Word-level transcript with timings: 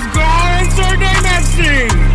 Edward 0.00 0.14
Robles. 0.14 1.56
Goal! 1.56 2.07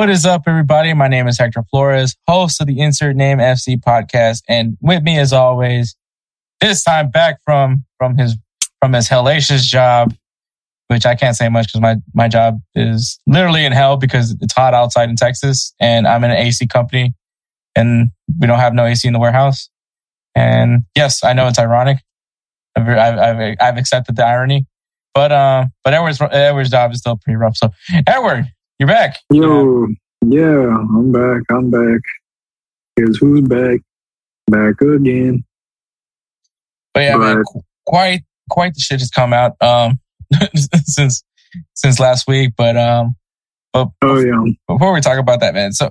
What 0.00 0.08
is 0.08 0.24
up, 0.24 0.44
everybody? 0.46 0.94
My 0.94 1.08
name 1.08 1.28
is 1.28 1.38
Hector 1.38 1.62
Flores, 1.64 2.16
host 2.26 2.58
of 2.62 2.66
the 2.66 2.80
Insert 2.80 3.16
Name 3.16 3.36
FC 3.36 3.78
podcast, 3.78 4.40
and 4.48 4.78
with 4.80 5.02
me, 5.02 5.18
as 5.18 5.30
always, 5.30 5.94
this 6.58 6.82
time 6.82 7.10
back 7.10 7.38
from 7.44 7.84
from 7.98 8.16
his 8.16 8.34
from 8.80 8.94
his 8.94 9.10
hellacious 9.10 9.60
job, 9.60 10.14
which 10.88 11.04
I 11.04 11.14
can't 11.14 11.36
say 11.36 11.50
much 11.50 11.66
because 11.66 11.82
my 11.82 11.96
my 12.14 12.28
job 12.28 12.62
is 12.74 13.20
literally 13.26 13.66
in 13.66 13.72
hell 13.72 13.98
because 13.98 14.34
it's 14.40 14.54
hot 14.54 14.72
outside 14.72 15.10
in 15.10 15.16
Texas, 15.16 15.74
and 15.78 16.06
I'm 16.08 16.24
in 16.24 16.30
an 16.30 16.38
AC 16.38 16.66
company, 16.68 17.12
and 17.76 18.10
we 18.40 18.46
don't 18.46 18.58
have 18.58 18.72
no 18.72 18.86
AC 18.86 19.06
in 19.06 19.12
the 19.12 19.20
warehouse. 19.20 19.68
And 20.34 20.84
yes, 20.96 21.22
I 21.22 21.34
know 21.34 21.46
it's 21.46 21.58
ironic. 21.58 21.98
I've 22.74 22.88
I've, 22.88 23.56
I've, 23.60 23.76
accepted 23.76 24.16
the 24.16 24.24
irony, 24.24 24.66
but 25.12 25.30
uh, 25.30 25.66
but 25.84 25.92
Edward's 25.92 26.22
Edward's 26.22 26.70
job 26.70 26.90
is 26.90 27.00
still 27.00 27.18
pretty 27.18 27.36
rough. 27.36 27.58
So 27.58 27.68
Edward, 28.06 28.50
you're 28.80 28.86
back. 28.88 29.18
Yo, 29.30 29.86
yeah, 30.26 30.66
I'm 30.76 31.12
back. 31.12 31.42
I'm 31.50 31.70
back. 31.70 32.00
Guess 32.96 33.18
who's 33.18 33.42
back? 33.42 33.80
Back 34.50 34.80
again. 34.80 35.44
But 36.94 37.00
yeah, 37.00 37.16
man, 37.18 37.44
quite 37.86 38.22
quite 38.48 38.74
the 38.74 38.80
shit 38.80 38.98
has 39.00 39.10
come 39.10 39.32
out 39.32 39.52
um 39.62 40.00
since 40.54 41.22
since 41.74 42.00
last 42.00 42.26
week. 42.26 42.54
But 42.56 42.76
um, 42.76 43.14
but 43.72 43.88
Oh 44.02 44.18
yeah. 44.18 44.42
before 44.66 44.92
we 44.94 45.00
talk 45.00 45.18
about 45.18 45.40
that, 45.40 45.54
man. 45.54 45.72
So, 45.72 45.86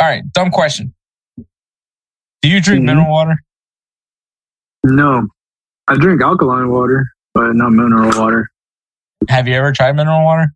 all 0.00 0.08
right, 0.08 0.24
dumb 0.32 0.50
question. 0.50 0.94
Do 2.40 2.48
you 2.48 2.60
drink 2.60 2.82
Mhm. 2.82 2.86
mineral 2.86 3.10
water? 3.10 3.36
No, 4.84 5.28
I 5.86 5.94
drink 5.96 6.22
alkaline 6.22 6.70
water, 6.70 7.06
but 7.34 7.52
not 7.54 7.70
mineral 7.70 8.10
water. 8.18 8.48
Have 9.28 9.46
you 9.46 9.54
ever 9.54 9.70
tried 9.70 9.92
mineral 9.94 10.24
water? 10.24 10.52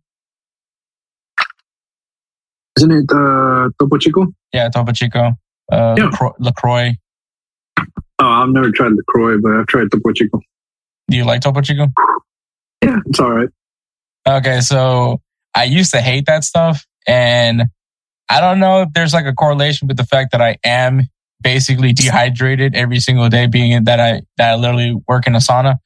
Isn't 2.77 2.91
it 2.91 3.05
uh, 3.11 3.69
Topo 3.79 3.97
Chico? 3.97 4.27
Yeah, 4.53 4.69
Topo 4.69 4.91
Chico, 4.91 5.33
uh, 5.71 5.95
Yeah. 5.97 6.05
LaCroix, 6.05 6.31
LaCroix. 6.39 6.91
Oh, 8.19 8.25
I've 8.25 8.49
never 8.49 8.71
tried 8.71 8.91
LaCroix, 8.93 9.37
but 9.41 9.51
I've 9.53 9.65
tried 9.67 9.91
Topo 9.91 10.11
Chico. 10.13 10.39
Do 11.09 11.17
you 11.17 11.23
like 11.25 11.41
Topo 11.41 11.61
Chico? 11.61 11.87
Yeah, 12.83 12.97
it's 13.07 13.19
all 13.19 13.31
right. 13.31 13.49
Okay, 14.27 14.61
so 14.61 15.21
I 15.55 15.63
used 15.63 15.91
to 15.93 16.01
hate 16.01 16.27
that 16.27 16.43
stuff, 16.43 16.85
and 17.07 17.63
I 18.29 18.39
don't 18.41 18.59
know 18.59 18.81
if 18.83 18.89
there's 18.93 19.13
like 19.13 19.25
a 19.25 19.33
correlation 19.33 19.87
with 19.87 19.97
the 19.97 20.05
fact 20.05 20.31
that 20.33 20.41
I 20.41 20.57
am 20.63 21.07
basically 21.41 21.93
dehydrated 21.93 22.75
every 22.75 22.99
single 22.99 23.29
day, 23.29 23.47
being 23.47 23.85
that 23.85 23.99
I 23.99 24.21
that 24.37 24.51
I 24.51 24.55
literally 24.55 24.95
work 25.07 25.25
in 25.25 25.33
a 25.33 25.39
sauna. 25.39 25.77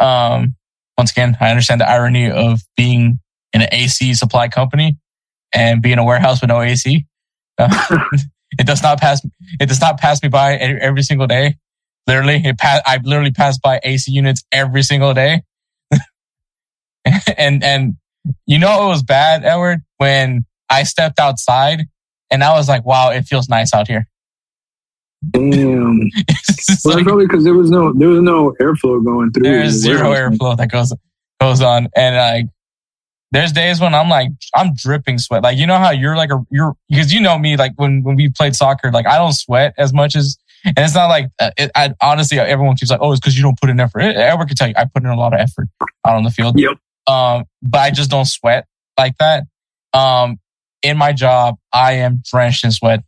Um, 0.00 0.56
once 0.98 1.12
again, 1.12 1.36
I 1.40 1.50
understand 1.50 1.80
the 1.80 1.88
irony 1.88 2.28
of 2.30 2.60
being 2.76 3.20
in 3.52 3.62
an 3.62 3.68
AC 3.70 4.14
supply 4.14 4.48
company 4.48 4.96
and 5.54 5.80
being 5.80 5.94
in 5.94 5.98
a 6.00 6.04
warehouse 6.04 6.40
with 6.40 6.48
no 6.48 6.60
AC. 6.60 7.06
Uh, 7.58 7.68
it 8.58 8.66
does 8.66 8.82
not 8.82 9.00
pass. 9.00 9.24
It 9.60 9.66
does 9.66 9.80
not 9.80 9.98
pass 9.98 10.22
me 10.22 10.28
by 10.28 10.54
every, 10.56 11.02
single 11.02 11.26
day. 11.26 11.56
Literally, 12.06 12.42
it 12.44 12.58
pass. 12.58 12.82
I 12.84 12.98
literally 13.02 13.30
pass 13.30 13.58
by 13.58 13.80
AC 13.82 14.10
units 14.10 14.44
every 14.52 14.82
single 14.82 15.14
day. 15.14 15.42
and 17.36 17.62
and 17.62 17.96
you 18.46 18.58
know 18.58 18.86
it 18.86 18.88
was 18.88 19.02
bad, 19.02 19.44
Edward, 19.44 19.82
when 19.98 20.44
I 20.70 20.82
stepped 20.82 21.18
outside 21.18 21.86
and 22.30 22.42
I 22.42 22.52
was 22.54 22.68
like, 22.68 22.84
"Wow, 22.84 23.10
it 23.10 23.22
feels 23.22 23.48
nice 23.48 23.72
out 23.72 23.88
here." 23.88 24.08
Damn. 25.30 26.00
Well, 26.84 26.96
like- 26.96 27.04
probably 27.04 27.26
because 27.26 27.44
there 27.44 27.54
was 27.54 27.70
no 27.70 27.92
there 27.92 28.08
was 28.08 28.20
no 28.20 28.54
airflow 28.60 29.04
going 29.04 29.30
through. 29.32 29.42
there's 29.42 29.74
the 29.74 29.78
zero 29.80 30.12
airflow 30.12 30.56
that 30.56 30.70
goes 30.70 30.94
goes 31.40 31.60
on, 31.60 31.88
and 31.94 32.16
like 32.16 32.46
there's 33.34 33.50
days 33.50 33.80
when 33.80 33.94
I'm 33.94 34.08
like 34.08 34.30
I'm 34.54 34.74
dripping 34.74 35.18
sweat. 35.18 35.42
Like 35.42 35.58
you 35.58 35.66
know 35.66 35.76
how 35.76 35.90
you're 35.90 36.16
like 36.16 36.30
a 36.30 36.40
you're 36.50 36.74
because 36.88 37.12
you 37.12 37.20
know 37.20 37.36
me 37.36 37.56
like 37.56 37.72
when 37.76 38.02
when 38.04 38.14
we 38.14 38.30
played 38.30 38.54
soccer, 38.54 38.92
like 38.92 39.06
I 39.06 39.18
don't 39.18 39.32
sweat 39.32 39.74
as 39.76 39.92
much 39.92 40.16
as. 40.16 40.38
And 40.66 40.78
it's 40.78 40.94
not 40.94 41.08
like 41.08 41.26
uh, 41.38 41.50
it, 41.58 41.70
I 41.74 41.92
honestly 42.00 42.38
everyone 42.38 42.76
keeps 42.76 42.90
like 42.90 43.00
oh 43.02 43.10
it's 43.10 43.20
because 43.20 43.36
you 43.36 43.42
don't 43.42 43.60
put 43.60 43.68
in 43.68 43.78
effort. 43.80 44.00
Everyone 44.00 44.46
can 44.46 44.56
tell 44.56 44.68
you 44.68 44.74
I 44.78 44.86
put 44.86 45.02
in 45.02 45.10
a 45.10 45.16
lot 45.16 45.34
of 45.34 45.40
effort 45.40 45.68
out 46.06 46.16
on 46.16 46.22
the 46.22 46.30
field. 46.30 46.58
Yep. 46.58 46.78
Um, 47.06 47.44
but 47.60 47.80
I 47.80 47.90
just 47.90 48.08
don't 48.08 48.24
sweat 48.24 48.66
like 48.96 49.18
that. 49.18 49.44
Um, 49.92 50.38
in 50.82 50.96
my 50.96 51.12
job, 51.12 51.56
I 51.72 51.94
am 51.94 52.22
drenched 52.24 52.64
in 52.64 52.70
sweat. 52.70 53.02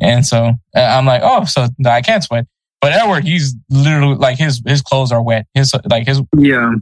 And 0.00 0.26
so 0.26 0.54
uh, 0.74 0.80
I'm 0.80 1.06
like, 1.06 1.20
oh, 1.22 1.44
so 1.44 1.68
I 1.86 2.02
can't 2.02 2.24
sweat. 2.24 2.46
But 2.80 2.92
Edward, 2.92 3.24
he's 3.24 3.54
literally 3.70 4.16
like 4.16 4.38
his 4.38 4.62
his 4.66 4.82
clothes 4.82 5.12
are 5.12 5.22
wet. 5.22 5.46
His 5.54 5.72
like 5.88 6.06
his 6.06 6.20
Yeah. 6.36 6.72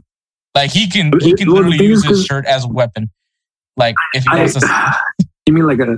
Like 0.55 0.71
he 0.71 0.89
can 0.89 1.11
he 1.21 1.33
can 1.33 1.47
Well, 1.51 1.57
literally 1.63 1.85
use 1.85 2.03
his 2.05 2.25
shirt 2.25 2.45
as 2.45 2.63
a 2.65 2.67
weapon. 2.67 3.09
Like 3.77 3.95
if 4.13 4.23
he 4.23 4.29
I, 4.31 4.37
wants 4.39 4.53
to, 4.53 4.95
you 5.47 5.53
mean 5.53 5.67
like 5.67 5.79
a 5.79 5.97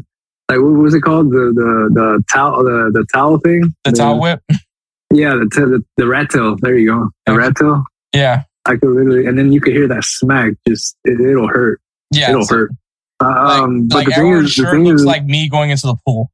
like 0.49 0.59
what 0.59 0.71
was 0.81 0.93
it 0.93 1.01
called 1.01 1.29
the 1.31 1.51
the 1.53 1.89
the 1.93 2.23
towel 2.31 2.63
the 2.63 2.89
the 2.93 3.05
towel 3.13 3.37
thing 3.39 3.73
the 3.83 3.91
towel 3.91 4.19
whip. 4.19 4.41
yeah 5.13 5.35
the 5.35 5.49
t- 5.53 5.61
the, 5.61 5.83
the 5.97 6.07
rat 6.07 6.29
tail 6.29 6.55
there 6.61 6.75
you 6.75 6.89
go 6.89 7.09
the 7.25 7.33
Okay. 7.33 7.37
rat 7.39 7.55
tail 7.55 7.83
Yeah, 8.13 8.43
I 8.65 8.71
could 8.77 8.89
literally 8.89 9.25
and 9.27 9.37
then 9.37 9.51
you 9.51 9.61
could 9.61 9.73
hear 9.73 9.87
that 9.87 10.03
smack 10.03 10.53
just 10.67 10.97
it, 11.05 11.19
it'll 11.21 11.47
hurt 11.47 11.79
yeah. 12.11 12.31
it'll 12.31 12.47
hurt 12.47 12.71
Like, 13.21 13.35
um 13.35 13.87
but 13.87 13.95
like 13.97 14.07
the 14.07 14.13
thing 14.13 14.31
is 14.31 14.43
the 14.43 14.49
shirt 14.63 14.71
thing 14.73 14.85
looks 14.85 15.01
is 15.01 15.05
like 15.05 15.23
me 15.25 15.47
going 15.49 15.69
into 15.69 15.85
the 15.87 15.95
pool. 16.05 16.31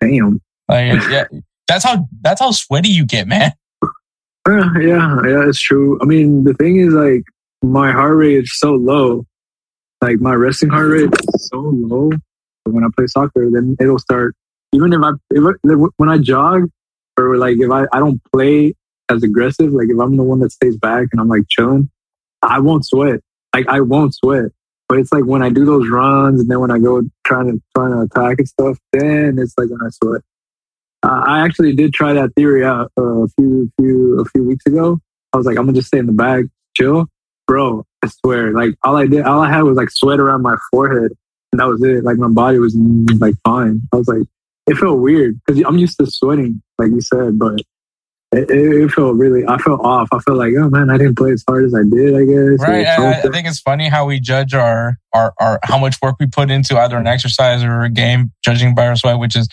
damn 0.00 0.40
Like 0.68 1.00
yeah, 1.10 1.24
that's 1.68 1.84
how 1.84 2.08
that's 2.22 2.40
how 2.40 2.50
sweaty 2.50 2.88
you 2.88 3.06
get, 3.06 3.28
man. 3.28 3.52
Yeah 4.48 4.70
yeah 5.22 5.48
it's 5.48 5.60
true 5.60 5.98
I 6.00 6.04
mean 6.04 6.44
the 6.44 6.54
thing 6.54 6.76
is 6.76 6.92
like 6.92 7.24
my 7.62 7.92
heart 7.92 8.16
rate 8.16 8.44
is 8.44 8.58
so 8.58 8.72
low 8.72 9.26
like 10.00 10.18
my 10.20 10.34
resting 10.34 10.70
heart 10.70 10.90
rate 10.90 11.10
is 11.12 11.48
so 11.48 11.58
low 11.58 12.10
when 12.64 12.84
I 12.84 12.88
play 12.96 13.06
soccer 13.06 13.50
then 13.50 13.76
it'll 13.80 13.98
start 13.98 14.34
even 14.72 14.92
if 14.92 15.00
I 15.02 15.10
if 15.30 15.44
I, 15.44 15.74
when 15.96 16.08
I 16.08 16.18
jog 16.18 16.70
or 17.18 17.36
like 17.36 17.58
if 17.58 17.70
I, 17.70 17.86
I 17.92 17.98
don't 17.98 18.20
play 18.32 18.74
as 19.10 19.22
aggressive, 19.22 19.72
like 19.72 19.88
if 19.88 19.98
I'm 19.98 20.16
the 20.16 20.22
one 20.22 20.40
that 20.40 20.52
stays 20.52 20.76
back 20.76 21.08
and 21.12 21.20
I'm 21.20 21.28
like 21.28 21.42
chilling, 21.48 21.90
I 22.42 22.60
won't 22.60 22.86
sweat. 22.86 23.20
Like 23.54 23.68
I 23.68 23.80
won't 23.80 24.14
sweat. 24.14 24.46
But 24.88 24.98
it's 24.98 25.12
like 25.12 25.24
when 25.24 25.42
I 25.42 25.50
do 25.50 25.64
those 25.64 25.88
runs 25.88 26.40
and 26.40 26.50
then 26.50 26.60
when 26.60 26.70
I 26.70 26.78
go 26.78 27.02
trying 27.24 27.46
to 27.46 27.62
trying 27.76 27.92
to 27.92 28.00
attack 28.00 28.38
and 28.38 28.48
stuff, 28.48 28.78
then 28.92 29.38
it's 29.38 29.54
like 29.56 29.68
when 29.68 29.80
I 29.84 29.90
sweat. 29.90 30.22
Uh, 31.02 31.22
I 31.26 31.44
actually 31.44 31.74
did 31.74 31.94
try 31.94 32.12
that 32.12 32.34
theory 32.34 32.64
out 32.64 32.92
uh, 32.98 33.22
a 33.22 33.28
few 33.28 33.70
few 33.78 34.20
a 34.20 34.24
few 34.26 34.44
weeks 34.44 34.66
ago. 34.66 34.98
I 35.32 35.36
was 35.36 35.46
like, 35.46 35.56
I'm 35.56 35.64
gonna 35.64 35.76
just 35.76 35.88
stay 35.88 35.98
in 35.98 36.06
the 36.06 36.12
bag, 36.12 36.48
chill, 36.76 37.06
bro. 37.46 37.84
I 38.04 38.08
swear, 38.08 38.52
like 38.52 38.74
all 38.82 38.96
I 38.96 39.06
did, 39.06 39.22
all 39.22 39.40
I 39.42 39.50
had 39.50 39.62
was 39.62 39.76
like 39.76 39.90
sweat 39.90 40.20
around 40.20 40.42
my 40.42 40.56
forehead, 40.70 41.12
and 41.52 41.60
that 41.60 41.66
was 41.66 41.82
it. 41.82 42.04
Like 42.04 42.16
my 42.16 42.28
body 42.28 42.58
was 42.58 42.76
like 43.18 43.34
fine. 43.44 43.82
I 43.92 43.96
was 43.96 44.08
like, 44.08 44.26
it 44.66 44.76
felt 44.76 45.00
weird 45.00 45.40
because 45.46 45.62
I'm 45.66 45.78
used 45.78 45.98
to 45.98 46.06
sweating, 46.06 46.62
like 46.78 46.90
you 46.90 47.00
said, 47.00 47.38
but 47.38 47.60
it, 48.32 48.50
it, 48.50 48.82
it 48.82 48.90
felt 48.90 49.16
really. 49.16 49.46
I 49.46 49.58
felt 49.58 49.80
off. 49.82 50.08
I 50.12 50.18
felt 50.20 50.38
like, 50.38 50.52
oh 50.58 50.68
man, 50.68 50.90
I 50.90 50.98
didn't 50.98 51.16
play 51.16 51.32
as 51.32 51.42
hard 51.48 51.64
as 51.64 51.74
I 51.74 51.82
did. 51.82 52.14
I 52.14 52.24
guess. 52.24 52.68
Right. 52.68 52.86
I, 52.86 53.20
I 53.20 53.22
think 53.22 53.46
it's 53.46 53.60
funny 53.60 53.88
how 53.88 54.06
we 54.06 54.20
judge 54.20 54.54
our, 54.54 54.98
our, 55.12 55.32
our, 55.40 55.58
how 55.62 55.78
much 55.78 55.96
work 56.02 56.16
we 56.20 56.26
put 56.26 56.50
into 56.50 56.78
either 56.78 56.96
an 56.96 57.06
exercise 57.06 57.64
or 57.64 57.82
a 57.82 57.90
game, 57.90 58.32
judging 58.44 58.74
by 58.74 58.86
our 58.86 58.96
sweat, 58.96 59.18
which 59.18 59.34
is 59.34 59.48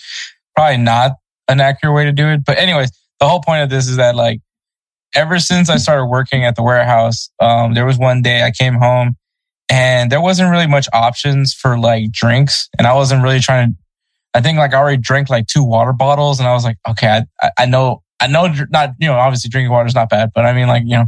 probably 0.55 0.77
not 0.77 1.13
an 1.47 1.59
accurate 1.61 1.95
way 1.95 2.05
to 2.05 2.11
do 2.11 2.27
it. 2.27 2.43
But 2.45 2.57
anyways, 2.57 2.91
the 3.19 3.27
whole 3.27 3.41
point 3.41 3.63
of 3.63 3.69
this 3.69 3.87
is 3.87 3.97
that 3.97 4.15
like, 4.15 4.41
ever 5.15 5.39
since 5.39 5.69
I 5.69 5.77
started 5.77 6.05
working 6.05 6.43
at 6.45 6.55
the 6.55 6.63
warehouse, 6.63 7.29
um, 7.39 7.73
there 7.73 7.85
was 7.85 7.97
one 7.97 8.21
day 8.21 8.43
I 8.43 8.51
came 8.51 8.75
home 8.75 9.15
and 9.69 10.11
there 10.11 10.21
wasn't 10.21 10.51
really 10.51 10.67
much 10.67 10.87
options 10.93 11.53
for 11.53 11.77
like 11.77 12.11
drinks, 12.11 12.69
and 12.77 12.87
I 12.87 12.93
wasn't 12.93 13.23
really 13.23 13.39
trying 13.39 13.71
to. 13.71 13.77
I 14.33 14.41
think 14.41 14.57
like 14.57 14.73
I 14.73 14.77
already 14.77 15.01
drank 15.01 15.29
like 15.29 15.47
two 15.47 15.63
water 15.63 15.93
bottles, 15.93 16.39
and 16.39 16.47
I 16.47 16.53
was 16.53 16.63
like, 16.63 16.77
okay, 16.87 17.23
I, 17.41 17.51
I 17.57 17.65
know, 17.65 18.03
I 18.21 18.27
know, 18.27 18.47
not 18.69 18.91
you 18.99 19.07
know, 19.07 19.15
obviously 19.15 19.49
drinking 19.49 19.71
water 19.71 19.87
is 19.87 19.95
not 19.95 20.09
bad, 20.09 20.31
but 20.33 20.45
I 20.45 20.53
mean 20.53 20.67
like 20.67 20.83
you 20.85 20.97
know, 20.97 21.05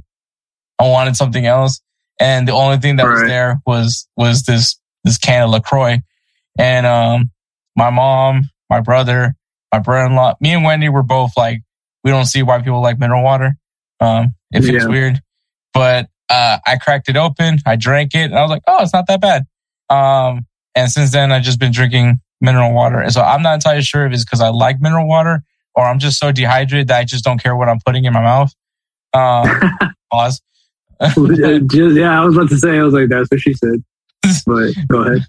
I 0.77 0.89
wanted 0.89 1.15
something 1.15 1.45
else, 1.45 1.79
and 2.19 2.47
the 2.47 2.53
only 2.53 2.77
thing 2.77 2.97
that 2.97 3.03
right. 3.03 3.21
was 3.21 3.29
there 3.29 3.61
was 3.65 4.07
was 4.17 4.43
this 4.43 4.77
this 5.03 5.17
can 5.17 5.43
of 5.43 5.51
Lacroix, 5.51 5.99
and 6.57 6.85
um, 6.85 7.31
my 7.75 7.89
mom, 7.89 8.49
my 8.69 8.81
brother, 8.81 9.35
my 9.71 9.79
brother-in-law, 9.79 10.35
me 10.41 10.53
and 10.53 10.63
Wendy 10.63 10.89
were 10.89 11.03
both 11.03 11.31
like, 11.37 11.61
we 12.03 12.11
don't 12.11 12.25
see 12.25 12.43
why 12.43 12.59
people 12.59 12.81
like 12.81 12.99
mineral 12.99 13.23
water. 13.23 13.55
Um, 13.99 14.33
it 14.51 14.61
feels 14.61 14.83
yeah. 14.83 14.89
weird, 14.89 15.21
but 15.73 16.09
uh, 16.29 16.59
I 16.65 16.77
cracked 16.77 17.09
it 17.09 17.17
open, 17.17 17.59
I 17.65 17.75
drank 17.75 18.15
it, 18.15 18.25
and 18.25 18.35
I 18.35 18.41
was 18.41 18.49
like, 18.49 18.63
oh, 18.67 18.81
it's 18.81 18.93
not 18.93 19.07
that 19.07 19.21
bad. 19.21 19.45
Um, 19.89 20.45
and 20.75 20.89
since 20.89 21.11
then, 21.11 21.31
I've 21.31 21.43
just 21.43 21.59
been 21.59 21.71
drinking 21.71 22.21
mineral 22.41 22.73
water. 22.73 22.99
And 22.99 23.11
so 23.11 23.21
I'm 23.21 23.41
not 23.41 23.55
entirely 23.55 23.81
sure 23.81 24.05
if 24.05 24.13
it's 24.13 24.23
because 24.23 24.41
I 24.41 24.49
like 24.49 24.79
mineral 24.79 25.07
water 25.07 25.43
or 25.75 25.85
I'm 25.85 25.99
just 25.99 26.19
so 26.19 26.31
dehydrated 26.31 26.87
that 26.87 26.99
I 26.99 27.03
just 27.03 27.23
don't 27.23 27.41
care 27.41 27.55
what 27.55 27.69
I'm 27.69 27.79
putting 27.85 28.05
in 28.05 28.13
my 28.13 28.21
mouth. 28.21 28.53
Um, 29.13 29.49
pause. 30.11 30.41
yeah, 31.01 32.21
I 32.21 32.25
was 32.25 32.35
about 32.35 32.49
to 32.49 32.57
say, 32.57 32.77
I 32.77 32.83
was 32.83 32.93
like, 32.93 33.09
that's 33.09 33.29
what 33.29 33.39
she 33.39 33.53
said. 33.53 33.83
But 34.45 34.73
go 34.87 35.03
ahead. 35.03 35.25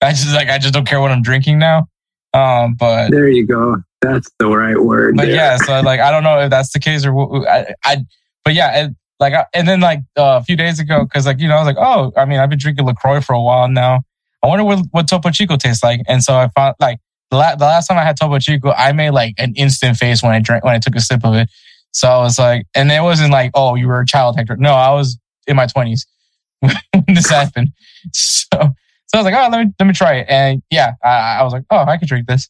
I 0.00 0.10
just 0.10 0.34
like, 0.34 0.48
I 0.48 0.58
just 0.58 0.74
don't 0.74 0.86
care 0.86 1.00
what 1.00 1.10
I'm 1.10 1.22
drinking 1.22 1.58
now. 1.58 1.88
Um, 2.34 2.74
but 2.74 3.10
there 3.10 3.28
you 3.28 3.46
go. 3.46 3.76
That's 4.02 4.30
the 4.38 4.48
right 4.48 4.78
word. 4.78 5.16
But 5.16 5.26
there. 5.26 5.34
yeah, 5.34 5.56
so 5.56 5.80
like, 5.80 6.00
I 6.00 6.10
don't 6.10 6.24
know 6.24 6.40
if 6.40 6.50
that's 6.50 6.72
the 6.72 6.80
case 6.80 7.06
or 7.06 7.48
I, 7.48 7.74
I 7.84 8.04
but 8.44 8.54
yeah, 8.54 8.84
it, 8.84 8.96
like, 9.20 9.32
and 9.54 9.66
then 9.66 9.80
like 9.80 10.00
uh, 10.18 10.40
a 10.40 10.44
few 10.44 10.56
days 10.56 10.80
ago, 10.80 11.06
cause 11.06 11.24
like, 11.24 11.40
you 11.40 11.48
know, 11.48 11.54
I 11.54 11.64
was 11.64 11.66
like, 11.66 11.78
oh, 11.78 12.12
I 12.16 12.24
mean, 12.26 12.40
I've 12.40 12.50
been 12.50 12.58
drinking 12.58 12.84
LaCroix 12.84 13.20
for 13.20 13.32
a 13.32 13.40
while 13.40 13.68
now. 13.68 14.00
I 14.42 14.48
wonder 14.48 14.64
what, 14.64 14.84
what 14.90 15.08
Topo 15.08 15.30
Chico 15.30 15.56
tastes 15.56 15.82
like. 15.82 16.00
And 16.06 16.22
so 16.22 16.34
I 16.34 16.48
found 16.48 16.74
like 16.80 16.98
the, 17.30 17.38
la- 17.38 17.54
the 17.54 17.64
last 17.64 17.86
time 17.86 17.96
I 17.96 18.02
had 18.02 18.16
Topo 18.18 18.38
Chico, 18.40 18.72
I 18.72 18.92
made 18.92 19.10
like 19.10 19.34
an 19.38 19.54
instant 19.54 19.96
face 19.96 20.22
when 20.22 20.32
I 20.32 20.40
drank, 20.40 20.64
when 20.64 20.74
I 20.74 20.78
took 20.80 20.96
a 20.96 21.00
sip 21.00 21.24
of 21.24 21.34
it. 21.34 21.48
So 21.92 22.08
I 22.08 22.18
was 22.18 22.38
like, 22.38 22.66
and 22.74 22.90
it 22.90 23.02
wasn't 23.02 23.30
like, 23.30 23.52
oh, 23.54 23.76
you 23.76 23.86
were 23.86 24.00
a 24.00 24.06
child, 24.06 24.36
Hector. 24.36 24.56
No, 24.56 24.74
I 24.74 24.92
was 24.92 25.16
in 25.46 25.54
my 25.54 25.66
twenties 25.66 26.06
when 26.60 26.74
this 27.06 27.30
happened. 27.30 27.70
So, 28.12 28.74
so 29.14 29.18
I 29.18 29.22
was 29.22 29.24
like, 29.24 29.34
oh, 29.34 29.48
let 29.50 29.64
me, 29.64 29.72
let 29.78 29.86
me 29.86 29.94
try 29.94 30.14
it. 30.16 30.26
And 30.28 30.62
yeah, 30.70 30.92
I, 31.02 31.38
I 31.38 31.42
was 31.42 31.52
like, 31.52 31.64
oh, 31.70 31.84
I 31.84 31.96
could 31.96 32.08
drink 32.08 32.26
this. 32.26 32.48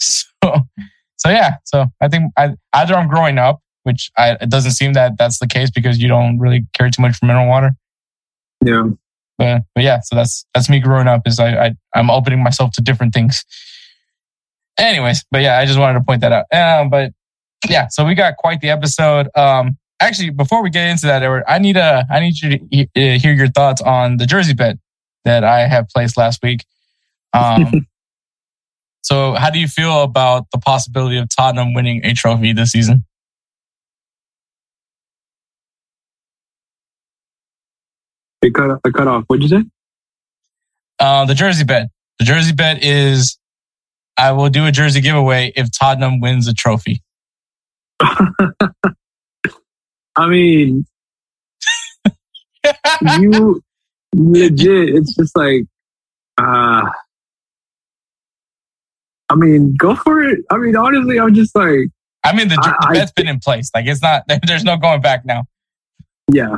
So, 0.44 0.60
so 1.16 1.30
yeah, 1.30 1.54
so 1.64 1.86
I 2.02 2.08
think 2.08 2.30
I, 2.36 2.50
either 2.74 2.94
I'm 2.94 3.08
growing 3.08 3.38
up 3.38 3.60
which 3.84 4.10
I, 4.18 4.32
it 4.40 4.50
doesn't 4.50 4.72
seem 4.72 4.94
that 4.94 5.12
that's 5.16 5.38
the 5.38 5.46
case 5.46 5.70
because 5.70 5.98
you 5.98 6.08
don't 6.08 6.38
really 6.38 6.66
care 6.72 6.90
too 6.90 7.00
much 7.00 7.16
for 7.16 7.26
mineral 7.26 7.46
water. 7.46 7.76
Yeah. 8.64 8.88
But, 9.38 9.62
but 9.74 9.84
yeah, 9.84 10.00
so 10.00 10.16
that's 10.16 10.44
that's 10.54 10.68
me 10.68 10.80
growing 10.80 11.06
up. 11.06 11.22
Is 11.26 11.38
I, 11.38 11.66
I 11.66 11.74
I'm 11.94 12.10
opening 12.10 12.42
myself 12.42 12.72
to 12.72 12.80
different 12.80 13.12
things. 13.12 13.44
Anyways, 14.78 15.24
but 15.30 15.42
yeah, 15.42 15.58
I 15.58 15.66
just 15.66 15.78
wanted 15.78 15.98
to 15.98 16.04
point 16.04 16.20
that 16.22 16.32
out. 16.32 16.46
Um, 16.52 16.88
but 16.88 17.12
yeah, 17.68 17.88
so 17.88 18.04
we 18.04 18.14
got 18.14 18.36
quite 18.36 18.60
the 18.60 18.70
episode. 18.70 19.28
Um, 19.36 19.76
actually, 20.00 20.30
before 20.30 20.62
we 20.62 20.70
get 20.70 20.88
into 20.88 21.06
that, 21.06 21.22
Edward, 21.22 21.44
I 21.48 21.58
need 21.58 21.76
a 21.76 22.06
I 22.10 22.20
need 22.20 22.40
you 22.40 22.86
to 22.94 23.18
hear 23.18 23.32
your 23.32 23.48
thoughts 23.48 23.82
on 23.82 24.16
the 24.16 24.26
jersey 24.26 24.54
bet 24.54 24.78
that 25.24 25.44
I 25.44 25.66
have 25.66 25.88
placed 25.88 26.16
last 26.16 26.42
week. 26.42 26.64
Um, 27.32 27.86
so 29.02 29.34
how 29.34 29.50
do 29.50 29.58
you 29.58 29.68
feel 29.68 30.02
about 30.02 30.46
the 30.52 30.58
possibility 30.58 31.18
of 31.18 31.28
Tottenham 31.34 31.74
winning 31.74 32.04
a 32.04 32.14
trophy 32.14 32.52
this 32.52 32.72
season? 32.72 33.04
It 38.42 38.54
cut, 38.54 38.78
it 38.84 38.94
cut 38.94 39.08
off. 39.08 39.24
What'd 39.26 39.42
you 39.42 39.48
say? 39.48 39.64
Uh, 40.98 41.24
the 41.24 41.34
jersey 41.34 41.64
bet. 41.64 41.88
The 42.18 42.24
jersey 42.24 42.52
bet 42.52 42.84
is 42.84 43.38
I 44.16 44.32
will 44.32 44.50
do 44.50 44.66
a 44.66 44.70
jersey 44.70 45.00
giveaway 45.00 45.52
if 45.56 45.70
Tottenham 45.76 46.20
wins 46.20 46.46
a 46.46 46.54
trophy. 46.54 47.02
I 50.16 50.28
mean, 50.28 50.86
you 53.18 53.62
legit, 54.14 54.94
it's 54.94 55.14
just 55.14 55.36
like, 55.36 55.66
uh, 56.38 56.90
I 59.28 59.34
mean, 59.36 59.74
go 59.76 59.96
for 59.96 60.22
it. 60.22 60.40
I 60.50 60.58
mean, 60.58 60.76
honestly, 60.76 61.18
I'm 61.18 61.34
just 61.34 61.54
like, 61.56 61.88
I 62.24 62.34
mean, 62.34 62.48
the, 62.48 62.56
the 62.56 62.88
bet's 62.92 63.12
I, 63.16 63.20
been 63.20 63.28
in 63.28 63.40
place. 63.40 63.70
Like, 63.74 63.86
it's 63.86 64.02
not, 64.02 64.24
there's 64.46 64.64
no 64.64 64.76
going 64.76 65.00
back 65.00 65.24
now. 65.24 65.44
Yeah. 66.32 66.56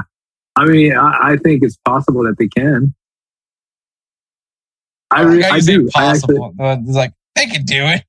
I 0.57 0.65
mean, 0.65 0.97
I, 0.97 1.33
I 1.33 1.37
think 1.37 1.63
it's 1.63 1.77
possible 1.85 2.23
that 2.25 2.37
they 2.39 2.49
can. 2.49 2.95
I, 5.11 5.23
I, 5.23 5.51
I 5.51 5.61
do. 5.61 5.89
Possible. 5.89 6.55
I 6.59 6.73
actually, 6.73 6.89
it's 6.89 6.97
like 6.97 7.13
they 7.35 7.47
can 7.47 7.65
do 7.65 7.85
it. 7.85 8.05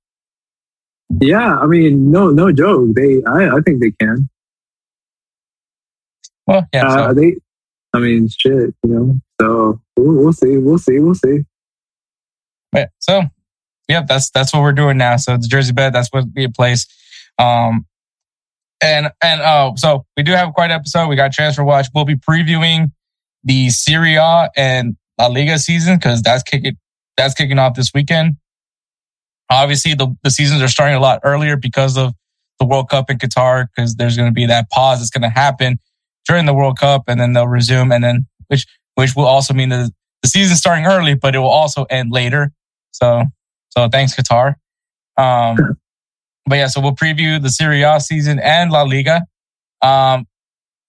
Yeah, 1.21 1.57
I 1.57 1.65
mean, 1.67 2.11
no, 2.11 2.29
no 2.29 2.51
joke. 2.51 2.89
They, 2.95 3.21
I, 3.25 3.55
I 3.55 3.59
think 3.61 3.81
they 3.81 3.91
can. 3.91 4.29
Well, 6.45 6.65
yeah. 6.73 6.87
Uh, 6.87 7.07
so. 7.09 7.13
They, 7.13 7.35
I 7.97 7.99
mean, 7.99 8.27
shit, 8.27 8.75
you 8.83 8.89
know. 8.89 9.19
So 9.41 9.81
we'll, 9.97 10.23
we'll 10.23 10.33
see. 10.33 10.57
We'll 10.57 10.77
see. 10.77 10.99
We'll 10.99 11.15
see. 11.15 11.39
Yeah. 12.75 12.85
So, 12.99 13.23
yep, 13.87 14.05
that's 14.07 14.29
that's 14.29 14.53
what 14.53 14.61
we're 14.61 14.73
doing 14.73 14.97
now. 14.97 15.17
So 15.17 15.35
the 15.35 15.47
Jersey 15.47 15.73
bed, 15.73 15.93
that's 15.93 16.09
what 16.09 16.25
we 16.35 16.47
place. 16.47 16.85
Um, 17.39 17.87
and 18.83 19.09
and 19.23 19.41
oh, 19.41 19.73
so 19.77 20.05
we 20.15 20.21
do 20.21 20.33
have 20.33 20.53
quite 20.53 20.65
an 20.65 20.79
episode. 20.79 21.07
We 21.07 21.15
got 21.15 21.31
transfer 21.31 21.63
watch. 21.63 21.87
We'll 21.95 22.05
be 22.05 22.15
previewing 22.15 22.91
the 23.43 23.69
Serie 23.71 24.15
A 24.15 24.49
and 24.55 24.95
La 25.17 25.25
Liga 25.25 25.57
season 25.57 25.95
because 25.95 26.21
that's 26.21 26.43
kicking 26.43 26.77
that's 27.15 27.33
kicking 27.33 27.57
off 27.57 27.73
this 27.73 27.91
weekend. 27.95 28.37
Obviously, 29.49 29.95
the, 29.95 30.15
the 30.23 30.29
seasons 30.29 30.61
are 30.61 30.67
starting 30.67 30.95
a 30.95 30.99
lot 30.99 31.21
earlier 31.23 31.57
because 31.57 31.97
of 31.97 32.13
the 32.59 32.65
World 32.65 32.89
Cup 32.89 33.09
in 33.09 33.17
Qatar, 33.17 33.65
because 33.73 33.95
there's 33.95 34.17
going 34.17 34.29
to 34.29 34.33
be 34.33 34.45
that 34.45 34.69
pause 34.69 34.99
that's 34.99 35.09
going 35.09 35.23
to 35.23 35.29
happen 35.29 35.79
during 36.27 36.45
the 36.45 36.53
World 36.53 36.77
Cup, 36.77 37.03
and 37.07 37.19
then 37.19 37.33
they'll 37.33 37.47
resume, 37.47 37.91
and 37.91 38.03
then 38.03 38.27
which 38.47 38.65
which 38.95 39.15
will 39.15 39.25
also 39.25 39.53
mean 39.53 39.69
that 39.69 39.91
the 40.21 40.27
season 40.27 40.55
starting 40.55 40.85
early, 40.85 41.15
but 41.15 41.35
it 41.35 41.39
will 41.39 41.47
also 41.47 41.85
end 41.85 42.11
later. 42.11 42.51
So 42.91 43.23
so 43.69 43.87
thanks 43.89 44.15
Qatar. 44.15 44.55
Um, 45.17 45.77
but 46.45 46.55
yeah, 46.55 46.67
so 46.67 46.81
we'll 46.81 46.95
preview 46.95 47.41
the 47.41 47.49
Serie 47.49 47.83
A 47.83 47.99
season 47.99 48.39
and 48.39 48.71
La 48.71 48.83
Liga. 48.83 49.23
Um, 49.81 50.25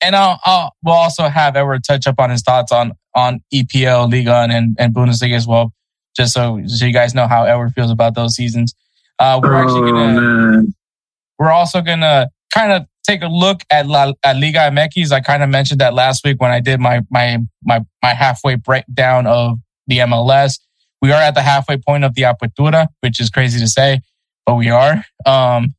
and 0.01 0.15
I'll, 0.15 0.41
I'll, 0.45 0.73
we'll 0.83 0.95
also 0.95 1.29
have 1.29 1.57
Edward 1.57 1.83
touch 1.85 2.07
up 2.07 2.21
on 2.21 2.31
his 2.31 2.43
thoughts 2.43 2.71
on, 2.71 2.93
on 3.15 3.41
EPL, 3.53 4.11
Liga, 4.11 4.47
and, 4.49 4.77
and 4.79 4.95
Bundesliga 4.95 5.35
as 5.35 5.47
well, 5.47 5.73
just 6.17 6.33
so, 6.33 6.61
so 6.67 6.87
you 6.87 6.93
guys 6.93 7.15
know 7.15 7.27
how 7.27 7.45
Edward 7.45 7.73
feels 7.75 7.91
about 7.91 8.15
those 8.15 8.35
seasons. 8.35 8.75
Uh, 9.19 9.41
we're 9.43 9.55
oh, 9.55 9.59
actually 9.59 9.91
gonna, 9.91 10.63
we're 11.39 11.51
also 11.51 11.81
gonna 11.81 12.29
kind 12.55 12.73
of 12.73 12.87
take 13.09 13.23
a 13.23 13.29
look 13.29 13.63
at 13.71 13.87
La, 13.87 14.13
at 14.23 14.37
Liga 14.37 14.59
MX. 14.71 15.13
I 15.13 15.21
kind 15.21 15.43
of 15.43 15.49
mentioned 15.49 15.81
that 15.81 15.95
last 15.95 16.25
week 16.25 16.41
when 16.41 16.51
I 16.51 16.61
did 16.61 16.79
my, 16.81 17.03
my, 17.11 17.39
my, 17.65 17.81
my 18.03 18.15
halfway 18.15 18.55
breakdown 18.55 19.27
of 19.27 19.59
the 19.87 19.99
MLS. 19.99 20.59
We 21.01 21.13
are 21.13 21.23
at 21.23 21.35
the 21.35 21.43
halfway 21.43 21.77
point 21.79 22.05
of 22.05 22.15
the 22.15 22.23
Apertura, 22.23 22.89
which 23.01 23.21
is 23.21 23.31
crazy 23.31 23.59
to 23.61 23.69
say 23.69 24.01
but 24.49 24.55
we 24.55 24.71
are. 24.71 25.05
Um, 25.27 25.75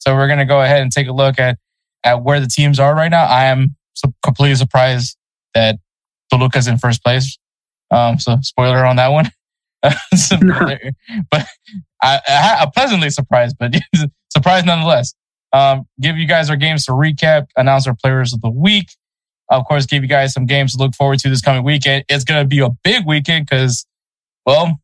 so 0.00 0.16
we're 0.16 0.26
going 0.26 0.40
to 0.40 0.44
go 0.44 0.60
ahead 0.60 0.82
and 0.82 0.90
take 0.90 1.06
a 1.06 1.12
look 1.12 1.38
at, 1.38 1.58
at 2.02 2.24
where 2.24 2.40
the 2.40 2.48
teams 2.48 2.80
are 2.80 2.92
right 2.92 3.08
now. 3.08 3.24
I 3.24 3.44
am 3.44 3.76
completely 4.24 4.56
surprised 4.56 5.16
that 5.54 5.76
Toluca's 6.32 6.66
in 6.66 6.76
first 6.76 7.04
place. 7.04 7.38
Um, 7.92 8.18
so 8.18 8.38
spoiler 8.42 8.84
on 8.84 8.96
that 8.96 9.12
one. 9.12 9.30
but 11.30 11.46
I, 12.02 12.20
I, 12.26 12.62
am 12.62 12.70
pleasantly 12.72 13.10
surprised, 13.10 13.54
but 13.60 13.74
surprised 14.32 14.66
nonetheless. 14.66 15.14
Um, 15.52 15.86
give 16.00 16.16
you 16.16 16.26
guys 16.26 16.48
our 16.48 16.56
games 16.56 16.84
to 16.86 16.92
recap, 16.92 17.48
announce 17.56 17.86
our 17.86 17.94
players 17.94 18.32
of 18.32 18.40
the 18.40 18.50
week. 18.50 18.90
Of 19.50 19.64
course, 19.66 19.84
give 19.84 20.02
you 20.02 20.08
guys 20.08 20.32
some 20.32 20.46
games 20.46 20.72
to 20.74 20.78
look 20.78 20.94
forward 20.94 21.18
to 21.20 21.28
this 21.28 21.40
coming 21.40 21.64
weekend. 21.64 22.04
It's 22.08 22.22
going 22.22 22.42
to 22.42 22.46
be 22.46 22.60
a 22.60 22.70
big 22.84 23.04
weekend 23.04 23.46
because, 23.50 23.84
well, 24.46 24.78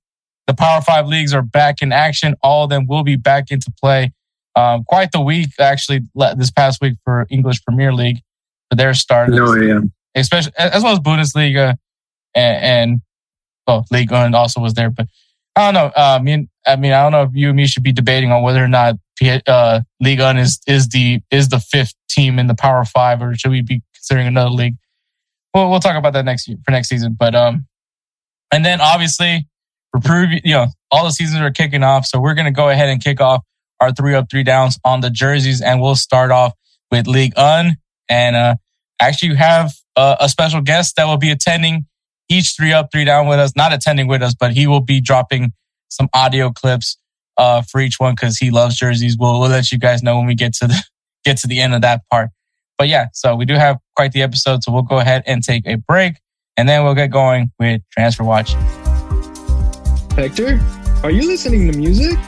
the 0.48 0.54
Power 0.54 0.80
Five 0.80 1.06
leagues 1.06 1.32
are 1.32 1.42
back 1.42 1.82
in 1.82 1.92
action. 1.92 2.34
All 2.42 2.64
of 2.64 2.70
them 2.70 2.86
will 2.86 3.04
be 3.04 3.16
back 3.16 3.50
into 3.50 3.72
play. 3.80 4.12
Um, 4.56 4.84
quite 4.84 5.12
the 5.12 5.20
week, 5.20 5.50
actually, 5.60 6.00
this 6.36 6.50
past 6.50 6.80
week 6.80 6.94
for 7.04 7.26
English 7.30 7.62
Premier 7.64 7.92
League 7.92 8.18
for 8.70 8.76
their 8.76 8.94
start. 8.94 9.30
No, 9.30 9.54
yeah. 9.54 9.80
Especially 10.14 10.52
as 10.58 10.82
well 10.82 10.94
as 10.94 10.98
Bundesliga 10.98 11.76
and, 12.34 12.64
and 12.64 13.00
well, 13.66 13.84
League 13.90 14.10
One 14.10 14.34
also 14.34 14.60
was 14.60 14.74
there. 14.74 14.90
But 14.90 15.08
I 15.54 15.70
don't 15.70 15.74
know. 15.74 15.92
Uh, 15.96 16.18
I 16.18 16.22
mean, 16.22 16.48
I 16.66 16.76
mean, 16.76 16.92
I 16.92 17.02
don't 17.02 17.12
know 17.12 17.22
if 17.22 17.30
you 17.34 17.48
and 17.48 17.56
me 17.56 17.66
should 17.66 17.82
be 17.82 17.92
debating 17.92 18.32
on 18.32 18.42
whether 18.42 18.64
or 18.64 18.68
not 18.68 18.96
uh, 19.46 19.80
League 20.00 20.20
One 20.20 20.38
is 20.38 20.60
is 20.66 20.88
the 20.88 21.20
is 21.30 21.48
the 21.48 21.60
fifth 21.60 21.94
team 22.08 22.38
in 22.38 22.46
the 22.46 22.54
Power 22.54 22.84
Five, 22.84 23.22
or 23.22 23.34
should 23.34 23.50
we 23.50 23.62
be 23.62 23.82
considering 23.94 24.26
another 24.26 24.50
league? 24.50 24.76
Well, 25.54 25.70
we'll 25.70 25.80
talk 25.80 25.96
about 25.96 26.12
that 26.12 26.24
next 26.24 26.46
year 26.48 26.58
for 26.64 26.70
next 26.70 26.88
season. 26.88 27.16
But 27.18 27.34
um, 27.34 27.66
and 28.52 28.64
then 28.64 28.80
obviously 28.80 29.46
prove, 30.04 30.30
you 30.44 30.54
know, 30.54 30.66
all 30.90 31.04
the 31.04 31.10
seasons 31.10 31.40
are 31.40 31.50
kicking 31.50 31.82
off. 31.82 32.06
So 32.06 32.20
we're 32.20 32.34
to 32.34 32.50
go 32.50 32.68
ahead 32.68 32.88
and 32.88 33.02
kick 33.02 33.20
off 33.20 33.42
our 33.80 33.92
three 33.92 34.14
up, 34.14 34.30
three 34.30 34.42
downs 34.42 34.78
on 34.84 35.00
the 35.00 35.10
jerseys. 35.10 35.60
And 35.60 35.80
we'll 35.80 35.96
start 35.96 36.30
off 36.30 36.52
with 36.90 37.06
League 37.06 37.32
Un. 37.36 37.76
And 38.08 38.36
uh, 38.36 38.56
actually, 39.00 39.30
you 39.30 39.34
have 39.36 39.72
uh, 39.96 40.16
a 40.20 40.28
special 40.28 40.60
guest 40.60 40.96
that 40.96 41.06
will 41.06 41.16
be 41.16 41.30
attending 41.30 41.86
each 42.28 42.54
three 42.56 42.72
up, 42.72 42.90
three 42.92 43.04
down 43.04 43.26
with 43.26 43.38
us. 43.38 43.52
Not 43.56 43.72
attending 43.72 44.06
with 44.06 44.22
us, 44.22 44.34
but 44.34 44.52
he 44.52 44.66
will 44.66 44.80
be 44.80 45.00
dropping 45.00 45.52
some 45.88 46.08
audio 46.12 46.50
clips 46.50 46.98
uh, 47.38 47.62
for 47.62 47.80
each 47.80 47.98
one 47.98 48.14
because 48.14 48.38
he 48.38 48.50
loves 48.50 48.76
jerseys. 48.76 49.16
We'll, 49.18 49.40
we'll 49.40 49.50
let 49.50 49.70
you 49.72 49.78
guys 49.78 50.02
know 50.02 50.16
when 50.16 50.26
we 50.26 50.34
get 50.34 50.54
to 50.54 50.66
the 50.66 50.82
get 51.24 51.38
to 51.38 51.46
the 51.46 51.60
end 51.60 51.74
of 51.74 51.82
that 51.82 52.02
part. 52.10 52.30
But 52.78 52.88
yeah, 52.88 53.06
so 53.12 53.34
we 53.34 53.44
do 53.44 53.54
have 53.54 53.78
quite 53.96 54.12
the 54.12 54.22
episode. 54.22 54.62
So 54.62 54.72
we'll 54.72 54.82
go 54.82 54.98
ahead 54.98 55.22
and 55.26 55.42
take 55.42 55.66
a 55.66 55.76
break, 55.76 56.14
and 56.56 56.68
then 56.68 56.84
we'll 56.84 56.94
get 56.94 57.10
going 57.10 57.50
with 57.58 57.82
transfer 57.90 58.24
watch. 58.24 58.52
Hector, 60.12 60.60
are 61.02 61.10
you 61.10 61.26
listening 61.26 61.70
to 61.70 61.76
music? 61.76 62.18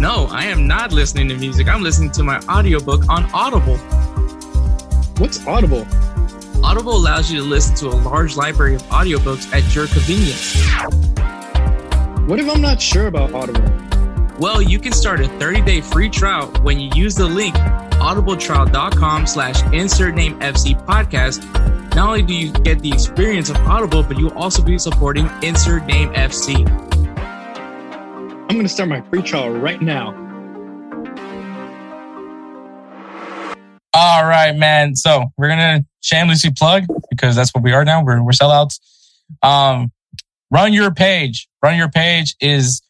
No, 0.00 0.26
I 0.30 0.46
am 0.46 0.66
not 0.66 0.92
listening 0.92 1.28
to 1.28 1.36
music. 1.36 1.68
I'm 1.68 1.82
listening 1.82 2.10
to 2.12 2.24
my 2.24 2.40
audiobook 2.48 3.08
on 3.08 3.30
Audible. 3.32 3.76
What's 5.18 5.46
Audible? 5.46 5.86
Audible 6.64 6.96
allows 6.96 7.30
you 7.30 7.38
to 7.40 7.44
listen 7.44 7.76
to 7.76 7.88
a 7.88 7.96
large 8.02 8.36
library 8.36 8.74
of 8.74 8.82
audiobooks 8.84 9.52
at 9.52 9.74
your 9.74 9.86
convenience. 9.88 10.56
What 12.28 12.40
if 12.40 12.48
I'm 12.48 12.60
not 12.60 12.80
sure 12.80 13.06
about 13.06 13.32
Audible? 13.34 13.91
Well, 14.38 14.62
you 14.62 14.78
can 14.78 14.92
start 14.92 15.20
a 15.20 15.24
30-day 15.24 15.82
free 15.82 16.08
trial 16.08 16.46
when 16.62 16.80
you 16.80 16.90
use 16.94 17.14
the 17.14 17.26
link 17.26 17.54
audibletrial.com 18.02 19.26
slash 19.26 19.62
insert 19.72 20.14
name 20.14 20.38
FC 20.40 20.84
podcast. 20.86 21.44
Not 21.94 22.08
only 22.08 22.22
do 22.22 22.34
you 22.34 22.50
get 22.50 22.80
the 22.80 22.90
experience 22.90 23.50
of 23.50 23.56
Audible, 23.58 24.02
but 24.02 24.18
you'll 24.18 24.36
also 24.36 24.62
be 24.62 24.78
supporting 24.78 25.30
Insert 25.42 25.86
Name 25.86 26.08
FC. 26.14 26.68
I'm 27.16 28.48
going 28.48 28.62
to 28.62 28.68
start 28.68 28.88
my 28.88 29.02
free 29.02 29.22
trial 29.22 29.50
right 29.50 29.80
now. 29.80 30.18
All 33.94 34.24
right, 34.24 34.56
man. 34.56 34.96
So 34.96 35.26
we're 35.36 35.48
gonna 35.48 35.84
shamelessly 36.00 36.50
plug 36.50 36.84
because 37.10 37.36
that's 37.36 37.54
what 37.54 37.62
we 37.62 37.72
are 37.72 37.84
now. 37.84 38.02
We're 38.02 38.22
we're 38.22 38.32
sellouts. 38.32 38.80
Um, 39.42 39.92
run 40.50 40.72
your 40.72 40.92
page. 40.92 41.46
Run 41.62 41.76
your 41.76 41.90
page 41.90 42.34
is 42.40 42.80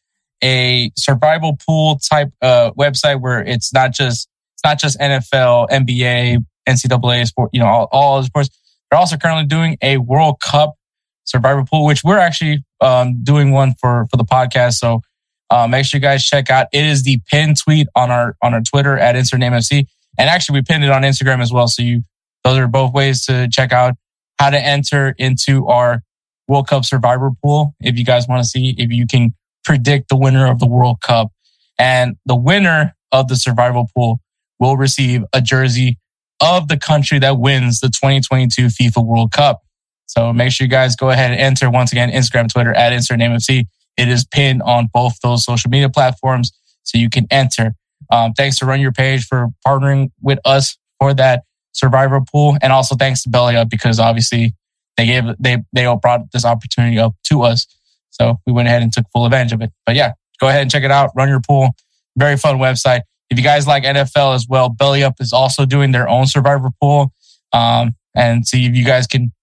a 0.43 0.91
survival 0.97 1.57
pool 1.65 1.99
type 1.99 2.31
uh, 2.41 2.71
website 2.71 3.21
where 3.21 3.41
it's 3.41 3.73
not 3.73 3.93
just 3.93 4.27
it's 4.55 4.63
not 4.63 4.79
just 4.79 4.99
NFL, 4.99 5.69
NBA, 5.69 6.45
NCAA 6.67 7.25
sport. 7.25 7.49
You 7.53 7.61
know, 7.61 7.67
all, 7.67 7.89
all 7.91 8.23
sports. 8.23 8.49
They're 8.89 8.99
also 8.99 9.17
currently 9.17 9.45
doing 9.45 9.77
a 9.81 9.97
World 9.97 10.39
Cup 10.39 10.75
survival 11.23 11.65
pool, 11.65 11.85
which 11.85 12.03
we're 12.03 12.19
actually 12.19 12.63
um, 12.81 13.23
doing 13.23 13.51
one 13.51 13.73
for 13.79 14.05
for 14.11 14.17
the 14.17 14.25
podcast. 14.25 14.73
So 14.73 15.01
uh, 15.49 15.67
make 15.67 15.85
sure 15.85 15.97
you 15.97 16.01
guys 16.01 16.23
check 16.23 16.49
out. 16.49 16.67
It 16.73 16.85
is 16.85 17.03
the 17.03 17.19
pin 17.29 17.55
tweet 17.55 17.87
on 17.95 18.11
our 18.11 18.35
on 18.41 18.53
our 18.53 18.61
Twitter 18.61 18.97
at 18.97 19.15
InsertNameFC, 19.15 19.81
FC, 19.81 19.87
and 20.17 20.29
actually 20.29 20.59
we 20.59 20.63
pinned 20.63 20.83
it 20.83 20.91
on 20.91 21.03
Instagram 21.03 21.41
as 21.41 21.51
well. 21.51 21.67
So 21.67 21.81
you 21.81 22.03
those 22.43 22.57
are 22.57 22.67
both 22.67 22.93
ways 22.93 23.25
to 23.25 23.47
check 23.47 23.71
out 23.71 23.95
how 24.37 24.49
to 24.49 24.59
enter 24.59 25.15
into 25.17 25.67
our 25.67 26.03
World 26.47 26.67
Cup 26.67 26.83
survivor 26.85 27.31
pool. 27.41 27.73
If 27.79 27.97
you 27.97 28.03
guys 28.03 28.27
want 28.27 28.43
to 28.43 28.47
see 28.47 28.75
if 28.77 28.91
you 28.91 29.07
can 29.07 29.33
predict 29.63 30.09
the 30.09 30.17
winner 30.17 30.49
of 30.49 30.59
the 30.59 30.67
World 30.67 31.01
Cup, 31.01 31.31
and 31.79 32.15
the 32.25 32.35
winner 32.35 32.95
of 33.11 33.27
the 33.27 33.35
survival 33.35 33.89
pool 33.95 34.19
will 34.59 34.77
receive 34.77 35.23
a 35.33 35.41
jersey 35.41 35.97
of 36.41 36.67
the 36.67 36.77
country 36.77 37.19
that 37.19 37.39
wins 37.39 37.79
the 37.79 37.87
2022 37.87 38.67
FIFA 38.67 39.05
World 39.05 39.31
Cup. 39.31 39.61
So 40.05 40.33
make 40.33 40.51
sure 40.51 40.65
you 40.65 40.71
guys 40.71 40.95
go 40.95 41.09
ahead 41.09 41.31
and 41.31 41.39
enter 41.39 41.69
once 41.69 41.91
again 41.91 42.11
Instagram, 42.11 42.51
Twitter 42.51 42.73
at 42.73 42.93
insert 42.93 43.17
name 43.17 43.31
FC. 43.31 43.65
It 43.97 44.09
is 44.09 44.25
pinned 44.25 44.61
on 44.63 44.89
both 44.93 45.19
those 45.21 45.43
social 45.43 45.69
media 45.69 45.89
platforms, 45.89 46.51
so 46.83 46.97
you 46.97 47.09
can 47.09 47.25
enter. 47.31 47.75
Um, 48.11 48.33
thanks 48.33 48.57
to 48.57 48.65
Run 48.65 48.81
Your 48.81 48.91
Page 48.91 49.25
for 49.25 49.47
partnering 49.65 50.11
with 50.21 50.39
us 50.45 50.77
for 50.99 51.13
that 51.13 51.43
survivor 51.71 52.21
pool, 52.21 52.57
and 52.61 52.73
also 52.73 52.95
thanks 52.95 53.23
to 53.23 53.29
Belly 53.29 53.55
Up 53.55 53.69
because 53.69 53.99
obviously 53.99 54.53
they 54.97 55.05
gave 55.05 55.23
they 55.39 55.63
they 55.73 55.85
all 55.85 55.97
brought 55.97 56.31
this 56.31 56.45
opportunity 56.45 56.99
up 56.99 57.15
to 57.25 57.41
us, 57.41 57.65
so 58.13 58.39
we 58.45 58.53
went 58.53 58.67
ahead 58.67 58.83
and 58.83 58.93
took 58.93 59.05
full 59.11 59.25
advantage 59.25 59.53
of 59.53 59.61
it. 59.61 59.71
But 59.85 59.95
yeah, 59.95 60.13
go 60.39 60.47
ahead 60.47 60.61
and 60.61 60.71
check 60.71 60.83
it 60.83 60.91
out. 60.91 61.11
Run 61.15 61.29
Your 61.29 61.41
Pool, 61.41 61.75
very 62.15 62.37
fun 62.37 62.57
website. 62.57 63.01
If 63.29 63.37
you 63.37 63.43
guys 63.43 63.65
like 63.65 63.83
NFL 63.83 64.35
as 64.35 64.47
well, 64.47 64.69
Belly 64.69 65.03
Up 65.03 65.15
is 65.19 65.33
also 65.33 65.65
doing 65.65 65.91
their 65.91 66.07
own 66.07 66.27
survivor 66.27 66.69
pool, 66.79 67.11
um, 67.51 67.95
and 68.15 68.47
see 68.47 68.65
if 68.65 68.75
you 68.75 68.85
guys 68.85 69.07
can 69.07 69.33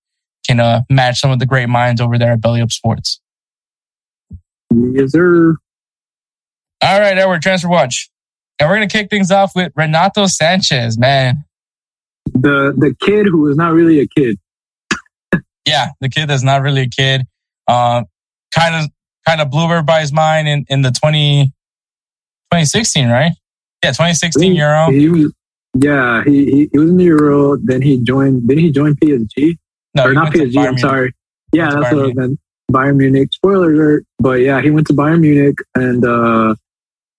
can 0.46 0.60
uh, 0.60 0.82
match 0.88 1.20
some 1.20 1.30
of 1.30 1.40
the 1.40 1.46
great 1.46 1.68
minds 1.68 2.00
over 2.00 2.16
there 2.16 2.32
at 2.32 2.40
Belly 2.40 2.60
Up 2.60 2.70
Sports. 2.70 3.20
Yes, 4.72 5.10
sir. 5.10 5.56
All 6.82 7.00
right, 7.00 7.18
Edward, 7.18 7.42
transfer 7.42 7.68
watch. 7.68 8.10
And 8.58 8.68
we're 8.68 8.76
going 8.76 8.88
to 8.88 8.92
kick 8.96 9.10
things 9.10 9.30
off 9.30 9.52
with 9.56 9.72
Renato 9.74 10.26
Sanchez, 10.26 10.96
man. 10.98 11.44
The 12.26 12.72
the 12.76 12.94
kid 13.00 13.26
who 13.26 13.48
is 13.48 13.56
not 13.56 13.72
really 13.72 14.00
a 14.00 14.06
kid. 14.06 14.38
Yeah, 15.66 15.88
the 16.00 16.08
kid 16.08 16.28
that's 16.28 16.42
not 16.42 16.62
really 16.62 16.82
a 16.82 16.88
kid. 16.88 17.26
Um, 17.66 18.04
kind 18.54 18.74
of 18.74 18.90
kind 19.26 19.40
of 19.40 19.50
blew 19.50 19.64
everybody's 19.64 20.12
mind 20.12 20.48
in, 20.48 20.64
in 20.68 20.82
the 20.82 20.90
20, 20.90 21.46
2016, 22.52 23.08
right? 23.08 23.32
Yeah, 23.82 23.90
2016 23.90 24.54
Euro. 24.54 24.90
He 24.90 25.08
was, 25.08 25.32
yeah, 25.74 26.22
he, 26.24 26.44
he 26.46 26.68
he 26.72 26.78
was 26.78 26.90
in 26.90 26.96
the 26.96 27.04
Euro. 27.04 27.56
Then 27.56 27.80
he 27.82 27.98
joined. 28.00 28.48
Then 28.48 28.58
he 28.58 28.70
joined 28.70 28.98
PSG 29.00 29.56
No, 29.94 30.04
or 30.06 30.12
not 30.12 30.32
PSG. 30.32 30.56
I'm 30.56 30.62
Munich. 30.64 30.78
sorry. 30.80 31.14
Yeah, 31.52 31.70
that's 31.70 31.86
Bayern 31.86 31.96
what 31.96 32.10
I 32.10 32.12
meant. 32.12 32.40
Bayern 32.72 32.96
Munich. 32.96 33.28
Spoiler 33.32 33.72
alert. 33.72 34.04
But 34.18 34.40
yeah, 34.40 34.60
he 34.60 34.70
went 34.70 34.86
to 34.88 34.92
Bayern 34.92 35.20
Munich 35.20 35.56
and 35.74 36.04
uh, 36.04 36.54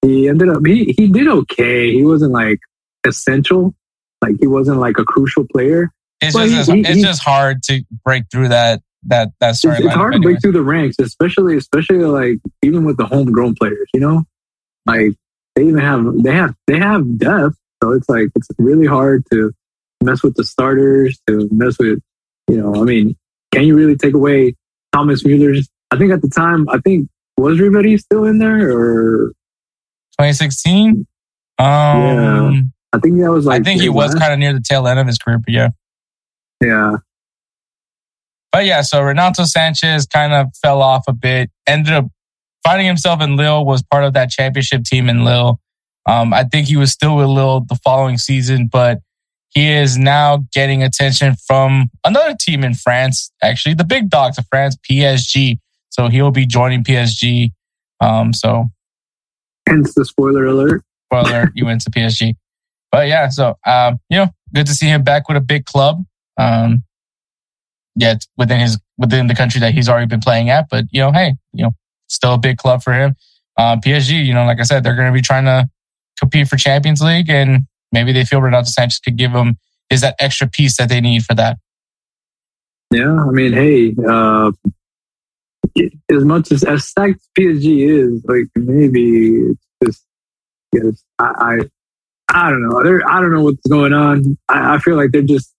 he 0.02 0.28
ended 0.28 0.50
up 0.50 0.66
he 0.66 0.94
he 0.98 1.08
did 1.08 1.28
okay. 1.28 1.92
He 1.92 2.04
wasn't 2.04 2.34
like 2.34 2.60
essential. 3.08 3.74
Like 4.22 4.36
he 4.40 4.48
wasn't 4.48 4.78
like 4.80 4.98
a 5.00 5.04
crucial 5.06 5.46
player. 5.52 5.90
It's 6.22 6.36
just 6.36 6.70
he- 6.70 6.76
he- 6.78 6.82
it's 6.82 6.98
he- 6.98 7.02
just 7.02 7.24
hard 7.24 7.64
to 7.64 7.84
break 8.06 8.26
through 8.32 8.50
that 8.50 8.82
that 9.04 9.30
that 9.40 9.52
It's, 9.52 9.66
storyline. 9.66 9.86
it's 9.86 9.94
hard 9.94 10.14
to 10.14 10.18
anyway. 10.18 10.34
break 10.34 10.42
through 10.42 10.52
the 10.54 10.62
ranks, 10.62 10.98
especially 11.00 11.58
especially 11.58 12.00
like 12.06 12.38
even 12.64 12.84
with 12.86 12.98
the 12.98 13.06
homegrown 13.06 13.56
players. 13.56 13.90
You 13.94 14.00
know, 14.02 14.24
like 14.86 15.14
they 15.56 15.64
even 15.68 15.80
have 15.80 16.06
they 16.24 16.34
have 16.34 16.56
they 16.68 16.78
have 16.80 17.18
depth. 17.18 17.56
So 17.84 17.92
it's 17.94 18.08
like 18.10 18.30
it's 18.36 18.48
really 18.60 18.88
hard 18.88 19.24
to 19.32 19.52
mess 20.04 20.24
with 20.24 20.36
the 20.36 20.44
starters, 20.44 21.20
to 21.28 21.48
mess 21.52 21.78
with 21.80 22.00
you 22.48 22.58
know. 22.58 22.76
I 22.82 22.84
mean, 22.86 23.16
can 23.52 23.64
you 23.64 23.76
really 23.76 23.96
take 23.96 24.14
away 24.14 24.56
Thomas 24.94 25.26
Mueller's? 25.26 25.68
I 25.92 25.98
think 25.98 26.12
at 26.12 26.22
the 26.22 26.30
time, 26.30 26.70
I 26.70 26.78
think 26.80 27.10
was 27.38 27.58
Ribery 27.58 28.00
still 28.00 28.26
in 28.26 28.38
there, 28.40 28.72
or 28.72 29.30
2016. 30.20 31.06
Um, 31.60 32.72
I 32.94 33.00
think 33.00 33.20
that 33.20 33.32
was 33.32 33.46
like 33.46 33.62
I 33.62 33.64
think 33.64 33.82
he 33.82 33.90
was 33.90 34.16
kind 34.16 34.34
of 34.34 34.40
near 34.40 34.54
the 34.54 34.62
tail 34.62 34.88
end 34.88 35.00
of 35.00 35.08
his 35.08 35.18
career, 35.18 35.38
but 35.38 35.54
yeah. 35.54 35.70
yeah. 36.62 36.98
But 38.52 38.66
yeah, 38.66 38.82
so 38.82 39.02
Renato 39.02 39.46
Sanchez 39.46 40.06
kind 40.06 40.34
of 40.34 40.48
fell 40.62 40.82
off 40.82 41.04
a 41.08 41.14
bit. 41.14 41.50
Ended 41.68 41.94
up 41.94 42.06
finding 42.64 42.86
himself 42.88 43.22
in 43.22 43.38
Lille. 43.38 43.66
Was 43.66 43.82
part 43.82 44.04
of 44.04 44.14
that 44.14 44.30
championship 44.30 44.84
team 44.84 45.10
in 45.10 45.24
Lille. 45.24 45.60
Um, 46.06 46.34
I 46.34 46.44
think 46.44 46.68
he 46.68 46.76
was 46.76 46.92
still 46.92 47.16
with 47.16 47.28
Lille 47.28 47.62
the 47.62 47.76
following 47.84 48.18
season, 48.18 48.68
but 48.68 49.00
he 49.50 49.72
is 49.72 49.98
now 49.98 50.46
getting 50.54 50.82
attention 50.82 51.36
from 51.36 51.90
another 52.06 52.36
team 52.40 52.64
in 52.64 52.74
France. 52.74 53.32
Actually, 53.44 53.76
the 53.76 53.84
big 53.84 54.10
dogs 54.10 54.38
of 54.38 54.46
France, 54.48 54.78
PSG. 54.90 55.60
So 55.90 56.08
he'll 56.08 56.32
be 56.32 56.46
joining 56.46 56.84
PSG. 56.84 57.52
Um, 58.00 58.34
so 58.34 58.70
Hence 59.68 59.94
the 59.94 60.06
spoiler 60.06 60.46
alert. 60.46 60.84
spoiler, 61.08 61.52
you 61.56 61.66
went 61.66 61.82
to 61.82 61.92
PSG. 61.92 62.36
But 62.92 63.08
yeah, 63.08 63.30
so 63.30 63.58
um, 63.66 64.00
you 64.10 64.18
know, 64.18 64.28
good 64.54 64.66
to 64.68 64.74
see 64.74 64.88
him 64.88 65.04
back 65.04 65.28
with 65.28 65.38
a 65.38 65.42
big 65.42 65.66
club. 65.66 66.04
Um, 66.38 66.84
it's 68.02 68.28
within 68.38 68.60
his 68.60 68.80
within 68.98 69.28
the 69.28 69.36
country 69.36 69.60
that 69.62 69.74
he's 69.74 69.88
already 69.88 70.08
been 70.08 70.20
playing 70.20 70.50
at, 70.50 70.68
but 70.70 70.86
you 70.92 71.02
know, 71.02 71.12
hey, 71.12 71.36
you 71.54 71.64
know, 71.64 71.72
still 72.08 72.34
a 72.34 72.38
big 72.38 72.58
club 72.58 72.84
for 72.84 72.94
him. 72.94 73.16
Um, 73.58 73.80
PSG, 73.82 74.26
you 74.26 74.34
know, 74.34 74.46
like 74.46 74.60
I 74.60 74.64
said, 74.64 74.84
they're 74.84 74.96
going 74.96 75.12
to 75.12 75.14
be 75.14 75.22
trying 75.22 75.46
to 75.46 75.70
compete 76.20 76.48
for 76.48 76.58
Champions 76.58 77.02
League, 77.02 77.30
and 77.30 77.68
maybe 77.92 78.12
they 78.12 78.26
feel 78.26 78.42
Renato 78.42 78.66
Sanchez 78.66 79.00
could 79.00 79.18
give 79.18 79.34
them 79.34 79.58
is 79.90 80.02
that 80.02 80.16
extra 80.20 80.48
piece 80.48 80.78
that 80.78 80.90
they 80.90 81.02
need 81.02 81.24
for 81.24 81.36
that. 81.36 81.58
Yeah, 82.92 83.14
I 83.14 83.32
mean, 83.32 83.54
hey, 83.54 83.94
uh, 84.08 84.52
as 86.10 86.26
much 86.26 86.52
as 86.52 86.64
as 86.64 86.86
stacked 86.86 87.22
PSG 87.38 87.88
is, 87.90 88.26
like 88.26 88.48
maybe 88.56 89.38
it's 89.38 89.68
just 89.84 90.06
yes, 90.74 91.04
I, 91.20 91.26
I 91.26 91.58
I 92.34 92.50
don't 92.50 92.68
know. 92.68 92.84
They're, 92.84 93.08
I 93.10 93.22
don't 93.22 93.34
know 93.34 93.44
what's 93.44 93.68
going 93.68 93.94
on. 93.94 94.38
I, 94.50 94.76
I 94.76 94.80
feel 94.80 94.96
like 94.96 95.12
they're 95.12 95.22
just 95.22 95.54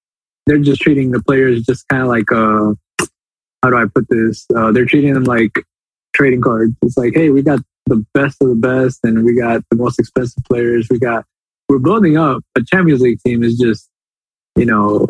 they're 0.46 0.58
just 0.58 0.80
treating 0.80 1.10
the 1.10 1.22
players 1.22 1.62
just 1.62 1.86
kind 1.88 2.02
of 2.02 2.08
like 2.08 2.30
uh, 2.32 2.72
how 3.62 3.70
do 3.70 3.76
I 3.76 3.84
put 3.94 4.08
this? 4.08 4.46
Uh, 4.54 4.72
they're 4.72 4.86
treating 4.86 5.14
them 5.14 5.24
like 5.24 5.64
trading 6.14 6.40
cards. 6.40 6.72
It's 6.82 6.96
like, 6.96 7.14
hey, 7.14 7.30
we 7.30 7.42
got 7.42 7.60
the 7.86 8.04
best 8.14 8.38
of 8.40 8.48
the 8.48 8.54
best, 8.54 9.00
and 9.04 9.24
we 9.24 9.34
got 9.38 9.62
the 9.70 9.76
most 9.76 9.98
expensive 9.98 10.42
players. 10.44 10.88
We 10.90 10.98
got 10.98 11.24
we're 11.68 11.78
building 11.78 12.16
up 12.16 12.42
a 12.56 12.62
Champions 12.62 13.00
League 13.00 13.20
team. 13.24 13.42
Is 13.42 13.58
just 13.58 13.88
you 14.56 14.66
know, 14.66 15.06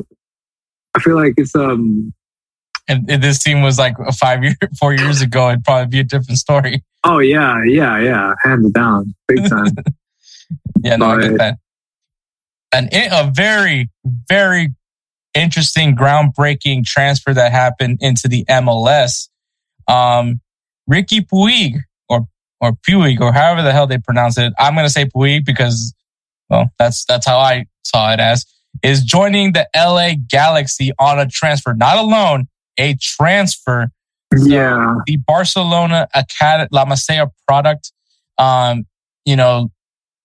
I 0.95 1.01
feel 1.01 1.17
like 1.17 1.35
it's 1.37 1.55
um 1.55 2.13
And 2.89 3.11
if 3.11 3.21
this 3.21 3.39
team 3.43 3.63
was 3.63 3.79
like 3.79 3.97
five 4.15 4.45
year, 4.45 4.55
four 4.79 4.93
years 4.95 5.23
ago, 5.23 5.49
it'd 5.49 5.65
probably 5.65 5.87
be 5.89 6.01
a 6.01 6.05
different 6.05 6.39
story. 6.39 6.85
Oh 7.05 7.19
yeah, 7.19 7.63
yeah, 7.65 7.99
yeah, 7.99 8.35
hands 8.45 8.71
down, 8.73 9.15
big 9.29 9.49
time. 9.49 9.73
Yeah, 10.85 10.97
no, 10.97 11.07
I 11.07 11.21
get 11.21 11.31
But- 11.31 11.39
that. 11.39 11.59
And 12.75 12.89
it, 12.93 13.09
a 13.13 13.31
very, 13.33 13.89
very 14.29 14.75
interesting, 15.35 15.97
groundbreaking 15.97 16.85
transfer 16.85 17.35
that 17.35 17.53
happened 17.53 17.99
into 18.01 18.29
the 18.29 18.45
MLS. 18.47 19.29
Um, 19.89 20.41
Riqui 20.91 21.27
Puig 21.27 21.81
or 22.09 22.27
or 22.61 22.73
Puig 22.89 23.21
or 23.21 23.33
however 23.33 23.63
the 23.63 23.73
hell 23.73 23.87
they 23.87 23.99
pronounce 23.99 24.39
it. 24.39 24.53
I'm 24.59 24.75
going 24.75 24.87
to 24.87 24.91
say 24.91 25.05
Puig 25.05 25.45
because 25.45 25.95
well, 26.49 26.71
that's 26.79 27.05
that's 27.05 27.27
how 27.27 27.39
I 27.39 27.67
saw 27.83 28.13
it 28.13 28.21
as 28.21 28.45
is 28.83 29.03
joining 29.03 29.53
the 29.53 29.69
LA 29.77 30.13
Galaxy 30.29 30.93
on 30.99 31.19
a 31.19 31.27
transfer, 31.27 31.75
not 31.75 31.99
alone, 31.99 32.49
a 32.79 32.97
transfer. 33.01 33.91
Yeah, 34.35 34.97
the 35.07 35.19
Barcelona 35.19 36.09
Academy 36.15 36.69
La 36.73 36.87
Masia 36.87 37.31
product, 37.47 37.93
um, 38.39 38.87
you 39.27 39.37
know, 39.37 39.71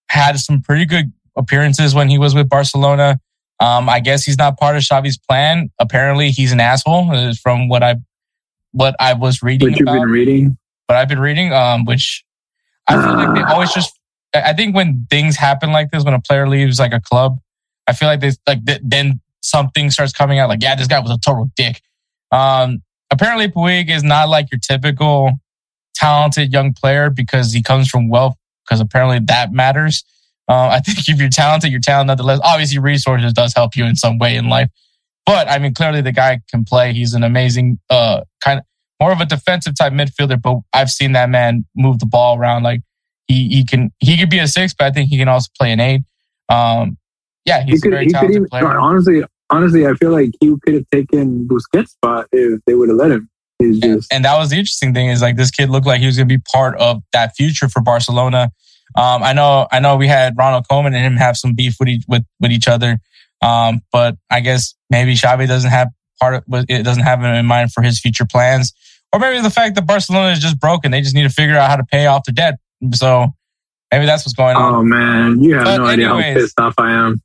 had 0.09 0.39
some 0.39 0.61
pretty 0.61 0.85
good 0.85 1.11
appearances 1.35 1.93
when 1.93 2.09
he 2.09 2.17
was 2.17 2.33
with 2.33 2.47
Barcelona. 2.47 3.19
Um, 3.59 3.89
I 3.89 3.99
guess 3.99 4.23
he's 4.23 4.37
not 4.37 4.57
part 4.57 4.75
of 4.75 4.83
Xavi's 4.83 5.17
plan. 5.17 5.71
Apparently, 5.79 6.29
he's 6.29 6.51
an 6.51 6.59
asshole. 6.59 7.11
Uh, 7.11 7.33
from 7.41 7.67
what 7.69 7.83
I 7.83 7.95
what 8.71 8.95
I 8.99 9.13
was 9.13 9.41
reading. 9.41 9.71
What 9.71 9.79
you've 9.79 9.85
been 9.85 10.09
reading. 10.09 10.57
But 10.87 10.97
I've 10.97 11.09
been 11.09 11.19
reading, 11.19 11.51
um, 11.51 11.85
which 11.85 12.23
I 12.87 12.93
feel 12.93 13.13
like 13.13 13.35
they 13.35 13.43
always 13.43 13.73
just. 13.73 13.93
I 14.33 14.53
think 14.53 14.75
when 14.75 15.07
things 15.09 15.35
happen 15.35 15.71
like 15.71 15.89
this, 15.91 16.03
when 16.03 16.13
a 16.13 16.21
player 16.21 16.47
leaves 16.47 16.79
like 16.79 16.93
a 16.93 16.99
club, 16.99 17.39
I 17.87 17.93
feel 17.93 18.07
like 18.07 18.19
they 18.19 18.31
like 18.45 18.65
th- 18.65 18.81
then 18.83 19.21
something 19.41 19.89
starts 19.89 20.13
coming 20.13 20.39
out 20.39 20.49
like, 20.49 20.61
yeah, 20.61 20.75
this 20.75 20.87
guy 20.87 20.99
was 20.99 21.11
a 21.11 21.17
total 21.17 21.49
dick. 21.55 21.81
Um, 22.31 22.83
apparently, 23.09 23.47
Puig 23.47 23.89
is 23.89 24.03
not 24.03 24.29
like 24.29 24.51
your 24.51 24.59
typical 24.59 25.31
talented 25.95 26.53
young 26.53 26.73
player 26.73 27.09
because 27.09 27.53
he 27.53 27.63
comes 27.63 27.89
from 27.89 28.09
wealth. 28.09 28.35
Because 28.65 28.81
apparently 28.81 29.19
that 29.27 29.53
matters. 29.53 30.03
Uh, 30.47 30.67
I 30.67 30.79
think 30.79 30.97
if 31.07 31.19
you're 31.19 31.29
talented, 31.29 31.71
you're 31.71 31.79
talented 31.79 32.07
nonetheless. 32.07 32.39
Obviously, 32.43 32.79
resources 32.79 33.33
does 33.33 33.53
help 33.53 33.75
you 33.75 33.85
in 33.85 33.95
some 33.95 34.17
way 34.17 34.35
in 34.35 34.49
life. 34.49 34.69
But 35.25 35.49
I 35.49 35.59
mean, 35.59 35.73
clearly 35.73 36.01
the 36.01 36.13
guy 36.13 36.39
can 36.49 36.63
play. 36.63 36.93
He's 36.93 37.13
an 37.13 37.23
amazing, 37.23 37.79
uh, 37.89 38.21
kind 38.41 38.59
of 38.59 38.65
more 38.99 39.11
of 39.11 39.19
a 39.19 39.25
defensive 39.25 39.75
type 39.77 39.93
midfielder. 39.93 40.41
But 40.41 40.59
I've 40.73 40.89
seen 40.89 41.11
that 41.13 41.29
man 41.29 41.65
move 41.75 41.99
the 41.99 42.05
ball 42.05 42.37
around. 42.37 42.63
Like 42.63 42.81
he 43.27 43.49
he 43.49 43.65
can 43.65 43.91
he 43.99 44.17
could 44.17 44.29
be 44.29 44.39
a 44.39 44.47
six, 44.47 44.73
but 44.73 44.85
I 44.85 44.91
think 44.91 45.09
he 45.09 45.17
can 45.17 45.27
also 45.27 45.49
play 45.59 45.71
an 45.71 45.81
eight. 45.81 46.01
Um, 46.49 46.97
yeah, 47.45 47.63
he's 47.63 47.75
he 47.75 47.81
could, 47.81 47.93
a 47.93 47.95
very 47.95 48.05
he 48.05 48.11
talented 48.11 48.35
even, 48.35 48.47
player. 48.47 48.67
Honestly, 48.67 49.23
honestly, 49.49 49.85
I 49.85 49.93
feel 49.93 50.11
like 50.11 50.31
he 50.39 50.55
could 50.63 50.75
have 50.75 50.89
taken 50.91 51.47
Busquets' 51.47 51.89
spot 51.89 52.27
if 52.31 52.61
they 52.65 52.73
would 52.73 52.89
have 52.89 52.97
let 52.97 53.11
him. 53.11 53.29
Just... 53.61 53.83
And, 53.83 54.03
and, 54.11 54.25
that 54.25 54.37
was 54.37 54.51
the 54.51 54.57
interesting 54.57 54.93
thing 54.93 55.09
is 55.09 55.21
like 55.21 55.35
this 55.35 55.49
kid 55.49 55.69
looked 55.69 55.87
like 55.87 55.99
he 55.99 56.05
was 56.05 56.15
going 56.15 56.29
to 56.29 56.37
be 56.37 56.41
part 56.51 56.77
of 56.77 57.01
that 57.11 57.35
future 57.35 57.67
for 57.67 57.81
Barcelona. 57.81 58.51
Um, 58.95 59.23
I 59.23 59.33
know, 59.33 59.67
I 59.71 59.79
know 59.79 59.95
we 59.95 60.07
had 60.07 60.35
Ronald 60.37 60.65
Koeman 60.69 60.87
and 60.87 60.97
him 60.97 61.17
have 61.17 61.37
some 61.37 61.53
beef 61.53 61.75
with 61.79 61.89
each, 61.89 62.03
with, 62.07 62.23
with 62.39 62.51
each 62.51 62.67
other. 62.67 62.99
Um, 63.41 63.81
but 63.91 64.17
I 64.31 64.39
guess 64.39 64.73
maybe 64.89 65.13
Xavi 65.13 65.47
doesn't 65.47 65.69
have 65.69 65.89
part 66.19 66.35
of, 66.35 66.43
it 66.67 66.83
doesn't 66.83 67.03
have 67.03 67.19
him 67.19 67.33
in 67.33 67.45
mind 67.45 67.71
for 67.71 67.83
his 67.83 67.99
future 67.99 68.25
plans. 68.25 68.73
Or 69.13 69.19
maybe 69.19 69.41
the 69.41 69.49
fact 69.49 69.75
that 69.75 69.85
Barcelona 69.85 70.31
is 70.31 70.39
just 70.39 70.59
broken. 70.59 70.91
They 70.91 71.01
just 71.01 71.15
need 71.15 71.23
to 71.23 71.29
figure 71.29 71.57
out 71.57 71.69
how 71.69 71.75
to 71.75 71.83
pay 71.83 72.07
off 72.07 72.23
the 72.25 72.31
debt. 72.31 72.55
So 72.93 73.27
maybe 73.91 74.05
that's 74.05 74.25
what's 74.25 74.35
going 74.35 74.55
on. 74.55 74.75
Oh 74.75 74.83
man, 74.83 75.41
you 75.41 75.55
have 75.55 75.65
but 75.65 75.77
no 75.77 75.85
anyways, 75.85 76.09
idea 76.13 76.33
how 76.33 76.39
pissed 76.39 76.59
off 76.59 76.73
I 76.77 76.91
am. 76.91 77.21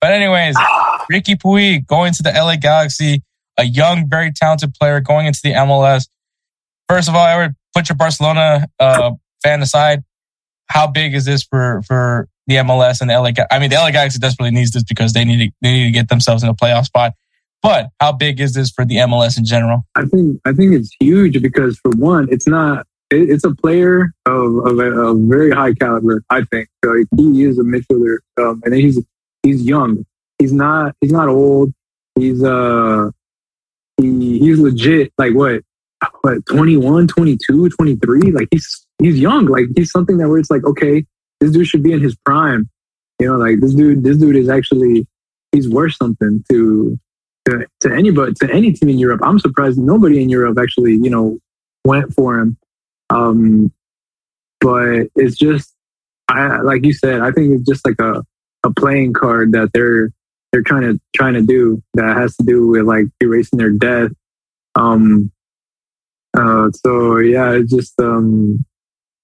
But 0.00 0.12
anyways, 0.12 0.56
Riqui 1.12 1.36
Puig 1.36 1.86
going 1.86 2.12
to 2.14 2.22
the 2.22 2.30
LA 2.30 2.56
Galaxy, 2.56 3.22
a 3.58 3.64
young, 3.64 4.08
very 4.08 4.32
talented 4.32 4.74
player 4.74 5.00
going 5.00 5.26
into 5.26 5.40
the 5.42 5.50
MLS. 5.50 6.08
First 6.88 7.08
of 7.08 7.14
all, 7.14 7.24
I 7.24 7.36
would 7.36 7.54
put 7.74 7.88
your 7.88 7.96
Barcelona 7.96 8.68
uh, 8.78 9.12
fan 9.42 9.62
aside 9.62 10.04
how 10.68 10.86
big 10.86 11.14
is 11.14 11.24
this 11.24 11.42
for 11.42 11.82
for 11.86 12.28
the 12.46 12.56
MLS 12.56 13.00
and 13.00 13.10
the 13.10 13.14
LA? 13.14 13.30
I 13.50 13.58
mean, 13.58 13.70
the 13.70 13.76
LA 13.76 13.90
Galaxy 13.90 14.18
desperately 14.18 14.50
needs 14.50 14.72
this 14.72 14.82
because 14.82 15.12
they 15.12 15.24
need 15.24 15.46
to, 15.46 15.52
they 15.62 15.72
need 15.72 15.84
to 15.84 15.90
get 15.90 16.08
themselves 16.08 16.42
in 16.42 16.48
a 16.48 16.54
playoff 16.54 16.84
spot. 16.84 17.12
But 17.62 17.88
how 17.98 18.12
big 18.12 18.40
is 18.40 18.52
this 18.52 18.70
for 18.70 18.84
the 18.84 18.96
MLS 18.96 19.38
in 19.38 19.44
general? 19.44 19.86
I 19.94 20.04
think 20.04 20.40
I 20.44 20.52
think 20.52 20.74
it's 20.74 20.94
huge 21.00 21.40
because 21.40 21.78
for 21.78 21.90
one, 21.92 22.28
it's 22.30 22.46
not 22.46 22.86
it's 23.10 23.44
a 23.44 23.54
player 23.54 24.12
of, 24.26 24.66
of 24.66 24.78
a, 24.78 24.90
a, 24.92 25.14
very 25.14 25.50
high 25.50 25.72
caliber. 25.74 26.22
I 26.30 26.42
think 26.44 26.68
he 27.16 27.44
is 27.44 27.58
a 27.58 27.62
midfielder, 27.62 28.18
um, 28.38 28.62
and 28.64 28.74
he's 28.74 29.02
he's 29.42 29.62
young. 29.62 30.04
He's 30.38 30.52
not 30.52 30.94
he's 31.00 31.12
not 31.12 31.28
old. 31.28 31.72
He's 32.16 32.42
uh 32.42 33.10
he, 33.96 34.38
he's 34.38 34.58
legit. 34.58 35.12
Like 35.16 35.34
what 35.34 35.62
what 36.20 36.44
21, 36.46 37.08
22, 37.08 37.70
23? 37.70 38.20
Like 38.32 38.48
he's 38.50 38.83
he's 38.98 39.18
young. 39.18 39.46
Like 39.46 39.66
he's 39.76 39.90
something 39.90 40.18
that 40.18 40.28
where 40.28 40.38
it's 40.38 40.50
like, 40.50 40.64
okay, 40.64 41.04
this 41.40 41.50
dude 41.50 41.66
should 41.66 41.82
be 41.82 41.92
in 41.92 42.00
his 42.00 42.16
prime. 42.24 42.68
You 43.20 43.28
know, 43.28 43.36
like 43.36 43.60
this 43.60 43.74
dude, 43.74 44.02
this 44.02 44.16
dude 44.16 44.36
is 44.36 44.48
actually 44.48 45.06
he's 45.52 45.68
worth 45.68 45.94
something 45.94 46.44
to 46.50 46.98
to, 47.46 47.66
to 47.80 47.94
anybody 47.94 48.32
to 48.40 48.50
any 48.52 48.72
team 48.72 48.88
in 48.88 48.98
Europe. 48.98 49.20
I'm 49.22 49.38
surprised 49.38 49.78
nobody 49.78 50.22
in 50.22 50.28
Europe 50.28 50.58
actually, 50.58 50.92
you 50.92 51.10
know, 51.10 51.38
went 51.84 52.14
for 52.14 52.38
him. 52.38 52.56
Um, 53.10 53.72
but 54.60 55.08
it's 55.14 55.36
just 55.36 55.74
I 56.28 56.60
like 56.62 56.84
you 56.84 56.92
said, 56.92 57.20
I 57.20 57.30
think 57.30 57.52
it's 57.54 57.68
just 57.68 57.86
like 57.86 58.00
a, 58.00 58.24
a 58.64 58.72
playing 58.72 59.12
card 59.12 59.52
that 59.52 59.70
they're 59.72 60.10
they're 60.52 60.62
trying 60.62 60.82
to 60.82 61.00
trying 61.14 61.34
to 61.34 61.42
do 61.42 61.82
that 61.94 62.16
has 62.16 62.36
to 62.36 62.44
do 62.44 62.68
with 62.68 62.82
like 62.82 63.06
erasing 63.20 63.58
their 63.58 63.70
death. 63.70 64.10
Um 64.74 65.30
uh 66.36 66.70
so 66.72 67.18
yeah, 67.18 67.52
it's 67.52 67.70
just 67.70 67.98
um 68.00 68.64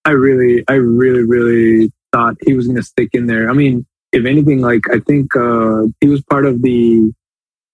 I 0.04 0.12
really, 0.12 0.64
I 0.68 0.74
really, 0.74 1.22
really 1.22 1.92
thought 2.12 2.36
he 2.44 2.54
was 2.54 2.66
going 2.66 2.76
to 2.76 2.82
stick 2.82 3.10
in 3.12 3.26
there. 3.26 3.50
I 3.50 3.52
mean, 3.52 3.86
if 4.12 4.24
anything, 4.24 4.60
like 4.60 4.82
I 4.90 4.98
think 5.00 5.36
uh, 5.36 5.82
he 6.00 6.08
was 6.08 6.22
part 6.22 6.46
of 6.46 6.62
the 6.62 7.12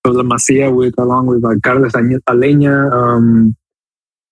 of 0.04 0.14
La 0.14 0.22
Masia 0.22 0.74
with 0.74 0.94
along 0.98 1.26
with 1.26 1.44
uh, 1.44 1.54
Carlos 1.62 1.92
Aleña. 1.92 2.92
Um, 2.92 3.56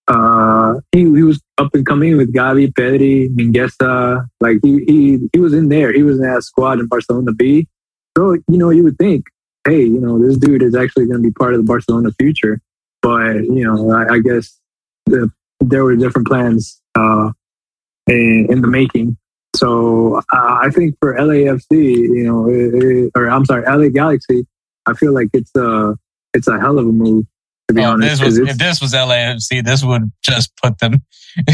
uh, 0.07 0.79
he 0.91 0.99
he 0.99 1.23
was 1.23 1.41
up 1.57 1.73
and 1.73 1.85
coming 1.85 2.17
with 2.17 2.33
Gavi, 2.33 2.71
Pedri, 2.71 3.29
Mingueza. 3.35 4.25
Like 4.39 4.59
he 4.63 4.83
he 4.85 5.29
he 5.33 5.39
was 5.39 5.53
in 5.53 5.69
there. 5.69 5.91
He 5.93 6.03
was 6.03 6.17
in 6.17 6.23
that 6.23 6.43
squad 6.43 6.79
in 6.79 6.87
Barcelona 6.87 7.31
B. 7.31 7.67
So 8.17 8.33
you 8.33 8.57
know, 8.57 8.69
you 8.69 8.83
would 8.83 8.97
think, 8.97 9.25
hey, 9.65 9.83
you 9.83 9.99
know, 9.99 10.19
this 10.19 10.37
dude 10.37 10.63
is 10.63 10.75
actually 10.75 11.05
going 11.07 11.21
to 11.21 11.27
be 11.27 11.31
part 11.31 11.53
of 11.53 11.59
the 11.59 11.65
Barcelona 11.65 12.11
future. 12.19 12.61
But 13.01 13.43
you 13.45 13.63
know, 13.63 13.91
I, 13.91 14.15
I 14.15 14.19
guess 14.19 14.57
the, 15.05 15.31
there 15.59 15.83
were 15.83 15.95
different 15.95 16.27
plans 16.27 16.79
uh, 16.95 17.31
in, 18.07 18.47
in 18.49 18.61
the 18.61 18.67
making. 18.67 19.17
So 19.55 20.17
uh, 20.17 20.21
I 20.61 20.69
think 20.69 20.95
for 20.99 21.15
LAFC, 21.15 21.71
you 21.71 22.23
know, 22.23 22.49
it, 22.49 22.83
it, 22.83 23.11
or 23.15 23.29
I'm 23.29 23.45
sorry, 23.45 23.63
LA 23.65 23.89
Galaxy, 23.89 24.45
I 24.85 24.93
feel 24.93 25.13
like 25.13 25.29
it's 25.33 25.51
a 25.55 25.95
it's 26.33 26.47
a 26.47 26.59
hell 26.59 26.77
of 26.77 26.85
a 26.85 26.91
move. 26.91 27.25
To 27.69 27.73
be 27.73 27.81
oh, 27.81 27.93
honest, 27.93 28.21
this 28.21 28.25
was, 28.25 28.37
if 28.37 28.57
this 28.57 28.81
was 28.81 28.93
LAFC, 28.93 29.63
this 29.63 29.83
would 29.83 30.11
just 30.23 30.51
put 30.61 30.77
them. 30.79 31.03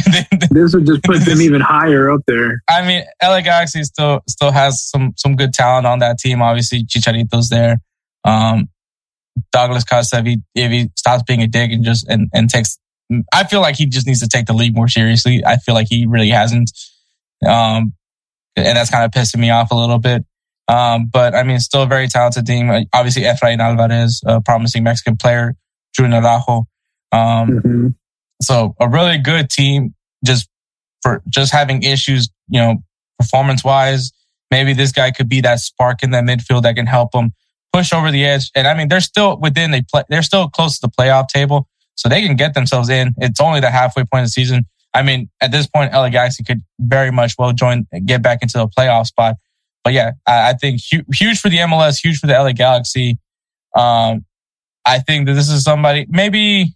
this 0.51 0.73
would 0.73 0.85
just 0.85 1.03
put 1.03 1.19
them 1.21 1.41
even 1.41 1.61
higher 1.61 2.11
up 2.11 2.21
there. 2.27 2.61
I 2.69 2.85
mean, 2.85 3.05
LA 3.23 3.41
Galaxy 3.41 3.83
still 3.83 4.21
still 4.27 4.51
has 4.51 4.83
some 4.83 5.13
some 5.15 5.35
good 5.35 5.53
talent 5.53 5.85
on 5.85 5.99
that 5.99 6.17
team. 6.17 6.41
Obviously, 6.41 6.83
Chicharito's 6.83 7.49
there. 7.49 7.77
Um, 8.25 8.69
Douglas 9.51 9.83
Costa, 9.83 10.19
if 10.19 10.25
he, 10.25 10.41
if 10.55 10.71
he 10.71 10.89
stops 10.97 11.23
being 11.23 11.41
a 11.41 11.47
dick 11.47 11.71
and 11.71 11.83
just 11.83 12.07
and, 12.07 12.29
and 12.33 12.49
takes 12.49 12.77
I 13.33 13.43
feel 13.45 13.61
like 13.61 13.75
he 13.75 13.85
just 13.85 14.07
needs 14.07 14.19
to 14.21 14.27
take 14.27 14.45
the 14.45 14.53
league 14.53 14.75
more 14.75 14.87
seriously. 14.87 15.43
I 15.45 15.57
feel 15.57 15.75
like 15.75 15.87
he 15.89 16.05
really 16.05 16.29
hasn't. 16.29 16.71
Um, 17.45 17.93
and 18.55 18.77
that's 18.77 18.89
kind 18.89 19.05
of 19.05 19.11
pissing 19.11 19.39
me 19.39 19.49
off 19.49 19.71
a 19.71 19.75
little 19.75 19.99
bit. 19.99 20.25
Um, 20.67 21.09
but 21.11 21.35
I 21.35 21.43
mean, 21.43 21.59
still 21.59 21.83
a 21.83 21.87
very 21.87 22.07
talented 22.07 22.45
team. 22.45 22.69
Obviously, 22.93 23.23
Efrain 23.23 23.59
Alvarez, 23.59 24.21
a 24.25 24.41
promising 24.41 24.83
Mexican 24.83 25.17
player, 25.17 25.55
Drew 25.93 26.07
Narajo. 26.07 26.65
Um, 27.11 27.49
mm-hmm. 27.49 27.87
so 28.41 28.73
a 28.79 28.87
really 28.87 29.17
good 29.17 29.49
team 29.49 29.93
just 30.25 30.47
for 31.01 31.21
just 31.27 31.51
having 31.51 31.83
issues, 31.83 32.29
you 32.47 32.59
know, 32.59 32.77
performance 33.19 33.63
wise. 33.63 34.11
Maybe 34.49 34.73
this 34.73 34.91
guy 34.91 35.11
could 35.11 35.27
be 35.27 35.41
that 35.41 35.59
spark 35.59 36.03
in 36.03 36.11
that 36.11 36.23
midfield 36.23 36.63
that 36.63 36.75
can 36.75 36.85
help 36.85 37.11
them 37.11 37.33
push 37.73 37.93
over 37.93 38.11
the 38.11 38.25
edge. 38.25 38.51
And 38.55 38.67
I 38.67 38.73
mean, 38.73 38.87
they're 38.87 39.01
still 39.01 39.37
within, 39.37 39.71
they 39.71 39.81
play, 39.81 40.03
they're 40.09 40.21
still 40.21 40.49
close 40.49 40.79
to 40.79 40.87
the 40.87 40.91
playoff 40.91 41.27
table. 41.27 41.67
So 41.95 42.09
they 42.09 42.21
can 42.21 42.35
get 42.35 42.53
themselves 42.53 42.89
in. 42.89 43.13
It's 43.17 43.39
only 43.39 43.59
the 43.59 43.71
halfway 43.71 44.03
point 44.03 44.23
of 44.23 44.27
the 44.27 44.31
season. 44.31 44.65
I 44.93 45.03
mean, 45.03 45.29
at 45.41 45.51
this 45.51 45.67
point, 45.67 45.93
LA 45.93 46.09
Galaxy 46.09 46.43
could 46.43 46.61
very 46.79 47.11
much 47.11 47.35
well 47.37 47.53
join, 47.53 47.87
get 48.05 48.21
back 48.21 48.39
into 48.41 48.57
the 48.57 48.67
playoff 48.67 49.07
spot. 49.07 49.35
But 49.83 49.93
yeah, 49.93 50.11
I, 50.27 50.49
I 50.49 50.53
think 50.53 50.81
hu- 50.91 51.05
huge 51.13 51.39
for 51.39 51.49
the 51.49 51.57
MLS, 51.57 52.03
huge 52.03 52.17
for 52.17 52.27
the 52.27 52.33
LA 52.33 52.51
Galaxy. 52.51 53.17
Um, 53.75 54.25
I 54.85 54.99
think 54.99 55.27
that 55.27 55.33
this 55.33 55.49
is 55.49 55.63
somebody, 55.63 56.05
maybe, 56.09 56.75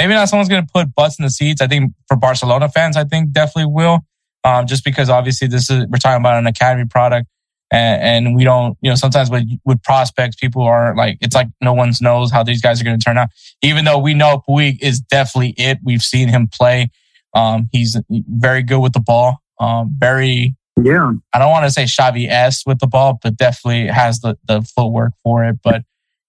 maybe 0.00 0.14
not 0.14 0.28
someone's 0.28 0.48
going 0.48 0.66
to 0.66 0.72
put 0.72 0.94
butts 0.94 1.18
in 1.18 1.24
the 1.24 1.30
seats. 1.30 1.60
I 1.60 1.66
think 1.66 1.92
for 2.08 2.16
Barcelona 2.16 2.68
fans, 2.68 2.96
I 2.96 3.04
think 3.04 3.32
definitely 3.32 3.72
will. 3.72 4.00
Um, 4.42 4.66
just 4.66 4.84
because 4.84 5.08
obviously 5.08 5.48
this 5.48 5.70
is, 5.70 5.86
we're 5.86 5.98
talking 5.98 6.20
about 6.20 6.38
an 6.38 6.46
academy 6.46 6.86
product 6.86 7.28
and, 7.70 8.26
and 8.26 8.36
we 8.36 8.44
don't, 8.44 8.76
you 8.80 8.90
know, 8.90 8.94
sometimes 8.94 9.30
with, 9.30 9.44
with 9.64 9.82
prospects, 9.82 10.36
people 10.36 10.62
are 10.62 10.94
like, 10.94 11.18
it's 11.20 11.34
like 11.34 11.48
no 11.60 11.72
one 11.72 11.92
knows 12.00 12.30
how 12.30 12.42
these 12.42 12.60
guys 12.60 12.80
are 12.80 12.84
going 12.84 12.98
to 12.98 13.04
turn 13.04 13.18
out. 13.18 13.28
Even 13.62 13.84
though 13.84 13.98
we 13.98 14.14
know 14.14 14.42
Puig 14.48 14.80
is 14.80 15.00
definitely 15.00 15.54
it. 15.56 15.78
We've 15.82 16.02
seen 16.02 16.28
him 16.28 16.46
play. 16.46 16.90
Um, 17.34 17.68
he's 17.72 18.00
very 18.10 18.62
good 18.62 18.80
with 18.80 18.92
the 18.92 19.00
ball. 19.00 19.38
Um, 19.58 19.94
very, 19.98 20.54
yeah. 20.80 21.12
I 21.32 21.38
don't 21.38 21.50
want 21.50 21.64
to 21.64 21.70
say 21.70 21.84
Xavi 21.84 22.28
S 22.28 22.64
with 22.66 22.80
the 22.80 22.86
ball, 22.86 23.18
but 23.22 23.36
definitely 23.36 23.86
has 23.88 24.20
the, 24.20 24.36
the 24.46 24.62
footwork 24.62 25.12
for 25.22 25.44
it. 25.44 25.56
But 25.62 25.82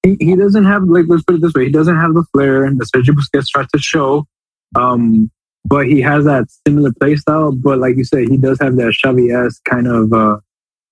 he, 0.04 0.17
he 0.19 0.36
doesn't 0.36 0.65
have 0.65 0.84
like 0.84 1.06
let's 1.08 1.24
put 1.24 1.36
it 1.36 1.41
this 1.41 1.54
way, 1.54 1.65
he 1.65 1.71
doesn't 1.71 1.95
have 1.95 2.13
the 2.13 2.24
flair 2.32 2.63
and 2.63 2.80
the 2.80 2.86
Sergio 2.86 3.15
Busquets 3.15 3.48
tries 3.48 3.67
to 3.69 3.80
show. 3.80 4.28
Um, 4.76 5.32
but 5.67 5.88
he 5.88 6.00
has 6.02 6.26
that 6.26 6.45
similar 6.67 6.91
play 7.00 7.15
style. 7.15 7.52
But 7.52 7.80
like 7.80 7.98
you 7.98 8.04
said, 8.04 8.30
he 8.30 8.38
does 8.38 8.60
have 8.62 8.76
that 8.76 8.93
Xavi 9.04 9.36
s 9.45 9.60
kind 9.65 9.88
of 9.88 10.13
uh, 10.13 10.38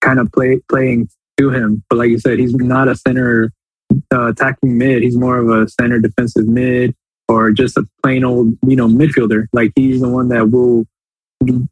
kind 0.03 0.19
of 0.19 0.31
play 0.31 0.59
playing 0.69 1.09
to 1.37 1.49
him. 1.49 1.83
But 1.89 1.97
like 1.97 2.09
you 2.09 2.19
said, 2.19 2.39
he's 2.39 2.53
not 2.53 2.87
a 2.87 2.95
center 2.95 3.51
uh, 4.13 4.27
attacking 4.27 4.77
mid. 4.77 5.03
He's 5.03 5.17
more 5.17 5.37
of 5.37 5.49
a 5.49 5.67
center 5.69 5.99
defensive 5.99 6.47
mid 6.47 6.95
or 7.27 7.51
just 7.51 7.77
a 7.77 7.87
plain 8.03 8.23
old 8.23 8.57
you 8.67 8.75
know 8.75 8.87
midfielder. 8.87 9.47
Like 9.53 9.71
he's 9.75 10.01
the 10.01 10.09
one 10.09 10.29
that 10.29 10.51
will 10.51 10.85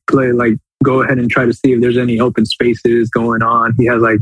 play 0.09 0.31
like 0.31 0.55
go 0.83 1.01
ahead 1.03 1.19
and 1.19 1.29
try 1.29 1.45
to 1.45 1.53
see 1.53 1.73
if 1.73 1.81
there's 1.81 1.97
any 1.97 2.19
open 2.19 2.45
spaces 2.45 3.09
going 3.09 3.43
on. 3.43 3.75
He 3.77 3.85
has 3.85 4.01
like 4.01 4.19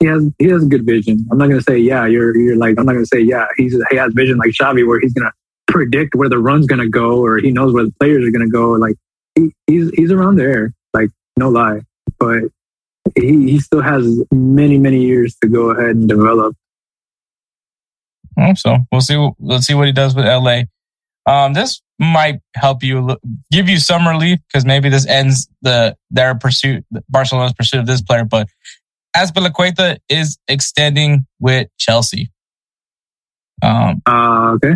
he 0.00 0.06
has 0.06 0.24
he 0.38 0.48
has 0.48 0.64
good 0.64 0.84
vision. 0.84 1.26
I'm 1.30 1.38
not 1.38 1.48
gonna 1.48 1.62
say 1.62 1.78
yeah. 1.78 2.06
You're 2.06 2.36
you're 2.36 2.56
like 2.56 2.78
I'm 2.78 2.86
not 2.86 2.92
gonna 2.92 3.06
say 3.06 3.20
yeah. 3.20 3.46
He's 3.56 3.76
he 3.90 3.96
has 3.96 4.12
vision 4.12 4.38
like 4.38 4.50
Xavi 4.50 4.86
where 4.86 5.00
he's 5.00 5.14
gonna 5.14 5.32
predict 5.66 6.14
where 6.14 6.28
the 6.28 6.38
run's 6.38 6.66
gonna 6.66 6.88
go 6.88 7.24
or 7.24 7.38
he 7.38 7.50
knows 7.50 7.72
where 7.72 7.84
the 7.84 7.94
players 8.00 8.26
are 8.26 8.30
gonna 8.30 8.48
go. 8.48 8.72
Like 8.72 8.96
he, 9.34 9.52
he's 9.66 9.90
he's 9.90 10.10
around 10.12 10.36
there. 10.36 10.72
Like 10.92 11.10
no 11.38 11.48
lie, 11.48 11.80
but 12.18 12.44
he 13.16 13.52
he 13.52 13.60
still 13.60 13.82
has 13.82 14.24
many 14.32 14.78
many 14.78 15.02
years 15.02 15.36
to 15.42 15.48
go 15.48 15.70
ahead 15.70 15.96
and 15.96 16.08
develop. 16.08 16.56
So. 18.56 18.78
We'll 18.90 19.00
see. 19.00 19.30
Let's 19.38 19.66
see 19.66 19.74
what 19.74 19.86
he 19.86 19.92
does 19.92 20.14
with 20.14 20.26
LA. 20.26 20.62
Um, 21.26 21.54
this 21.54 21.80
might 21.98 22.40
help 22.54 22.82
you 22.82 23.16
give 23.50 23.68
you 23.68 23.78
some 23.78 24.06
relief 24.06 24.40
because 24.48 24.64
maybe 24.64 24.88
this 24.88 25.06
ends 25.06 25.48
the 25.62 25.96
their 26.10 26.34
pursuit, 26.34 26.84
Barcelona's 27.08 27.52
pursuit 27.52 27.80
of 27.80 27.86
this 27.86 28.02
player. 28.02 28.24
But 28.24 28.48
Azpilicueta 29.16 29.98
is 30.08 30.38
extending 30.48 31.26
with 31.40 31.68
Chelsea. 31.78 32.30
Um, 33.62 34.02
uh, 34.06 34.56
okay. 34.56 34.74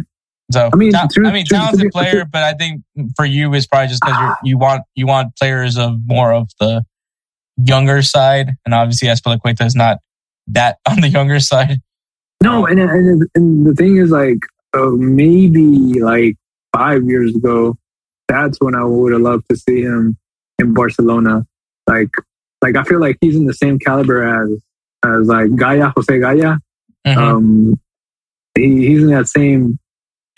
So 0.50 0.70
I 0.72 0.76
mean, 0.76 0.92
ta- 0.92 1.08
I 1.18 1.32
mean, 1.32 1.44
talented 1.44 1.90
player, 1.90 2.24
but 2.24 2.42
I 2.42 2.54
think 2.54 2.82
for 3.16 3.26
you 3.26 3.52
is 3.52 3.66
probably 3.66 3.88
just 3.88 4.02
because 4.02 4.36
you 4.42 4.56
want 4.56 4.82
you 4.94 5.06
want 5.06 5.36
players 5.36 5.76
of 5.76 5.98
more 6.06 6.32
of 6.32 6.48
the 6.58 6.84
younger 7.58 8.02
side, 8.02 8.56
and 8.64 8.74
obviously 8.74 9.08
Azpilicueta 9.08 9.64
is 9.66 9.74
not 9.74 9.98
that 10.48 10.78
on 10.88 11.00
the 11.00 11.08
younger 11.08 11.40
side. 11.40 11.78
No, 12.42 12.66
and 12.66 12.78
and, 12.78 13.28
and 13.34 13.66
the 13.66 13.74
thing 13.74 13.96
is 13.96 14.10
like 14.10 14.38
uh, 14.74 14.90
maybe 14.90 16.00
like 16.00 16.36
five 16.72 17.04
years 17.04 17.34
ago, 17.34 17.76
that's 18.28 18.58
when 18.60 18.74
I 18.74 18.84
would 18.84 19.12
have 19.12 19.22
loved 19.22 19.44
to 19.50 19.56
see 19.56 19.82
him 19.82 20.16
in 20.58 20.74
Barcelona. 20.74 21.46
Like, 21.88 22.10
like 22.62 22.76
I 22.76 22.84
feel 22.84 23.00
like 23.00 23.16
he's 23.20 23.36
in 23.36 23.46
the 23.46 23.54
same 23.54 23.78
caliber 23.78 24.22
as 24.22 24.50
as 25.04 25.26
like 25.26 25.48
Gayà, 25.50 25.92
Jose 25.94 26.12
Gayà. 26.12 26.58
Mm-hmm. 27.06 27.18
Um, 27.18 27.80
he, 28.54 28.88
he's 28.88 29.02
in 29.02 29.10
that 29.10 29.28
same 29.28 29.78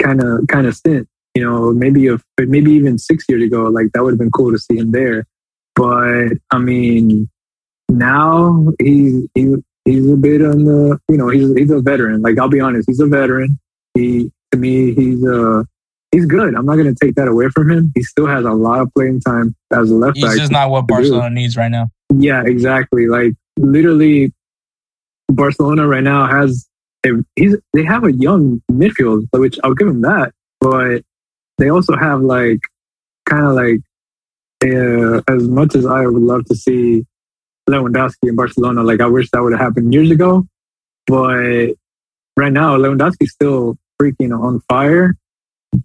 kind 0.00 0.22
of 0.22 0.46
kind 0.48 0.66
of 0.66 0.74
stint. 0.74 1.08
You 1.34 1.44
know, 1.44 1.72
maybe 1.72 2.06
if 2.06 2.22
maybe 2.38 2.72
even 2.72 2.98
six 2.98 3.24
years 3.28 3.42
ago, 3.42 3.64
like 3.64 3.92
that 3.92 4.02
would 4.02 4.12
have 4.12 4.18
been 4.18 4.30
cool 4.30 4.52
to 4.52 4.58
see 4.58 4.78
him 4.78 4.92
there. 4.92 5.26
But 5.80 6.36
I 6.50 6.58
mean, 6.58 7.30
now 7.88 8.68
he's 8.78 9.26
he, 9.34 9.54
he's 9.86 10.10
a 10.10 10.16
bit 10.16 10.42
on 10.42 10.66
the 10.66 11.00
you 11.08 11.16
know 11.16 11.30
he's 11.30 11.56
he's 11.56 11.70
a 11.70 11.80
veteran. 11.80 12.20
Like 12.20 12.38
I'll 12.38 12.50
be 12.50 12.60
honest, 12.60 12.86
he's 12.86 13.00
a 13.00 13.06
veteran. 13.06 13.58
He 13.94 14.30
to 14.52 14.58
me 14.58 14.92
he's 14.92 15.26
uh 15.26 15.62
he's 16.12 16.26
good. 16.26 16.54
I'm 16.54 16.66
not 16.66 16.76
going 16.76 16.94
to 16.94 16.98
take 17.02 17.14
that 17.14 17.28
away 17.28 17.48
from 17.48 17.70
him. 17.70 17.92
He 17.94 18.02
still 18.02 18.26
has 18.26 18.44
a 18.44 18.52
lot 18.52 18.80
of 18.80 18.92
playing 18.94 19.20
time 19.20 19.56
as 19.72 19.90
a 19.90 19.94
left 19.94 20.20
back. 20.20 20.32
He's 20.32 20.40
just 20.40 20.52
not 20.52 20.68
what 20.68 20.86
Barcelona 20.86 21.30
do. 21.30 21.34
needs 21.36 21.56
right 21.56 21.70
now. 21.70 21.88
Yeah, 22.14 22.42
exactly. 22.44 23.06
Like 23.06 23.32
literally, 23.56 24.34
Barcelona 25.28 25.88
right 25.88 26.04
now 26.04 26.26
has 26.26 26.68
he's 27.36 27.56
they 27.72 27.84
have 27.86 28.04
a 28.04 28.12
young 28.12 28.60
midfield, 28.70 29.28
which 29.32 29.58
I'll 29.64 29.72
give 29.72 29.88
him 29.88 30.02
that. 30.02 30.34
But 30.60 31.04
they 31.56 31.70
also 31.70 31.96
have 31.96 32.20
like 32.20 32.60
kind 33.24 33.46
of 33.46 33.54
like 33.54 33.80
uh, 34.64 35.22
as 35.28 35.48
much 35.48 35.74
as 35.74 35.86
I 35.86 36.06
would 36.06 36.22
love 36.22 36.44
to 36.46 36.54
see 36.54 37.06
Lewandowski 37.68 38.28
in 38.28 38.36
Barcelona, 38.36 38.82
like 38.82 39.00
I 39.00 39.06
wish 39.06 39.30
that 39.30 39.42
would 39.42 39.52
have 39.52 39.60
happened 39.60 39.92
years 39.92 40.10
ago. 40.10 40.46
But 41.06 41.74
right 42.36 42.52
now, 42.52 42.76
Lewandowski's 42.76 43.32
still 43.32 43.78
freaking 44.00 44.38
on 44.38 44.60
fire. 44.68 45.16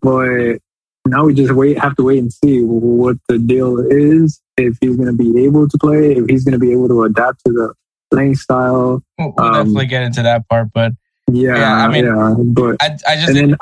But 0.01 0.57
now 1.05 1.25
we 1.25 1.33
just 1.33 1.53
wait, 1.53 1.77
have 1.79 1.95
to 1.97 2.03
wait 2.03 2.19
and 2.19 2.33
see 2.33 2.61
what 2.61 3.17
the 3.27 3.37
deal 3.37 3.79
is. 3.79 4.41
If 4.57 4.77
he's 4.81 4.95
going 4.95 5.07
to 5.07 5.13
be 5.13 5.43
able 5.43 5.67
to 5.67 5.77
play, 5.77 6.13
if 6.13 6.25
he's 6.27 6.43
going 6.43 6.53
to 6.53 6.59
be 6.59 6.71
able 6.71 6.87
to 6.87 7.03
adapt 7.03 7.43
to 7.45 7.51
the 7.51 7.73
playing 8.11 8.35
style. 8.35 9.03
We'll, 9.17 9.33
we'll 9.37 9.45
um, 9.45 9.53
definitely 9.53 9.87
get 9.87 10.03
into 10.03 10.21
that 10.23 10.47
part, 10.47 10.69
but 10.73 10.93
yeah, 11.31 11.57
yeah 11.57 11.85
I 11.85 11.87
mean, 11.89 12.05
yeah, 12.05 12.35
but 12.39 12.77
I, 12.81 12.97
I 13.07 13.15
just 13.15 13.29
and 13.29 13.51
then 13.51 13.55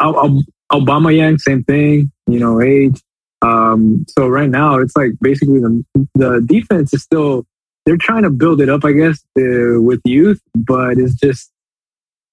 Aubameyang, 0.72 1.40
same 1.40 1.64
thing. 1.64 2.12
You 2.28 2.40
know, 2.40 2.62
age. 2.62 3.02
Um, 3.44 4.06
so 4.18 4.28
right 4.28 4.50
now, 4.50 4.80
it's 4.80 4.96
like 4.96 5.12
basically 5.22 5.60
the 5.60 5.84
the 6.16 6.44
defense 6.46 6.94
is 6.94 7.04
still 7.04 7.46
they're 7.86 7.98
trying 7.98 8.24
to 8.24 8.30
build 8.30 8.62
it 8.62 8.70
up, 8.70 8.86
I 8.86 8.94
guess, 8.94 9.24
uh, 9.38 9.82
with 9.82 10.02
youth, 10.06 10.42
but 10.56 10.98
it's 10.98 11.16
just 11.16 11.52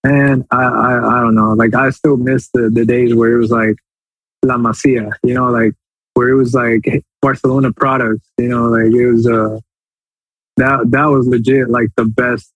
and 0.04 0.46
I, 0.50 0.62
I, 0.62 1.18
I 1.18 1.20
don't 1.20 1.34
know. 1.34 1.52
Like 1.52 1.74
I 1.74 1.90
still 1.90 2.16
miss 2.16 2.48
the, 2.54 2.70
the 2.70 2.84
days 2.84 3.14
where 3.14 3.32
it 3.32 3.38
was 3.38 3.50
like 3.50 3.74
La 4.44 4.56
Masia, 4.56 5.10
you 5.22 5.34
know, 5.34 5.50
like 5.50 5.74
where 6.14 6.28
it 6.28 6.36
was 6.36 6.54
like 6.54 7.04
Barcelona 7.20 7.72
products, 7.72 8.28
you 8.38 8.48
know, 8.48 8.66
like 8.66 8.92
it 8.92 9.10
was 9.10 9.26
uh 9.26 9.58
that 10.56 10.90
that 10.90 11.06
was 11.06 11.26
legit 11.26 11.68
like 11.68 11.88
the 11.96 12.04
best 12.04 12.52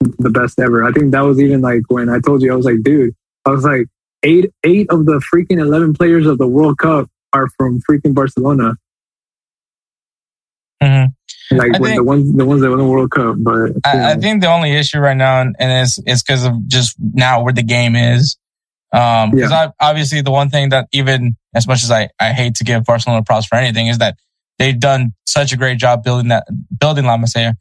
the 0.00 0.30
best 0.30 0.58
ever. 0.58 0.84
I 0.84 0.92
think 0.92 1.12
that 1.12 1.20
was 1.20 1.40
even 1.40 1.60
like 1.60 1.82
when 1.88 2.08
I 2.08 2.18
told 2.18 2.42
you 2.42 2.52
I 2.52 2.56
was 2.56 2.66
like, 2.66 2.82
dude, 2.82 3.14
I 3.46 3.50
was 3.50 3.64
like 3.64 3.86
eight 4.22 4.50
eight 4.64 4.88
of 4.90 5.06
the 5.06 5.22
freaking 5.32 5.60
eleven 5.60 5.94
players 5.94 6.26
of 6.26 6.38
the 6.38 6.48
World 6.48 6.78
Cup 6.78 7.08
are 7.34 7.48
from 7.56 7.80
freaking 7.88 8.14
Barcelona. 8.14 8.76
Mm-hmm. 10.82 11.56
Like 11.56 11.72
think, 11.72 11.96
the 11.96 12.04
ones 12.04 12.32
the 12.34 12.44
ones 12.44 12.62
that 12.62 12.70
won 12.70 12.78
the 12.78 12.84
World 12.84 13.10
Cup, 13.10 13.36
but 13.38 13.72
I, 13.84 14.12
I, 14.12 14.14
think 14.16 14.40
the 14.40 14.48
only 14.48 14.72
issue 14.72 14.98
right 14.98 15.16
now, 15.16 15.40
and 15.40 15.54
it's 15.58 15.98
it's 16.06 16.22
because 16.22 16.44
of 16.44 16.66
just 16.66 16.96
now 16.98 17.42
where 17.42 17.52
the 17.52 17.62
game 17.62 17.96
is. 17.96 18.38
Um, 18.92 19.32
because 19.32 19.50
yeah. 19.50 19.70
obviously 19.80 20.20
the 20.20 20.30
one 20.30 20.50
thing 20.50 20.68
that 20.68 20.86
even 20.92 21.36
as 21.54 21.66
much 21.66 21.82
as 21.82 21.90
I 21.90 22.08
I 22.20 22.32
hate 22.32 22.54
to 22.56 22.64
give 22.64 22.84
Barcelona 22.84 23.22
props 23.22 23.46
for 23.46 23.56
anything 23.56 23.88
is 23.88 23.98
that 23.98 24.16
they've 24.58 24.78
done 24.78 25.14
such 25.26 25.52
a 25.52 25.56
great 25.56 25.78
job 25.78 26.02
building 26.02 26.28
that 26.28 26.46
building 26.78 27.04
La 27.04 27.18
Masia, 27.18 27.54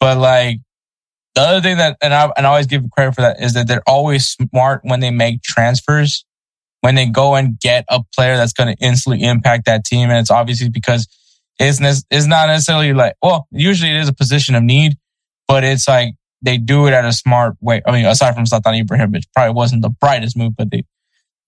but 0.00 0.18
like 0.18 0.58
the 1.34 1.40
other 1.40 1.60
thing 1.60 1.76
that 1.76 1.96
and 2.02 2.12
I 2.12 2.30
and 2.36 2.46
I 2.46 2.50
always 2.50 2.66
give 2.66 2.82
credit 2.90 3.14
for 3.14 3.20
that 3.22 3.42
is 3.42 3.54
that 3.54 3.68
they're 3.68 3.82
always 3.86 4.26
smart 4.26 4.80
when 4.82 5.00
they 5.00 5.10
make 5.10 5.42
transfers 5.42 6.24
when 6.80 6.94
they 6.94 7.06
go 7.06 7.34
and 7.34 7.58
get 7.60 7.84
a 7.88 8.02
player 8.14 8.36
that's 8.36 8.52
going 8.52 8.74
to 8.74 8.84
instantly 8.84 9.22
impact 9.22 9.66
that 9.66 9.84
team, 9.84 10.08
and 10.10 10.18
it's 10.18 10.30
obviously 10.30 10.68
because 10.68 11.06
it's, 11.58 11.78
it's 12.10 12.26
not 12.26 12.46
necessarily 12.46 12.92
like, 12.94 13.14
well, 13.22 13.46
usually 13.50 13.90
it 13.90 14.00
is 14.00 14.08
a 14.08 14.14
position 14.14 14.54
of 14.54 14.62
need, 14.62 14.96
but 15.46 15.62
it's 15.62 15.86
like 15.86 16.14
they 16.42 16.56
do 16.56 16.86
it 16.86 16.94
at 16.94 17.04
a 17.04 17.12
smart 17.12 17.56
way. 17.60 17.82
I 17.86 17.92
mean, 17.92 18.06
aside 18.06 18.34
from 18.34 18.44
Zlatan 18.44 18.82
Ibrahimovic, 18.82 19.24
probably 19.34 19.54
wasn't 19.54 19.82
the 19.82 19.90
brightest 19.90 20.38
move, 20.38 20.56
but 20.56 20.70
they, 20.70 20.84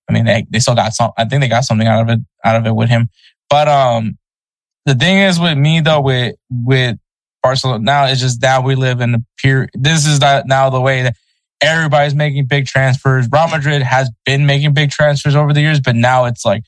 I 0.08 0.12
mean, 0.12 0.26
they, 0.26 0.44
they 0.50 0.58
still 0.58 0.74
got 0.74 0.92
some, 0.92 1.12
I 1.16 1.24
think 1.24 1.40
they 1.40 1.48
got 1.48 1.64
something 1.64 1.86
out 1.86 2.02
of 2.02 2.08
it, 2.10 2.20
out 2.44 2.56
of 2.56 2.66
it 2.66 2.74
with 2.74 2.90
him. 2.90 3.08
But, 3.48 3.68
um, 3.68 4.18
the 4.84 4.94
thing 4.94 5.18
is 5.18 5.40
with 5.40 5.56
me 5.56 5.80
though, 5.80 6.00
with, 6.00 6.34
with 6.50 6.98
Barcelona 7.42 7.82
now, 7.82 8.04
it's 8.06 8.20
just 8.20 8.42
that 8.42 8.64
we 8.64 8.74
live 8.74 9.00
in 9.00 9.12
the 9.12 9.24
period. 9.40 9.70
This 9.74 10.06
is 10.06 10.20
now 10.20 10.68
the 10.68 10.80
way 10.80 11.02
that 11.02 11.16
everybody's 11.62 12.14
making 12.14 12.46
big 12.46 12.66
transfers. 12.66 13.28
Real 13.32 13.48
Madrid 13.48 13.82
has 13.82 14.10
been 14.26 14.44
making 14.46 14.74
big 14.74 14.90
transfers 14.90 15.34
over 15.34 15.52
the 15.52 15.60
years, 15.60 15.80
but 15.80 15.96
now 15.96 16.26
it's 16.26 16.44
like 16.44 16.64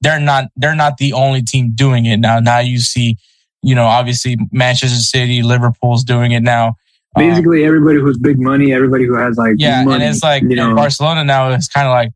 they're 0.00 0.20
not 0.20 0.46
they're 0.56 0.74
not 0.74 0.96
the 0.98 1.12
only 1.12 1.42
team 1.42 1.72
doing 1.74 2.06
it 2.06 2.18
now. 2.18 2.40
Now 2.40 2.58
you 2.58 2.78
see, 2.78 3.16
you 3.62 3.74
know, 3.74 3.84
obviously 3.84 4.36
Manchester 4.50 4.98
City, 4.98 5.42
Liverpool's 5.42 6.04
doing 6.04 6.32
it 6.32 6.42
now. 6.42 6.76
Um, 7.14 7.28
Basically, 7.28 7.62
um, 7.62 7.68
everybody 7.68 7.98
who's 7.98 8.18
big 8.18 8.40
money, 8.40 8.72
everybody 8.72 9.04
who 9.04 9.14
has 9.14 9.36
like 9.36 9.56
yeah, 9.58 9.84
money, 9.84 10.04
and 10.04 10.14
it's 10.14 10.22
like 10.22 10.42
you 10.42 10.56
know, 10.56 10.74
Barcelona 10.74 11.24
now 11.24 11.50
is 11.50 11.68
kind 11.68 11.86
of 11.86 11.92
like 11.92 12.10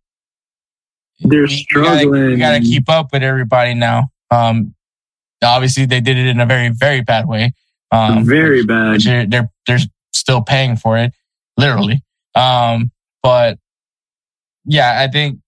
they're 1.21 1.49
struggling. 1.49 2.31
You 2.31 2.39
got 2.39 2.59
to 2.59 2.61
keep 2.61 2.89
up 2.89 3.13
with 3.13 3.23
everybody 3.23 3.75
now. 3.75 4.09
Um, 4.31 4.75
obviously, 5.45 5.87
they 5.87 6.01
did 6.01 6.17
it 6.17 6.27
in 6.27 6.41
a 6.41 6.47
very 6.47 6.71
very 6.71 7.03
bad 7.03 7.29
way. 7.29 7.53
Um, 7.93 8.25
very 8.25 8.65
bad. 8.65 9.01
They're, 9.03 9.27
they're 9.27 9.51
they're 9.67 9.79
still 10.15 10.43
paying 10.43 10.77
for 10.77 10.99
it, 10.99 11.13
literally. 11.57 12.03
Um, 12.37 12.93
but 13.23 13.59
yeah, 14.65 15.01
I 15.03 15.11
think 15.11 15.41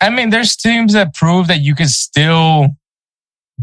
I 0.00 0.10
mean, 0.10 0.30
there's 0.30 0.54
teams 0.54 0.92
that 0.92 1.14
prove 1.14 1.46
that 1.46 1.60
you 1.60 1.74
can 1.74 1.88
still 1.88 2.68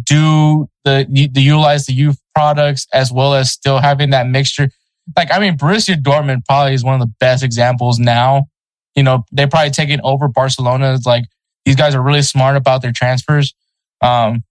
do 0.02 0.68
the, 0.86 1.06
the 1.32 1.42
utilize 1.42 1.86
the 1.86 1.94
youth 1.94 2.18
products 2.34 2.88
as 2.94 3.12
well 3.12 3.36
as 3.36 3.52
still 3.52 3.80
having 3.80 4.10
that 4.10 4.28
mixture. 4.28 4.72
Like, 5.16 5.32
I 5.32 5.40
mean, 5.40 5.56
Borussia 5.56 5.96
Dortmund 5.96 6.46
probably 6.46 6.74
is 6.74 6.84
one 6.84 6.96
of 6.96 7.02
the 7.02 7.14
best 7.20 7.44
examples 7.44 8.00
now. 8.00 8.48
You 8.96 9.04
know, 9.04 9.24
they're 9.32 9.48
probably 9.48 9.70
taking 9.70 10.00
over 10.04 10.28
Barcelona. 10.28 10.94
It's 10.96 11.06
like 11.06 11.26
these 11.66 11.76
guys 11.76 11.94
are 11.94 12.02
really 12.02 12.24
smart 12.24 12.56
about 12.56 12.82
their 12.82 12.92
transfers. 12.92 13.54
Um, 14.02 14.44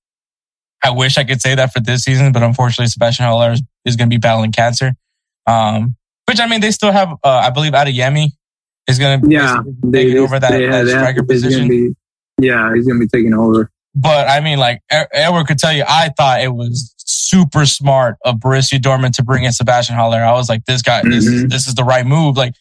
I 0.84 0.90
wish 0.90 1.18
I 1.18 1.24
could 1.24 1.40
say 1.40 1.56
that 1.56 1.72
for 1.72 1.80
this 1.80 2.04
season, 2.04 2.30
but 2.32 2.42
unfortunately, 2.42 2.86
Sebastian 2.86 3.26
Haller 3.26 3.52
is, 3.52 3.62
is 3.84 3.96
going 3.96 4.08
to 4.08 4.14
be 4.14 4.18
battling 4.20 4.52
cancer. 4.52 4.92
Um, 5.46 5.96
which 6.30 6.40
I 6.40 6.46
mean, 6.46 6.60
they 6.60 6.70
still 6.70 6.92
have, 6.92 7.10
uh, 7.24 7.28
I 7.28 7.50
believe, 7.50 7.72
Adeyemi 7.72 8.28
is 8.88 8.98
going 8.98 9.20
to 9.20 9.28
Yeah, 9.30 9.62
take 9.92 10.14
over 10.16 10.38
that, 10.38 10.50
they- 10.52 10.66
that 10.66 10.84
they 10.84 10.90
striker 10.92 11.22
position. 11.24 11.68
be- 11.68 11.94
yeah, 12.40 12.72
he's 12.74 12.86
gonna 12.86 12.98
be 13.00 13.06
taking 13.08 13.34
over. 13.34 13.70
But 13.94 14.28
I 14.28 14.40
mean, 14.40 14.58
like 14.58 14.80
Edward 14.90 15.46
could 15.46 15.58
tell 15.58 15.72
you, 15.72 15.84
I 15.86 16.10
thought 16.16 16.40
it 16.40 16.54
was 16.54 16.94
super 16.98 17.66
smart 17.66 18.16
of 18.24 18.36
Borussia 18.36 18.78
Dortmund 18.80 19.12
to 19.16 19.22
bring 19.24 19.42
in 19.44 19.52
Sebastian 19.52 19.96
Haller. 19.96 20.22
I 20.24 20.32
was 20.32 20.48
like, 20.48 20.64
this 20.64 20.80
guy, 20.80 21.02
this 21.02 21.26
is 21.26 21.48
this 21.48 21.66
is 21.66 21.74
the 21.74 21.84
right 21.84 22.06
move. 22.06 22.36
Like 22.38 22.54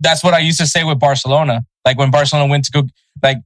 that's 0.00 0.22
what 0.24 0.32
I 0.34 0.38
used 0.38 0.58
to 0.60 0.66
say 0.66 0.84
with 0.84 0.98
Barcelona. 0.98 1.62
Like 1.84 1.98
when 1.98 2.10
Barcelona 2.10 2.48
went 2.48 2.64
to 2.66 2.70
go, 2.70 2.82
like 3.22 3.38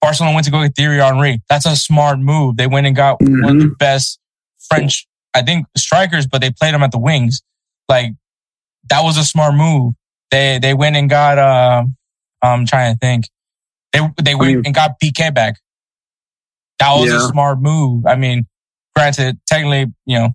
Barcelona 0.00 0.32
went 0.34 0.44
to 0.46 0.52
go 0.52 0.62
get 0.62 0.74
Thierry 0.76 0.98
Henry. 0.98 1.42
That's 1.50 1.66
a 1.66 1.76
smart 1.76 2.18
move. 2.20 2.56
They 2.56 2.66
went 2.68 2.86
and 2.86 2.96
got 2.96 3.20
one 3.20 3.56
of 3.56 3.60
the 3.62 3.74
best 3.78 4.18
French, 4.70 5.06
I 5.34 5.42
think, 5.42 5.66
strikers, 5.76 6.26
but 6.26 6.40
they 6.40 6.50
played 6.50 6.72
him 6.72 6.82
at 6.82 6.92
the 6.92 6.98
wings. 6.98 7.42
Like 7.90 8.12
that 8.90 9.02
was 9.02 9.16
a 9.16 9.24
smart 9.24 9.54
move. 9.54 9.94
They 10.30 10.58
they 10.60 10.74
went 10.74 10.96
and 10.96 11.08
got. 11.08 11.38
Uh, 11.38 11.84
I'm 12.42 12.66
trying 12.66 12.94
to 12.94 12.98
think. 12.98 13.26
They 13.92 14.00
they 14.22 14.34
went 14.34 14.56
mean- 14.56 14.62
and 14.66 14.74
got 14.74 15.00
Piqué 15.02 15.34
back. 15.34 15.56
That 16.78 16.94
was 16.94 17.10
a 17.12 17.28
smart 17.28 17.60
move. 17.60 18.06
I 18.06 18.16
mean, 18.16 18.46
granted, 18.96 19.38
technically, 19.46 19.92
you 20.06 20.18
know, 20.18 20.30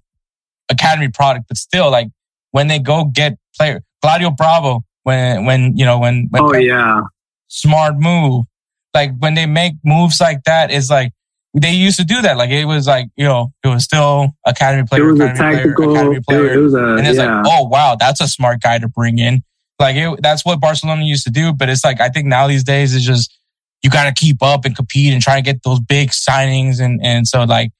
academy 0.69 1.09
product, 1.09 1.47
but 1.47 1.57
still, 1.57 1.89
like 1.89 2.09
when 2.51 2.67
they 2.67 2.77
go 2.79 3.05
get 3.05 3.37
player 3.57 3.81
Claudio 4.01 4.29
Bravo, 4.29 4.83
when 5.03 5.45
when 5.45 5.75
you 5.77 5.85
know 5.85 5.97
when 5.99 6.27
when 6.29 6.43
Oh 6.43 6.53
yeah, 6.53 7.01
smart 7.47 7.95
move. 7.97 8.45
Like 8.93 9.11
when 9.17 9.33
they 9.33 9.45
make 9.45 9.73
moves 9.83 10.21
like 10.21 10.43
that, 10.45 10.71
it's 10.71 10.89
like 10.89 11.11
they 11.55 11.71
used 11.71 11.97
to 11.97 12.05
do 12.05 12.21
that. 12.21 12.37
Like 12.37 12.49
it 12.49 12.65
was 12.65 12.85
like 12.85 13.07
you 13.15 13.23
know 13.23 13.53
it 13.63 13.69
was 13.69 13.83
still 13.83 14.35
academy 14.45 14.83
it 14.83 14.89
player, 14.89 15.05
was 15.05 15.19
a 15.19 15.25
academy 15.25 15.39
player, 15.39 15.55
tactical. 15.55 15.95
academy 15.95 16.19
player, 16.19 16.53
it 16.53 16.57
was 16.57 16.73
a 16.73 16.85
and 16.97 17.07
it's 17.07 17.17
yeah. 17.17 17.41
like 17.41 17.45
oh 17.47 17.67
wow, 17.67 17.95
that's 17.97 18.21
a 18.21 18.27
smart 18.27 18.61
guy 18.61 18.77
to 18.77 18.87
bring 18.87 19.19
in. 19.19 19.43
Like 19.79 19.95
it, 19.95 20.19
that's 20.21 20.45
what 20.45 20.59
Barcelona 20.59 21.03
used 21.03 21.23
to 21.23 21.31
do. 21.31 21.53
But 21.53 21.69
it's 21.69 21.83
like 21.83 22.01
I 22.01 22.09
think 22.09 22.27
now 22.27 22.47
these 22.47 22.63
days 22.63 22.93
it's 22.93 23.05
just 23.05 23.33
you 23.81 23.89
got 23.89 24.05
to 24.05 24.13
keep 24.13 24.43
up 24.43 24.65
and 24.65 24.75
compete 24.75 25.13
and 25.13 25.21
try 25.21 25.37
to 25.37 25.41
get 25.41 25.63
those 25.63 25.79
big 25.79 26.09
signings. 26.09 26.81
And 26.81 26.99
and 27.03 27.25
so 27.27 27.45
like 27.45 27.71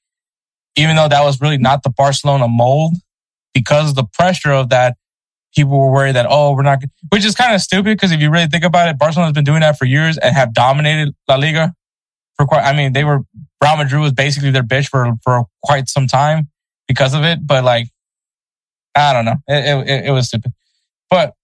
even 0.76 0.96
though 0.96 1.08
that 1.08 1.22
was 1.22 1.40
really 1.40 1.58
not 1.58 1.82
the 1.82 1.90
Barcelona 1.90 2.48
mold, 2.48 2.94
because 3.52 3.90
of 3.90 3.94
the 3.94 4.04
pressure 4.04 4.52
of 4.52 4.70
that, 4.70 4.96
people 5.54 5.78
were 5.78 5.90
worried 5.92 6.16
that 6.16 6.26
oh 6.30 6.54
we're 6.54 6.62
not, 6.62 6.82
which 7.10 7.26
is 7.26 7.34
kind 7.34 7.54
of 7.54 7.60
stupid 7.60 7.96
because 7.96 8.10
if 8.10 8.20
you 8.20 8.30
really 8.30 8.46
think 8.46 8.64
about 8.64 8.88
it, 8.88 8.98
Barcelona 8.98 9.26
has 9.26 9.34
been 9.34 9.44
doing 9.44 9.60
that 9.60 9.76
for 9.76 9.84
years 9.84 10.16
and 10.16 10.34
have 10.34 10.54
dominated 10.54 11.14
La 11.28 11.36
Liga 11.36 11.74
for 12.36 12.46
quite. 12.46 12.62
I 12.62 12.72
mean, 12.76 12.92
they 12.92 13.04
were 13.04 13.20
Real 13.62 13.76
Madrid 13.76 14.00
was 14.00 14.12
basically 14.12 14.50
their 14.50 14.62
bitch 14.62 14.88
for 14.88 15.12
for 15.22 15.44
quite 15.62 15.88
some 15.88 16.06
time 16.06 16.48
because 16.88 17.14
of 17.14 17.22
it. 17.24 17.46
But 17.46 17.64
like, 17.64 17.88
I 18.94 19.12
don't 19.12 19.24
know, 19.24 19.36
it 19.48 19.88
it, 19.88 20.04
it 20.06 20.10
was 20.10 20.28
stupid, 20.28 20.52
but. 21.10 21.34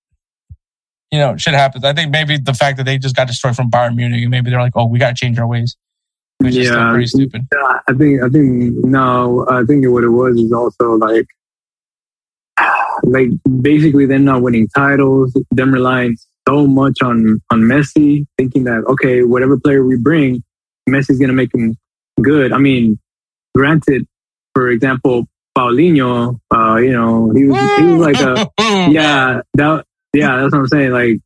You 1.14 1.18
know, 1.18 1.36
shit 1.36 1.52
happens. 1.52 1.84
I 1.84 1.92
think 1.92 2.10
maybe 2.10 2.38
the 2.38 2.54
fact 2.54 2.78
that 2.78 2.84
they 2.84 2.96
just 2.96 3.14
got 3.14 3.26
destroyed 3.26 3.54
from 3.54 3.70
Bayern 3.70 3.96
Munich, 3.96 4.22
and 4.22 4.30
maybe 4.30 4.48
they're 4.48 4.62
like, 4.62 4.72
"Oh, 4.74 4.86
we 4.86 4.98
got 4.98 5.10
to 5.10 5.14
change 5.14 5.38
our 5.38 5.46
ways," 5.46 5.76
which 6.38 6.56
is 6.56 6.68
still 6.68 6.78
Yeah. 6.80 6.90
pretty 6.90 7.06
stupid. 7.06 7.46
I 7.86 7.92
think 7.92 8.22
I 8.22 8.30
think 8.30 8.82
no, 8.82 9.46
I 9.46 9.62
think 9.64 9.86
what 9.90 10.04
it 10.04 10.08
was 10.08 10.38
is 10.40 10.50
also 10.54 10.92
like 10.94 11.26
like 13.02 13.28
basically 13.60 14.06
them 14.06 14.24
not 14.24 14.40
winning 14.40 14.68
titles, 14.74 15.36
them 15.50 15.72
relying 15.74 16.16
so 16.48 16.66
much 16.66 16.96
on 17.02 17.42
on 17.50 17.60
Messi, 17.60 18.26
thinking 18.38 18.64
that 18.64 18.82
okay, 18.86 19.22
whatever 19.22 19.60
player 19.60 19.84
we 19.84 19.98
bring, 19.98 20.42
Messi's 20.88 21.18
gonna 21.18 21.32
make 21.32 21.54
him 21.54 21.76
good. 22.20 22.52
I 22.52 22.58
mean, 22.58 22.98
granted, 23.54 24.06
for 24.54 24.68
example, 24.68 25.26
Paulinho, 25.56 26.40
uh, 26.54 26.76
you 26.76 26.92
know, 26.92 27.30
he 27.30 27.44
was 27.44 27.78
he 27.78 27.84
was 27.84 28.00
like 28.00 28.20
a 28.20 28.50
yeah, 28.90 29.40
that 29.54 29.84
yeah, 30.12 30.36
that's 30.36 30.52
what 30.52 30.60
I'm 30.60 30.68
saying. 30.68 30.92
Like, 30.92 31.18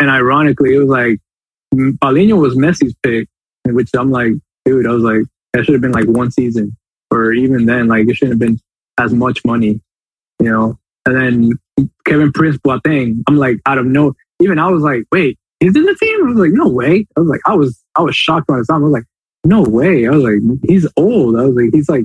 and 0.00 0.10
ironically, 0.10 0.74
it 0.74 0.78
was 0.78 0.88
like 0.88 1.20
Paulinho 1.74 2.40
was 2.40 2.54
Messi's 2.54 2.94
pick, 3.02 3.28
which 3.64 3.90
I'm 3.94 4.10
like, 4.10 4.32
dude, 4.64 4.86
I 4.86 4.92
was 4.92 5.02
like, 5.02 5.22
that 5.52 5.64
should 5.64 5.74
have 5.74 5.82
been 5.82 5.92
like 5.92 6.06
one 6.06 6.30
season, 6.30 6.76
or 7.10 7.32
even 7.32 7.66
then, 7.66 7.88
like 7.88 8.08
it 8.08 8.16
shouldn't 8.16 8.40
have 8.40 8.48
been 8.48 8.60
as 8.98 9.12
much 9.12 9.44
money, 9.44 9.80
you 10.40 10.50
know. 10.50 10.78
And 11.04 11.16
then 11.16 11.88
Kevin 12.04 12.32
Prince 12.32 12.56
Boateng, 12.58 13.22
I'm 13.28 13.36
like, 13.36 13.60
out 13.66 13.78
of 13.78 13.86
no, 13.86 14.14
even 14.40 14.58
I 14.58 14.68
was 14.68 14.82
like, 14.82 15.04
wait, 15.12 15.38
he's 15.60 15.76
in 15.76 15.84
the 15.84 15.94
team. 15.94 16.26
I 16.26 16.30
was 16.30 16.38
like, 16.38 16.52
no 16.52 16.68
way. 16.68 17.06
I 17.16 17.20
was 17.20 17.28
like, 17.28 17.40
I 17.46 17.54
was, 17.54 17.82
I 17.96 18.02
was 18.02 18.16
shocked 18.16 18.46
by 18.46 18.58
the 18.58 18.64
time. 18.64 18.82
I 18.82 18.84
was 18.84 18.92
like, 18.92 19.04
no 19.44 19.62
way. 19.62 20.06
I 20.06 20.10
was 20.10 20.22
like, 20.22 20.60
he's 20.68 20.86
old. 20.96 21.38
I 21.38 21.44
was 21.44 21.54
like, 21.54 21.70
he's 21.72 21.88
like 21.88 22.04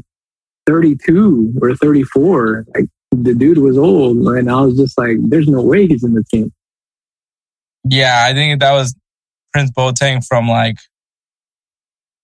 32 0.67 1.53
or 1.61 1.75
34. 1.75 2.65
Like 2.75 2.85
the 3.11 3.33
dude 3.33 3.57
was 3.57 3.77
old, 3.77 4.17
and 4.17 4.49
I 4.49 4.61
was 4.61 4.77
just 4.77 4.97
like, 4.97 5.17
there's 5.21 5.47
no 5.47 5.61
way 5.61 5.87
he's 5.87 6.03
in 6.03 6.13
the 6.13 6.23
team. 6.23 6.51
Yeah, 7.83 8.25
I 8.27 8.33
think 8.33 8.59
that 8.59 8.71
was 8.71 8.95
Prince 9.53 9.71
Boateng 9.71 10.25
from 10.25 10.47
like. 10.47 10.77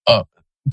Uh, 0.05 0.23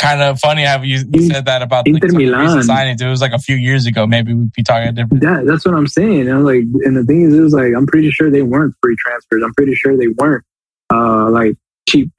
kind 0.01 0.23
of 0.23 0.39
funny 0.39 0.65
how 0.65 0.83
you, 0.83 1.05
you 1.13 1.29
said 1.29 1.47
that 1.47 1.63
about 1.63 1.87
Inter 1.87 2.09
the 2.09 2.17
Milan. 2.17 2.59
signings. 2.61 3.01
It 3.01 3.09
was 3.09 3.21
like 3.21 3.33
a 3.33 3.39
few 3.39 3.57
years 3.57 3.87
ago. 3.87 4.07
Maybe 4.07 4.35
we'd 4.35 4.53
be 4.53 4.63
talking 4.63 4.95
different. 4.95 5.23
Yeah, 5.23 5.43
that's 5.45 5.65
what 5.65 5.75
I'm 5.75 5.87
saying. 5.87 6.23
And 6.23 6.31
I'm 6.31 6.45
like, 6.45 6.65
and 6.85 6.97
the 6.97 7.05
thing 7.05 7.23
is, 7.23 7.35
it 7.35 7.41
was 7.41 7.53
like, 7.55 7.73
I'm 7.77 7.87
pretty 7.87 8.11
sure 8.11 8.31
they 8.31 8.43
weren't 8.43 8.75
free 8.83 8.97
transfers. 8.99 9.43
I'm 9.45 9.55
pretty 9.55 9.75
sure 9.75 9.97
they 9.97 10.09
weren't 10.09 10.45
uh, 10.93 11.31
like 11.31 11.57
cheap 11.89 12.11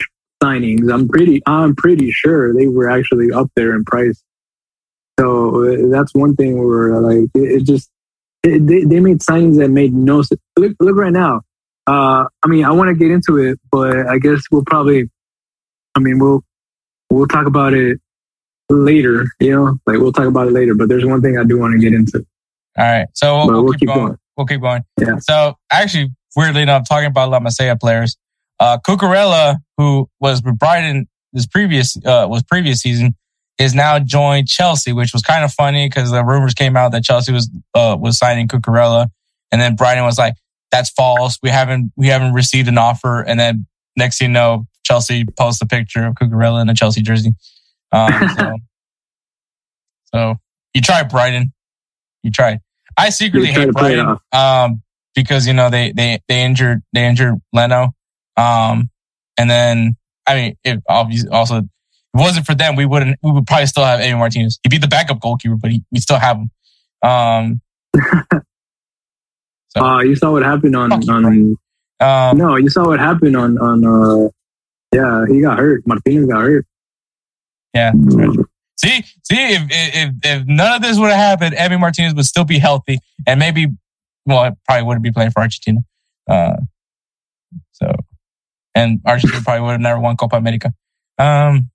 signings. 0.45 0.93
I'm 0.93 1.07
pretty, 1.07 1.41
I'm 1.45 1.75
pretty 1.75 2.11
sure 2.11 2.53
they 2.53 2.67
were 2.67 2.89
actually 2.89 3.31
up 3.31 3.47
there 3.55 3.73
in 3.75 3.83
price. 3.83 4.21
So 5.19 5.63
uh, 5.63 5.89
that's 5.89 6.13
one 6.13 6.35
thing 6.35 6.57
where 6.57 6.99
like 6.99 7.29
it, 7.33 7.61
it 7.61 7.63
just 7.63 7.89
it, 8.43 8.65
they 8.67 8.83
they 8.83 8.99
made 8.99 9.19
signings 9.19 9.57
that 9.59 9.69
made 9.69 9.93
no 9.93 10.21
sense. 10.21 10.41
Look, 10.57 10.73
look 10.79 10.95
right 10.95 11.13
now. 11.13 11.41
Uh, 11.87 12.25
I 12.43 12.47
mean, 12.47 12.65
I 12.65 12.71
want 12.71 12.89
to 12.89 12.95
get 12.95 13.11
into 13.11 13.37
it, 13.37 13.59
but 13.71 14.07
I 14.07 14.17
guess 14.19 14.41
we'll 14.51 14.65
probably. 14.65 15.09
I 15.95 15.99
mean, 15.99 16.19
we'll 16.19 16.43
we'll 17.09 17.27
talk 17.27 17.47
about 17.47 17.73
it 17.73 17.99
later. 18.69 19.27
You 19.39 19.51
know, 19.51 19.77
like 19.85 19.99
we'll 19.99 20.11
talk 20.11 20.27
about 20.27 20.47
it 20.47 20.51
later. 20.51 20.75
But 20.75 20.89
there's 20.89 21.05
one 21.05 21.21
thing 21.21 21.37
I 21.37 21.43
do 21.43 21.57
want 21.57 21.73
to 21.73 21.79
get 21.79 21.93
into. 21.93 22.25
All 22.77 22.85
right, 22.85 23.07
so 23.13 23.37
we'll, 23.37 23.47
we'll 23.47 23.63
we'll 23.63 23.73
keep, 23.73 23.81
keep 23.81 23.89
going. 23.89 24.07
going. 24.07 24.17
We'll 24.35 24.47
keep 24.47 24.61
going. 24.61 24.83
Yeah. 24.99 25.17
So 25.19 25.55
actually, 25.71 26.11
weirdly 26.35 26.63
enough, 26.63 26.87
talking 26.89 27.07
about 27.07 27.29
La 27.29 27.39
Masia 27.39 27.79
players, 27.79 28.17
uh, 28.59 28.77
Cucurella, 28.85 29.57
who 29.77 30.09
was 30.19 30.41
with 30.43 30.57
Brighton 30.57 31.07
this 31.33 31.45
previous 31.45 31.97
uh, 31.97 32.25
was 32.29 32.43
previous 32.43 32.79
season, 32.79 33.15
is 33.59 33.75
now 33.75 33.99
joined 33.99 34.47
Chelsea, 34.47 34.93
which 34.93 35.13
was 35.13 35.21
kind 35.21 35.43
of 35.43 35.51
funny 35.51 35.87
because 35.87 36.11
the 36.11 36.23
rumors 36.23 36.53
came 36.53 36.75
out 36.75 36.91
that 36.93 37.03
Chelsea 37.03 37.31
was 37.31 37.49
uh, 37.73 37.95
was 37.99 38.17
signing 38.17 38.47
Cucurella, 38.47 39.07
and 39.51 39.61
then 39.61 39.75
Brighton 39.75 40.05
was 40.05 40.17
like, 40.17 40.35
"That's 40.71 40.89
false. 40.89 41.37
We 41.43 41.49
haven't 41.49 41.91
we 41.95 42.07
haven't 42.07 42.33
received 42.33 42.67
an 42.67 42.77
offer." 42.77 43.21
And 43.21 43.39
then 43.39 43.67
next 43.95 44.17
thing 44.17 44.29
you 44.29 44.33
know, 44.33 44.67
Chelsea 44.85 45.25
posts 45.25 45.61
a 45.61 45.65
picture 45.65 46.05
of 46.05 46.15
Cucurella 46.15 46.61
in 46.61 46.69
a 46.69 46.73
Chelsea 46.73 47.01
jersey. 47.01 47.33
Um, 47.91 48.11
so, 48.37 48.55
so 50.05 50.35
you 50.73 50.81
tried 50.81 51.09
Brighton, 51.09 51.53
you 52.23 52.31
tried. 52.31 52.59
I 52.97 53.09
secretly 53.09 53.49
hate 53.49 53.65
to 53.65 53.71
Brighton 53.73 54.17
um, 54.31 54.81
because 55.13 55.47
you 55.47 55.53
know 55.53 55.69
they 55.69 55.91
they 55.91 56.19
they 56.27 56.43
injured 56.43 56.81
they 56.93 57.05
injured 57.05 57.35
Leno, 57.51 57.93
um, 58.37 58.89
and 59.37 59.49
then 59.49 59.95
I 60.27 60.35
mean 60.35 60.57
if 60.63 60.79
obviously 60.89 61.29
also 61.29 61.57
it 61.59 61.65
wasn't 62.13 62.45
for 62.45 62.55
them 62.55 62.75
we 62.75 62.85
wouldn't 62.85 63.17
we 63.21 63.31
would 63.31 63.45
probably 63.47 63.65
still 63.67 63.83
have 63.85 63.99
Emi 63.99 64.17
Martinez. 64.17 64.59
He'd 64.63 64.69
be 64.69 64.77
the 64.77 64.87
backup 64.87 65.19
goalkeeper, 65.19 65.55
but 65.55 65.71
he, 65.71 65.83
we 65.91 65.99
still 65.99 66.19
have 66.19 66.37
him. 66.37 66.51
Um, 67.01 67.61
So- 69.69 69.83
Uh, 69.83 69.99
you 70.01 70.15
saw 70.15 70.31
what 70.31 70.43
happened 70.43 70.75
on 70.75 70.89
you, 71.01 71.11
on 71.11 71.55
um, 71.99 72.37
no, 72.37 72.55
you 72.55 72.69
saw 72.69 72.87
what 72.87 72.99
happened 72.99 73.35
on 73.35 73.57
on 73.57 73.85
uh 73.85 74.29
yeah, 74.93 75.25
he 75.29 75.41
got 75.41 75.59
hurt. 75.59 75.85
Martinez 75.85 76.25
got 76.27 76.41
hurt. 76.41 76.65
yeah. 77.73 77.91
See, 78.77 79.03
see, 79.23 79.53
if, 79.55 79.63
if 79.69 80.13
if 80.23 80.45
none 80.47 80.75
of 80.75 80.81
this 80.81 80.97
would 80.97 81.09
have 81.11 81.39
happened, 81.39 81.55
Emi 81.55 81.79
Martinez 81.79 82.13
would 82.13 82.25
still 82.25 82.43
be 82.45 82.59
healthy, 82.59 82.99
and 83.27 83.39
maybe, 83.39 83.67
well, 84.25 84.39
I 84.39 84.51
probably 84.65 84.83
wouldn't 84.85 85.03
be 85.03 85.11
playing 85.11 85.31
for 85.31 85.41
Argentina. 85.41 85.79
Uh, 86.29 86.57
so, 87.73 87.93
and 88.75 88.99
Argentina 89.05 89.41
probably 89.41 89.61
would 89.61 89.71
have 89.71 89.81
never 89.81 89.99
won 89.99 90.17
Copa 90.17 90.35
America. 90.35 90.73
Um, 91.17 91.71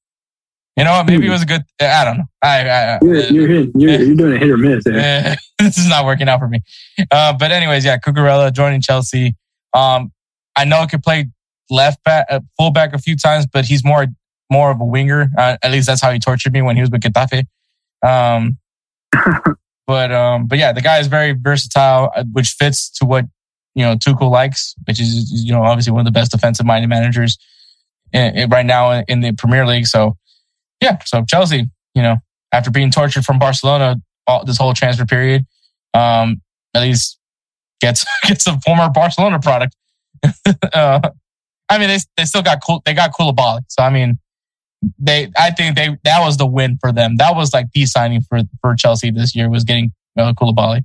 you 0.76 0.84
know 0.84 0.92
what? 0.92 1.06
Maybe 1.06 1.26
it 1.26 1.30
was 1.30 1.42
a 1.42 1.46
good. 1.46 1.62
I 1.80 2.04
don't 2.04 2.18
know. 2.18 2.24
I, 2.42 2.68
I, 2.68 2.98
You're 3.02 3.16
you're 3.16 3.48
hitting, 3.48 3.72
you're, 3.74 4.00
you're 4.00 4.14
doing 4.14 4.36
a 4.36 4.38
hit 4.38 4.50
or 4.50 4.56
miss. 4.56 4.86
Eh, 4.86 5.36
this 5.58 5.76
is 5.76 5.88
not 5.88 6.04
working 6.04 6.28
out 6.28 6.38
for 6.38 6.48
me. 6.48 6.62
Uh, 7.10 7.32
but 7.36 7.50
anyways, 7.50 7.84
yeah, 7.84 7.98
Cucurella 7.98 8.52
joining 8.52 8.80
Chelsea. 8.80 9.34
Um, 9.74 10.12
I 10.56 10.64
know 10.64 10.80
he 10.82 10.86
could 10.86 11.02
play 11.02 11.28
left 11.70 12.02
back, 12.04 12.26
uh, 12.30 12.40
full 12.56 12.72
a 12.74 12.98
few 12.98 13.16
times, 13.16 13.46
but 13.46 13.64
he's 13.64 13.84
more 13.84 14.06
more 14.50 14.70
of 14.70 14.80
a 14.80 14.84
winger. 14.84 15.30
Uh, 15.36 15.56
at 15.62 15.70
least 15.70 15.86
that's 15.86 16.00
how 16.00 16.12
he 16.12 16.18
tortured 16.18 16.52
me 16.52 16.62
when 16.62 16.76
he 16.76 16.82
was 16.82 16.90
with 16.90 17.02
Getafe. 17.02 17.46
Um, 18.06 18.58
but 19.86 20.12
um, 20.12 20.46
but 20.46 20.58
yeah, 20.58 20.72
the 20.72 20.80
guy 20.80 20.98
is 20.98 21.08
very 21.08 21.32
versatile, 21.32 22.10
uh, 22.14 22.24
which 22.32 22.50
fits 22.50 22.90
to 22.90 23.04
what 23.04 23.26
you 23.74 23.84
know 23.84 23.94
Tuchel 23.96 24.30
likes, 24.30 24.74
which 24.84 25.00
is 25.00 25.30
you 25.32 25.52
know 25.52 25.62
obviously 25.62 25.92
one 25.92 26.00
of 26.00 26.06
the 26.06 26.18
best 26.18 26.32
defensive 26.32 26.66
minded 26.66 26.88
managers 26.88 27.38
in, 28.12 28.36
in- 28.36 28.50
right 28.50 28.66
now 28.66 29.02
in 29.08 29.20
the 29.20 29.32
Premier 29.32 29.66
League. 29.66 29.86
So 29.86 30.16
yeah, 30.80 30.98
so 31.04 31.24
Chelsea, 31.24 31.68
you 31.94 32.02
know, 32.02 32.16
after 32.52 32.70
being 32.70 32.90
tortured 32.90 33.24
from 33.24 33.38
Barcelona 33.38 33.96
all, 34.26 34.44
this 34.44 34.56
whole 34.56 34.74
transfer 34.74 35.04
period, 35.04 35.46
um, 35.94 36.40
at 36.74 36.82
least 36.82 37.18
gets 37.80 38.04
gets 38.26 38.46
a 38.46 38.58
former 38.60 38.88
Barcelona 38.90 39.38
product. 39.38 39.76
uh, 40.72 41.00
I 41.68 41.78
mean, 41.78 41.88
they 41.88 41.98
they 42.16 42.24
still 42.24 42.42
got 42.42 42.60
cool. 42.64 42.82
They 42.84 42.94
got 42.94 43.12
Koulibaly. 43.12 43.60
So 43.68 43.82
I 43.82 43.90
mean, 43.90 44.18
they. 44.98 45.30
I 45.38 45.50
think 45.50 45.76
they 45.76 45.96
that 46.04 46.20
was 46.20 46.36
the 46.36 46.46
win 46.46 46.78
for 46.80 46.92
them. 46.92 47.16
That 47.16 47.36
was 47.36 47.52
like 47.52 47.66
the 47.72 47.86
signing 47.86 48.22
for 48.22 48.40
for 48.60 48.74
Chelsea 48.74 49.10
this 49.10 49.34
year 49.36 49.48
was 49.48 49.64
getting 49.64 49.92
uh, 50.18 50.32
Koulibaly. 50.32 50.84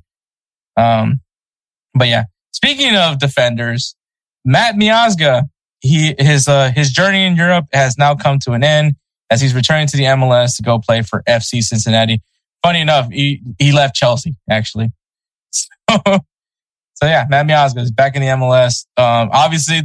Um, 0.77 1.21
but 1.93 2.07
yeah. 2.07 2.25
Speaking 2.65 2.95
of 2.95 3.19
defenders, 3.19 3.95
Matt 4.43 4.73
Miazga, 4.73 5.43
he 5.81 6.15
his 6.17 6.47
uh 6.47 6.71
his 6.71 6.91
journey 6.91 7.23
in 7.23 7.35
Europe 7.35 7.67
has 7.71 7.95
now 7.95 8.15
come 8.15 8.39
to 8.39 8.53
an 8.53 8.63
end 8.63 8.95
as 9.29 9.39
he's 9.39 9.53
returning 9.53 9.85
to 9.85 9.95
the 9.95 10.05
MLS 10.05 10.55
to 10.55 10.63
go 10.63 10.79
play 10.79 11.03
for 11.03 11.21
FC 11.29 11.61
Cincinnati. 11.61 12.23
Funny 12.63 12.81
enough, 12.81 13.07
he 13.11 13.43
he 13.59 13.71
left 13.71 13.95
Chelsea 13.95 14.35
actually. 14.49 14.89
So, 15.87 15.99
so 16.95 17.05
yeah, 17.05 17.25
Matt 17.29 17.45
Miazga 17.45 17.81
is 17.81 17.91
back 17.91 18.15
in 18.15 18.21
the 18.23 18.29
MLS. 18.29 18.85
Um, 18.97 19.29
obviously, 19.31 19.81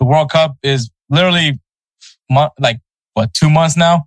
the 0.00 0.06
World 0.06 0.30
Cup 0.30 0.56
is 0.62 0.90
literally 1.10 1.60
mo- 2.30 2.50
like 2.58 2.80
what 3.12 3.34
two 3.34 3.50
months 3.50 3.76
now, 3.76 4.06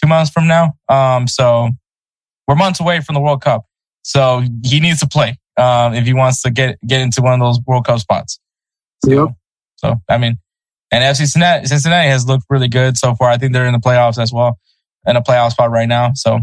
two 0.00 0.06
months 0.06 0.30
from 0.30 0.46
now. 0.46 0.74
Um, 0.88 1.26
so 1.26 1.70
we're 2.46 2.54
months 2.54 2.78
away 2.78 3.00
from 3.00 3.14
the 3.14 3.20
World 3.20 3.42
Cup. 3.42 3.64
So 4.02 4.44
he 4.62 4.78
needs 4.78 5.00
to 5.00 5.08
play 5.08 5.38
um, 5.56 5.94
if 5.94 6.04
he 6.04 6.14
wants 6.14 6.42
to 6.42 6.50
get 6.50 6.78
get 6.86 7.00
into 7.00 7.22
one 7.22 7.34
of 7.34 7.40
those 7.40 7.60
World 7.66 7.86
Cup 7.86 7.98
spots. 7.98 8.38
So, 9.04 9.10
Yep. 9.10 9.28
So 9.76 9.96
I 10.08 10.18
mean, 10.18 10.38
and 10.92 11.02
FC 11.02 11.18
Cincinnati, 11.18 11.66
Cincinnati 11.66 12.08
has 12.08 12.26
looked 12.26 12.44
really 12.50 12.68
good 12.68 12.96
so 12.96 13.14
far. 13.14 13.30
I 13.30 13.38
think 13.38 13.52
they're 13.52 13.66
in 13.66 13.72
the 13.72 13.78
playoffs 13.78 14.20
as 14.20 14.32
well, 14.32 14.58
in 15.06 15.16
a 15.16 15.22
playoff 15.22 15.52
spot 15.52 15.70
right 15.70 15.88
now. 15.88 16.12
So 16.14 16.40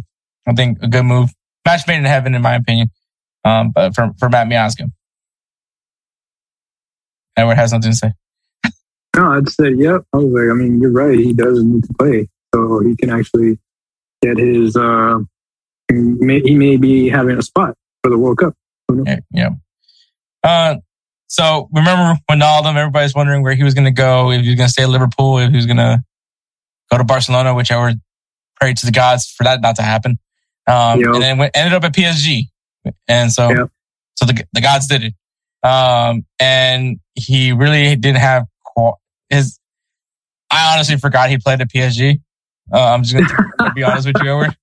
I 0.47 0.53
think 0.53 0.79
a 0.81 0.87
good 0.87 1.03
move, 1.03 1.29
match 1.65 1.87
made 1.87 1.97
in 1.97 2.05
heaven, 2.05 2.35
in 2.35 2.41
my 2.41 2.55
opinion. 2.55 2.89
Um, 3.45 3.71
but 3.71 3.95
for 3.95 4.11
for 4.19 4.29
Matt 4.29 4.47
Miazga, 4.47 4.91
Edward 7.37 7.55
has 7.55 7.71
nothing 7.71 7.91
to 7.91 7.97
say. 7.97 8.13
No, 9.15 9.31
I'd 9.31 9.49
say, 9.49 9.71
yep. 9.71 10.03
I 10.13 10.17
was 10.17 10.31
like, 10.31 10.51
I 10.51 10.53
mean, 10.53 10.79
you're 10.79 10.91
right. 10.91 11.17
He 11.17 11.33
does 11.33 11.63
need 11.63 11.83
to 11.83 11.93
play, 11.97 12.27
so 12.53 12.79
he 12.79 12.95
can 12.95 13.09
actually 13.09 13.59
get 14.21 14.37
his. 14.37 14.75
Uh, 14.75 15.19
he 15.87 15.95
may, 15.95 16.41
he 16.41 16.55
may 16.55 16.77
be 16.77 17.09
having 17.09 17.37
a 17.37 17.41
spot 17.41 17.75
for 18.03 18.09
the 18.09 18.17
World 18.17 18.37
Cup. 18.37 18.53
Yeah. 19.05 19.19
yeah. 19.31 19.49
Uh, 20.43 20.75
so 21.27 21.69
remember 21.73 22.19
Ronaldo? 22.29 22.75
Everybody's 22.75 23.13
wondering 23.13 23.43
where 23.43 23.53
he 23.53 23.63
was 23.63 23.73
going 23.73 23.85
to 23.85 23.91
go. 23.91 24.31
If 24.31 24.41
he 24.41 24.49
was 24.49 24.55
going 24.57 24.67
to 24.67 24.71
stay 24.73 24.83
at 24.83 24.89
Liverpool, 24.89 25.37
if 25.39 25.49
he 25.51 25.55
was 25.55 25.65
going 25.65 25.77
to 25.77 26.03
go 26.91 26.97
to 26.97 27.03
Barcelona, 27.03 27.53
which 27.53 27.71
I 27.71 27.83
would 27.83 27.99
pray 28.59 28.73
to 28.73 28.85
the 28.85 28.91
gods 28.91 29.29
for 29.29 29.43
that 29.43 29.61
not 29.61 29.75
to 29.77 29.81
happen. 29.83 30.19
Um, 30.67 30.99
Yep. 30.99 31.13
and 31.15 31.23
then 31.23 31.37
went, 31.37 31.57
ended 31.57 31.73
up 31.73 31.83
at 31.83 31.93
PSG, 31.93 32.43
and 33.07 33.31
so 33.31 33.49
Yep. 33.49 33.69
so 34.15 34.25
the 34.25 34.43
the 34.53 34.61
gods 34.61 34.87
did 34.87 35.03
it. 35.03 35.13
Um, 35.67 36.25
and 36.39 36.99
he 37.15 37.51
really 37.51 37.95
didn't 37.95 38.19
have 38.21 38.45
his. 39.29 39.59
I 40.51 40.73
honestly 40.73 40.97
forgot 40.97 41.29
he 41.29 41.37
played 41.37 41.61
at 41.61 41.69
PSG. 41.69 42.21
Uh, 42.73 42.93
I'm 42.93 43.03
just 43.03 43.13
going 43.15 43.25
to 43.59 43.71
be 43.75 43.83
honest 43.83 44.07
with 44.07 44.15
you, 44.23 44.29
Edward. 44.29 44.55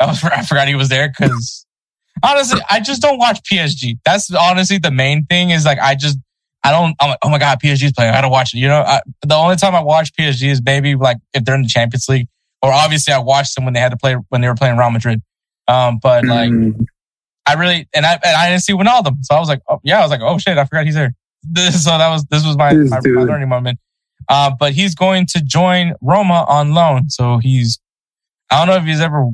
I, 0.00 0.06
was, 0.06 0.22
I 0.24 0.42
forgot 0.44 0.68
he 0.68 0.74
was 0.76 0.88
there 0.88 1.08
because 1.08 1.66
honestly, 2.22 2.60
I 2.70 2.80
just 2.80 3.02
don't 3.02 3.18
watch 3.18 3.40
PSG. 3.50 3.98
That's 4.04 4.32
honestly 4.34 4.78
the 4.78 4.90
main 4.90 5.24
thing 5.26 5.50
is 5.50 5.64
like, 5.64 5.78
I 5.78 5.94
just, 5.94 6.18
I 6.64 6.70
don't, 6.70 6.94
I'm 7.00 7.10
like, 7.10 7.18
oh 7.22 7.28
my 7.28 7.38
God, 7.38 7.58
PSG's 7.62 7.92
playing. 7.92 8.10
I 8.10 8.14
gotta 8.14 8.28
watch 8.28 8.54
it. 8.54 8.58
You 8.58 8.68
know, 8.68 8.80
I, 8.80 9.00
the 9.22 9.34
only 9.34 9.56
time 9.56 9.74
I 9.74 9.80
watch 9.82 10.12
PSG 10.14 10.48
is 10.48 10.62
maybe 10.64 10.94
like 10.94 11.18
if 11.34 11.44
they're 11.44 11.54
in 11.54 11.62
the 11.62 11.68
Champions 11.68 12.08
League 12.08 12.28
or 12.62 12.72
obviously 12.72 13.12
I 13.12 13.18
watched 13.18 13.54
them 13.54 13.64
when 13.64 13.74
they 13.74 13.80
had 13.80 13.90
to 13.90 13.96
play, 13.96 14.16
when 14.28 14.40
they 14.40 14.48
were 14.48 14.54
playing 14.54 14.76
Real 14.76 14.90
Madrid. 14.90 15.22
Um, 15.68 15.98
but 16.02 16.24
like, 16.24 16.50
Mm, 16.50 16.86
I 17.46 17.54
really, 17.54 17.88
and 17.94 18.04
I, 18.04 18.12
and 18.14 18.36
I 18.36 18.50
didn't 18.50 18.62
see 18.62 18.72
Wijnaldum. 18.74 19.18
So 19.22 19.34
I 19.34 19.40
was 19.40 19.48
like, 19.48 19.62
oh 19.68 19.80
yeah, 19.82 19.98
I 20.00 20.02
was 20.02 20.10
like, 20.10 20.20
oh 20.20 20.38
shit, 20.38 20.58
I 20.58 20.64
forgot 20.64 20.84
he's 20.84 20.94
there. 20.94 21.14
This, 21.42 21.84
so 21.84 21.90
that 21.96 22.08
was, 22.10 22.24
this 22.26 22.44
was 22.44 22.56
my, 22.56 22.74
This 22.74 22.90
my, 22.90 23.00
my 23.04 23.22
learning 23.22 23.48
moment. 23.48 23.78
Uh, 24.28 24.50
but 24.58 24.72
he's 24.72 24.94
going 24.94 25.26
to 25.26 25.40
join 25.40 25.94
Roma 26.02 26.44
on 26.48 26.74
loan. 26.74 27.08
So 27.08 27.38
he's, 27.38 27.78
I 28.50 28.58
don't 28.58 28.74
know 28.74 28.80
if 28.80 28.84
he's 28.86 29.00
ever 29.00 29.30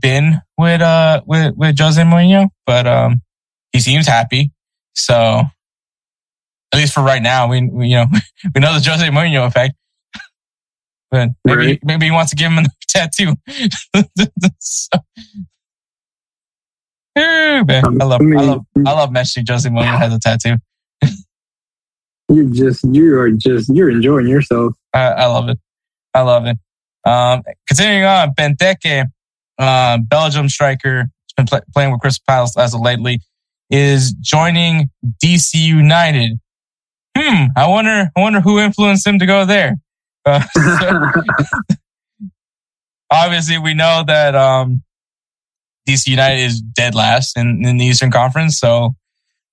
been 0.00 0.40
with, 0.58 0.80
uh, 0.80 1.22
with, 1.26 1.54
with 1.56 1.78
Jose 1.78 2.00
Mourinho, 2.02 2.48
but, 2.66 2.86
um, 2.86 3.22
he 3.72 3.80
seems 3.80 4.06
happy. 4.06 4.52
So 4.94 5.42
at 6.72 6.78
least 6.78 6.94
for 6.94 7.02
right 7.02 7.22
now, 7.22 7.48
we, 7.48 7.66
we 7.68 7.88
you 7.88 7.96
know, 7.96 8.06
we 8.54 8.60
know 8.60 8.78
the 8.78 8.90
Jose 8.90 9.06
Mourinho 9.08 9.46
effect. 9.46 9.74
But 11.10 11.28
maybe, 11.44 11.56
Right. 11.66 11.78
maybe 11.84 12.06
he 12.06 12.10
wants 12.10 12.30
to 12.30 12.36
give 12.36 12.50
him 12.50 12.58
a 12.64 12.68
tattoo. 12.88 13.34
So- 14.60 14.98
man. 17.16 17.84
I 18.00 18.04
love, 18.04 18.20
I 18.20 18.24
mean, 18.24 18.38
I 18.38 18.42
love, 18.42 18.66
I 18.86 18.92
love 18.92 19.10
Messi. 19.10 19.48
Jose 19.48 19.68
Mourinho 19.68 19.96
has 19.98 20.12
a 20.12 20.18
tattoo. 20.18 20.56
You're 22.28 22.46
just, 22.50 22.84
you 22.90 23.16
are 23.18 23.30
just, 23.30 23.70
you're 23.72 23.90
enjoying 23.90 24.26
yourself. 24.26 24.72
I, 24.92 25.08
I 25.10 25.26
love 25.26 25.48
it. 25.48 25.58
I 26.14 26.22
love 26.22 26.46
it. 26.46 26.56
Um, 27.08 27.42
continuing 27.68 28.04
on, 28.04 28.30
Benteke, 28.34 29.04
uh, 29.58 29.98
Belgium 29.98 30.48
striker, 30.48 31.10
been 31.36 31.46
play, 31.46 31.60
playing 31.72 31.92
with 31.92 32.00
Crystal 32.00 32.22
Palace 32.28 32.56
as 32.56 32.74
of 32.74 32.80
lately, 32.80 33.20
is 33.70 34.12
joining 34.12 34.90
DC 35.22 35.54
United. 35.54 36.38
Hmm. 37.16 37.46
I 37.56 37.66
wonder. 37.68 38.10
I 38.16 38.20
wonder 38.20 38.40
who 38.40 38.58
influenced 38.58 39.06
him 39.06 39.18
to 39.18 39.26
go 39.26 39.44
there. 39.44 39.76
Uh, 40.26 40.42
so- 40.52 41.10
obviously, 43.10 43.58
we 43.58 43.74
know 43.74 44.04
that 44.06 44.34
um, 44.34 44.82
DC 45.88 46.08
United 46.08 46.40
is 46.40 46.60
dead 46.60 46.94
last 46.94 47.36
in, 47.36 47.64
in 47.64 47.78
the 47.78 47.84
Eastern 47.84 48.10
Conference. 48.10 48.58
So 48.58 48.94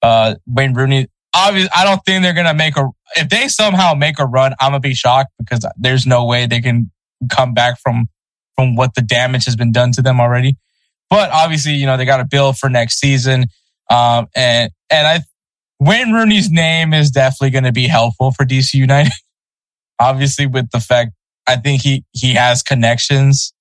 uh, 0.02 0.36
Wayne 0.48 0.74
Rooney. 0.74 1.08
Obviously, 1.34 1.70
I 1.74 1.86
don't 1.86 2.02
think 2.06 2.24
they're 2.24 2.34
gonna 2.34 2.54
make 2.54 2.76
a. 2.76 2.90
If 3.16 3.30
they 3.30 3.48
somehow 3.48 3.94
make 3.94 4.20
a 4.20 4.26
run, 4.26 4.54
I'm 4.60 4.72
gonna 4.72 4.82
be 4.82 4.94
shocked 4.94 5.32
because 5.40 5.66
there's 5.78 6.06
no 6.06 6.26
way 6.26 6.46
they 6.46 6.60
can 6.60 6.92
come 7.30 7.54
back 7.54 7.80
from 7.80 8.10
from 8.56 8.76
what 8.76 8.96
the 8.96 9.02
damage 9.02 9.46
has 9.46 9.56
been 9.56 9.72
done 9.72 9.92
to 9.94 10.02
them 10.02 10.20
already. 10.20 10.58
But 11.10 11.30
obviously, 11.32 11.74
you 11.74 11.86
know 11.86 11.98
they 11.98 12.06
got 12.06 12.20
a 12.20 12.26
bill 12.26 12.54
for 12.54 12.70
next 12.70 13.00
season. 13.00 13.46
Um, 13.90 14.28
and 14.36 14.72
and 14.90 15.08
I 15.08 15.20
Wayne 15.80 16.12
Rooney's 16.12 16.50
name 16.50 16.94
is 16.94 17.12
definitely 17.12 17.50
going 17.50 17.64
to 17.64 17.72
be 17.72 17.88
helpful 17.88 18.32
for 18.32 18.46
DC 18.46 18.74
United. 18.76 19.12
obviously, 20.00 20.48
with 20.48 20.70
the 20.72 20.80
fact 20.80 21.12
I 21.48 21.58
think 21.58 21.82
he 21.82 22.04
he 22.12 22.34
has 22.34 22.64
connections. 22.64 23.54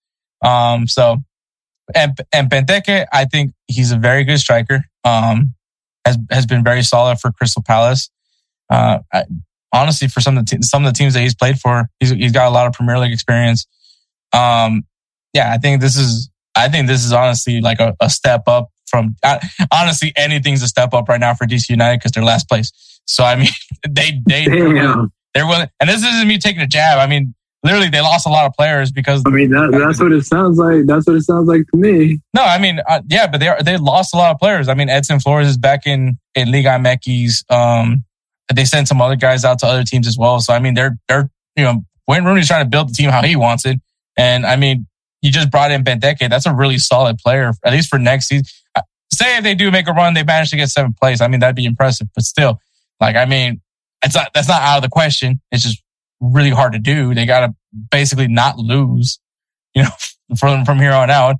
Um, 0.42 0.86
so 0.86 1.18
and 1.94 2.18
and 2.32 2.50
Benteke, 2.50 3.06
I 3.12 3.24
think 3.24 3.52
he's 3.66 3.92
a 3.92 3.96
very 3.96 4.24
good 4.24 4.38
striker. 4.38 4.84
Um, 5.04 5.54
has 6.04 6.18
has 6.30 6.46
been 6.46 6.64
very 6.64 6.82
solid 6.82 7.18
for 7.18 7.32
Crystal 7.32 7.62
Palace. 7.62 8.10
Uh, 8.70 9.00
I, 9.12 9.24
honestly, 9.72 10.08
for 10.08 10.20
some 10.20 10.36
of 10.36 10.46
the 10.46 10.56
te- 10.56 10.62
some 10.62 10.84
of 10.84 10.92
the 10.92 10.96
teams 10.96 11.14
that 11.14 11.20
he's 11.20 11.34
played 11.34 11.58
for, 11.58 11.88
he's 11.98 12.10
he's 12.10 12.32
got 12.32 12.46
a 12.46 12.50
lot 12.50 12.66
of 12.66 12.72
Premier 12.72 12.98
League 12.98 13.12
experience. 13.12 13.66
Um, 14.32 14.84
yeah, 15.34 15.52
I 15.52 15.58
think 15.58 15.80
this 15.80 15.96
is 15.96 16.30
I 16.56 16.68
think 16.68 16.88
this 16.88 17.04
is 17.04 17.12
honestly 17.12 17.60
like 17.60 17.80
a, 17.80 17.94
a 18.00 18.10
step 18.10 18.42
up 18.46 18.70
from 18.86 19.16
uh, 19.22 19.38
honestly 19.72 20.12
anything's 20.16 20.62
a 20.62 20.68
step 20.68 20.92
up 20.92 21.08
right 21.08 21.20
now 21.20 21.34
for 21.34 21.46
DC 21.46 21.68
United 21.70 21.98
because 21.98 22.12
they're 22.12 22.24
last 22.24 22.48
place. 22.48 22.72
So 23.06 23.24
I 23.24 23.36
mean, 23.36 23.48
they 23.88 24.20
they 24.26 24.44
Damn. 24.46 25.12
they're 25.34 25.46
willing, 25.46 25.68
and 25.80 25.88
this 25.88 26.02
isn't 26.04 26.28
me 26.28 26.38
taking 26.38 26.62
a 26.62 26.66
jab. 26.66 26.98
I 26.98 27.06
mean, 27.06 27.34
literally, 27.62 27.88
they 27.88 28.00
lost 28.00 28.26
a 28.26 28.30
lot 28.30 28.46
of 28.46 28.52
players 28.54 28.90
because 28.90 29.22
I 29.26 29.30
mean, 29.30 29.50
that, 29.50 29.70
that's 29.72 30.00
what 30.00 30.12
it 30.12 30.24
sounds 30.24 30.58
like. 30.58 30.86
That's 30.86 31.06
what 31.06 31.16
it 31.16 31.22
sounds 31.22 31.48
like 31.48 31.62
to 31.72 31.76
me. 31.76 32.20
No, 32.34 32.42
I 32.42 32.58
mean, 32.58 32.80
uh, 32.88 33.00
yeah, 33.08 33.26
but 33.26 33.40
they 33.40 33.48
are, 33.48 33.62
they 33.62 33.76
lost 33.76 34.14
a 34.14 34.16
lot 34.16 34.32
of 34.32 34.38
players. 34.38 34.68
I 34.68 34.74
mean, 34.74 34.88
Edson 34.88 35.20
Flores 35.20 35.48
is 35.48 35.56
back 35.56 35.86
in 35.86 36.18
in 36.34 36.50
Liga 36.50 36.70
MX. 36.70 37.50
Um, 37.50 38.04
they 38.52 38.64
sent 38.64 38.88
some 38.88 39.00
other 39.00 39.16
guys 39.16 39.44
out 39.44 39.60
to 39.60 39.66
other 39.66 39.84
teams 39.84 40.08
as 40.08 40.18
well. 40.18 40.40
So 40.40 40.52
I 40.52 40.58
mean, 40.58 40.74
they're 40.74 40.98
they're 41.08 41.30
you 41.56 41.64
know 41.64 41.84
Wayne 42.08 42.24
Rooney's 42.24 42.48
trying 42.48 42.64
to 42.64 42.68
build 42.68 42.88
the 42.88 42.92
team 42.92 43.10
how 43.10 43.22
he 43.22 43.36
wants 43.36 43.64
it, 43.64 43.80
and 44.16 44.46
I 44.46 44.56
mean, 44.56 44.86
you 45.22 45.30
just 45.30 45.50
brought 45.50 45.70
in 45.70 45.84
Benteke. 45.84 46.28
That's 46.30 46.46
a 46.46 46.54
really 46.54 46.78
solid 46.78 47.18
player, 47.18 47.52
at 47.64 47.72
least 47.72 47.88
for 47.88 47.98
next 47.98 48.28
season. 48.28 48.46
Say 49.12 49.36
if 49.36 49.42
they 49.44 49.54
do 49.54 49.70
make 49.70 49.88
a 49.88 49.92
run, 49.92 50.14
they 50.14 50.22
manage 50.22 50.50
to 50.50 50.56
get 50.56 50.68
seventh 50.68 50.96
place. 50.98 51.20
I 51.20 51.28
mean, 51.28 51.40
that'd 51.40 51.56
be 51.56 51.64
impressive. 51.66 52.08
But 52.14 52.24
still, 52.24 52.58
like, 53.00 53.16
I 53.16 53.24
mean, 53.26 53.60
it's 54.04 54.14
not 54.14 54.30
that's 54.34 54.48
not 54.48 54.62
out 54.62 54.76
of 54.78 54.82
the 54.82 54.88
question. 54.88 55.40
It's 55.50 55.62
just 55.64 55.82
really 56.20 56.50
hard 56.50 56.72
to 56.72 56.78
do. 56.78 57.12
They 57.14 57.26
got 57.26 57.40
to 57.46 57.54
basically 57.90 58.28
not 58.28 58.56
lose, 58.58 59.18
you 59.74 59.82
know, 59.82 59.90
from 60.38 60.64
from 60.64 60.78
here 60.78 60.92
on 60.92 61.10
out. 61.10 61.36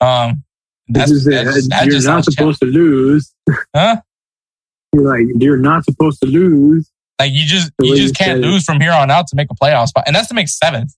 Um, 0.00 0.44
This 0.86 0.98
that's, 0.98 1.10
is 1.12 1.26
it. 1.26 1.30
that's- 1.30 1.68
that 1.68 1.86
you're 1.86 2.02
not 2.02 2.24
supposed 2.24 2.60
to 2.60 2.66
lose. 2.66 3.32
Huh? 3.74 4.00
You're 4.92 5.02
like, 5.02 5.26
you're 5.40 5.56
not 5.56 5.84
supposed 5.84 6.20
to 6.20 6.26
lose. 6.28 6.88
Like 7.18 7.32
you 7.32 7.44
just 7.46 7.72
you 7.82 7.96
just 7.96 8.14
can't 8.14 8.40
lose 8.40 8.62
from 8.64 8.80
here 8.80 8.92
on 8.92 9.10
out 9.10 9.26
to 9.26 9.34
make 9.34 9.48
a 9.50 9.54
playoff 9.54 9.88
spot, 9.88 10.04
and 10.06 10.14
that's 10.14 10.28
to 10.28 10.34
make 10.34 10.48
seventh. 10.48 10.94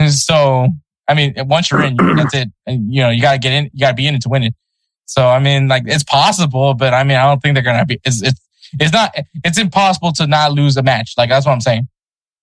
So, 0.08 0.68
I 1.08 1.14
mean, 1.14 1.34
once 1.38 1.70
you're 1.70 1.82
in, 1.82 1.96
you- 2.00 2.14
that's 2.16 2.34
it. 2.34 2.48
And 2.66 2.92
you 2.92 3.02
know, 3.02 3.10
you 3.10 3.20
got 3.20 3.32
to 3.32 3.38
get 3.38 3.52
in, 3.52 3.70
you 3.72 3.80
got 3.80 3.90
to 3.90 3.94
be 3.94 4.06
in 4.06 4.14
it 4.14 4.22
to 4.22 4.28
win 4.28 4.44
it. 4.44 4.54
So, 5.06 5.26
I 5.28 5.40
mean, 5.40 5.66
like 5.68 5.82
it's 5.86 6.04
possible, 6.04 6.74
but 6.74 6.94
I 6.94 7.02
mean, 7.04 7.16
I 7.16 7.24
don't 7.24 7.40
think 7.42 7.54
they're 7.54 7.64
gonna 7.64 7.84
be. 7.84 7.98
It's 8.04 8.22
it's 8.22 8.40
it's 8.78 8.92
not. 8.92 9.12
It's 9.44 9.58
impossible 9.58 10.12
to 10.12 10.26
not 10.28 10.52
lose 10.52 10.76
a 10.76 10.82
match. 10.84 11.14
Like 11.18 11.28
that's 11.30 11.44
what 11.46 11.52
I'm 11.52 11.60
saying. 11.60 11.88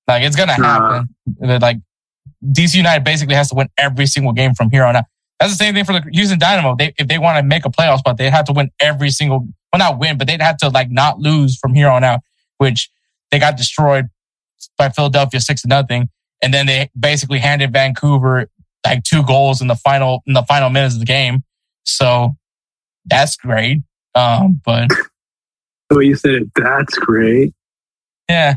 Like 0.08 0.24
it's 0.24 0.36
gonna 0.36 0.54
happen. 0.54 1.16
Like 1.40 1.78
DC 2.46 2.76
United 2.76 3.04
basically 3.06 3.36
has 3.36 3.50
to 3.50 3.56
win 3.56 3.70
every 3.78 4.06
single 4.06 4.34
game 4.34 4.54
from 4.54 4.70
here 4.70 4.84
on 4.84 4.98
out. 4.98 5.06
That's 5.40 5.54
the 5.54 5.58
same 5.58 5.76
thing 5.76 5.86
for 5.86 5.94
the 5.94 6.04
Houston 6.12 6.40
Dynamo. 6.40 6.76
They 6.76 6.94
if 6.98 7.08
they 7.08 7.18
want 7.18 7.38
to 7.38 7.44
make 7.44 7.66
a 7.66 7.70
playoff 7.70 8.00
spot, 8.00 8.18
they 8.18 8.30
have 8.30 8.46
to 8.46 8.54
win 8.54 8.70
every 8.82 9.12
single. 9.12 9.48
Well, 9.72 9.80
not 9.80 9.98
win, 9.98 10.18
but 10.18 10.28
they'd 10.28 10.42
have 10.42 10.58
to 10.58 10.70
like 10.70 10.92
not 10.92 11.20
lose 11.20 11.58
from 11.58 11.74
here 11.74 11.90
on 11.90 12.04
out. 12.04 12.20
Which 12.58 12.90
they 13.32 13.40
got 13.40 13.56
destroyed 13.56 14.08
by 14.78 14.90
Philadelphia 14.90 15.40
six 15.40 15.62
to 15.62 15.68
nothing, 15.70 16.10
and 16.42 16.54
then 16.54 16.66
they 16.66 16.90
basically 17.00 17.40
handed 17.40 17.74
Vancouver 17.74 18.50
like 18.86 19.04
two 19.04 19.24
goals 19.24 19.62
in 19.62 19.68
the 19.68 19.76
final 19.76 20.22
in 20.28 20.34
the 20.34 20.44
final 20.44 20.70
minutes 20.70 20.96
of 20.96 21.00
the 21.00 21.06
game. 21.06 21.44
So 21.86 22.36
that's 23.06 23.36
great. 23.36 23.82
Um, 24.16 24.62
but 24.64 24.90
So 25.92 26.00
you 26.00 26.16
said 26.16 26.32
it, 26.32 26.52
that's 26.56 26.98
great. 26.98 27.54
yeah, 28.30 28.56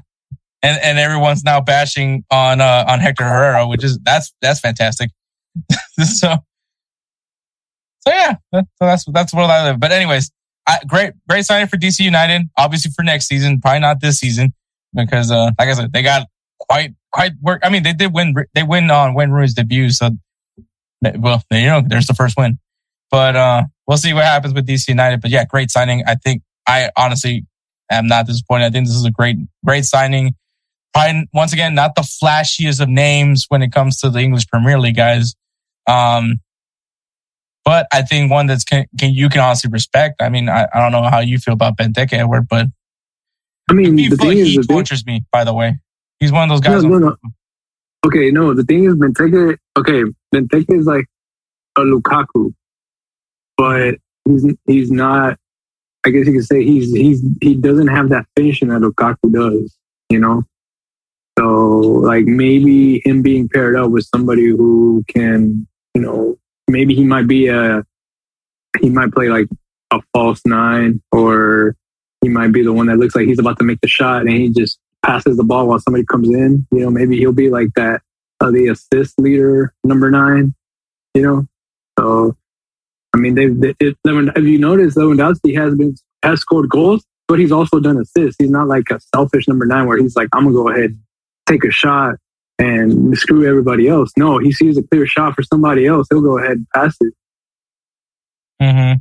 and 0.63 0.81
and 0.83 0.99
everyone's 0.99 1.45
now 1.45 1.61
bashing 1.61 2.25
on 2.31 2.61
uh, 2.61 2.85
on 2.89 3.01
Hector 3.01 3.25
Herrera, 3.25 3.67
which 3.67 3.85
is 3.85 3.99
that's 4.03 4.33
that's 4.41 4.61
fantastic. 4.61 5.11
so 5.99 6.37
so 8.01 8.13
yeah, 8.13 8.37
that, 8.53 8.65
so 8.77 8.87
that's 8.87 9.05
that's 9.13 9.35
what 9.35 9.51
I 9.51 9.65
live. 9.71 9.81
But 9.81 9.93
anyways, 9.93 10.31
I, 10.67 10.79
great 10.87 11.13
great 11.29 11.45
signing 11.45 11.69
for 11.69 11.77
DC 11.77 12.01
United. 12.01 12.43
Obviously 12.57 12.91
for 12.93 13.03
next 13.03 13.27
season, 13.27 13.61
probably 13.61 13.81
not 13.81 14.01
this 14.01 14.19
season 14.19 14.55
because 14.95 15.31
uh, 15.31 15.51
like 15.59 15.69
I 15.69 15.73
said, 15.75 15.93
they 15.93 16.03
got 16.03 16.27
quite 16.61 16.95
quite 17.13 17.33
work. 17.41 17.61
I 17.65 17.71
mean, 17.71 17.83
they 17.83 17.93
did 17.93 18.13
win. 18.15 18.35
They 18.55 18.63
win 18.63 18.91
on 18.91 19.15
Wayne 19.15 19.31
Rooney's 19.31 19.55
debut, 19.55 19.91
so 19.91 20.11
well, 21.03 21.43
you 21.51 21.67
know, 21.67 21.83
there's 21.85 22.07
the 22.07 22.15
first 22.15 22.37
win. 22.37 22.59
But 23.11 23.35
uh, 23.37 23.65
we'll 23.87 23.99
see 23.99 24.13
what 24.13 24.25
happens 24.25 24.55
with 24.55 24.67
DC 24.67 24.89
United. 24.89 25.21
But 25.21 25.31
yeah, 25.31 25.45
great 25.45 25.71
signing. 25.71 26.05
I 26.07 26.15
think 26.15 26.43
I 26.67 26.91
honestly 26.97 27.45
am 27.91 28.07
not 28.07 28.27
disappointed. 28.27 28.67
I 28.67 28.71
think 28.71 28.87
this 28.87 28.97
is 28.97 29.05
a 29.05 29.11
great 29.11 29.37
great 29.65 29.85
signing. 29.85 30.35
Probably 30.93 31.29
once 31.33 31.53
again, 31.53 31.75
not 31.75 31.95
the 31.95 32.03
flashiest 32.03 32.81
of 32.81 32.89
names 32.89 33.47
when 33.49 33.63
it 33.63 33.73
comes 33.73 33.99
to 34.01 34.11
the 34.11 34.21
English 34.21 34.47
Premier 34.49 34.79
League 34.79 34.97
guys. 34.97 35.35
Um, 35.87 36.41
but 37.65 37.87
I 37.93 38.03
think 38.03 38.31
one 38.31 38.47
that's 38.47 38.65
can, 38.65 38.87
can 38.99 39.13
you 39.13 39.29
can 39.29 39.41
honestly 39.41 39.71
respect. 39.71 40.23
I 40.23 40.29
mean, 40.29 40.49
I, 40.49 40.67
I 40.73 40.81
don't 40.81 40.93
know 40.93 41.09
how 41.09 41.21
you 41.21 41.39
feel 41.39 41.55
about 41.55 41.77
Benteke, 41.77 42.13
Edward, 42.13 42.49
but 42.49 42.67
I 43.69 43.73
mean, 43.75 43.97
he, 43.97 44.09
the 44.09 44.17
thing 44.17 44.39
is, 44.39 44.49
he 44.49 44.57
the 44.57 44.63
thing, 44.63 44.77
tortures 44.77 45.07
me. 45.07 45.25
By 45.31 45.45
the 45.45 45.55
way, 45.55 45.79
he's 46.21 46.33
one 46.33 46.51
of 46.51 46.55
those 46.55 46.61
guys. 46.61 46.85
No, 46.85 46.99
no, 46.99 47.09
no. 47.09 47.17
okay, 48.07 48.31
no, 48.31 48.55
the 48.55 48.65
thing 48.65 48.85
is, 48.85 48.95
Benteke. 48.95 49.57
Okay, 49.77 50.05
Benteke 50.35 50.79
is 50.79 50.87
like 50.87 51.07
a 51.77 51.81
Lukaku, 51.81 52.55
but 53.57 53.97
he's 54.25 54.47
he's 54.67 54.91
not. 54.91 55.39
I 56.07 56.11
guess 56.11 56.27
you 56.27 56.33
could 56.33 56.47
say 56.47 56.65
he's 56.65 56.93
he's 56.95 57.23
he 57.41 57.55
doesn't 57.55 57.89
have 57.89 58.11
that 58.11 58.27
finishing 58.37 58.69
that 58.69 58.81
Lukaku 58.81 59.33
does. 59.33 59.77
You 60.09 60.19
know, 60.19 60.43
so 61.39 61.79
like 61.79 62.27
maybe 62.27 63.01
him 63.05 63.23
being 63.23 63.49
paired 63.49 63.77
up 63.77 63.91
with 63.91 64.05
somebody 64.05 64.47
who 64.47 65.05
can, 65.09 65.67
you 65.95 66.03
know, 66.03 66.37
maybe 66.69 66.95
he 66.95 67.05
might 67.05 67.27
be 67.27 67.49
a 67.49 67.85
he 68.81 68.91
might 68.91 69.13
play 69.13 69.29
like 69.29 69.47
a 69.91 70.01
false 70.13 70.43
nine 70.45 71.01
or 71.13 71.77
he 72.21 72.29
might 72.29 72.53
be 72.53 72.63
the 72.63 72.73
one 72.73 72.87
that 72.87 72.99
looks 72.99 73.15
like 73.15 73.27
he's 73.27 73.39
about 73.39 73.59
to 73.59 73.65
make 73.65 73.81
the 73.81 73.89
shot 73.89 74.23
and 74.23 74.31
he 74.31 74.51
just 74.51 74.79
passes 75.05 75.37
the 75.37 75.45
ball 75.45 75.67
while 75.67 75.79
somebody 75.79 76.05
comes 76.05 76.29
in. 76.29 76.67
You 76.71 76.81
know, 76.81 76.91
maybe 76.91 77.19
he'll 77.19 77.33
be 77.33 77.51
like 77.51 77.69
that, 77.77 78.03
uh, 78.41 78.51
the 78.51 78.69
assist 78.69 79.19
leader, 79.19 79.73
number 79.85 80.11
nine. 80.11 80.55
You 81.15 81.23
know, 81.23 81.47
so 81.99 82.37
I 83.15 83.19
mean, 83.19 83.35
they've 83.35 83.59
they, 83.59 83.75
it, 83.81 83.97
if 84.05 84.45
you 84.45 84.59
notice, 84.59 84.95
Lewandowski 84.95 85.57
has 85.57 85.75
been 85.75 85.95
has 86.23 86.41
scored 86.41 86.69
goals, 86.69 87.05
but 87.29 87.39
he's 87.39 87.53
also 87.53 87.81
done 87.81 87.99
assists. 87.99 88.37
He's 88.39 88.51
not 88.51 88.69
like 88.69 88.91
a 88.91 89.01
selfish 89.15 89.49
number 89.49 89.67
nine 89.67 89.87
where 89.87 89.99
he's 89.99 90.17
like, 90.17 90.29
I'm 90.33 90.45
gonna 90.45 90.55
go 90.55 90.69
ahead, 90.69 90.99
take 91.47 91.65
a 91.65 91.71
shot, 91.71 92.17
and 92.59 93.17
screw 93.17 93.49
everybody 93.49 93.89
else. 93.89 94.13
No, 94.17 94.39
he 94.39 94.53
sees 94.53 94.77
a 94.79 94.83
clear 94.83 95.07
shot 95.07 95.35
for 95.35 95.43
somebody 95.43 95.87
else, 95.87 96.07
he'll 96.11 96.21
go 96.21 96.39
ahead 96.39 96.59
and 96.59 96.67
pass 96.75 96.97
it. 97.01 97.15
Mm-hmm. 98.63 98.99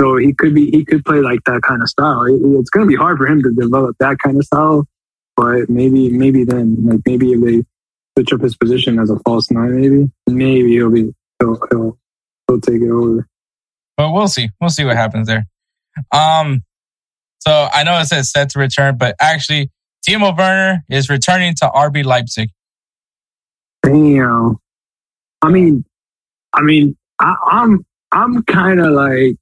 So 0.00 0.16
he 0.16 0.32
could 0.34 0.54
be 0.54 0.70
he 0.70 0.84
could 0.84 1.04
play 1.04 1.20
like 1.20 1.40
that 1.44 1.62
kind 1.62 1.82
of 1.82 1.88
style. 1.88 2.24
It, 2.24 2.40
it's 2.58 2.70
going 2.70 2.86
to 2.86 2.88
be 2.88 2.96
hard 2.96 3.18
for 3.18 3.26
him 3.26 3.42
to 3.42 3.52
develop 3.52 3.96
that 4.00 4.18
kind 4.18 4.36
of 4.36 4.44
style, 4.44 4.86
but 5.36 5.68
maybe 5.68 6.10
maybe 6.10 6.44
then 6.44 6.76
like 6.84 7.00
maybe 7.06 7.32
if 7.32 7.44
they 7.44 7.64
switch 8.16 8.32
up 8.32 8.40
his 8.40 8.56
position 8.56 8.98
as 8.98 9.10
a 9.10 9.18
false 9.20 9.50
nine, 9.50 9.80
maybe 9.80 10.10
maybe 10.26 10.72
he'll 10.72 10.90
be 10.90 11.14
he'll 11.38 11.60
he'll, 11.70 11.98
he'll 12.48 12.60
take 12.60 12.80
it 12.80 12.90
over. 12.90 13.28
But 13.96 14.12
we'll 14.12 14.28
see. 14.28 14.50
We'll 14.60 14.70
see 14.70 14.84
what 14.84 14.96
happens 14.96 15.26
there. 15.26 15.46
Um, 16.12 16.62
so 17.40 17.68
I 17.72 17.84
know 17.84 17.98
it 17.98 18.06
says 18.06 18.30
set 18.30 18.50
to 18.50 18.58
return, 18.58 18.96
but 18.98 19.16
actually, 19.20 19.70
Timo 20.06 20.36
Werner 20.36 20.84
is 20.90 21.08
returning 21.08 21.54
to 21.56 21.68
RB 21.68 22.04
Leipzig. 22.04 22.50
Damn. 23.82 24.56
I 25.42 25.48
mean, 25.48 25.84
I 26.52 26.62
mean, 26.62 26.96
I, 27.20 27.36
I'm 27.46 27.86
I'm 28.12 28.42
kind 28.44 28.80
of 28.80 28.92
like 28.92 29.36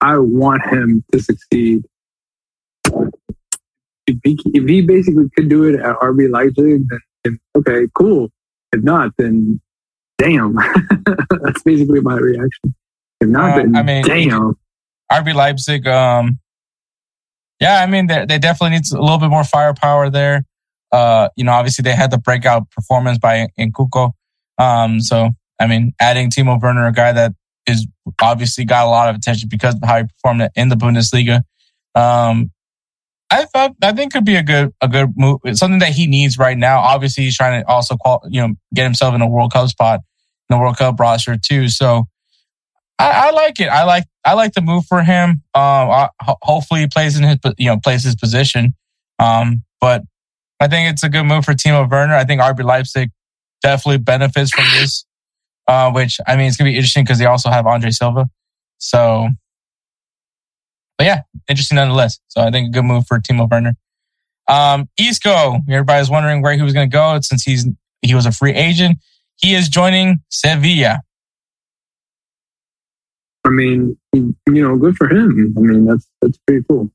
I 0.00 0.18
want 0.18 0.62
him 0.66 1.04
to 1.12 1.20
succeed. 1.20 1.84
If 4.06 4.18
he, 4.24 4.38
if 4.46 4.68
he 4.68 4.80
basically 4.82 5.30
could 5.36 5.48
do 5.48 5.64
it 5.64 5.80
at 5.80 5.96
RB 5.98 6.30
Leipzig, 6.30 6.88
then 6.88 7.00
then 7.24 7.40
okay, 7.56 7.86
cool. 7.94 8.30
If 8.72 8.82
not, 8.82 9.12
then 9.18 9.60
damn. 10.18 10.54
That's 11.42 11.62
basically 11.62 12.00
my 12.00 12.16
reaction. 12.16 12.74
If 13.20 13.28
not, 13.28 13.52
Uh, 13.52 13.56
then 13.62 13.76
I 13.76 13.82
mean, 13.82 14.04
damn. 14.04 14.54
RB 15.10 15.34
Leipzig, 15.34 15.86
um, 15.86 16.38
yeah, 17.60 17.82
I 17.82 17.86
mean, 17.86 18.06
they, 18.06 18.24
they 18.26 18.38
definitely 18.38 18.76
need 18.76 18.90
a 18.92 19.00
little 19.00 19.18
bit 19.18 19.30
more 19.30 19.44
firepower 19.44 20.10
there. 20.10 20.44
Uh, 20.90 21.28
you 21.36 21.44
know, 21.44 21.52
obviously 21.52 21.82
they 21.82 21.94
had 21.94 22.10
the 22.10 22.18
breakout 22.18 22.70
performance 22.70 23.18
by 23.18 23.48
Nkunku. 23.58 24.12
Um, 24.58 25.00
so, 25.00 25.30
I 25.60 25.66
mean, 25.66 25.92
adding 26.00 26.30
Timo 26.30 26.60
Werner, 26.60 26.86
a 26.86 26.92
guy 26.92 27.12
that 27.12 27.32
is 27.66 27.86
obviously 28.20 28.64
got 28.64 28.86
a 28.86 28.90
lot 28.90 29.08
of 29.08 29.16
attention 29.16 29.48
because 29.48 29.74
of 29.74 29.82
how 29.84 29.98
he 29.98 30.04
performed 30.04 30.48
in 30.56 30.68
the 30.68 30.76
Bundesliga. 30.76 31.42
Um, 31.94 32.51
I 33.32 33.44
thought, 33.46 33.72
I 33.82 33.92
think 33.92 34.12
could 34.12 34.24
be 34.24 34.36
a 34.36 34.42
good, 34.42 34.72
a 34.80 34.88
good 34.88 35.14
move. 35.16 35.40
Something 35.54 35.78
that 35.80 35.90
he 35.90 36.06
needs 36.06 36.38
right 36.38 36.56
now. 36.56 36.80
Obviously, 36.80 37.24
he's 37.24 37.36
trying 37.36 37.62
to 37.62 37.68
also 37.68 37.96
qual, 37.96 38.22
you 38.28 38.40
know, 38.40 38.54
get 38.74 38.84
himself 38.84 39.14
in 39.14 39.22
a 39.22 39.28
World 39.28 39.52
Cup 39.52 39.68
spot, 39.68 40.00
in 40.50 40.56
the 40.56 40.58
World 40.58 40.76
Cup 40.76 41.00
roster 41.00 41.36
too. 41.36 41.68
So, 41.68 42.06
I, 42.98 43.28
I 43.28 43.30
like 43.30 43.58
it. 43.58 43.68
I 43.68 43.84
like 43.84 44.04
I 44.24 44.34
like 44.34 44.52
the 44.52 44.60
move 44.60 44.84
for 44.86 45.02
him. 45.02 45.42
Um, 45.54 45.90
I, 45.90 46.08
ho- 46.20 46.38
hopefully 46.42 46.80
he 46.80 46.86
plays 46.86 47.16
in 47.18 47.24
his 47.24 47.38
you 47.58 47.66
know 47.66 47.78
plays 47.78 48.04
his 48.04 48.14
position. 48.14 48.74
Um, 49.18 49.64
but 49.80 50.02
I 50.60 50.68
think 50.68 50.92
it's 50.92 51.02
a 51.02 51.08
good 51.08 51.24
move 51.24 51.44
for 51.44 51.54
Timo 51.54 51.90
Werner. 51.90 52.14
I 52.14 52.24
think 52.24 52.40
RB 52.40 52.62
Leipzig 52.62 53.10
definitely 53.62 53.98
benefits 53.98 54.50
from 54.52 54.64
this. 54.78 55.04
Uh, 55.66 55.90
which 55.90 56.18
I 56.26 56.36
mean, 56.36 56.46
it's 56.46 56.56
gonna 56.56 56.70
be 56.70 56.76
interesting 56.76 57.04
because 57.04 57.18
they 57.18 57.26
also 57.26 57.50
have 57.50 57.66
Andre 57.66 57.90
Silva. 57.90 58.28
So, 58.78 59.28
but 60.98 61.06
yeah, 61.06 61.22
interesting 61.48 61.76
nonetheless. 61.76 62.18
So 62.28 62.40
I 62.40 62.50
think 62.50 62.68
a 62.68 62.70
good 62.70 62.84
move 62.84 63.06
for 63.06 63.18
Timo 63.18 63.50
Werner. 63.50 63.74
Um, 64.48 64.88
Isco, 64.98 65.58
everybody's 65.68 66.10
wondering 66.10 66.42
where 66.42 66.54
he 66.54 66.62
was 66.62 66.72
gonna 66.72 66.88
go 66.88 67.18
since 67.20 67.42
he's 67.42 67.66
he 68.02 68.14
was 68.14 68.26
a 68.26 68.32
free 68.32 68.52
agent. 68.52 68.98
He 69.36 69.54
is 69.54 69.68
joining 69.68 70.20
Sevilla. 70.28 71.00
I 73.44 73.50
mean, 73.50 73.96
you 74.12 74.34
know, 74.46 74.76
good 74.76 74.96
for 74.96 75.08
him. 75.08 75.54
I 75.56 75.60
mean, 75.60 75.84
that's 75.86 76.06
that's 76.20 76.38
pretty 76.46 76.64
cool. 76.68 76.90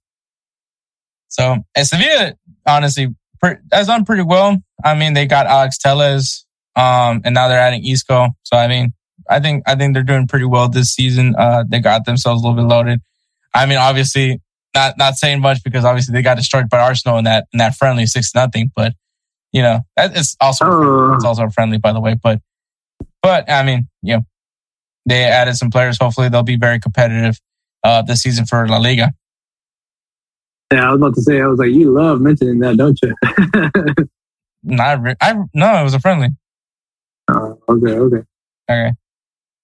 So, 1.28 1.58
and 1.76 1.88
Sevilla, 1.88 2.36
honestly, 2.66 3.16
pre- 3.42 3.58
has 3.72 3.88
done 3.88 4.06
pretty 4.06 4.24
well. 4.24 4.58
I 4.84 4.96
mean, 4.96 5.14
they 5.14 5.26
got 5.26 5.48
Alex 5.48 5.78
Telles, 5.78 6.46
um, 6.76 7.22
and 7.26 7.34
now 7.34 7.48
they're 7.48 7.60
adding 7.60 7.86
Isco. 7.86 8.30
So, 8.44 8.58
I 8.58 8.68
mean, 8.68 8.94
I 9.30 9.40
think 9.40 9.64
I 9.68 9.76
think 9.76 9.94
they're 9.94 10.04
doing 10.04 10.28
pretty 10.28 10.46
well 10.46 10.70
this 10.70 10.90
season. 10.90 11.36
Uh, 11.38 11.64
they 11.68 11.80
got 11.80 12.06
themselves 12.06 12.42
a 12.42 12.48
little 12.48 12.62
bit 12.62 12.70
loaded. 12.70 13.02
I 13.54 13.66
mean, 13.66 13.78
obviously, 13.78 14.42
not 14.76 14.98
not 14.98 15.16
saying 15.16 15.42
much 15.42 15.64
because 15.64 15.86
obviously 15.86 16.14
they 16.14 16.22
got 16.22 16.38
destroyed 16.38 16.70
by 16.70 16.80
Arsenal 16.80 17.18
in 17.18 17.24
that 17.26 17.48
in 17.54 17.58
that 17.60 17.76
friendly 17.76 18.06
six 18.06 18.34
nothing. 18.36 18.72
But 18.76 18.94
you 19.52 19.62
know, 19.62 19.82
it's 19.98 20.36
also 20.40 20.66
Uh, 20.66 21.16
it's 21.16 21.26
also 21.26 21.50
friendly, 21.50 21.78
by 21.78 21.94
the 21.94 22.00
way. 22.00 22.16
But 22.22 22.42
but 23.22 23.50
I 23.50 23.64
mean, 23.64 23.88
you 24.02 24.18
know, 24.18 24.26
they 25.06 25.24
added 25.24 25.56
some 25.56 25.72
players. 25.72 25.98
Hopefully, 26.00 26.30
they'll 26.30 26.44
be 26.44 26.58
very 26.58 26.80
competitive 26.80 27.40
uh, 27.84 28.02
this 28.02 28.22
season 28.22 28.46
for 28.46 28.68
La 28.68 28.78
Liga. 28.78 29.14
yeah, 30.72 30.90
I 30.90 30.92
was 30.92 30.98
about 30.98 31.16
to 31.16 31.22
say, 31.22 31.42
I 31.42 31.48
was 31.48 31.60
like, 31.60 31.72
you 31.72 31.92
love 31.94 32.22
mentioning 32.22 32.60
that, 32.60 32.78
don't 32.78 33.00
you? 33.02 34.06
Not 34.64 35.02
re- 35.02 35.16
I 35.22 35.34
no, 35.54 35.80
it 35.80 35.84
was 35.84 35.94
a 35.94 36.00
friendly. 36.00 36.30
uh, 37.30 37.54
okay, 37.70 37.94
okay. 37.94 38.24
Okay. 38.70 38.92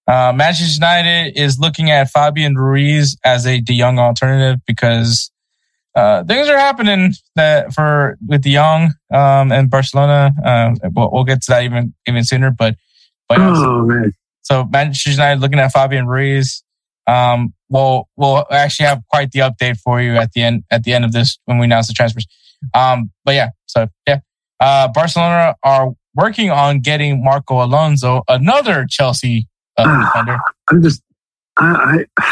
Uh, 0.06 0.32
Manchester 0.34 0.74
United 0.74 1.38
is 1.40 1.58
looking 1.58 1.90
at 1.90 2.10
Fabian 2.10 2.56
Ruiz 2.56 3.16
as 3.24 3.46
a 3.46 3.60
De 3.60 3.78
Jong 3.78 3.98
alternative 3.98 4.60
because 4.66 5.30
uh, 5.94 6.24
things 6.24 6.48
are 6.48 6.58
happening 6.58 7.14
that 7.36 7.72
for 7.72 8.18
with 8.26 8.42
De 8.42 8.52
Jong 8.52 8.92
um, 9.12 9.52
and 9.52 9.70
Barcelona. 9.70 10.32
Um, 10.44 10.76
we'll, 10.94 11.10
we'll 11.10 11.24
get 11.24 11.42
to 11.42 11.52
that 11.52 11.64
even 11.64 11.94
even 12.06 12.24
sooner, 12.24 12.50
but 12.50 12.76
but 13.28 13.38
Oh 13.40 13.84
man, 13.86 14.12
so 14.42 14.64
Manchester 14.64 15.10
United 15.10 15.40
looking 15.40 15.58
at 15.58 15.72
Fabian 15.72 16.06
Ruiz. 16.06 16.62
Um, 17.06 17.54
we'll 17.68 18.08
we'll 18.16 18.44
actually 18.50 18.86
have 18.86 19.02
quite 19.10 19.30
the 19.30 19.40
update 19.40 19.78
for 19.78 20.02
you 20.02 20.16
at 20.16 20.32
the 20.32 20.42
end 20.42 20.64
at 20.70 20.84
the 20.84 20.92
end 20.92 21.04
of 21.04 21.12
this 21.12 21.38
when 21.46 21.58
we 21.58 21.64
announce 21.64 21.86
the 21.86 21.94
transfers. 21.94 22.26
Um, 22.74 23.10
but 23.24 23.34
yeah, 23.34 23.50
so 23.66 23.88
yeah, 24.06 24.20
uh, 24.60 24.88
Barcelona 24.88 25.54
are 25.62 25.92
working 26.14 26.50
on 26.50 26.80
getting 26.80 27.22
Marco 27.22 27.64
Alonso, 27.64 28.22
another 28.28 28.86
Chelsea 28.88 29.48
uh. 29.78 30.38
I'm 30.70 30.82
just, 30.82 31.02
I, 31.56 32.04
I, 32.18 32.24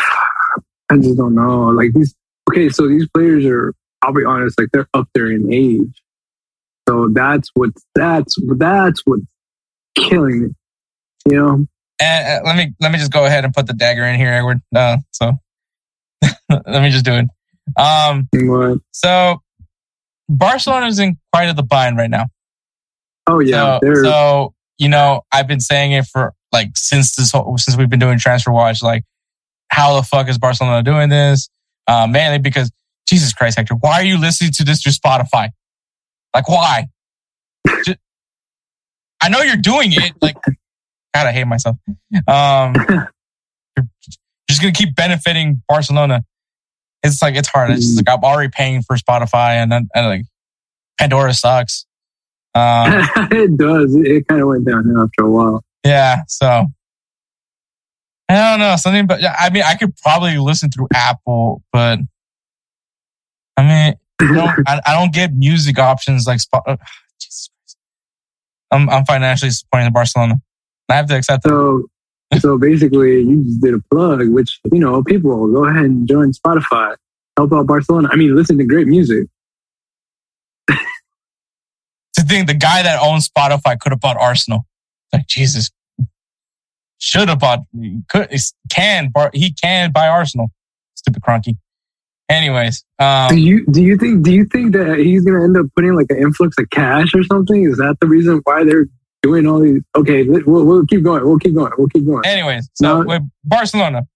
I 0.91 0.97
just 0.97 1.17
don't 1.17 1.35
know. 1.35 1.67
Like 1.69 1.93
these, 1.95 2.15
okay, 2.51 2.69
so 2.69 2.89
these 2.89 3.09
players 3.15 3.45
are 3.45 3.75
I'll 4.03 4.13
be 4.13 4.25
honest, 4.25 4.59
like 4.59 4.71
they're 4.73 4.89
up 4.95 5.09
there 5.15 5.31
in 5.31 5.53
age. 5.53 6.03
So 6.89 7.09
that's 7.13 7.51
what 7.55 7.71
that's 7.95 8.37
that's 8.57 9.03
what's 9.05 9.23
killing 9.97 10.43
me. 10.43 10.49
You 11.27 11.37
know. 11.37 11.67
And 12.01 12.45
uh, 12.45 12.49
let 12.49 12.57
me 12.57 12.75
let 12.81 12.91
me 12.91 12.99
just 12.99 13.13
go 13.13 13.27
ahead 13.27 13.45
and 13.45 13.55
put 13.55 13.67
the 13.67 13.75
dagger 13.75 14.05
in 14.05 14.19
here, 14.19 14.33
Edward. 14.33 14.61
Uh, 14.75 14.97
so 15.13 15.33
let 16.51 16.83
me 16.83 16.91
just 16.91 17.05
do 17.05 17.15
it. 17.15 17.27
Um, 17.81 18.29
What? 18.33 18.79
so 18.91 19.41
Barcelona's 20.29 20.99
in 20.99 21.17
quite 21.33 21.49
of 21.49 21.55
the 21.55 21.63
bind 21.63 21.97
right 21.97 22.11
now. 22.11 22.27
Oh 23.29 23.39
yeah, 23.39 23.79
so, 23.85 24.03
so 24.03 24.55
you 24.79 24.89
know, 24.89 25.23
I've 25.33 25.47
been 25.47 25.61
saying 25.61 25.93
it 25.93 26.07
for 26.07 26.35
like 26.53 26.71
since 26.75 27.17
this 27.17 27.33
whole, 27.33 27.57
since 27.59 27.77
we've 27.77 27.89
been 27.91 27.99
doing 27.99 28.19
transfer 28.19 28.51
watch. 28.53 28.83
Like, 28.83 29.05
how 29.69 29.97
the 29.97 30.03
fuck 30.03 30.29
is 30.29 30.39
Barcelona 30.39 30.83
doing 30.83 31.09
this? 31.09 31.49
Uh, 31.87 32.07
mainly 32.07 32.39
because 32.39 32.71
Jesus 33.09 33.33
Christ, 33.33 33.57
Hector, 33.59 33.75
why 33.75 34.01
are 34.01 34.05
you 34.05 34.19
listening 34.19 34.53
to 34.53 34.65
this 34.65 34.83
through 34.83 34.93
Spotify? 34.93 35.51
Like, 36.35 36.49
why? 36.49 36.87
Ju- 37.85 37.95
I 39.23 39.29
know 39.29 39.41
you're 39.41 39.57
doing 39.57 39.93
it. 39.93 40.13
Like, 40.21 40.37
God, 41.15 41.27
I 41.27 41.33
hate 41.33 41.47
myself. 41.47 41.77
Um, 42.27 42.75
you're 43.77 43.89
just 44.49 44.61
gonna 44.61 44.73
keep 44.73 44.95
benefiting 44.95 45.63
Barcelona. 45.69 46.25
It's 47.03 47.21
like 47.23 47.35
it's 47.35 47.49
hard. 47.49 47.71
It's 47.71 47.81
just 47.81 47.97
like 48.07 48.09
I'm 48.17 48.25
already 48.25 48.51
paying 48.55 48.83
for 48.83 48.97
Spotify, 48.97 49.55
and 49.55 49.73
and 49.73 49.89
like 49.95 50.23
Pandora 50.99 51.35
sucks. 51.35 51.87
Um, 52.55 53.09
it 53.31 53.57
does. 53.57 53.95
It, 53.95 54.07
it 54.07 54.29
kind 54.29 54.41
of 54.41 54.49
went 54.49 54.67
downhill 54.67 55.03
after 55.03 55.25
a 55.25 55.31
while. 55.31 55.65
Yeah, 55.85 56.23
so 56.29 56.67
I 58.29 58.51
don't 58.51 58.61
know 58.61 58.77
something, 58.77 59.07
but 59.07 59.21
I 59.25 59.51
mean, 59.51 59.63
I 59.63 59.75
could 59.75 59.97
probably 59.97 60.39
listen 60.39 60.71
through 60.71 60.89
Apple, 60.95 61.63
but 61.73 61.99
I 63.57 63.63
mean, 63.63 63.95
I 64.21 64.35
don't, 64.35 64.65
I, 64.69 64.81
I 64.87 65.01
don't 65.01 65.13
get 65.13 65.35
music 65.35 65.79
options 65.79 66.27
like 66.27 66.41
Spot. 66.41 66.63
Jesus 67.21 67.51
Christ. 67.51 67.77
I'm 68.71 68.89
I'm 68.89 69.05
financially 69.05 69.51
supporting 69.51 69.93
Barcelona. 69.93 70.37
I 70.89 70.95
have 70.97 71.07
to 71.07 71.17
accept. 71.17 71.45
So, 71.47 71.85
so 72.39 72.59
basically, 72.59 73.21
you 73.21 73.45
just 73.45 73.61
did 73.61 73.75
a 73.75 73.81
plug, 73.91 74.29
which 74.29 74.61
you 74.71 74.79
know, 74.79 75.03
people 75.03 75.51
go 75.53 75.65
ahead 75.67 75.85
and 75.85 76.09
join 76.09 76.33
Spotify, 76.33 76.97
help 77.37 77.53
out 77.53 77.67
Barcelona. 77.67 78.09
I 78.11 78.17
mean, 78.17 78.35
listen 78.35 78.59
to 78.59 78.65
great 78.65 78.87
music. 78.87 79.27
Think 82.23 82.47
the 82.47 82.55
guy 82.55 82.83
that 82.83 83.01
owns 83.03 83.29
Spotify 83.29 83.79
could 83.79 83.93
have 83.93 84.01
bought 84.01 84.17
Arsenal. 84.17 84.67
Like 85.13 85.27
Jesus, 85.27 85.71
should 86.99 87.29
have 87.29 87.39
bought. 87.41 87.61
Could 88.09 88.31
can 88.71 89.13
he 89.33 89.53
can 89.53 89.93
buy 89.93 90.09
Arsenal? 90.09 90.51
Stupid 90.95 91.23
Kroenke. 91.23 91.57
Anyways, 92.29 92.85
Do 92.99 93.05
um, 93.05 93.37
you 93.37 93.67
do 93.67 93.83
you 93.83 93.99
think 93.99 94.25
do 94.25 94.33
you 94.33 94.47
think 94.47 94.73
that 94.73 94.99
he's 94.99 95.23
gonna 95.25 95.45
end 95.45 95.57
up 95.57 95.67
putting 95.77 95.95
like 95.95 96.07
an 96.11 96.19
influx 96.19 96.57
of 96.59 96.71
cash 96.71 97.15
or 97.15 97.23
something? 97.25 97.65
Is 97.65 97.77
that 97.77 97.97
the 98.01 98.07
reason 98.07 98.41
why 98.45 98.65
they're 98.65 98.87
doing 99.23 99.47
all 99.47 99.61
these? 99.61 99.83
Okay, 99.97 100.23
we'll, 100.23 100.65
we'll 100.65 100.87
keep 100.87 101.03
going. 101.03 101.27
We'll 101.27 101.39
keep 101.39 101.55
going. 101.55 101.73
We'll 101.77 101.89
keep 101.89 102.07
going. 102.07 102.25
Anyways, 102.25 102.71
so 102.75 103.03
No. 103.03 103.07
with 103.07 103.23
Barcelona. 103.45 104.07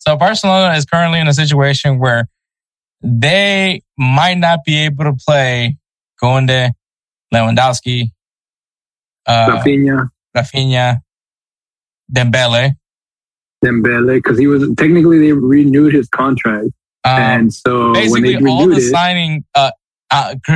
So 0.00 0.16
Barcelona 0.16 0.74
is 0.76 0.84
currently 0.84 1.18
in 1.20 1.26
a 1.28 1.32
situation 1.34 1.98
where 1.98 2.28
they 3.02 3.82
might 3.96 4.38
not 4.38 4.60
be 4.64 4.76
able 4.84 5.04
to 5.04 5.14
play 5.14 5.78
Koundé, 6.22 6.72
Lewandowski, 7.36 8.10
uh, 9.26 9.60
Rafinha, 9.62 10.08
Rafinha, 10.36 10.98
Dembele. 12.12 12.76
Dembele, 13.64 14.16
because 14.16 14.38
he 14.38 14.46
was 14.46 14.68
technically 14.76 15.18
they 15.18 15.32
renewed 15.32 15.94
his 15.94 16.08
contract, 16.08 16.68
Um, 17.04 17.20
and 17.20 17.54
so 17.54 17.92
when 17.92 18.22
they 18.22 18.34
basically, 18.34 18.50
all 18.50 18.68
the 18.68 18.76
it, 18.76 18.90
signing, 18.90 19.44
uh, 19.54 19.70
uh, 20.10 20.34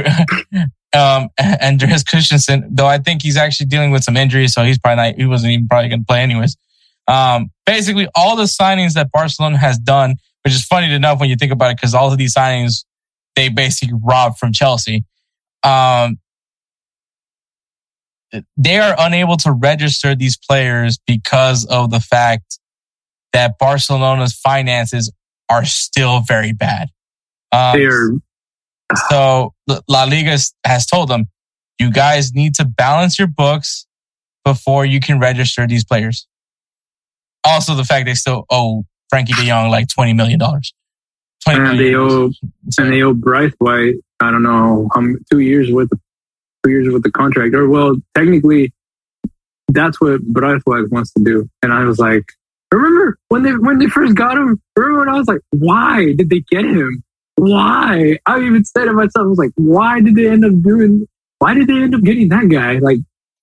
um, 0.92 1.28
Andreas 1.62 2.02
Christensen, 2.04 2.68
though 2.70 2.86
I 2.86 2.98
think 2.98 3.22
he's 3.22 3.36
actually 3.36 3.66
dealing 3.66 3.90
with 3.90 4.04
some 4.04 4.16
injuries, 4.16 4.52
so 4.52 4.62
he's 4.64 4.78
probably 4.78 5.10
not, 5.10 5.14
he 5.16 5.26
wasn't 5.26 5.52
even 5.52 5.68
probably 5.68 5.88
going 5.88 6.00
to 6.00 6.06
play 6.06 6.20
anyways. 6.20 6.56
Um, 7.08 7.50
basically, 7.66 8.06
all 8.14 8.36
the 8.36 8.44
signings 8.44 8.92
that 8.94 9.10
Barcelona 9.10 9.58
has 9.58 9.78
done, 9.78 10.16
which 10.44 10.54
is 10.54 10.64
funny 10.64 10.92
enough 10.92 11.18
when 11.18 11.28
you 11.28 11.36
think 11.36 11.52
about 11.52 11.70
it, 11.70 11.76
because 11.76 11.94
all 11.94 12.12
of 12.12 12.18
these 12.18 12.34
signings 12.34 12.84
they 13.36 13.48
basically 13.48 13.98
robbed 14.02 14.38
from 14.38 14.52
Chelsea. 14.52 15.04
Um, 15.62 16.18
they 18.56 18.78
are 18.78 18.94
unable 18.98 19.36
to 19.38 19.52
register 19.52 20.14
these 20.14 20.36
players 20.36 20.98
because 21.06 21.66
of 21.66 21.90
the 21.90 22.00
fact 22.00 22.58
that 23.32 23.58
Barcelona's 23.58 24.34
finances 24.34 25.12
are 25.48 25.64
still 25.64 26.20
very 26.20 26.52
bad. 26.52 26.88
Um, 27.52 27.78
so 29.08 29.54
La 29.88 30.04
Liga 30.04 30.36
has 30.64 30.86
told 30.86 31.08
them, 31.08 31.28
you 31.78 31.90
guys 31.90 32.32
need 32.34 32.54
to 32.56 32.64
balance 32.64 33.18
your 33.18 33.28
books 33.28 33.86
before 34.44 34.84
you 34.84 35.00
can 35.00 35.18
register 35.18 35.66
these 35.66 35.84
players. 35.84 36.26
Also, 37.44 37.74
the 37.74 37.84
fact 37.84 38.06
they 38.06 38.14
still 38.14 38.44
owe 38.50 38.84
Frankie 39.08 39.32
De 39.32 39.46
Jong 39.46 39.70
like 39.70 39.88
twenty 39.88 40.12
million 40.12 40.38
dollars. 40.38 40.72
and 41.46 41.78
they 41.80 41.94
owe 41.94 42.30
and 42.78 42.92
they 42.92 43.02
owe 43.02 43.14
Braithwaite. 43.14 43.96
I 44.20 44.30
don't 44.30 44.42
know 44.42 44.88
how 44.94 45.00
m- 45.00 45.18
two 45.30 45.38
years 45.38 45.72
with 45.72 45.90
two 46.62 46.70
years 46.70 46.88
with 46.92 47.02
the 47.02 47.10
contract, 47.10 47.54
or 47.54 47.68
well, 47.68 47.96
technically, 48.14 48.72
that's 49.68 50.00
what 50.00 50.22
Braithwaite 50.22 50.90
wants 50.90 51.12
to 51.12 51.22
do. 51.22 51.48
And 51.62 51.72
I 51.72 51.84
was 51.84 51.98
like, 51.98 52.24
remember 52.72 53.18
when 53.28 53.42
they 53.42 53.52
when 53.52 53.78
they 53.78 53.86
first 53.86 54.14
got 54.14 54.36
him? 54.36 54.60
Remember 54.76 55.00
when 55.00 55.08
I 55.08 55.18
was 55.18 55.28
like, 55.28 55.40
why 55.50 56.12
did 56.16 56.30
they 56.30 56.40
get 56.50 56.64
him? 56.64 57.02
Why? 57.36 58.18
I 58.26 58.40
even 58.40 58.64
said 58.64 58.84
to 58.84 58.92
myself, 58.92 59.12
I 59.16 59.22
was 59.22 59.38
like, 59.38 59.52
why 59.54 60.00
did 60.00 60.14
they 60.14 60.28
end 60.28 60.44
up 60.44 60.60
doing? 60.62 61.06
Why 61.38 61.54
did 61.54 61.68
they 61.68 61.82
end 61.82 61.94
up 61.94 62.02
getting 62.02 62.28
that 62.28 62.48
guy? 62.48 62.78
Like, 62.78 62.98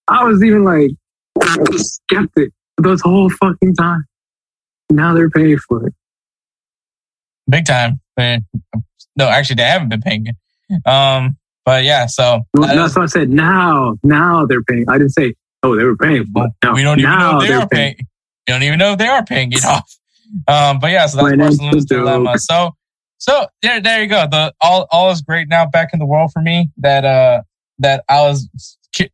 I 0.07 0.23
was 0.23 0.43
even 0.43 0.63
like 0.63 0.91
skeptic 1.75 2.51
this 2.77 3.01
whole 3.01 3.29
fucking 3.29 3.75
time. 3.75 4.05
Now 4.91 5.13
they're 5.13 5.29
paying 5.29 5.57
for 5.57 5.87
it. 5.87 5.93
big 7.49 7.65
time. 7.65 7.99
No, 8.17 9.27
actually, 9.27 9.55
they 9.55 9.63
haven't 9.63 9.89
been 9.89 10.01
paying. 10.01 10.27
Um, 10.85 11.37
but 11.67 11.83
yeah, 11.83 12.05
so 12.05 12.45
Well, 12.53 12.73
that's 12.73 12.95
what 12.95 13.03
I 13.03 13.05
said. 13.07 13.29
Now, 13.29 13.97
now 14.01 14.45
they're 14.45 14.63
paying. 14.63 14.85
I 14.87 14.97
didn't 14.97 15.11
say, 15.11 15.33
oh, 15.63 15.75
they 15.75 15.83
were 15.83 15.97
paying. 15.97 16.23
But 16.29 16.51
no, 16.63 16.71
we 16.71 16.81
don't 16.81 16.97
even 16.97 17.11
know 17.11 17.17
now 17.17 17.39
they 17.41 17.49
they're 17.49 17.59
are 17.59 17.67
paying. 17.67 17.95
You 17.99 18.53
don't 18.53 18.63
even 18.63 18.79
know 18.79 18.93
if 18.93 18.99
they 18.99 19.07
are 19.07 19.25
paying 19.25 19.51
it 19.51 19.65
off. 19.65 19.93
Um, 20.47 20.79
but 20.79 20.91
yeah, 20.91 21.07
so 21.07 21.17
that's 21.17 21.35
Barcelona's 21.35 21.83
dilemma. 21.83 22.39
So, 22.39 22.73
so 23.17 23.47
there, 23.61 23.81
there 23.81 24.01
you 24.01 24.07
go. 24.07 24.27
The 24.31 24.53
all, 24.61 24.87
all 24.91 25.11
is 25.11 25.21
great 25.21 25.49
now 25.49 25.65
back 25.65 25.89
in 25.91 25.99
the 25.99 26.05
world 26.05 26.31
for 26.31 26.41
me. 26.41 26.69
That 26.77 27.03
uh, 27.03 27.41
that 27.79 28.05
I 28.07 28.21
was 28.21 28.47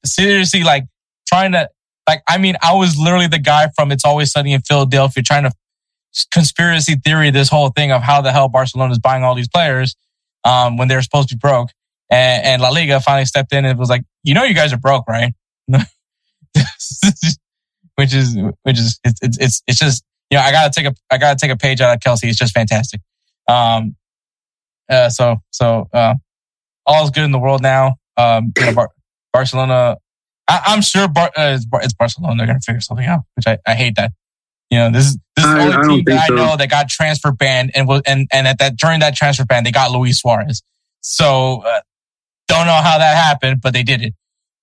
seriously 0.06 0.62
like 0.62 0.84
trying 1.28 1.54
to 1.54 1.68
like. 2.08 2.22
I 2.30 2.38
mean, 2.38 2.56
I 2.62 2.76
was 2.76 2.99
literally 2.99 3.26
the 3.26 3.39
guy 3.39 3.70
from 3.76 3.91
It's 3.91 4.06
Always 4.06 4.32
Sunny 4.32 4.54
in 4.54 4.62
Philadelphia 4.62 5.24
trying 5.24 5.45
to 5.45 5.51
conspiracy 6.32 6.97
theory 7.04 7.32
this 7.32 7.49
whole 7.49 7.70
thing 7.70 7.91
of 7.91 8.04
how 8.04 8.22
the 8.22 8.32
hell 8.32 8.47
Barcelona 8.47 8.91
is 8.91 8.99
buying 8.99 9.24
all 9.24 9.34
these 9.34 9.49
players 9.49 9.95
um, 10.43 10.78
when 10.78 10.88
they're 10.88 11.01
supposed 11.01 11.30
to 11.30 11.36
be 11.36 11.39
broke. 11.39 11.70
And, 12.10 12.45
and 12.45 12.62
La 12.62 12.70
Liga 12.70 12.99
finally 12.99 13.26
stepped 13.26 13.54
in 13.54 13.66
and 13.66 13.80
was 13.80 13.89
like, 13.89 14.04
you 14.24 14.34
know, 14.34 14.43
you 14.43 14.54
guys 14.54 14.72
are 14.74 14.78
broke, 14.78 15.08
right? 15.08 15.34
which 17.95 18.14
is 18.14 18.38
which 18.64 18.80
is 18.80 18.99
it's 19.04 19.20
it's 19.22 19.38
it's, 19.39 19.64
it's 19.68 19.80
just 19.80 20.04
you 20.30 20.38
know 20.38 20.43
I 20.43 20.51
gotta 20.51 20.72
take 20.72 20.86
a 20.86 20.95
I 21.10 21.18
gotta 21.18 21.38
take 21.38 21.51
a 21.51 21.58
page 21.58 21.82
out 21.82 21.93
of 21.93 21.99
Kelcey. 21.99 22.30
It's 22.30 22.38
just 22.38 22.54
fantastic. 22.54 23.01
Um, 23.47 23.95
uh, 24.89 25.10
so 25.10 25.38
so 25.51 25.88
uh, 25.93 26.16
all 26.86 27.04
is 27.04 27.12
good 27.12 27.24
in 27.24 27.32
the 27.32 27.39
world 27.39 27.62
now. 27.62 27.95
Um, 28.18 28.51
you 28.58 28.66
know, 28.66 28.74
Bar- 28.74 28.91
Barcelona. 29.32 29.97
I, 30.47 30.62
I'm 30.66 30.82
sure 30.82 31.08
Bar- 31.08 31.32
uh, 31.38 31.54
it's, 31.56 31.66
Bar- 31.66 31.82
it's 31.84 31.93
Barcelona. 31.93 32.36
They're 32.38 32.47
gonna 32.47 32.60
figure 32.60 32.82
something 32.82 33.06
out, 33.06 33.22
which 33.36 33.47
I, 33.47 33.58
I 33.66 33.76
hate 33.76 33.95
that. 33.95 34.12
You 34.70 34.80
know, 34.80 34.91
this 34.91 35.06
is 35.06 35.18
this 35.36 35.45
is 35.45 35.51
the 35.51 35.60
I- 35.60 35.64
only 35.64 35.78
I 35.78 35.82
team 35.88 36.04
that 36.08 36.32
I 36.32 36.36
know 36.36 36.58
that 36.58 36.70
got 36.70 36.89
transfer 36.89 37.32
banned 37.32 37.72
and 37.76 37.88
was 37.88 38.01
and 38.06 38.28
and 38.32 38.47
at 38.47 38.60
that 38.60 38.76
during 38.76 38.99
that 38.99 39.16
transfer 39.16 39.45
ban 39.45 39.64
they 39.64 39.72
got 39.72 39.91
Luis 39.91 40.20
Suarez. 40.20 40.62
So 41.01 41.64
uh, 41.66 41.82
don't 42.48 42.66
know 42.68 42.74
how 42.84 42.98
that 42.98 43.16
happened, 43.16 43.62
but 43.62 43.74
they 43.74 43.84
did 43.84 44.02
it. 44.02 44.14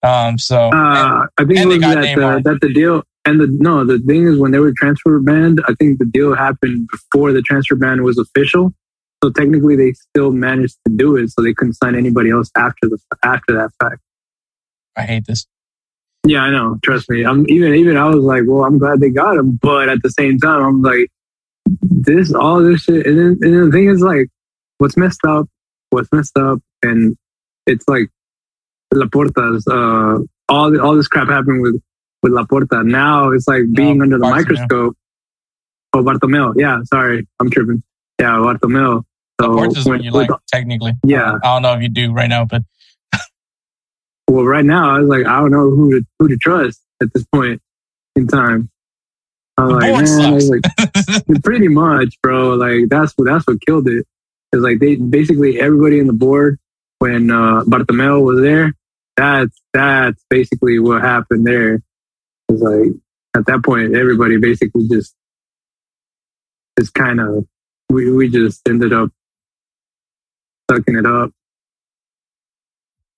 Um, 0.03 0.39
so 0.39 0.71
and- 0.73 0.75
Uh, 0.75 1.27
I 1.39 1.45
think 1.45 1.51
it 1.59 1.63
and 1.63 1.71
they 1.71 1.79
was 1.79 1.95
that, 1.95 2.19
uh, 2.19 2.39
that 2.45 2.59
the 2.61 2.73
deal 2.73 3.03
and 3.27 3.41
the 3.41 3.47
no, 3.49 3.85
the 3.85 3.99
thing 3.99 4.27
is 4.27 4.39
when 4.39 4.51
they 4.51 4.59
were 4.59 4.73
transfer 4.73 5.19
banned, 5.21 5.61
I 5.69 5.75
think 5.75 5.99
the 5.99 6.07
deal 6.07 6.35
happened 6.35 6.89
before 6.91 7.33
the 7.33 7.43
transfer 7.43 7.75
ban 7.77 8.03
was 8.03 8.19
official. 8.19 8.73
So 9.23 9.29
technically, 9.31 9.77
they 9.77 9.93
still 9.93 10.33
managed 10.33 10.79
to 10.87 10.95
do 10.97 11.17
it, 11.17 11.29
so 11.31 11.43
they 11.43 11.53
couldn't 11.53 11.75
sign 11.75 11.95
anybody 11.95 12.31
else 12.31 12.51
after 12.57 12.89
the 12.89 12.99
after 13.23 13.55
that 13.55 13.71
fact. 13.79 14.01
I 14.97 15.03
hate 15.03 15.27
this. 15.27 15.47
Yeah, 16.27 16.41
I 16.43 16.51
know. 16.51 16.79
Trust 16.83 17.11
me. 17.11 17.25
I'm 17.25 17.47
even 17.51 17.75
even 17.75 17.99
I 17.99 18.07
was 18.07 18.25
like, 18.25 18.45
well, 18.47 18.65
I'm 18.65 18.79
glad 18.79 19.01
they 19.01 19.11
got 19.11 19.37
him, 19.37 19.59
but 19.61 19.91
at 19.91 20.03
the 20.03 20.11
same 20.11 20.39
time, 20.39 20.63
I'm 20.65 20.81
like, 20.83 21.09
this 21.83 22.33
all 22.33 22.63
this 22.63 22.83
shit. 22.85 23.07
And 23.07 23.19
then, 23.19 23.39
and 23.43 23.55
then 23.55 23.67
the 23.67 23.71
thing 23.71 23.89
is 23.91 24.01
like, 24.01 24.29
what's 24.79 24.97
messed 24.97 25.21
up, 25.27 25.47
what's 25.91 26.09
messed 26.13 26.39
up, 26.39 26.59
and 26.83 27.15
it's 27.67 27.87
like 27.89 28.09
Laporta's. 28.95 29.67
Uh, 29.67 30.19
all 30.49 30.71
the, 30.71 30.83
all 30.83 30.95
this 30.97 31.07
crap 31.09 31.29
happened 31.29 31.63
with 31.63 31.81
with 32.23 32.33
Laporta. 32.33 32.85
Now 32.85 33.31
it's 33.31 33.47
like 33.49 33.63
being 33.73 33.99
No, 33.99 34.03
under 34.05 34.19
the 34.19 34.25
Bartomeu. 34.25 34.31
microscope. 34.31 34.97
Oh, 35.93 36.03
Bartomeu. 36.03 36.55
Yeah, 36.57 36.81
sorry, 36.85 37.27
I'm 37.41 37.51
tripping. 37.51 37.83
Yeah, 38.21 38.33
Bartomeu. 38.39 39.03
So 39.41 39.49
Laporta 39.49 39.77
is 39.77 39.87
when- 39.87 40.03
you 40.03 40.13
with- 40.13 40.29
like, 40.29 40.41
technically. 40.49 40.93
Yeah. 41.05 41.39
I 41.43 41.55
don't 41.55 41.63
know 41.63 41.73
if 41.75 41.83
you 41.83 41.89
do 41.89 42.13
right 42.13 42.29
now, 42.29 42.45
but 42.45 42.63
well, 44.29 44.45
right 44.45 44.65
now 44.65 44.95
I 44.97 44.99
was 45.01 45.09
like, 45.09 45.27
I 45.27 45.41
don't 45.41 45.51
know 45.51 45.71
who 45.71 45.93
to 46.01 46.07
who 46.19 46.29
to 46.29 46.37
trust 46.37 46.81
at 47.03 47.13
this 47.13 47.25
point 47.33 47.61
in 48.17 48.27
time. 48.27 48.71
I'm 49.59 49.69
The 49.69 49.75
like, 49.75 50.05
man, 50.05 50.21
I 50.21 50.31
was 50.33 50.51
like, 50.51 51.43
pretty 51.45 51.69
much, 51.69 52.15
bro. 52.23 52.55
Like 52.55 52.89
that's 52.89 53.13
what 53.17 53.25
that's 53.27 53.47
what 53.47 53.61
killed 53.67 53.89
it. 53.89 54.07
It's 54.53 54.63
like 54.63 54.79
they 54.79 54.97
basically 54.97 55.61
everybody 55.61 55.99
in 56.01 56.07
the 56.07 56.13
board 56.13 56.59
when 57.01 57.31
uh 57.31 57.65
Bartomeu 57.65 58.23
was 58.25 58.41
there. 58.41 58.73
That's 59.17 59.61
that's 59.75 60.25
basically 60.31 60.79
what 60.79 61.03
happened 61.03 61.47
there. 61.47 61.83
It's 62.49 62.63
like 62.63 62.93
at 63.37 63.47
that 63.47 63.65
point, 63.65 63.97
everybody 63.97 64.39
basically 64.39 64.87
just 64.89 65.15
just 66.79 66.95
kind 66.95 67.21
of 67.21 67.45
we 67.91 68.11
we 68.13 68.29
just 68.29 68.67
ended 68.69 68.93
up 68.93 69.11
sucking 70.71 70.97
it 70.97 71.07
up. 71.07 71.33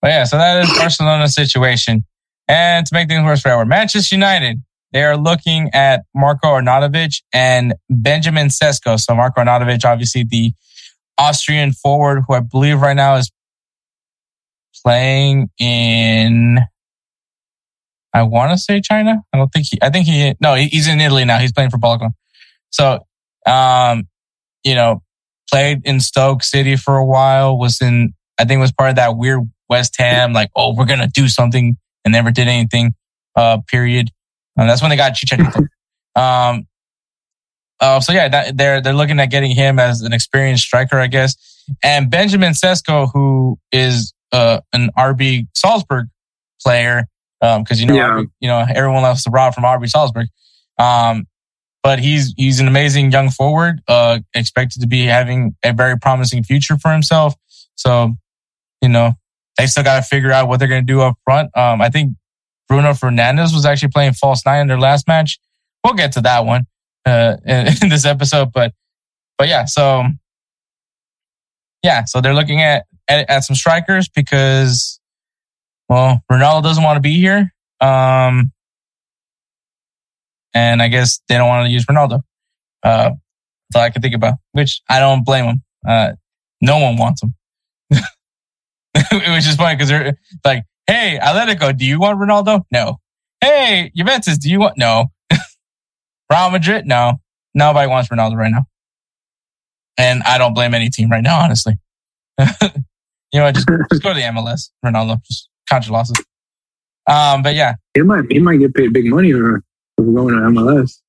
But 0.01 0.09
yeah, 0.09 0.25
so 0.25 0.39
that 0.39 0.65
is 0.65 0.71
Barcelona's 0.77 1.35
situation. 1.35 2.05
And 2.49 2.85
to 2.87 2.95
make 2.95 3.09
things 3.09 3.25
worse 3.25 3.41
forever, 3.41 3.65
Manchester 3.65 4.17
United, 4.17 4.61
they 4.93 5.05
are 5.05 5.17
looking 5.17 5.71
at 5.73 6.03
Marco 6.15 6.49
Arnautovic 6.49 7.23
and 7.33 7.75
Benjamin 7.89 8.49
Sesko. 8.49 8.99
So 8.99 9.15
Marco 9.15 9.41
Arnautovic, 9.41 9.85
obviously 9.85 10.25
the 10.29 10.53
Austrian 11.19 11.73
forward, 11.73 12.25
who 12.27 12.35
I 12.35 12.41
believe 12.41 12.81
right 12.81 12.97
now 12.97 13.17
is 13.17 13.31
playing 14.85 15.51
in, 15.59 16.61
I 18.15 18.23
want 18.25 18.53
to 18.53 18.59
say 18.59 18.81
China. 18.81 19.23
I 19.33 19.39
don't 19.39 19.53
think 19.53 19.67
he, 19.71 19.79
I 19.83 19.91
think 19.91 20.07
he, 20.07 20.35
no, 20.41 20.55
he's 20.55 20.89
in 20.89 21.01
Italy 21.01 21.25
now. 21.25 21.39
He's 21.39 21.53
playing 21.53 21.71
for 21.71 21.79
Bologna. 21.79 22.09
So, 22.71 23.07
um, 23.47 24.09
you 24.65 24.75
know, 24.75 25.03
played 25.51 25.83
in 25.85 26.01
Stoke 26.01 26.43
City 26.43 26.77
for 26.77 26.97
a 26.97 27.05
while, 27.05 27.59
was 27.59 27.81
in, 27.81 28.15
I 28.39 28.45
think 28.45 28.61
was 28.61 28.73
part 28.73 28.91
of 28.91 28.97
that 28.97 29.17
weird 29.17 29.41
West 29.69 29.97
Ham, 29.99 30.33
like, 30.33 30.51
oh, 30.57 30.75
we're 30.75 30.87
going 30.87 31.01
to 31.01 31.11
do 31.13 31.29
something 31.29 31.77
and 32.05 32.13
never 32.13 32.31
did 32.31 32.49
anything, 32.49 32.95
uh, 33.37 33.59
period. 33.69 34.11
And 34.57 34.69
that's 34.69 34.83
when 34.83 34.91
they 34.91 34.97
got 34.97 35.13
Chicharito. 35.13 35.57
um, 36.17 36.67
uh, 37.81 38.01
so 38.01 38.13
yeah, 38.13 38.29
that, 38.29 38.57
they're, 38.57 38.81
they're 38.81 38.93
looking 38.93 39.19
at 39.21 39.27
getting 39.27 39.51
him 39.51 39.79
as 39.79 40.03
an 40.03 40.13
experienced 40.13 40.65
striker, 40.65 40.99
I 41.01 41.07
guess. 41.07 41.37
And 41.83 42.11
Benjamin 42.11 42.53
Sesko, 42.53 43.11
who 43.13 43.59
is, 43.73 44.13
uh, 44.33 44.61
an 44.73 44.91
RB 44.99 45.47
Salzburg 45.57 46.09
player, 46.65 47.05
um, 47.41 47.65
cause 47.65 47.81
you 47.81 47.87
know, 47.87 47.95
Yeah. 47.95 48.09
RB 48.09 48.27
you 48.41 48.49
know, 48.49 48.65
everyone 48.75 49.03
loves 49.03 49.25
to 49.25 49.31
rob 49.31 49.55
from 49.55 49.65
RB 49.65 49.89
Salzburg. 49.89 50.29
Um, 50.79 51.27
but 51.83 51.99
he's, 51.99 52.33
he's 52.37 52.61
an 52.61 52.69
amazing 52.69 53.11
young 53.11 53.29
forward, 53.31 53.81
uh, 53.89 54.21
expected 54.35 54.81
to 54.83 54.87
be 54.87 55.05
having 55.05 55.57
a 55.65 55.73
very 55.73 55.99
promising 55.99 56.45
future 56.45 56.79
for 56.79 56.93
himself. 56.93 57.35
So, 57.75 58.15
you 58.81 58.89
know, 58.89 59.13
they 59.59 59.67
still 59.67 59.83
got 59.83 59.97
to 59.97 60.03
figure 60.03 60.31
out 60.31 60.49
what 60.49 60.59
they're 60.59 60.69
going 60.69 60.87
to 60.87 60.93
do 60.93 61.01
up 61.01 61.17
front. 61.25 61.51
Um, 61.57 61.81
I 61.83 61.89
think 61.91 62.15
Bruno 62.69 62.93
Fernandes 62.93 63.53
was 63.53 63.67
actually 63.67 63.91
playing 63.91 64.13
false 64.15 64.47
nine 64.47 64.61
in 64.63 64.69
their 64.69 64.79
last 64.79 65.09
match. 65.09 65.39
We'll 65.85 65.95
get 65.95 66.13
to 66.13 66.21
that 66.23 66.47
one 66.47 66.67
uh, 67.05 67.37
in, 67.47 67.67
in 67.83 67.89
this 67.89 68.05
episode, 68.05 68.53
but 68.53 68.73
but 69.37 69.49
yeah, 69.49 69.65
so 69.65 70.05
yeah, 71.83 72.05
so 72.05 72.21
they're 72.21 72.35
looking 72.35 72.61
at 72.63 72.85
at, 73.13 73.31
at 73.31 73.45
some 73.45 73.57
strikers 73.57 74.09
because 74.09 75.01
well, 75.89 76.23
Ronaldo 76.31 76.63
doesn't 76.63 76.83
want 76.83 76.97
to 76.97 77.01
be 77.01 77.19
here, 77.19 77.53
um, 77.81 78.53
and 80.55 80.81
I 80.81 80.89
guess 80.89 81.21
they 81.29 81.37
don't 81.37 81.49
want 81.49 81.67
to 81.67 81.73
use 81.73 81.85
Ronaldo. 81.87 82.21
Uh, 82.83 83.11
that's 83.11 83.77
all 83.77 83.83
I 83.83 83.91
can 83.91 84.03
think 84.03 84.15
about, 84.15 84.35
which 84.53 84.81
I 84.89 85.01
don't 85.01 85.25
blame 85.25 85.47
them. 85.47 85.63
Uh, 85.87 86.13
no 86.61 86.79
one 86.79 86.97
wants 86.97 87.23
him. 87.23 87.35
Which 88.95 89.49
is 89.49 89.57
funny 89.57 89.75
because 89.75 89.89
they're 89.89 90.17
like, 90.45 90.65
hey, 90.87 91.19
Atletico, 91.21 91.77
do 91.77 91.85
you 91.85 91.99
want 91.99 92.19
Ronaldo? 92.19 92.63
No. 92.71 92.99
Hey, 93.41 93.91
Juventus, 93.97 94.39
do 94.39 94.51
you 94.51 94.61
want? 94.61 94.79
No. 94.79 95.07
Real 96.31 96.51
Madrid? 96.51 96.87
No. 96.87 97.15
Nobody 97.55 97.89
wants 97.89 98.11
Ronaldo 98.11 98.37
right 98.37 98.51
now. 98.51 98.67
And 99.99 100.23
I 100.23 100.39
don't 100.39 100.55
blame 100.55 100.75
any 100.75 100.89
team 100.89 101.11
right 101.11 101.23
now, 101.23 101.41
honestly. 101.41 101.75
you 103.33 103.41
know 103.41 103.47
what? 103.47 103.55
Just, 103.55 103.69
just 103.91 104.03
go 104.03 104.11
to 104.11 104.15
the 104.15 104.27
MLS, 104.27 104.71
Ronaldo. 104.85 105.23
Just 105.25 105.49
count 105.69 105.87
your 105.87 105.95
losses. 105.95 106.17
Um, 107.11 107.43
but 107.43 107.55
yeah, 107.55 107.75
He 107.95 108.03
might 108.03 108.31
he 108.31 108.39
might 108.39 108.59
get 108.59 108.75
paid 108.75 108.93
big 108.93 109.07
money 109.07 109.33
for 109.33 109.63
going 109.99 110.35
to 110.35 110.41
MLS. 110.41 111.01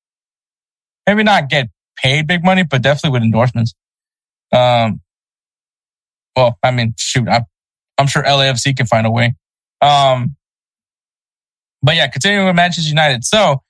maybe 1.06 1.22
not 1.22 1.48
get 1.48 1.68
paid 1.96 2.26
big 2.26 2.44
money, 2.44 2.64
but 2.64 2.82
definitely 2.82 3.10
with 3.10 3.22
endorsements. 3.22 3.74
Um, 4.52 5.00
well, 6.36 6.58
I 6.62 6.70
mean, 6.70 6.94
shoot, 6.98 7.28
I, 7.28 7.42
I'm 7.98 8.06
sure 8.06 8.22
LAFC 8.22 8.76
can 8.76 8.86
find 8.86 9.06
a 9.06 9.10
way. 9.10 9.34
Um, 9.80 10.36
but 11.82 11.94
yeah, 11.96 12.08
continuing 12.08 12.46
with 12.46 12.56
Manchester 12.56 12.88
United. 12.88 13.24
So, 13.24 13.62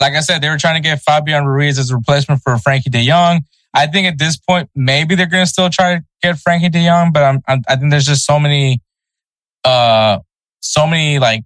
like 0.00 0.14
I 0.14 0.20
said, 0.20 0.40
they 0.40 0.48
were 0.48 0.58
trying 0.58 0.80
to 0.80 0.88
get 0.88 1.02
Fabian 1.02 1.44
Ruiz 1.46 1.78
as 1.78 1.90
a 1.90 1.96
replacement 1.96 2.40
for 2.42 2.56
Frankie 2.58 2.90
De 2.90 3.06
Jong. 3.06 3.42
I 3.76 3.86
think 3.86 4.06
at 4.06 4.18
this 4.18 4.38
point, 4.38 4.70
maybe 4.74 5.14
they're 5.14 5.26
going 5.26 5.44
to 5.44 5.50
still 5.50 5.68
try 5.68 5.96
to 5.96 6.04
get 6.22 6.38
Frankie 6.38 6.70
De 6.70 6.82
Jong, 6.82 7.12
but 7.12 7.22
I'm, 7.22 7.42
I'm, 7.46 7.60
I 7.68 7.76
think 7.76 7.90
there's 7.90 8.06
just 8.06 8.24
so 8.24 8.40
many, 8.40 8.80
uh, 9.64 10.18
so 10.60 10.86
many 10.86 11.18
like 11.18 11.44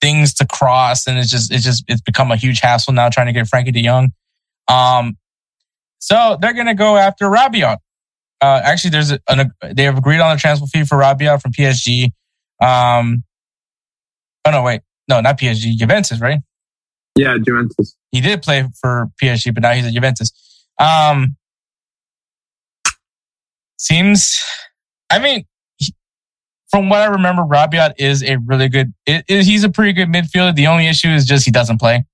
things 0.00 0.32
to 0.34 0.46
cross, 0.46 1.08
and 1.08 1.18
it's 1.18 1.28
just, 1.28 1.52
it's 1.52 1.64
just, 1.64 1.84
it's 1.88 2.00
become 2.00 2.30
a 2.30 2.36
huge 2.36 2.60
hassle 2.60 2.92
now 2.92 3.08
trying 3.08 3.26
to 3.26 3.32
get 3.32 3.48
Frankie 3.48 3.72
De 3.72 3.82
Jong. 3.82 4.12
Um, 4.68 5.16
so 5.98 6.38
they're 6.40 6.54
going 6.54 6.68
to 6.68 6.74
go 6.74 6.96
after 6.96 7.26
Rabiot. 7.26 7.78
Uh, 8.40 8.60
actually, 8.62 8.90
there's 8.90 9.10
an, 9.10 9.52
they 9.74 9.82
have 9.82 9.98
agreed 9.98 10.20
on 10.20 10.34
a 10.34 10.38
transfer 10.38 10.66
fee 10.66 10.84
for 10.84 10.96
Rabiot 10.96 11.42
from 11.42 11.50
PSG. 11.50 12.12
Um, 12.62 13.24
oh 14.44 14.52
no, 14.52 14.62
wait, 14.62 14.82
no, 15.08 15.20
not 15.20 15.40
PSG, 15.40 15.74
Juventus, 15.76 16.20
right? 16.20 16.38
Yeah, 17.16 17.36
Juventus. 17.36 17.96
He 18.12 18.20
did 18.20 18.42
play 18.42 18.64
for 18.80 19.10
PSG, 19.20 19.52
but 19.52 19.64
now 19.64 19.72
he's 19.72 19.84
at 19.84 19.92
Juventus. 19.92 20.32
Um, 20.80 21.36
seems, 23.76 24.42
I 25.10 25.18
mean, 25.18 25.44
from 26.70 26.88
what 26.88 27.00
I 27.00 27.06
remember, 27.06 27.42
Rabiot 27.42 27.94
is 27.98 28.22
a 28.22 28.36
really 28.38 28.68
good. 28.68 28.92
It, 29.06 29.24
it- 29.28 29.44
he's 29.44 29.64
a 29.64 29.70
pretty 29.70 29.92
good 29.92 30.08
midfielder. 30.08 30.54
The 30.54 30.66
only 30.68 30.86
issue 30.86 31.08
is 31.08 31.24
just 31.26 31.44
he 31.44 31.50
doesn't 31.50 31.78
play. 31.78 32.04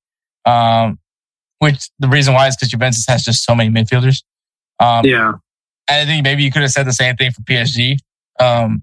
Um, 0.45 0.99
which 1.59 1.89
the 1.99 2.09
reason 2.09 2.35
why 2.35 2.49
is 2.49 2.57
because 2.57 2.69
Juventus 2.71 3.05
has 3.09 3.25
just 3.25 3.45
so 3.45 3.55
many 3.55 3.71
midfielders. 3.71 4.23
Um, 4.81 5.05
Yeah, 5.89 6.03
I 6.03 6.05
think 6.05 6.23
maybe 6.25 6.43
you 6.43 6.51
could 6.53 6.63
have 6.63 6.71
said 6.71 6.87
the 6.87 6.93
same 6.93 7.17
thing 7.17 7.31
for 7.33 7.41
PSG. 7.43 7.99
Um, 8.39 8.83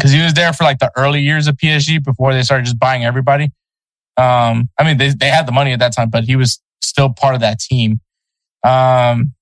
cause 0.00 0.10
he 0.10 0.22
was 0.22 0.34
there 0.34 0.52
for 0.52 0.64
like 0.64 0.78
the 0.78 0.90
early 0.96 1.20
years 1.20 1.46
of 1.46 1.56
PSG 1.56 2.02
before 2.04 2.32
they 2.34 2.42
started 2.42 2.64
just 2.64 2.78
buying 2.78 3.04
everybody. 3.04 3.52
Um, 4.18 4.68
I 4.78 4.84
mean, 4.84 4.98
they, 4.98 5.10
they 5.10 5.28
had 5.28 5.46
the 5.46 5.52
money 5.52 5.72
at 5.72 5.78
that 5.78 5.94
time, 5.94 6.10
but 6.10 6.24
he 6.24 6.36
was 6.36 6.60
still 6.82 7.10
part 7.10 7.34
of 7.34 7.40
that 7.40 7.58
team. 7.60 8.00
Um, 8.64 9.34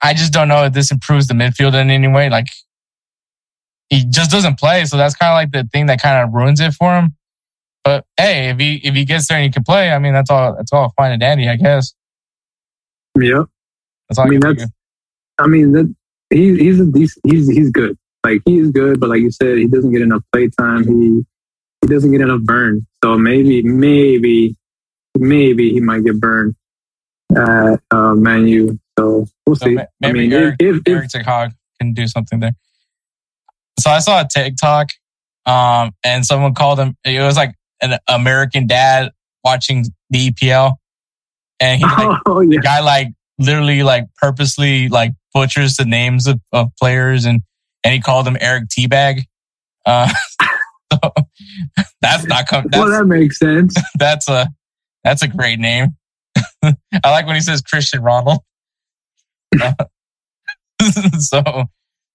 I 0.00 0.14
just 0.14 0.32
don't 0.32 0.48
know 0.48 0.64
if 0.64 0.72
this 0.72 0.90
improves 0.90 1.28
the 1.28 1.34
midfield 1.34 1.80
in 1.80 1.90
any 1.90 2.08
way. 2.08 2.28
Like 2.28 2.46
he 3.88 4.04
just 4.04 4.30
doesn't 4.30 4.58
play. 4.58 4.84
So 4.86 4.96
that's 4.96 5.14
kind 5.14 5.30
of 5.30 5.36
like 5.36 5.52
the 5.52 5.68
thing 5.70 5.86
that 5.86 6.00
kind 6.02 6.22
of 6.26 6.34
ruins 6.34 6.60
it 6.60 6.72
for 6.74 6.94
him. 6.98 7.14
But 7.84 8.04
hey, 8.16 8.48
if 8.50 8.58
he, 8.58 8.76
if 8.84 8.94
he 8.94 9.04
gets 9.04 9.28
there 9.28 9.38
and 9.38 9.44
he 9.44 9.50
can 9.50 9.64
play, 9.64 9.90
I 9.92 9.98
mean, 9.98 10.12
that's 10.12 10.30
all, 10.30 10.56
that's 10.56 10.72
all 10.72 10.92
fine 10.96 11.12
and 11.12 11.20
dandy, 11.20 11.48
I 11.48 11.56
guess. 11.56 11.94
yep. 13.18 13.46
That's 14.08 14.18
all 14.18 14.24
I 14.24 14.26
I, 14.26 14.30
mean, 14.30 14.40
that's- 14.40 14.68
I 15.38 15.46
mean, 15.46 15.72
that 15.72 15.94
he, 16.30 16.56
he's 16.58 16.80
a 16.80 16.86
decent, 16.86 17.24
he's 17.30 17.48
he's 17.48 17.70
good. 17.70 17.96
Like 18.24 18.40
he's 18.44 18.70
good, 18.70 19.00
but 19.00 19.08
like 19.08 19.20
you 19.20 19.30
said, 19.30 19.58
he 19.58 19.66
doesn't 19.66 19.90
get 19.92 20.00
enough 20.02 20.22
play 20.32 20.48
time. 20.58 20.86
He 20.86 21.24
he 21.80 21.88
doesn't 21.88 22.12
get 22.12 22.20
enough 22.20 22.42
burn. 22.42 22.86
So 23.02 23.18
maybe 23.18 23.62
maybe 23.62 24.54
maybe 25.16 25.70
he 25.72 25.80
might 25.80 26.04
get 26.04 26.20
burned 26.20 26.54
at 27.36 27.80
uh, 27.90 28.14
Man 28.14 28.46
U. 28.48 28.78
So 28.98 29.26
we'll 29.46 29.56
So 29.56 29.66
see. 29.66 29.74
ma- 29.74 29.82
I 29.82 29.86
maybe 30.00 30.20
mean, 30.20 30.32
Eric- 30.32 30.56
if, 30.58 30.76
if, 30.76 30.82
Eric 30.88 31.10
Ten 31.10 31.54
can 31.80 31.92
do 31.94 32.06
something 32.06 32.40
there. 32.40 32.52
So 33.78 33.90
I 33.90 33.98
saw 34.00 34.20
a 34.20 34.28
TikTok, 34.28 34.90
um, 35.46 35.92
and 36.04 36.24
someone 36.24 36.54
called 36.54 36.78
him. 36.78 36.96
It 37.04 37.20
was 37.20 37.36
like 37.36 37.54
an 37.80 37.98
American 38.08 38.66
dad 38.66 39.10
watching 39.44 39.86
the 40.10 40.30
EPL, 40.30 40.74
and 41.58 41.78
he 41.80 41.84
like, 41.84 42.18
oh 42.26 42.40
yeah, 42.40 42.58
the 42.58 42.62
guy 42.62 42.80
like 42.80 43.08
literally 43.38 43.82
like 43.82 44.04
purposely 44.16 44.88
like 44.88 45.12
butchers 45.34 45.76
the 45.76 45.84
names 45.84 46.26
of, 46.26 46.40
of 46.52 46.68
players, 46.80 47.24
and 47.24 47.40
and 47.82 47.94
he 47.94 48.00
called 48.00 48.26
him 48.28 48.36
Eric 48.40 48.64
Teabag. 48.68 49.22
Uh, 49.86 50.08
so 50.92 50.98
that's 52.02 52.24
not 52.26 52.46
com- 52.46 52.66
that's 52.70 52.78
well 52.78 52.90
that 52.90 53.06
makes 53.06 53.38
sense. 53.38 53.74
that's 53.98 54.28
a 54.28 54.48
that's 55.02 55.22
a 55.22 55.28
great 55.28 55.58
name. 55.58 55.96
I 57.04 57.10
like 57.10 57.26
when 57.26 57.34
he 57.34 57.40
says 57.40 57.60
Christian 57.60 58.02
Ronald. 58.02 58.38
so 61.18 61.42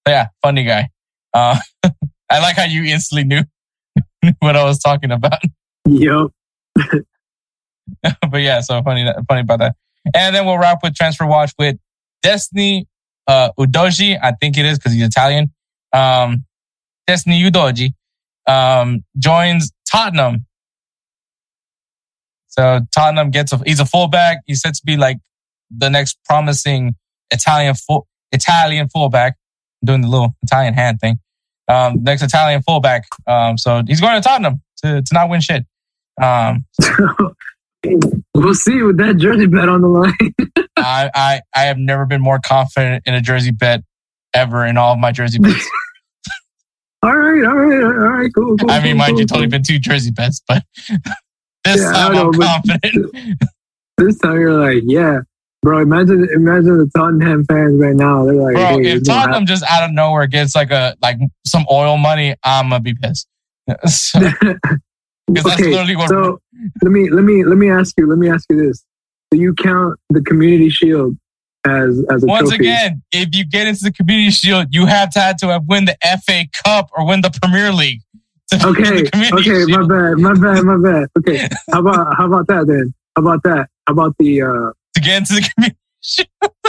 yeah, 0.08 0.28
funny 0.41 0.64
guy. 0.64 0.89
Uh, 1.34 1.60
I 2.30 2.39
like 2.39 2.56
how 2.56 2.66
you 2.66 2.84
instantly 2.84 3.24
knew 3.24 3.43
what 4.39 4.56
I 4.56 4.64
was 4.64 4.80
talking 4.80 5.12
about. 5.12 5.39
yep. 5.88 6.28
but 8.30 8.38
yeah, 8.38 8.62
so 8.62 8.82
funny, 8.84 9.06
funny 9.28 9.41
about 9.41 9.60
that. 9.60 9.76
And 10.14 10.36
then 10.36 10.45
we'll 10.45 10.58
wrap 10.58 10.80
with 10.84 10.95
transfer 10.95 11.26
watch 11.26 11.54
with 11.58 11.78
Destiny 12.22 12.88
uh, 13.28 13.52
Udogie, 13.60 14.18
I 14.22 14.32
think 14.32 14.58
it 14.58 14.66
is 14.66 14.78
because 14.78 14.93
he's 14.93 15.04
Italian. 15.04 15.52
Um, 15.93 16.45
Destiny 17.06 17.43
Udogie 17.43 17.93
um, 18.48 19.04
joins 19.18 19.72
Tottenham. 19.89 20.45
So 22.58 22.82
Tottenham 22.93 23.30
gets 23.30 23.53
a 23.53 23.62
he's 23.66 23.80
a 23.80 23.86
fullback. 23.86 24.39
He's 24.45 24.62
said 24.62 24.74
to 24.74 24.82
be 24.84 24.97
like 24.97 25.18
the 25.70 25.89
next 25.89 26.18
promising 26.26 26.95
Italian 27.32 27.76
full 27.76 28.08
Italian 28.32 28.89
fullback. 28.89 29.36
I'm 29.82 29.86
doing 29.86 30.01
the 30.01 30.08
little 30.08 30.36
Italian 30.43 30.74
hand 30.74 30.99
thing. 30.99 31.20
Um, 31.68 32.03
next 32.03 32.24
Italian 32.24 32.64
fullback. 32.64 33.03
Um, 33.28 33.58
so 33.58 33.84
he's 33.86 34.01
going 34.01 34.16
to 34.16 34.28
Tottenham 34.28 34.62
to 34.84 35.01
to 35.01 35.14
not 35.14 35.30
win 35.30 35.41
shit. 35.41 35.66
Um, 36.22 36.66
we'll 38.34 38.55
see 38.55 38.82
with 38.82 38.97
that 38.97 39.18
jersey 39.18 39.45
bet 39.45 39.70
on 39.70 39.82
the 39.82 39.88
line. 39.88 40.14
I, 40.78 41.12
I 41.14 41.41
I 41.55 41.64
have 41.64 41.78
never 41.78 42.05
been 42.05 42.22
more 42.22 42.39
confident 42.39 43.03
in 43.05 43.14
a 43.14 43.22
jersey 43.22 43.51
bet 43.51 43.84
ever 44.34 44.66
in 44.66 44.78
all 44.78 44.93
of 44.93 44.99
my 44.99 45.12
jersey 45.12 45.39
bets. 45.39 45.70
all 47.03 47.16
right, 47.16 47.45
all 47.45 47.55
right, 47.55 47.84
all 47.84 47.89
right, 47.89 48.32
cool. 48.34 48.58
cool 48.58 48.72
I 48.72 48.82
mean, 48.82 48.93
cool, 48.93 48.97
mind 48.97 49.12
cool, 49.12 49.22
you, 49.22 49.28
only 49.34 49.47
been 49.47 49.64
two 49.64 49.80
jersey 49.80 50.12
bets, 50.12 50.41
but 50.47 50.64
this 51.68 51.82
Yeah, 51.82 51.91
time 51.91 52.15
I'm 52.15 52.32
but- 52.32 52.47
confident. 52.65 53.39
This 53.99 54.20
time 54.20 54.39
you're 54.39 54.53
like, 54.53 54.84
yeah, 54.86 55.22
bro. 55.63 55.80
Imagine, 55.82 56.28
imagine 56.32 56.78
the 56.78 56.88
Tottenham 56.95 57.43
fans 57.45 57.82
right 57.82 57.95
now. 57.95 58.26
They're 58.26 58.36
like, 58.36 58.53
Bro, 58.53 58.78
hey, 58.84 58.91
if 58.91 59.03
Tottenham 59.05 59.47
just 59.47 59.63
out 59.68 59.89
of 59.89 59.91
nowhere 59.91 60.28
gets 60.28 60.53
like 60.55 60.70
a 60.70 60.95
like 61.01 61.18
some 61.47 61.65
oil 61.72 61.97
money, 61.97 62.36
I'm 62.43 62.70
gonna 62.70 62.80
be 62.80 62.93
pissed. 62.93 63.28
So- 63.88 64.20
happen. 64.20 64.59
'cause 65.34 65.43
that's 65.43 65.59
okay, 65.59 65.72
literally 65.72 65.95
what- 65.95 66.09
so 66.09 66.39
let 66.84 66.91
me 66.91 67.09
let 67.09 67.24
me 67.24 67.43
let 67.43 67.57
me 67.57 67.72
ask 67.72 67.95
you 67.97 68.07
let 68.07 68.20
me 68.20 68.30
ask 68.30 68.45
you 68.51 68.68
this: 68.68 68.86
Do 69.32 69.39
you 69.39 69.55
count 69.55 69.95
the 70.11 70.22
Community 70.22 70.70
Shield 70.70 71.18
as 71.65 71.99
as 72.11 72.22
a 72.24 72.28
Once 72.28 72.49
trophy? 72.49 72.65
again, 72.68 73.01
if 73.11 73.30
you 73.36 73.45
get 73.45 73.68
into 73.68 73.84
the 73.84 73.91
Community 73.91 74.30
Shield, 74.30 74.68
you 74.70 74.86
have 74.86 75.09
to 75.13 75.20
have 75.20 75.38
to 75.38 75.47
have 75.47 75.63
win 75.68 75.86
the 75.86 75.97
FA 76.24 76.45
Cup 76.63 76.91
or 76.95 77.03
win 77.07 77.22
the 77.22 77.32
Premier 77.41 77.72
League. 77.74 78.01
To 78.52 78.58
be 78.74 78.82
in 78.82 79.08
Okay, 79.08 79.10
okay, 79.34 79.66
my 79.72 79.86
bad, 79.88 80.18
my 80.18 80.34
bad, 80.34 80.64
my 80.64 80.78
bad. 80.78 81.08
Okay, 81.20 81.48
how 81.72 81.80
about 81.82 82.16
how 82.18 82.26
about 82.28 82.48
that 82.48 82.68
then? 82.68 82.93
How 83.16 83.22
about 83.24 83.43
that? 83.43 83.70
How 83.86 83.93
about 83.93 84.16
the 84.20 84.41
uh 84.41 84.72
to 84.95 85.02
get 85.02 85.18
into 85.18 85.34
the 85.34 85.50
Community 85.56 85.78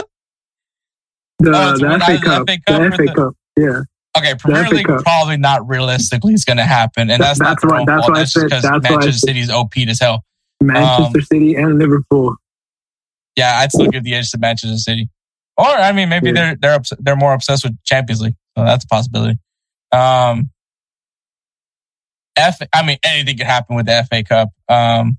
the, 1.39 1.51
Oh, 1.51 1.77
the 1.77 1.79
FA 1.79 2.11
either 2.11 2.17
the 2.17 2.25
Cup? 2.25 2.47
FA 2.47 2.57
Cup 2.65 2.91
The 2.91 2.97
FA 3.07 3.13
Cup. 3.13 3.33
Yeah, 3.57 3.81
Okay, 4.17 4.35
Premier 4.39 4.67
League 4.69 4.85
Cup. 4.87 5.03
probably 5.03 5.37
not 5.37 5.67
realistically 5.67 6.33
is 6.33 6.43
going 6.45 6.57
to 6.57 6.63
happen, 6.65 7.09
and 7.09 7.21
that's, 7.21 7.39
That's 7.39 7.63
not 7.63 7.71
why- 7.71 7.83
that's 7.85 8.01
fault. 8.05 8.11
why 8.11 8.15
I 8.15 8.19
That's 8.19 8.33
just 8.33 8.33
said- 8.33 8.43
because 8.49 8.63
that's 8.63 8.71
why 8.71 8.95
I 8.95 8.99
Manchester 8.99 9.11
said- 9.19 9.27
City's 9.29 9.49
OP 9.49 9.73
as 9.87 9.99
hell. 9.99 10.23
Manchester 10.61 11.17
Um, 11.19 11.21
City 11.25 11.55
and 11.55 11.79
Liverpool. 11.79 12.35
Yeah, 13.35 13.59
I'd 13.59 13.71
still 13.71 13.87
give 13.87 14.03
the 14.03 14.15
edge 14.15 14.29
to 14.31 14.37
Manchester 14.37 14.75
City. 14.77 15.09
Or 15.57 15.65
I 15.67 15.91
mean, 15.93 16.09
maybe 16.09 16.27
Yeah. 16.27 16.33
they're 16.33 16.55
they're 16.59 16.75
obs- 16.75 16.93
they're 16.99 17.15
more 17.15 17.33
obsessed 17.33 17.63
with 17.63 17.77
Champions 17.85 18.21
League, 18.21 18.35
so 18.57 18.63
that's 18.65 18.83
a 18.83 18.87
possibility. 18.87 19.39
Um, 19.93 20.49
F, 22.39 22.59
I 22.73 22.85
mean, 22.85 22.97
anything 23.03 23.37
could 23.37 23.45
happen 23.47 23.75
with 23.75 23.85
the 23.85 24.05
FA 24.09 24.23
Cup. 24.23 24.49
Um, 24.67 25.17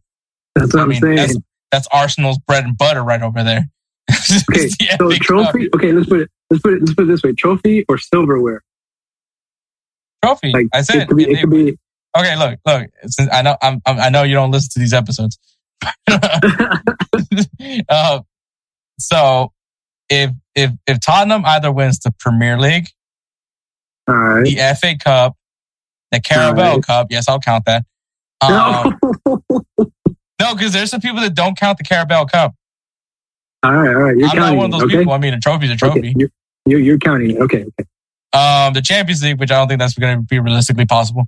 That's 0.55 0.73
what 0.75 0.81
I 0.81 0.83
I'm 0.85 0.89
mean, 0.89 1.01
saying. 1.01 1.17
that's 1.17 1.37
that's 1.71 1.89
Arsenal's 1.93 2.39
bread 2.39 2.65
and 2.65 2.77
butter 2.77 3.03
right 3.03 3.23
over 3.23 3.43
there. 3.45 3.65
Okay, 4.51 4.67
the 4.67 4.97
so 4.99 5.11
FA 5.11 5.17
Cup. 5.19 5.21
trophy. 5.21 5.69
Okay, 5.75 5.93
let's 5.93 6.09
put 6.09 6.21
it. 6.21 6.31
Let's 6.51 6.63
put 6.63 6.73
it. 6.75 6.81
Let's 6.81 6.95
put 6.95 7.05
it 7.05 7.07
this 7.09 7.23
way: 7.23 7.33
trophy 7.33 7.85
or 7.89 7.97
silverware. 7.99 8.63
trophy. 10.25 10.51
Like 10.53 10.67
I 10.75 10.83
said 10.83 11.03
it 11.03 11.09
could 11.09 11.17
be. 11.17 11.25
it- 11.25 11.31
It 11.31 11.41
could 11.43 11.51
be. 11.51 11.79
Okay, 12.17 12.37
look, 12.37 12.59
look. 12.67 12.89
Since 13.07 13.31
I 13.33 13.43
know, 13.43 13.57
I'm, 13.63 13.81
I'm, 13.87 14.01
I 14.01 14.09
know 14.09 14.25
you 14.25 14.35
don't 14.35 14.51
listen 14.51 14.71
to 14.73 14.79
these 14.81 14.93
episodes. 14.93 15.39
uh, 17.89 18.21
so 18.99 19.53
if 20.09 20.31
if 20.55 20.73
if 20.87 21.01
Tottenham 21.01 21.45
either 21.47 21.71
wins 21.71 21.99
the 22.01 22.13
Premier 22.19 22.59
League, 22.59 22.89
All 24.09 24.15
right. 24.17 24.45
the 24.45 24.57
FA 24.81 24.97
Cup, 24.99 25.37
the 26.11 26.21
Carabao 26.21 26.71
Alright. 26.71 26.87
Cup, 26.87 27.07
yes, 27.11 27.29
I'll 27.29 27.41
count 27.41 27.65
that. 27.67 27.85
Um, 28.41 28.99
no, 30.41 30.55
because 30.55 30.73
there's 30.73 30.91
some 30.91 31.01
people 31.01 31.21
that 31.21 31.35
don't 31.35 31.59
count 31.59 31.79
the 31.79 31.85
Carabao 31.85 32.25
Cup. 32.27 32.55
all 33.63 33.73
right. 33.73 33.95
All 33.95 34.03
right. 34.03 34.17
You're 34.17 34.29
I'm 34.29 34.37
not 34.37 34.57
one 34.57 34.67
of 34.67 34.73
those 34.73 34.83
okay? 34.85 34.99
people. 34.99 35.13
I 35.13 35.19
mean, 35.19 35.35
a 35.35 35.41
trophy's 35.41 35.71
a 35.71 35.77
trophy. 35.77 35.99
Okay. 35.99 36.15
You're, 36.17 36.31
you're 36.67 36.81
you're 36.81 36.99
counting 36.99 37.33
it. 37.33 37.39
Okay. 37.39 37.65
Okay. 37.65 37.89
Um, 38.33 38.73
the 38.75 38.83
Champions 38.83 39.23
League, 39.23 39.41
which 39.41 39.51
I 39.51 39.59
don't 39.59 39.69
think 39.69 39.81
that's 39.81 39.95
going 39.95 40.19
to 40.19 40.23
be 40.23 40.39
realistically 40.39 40.87
possible. 40.87 41.25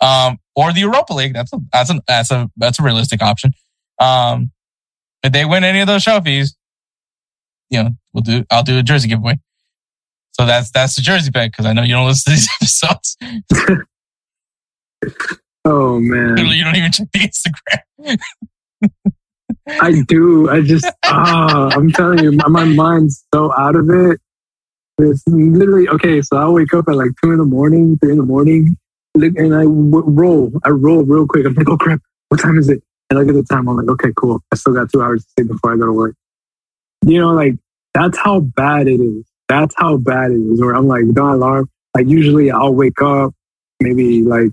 Um, 0.00 0.38
or 0.54 0.72
the 0.72 0.80
Europa 0.80 1.12
League. 1.12 1.34
That's 1.34 1.52
a 1.52 1.58
that's 1.72 1.90
a 1.90 2.00
that's 2.06 2.30
a 2.30 2.50
that's 2.56 2.80
a 2.80 2.82
realistic 2.82 3.22
option. 3.22 3.52
Um, 4.00 4.50
if 5.22 5.32
they 5.32 5.44
win 5.44 5.64
any 5.64 5.80
of 5.80 5.86
those 5.86 6.04
trophies, 6.04 6.56
you 7.70 7.82
know, 7.82 7.90
we'll 8.12 8.22
do. 8.22 8.44
I'll 8.50 8.62
do 8.62 8.78
a 8.78 8.82
jersey 8.82 9.08
giveaway. 9.08 9.38
So 10.32 10.44
that's 10.44 10.70
that's 10.70 10.96
the 10.96 11.02
jersey 11.02 11.30
bet 11.30 11.52
because 11.52 11.66
I 11.66 11.72
know 11.72 11.82
you 11.82 11.94
don't 11.94 12.06
listen 12.06 12.32
to 12.32 12.36
these 12.36 12.48
episodes. 12.60 13.16
Oh 15.64 15.98
man. 15.98 16.36
Literally, 16.36 16.56
you 16.56 16.64
don't 16.64 16.76
even 16.76 16.92
check 16.92 17.08
the 17.12 17.18
Instagram. 17.18 18.18
I 19.80 20.02
do. 20.06 20.48
I 20.48 20.60
just, 20.62 20.86
ah, 21.04 21.70
I'm 21.72 21.90
telling 21.90 22.22
you, 22.22 22.32
my, 22.32 22.48
my 22.48 22.64
mind's 22.64 23.24
so 23.34 23.52
out 23.56 23.74
of 23.74 23.90
it. 23.90 24.20
It's 24.98 25.22
literally 25.26 25.88
okay. 25.88 26.22
So 26.22 26.36
I 26.36 26.48
wake 26.48 26.72
up 26.72 26.86
at 26.88 26.94
like 26.94 27.10
two 27.22 27.32
in 27.32 27.38
the 27.38 27.44
morning, 27.44 27.98
three 28.00 28.12
in 28.12 28.18
the 28.18 28.24
morning, 28.24 28.76
look, 29.14 29.36
and 29.36 29.54
I 29.54 29.64
w- 29.64 30.04
roll. 30.06 30.52
I 30.64 30.70
roll 30.70 31.04
real 31.04 31.26
quick. 31.26 31.44
I'm 31.44 31.54
like, 31.54 31.68
oh 31.68 31.76
crap, 31.76 32.00
what 32.28 32.40
time 32.40 32.58
is 32.58 32.68
it? 32.68 32.82
And 33.10 33.18
I 33.18 33.22
look 33.22 33.30
at 33.30 33.34
the 33.34 33.54
time. 33.54 33.68
I'm 33.68 33.76
like, 33.76 33.88
okay, 33.88 34.10
cool. 34.16 34.40
I 34.52 34.56
still 34.56 34.72
got 34.72 34.90
two 34.90 35.02
hours 35.02 35.24
to 35.24 35.30
sleep 35.36 35.48
before 35.48 35.74
I 35.74 35.76
go 35.76 35.86
to 35.86 35.92
work. 35.92 36.14
You 37.04 37.20
know, 37.20 37.32
like 37.32 37.54
that's 37.92 38.16
how 38.16 38.40
bad 38.40 38.88
it 38.88 39.00
is. 39.00 39.26
That's 39.48 39.74
how 39.76 39.96
bad 39.96 40.30
it 40.30 40.38
is. 40.38 40.60
Where 40.60 40.74
I'm 40.74 40.86
like, 40.86 41.04
don't 41.12 41.34
alarm. 41.34 41.68
Like 41.94 42.06
usually 42.06 42.50
I'll 42.50 42.74
wake 42.74 43.00
up, 43.02 43.34
maybe 43.80 44.22
like 44.22 44.50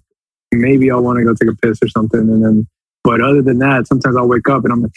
maybe 0.62 0.92
I'll 0.92 1.04
want 1.04 1.20
to 1.20 1.26
go 1.26 1.34
take 1.34 1.50
a 1.50 1.56
piss 1.56 1.80
or 1.82 1.90
something, 1.90 2.20
and 2.20 2.44
then. 2.44 2.68
But 3.06 3.20
other 3.20 3.42
than 3.42 3.60
that, 3.60 3.86
sometimes 3.86 4.16
I'll 4.16 4.30
wake 4.30 4.48
up 4.48 4.64
and 4.64 4.72
I'm 4.72 4.82
like, 4.82 4.94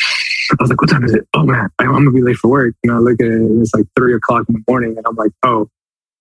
I 0.53 0.57
was 0.61 0.71
like, 0.71 0.81
what 0.81 0.91
time 0.91 1.05
is 1.05 1.13
it? 1.13 1.27
Oh 1.35 1.43
man, 1.43 1.69
I'm 1.81 1.87
gonna 1.87 2.13
be 2.13 2.23
late 2.23 2.37
for 2.37 2.49
work. 2.49 2.75
And 2.85 2.93
I 2.93 2.99
look 2.99 3.21
at 3.21 3.27
it 3.27 3.33
and 3.33 3.61
it's 3.61 3.75
like 3.75 3.87
three 3.97 4.15
o'clock 4.15 4.45
in 4.49 4.55
the 4.55 4.63
morning 4.69 4.97
and 4.97 5.05
I'm 5.07 5.17
like, 5.17 5.33
oh, 5.43 5.69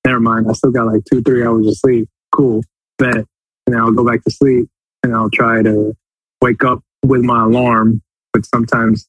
never 0.06 0.20
mind. 0.20 0.48
I 0.50 0.54
still 0.54 0.72
got 0.72 0.88
like 0.88 1.04
two, 1.12 1.22
three 1.22 1.46
hours 1.46 1.68
of 1.68 1.78
sleep. 1.78 2.10
Cool. 2.32 2.64
Bet. 2.98 3.26
And 3.68 3.76
I'll 3.76 3.92
go 3.92 4.06
back 4.06 4.24
to 4.24 4.32
sleep 4.32 4.68
and 5.04 5.16
I'll 5.16 5.30
try 5.30 5.62
to 5.62 5.96
wake 6.42 6.64
up 6.64 6.84
with 7.04 7.22
my 7.22 7.44
alarm. 7.44 8.02
But 8.34 8.46
sometimes 8.46 9.08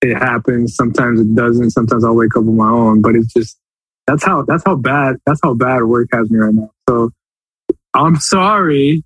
it 0.00 0.14
happens. 0.16 0.74
Sometimes 0.74 1.20
it 1.20 1.34
doesn't. 1.34 1.70
Sometimes 1.70 2.04
I'll 2.04 2.16
wake 2.16 2.36
up 2.36 2.42
on 2.42 2.56
my 2.56 2.70
own. 2.70 3.02
But 3.02 3.16
it's 3.16 3.32
just 3.32 3.58
that's 4.06 4.24
how 4.24 4.42
that's 4.42 4.62
how 4.64 4.76
bad 4.76 5.16
that's 5.26 5.40
how 5.42 5.54
bad 5.54 5.84
work 5.84 6.08
has 6.12 6.30
me 6.30 6.38
right 6.38 6.54
now. 6.54 6.70
So 6.88 7.10
I'm 7.94 8.16
sorry 8.16 9.04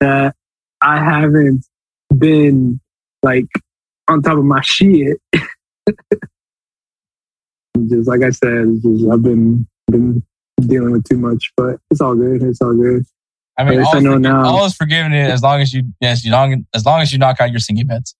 that 0.00 0.34
I 0.80 0.98
haven't 0.98 1.64
been 2.16 2.80
like 3.22 3.46
on 4.08 4.22
top 4.22 4.38
of 4.38 4.44
my 4.44 4.60
shit. 4.62 5.20
just 7.88 8.08
like 8.08 8.22
I 8.22 8.30
said, 8.30 8.80
just, 8.82 9.08
I've 9.10 9.22
been 9.22 9.66
been 9.88 10.22
dealing 10.60 10.92
with 10.92 11.04
too 11.08 11.18
much, 11.18 11.52
but 11.56 11.78
it's 11.90 12.00
all 12.00 12.14
good. 12.14 12.42
It's 12.42 12.60
all 12.60 12.74
good. 12.74 13.04
I 13.58 13.64
mean, 13.64 13.80
all, 13.80 13.96
I 13.96 14.00
know 14.00 14.16
forgi- 14.16 14.22
now. 14.22 14.44
all 14.44 14.66
is 14.66 14.74
forgiven 14.74 15.12
as 15.12 15.42
long 15.42 15.60
as 15.60 15.72
you 15.72 15.84
yes, 16.00 16.24
you 16.24 16.32
long 16.32 16.66
as 16.74 16.84
long 16.84 17.00
as 17.00 17.12
you 17.12 17.18
knock 17.18 17.40
out 17.40 17.50
your 17.50 17.60
singing 17.60 17.86
bets. 17.86 18.14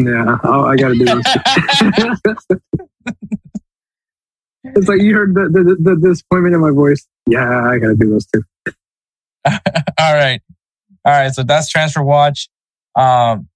Yeah, 0.00 0.36
I, 0.42 0.48
I 0.48 0.76
got 0.76 0.88
to 0.88 0.94
do 0.94 1.04
this. 1.04 1.36
it's 4.64 4.88
like 4.88 5.00
you 5.00 5.14
heard 5.14 5.34
the, 5.34 5.48
the, 5.52 5.76
the 5.78 5.96
disappointment 6.08 6.54
in 6.54 6.60
my 6.60 6.70
voice. 6.70 7.06
Yeah, 7.28 7.68
I 7.68 7.78
got 7.78 7.88
to 7.88 7.96
do 7.96 8.10
those 8.10 8.26
too. 8.26 8.42
all 9.98 10.14
right. 10.14 10.40
All 11.04 11.12
right. 11.12 11.32
So 11.32 11.42
that's 11.42 11.68
transfer 11.68 12.02
watch. 12.02 12.48
Um, 12.94 13.48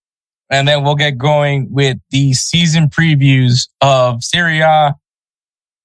and 0.51 0.67
then 0.67 0.85
we'll 0.85 0.95
get 0.95 1.19
going 1.19 1.69
with 1.71 1.99
the 2.11 2.33
season 2.33 2.89
previews 2.89 3.69
of 3.81 4.23
Serie 4.23 4.61
A. 4.61 4.95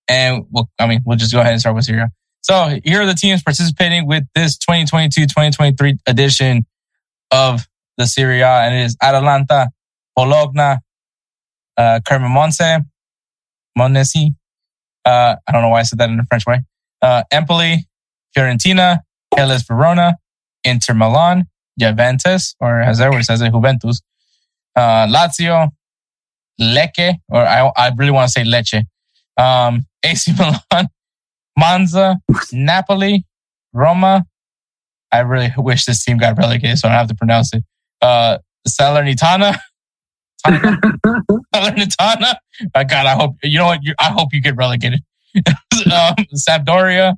And 0.08 0.46
we'll, 0.52 0.70
I 0.80 0.88
mean, 0.88 1.02
we'll 1.06 1.18
just 1.18 1.34
go 1.34 1.40
ahead 1.40 1.54
and 1.54 1.62
start 1.62 1.76
with 1.76 1.86
Serie 1.86 2.02
A. 2.02 2.10
So 2.42 2.80
here 2.84 3.02
are 3.02 3.06
the 3.06 3.14
teams 3.14 3.44
participating 3.44 4.08
with 4.08 4.24
this 4.36 4.58
2022-2023 4.58 6.00
edition 6.08 6.66
of 7.32 7.68
the 7.98 8.06
Serie 8.06 8.42
A. 8.42 8.50
And 8.50 8.76
it 8.76 8.84
is 8.84 8.98
Atalanta, 9.02 9.70
Bologna, 10.16 10.80
uh, 11.78 12.00
Cremonese, 12.08 12.86
Monesi. 13.78 14.36
Uh, 15.06 15.36
I 15.48 15.52
don't 15.52 15.62
know 15.62 15.70
why 15.70 15.80
I 15.80 15.84
said 15.84 16.00
that 16.00 16.10
in 16.10 16.20
a 16.20 16.26
French 16.26 16.46
way. 16.46 16.62
Uh, 17.02 17.24
Empoli, 17.32 17.88
Fiorentina, 18.36 19.00
Hellas 19.36 19.64
Verona, 19.64 20.16
Inter 20.64 20.94
Milan, 20.94 21.46
Juventus, 21.80 22.56
or 22.60 22.82
as 22.82 23.00
everyone 23.02 23.24
says 23.24 23.42
it, 23.42 23.52
Juventus, 23.52 24.02
uh, 24.76 25.08
Lazio, 25.08 25.70
Lecce, 26.60 27.16
or 27.30 27.42
I, 27.42 27.72
I 27.76 27.92
really 27.96 28.12
want 28.12 28.30
to 28.30 28.32
say 28.32 28.44
Lecce, 28.44 28.84
um, 29.38 29.86
AC 30.04 30.34
Milan, 30.34 30.90
Monza, 31.58 32.18
Napoli, 32.52 33.26
Roma. 33.74 34.26
I 35.12 35.20
really 35.20 35.52
wish 35.58 35.86
this 35.86 36.04
team 36.04 36.18
got 36.18 36.38
relegated, 36.38 36.78
so 36.80 36.88
I 36.88 36.92
don't 36.92 37.00
have 37.00 37.08
to 37.10 37.16
pronounce 37.16 37.54
it. 37.54 37.64
Uh, 38.02 38.38
Salernitana, 38.68 39.58
Salernitana. 40.48 42.36
My 42.74 42.84
God, 42.84 43.06
I 43.06 43.14
hope 43.16 43.36
you 43.44 43.60
know 43.60 43.66
what. 43.66 43.84
You, 43.84 43.94
I 44.00 44.06
hope 44.12 44.30
you 44.34 44.42
get 44.42 44.56
relegated. 44.56 45.02
um, 45.46 46.16
Sampdoria. 46.36 47.16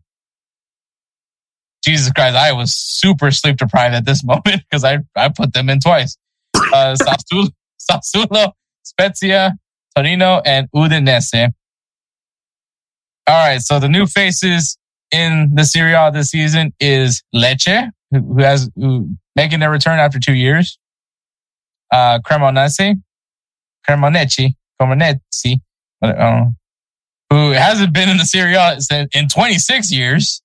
Jesus 1.83 2.11
Christ, 2.11 2.35
I 2.35 2.53
was 2.53 2.75
super 2.75 3.29
sleep 3.31 3.57
deprived 3.57 3.95
at 3.95 4.05
this 4.05 4.23
moment 4.23 4.45
because 4.69 4.83
I 4.83 4.99
I 5.15 5.29
put 5.29 5.53
them 5.53 5.69
in 5.69 5.79
twice. 5.79 6.17
Uh, 6.55 6.95
Sassuolo, 7.01 7.49
Sassuolo, 7.79 8.53
Spezia, 8.83 9.53
Torino, 9.95 10.41
and 10.45 10.69
Udinese. 10.71 11.51
All 13.27 13.47
right, 13.47 13.61
so 13.61 13.79
the 13.79 13.87
new 13.87 14.05
faces 14.05 14.77
in 15.11 15.51
the 15.53 15.63
Serie 15.63 15.93
A 15.93 16.11
this 16.11 16.29
season 16.29 16.73
is 16.79 17.23
Lecce, 17.33 17.89
who, 18.11 18.19
who 18.19 18.41
has 18.41 18.69
who, 18.75 19.15
making 19.35 19.59
their 19.59 19.71
return 19.71 19.99
after 19.99 20.19
two 20.19 20.33
years. 20.33 20.77
Uh, 21.91 22.19
Cremonese, 22.19 23.01
Cremoneci, 23.87 24.55
Cremonesi, 24.81 25.61
uh, 26.01 26.45
who 27.29 27.51
hasn't 27.51 27.93
been 27.93 28.09
in 28.09 28.17
the 28.17 28.25
Serie 28.25 28.55
A 28.55 28.77
in 29.13 29.27
26 29.27 29.91
years. 29.91 30.41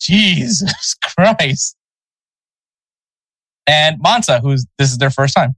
Jesus 0.00 0.94
Christ. 1.16 1.76
And 3.66 4.00
Monza, 4.00 4.40
who's 4.40 4.66
this 4.78 4.90
is 4.90 4.98
their 4.98 5.10
first 5.10 5.34
time. 5.34 5.56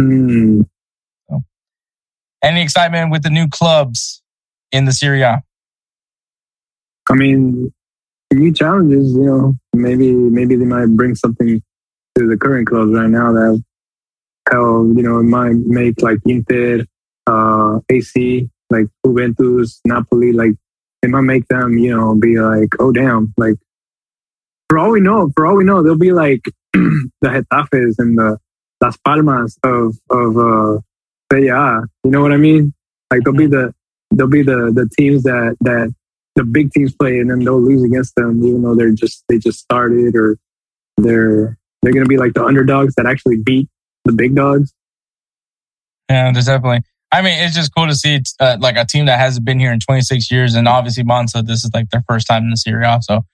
Hmm. 0.00 0.62
So, 1.28 1.42
any 2.42 2.62
excitement 2.62 3.10
with 3.10 3.22
the 3.22 3.30
new 3.30 3.48
clubs 3.48 4.22
in 4.72 4.86
the 4.86 4.92
Serie 4.92 5.22
A? 5.22 5.42
I 7.08 7.14
mean, 7.14 7.72
new 8.32 8.52
challenges. 8.52 9.12
You 9.12 9.24
know, 9.24 9.54
maybe 9.74 10.12
maybe 10.12 10.56
they 10.56 10.64
might 10.64 10.86
bring 10.86 11.14
something 11.14 11.62
to 12.16 12.28
the 12.28 12.36
current 12.36 12.66
clubs 12.66 12.92
right 12.92 13.10
now 13.10 13.32
that 13.32 13.62
how 14.50 14.84
you 14.84 15.02
know 15.02 15.18
it 15.18 15.24
might 15.24 15.56
make 15.56 16.00
like 16.02 16.18
Inter, 16.24 16.84
uh, 17.26 17.80
AC, 17.90 18.48
like 18.70 18.86
Juventus, 19.04 19.80
Napoli, 19.84 20.32
like 20.32 20.52
it 21.02 21.10
might 21.10 21.22
make 21.22 21.46
them 21.48 21.78
you 21.78 21.96
know 21.96 22.14
be 22.14 22.38
like, 22.38 22.70
oh 22.80 22.92
damn, 22.92 23.32
like 23.36 23.56
for 24.68 24.78
all 24.78 24.90
we 24.90 25.00
know, 25.00 25.30
for 25.36 25.46
all 25.46 25.56
we 25.56 25.64
know, 25.64 25.82
they'll 25.82 25.98
be 25.98 26.12
like 26.12 26.44
the 26.72 27.10
Getafes 27.24 27.94
and 27.98 28.18
the 28.18 28.38
Las 28.80 28.96
Palmas 28.98 29.58
of 29.62 29.96
of 30.10 30.36
uh, 30.36 30.78
A. 31.32 31.38
You 31.40 32.10
know 32.10 32.22
what 32.22 32.32
I 32.32 32.36
mean? 32.36 32.74
Like 33.10 33.22
they'll 33.22 33.34
be 33.34 33.46
the 33.46 33.74
they'll 34.10 34.26
be 34.26 34.42
the 34.42 34.72
the 34.74 34.88
teams 34.98 35.22
that 35.24 35.56
that 35.60 35.94
the 36.34 36.44
big 36.44 36.72
teams 36.72 36.94
play, 36.94 37.18
and 37.18 37.30
then 37.30 37.40
they'll 37.40 37.60
lose 37.60 37.82
against 37.82 38.14
them, 38.16 38.44
even 38.44 38.62
though 38.62 38.74
they're 38.74 38.92
just 38.92 39.24
they 39.28 39.38
just 39.38 39.60
started 39.60 40.14
or 40.16 40.36
they're 40.96 41.56
they're 41.82 41.92
gonna 41.92 42.06
be 42.06 42.18
like 42.18 42.34
the 42.34 42.44
underdogs 42.44 42.94
that 42.96 43.06
actually 43.06 43.36
beat 43.36 43.68
the 44.04 44.12
big 44.12 44.34
dogs. 44.34 44.72
Yeah, 46.10 46.32
there's 46.32 46.46
definitely. 46.46 46.82
I 47.12 47.22
mean, 47.22 47.38
it's 47.38 47.54
just 47.54 47.72
cool 47.74 47.86
to 47.86 47.94
see 47.94 48.20
uh, 48.40 48.56
like 48.60 48.76
a 48.76 48.84
team 48.84 49.06
that 49.06 49.18
hasn't 49.18 49.44
been 49.44 49.60
here 49.60 49.72
in 49.72 49.80
26 49.80 50.30
years, 50.30 50.54
and 50.54 50.66
obviously 50.66 51.04
Monza, 51.04 51.42
this 51.42 51.64
is 51.64 51.70
like 51.72 51.90
their 51.90 52.02
first 52.08 52.26
time 52.26 52.44
in 52.44 52.50
the 52.50 52.56
Serie 52.56 52.84
A, 52.84 52.98
so 53.00 53.24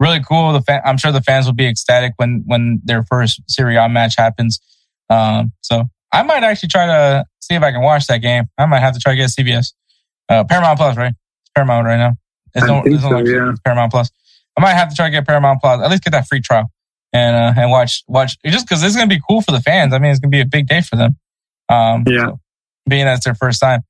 really 0.00 0.20
cool. 0.20 0.52
The 0.52 0.60
fan, 0.62 0.80
I'm 0.84 0.96
sure 0.98 1.12
the 1.12 1.22
fans 1.22 1.46
will 1.46 1.54
be 1.54 1.66
ecstatic 1.66 2.12
when 2.16 2.42
when 2.46 2.80
their 2.84 3.02
first 3.04 3.40
Serie 3.48 3.76
A 3.76 3.88
match 3.88 4.14
happens. 4.16 4.60
Um, 5.08 5.52
so 5.62 5.84
I 6.12 6.22
might 6.22 6.42
actually 6.42 6.70
try 6.70 6.86
to 6.86 7.24
see 7.40 7.54
if 7.54 7.62
I 7.62 7.70
can 7.70 7.82
watch 7.82 8.06
that 8.08 8.18
game. 8.18 8.44
I 8.58 8.66
might 8.66 8.80
have 8.80 8.94
to 8.94 9.00
try 9.00 9.12
to 9.12 9.16
get 9.16 9.30
CBS, 9.30 9.72
uh, 10.28 10.44
Paramount 10.44 10.78
Plus, 10.78 10.96
right? 10.96 11.12
It's 11.12 11.50
Paramount 11.54 11.86
right 11.86 11.96
now. 11.98 12.12
It's 12.54 12.66
no, 12.66 12.82
it's 12.84 13.02
so, 13.02 13.18
yeah. 13.18 13.52
Paramount 13.64 13.92
Plus. 13.92 14.10
I 14.56 14.60
might 14.60 14.74
have 14.74 14.88
to 14.88 14.94
try 14.94 15.06
to 15.06 15.10
get 15.10 15.26
Paramount 15.26 15.60
Plus. 15.60 15.80
At 15.80 15.90
least 15.90 16.04
get 16.04 16.10
that 16.10 16.26
free 16.26 16.40
trial 16.40 16.70
and 17.12 17.36
uh, 17.36 17.60
and 17.60 17.70
watch 17.70 18.02
watch 18.08 18.36
just 18.44 18.66
because 18.68 18.82
it's 18.82 18.96
gonna 18.96 19.06
be 19.06 19.20
cool 19.28 19.40
for 19.40 19.52
the 19.52 19.60
fans. 19.60 19.92
I 19.94 19.98
mean, 19.98 20.10
it's 20.10 20.20
gonna 20.20 20.30
be 20.30 20.40
a 20.40 20.46
big 20.46 20.66
day 20.66 20.80
for 20.80 20.96
them. 20.96 21.16
Um, 21.68 22.04
Yeah. 22.06 22.26
so, 22.26 22.40
being 22.88 23.04
that's 23.04 23.24
their 23.24 23.34
first 23.34 23.60
time. 23.60 23.80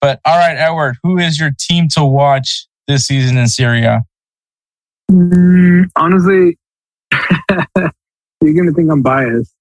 But 0.00 0.20
all 0.24 0.36
right, 0.36 0.54
Edward, 0.56 0.96
who 1.02 1.18
is 1.18 1.38
your 1.38 1.50
team 1.58 1.88
to 1.94 2.04
watch 2.04 2.66
this 2.88 3.06
season 3.06 3.36
in 3.38 3.46
Serie 3.48 3.84
A? 3.84 4.02
Mm, 5.10 5.84
honestly, 5.96 6.58
you're 8.42 8.54
gonna 8.54 8.72
think 8.72 8.90
I'm 8.90 9.02
biased. 9.02 9.54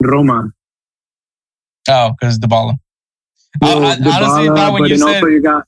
Roma. 0.00 0.50
Oh, 1.88 2.14
because 2.18 2.38
Dybala. 2.38 2.74
I- 3.62 3.66
I 3.66 3.74
Well, 3.74 3.84
honestly 3.86 4.48
thought 4.48 4.72
when 4.72 4.84
you 4.90 4.98
said- 4.98 5.22
you 5.22 5.40
got 5.42 5.64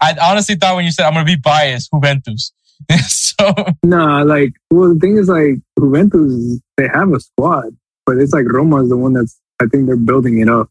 I 0.00 0.14
honestly 0.20 0.54
thought 0.54 0.76
when 0.76 0.84
you 0.84 0.92
said 0.92 1.06
I'm 1.06 1.14
gonna 1.14 1.24
be 1.24 1.36
biased, 1.36 1.90
Juventus. 1.92 2.52
so 3.08 3.52
nah. 3.82 4.22
Like, 4.22 4.52
well, 4.70 4.92
the 4.94 5.00
thing 5.00 5.16
is, 5.16 5.28
like 5.28 5.56
Juventus, 5.78 6.60
they 6.76 6.86
have 6.92 7.12
a 7.12 7.20
squad, 7.20 7.76
but 8.06 8.18
it's 8.18 8.32
like 8.32 8.46
Roma 8.46 8.82
is 8.82 8.88
the 8.90 8.96
one 8.96 9.14
that's 9.14 9.38
I 9.60 9.66
think 9.66 9.86
they're 9.86 9.96
building 9.96 10.40
it 10.40 10.48
up, 10.48 10.70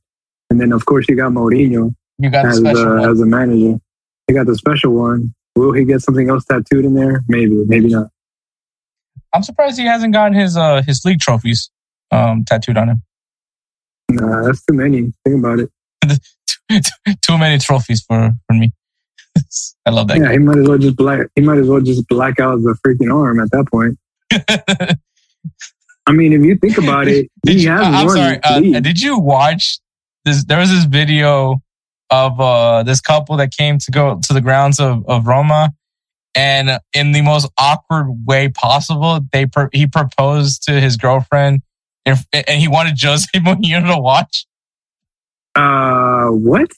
and 0.50 0.60
then 0.60 0.72
of 0.72 0.86
course 0.86 1.06
you 1.08 1.16
got 1.16 1.32
Mourinho 1.32 1.94
you 2.20 2.30
got 2.30 2.44
the 2.44 2.50
as 2.50 2.62
one. 2.62 3.10
as 3.10 3.20
a 3.22 3.26
manager. 3.26 3.80
They 4.28 4.34
got 4.34 4.46
the 4.46 4.56
special 4.56 4.94
one. 4.94 5.34
Will 5.56 5.72
he 5.72 5.86
get 5.86 6.02
something 6.02 6.30
else 6.30 6.46
tattooed 6.46 6.86
in 6.86 6.94
there? 6.94 7.24
Maybe, 7.28 7.64
maybe 7.66 7.88
not. 7.88 8.08
I'm 9.34 9.42
surprised 9.42 9.80
he 9.80 9.86
hasn't 9.86 10.14
gotten 10.14 10.34
his 10.34 10.58
uh 10.58 10.82
his 10.86 11.04
league 11.06 11.20
trophies 11.20 11.72
um 12.12 12.44
tattooed 12.46 12.78
on 12.78 12.90
him. 12.90 13.04
Nah, 14.12 14.44
that's 14.44 14.64
too 14.66 14.74
many. 14.74 15.14
Think 15.24 15.40
about 15.40 15.60
it. 15.60 15.72
Too 17.24 17.38
many 17.38 17.58
trophies 17.58 18.04
for 18.08 18.32
for 18.46 18.54
me. 18.54 18.72
I 19.86 19.90
love 19.90 20.08
that. 20.10 20.20
Yeah, 20.20 20.32
he 20.32 20.38
might 20.38 20.60
as 20.60 20.68
well 20.68 20.78
just 20.78 20.96
black. 20.96 21.28
He 21.36 21.42
might 21.42 21.58
as 21.58 21.68
well 21.68 21.82
just 21.82 22.08
black 22.08 22.40
out 22.40 22.62
the 22.62 22.78
freaking 22.86 23.12
arm 23.14 23.40
at 23.40 23.50
that 23.52 23.66
point. 23.72 23.98
I 26.06 26.12
mean, 26.12 26.34
if 26.34 26.44
you 26.44 26.56
think 26.58 26.78
about 26.78 27.08
it, 27.08 27.28
he 27.46 27.64
you, 27.64 27.70
has 27.70 27.82
I'm 27.82 28.06
won 28.06 28.16
sorry. 28.16 28.40
Uh, 28.44 28.80
did 28.82 29.02
you 29.02 29.18
watch 29.18 29.80
this? 30.26 30.44
There 30.46 30.60
was 30.60 30.70
this 30.70 30.86
video 30.86 31.62
of 32.10 32.40
uh 32.40 32.84
this 32.84 33.02
couple 33.02 33.38
that 33.38 33.52
came 33.52 33.78
to 33.78 33.92
go 33.92 34.20
to 34.24 34.34
the 34.34 34.42
grounds 34.42 34.80
of 34.80 35.04
of 35.08 35.28
Roma, 35.28 35.72
and 36.36 36.80
in 36.94 37.12
the 37.12 37.22
most 37.22 37.52
awkward 37.58 38.26
way 38.26 38.50
possible, 38.50 39.20
they 39.32 39.46
pro- 39.46 39.70
he 39.72 39.88
proposed 39.88 40.64
to 40.64 40.80
his 40.80 40.98
girlfriend, 40.98 41.62
and, 42.06 42.18
and 42.34 42.60
he 42.60 42.68
wanted 42.68 42.98
Jose 43.02 43.28
Mourinho 43.36 43.94
to 43.94 44.02
watch. 44.02 44.46
Uh, 45.56 46.28
what? 46.30 46.72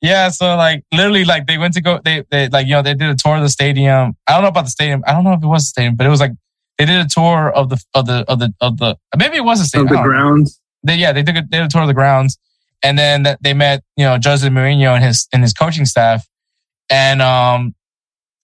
Yeah, 0.00 0.28
so 0.28 0.56
like 0.56 0.84
literally, 0.92 1.24
like 1.24 1.46
they 1.46 1.58
went 1.58 1.74
to 1.74 1.80
go, 1.80 2.00
they 2.04 2.24
they 2.30 2.48
like 2.48 2.66
you 2.66 2.74
know 2.74 2.82
they 2.82 2.94
did 2.94 3.10
a 3.10 3.16
tour 3.16 3.36
of 3.36 3.42
the 3.42 3.48
stadium. 3.48 4.16
I 4.28 4.34
don't 4.34 4.42
know 4.42 4.48
about 4.48 4.64
the 4.64 4.70
stadium. 4.70 5.02
I 5.06 5.12
don't 5.12 5.24
know 5.24 5.32
if 5.32 5.42
it 5.42 5.46
was 5.46 5.64
the 5.64 5.66
stadium, 5.66 5.96
but 5.96 6.06
it 6.06 6.10
was 6.10 6.20
like 6.20 6.32
they 6.78 6.84
did 6.86 7.04
a 7.04 7.08
tour 7.08 7.50
of 7.50 7.68
the 7.68 7.82
of 7.94 8.06
the 8.06 8.24
of 8.28 8.38
the 8.38 8.54
of 8.60 8.78
the 8.78 8.96
maybe 9.16 9.36
it 9.36 9.44
was 9.44 9.60
a 9.60 9.62
Of 9.62 9.68
stadium. 9.68 9.92
I 9.98 10.02
the 10.02 10.08
grounds? 10.08 10.60
They, 10.84 10.94
yeah, 10.94 11.12
they 11.12 11.24
took 11.24 11.34
a, 11.34 11.40
they 11.40 11.58
did 11.58 11.66
a 11.66 11.68
tour 11.68 11.82
of 11.82 11.88
the 11.88 11.94
grounds, 11.94 12.38
and 12.82 12.98
then 12.98 13.36
they 13.40 13.54
met 13.54 13.82
you 13.96 14.04
know 14.04 14.18
Jose 14.22 14.46
Mourinho 14.48 14.94
and 14.94 15.04
his 15.04 15.28
and 15.32 15.42
his 15.42 15.52
coaching 15.52 15.84
staff, 15.84 16.26
and 16.90 17.22
um 17.22 17.74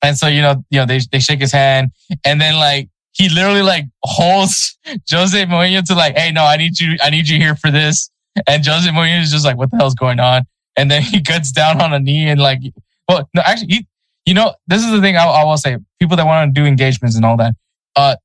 and 0.03 0.17
so 0.17 0.27
you 0.27 0.43
know 0.43 0.65
you 0.71 0.81
know 0.81 0.87
they 0.87 1.01
they 1.11 1.21
shake 1.21 1.41
his 1.41 1.53
hand, 1.53 1.91
and 2.25 2.41
then 2.41 2.57
like 2.57 2.89
he 3.13 3.29
literally 3.29 3.63
like 3.63 3.87
holds 4.03 4.77
Jose 5.11 5.45
Mourinho 5.47 5.85
to 5.85 5.95
like, 5.95 6.17
hey, 6.17 6.33
no, 6.33 6.45
I 6.45 6.57
need 6.57 6.79
you, 6.79 6.97
I 7.03 7.11
need 7.11 7.29
you 7.29 7.39
here 7.39 7.55
for 7.55 7.71
this, 7.71 8.11
and 8.47 8.65
Jose 8.67 8.89
Mourinho 8.91 9.23
is 9.23 9.31
just 9.31 9.45
like, 9.45 9.57
what 9.57 9.71
the 9.71 9.77
hell's 9.77 9.95
going 9.95 10.21
on? 10.21 10.43
And 10.77 10.91
then 10.91 11.03
he 11.13 11.23
cuts 11.23 11.53
down 11.53 11.81
on 11.81 11.93
a 11.93 11.99
knee 11.99 12.29
and 12.29 12.41
like, 12.41 12.61
well, 13.09 13.29
no, 13.35 13.43
actually, 13.45 13.69
he, 13.69 13.87
you 14.27 14.35
know, 14.35 14.55
this 14.67 14.85
is 14.85 14.91
the 14.91 15.01
thing 15.01 15.17
I, 15.17 15.25
I 15.25 15.45
will 15.45 15.57
say. 15.57 15.77
People 16.01 16.17
that 16.17 16.27
want 16.27 16.55
to 16.55 16.61
do 16.61 16.67
engagements 16.67 17.17
and 17.17 17.25
all 17.25 17.37
that, 17.37 17.55
uh, 17.97 18.17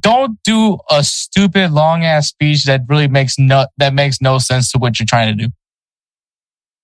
don't 0.00 0.38
do 0.44 0.78
a 0.90 1.04
stupid 1.04 1.70
long 1.70 2.04
ass 2.04 2.28
speech 2.28 2.64
that 2.64 2.82
really 2.88 3.08
makes 3.08 3.38
no 3.38 3.66
that 3.78 3.94
makes 3.94 4.20
no 4.20 4.38
sense 4.38 4.72
to 4.72 4.78
what 4.78 4.98
you're 4.98 5.06
trying 5.06 5.36
to 5.36 5.46
do. 5.46 5.52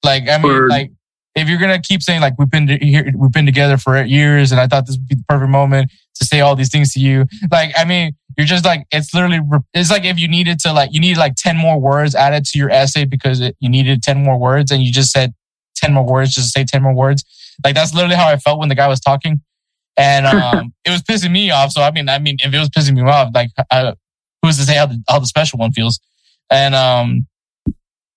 Like, 0.05 0.29
I 0.29 0.39
mean, 0.39 0.53
Or- 0.53 0.69
like 0.69 0.93
if 1.35 1.49
you're 1.49 1.59
gonna 1.59 1.81
keep 1.81 2.03
saying 2.03 2.21
like 2.21 2.35
we've 2.39 2.51
been 2.51 2.69
here, 2.69 3.11
we've 3.17 3.33
been 3.33 3.47
together 3.47 3.77
for 3.77 4.03
years, 4.05 4.51
and 4.53 4.61
I 4.61 4.67
thought 4.67 4.87
this 4.87 4.97
would 4.97 5.07
be 5.07 5.15
the 5.15 5.25
perfect 5.29 5.51
moment 5.51 5.91
to 6.17 6.25
say 6.25 6.41
all 6.41 6.57
these 6.57 6.71
things 6.71 6.93
to 6.95 7.01
you. 7.01 7.27
Like, 7.51 7.73
I 7.77 7.85
mean, 7.85 8.17
you're 8.37 8.47
just 8.47 8.65
like 8.65 8.87
it's 8.91 9.15
literally 9.15 9.41
it's 9.73 9.91
like 9.91 10.05
if 10.05 10.19
you 10.19 10.27
needed 10.29 10.59
to 10.61 10.73
like 10.73 10.91
you 10.93 11.01
need 11.01 11.17
like 11.17 11.35
ten 11.37 11.57
more 11.57 11.81
words 11.81 12.15
added 12.15 12.45
to 12.47 12.59
your 12.59 12.71
essay 12.71 13.05
because 13.05 13.41
it, 13.41 13.57
you 13.61 13.69
needed 13.69 14.03
ten 14.03 14.23
more 14.23 14.39
words, 14.39 14.71
and 14.71 14.83
you 14.83 14.93
just 14.93 15.13
said 15.13 15.33
ten 15.77 15.93
more 15.95 16.05
words 16.05 16.35
just 16.35 16.49
to 16.49 16.51
say 16.51 16.65
ten 16.65 16.83
more 16.83 16.95
words. 16.95 17.25
Like 17.65 17.75
that's 17.75 17.95
literally 17.95 18.17
how 18.17 18.29
I 18.29 18.37
felt 18.37 18.59
when 18.59 18.69
the 18.69 18.75
guy 18.75 18.89
was 18.89 19.01
talking, 19.01 19.41
and 19.99 20.27
um, 20.27 20.73
it 20.85 20.91
was 20.91 21.03
pissing 21.03 21.33
me 21.33 21.51
off. 21.51 21.73
So 21.73 21.83
I 21.83 21.91
mean, 21.91 22.09
I 22.09 22.19
mean, 22.19 22.37
if 22.39 22.55
it 22.55 22.59
was 22.59 22.71
pissing 22.71 22.95
me 22.95 23.03
off, 23.03 23.31
like 23.35 23.51
uh, 23.71 23.95
who's 24.43 24.57
to 24.57 24.65
say 24.65 24.77
how 24.77 24.87
the 24.87 25.03
how 25.09 25.19
the 25.19 25.27
special 25.27 25.59
one 25.59 25.73
feels? 25.73 26.01
And 26.51 26.75
um, 26.75 27.27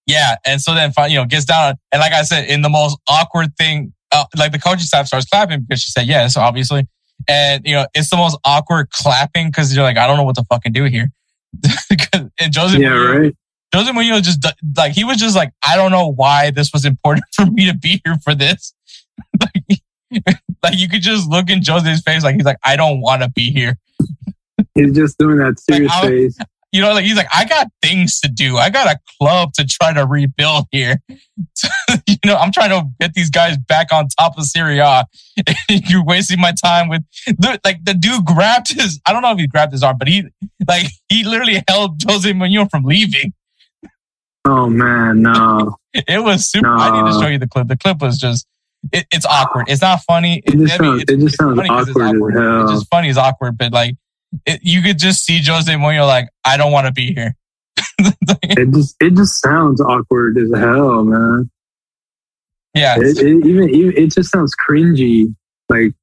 yeah, 0.05 0.35
and 0.45 0.61
so 0.61 0.73
then 0.73 0.93
you 1.09 1.17
know 1.17 1.25
gets 1.25 1.45
down, 1.45 1.75
and 1.91 1.99
like 1.99 2.13
I 2.13 2.21
said, 2.23 2.47
in 2.47 2.61
the 2.61 2.69
most 2.69 2.97
awkward 3.09 3.55
thing, 3.57 3.93
uh, 4.11 4.25
like 4.37 4.51
the 4.51 4.59
coaching 4.59 4.85
staff 4.85 5.07
starts 5.07 5.25
clapping 5.25 5.61
because 5.61 5.81
she 5.81 5.91
said 5.91 6.07
yes, 6.07 6.37
obviously, 6.37 6.87
and 7.27 7.65
you 7.65 7.73
know 7.73 7.87
it's 7.93 8.09
the 8.09 8.17
most 8.17 8.37
awkward 8.45 8.89
clapping 8.91 9.47
because 9.47 9.75
you're 9.75 9.83
like, 9.83 9.97
I 9.97 10.07
don't 10.07 10.17
know 10.17 10.23
what 10.23 10.35
to 10.35 10.43
fucking 10.45 10.73
do 10.73 10.85
here. 10.85 11.09
and 12.39 12.55
Jose 12.55 12.79
Yeah, 12.79 12.89
right. 12.89 13.35
Jose 13.73 13.91
Mourinho 13.91 14.21
just 14.21 14.45
like 14.77 14.93
he 14.93 15.03
was 15.03 15.17
just 15.17 15.35
like, 15.35 15.51
I 15.65 15.75
don't 15.75 15.91
know 15.91 16.11
why 16.11 16.51
this 16.51 16.71
was 16.73 16.85
important 16.85 17.25
for 17.33 17.45
me 17.45 17.65
to 17.69 17.77
be 17.77 18.01
here 18.05 18.15
for 18.23 18.35
this. 18.35 18.73
Like, 20.11 20.37
like 20.63 20.77
you 20.77 20.89
could 20.89 21.01
just 21.01 21.29
look 21.29 21.49
in 21.49 21.61
Jose's 21.63 22.01
face, 22.01 22.23
like 22.23 22.35
he's 22.35 22.45
like, 22.45 22.59
I 22.63 22.75
don't 22.75 23.01
want 23.01 23.21
to 23.21 23.29
be 23.29 23.51
here. 23.51 23.77
He's 24.75 24.93
just 24.93 25.17
doing 25.17 25.37
that 25.37 25.59
serious 25.59 25.91
I'll- 25.93 26.03
face. 26.03 26.37
you 26.71 26.81
know, 26.81 26.93
like 26.93 27.03
he's 27.03 27.17
like, 27.17 27.27
I 27.33 27.45
got 27.45 27.67
things 27.81 28.19
to 28.21 28.29
do. 28.29 28.57
I 28.57 28.69
got 28.69 28.87
a 28.87 28.97
club 29.19 29.53
to 29.53 29.65
try 29.65 29.93
to 29.93 30.05
rebuild 30.05 30.67
here. 30.71 31.01
you 32.07 32.15
know, 32.25 32.37
I'm 32.37 32.51
trying 32.51 32.69
to 32.69 32.87
get 32.99 33.13
these 33.13 33.29
guys 33.29 33.57
back 33.57 33.87
on 33.91 34.07
top 34.07 34.37
of 34.37 34.45
Serie 34.45 34.79
A. 34.79 35.05
You're 35.69 36.05
wasting 36.05 36.39
my 36.39 36.53
time 36.53 36.87
with 36.87 37.03
like 37.65 37.83
the 37.83 37.93
dude 37.93 38.25
grabbed 38.25 38.73
his. 38.73 39.01
I 39.05 39.11
don't 39.11 39.21
know 39.21 39.31
if 39.31 39.37
he 39.37 39.47
grabbed 39.47 39.73
his 39.73 39.83
arm, 39.83 39.97
but 39.97 40.07
he 40.07 40.23
like 40.65 40.87
he 41.09 41.23
literally 41.25 41.61
held 41.67 42.01
Jose 42.07 42.31
Mourinho 42.31 42.69
from 42.69 42.83
leaving. 42.83 43.33
Oh 44.45 44.69
man, 44.69 45.21
no. 45.21 45.75
it 45.93 46.23
was 46.23 46.49
super. 46.49 46.67
No. 46.67 46.75
I 46.75 47.01
need 47.01 47.11
to 47.11 47.19
show 47.19 47.27
you 47.27 47.37
the 47.37 47.47
clip. 47.47 47.67
The 47.67 47.77
clip 47.77 48.01
was 48.01 48.17
just. 48.17 48.47
It, 48.91 49.05
it's 49.11 49.25
awkward. 49.25 49.65
It's 49.69 49.81
not 49.81 50.01
funny. 50.01 50.41
It, 50.45 50.57
just, 50.57 50.77
sounds, 50.77 51.03
it 51.07 51.19
just 51.19 51.37
sounds 51.37 51.59
awkward. 51.59 52.15
awkward. 52.15 52.63
It's 52.63 52.71
just 52.71 52.89
funny. 52.89 53.09
It's 53.09 53.17
awkward, 53.17 53.57
but 53.57 53.71
like 53.71 53.95
it, 54.45 54.61
you 54.63 54.81
could 54.81 54.97
just 54.97 55.23
see 55.25 55.39
Jose 55.43 55.71
Mourinho 55.71 56.07
like, 56.07 56.29
I 56.45 56.57
don't 56.57 56.71
want 56.71 56.87
to 56.87 56.93
be 56.93 57.13
here. 57.13 57.35
it 57.99 58.71
just 58.73 58.95
it 58.99 59.13
just 59.13 59.41
sounds 59.41 59.81
awkward 59.81 60.37
as 60.37 60.51
hell, 60.53 61.03
man. 61.03 61.49
Yeah, 62.73 62.95
it, 62.97 63.17
it, 63.17 63.45
even, 63.45 63.69
even 63.69 63.97
it 63.97 64.11
just 64.11 64.31
sounds 64.31 64.53
cringy. 64.55 65.35
Like, 65.67 65.93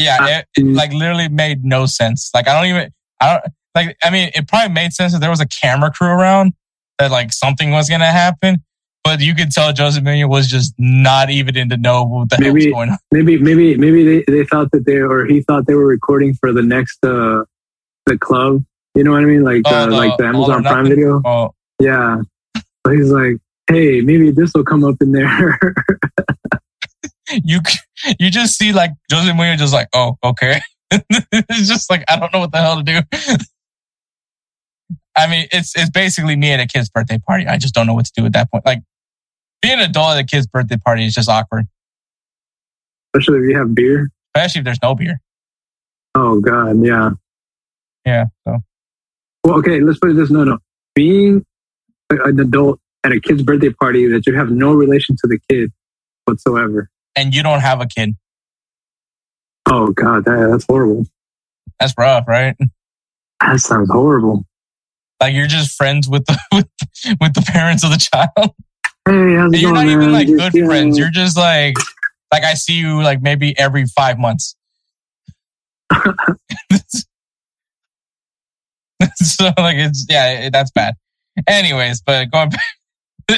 yeah, 0.00 0.42
it, 0.56 0.64
like 0.64 0.92
literally 0.92 1.28
made 1.28 1.64
no 1.64 1.86
sense. 1.86 2.30
Like, 2.34 2.48
I 2.48 2.54
don't 2.54 2.70
even, 2.70 2.92
I 3.20 3.32
don't 3.34 3.52
like. 3.74 3.96
I 4.02 4.10
mean, 4.10 4.30
it 4.34 4.48
probably 4.48 4.72
made 4.72 4.92
sense 4.92 5.14
if 5.14 5.20
there 5.20 5.30
was 5.30 5.40
a 5.40 5.48
camera 5.48 5.90
crew 5.90 6.08
around 6.08 6.54
that 6.98 7.10
like 7.10 7.32
something 7.32 7.70
was 7.70 7.88
gonna 7.88 8.10
happen. 8.10 8.62
But 9.08 9.22
you 9.22 9.34
could 9.34 9.50
tell 9.50 9.72
Jose 9.74 9.98
Mourinho 9.98 10.28
was 10.28 10.48
just 10.48 10.74
not 10.76 11.30
even 11.30 11.56
in 11.56 11.68
the 11.68 11.78
know 11.78 12.04
what 12.04 12.28
the 12.28 12.36
maybe, 12.38 12.44
hell 12.44 12.54
was 12.54 12.66
going 12.66 12.90
on. 12.90 12.98
Maybe, 13.10 13.38
maybe, 13.38 13.74
maybe 13.74 14.04
they, 14.04 14.24
they 14.30 14.44
thought 14.44 14.70
that 14.72 14.84
they 14.84 14.98
or 14.98 15.24
he 15.24 15.40
thought 15.40 15.66
they 15.66 15.72
were 15.72 15.86
recording 15.86 16.34
for 16.34 16.52
the 16.52 16.60
next 16.60 17.02
uh 17.02 17.44
the 18.04 18.18
club. 18.18 18.62
You 18.94 19.04
know 19.04 19.12
what 19.12 19.22
I 19.22 19.24
mean? 19.24 19.44
Like 19.44 19.62
oh, 19.64 19.74
uh, 19.74 19.86
the, 19.86 19.96
like 19.96 20.18
the 20.18 20.26
Amazon 20.26 20.62
Prime 20.62 20.88
video. 20.88 21.22
Oh. 21.24 21.54
Yeah. 21.80 22.20
So 22.54 22.92
he's 22.92 23.10
like, 23.10 23.36
hey, 23.66 24.02
maybe 24.02 24.30
this 24.30 24.52
will 24.54 24.62
come 24.62 24.84
up 24.84 24.96
in 25.00 25.12
there. 25.12 25.58
you 27.30 27.60
you 28.18 28.30
just 28.30 28.58
see 28.58 28.74
like 28.74 28.90
Jose 29.10 29.32
Mourinho 29.32 29.56
just 29.56 29.72
like, 29.72 29.88
oh, 29.94 30.18
okay. 30.22 30.60
it's 30.90 31.66
just 31.66 31.88
like 31.88 32.04
I 32.08 32.18
don't 32.18 32.30
know 32.30 32.40
what 32.40 32.52
the 32.52 32.58
hell 32.58 32.76
to 32.76 32.82
do. 32.82 33.00
I 35.16 35.26
mean, 35.28 35.48
it's 35.50 35.74
it's 35.74 35.88
basically 35.88 36.36
me 36.36 36.52
at 36.52 36.60
a 36.60 36.66
kid's 36.66 36.90
birthday 36.90 37.18
party. 37.18 37.46
I 37.46 37.56
just 37.56 37.72
don't 37.72 37.86
know 37.86 37.94
what 37.94 38.04
to 38.04 38.12
do 38.14 38.26
at 38.26 38.34
that 38.34 38.50
point. 38.50 38.66
Like 38.66 38.82
being 39.62 39.74
an 39.74 39.90
adult 39.90 40.16
at 40.16 40.20
a 40.20 40.24
kid's 40.24 40.46
birthday 40.46 40.76
party 40.76 41.04
is 41.04 41.14
just 41.14 41.28
awkward. 41.28 41.66
Especially 43.14 43.40
if 43.40 43.50
you 43.50 43.58
have 43.58 43.74
beer. 43.74 44.10
Especially 44.36 44.60
if 44.60 44.64
there's 44.64 44.82
no 44.82 44.94
beer. 44.94 45.20
Oh 46.14 46.40
God, 46.40 46.84
yeah. 46.84 47.10
Yeah. 48.04 48.24
So. 48.46 48.58
Well, 49.44 49.58
okay. 49.58 49.80
Let's 49.80 49.98
put 49.98 50.10
it 50.10 50.14
this: 50.14 50.30
no, 50.30 50.44
no. 50.44 50.58
Being 50.94 51.44
an 52.10 52.40
adult 52.40 52.80
at 53.04 53.12
a 53.12 53.20
kid's 53.20 53.42
birthday 53.42 53.70
party 53.70 54.06
that 54.08 54.26
you 54.26 54.34
have 54.34 54.50
no 54.50 54.72
relation 54.72 55.16
to 55.16 55.28
the 55.28 55.38
kid 55.48 55.72
whatsoever, 56.24 56.90
and 57.16 57.34
you 57.34 57.42
don't 57.42 57.60
have 57.60 57.80
a 57.80 57.86
kid. 57.86 58.16
Oh 59.66 59.88
God, 59.88 60.24
that, 60.24 60.48
that's 60.50 60.64
horrible. 60.68 61.06
That's 61.78 61.94
rough, 61.98 62.26
right? 62.26 62.56
That 63.40 63.60
sounds 63.60 63.90
horrible. 63.90 64.44
Like 65.20 65.34
you're 65.34 65.46
just 65.46 65.76
friends 65.76 66.08
with 66.08 66.24
the 66.26 66.38
with, 66.52 66.68
with 67.20 67.34
the 67.34 67.42
parents 67.46 67.84
of 67.84 67.90
the 67.90 67.98
child. 67.98 68.54
Hey, 69.08 69.36
how's 69.36 69.54
it 69.54 69.60
you're 69.60 69.72
going, 69.72 69.86
not 69.86 69.86
man? 69.86 70.02
even 70.02 70.12
like 70.12 70.26
good 70.26 70.52
yeah. 70.52 70.66
friends. 70.66 70.98
You're 70.98 71.10
just 71.10 71.34
like 71.34 71.76
like 72.30 72.44
I 72.44 72.52
see 72.52 72.74
you 72.74 73.02
like 73.02 73.22
maybe 73.22 73.58
every 73.58 73.86
five 73.86 74.18
months. 74.18 74.54
so 79.14 79.44
like 79.56 79.78
it's 79.78 80.04
yeah, 80.10 80.40
it, 80.40 80.52
that's 80.52 80.70
bad. 80.72 80.94
Anyways, 81.46 82.02
but 82.02 82.30
going 82.30 82.50
back. 82.50 82.60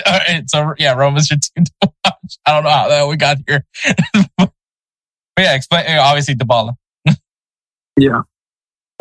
Right, 0.07 0.45
so 0.47 0.73
yeah, 0.79 0.95
Roma's 0.95 1.29
your 1.29 1.41
team 1.41 1.65
to 1.65 1.73
watch. 2.05 2.39
I 2.47 2.53
don't 2.53 2.63
know 2.63 2.71
how 2.71 2.89
that 2.89 3.09
we 3.09 3.17
got 3.17 3.39
here, 3.45 3.65
but 4.39 4.53
yeah, 5.37 5.57
explain. 5.57 5.85
Obviously, 5.99 6.37
Dybala. 6.37 6.75
yeah, 7.97 8.23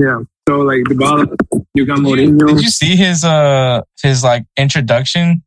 yeah. 0.02 0.20
So 0.48 0.62
like 0.62 0.80
Dybala, 0.86 1.28
you 1.76 1.86
got 1.86 2.00
Mourinho. 2.00 2.48
Did 2.48 2.62
you 2.62 2.72
see 2.72 2.96
his 2.96 3.24
uh 3.24 3.82
his 4.02 4.24
like 4.24 4.46
introduction? 4.58 5.44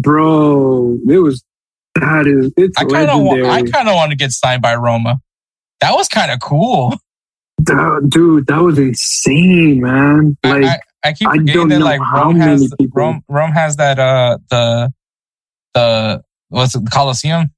Bro, 0.00 0.98
it 1.08 1.18
was 1.18 1.44
that 1.94 2.26
is 2.26 2.52
it's 2.56 2.78
I 2.78 2.84
kind 2.84 3.10
of 3.10 3.48
I 3.48 3.62
kind 3.62 3.88
of 3.88 3.94
want 3.94 4.10
to 4.10 4.16
get 4.16 4.32
signed 4.32 4.62
by 4.62 4.74
Roma. 4.76 5.20
That 5.80 5.92
was 5.92 6.08
kind 6.08 6.30
of 6.30 6.40
cool. 6.40 6.94
dude, 7.64 8.46
that 8.46 8.60
was 8.62 8.78
insane, 8.78 9.80
man. 9.80 10.36
Like 10.44 10.64
I, 10.64 10.68
I, 10.68 10.78
I 11.04 11.12
keep 11.12 11.28
forgetting 11.28 11.68
that 11.68 11.80
like 11.80 12.00
Rome 12.00 12.36
has 12.36 12.72
Rome, 12.92 13.22
Rome 13.28 13.52
has 13.52 13.76
that 13.76 13.98
uh 13.98 14.38
the 14.50 14.92
the 15.74 16.22
what's 16.48 16.74
it 16.74 16.84
the 16.84 16.90
Colosseum. 16.90 17.50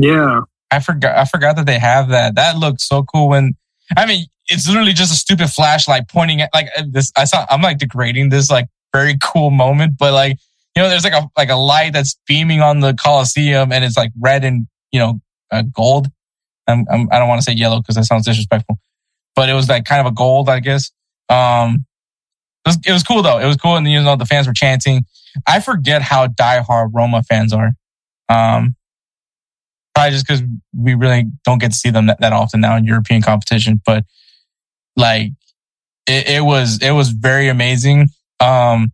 Yeah, 0.00 0.40
I 0.70 0.80
forgot. 0.80 1.16
I 1.16 1.24
forgot 1.24 1.56
that 1.56 1.66
they 1.66 1.78
have 1.78 2.08
that. 2.08 2.34
That 2.34 2.58
looked 2.58 2.80
so 2.80 3.04
cool. 3.04 3.28
When 3.28 3.54
I 3.96 4.06
mean, 4.06 4.26
it's 4.48 4.68
literally 4.68 4.92
just 4.92 5.12
a 5.12 5.16
stupid 5.16 5.48
flashlight 5.48 6.08
pointing 6.08 6.40
at 6.40 6.50
like 6.52 6.68
this. 6.88 7.12
I 7.16 7.24
saw. 7.24 7.46
I'm 7.48 7.62
like 7.62 7.78
degrading 7.78 8.30
this 8.30 8.50
like 8.50 8.66
very 8.92 9.16
cool 9.22 9.50
moment, 9.50 9.96
but 9.98 10.12
like 10.12 10.38
you 10.74 10.82
know, 10.82 10.88
there's 10.88 11.04
like 11.04 11.12
a 11.12 11.28
like 11.36 11.50
a 11.50 11.56
light 11.56 11.92
that's 11.92 12.18
beaming 12.26 12.60
on 12.60 12.80
the 12.80 12.94
Colosseum, 12.94 13.72
and 13.72 13.84
it's 13.84 13.96
like 13.96 14.12
red 14.18 14.44
and 14.44 14.66
you 14.92 14.98
know 14.98 15.20
uh, 15.50 15.62
gold. 15.62 16.08
I'm, 16.66 16.86
I'm, 16.90 17.08
I 17.12 17.16
do 17.16 17.20
not 17.20 17.28
want 17.28 17.40
to 17.40 17.44
say 17.44 17.52
yellow 17.52 17.80
because 17.80 17.96
that 17.96 18.04
sounds 18.04 18.24
disrespectful, 18.24 18.78
but 19.36 19.48
it 19.48 19.54
was 19.54 19.68
like 19.68 19.84
kind 19.84 20.00
of 20.00 20.12
a 20.12 20.14
gold, 20.14 20.48
I 20.48 20.60
guess. 20.60 20.90
Um, 21.28 21.84
it 22.64 22.70
was, 22.70 22.78
it 22.86 22.92
was 22.92 23.02
cool 23.02 23.22
though. 23.22 23.38
It 23.38 23.46
was 23.46 23.56
cool, 23.56 23.76
and 23.76 23.88
you 23.88 24.02
know 24.02 24.16
the 24.16 24.26
fans 24.26 24.46
were 24.46 24.54
chanting. 24.54 25.04
I 25.46 25.60
forget 25.60 26.02
how 26.02 26.26
diehard 26.26 26.90
Roma 26.92 27.22
fans 27.22 27.52
are. 27.52 27.72
Um, 28.28 28.74
probably 29.94 30.10
just 30.10 30.26
because 30.26 30.42
we 30.76 30.94
really 30.94 31.24
don't 31.44 31.58
get 31.58 31.72
to 31.72 31.78
see 31.78 31.90
them 31.90 32.06
that, 32.06 32.20
that 32.20 32.32
often 32.32 32.60
now 32.60 32.76
in 32.76 32.84
European 32.84 33.22
competition. 33.22 33.80
But 33.84 34.04
like, 34.96 35.32
it, 36.06 36.28
it 36.28 36.44
was 36.44 36.80
it 36.82 36.92
was 36.92 37.10
very 37.10 37.48
amazing. 37.48 38.08
Um, 38.40 38.92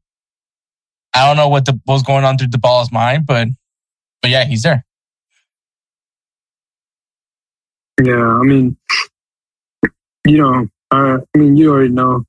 I 1.12 1.26
don't 1.26 1.36
know 1.36 1.48
what 1.48 1.64
the, 1.64 1.80
was 1.86 2.02
going 2.02 2.24
on 2.24 2.38
through 2.38 2.48
the 2.48 2.58
ball's 2.58 2.92
mind, 2.92 3.26
but 3.26 3.48
but 4.22 4.30
yeah, 4.30 4.44
he's 4.44 4.62
there. 4.62 4.84
Yeah, 8.02 8.26
I 8.26 8.42
mean, 8.42 8.76
you 10.26 10.38
know, 10.38 10.68
uh, 10.90 11.18
I 11.34 11.38
mean, 11.38 11.56
you 11.56 11.70
already 11.70 11.90
know 11.90 12.24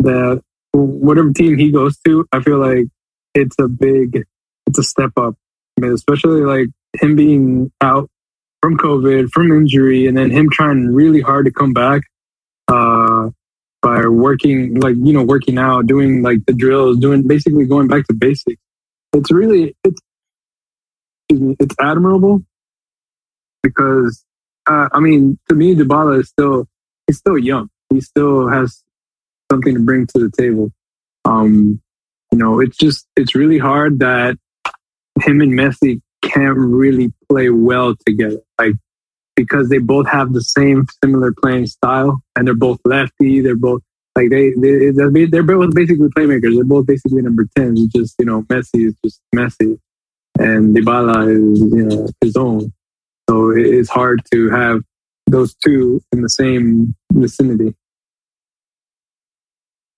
that 0.00 0.42
whatever 0.72 1.32
team 1.32 1.58
he 1.58 1.70
goes 1.70 1.98
to, 2.06 2.26
I 2.32 2.40
feel 2.40 2.58
like 2.58 2.86
it's 3.34 3.56
a 3.60 3.68
big, 3.68 4.22
it's 4.66 4.78
a 4.78 4.82
step 4.82 5.12
up. 5.16 5.34
I 5.76 5.82
mean, 5.82 5.92
especially 5.92 6.42
like 6.42 6.68
him 7.00 7.16
being 7.16 7.70
out 7.80 8.08
from 8.62 8.78
COVID, 8.78 9.30
from 9.30 9.52
injury, 9.52 10.06
and 10.06 10.16
then 10.16 10.30
him 10.30 10.48
trying 10.50 10.88
really 10.94 11.20
hard 11.20 11.46
to 11.46 11.52
come 11.52 11.72
back 11.72 12.02
by 13.82 14.06
working, 14.06 14.74
like 14.80 14.96
you 14.96 15.12
know, 15.12 15.22
working 15.22 15.58
out, 15.58 15.86
doing 15.86 16.22
like 16.22 16.44
the 16.46 16.52
drills, 16.52 16.98
doing 16.98 17.26
basically 17.26 17.66
going 17.66 17.88
back 17.88 18.06
to 18.06 18.14
basics. 18.14 18.60
It's 19.12 19.30
really 19.32 19.76
it's 19.84 20.00
it's 21.30 21.74
admirable 21.80 22.42
because 23.62 24.24
uh, 24.66 24.88
I 24.92 25.00
mean, 25.00 25.38
to 25.48 25.54
me, 25.54 25.74
Dybala 25.74 26.20
is 26.20 26.28
still 26.28 26.66
he's 27.06 27.18
still 27.18 27.38
young. 27.38 27.68
He 27.88 28.00
still 28.00 28.48
has 28.48 28.82
something 29.50 29.74
to 29.74 29.80
bring 29.80 30.06
to 30.08 30.18
the 30.18 30.30
table. 30.30 30.72
Um, 31.24 31.80
you 32.30 32.38
know, 32.38 32.60
it's 32.60 32.76
just 32.76 33.06
it's 33.16 33.34
really 33.34 33.58
hard 33.58 33.98
that 34.00 34.36
him 35.20 35.40
and 35.40 35.52
Messi 35.52 36.00
can't 36.22 36.56
really 36.56 37.12
play 37.28 37.50
well 37.50 37.94
together. 38.06 38.40
Like 38.58 38.74
because 39.44 39.68
they 39.68 39.78
both 39.78 40.06
have 40.08 40.32
the 40.32 40.42
same 40.42 40.86
similar 41.02 41.32
playing 41.32 41.66
style, 41.66 42.22
and 42.36 42.46
they're 42.46 42.54
both 42.54 42.78
lefty. 42.84 43.40
They're 43.40 43.56
both 43.56 43.82
like 44.16 44.30
they 44.30 44.52
they 44.56 44.90
they're 44.90 45.42
both 45.42 45.74
basically 45.74 46.08
playmakers. 46.08 46.54
They're 46.54 46.64
both 46.64 46.86
basically 46.86 47.22
number 47.22 47.46
ten. 47.56 47.74
It's 47.78 47.92
just 47.92 48.14
you 48.18 48.26
know 48.26 48.42
Messi 48.42 48.88
is 48.88 48.94
just 49.04 49.20
Messi, 49.34 49.78
and 50.38 50.76
Dybala 50.76 51.28
is 51.28 51.60
you 51.60 51.84
know 51.84 52.08
his 52.20 52.36
own. 52.36 52.72
So 53.28 53.50
it's 53.50 53.88
hard 53.88 54.20
to 54.32 54.50
have 54.50 54.82
those 55.26 55.54
two 55.64 56.02
in 56.12 56.22
the 56.22 56.28
same 56.28 56.94
vicinity. 57.12 57.74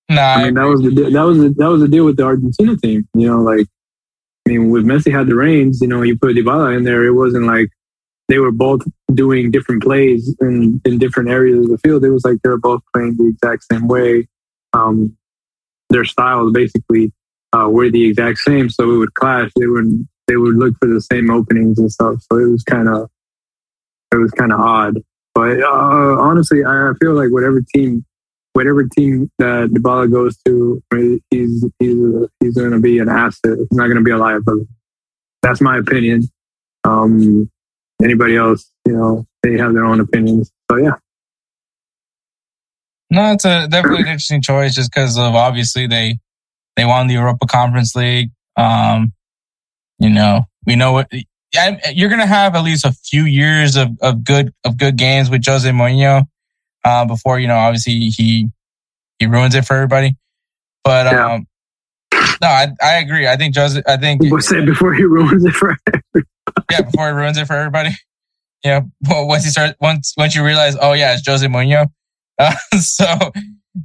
Nah, 0.09 0.35
I 0.35 0.45
mean 0.45 0.55
that 0.55 0.65
was 0.67 0.83
the 0.83 0.91
that 0.91 1.23
was 1.23 1.39
the, 1.39 1.49
that 1.57 1.69
was 1.69 1.81
the 1.81 1.89
deal 1.89 2.05
with 2.05 2.17
the 2.17 2.25
Argentina 2.25 2.77
team. 2.77 3.09
You 3.15 3.29
know, 3.29 3.43
like 3.43 3.67
I 4.47 4.51
mean, 4.51 4.71
with 4.71 4.85
Messi 4.85 5.13
had 5.13 5.27
the 5.27 5.35
reins, 5.35 5.81
you 5.81 5.89
know, 5.89 6.03
you 6.03 6.19
put 6.19 6.37
Dybala 6.37 6.77
in 6.77 6.85
there. 6.85 7.05
It 7.05 7.13
wasn't 7.13 7.47
like 7.47 7.69
they 8.29 8.39
were 8.39 8.53
both 8.53 8.83
doing 9.13 9.51
different 9.51 9.83
plays 9.83 10.35
in 10.41 10.81
in 10.85 10.99
different 10.99 11.31
areas 11.31 11.65
of 11.65 11.71
the 11.71 11.79
field. 11.79 12.05
It 12.05 12.11
was 12.11 12.25
like 12.25 12.39
they 12.43 12.51
were 12.51 12.59
both 12.59 12.83
playing 12.95 13.17
the 13.17 13.29
exact 13.29 13.65
same 13.71 13.89
way. 13.89 14.29
Um, 14.73 15.17
their 15.91 16.05
styles 16.05 16.53
basically 16.53 17.13
uh, 17.53 17.69
were 17.69 17.91
the 17.91 18.09
exact 18.09 18.39
same, 18.39 18.71
so 18.71 18.91
it 18.91 18.97
would 18.97 19.15
clash. 19.15 19.51
They 19.57 19.67
would 19.67 20.09
they 20.27 20.37
would 20.37 20.57
look 20.57 20.75
for 20.81 20.89
the 20.89 21.01
same 21.01 21.31
openings 21.31 21.79
and 21.79 21.93
stuff. 21.93 22.23
So 22.31 22.39
it 22.39 22.51
was 22.51 22.63
kind 22.63 22.89
of 22.89 23.11
it 24.13 24.17
was 24.17 24.33
kind 24.33 24.53
of 24.53 24.61
odd. 24.61 24.99
But 25.35 25.61
uh, 25.61 26.17
honestly, 26.19 26.65
I 26.65 26.93
feel 27.01 27.15
like 27.15 27.31
whatever 27.31 27.61
team 27.75 28.05
whatever 28.53 28.85
team 28.85 29.31
that 29.39 29.71
Dybala 29.71 30.11
goes 30.11 30.37
to, 30.45 30.83
he's 31.31 31.65
he's 31.79 32.29
he's 32.41 32.55
going 32.55 32.73
to 32.73 32.81
be 32.81 32.99
an 32.99 33.09
asset. 33.09 33.59
He's 33.59 33.73
not 33.73 33.87
going 33.87 33.97
to 33.97 34.03
be 34.03 34.11
a 34.11 34.19
liability. 34.19 34.69
That's 35.43 35.61
my 35.61 35.79
opinion. 35.79 36.23
Um, 36.85 37.51
anybody 38.03 38.37
else, 38.37 38.71
you 38.87 38.93
know, 38.93 39.27
they 39.43 39.59
have 39.59 39.75
their 39.75 39.85
own 39.85 40.01
opinions. 40.01 40.51
So 40.71 40.79
yeah. 40.79 40.95
No, 43.11 43.33
it's 43.33 43.45
a 43.45 43.69
definitely 43.69 44.01
an 44.01 44.07
interesting 44.07 44.41
choice 44.41 44.75
just 44.75 44.91
because 44.91 45.19
of 45.19 45.35
obviously 45.35 45.87
they 45.87 46.19
they 46.77 46.85
won 46.85 47.09
the 47.09 47.15
Europa 47.15 47.47
Conference 47.47 47.95
League. 47.95 48.31
Um, 48.57 49.13
you 49.99 50.09
know, 50.09 50.45
we 50.67 50.77
know 50.77 50.93
what 50.93 51.13
you're 51.13 52.09
going 52.09 52.21
to 52.21 52.27
have 52.27 52.55
at 52.55 52.65
least 52.65 52.87
a 52.87 52.93
few 52.93 53.25
years 53.25 53.77
of, 53.77 53.91
of 54.01 54.25
good 54.25 54.55
of 54.65 54.79
good 54.79 54.97
games 54.97 55.29
with 55.29 55.45
Jose 55.45 55.69
Mourinho 55.69 56.27
uh, 56.85 57.05
before 57.05 57.39
you 57.39 57.49
know 57.49 57.57
obviously 57.57 57.93
he 57.93 58.49
he 59.19 59.27
ruins 59.27 59.55
it 59.55 59.67
for 59.67 59.75
everybody. 59.75 60.17
But 60.83 61.07
yeah. 61.07 61.35
um, 61.35 61.47
no, 62.41 62.49
I, 62.49 62.69
I 62.83 62.95
agree. 62.99 63.29
I 63.29 63.37
think 63.37 63.57
Jose. 63.57 63.81
I 63.87 63.97
think 63.97 64.23
we 64.23 64.41
say 64.41 64.65
before 64.65 64.95
he 64.95 65.05
ruins 65.05 65.45
it 65.45 65.53
for 65.53 65.77
everybody. 65.87 66.29
Yeah, 66.71 66.83
before 66.83 67.09
he 67.09 67.15
ruins 67.15 67.39
it 67.39 67.47
for 67.47 67.55
everybody. 67.55 67.91
Yeah, 68.65 68.83
once 69.03 69.45
you 69.45 69.51
start 69.51 69.77
once 69.81 70.15
once 70.17 70.35
you 70.35 70.45
realize, 70.45 70.77
oh 70.81 70.93
yeah, 70.93 71.15
it's 71.15 71.27
Jose 71.27 71.47
Mourinho. 71.47 71.89
Uh, 72.39 72.55
so, 72.79 73.05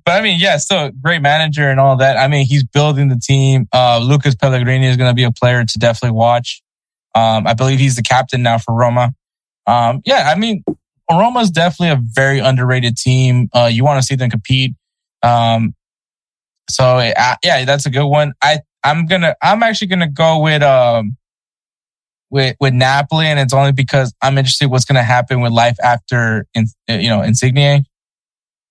but 0.05 0.11
I 0.13 0.21
mean, 0.21 0.39
yeah, 0.39 0.55
still 0.57 0.89
great 0.89 1.21
manager 1.21 1.69
and 1.69 1.81
all 1.81 1.97
that. 1.97 2.15
I 2.15 2.29
mean, 2.29 2.45
he's 2.45 2.63
building 2.63 3.09
the 3.09 3.17
team. 3.17 3.67
Uh, 3.73 3.99
Lucas 4.01 4.35
Pellegrini 4.35 4.87
is 4.87 4.95
going 4.95 5.11
to 5.11 5.13
be 5.13 5.25
a 5.25 5.31
player 5.31 5.65
to 5.65 5.77
definitely 5.77 6.15
watch. 6.15 6.63
Um, 7.13 7.45
I 7.45 7.53
believe 7.53 7.77
he's 7.77 7.97
the 7.97 8.01
captain 8.01 8.41
now 8.41 8.57
for 8.57 8.73
Roma. 8.73 9.13
Um, 9.67 10.01
yeah, 10.05 10.31
I 10.33 10.39
mean, 10.39 10.63
Roma 11.11 11.41
is 11.41 11.51
definitely 11.51 11.89
a 11.89 11.99
very 12.01 12.39
underrated 12.39 12.95
team. 12.95 13.49
Uh, 13.53 13.69
you 13.71 13.83
want 13.83 14.01
to 14.01 14.07
see 14.07 14.15
them 14.15 14.29
compete. 14.29 14.73
Um, 15.21 15.75
so 16.69 16.85
uh, 16.85 17.35
yeah, 17.43 17.65
that's 17.65 17.85
a 17.85 17.89
good 17.89 18.07
one. 18.07 18.33
I 18.41 18.59
I'm 18.83 19.05
gonna 19.05 19.35
I'm 19.41 19.63
actually 19.63 19.87
gonna 19.87 20.09
go 20.09 20.39
with 20.39 20.61
um 20.61 21.17
with 22.29 22.55
with 22.59 22.73
Napoli, 22.73 23.27
and 23.27 23.39
it's 23.39 23.53
only 23.53 23.71
because 23.71 24.13
I'm 24.21 24.37
interested 24.37 24.67
what's 24.67 24.85
gonna 24.85 25.03
happen 25.03 25.41
with 25.41 25.51
life 25.51 25.77
after 25.83 26.45
in 26.53 26.67
you 26.87 27.09
know 27.09 27.21
Insigne. 27.21 27.85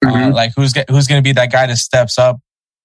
Uh, 0.04 0.08
mm-hmm. 0.08 0.30
Uh, 0.30 0.30
like 0.30 0.52
who's 0.54 0.74
who's 0.88 1.06
gonna 1.06 1.22
be 1.22 1.32
that 1.32 1.50
guy 1.50 1.66
that 1.66 1.76
steps 1.76 2.18
up 2.18 2.40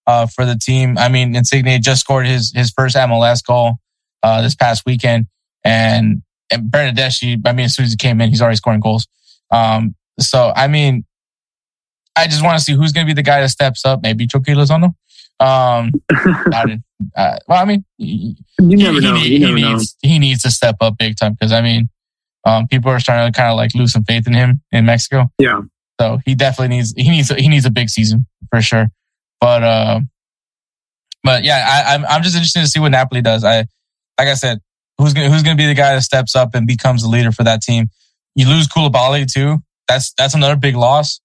uh, 0.08 0.28
for 0.28 0.46
the 0.46 0.56
team? 0.56 0.98
I 0.98 1.10
mean, 1.10 1.36
Insigne 1.36 1.82
just 1.82 2.02
scored 2.02 2.28
his 2.28 2.52
his 2.56 2.72
first 2.72 2.96
MLS 2.96 3.46
goal 3.46 3.76
uh, 4.24 4.42
this 4.42 4.56
past 4.56 4.84
weekend, 4.86 5.28
and 5.64 6.22
and 6.52 6.72
Bernardeschi, 6.72 7.42
I 7.46 7.54
mean, 7.54 7.66
as 7.66 7.76
soon 7.76 7.86
as 7.86 7.92
he 7.92 7.98
came 7.98 8.20
in, 8.22 8.30
he's 8.30 8.42
already 8.42 8.58
scoring 8.58 8.82
goals. 8.82 9.08
Um, 9.50 9.96
so 10.20 10.52
I 10.56 10.68
mean, 10.68 11.06
I 12.16 12.28
just 12.28 12.44
want 12.44 12.58
to 12.60 12.64
see 12.64 12.74
who's 12.74 12.92
going 12.92 13.06
to 13.06 13.10
be 13.10 13.16
the 13.16 13.24
guy 13.24 13.42
that 13.42 13.50
steps 13.50 13.86
up. 13.86 14.02
Maybe 14.04 14.28
Chucky 14.28 14.54
Lozano. 14.54 14.94
Um, 15.40 15.92
uh, 17.16 17.38
well, 17.48 17.62
I 17.62 17.66
mean, 17.66 17.86
you 17.98 18.36
never 18.60 19.00
he, 19.00 19.00
know. 19.00 19.16
He, 19.16 19.40
never 19.40 19.56
needs 19.56 19.98
know. 20.04 20.10
he 20.10 20.20
needs 20.20 20.42
to 20.44 20.52
step 20.52 20.78
up 20.82 20.98
big 20.98 21.18
time 21.18 21.34
because 21.34 21.52
I 21.52 21.62
mean, 21.62 21.90
um, 22.46 22.68
people 22.68 22.92
are 22.92 23.00
starting 23.00 23.32
to 23.32 23.38
kind 23.38 23.52
of 23.52 23.58
like 23.58 23.74
lose 23.76 23.92
some 23.92 24.04
faith 24.04 24.28
in 24.28 24.34
him 24.34 24.62
in 24.72 24.86
Mexico. 24.86 25.32
Yeah. 25.38 25.62
So 26.00 26.20
he 26.26 26.36
definitely 26.36 26.76
needs 26.76 26.94
he 26.96 27.10
needs 27.10 27.30
he 27.30 27.48
needs 27.48 27.66
a 27.66 27.72
big 27.72 27.90
season 27.90 28.26
for 28.50 28.62
sure. 28.62 28.92
But 29.40 29.64
uh, 29.64 30.00
but 31.24 31.44
yeah, 31.44 31.66
I, 31.68 31.94
I'm 31.94 32.06
I'm 32.06 32.24
just 32.24 32.36
interested 32.36 32.62
to 32.62 32.68
see 32.68 32.80
what 32.80 32.90
Napoli 32.90 33.22
does. 33.22 33.44
I 33.44 33.66
like 34.20 34.28
I 34.28 34.34
said, 34.34 34.60
who's 34.98 35.14
gonna 35.14 35.30
who's 35.30 35.44
gonna 35.44 35.56
be 35.56 35.68
the 35.68 35.74
guy 35.74 35.96
that 35.96 36.02
steps 36.02 36.36
up 36.36 36.56
and 36.56 36.68
becomes 36.68 37.04
the 37.04 37.10
leader 37.10 37.32
for 37.32 37.44
that 37.44 37.62
team. 37.62 37.90
You 38.36 38.48
lose 38.48 38.68
Koulibaly 38.68 39.32
too. 39.32 39.60
That's 39.88 40.14
that's 40.14 40.34
another 40.34 40.56
big 40.56 40.76
loss. 40.76 41.20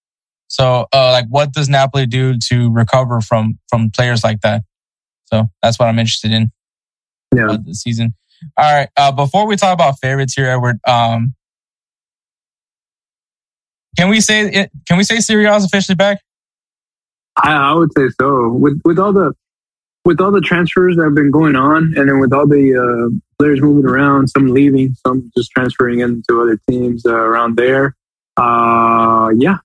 So, 0.48 0.86
uh, 0.92 1.10
like, 1.12 1.26
what 1.28 1.52
does 1.52 1.68
Napoli 1.68 2.06
do 2.06 2.38
to 2.48 2.72
recover 2.72 3.20
from 3.20 3.58
from 3.68 3.90
players 3.90 4.22
like 4.22 4.40
that? 4.42 4.62
So 5.26 5.48
that's 5.62 5.78
what 5.78 5.86
I'm 5.86 5.98
interested 5.98 6.32
in. 6.32 6.52
Yeah, 7.34 7.56
this 7.64 7.82
season. 7.82 8.14
All 8.56 8.72
right. 8.72 8.88
Uh, 8.96 9.12
before 9.12 9.46
we 9.46 9.56
talk 9.56 9.74
about 9.74 9.98
favorites 9.98 10.34
here, 10.34 10.46
Edward, 10.46 10.78
um, 10.86 11.34
can 13.96 14.08
we 14.08 14.20
say 14.20 14.42
it? 14.42 14.70
Can 14.86 14.96
we 14.98 15.04
say 15.04 15.16
is 15.16 15.30
officially 15.64 15.96
back? 15.96 16.20
I, 17.36 17.52
I 17.52 17.72
would 17.74 17.90
say 17.96 18.08
so. 18.20 18.50
With 18.50 18.80
with 18.84 18.98
all 18.98 19.12
the 19.12 19.32
with 20.04 20.20
all 20.20 20.30
the 20.30 20.40
transfers 20.40 20.96
that 20.96 21.04
have 21.04 21.14
been 21.14 21.30
going 21.30 21.56
on, 21.56 21.94
and 21.96 22.08
then 22.08 22.20
with 22.20 22.32
all 22.32 22.46
the 22.46 22.76
uh, 22.76 23.14
players 23.38 23.60
moving 23.60 23.86
around, 23.86 24.28
some 24.28 24.48
leaving, 24.48 24.94
some 25.06 25.30
just 25.36 25.50
transferring 25.50 26.00
into 26.00 26.40
other 26.40 26.58
teams 26.68 27.04
uh, 27.06 27.12
around 27.12 27.56
there. 27.56 27.96
Uh, 28.36 29.30
yeah, 29.36 29.56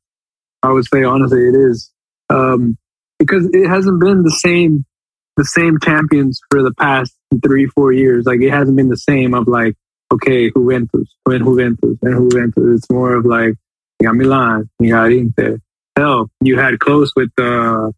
I 0.63 0.71
would 0.71 0.85
say 0.85 1.03
honestly 1.03 1.47
it 1.47 1.55
is 1.55 1.91
um, 2.29 2.77
because 3.19 3.49
it 3.53 3.67
hasn't 3.67 3.99
been 3.99 4.23
the 4.23 4.31
same 4.31 4.85
the 5.37 5.45
same 5.45 5.79
champions 5.79 6.39
for 6.49 6.61
the 6.61 6.73
past 6.73 7.13
three 7.43 7.67
four 7.67 7.91
years. 7.91 8.25
Like 8.25 8.41
it 8.41 8.51
hasn't 8.51 8.77
been 8.77 8.89
the 8.89 8.97
same 8.97 9.33
of 9.33 9.47
like 9.47 9.75
okay 10.13 10.51
Juventus, 10.51 11.13
when 11.23 11.43
Juventus, 11.43 11.97
and 12.01 12.31
Juventus. 12.31 12.63
It's 12.77 12.89
more 12.89 13.15
of 13.15 13.25
like 13.25 13.55
you 13.99 14.07
got 14.07 14.15
Milan, 14.15 14.69
you 14.79 14.91
got 14.91 15.11
Inter. 15.11 15.59
Hell, 15.95 16.29
you 16.41 16.57
had 16.57 16.79
close 16.79 17.11
with 17.15 17.31
uh, 17.37 17.91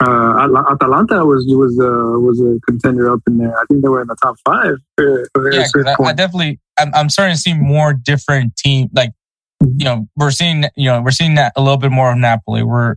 uh, 0.00 0.64
Atalanta 0.70 1.24
was 1.24 1.44
was 1.48 1.78
uh, 1.80 2.18
was 2.20 2.40
a 2.40 2.60
contender 2.66 3.12
up 3.12 3.20
in 3.26 3.38
there. 3.38 3.56
I 3.58 3.64
think 3.68 3.82
they 3.82 3.88
were 3.88 4.02
in 4.02 4.08
the 4.08 4.16
top 4.22 4.36
five. 4.44 4.76
yeah, 4.98 5.94
I, 5.98 6.02
I, 6.02 6.12
definitely. 6.12 6.60
I'm, 6.78 6.94
I'm 6.94 7.08
starting 7.08 7.34
to 7.34 7.40
see 7.40 7.54
more 7.54 7.92
different 7.92 8.56
team 8.56 8.88
like 8.92 9.12
you 9.60 9.84
know, 9.84 10.06
we're 10.16 10.30
seeing, 10.30 10.64
you 10.76 10.90
know, 10.90 11.02
we're 11.02 11.10
seeing 11.10 11.34
that 11.34 11.52
a 11.56 11.60
little 11.60 11.76
bit 11.76 11.90
more 11.90 12.12
of 12.12 12.18
Napoli. 12.18 12.62
We're, 12.62 12.96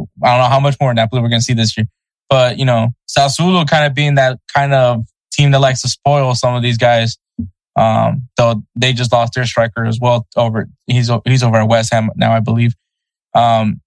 I 0.00 0.04
don't 0.30 0.38
know 0.38 0.48
how 0.48 0.60
much 0.60 0.76
more 0.80 0.92
Napoli 0.92 1.22
we're 1.22 1.28
going 1.28 1.40
to 1.40 1.44
see 1.44 1.54
this 1.54 1.76
year, 1.76 1.86
but 2.28 2.58
you 2.58 2.64
know, 2.64 2.88
Sassuolo 3.08 3.68
kind 3.68 3.86
of 3.86 3.94
being 3.94 4.16
that 4.16 4.38
kind 4.54 4.74
of 4.74 5.04
team 5.32 5.50
that 5.52 5.60
likes 5.60 5.82
to 5.82 5.88
spoil 5.88 6.34
some 6.34 6.54
of 6.54 6.62
these 6.62 6.78
guys. 6.78 7.18
Um, 7.76 8.28
though 8.38 8.62
they 8.74 8.94
just 8.94 9.12
lost 9.12 9.34
their 9.34 9.44
striker 9.44 9.84
as 9.84 10.00
well 10.00 10.26
over, 10.34 10.66
he's, 10.86 11.10
he's 11.26 11.42
over 11.42 11.58
at 11.58 11.68
West 11.68 11.92
Ham 11.92 12.08
now, 12.16 12.32
I 12.32 12.40
believe. 12.40 12.74
Um, 13.34 13.82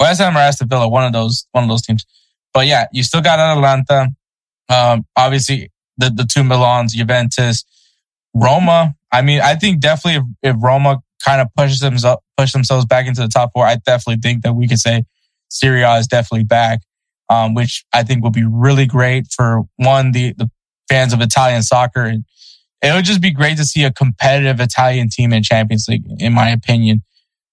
West 0.00 0.20
Ham 0.20 0.36
or 0.36 0.40
Aston 0.40 0.68
Villa, 0.68 0.88
one 0.88 1.04
of 1.04 1.12
those, 1.12 1.46
one 1.52 1.62
of 1.62 1.70
those 1.70 1.82
teams. 1.82 2.04
But 2.52 2.66
yeah, 2.66 2.86
you 2.92 3.04
still 3.04 3.20
got 3.20 3.38
Atalanta. 3.38 4.08
Um, 4.68 5.06
obviously 5.16 5.70
the, 5.96 6.10
the 6.10 6.24
two 6.24 6.42
Milans, 6.42 6.92
Juventus, 6.92 7.64
Roma. 8.34 8.94
I 9.12 9.22
mean, 9.22 9.40
I 9.40 9.54
think 9.54 9.80
definitely 9.80 10.26
if, 10.42 10.54
if 10.56 10.62
Roma 10.62 11.00
kind 11.24 11.40
of 11.40 11.48
pushes 11.56 11.80
themselves 11.80 12.20
push 12.36 12.52
themselves 12.52 12.84
back 12.84 13.06
into 13.06 13.20
the 13.20 13.28
top 13.28 13.50
four, 13.52 13.64
I 13.64 13.76
definitely 13.76 14.20
think 14.20 14.42
that 14.42 14.54
we 14.54 14.66
could 14.66 14.80
say 14.80 15.04
Serie 15.48 15.82
A 15.82 15.94
is 15.96 16.08
definitely 16.08 16.44
back, 16.44 16.80
um, 17.28 17.54
which 17.54 17.84
I 17.92 18.02
think 18.02 18.22
will 18.22 18.30
be 18.30 18.44
really 18.44 18.86
great 18.86 19.32
for 19.32 19.62
one 19.76 20.12
the 20.12 20.34
the 20.34 20.50
fans 20.88 21.12
of 21.12 21.20
Italian 21.20 21.62
soccer, 21.62 22.04
and 22.04 22.24
it 22.82 22.92
would 22.92 23.04
just 23.04 23.20
be 23.20 23.30
great 23.30 23.56
to 23.56 23.64
see 23.64 23.84
a 23.84 23.92
competitive 23.92 24.60
Italian 24.60 25.08
team 25.08 25.32
in 25.32 25.42
Champions 25.42 25.86
League, 25.88 26.04
in 26.18 26.32
my 26.32 26.50
opinion. 26.50 27.02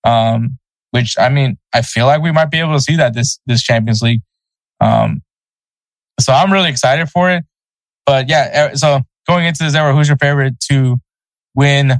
Um, 0.03 0.57
which 0.91 1.17
I 1.17 1.29
mean, 1.29 1.57
I 1.73 1.81
feel 1.81 2.05
like 2.05 2.21
we 2.21 2.31
might 2.31 2.51
be 2.51 2.59
able 2.59 2.73
to 2.73 2.81
see 2.81 2.97
that 2.97 3.13
this 3.13 3.39
this 3.45 3.63
Champions 3.63 4.01
League. 4.01 4.21
Um, 4.79 5.21
so 6.19 6.33
I'm 6.33 6.51
really 6.51 6.69
excited 6.69 7.09
for 7.09 7.29
it. 7.29 7.43
But 8.05 8.29
yeah, 8.29 8.49
eh, 8.51 8.75
so 8.75 9.01
going 9.27 9.45
into 9.45 9.63
this 9.63 9.75
era, 9.75 9.93
who's 9.93 10.07
your 10.07 10.17
favorite 10.17 10.59
to 10.71 10.97
win 11.55 11.93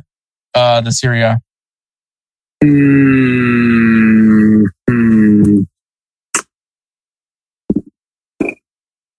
uh, 0.53 0.81
the 0.81 0.91
Serie 0.91 1.21
A? 1.21 1.39
Mm, 2.63 4.63
hmm. 4.87 5.61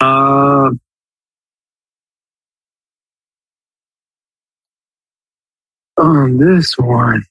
Uh, 0.01 0.71
on 5.97 6.32
this 6.43 6.77
one, 6.77 7.25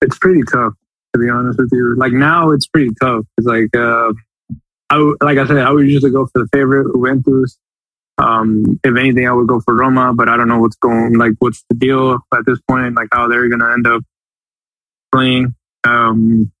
it's 0.00 0.18
pretty 0.18 0.42
tough 0.50 0.74
to 1.14 1.18
be 1.18 1.30
honest 1.30 1.58
with 1.58 1.70
you. 1.72 1.94
Like 1.96 2.12
now, 2.12 2.50
it's 2.50 2.66
pretty 2.66 2.90
tough. 3.00 3.24
It's 3.38 3.46
like, 3.46 3.74
uh, 3.76 4.12
I 4.90 5.14
like 5.20 5.38
I 5.38 5.46
said, 5.46 5.58
I 5.58 5.70
would 5.70 5.88
usually 5.88 6.10
go 6.10 6.26
for 6.26 6.42
the 6.42 6.48
favorite 6.52 6.92
Juventus. 6.92 7.56
Um, 8.18 8.78
if 8.84 8.96
anything, 8.96 9.26
I 9.26 9.32
would 9.32 9.48
go 9.48 9.60
for 9.60 9.74
Roma, 9.74 10.12
but 10.14 10.28
I 10.28 10.36
don't 10.36 10.48
know 10.48 10.58
what's 10.58 10.76
going 10.76 11.14
like 11.14 11.32
what's 11.38 11.64
the 11.68 11.76
deal 11.76 12.18
at 12.32 12.46
this 12.46 12.58
point, 12.68 12.94
like 12.94 13.08
how 13.12 13.28
they're 13.28 13.48
gonna 13.48 13.72
end 13.72 13.86
up 13.86 14.02
playing. 15.12 15.54
Um, 15.84 16.52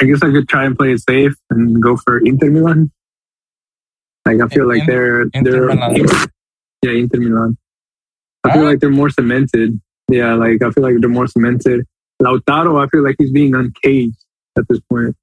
I 0.00 0.04
guess 0.04 0.22
I 0.22 0.30
could 0.30 0.48
try 0.48 0.64
and 0.64 0.78
play 0.78 0.92
it 0.92 1.00
safe 1.00 1.34
and 1.50 1.82
go 1.82 1.96
for 1.96 2.18
Inter 2.18 2.50
Milan. 2.50 2.92
Like 4.28 4.42
I 4.42 4.54
feel 4.54 4.68
like 4.68 4.84
they're 4.86 5.24
they're 5.32 5.70
yeah 5.70 6.92
Inter 6.92 7.18
Milan. 7.18 7.56
I 8.44 8.52
feel 8.52 8.64
like 8.64 8.78
they're 8.78 8.90
more 8.90 9.08
cemented. 9.08 9.80
Yeah, 10.10 10.34
like 10.34 10.62
I 10.62 10.70
feel 10.70 10.82
like 10.82 10.96
they're 11.00 11.08
more 11.08 11.26
cemented. 11.26 11.86
Lautaro, 12.20 12.84
I 12.84 12.88
feel 12.88 13.02
like 13.02 13.16
he's 13.18 13.32
being 13.32 13.54
uncaged 13.54 14.18
at 14.58 14.68
this 14.68 14.80
point. 14.90 15.16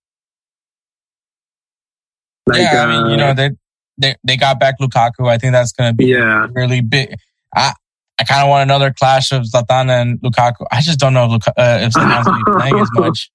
Like, 2.48 2.62
yeah, 2.62 2.84
I 2.84 2.88
mean, 2.88 3.04
uh, 3.04 3.10
you 3.10 3.18
know, 3.18 3.34
they 3.36 3.52
they 4.00 4.16
they 4.24 4.38
got 4.38 4.60
back 4.60 4.80
Lukaku. 4.80 5.30
I 5.30 5.38
think 5.38 5.54
that's 5.54 5.72
going 5.72 5.92
to 5.92 5.96
be 5.96 6.08
yeah. 6.08 6.48
really 6.54 6.82
big. 6.82 7.16
I 7.56 7.74
I 8.18 8.24
kind 8.24 8.42
of 8.42 8.50
want 8.50 8.64
another 8.64 8.92
clash 8.92 9.32
of 9.32 9.44
Zlatan 9.44 9.90
and 9.90 10.20
Lukaku. 10.22 10.66
I 10.72 10.82
just 10.82 11.00
don't 11.00 11.14
know 11.14 11.26
if, 11.26 11.32
Luka, 11.32 11.54
uh, 11.56 11.80
if 11.82 11.94
Zlatan's 11.94 12.26
going 12.26 12.40
to 12.40 12.46
be 12.46 12.58
playing 12.60 12.80
as 12.80 12.90
much. 12.94 13.32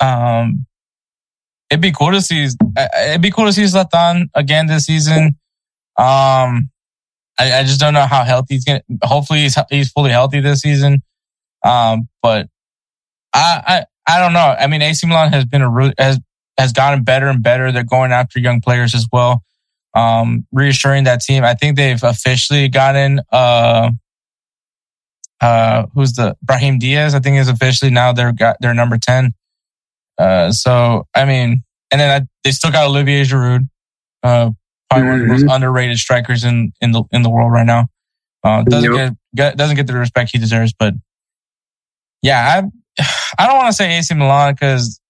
Um, 0.00 0.66
it'd 1.74 1.82
be 1.82 1.90
cool 1.90 2.12
to 2.12 2.22
see. 2.22 2.44
It'd 2.44 3.20
be 3.20 3.32
cool 3.32 3.46
to 3.46 3.52
see 3.52 3.64
Zlatan 3.64 4.28
again 4.34 4.68
this 4.68 4.86
season. 4.86 5.36
Um, 5.98 6.70
I, 7.36 7.52
I 7.58 7.62
just 7.64 7.80
don't 7.80 7.94
know 7.94 8.06
how 8.06 8.22
healthy 8.22 8.54
he's 8.54 8.64
gonna. 8.64 8.82
Hopefully, 9.02 9.40
he's 9.40 9.58
he's 9.70 9.90
fully 9.90 10.12
healthy 10.12 10.40
this 10.40 10.60
season. 10.60 11.02
Um, 11.64 12.08
but 12.22 12.48
I 13.34 13.84
I 14.06 14.14
I 14.14 14.20
don't 14.20 14.32
know. 14.32 14.54
I 14.56 14.68
mean, 14.68 14.82
AC 14.82 15.04
Milan 15.04 15.32
has 15.32 15.44
been 15.44 15.62
a 15.62 15.92
has 15.98 16.20
has 16.56 16.72
gotten 16.72 17.02
better 17.02 17.26
and 17.26 17.42
better. 17.42 17.72
They're 17.72 17.82
going 17.82 18.12
after 18.12 18.38
young 18.38 18.60
players 18.60 18.94
as 18.94 19.08
well. 19.12 19.42
Um, 19.94 20.46
reassuring 20.52 21.04
that 21.04 21.22
team. 21.22 21.42
I 21.42 21.54
think 21.54 21.76
they've 21.76 22.02
officially 22.02 22.68
gotten 22.68 23.20
uh 23.32 23.90
uh 25.40 25.86
who's 25.92 26.12
the 26.12 26.36
Brahim 26.40 26.78
Diaz. 26.78 27.16
I 27.16 27.18
think 27.18 27.36
is 27.36 27.48
officially 27.48 27.90
now 27.90 28.12
they're 28.12 28.32
got 28.32 28.58
their 28.60 28.74
number 28.74 28.96
ten. 28.96 29.34
Uh, 30.18 30.52
so 30.52 31.06
I 31.14 31.24
mean, 31.24 31.62
and 31.90 32.00
then 32.00 32.22
I, 32.22 32.26
they 32.44 32.50
still 32.52 32.70
got 32.70 32.86
Olivier 32.86 33.22
Giroud, 33.22 33.68
uh, 34.22 34.50
probably 34.90 35.08
one 35.08 35.20
of 35.20 35.20
the 35.22 35.32
most 35.32 35.44
underrated 35.50 35.98
strikers 35.98 36.44
in 36.44 36.72
in 36.80 36.92
the 36.92 37.02
in 37.12 37.22
the 37.22 37.30
world 37.30 37.52
right 37.52 37.66
now. 37.66 37.86
Uh, 38.44 38.62
doesn't 38.62 38.92
Yep. 38.92 39.10
get, 39.10 39.16
get 39.34 39.56
doesn't 39.56 39.76
get 39.76 39.86
the 39.86 39.94
respect 39.94 40.30
he 40.32 40.38
deserves, 40.38 40.72
but 40.78 40.94
yeah, 42.22 42.62
I 42.98 43.02
I 43.38 43.46
don't 43.46 43.56
want 43.56 43.68
to 43.68 43.72
say 43.72 43.96
AC 43.98 44.14
Milan 44.14 44.54
because 44.54 45.00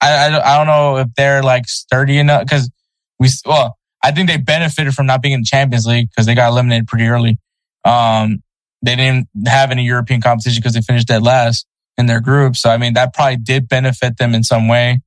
I, 0.00 0.26
I 0.26 0.30
don't- 0.30 0.44
I 0.44 0.56
don't 0.58 0.66
know 0.66 0.96
if 0.98 1.08
they're 1.16 1.42
like 1.42 1.68
sturdy 1.68 2.18
enough 2.18 2.44
because 2.44 2.70
we 3.18 3.28
well 3.46 3.76
I 4.02 4.12
think 4.12 4.28
they 4.28 4.36
benefited 4.36 4.94
from 4.94 5.06
not 5.06 5.22
being 5.22 5.34
in 5.34 5.40
the 5.40 5.46
Champions 5.46 5.86
League 5.86 6.08
because 6.10 6.26
they 6.26 6.34
got 6.34 6.48
eliminated 6.50 6.86
pretty 6.86 7.06
early. 7.06 7.38
Um, 7.84 8.42
they 8.82 8.94
didn't 8.94 9.28
have 9.46 9.70
any 9.72 9.84
European 9.84 10.20
competition 10.20 10.60
because 10.60 10.74
they 10.74 10.80
finished 10.82 11.08
dead 11.08 11.22
last 11.22 11.66
in 11.98 12.06
their 12.06 12.20
group. 12.20 12.56
So 12.56 12.70
I 12.70 12.78
mean 12.78 12.94
that 12.94 13.12
probably 13.12 13.36
did 13.36 13.68
benefit 13.68 14.16
them 14.16 14.34
in 14.34 14.42
some 14.44 14.68
way. 14.68 15.00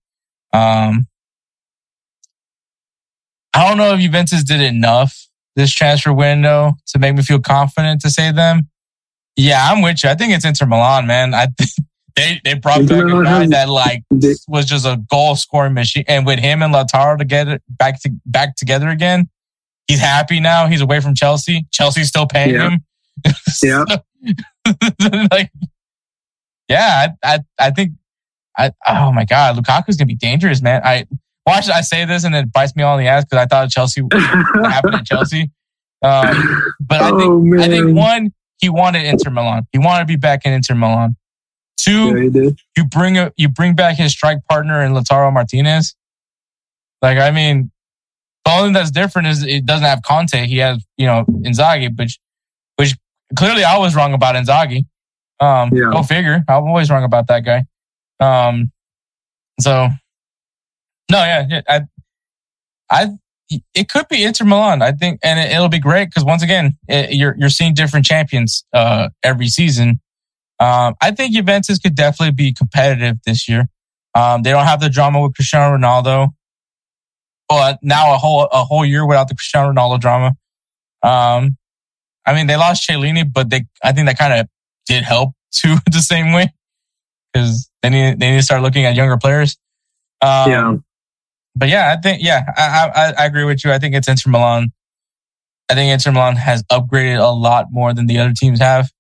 Um, 0.54 1.08
I 3.54 3.68
don't 3.68 3.78
know 3.78 3.94
if 3.94 4.00
Juventus 4.00 4.44
did 4.44 4.62
enough 4.62 5.28
this 5.56 5.72
transfer 5.74 6.14
window 6.14 6.74
to 6.88 7.00
make 7.00 7.16
me 7.16 7.22
feel 7.24 7.40
confident 7.40 8.02
to 8.02 8.10
say 8.10 8.32
them. 8.32 8.70
Yeah, 9.36 9.68
I'm 9.70 9.82
with 9.82 10.04
you. 10.04 10.10
I 10.10 10.16
think 10.16 10.34
it's 10.34 10.46
Inter 10.46 10.66
Milan, 10.66 11.08
man. 11.08 11.34
I 11.34 11.48
they 12.16 12.40
they 12.44 12.54
brought 12.54 12.88
back 12.88 13.04
a 13.04 13.24
guy 13.24 13.48
that 13.48 13.70
like 13.70 14.04
was 14.48 14.66
just 14.66 14.86
a 14.86 15.02
goal 15.10 15.36
scoring 15.36 15.74
machine, 15.74 16.04
and 16.08 16.26
with 16.26 16.40
him 16.40 16.62
and 16.62 16.74
Lautaro 16.74 17.18
to 17.18 17.26
get 17.26 17.48
it 17.48 17.62
back 17.70 18.02
to 18.02 18.12
back 18.26 18.56
together 18.56 18.90
again, 18.90 19.30
he's 19.88 20.00
happy 20.00 20.40
now. 20.40 20.68
He's 20.68 20.82
away 20.82 21.00
from 21.00 21.16
Chelsea. 21.16 21.66
Chelsea's 21.72 22.08
still 22.10 22.28
paying 22.28 22.56
Yeah. 22.56 22.70
him. 22.70 22.84
Yeah. 23.64 23.86
like, 25.32 25.52
yeah, 26.72 27.08
I, 27.24 27.36
I 27.36 27.40
I 27.60 27.72
think 27.72 27.94
I 28.58 28.72
oh 28.88 29.12
my 29.12 29.26
god, 29.26 29.58
Lukaku's 29.58 29.98
gonna 29.98 30.08
be 30.08 30.16
dangerous, 30.16 30.62
man. 30.62 30.82
I 30.84 31.06
watch 31.46 31.70
I 31.70 31.82
say 31.82 32.06
this 32.06 32.24
and 32.24 32.36
it 32.36 32.52
bites 32.52 32.76
me 32.76 32.84
all 32.84 32.98
in 32.98 33.04
the 33.04 33.10
ass 33.10 33.26
because 33.26 33.44
I 33.44 33.46
thought 33.46 33.70
Chelsea 33.70 34.02
what 34.02 34.14
happened 34.72 34.96
at 34.96 35.06
Chelsea. 35.06 35.52
Um, 36.02 36.74
but 36.80 37.02
I 37.02 37.10
think 37.10 37.22
oh, 37.22 37.60
I 37.60 37.68
think 37.68 37.96
one, 37.96 38.34
he 38.60 38.70
wanted 38.70 39.06
Inter 39.06 39.30
Milan. 39.30 39.68
He 39.72 39.80
wanted 39.80 40.04
to 40.04 40.08
be 40.08 40.16
back 40.16 40.46
in 40.46 40.54
Inter 40.54 40.76
Milan. 40.76 41.16
Two, 41.78 42.30
Yeah, 42.32 42.50
you 42.78 42.86
bring 42.86 43.18
a, 43.18 43.32
you 43.38 43.50
bring 43.50 43.76
back 43.76 43.98
his 43.98 44.12
strike 44.12 44.40
partner 44.48 44.84
in 44.84 44.94
Lautaro 44.94 45.32
Martinez. 45.34 45.96
Like, 47.02 47.18
I 47.18 47.32
mean, 47.32 47.72
the 48.46 48.52
only 48.52 48.68
thing 48.68 48.74
that's 48.74 48.92
different 48.92 49.28
is 49.28 49.44
it 49.44 49.66
doesn't 49.66 49.86
have 49.86 50.02
Conte. 50.04 50.46
He 50.46 50.58
has, 50.60 50.84
you 50.98 51.08
know, 51.08 51.26
Inzaghi, 51.28 51.98
which, 51.98 52.20
which 52.76 52.96
clearly 53.36 53.64
I 53.64 53.78
was 53.78 53.96
wrong 53.96 54.14
about 54.14 54.36
Inzaghi. 54.36 54.86
Um, 55.42 55.72
Yeah. 55.74 55.90
go 55.92 56.04
figure. 56.04 56.44
I'm 56.48 56.64
always 56.64 56.90
wrong 56.90 57.04
about 57.04 57.28
that 57.28 57.44
guy. 57.44 57.64
Um, 58.20 58.72
so 59.60 59.90
no, 61.12 61.18
yeah, 61.18 61.46
yeah 61.50 61.62
I, 61.68 61.82
I, 62.90 63.08
it 63.74 63.90
could 63.90 64.08
be 64.08 64.24
Inter 64.24 64.46
Milan. 64.46 64.82
I 64.82 64.92
think, 64.94 65.20
and 65.24 65.40
it, 65.40 65.52
it'll 65.52 65.68
be 65.68 65.80
great 65.80 66.06
because 66.10 66.24
once 66.24 66.42
again, 66.44 66.78
it, 66.88 67.14
you're 67.14 67.36
you're 67.38 67.50
seeing 67.50 67.74
different 67.74 68.06
champions 68.06 68.64
uh, 68.74 69.10
every 69.24 69.48
season. 69.48 70.00
Um, 70.60 70.94
I 71.02 71.12
think 71.12 71.34
Juventus 71.34 71.80
could 71.80 71.96
definitely 71.96 72.34
be 72.34 72.54
competitive 72.54 73.18
this 73.26 73.50
year. 73.50 73.66
Um, 74.14 74.44
they 74.44 74.52
don't 74.52 74.66
have 74.66 74.80
the 74.80 74.90
drama 74.90 75.22
with 75.22 75.34
Cristiano 75.36 75.76
Ronaldo, 75.76 76.30
but 77.50 77.80
now 77.82 78.14
a 78.14 78.18
whole 78.18 78.44
a 78.52 78.64
whole 78.64 78.86
year 78.86 79.06
without 79.06 79.28
the 79.28 79.36
Cristiano 79.36 79.74
Ronaldo 79.74 80.00
drama. 80.00 80.28
Um, 81.04 81.58
I 82.26 82.34
mean, 82.34 82.48
they 82.48 82.56
lost 82.56 82.88
Chiellini, 82.88 83.26
but 83.32 83.50
they 83.50 83.66
I 83.84 83.92
think 83.92 84.08
that 84.08 84.18
kind 84.18 84.34
of 84.34 84.48
did 84.88 85.04
help 85.04 85.34
too 85.52 85.76
the 85.92 86.00
same 86.00 86.34
way 86.34 86.54
because 87.34 87.70
they 87.82 87.90
need 87.90 88.20
they 88.20 88.32
need 88.32 88.38
to 88.38 88.44
start 88.44 88.62
looking 88.62 88.86
at 88.86 88.96
younger 88.96 89.18
players. 89.18 89.58
Um, 90.22 90.52
yeah. 90.52 90.76
but 91.56 91.70
yeah, 91.70 91.96
I 91.98 92.02
think 92.02 92.22
yeah, 92.24 92.44
I, 92.56 92.92
I 92.96 93.24
I 93.24 93.26
agree 93.26 93.44
with 93.44 93.64
you. 93.66 93.72
I 93.72 93.80
think 93.80 93.96
it's 93.96 94.08
Inter 94.08 94.30
Milan. 94.30 94.72
I 95.70 95.74
think 95.74 95.92
Inter 95.92 96.12
Milan 96.12 96.36
has 96.36 96.64
upgraded 96.72 97.20
a 97.20 97.32
lot 97.32 97.68
more 97.72 97.94
than 97.94 98.06
the 98.08 98.20
other 98.20 98.34
teams 98.36 98.60
have, 98.60 98.92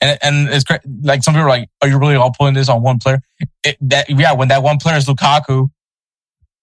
and 0.00 0.18
and 0.22 0.48
it's 0.48 0.64
great. 0.64 0.80
Like 1.02 1.22
some 1.22 1.34
people 1.34 1.46
are 1.46 1.48
like, 1.48 1.68
"Are 1.82 1.88
you 1.88 1.98
really 1.98 2.16
all 2.16 2.32
pulling 2.32 2.54
this 2.54 2.68
on 2.68 2.82
one 2.82 2.98
player?" 2.98 3.22
It, 3.62 3.76
that 3.80 4.10
yeah, 4.10 4.32
when 4.32 4.48
that 4.48 4.62
one 4.62 4.78
player 4.78 4.96
is 4.96 5.06
Lukaku, 5.06 5.70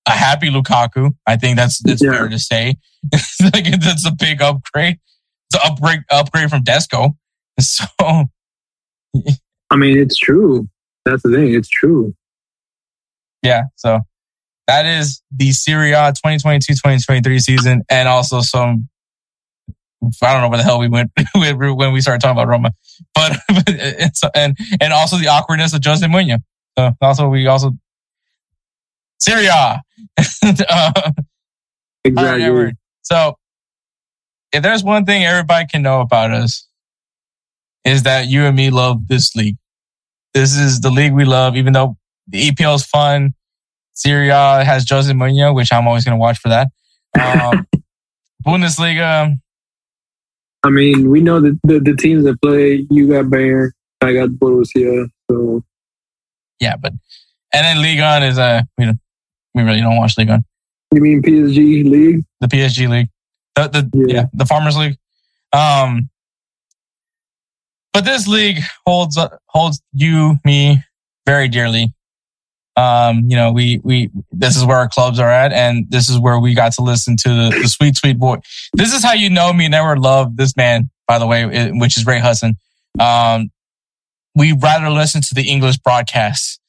a 0.08 0.12
happy 0.12 0.50
Lukaku, 0.50 1.16
I 1.26 1.38
think 1.38 1.56
that's 1.58 1.82
that's 1.82 2.04
Yeah. 2.04 2.12
fair 2.12 2.28
to 2.28 2.38
say. 2.40 2.76
like 3.42 3.66
that's 3.82 4.06
a 4.06 4.12
big 4.12 4.42
upgrade. 4.42 4.98
It's 5.50 5.56
an 5.66 5.72
upgrade 5.72 6.02
upgrade 6.12 6.50
from 6.50 6.64
Dzeko. 6.64 7.16
So 7.60 7.86
I 9.70 9.76
mean, 9.76 9.98
it's 9.98 10.18
true. 10.18 10.68
That's 11.06 11.24
the 11.24 11.32
thing. 11.32 11.54
It's 11.54 11.70
true. 11.70 12.14
yeah, 13.42 13.64
so 13.76 14.00
that 14.68 14.86
is 14.86 15.22
the 15.32 15.52
Serie 15.52 15.92
A 15.92 16.14
2022-2023 16.26 17.40
season, 17.42 17.84
and 17.90 18.08
also 18.08 18.42
some. 18.42 18.90
I 20.22 20.34
don't 20.34 20.42
know 20.42 20.50
where 20.50 20.58
the 20.58 20.66
hell 20.66 20.80
we 20.80 20.90
went 20.90 21.12
when 21.36 21.94
we 21.94 22.02
started 22.02 22.20
talking 22.22 22.38
about 22.38 22.50
Roma, 22.50 22.72
but 23.16 23.38
it's 23.68 24.22
and 24.36 24.58
and 24.82 24.92
also 24.92 25.18
the 25.18 25.28
awkwardness 25.28 25.74
of 25.74 25.82
Jose 25.84 26.06
Mourinho. 26.06 26.40
So 26.78 26.92
also 27.02 27.30
we 27.30 27.48
also 27.48 27.72
Serie 29.20 29.48
A. 29.48 29.82
Uh, 30.70 30.92
Exactly. 32.06 32.74
So, 33.02 33.38
if 34.52 34.62
there's 34.62 34.84
one 34.84 35.06
thing 35.06 35.24
everybody 35.24 35.66
can 35.68 35.82
know 35.82 36.02
about 36.02 36.32
us, 36.32 36.68
is 37.86 38.04
that 38.04 38.28
you 38.28 38.46
and 38.46 38.56
me 38.56 38.70
love 38.70 39.08
this 39.08 39.36
league. 39.36 39.58
This 40.34 40.56
is 40.56 40.82
the 40.82 40.90
league 40.90 41.14
we 41.14 41.26
love, 41.26 41.56
even 41.56 41.74
though 41.74 41.98
the 42.28 42.50
EPL 42.50 42.76
is 42.76 42.86
fun. 42.86 43.34
Serie 43.94 44.30
A 44.30 44.64
has 44.64 44.90
Jose 44.90 45.12
Mourinho, 45.12 45.54
which 45.54 45.72
I'm 45.72 45.88
always 45.88 46.04
going 46.04 46.18
to 46.18 46.20
watch 46.20 46.40
for 46.40 46.50
that. 46.50 46.70
Um, 47.20 47.68
Bundesliga, 48.46 49.38
I 50.64 50.70
mean, 50.70 51.10
we 51.10 51.20
know 51.20 51.42
that 51.42 51.60
the, 51.64 51.80
the 51.80 51.96
teams 51.96 52.24
that 52.24 52.42
play, 52.42 52.88
you 52.90 53.08
got 53.08 53.26
Bayern, 53.26 53.72
I 54.02 54.14
got 54.14 54.30
Borussia. 54.30 55.08
So, 55.30 55.62
yeah, 56.60 56.78
but 56.78 56.94
and 57.54 57.66
then 57.66 57.82
Ligue 57.82 58.00
1 58.00 58.24
is 58.24 58.40
uh 58.40 58.62
we 58.78 58.86
don't, 58.86 59.00
we 59.54 59.64
really 59.64 59.82
don't 59.82 59.98
watch 59.98 60.18
Ligue 60.18 60.30
1. 60.30 60.44
you 60.94 61.02
mean 61.02 61.22
PSG 61.22 61.84
League? 61.90 62.24
the 62.40 62.48
PSG 62.48 62.90
league, 62.90 63.10
the, 63.56 63.68
the 63.68 63.90
yeah. 63.94 64.16
Yeah. 64.16 64.26
the 64.34 64.46
Farmers 64.46 64.78
League. 64.78 64.98
Um, 65.52 66.10
but 67.94 68.06
this 68.06 68.28
league 68.28 68.60
holds 68.86 69.18
uh, 69.18 69.30
holds 69.48 69.82
you 69.94 70.40
me 70.44 70.84
very 71.26 71.48
dearly. 71.48 71.94
Um, 72.76 73.30
you 73.30 73.36
know, 73.36 73.52
we 73.52 73.80
we 73.84 74.10
this 74.32 74.56
is 74.56 74.66
where 74.66 74.78
our 74.78 74.90
clubs 74.90 75.20
are 75.20 75.30
at, 75.30 75.54
and 75.54 75.90
this 75.90 76.10
is 76.10 76.20
where 76.20 76.40
we 76.40 76.56
got 76.56 76.74
to 76.74 76.82
listen 76.82 77.16
to 77.18 77.30
the, 77.30 77.60
the 77.62 77.68
sweet 77.68 77.96
sweet 77.96 78.18
boy. 78.18 78.38
This 78.74 78.94
is 78.94 79.04
how 79.04 79.14
you 79.14 79.30
know 79.30 79.54
me. 79.54 79.68
Never 79.68 79.96
love 79.96 80.38
this 80.38 80.58
man, 80.58 80.90
by 81.08 81.20
the 81.20 81.28
way, 81.28 81.72
which 81.72 81.98
is 81.98 82.06
Ray 82.06 82.20
Hudson. 82.20 82.58
Um, 83.00 83.52
we 84.36 84.54
rather 84.54 84.90
listen 84.90 85.22
to 85.22 85.34
the 85.36 85.50
English 85.50 85.78
broadcast. 85.78 86.60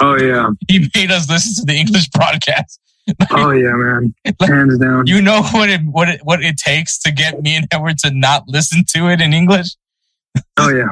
Oh, 0.00 0.16
yeah. 0.18 0.48
He 0.68 0.90
made 0.94 1.10
us 1.10 1.28
listen 1.28 1.54
to 1.56 1.72
the 1.72 1.78
English 1.78 2.08
broadcast. 2.08 2.80
Oh, 3.32 3.50
yeah, 3.50 3.72
man. 3.72 4.14
Hands 4.40 4.78
down. 4.78 5.04
You 5.06 5.20
know 5.20 5.42
what 5.42 5.68
it 5.68 5.80
what 5.84 6.08
it 6.08 6.20
what 6.22 6.44
it 6.44 6.56
takes 6.56 6.96
to 7.00 7.10
get 7.10 7.42
me 7.42 7.56
and 7.56 7.66
Edward 7.72 7.98
to 8.00 8.12
not 8.12 8.46
listen 8.46 8.84
to 8.90 9.08
it 9.08 9.20
in 9.20 9.32
English. 9.32 9.74
Oh, 10.56 10.70
yeah. 10.70 10.88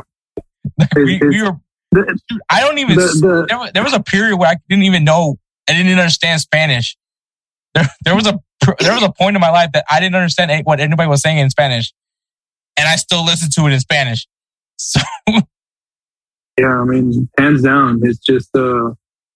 we, 0.97 1.21
we 1.23 1.43
were. 1.43 1.57
The, 1.91 2.19
dude, 2.29 2.41
I 2.51 2.61
don't 2.61 2.79
even. 2.79 2.97
the, 2.97 3.07
the, 3.07 3.47
there, 3.49 3.59
was, 3.59 3.73
there 3.73 3.85
was 3.85 3.95
a 3.95 4.01
period 4.01 4.37
where 4.37 4.51
I 4.51 4.57
didn't 4.69 4.85
even 4.85 5.05
know. 5.05 5.39
I 5.69 5.73
didn't 5.73 5.99
understand 5.99 6.41
Spanish. 6.41 6.97
There, 7.75 7.85
there 8.05 8.15
was 8.15 8.27
a 8.27 8.39
there 8.81 8.93
was 8.93 9.03
a 9.03 9.13
point 9.13 9.37
in 9.37 9.41
my 9.41 9.51
life 9.51 9.71
that 9.73 9.85
I 9.91 10.01
didn't 10.01 10.17
understand 10.17 10.65
what 10.65 10.81
anybody 10.81 11.09
was 11.09 11.23
saying 11.23 11.39
in 11.39 11.49
Spanish, 11.51 11.93
and 12.77 12.87
I 12.89 12.97
still 12.97 13.25
listened 13.25 13.53
to 13.53 13.67
it 13.67 13.73
in 13.73 13.81
Spanish. 13.81 14.27
So 14.81 15.01
yeah, 16.59 16.81
I 16.81 16.85
mean, 16.85 17.29
hands 17.39 17.63
down. 17.63 18.01
It's 18.03 18.19
just, 18.19 18.49
uh, 18.57 18.91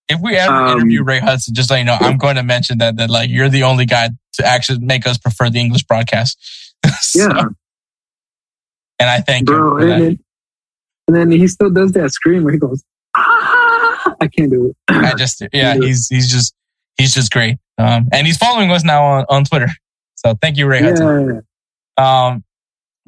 if 0.09 0.21
we 0.21 0.37
ever 0.37 0.53
Um, 0.53 0.77
interview 0.79 1.05
Ray 1.05 1.21
Hudson, 1.21 1.55
just 1.55 1.69
so 1.69 1.77
you 1.77 1.85
know, 1.85 1.97
I'm 2.01 2.19
going 2.19 2.37
to 2.37 2.43
mention 2.43 2.79
that 2.79 2.97
that 2.97 3.11
like 3.11 3.31
you're 3.31 3.49
the 3.49 3.63
only 3.63 3.87
guy 3.87 4.11
to 4.35 4.47
actually 4.47 4.81
make 4.81 5.07
us 5.07 5.19
prefer 5.19 5.51
the 5.51 5.61
English 5.61 5.85
broadcast. 5.85 6.39
So- 7.01 7.21
yeah. 7.29 7.45
And 9.03 9.11
I 9.11 9.21
thank 9.21 9.47
bro. 9.47 9.79
him. 9.79 9.83
And 9.83 10.03
then, 10.03 10.19
and 11.09 11.17
then 11.17 11.31
he 11.33 11.49
still 11.49 11.71
does 11.71 11.91
that 11.93 12.13
scream 12.13 12.45
where 12.45 12.53
he 12.53 12.59
goes, 12.59 12.85
ah! 13.17 14.15
I 14.21 14.29
can't 14.29 14.51
do 14.51 14.67
it. 14.67 14.77
I 14.89 15.15
just, 15.15 15.43
yeah, 15.53 15.75
he's 15.75 16.09
he's 16.09 16.31
just 16.31 16.55
he's 16.97 17.13
just 17.13 17.33
great. 17.33 17.57
Um, 17.79 18.09
and 18.13 18.27
he's 18.27 18.37
following 18.37 18.71
us 18.71 18.85
now 18.85 19.05
on, 19.05 19.27
on 19.29 19.45
Twitter. 19.45 19.69
So 20.15 20.35
thank 20.41 20.57
you, 20.57 20.69
Ray 20.69 20.81
Hudson. 20.81 21.43
Yeah. 21.99 22.27
Um, 22.29 22.45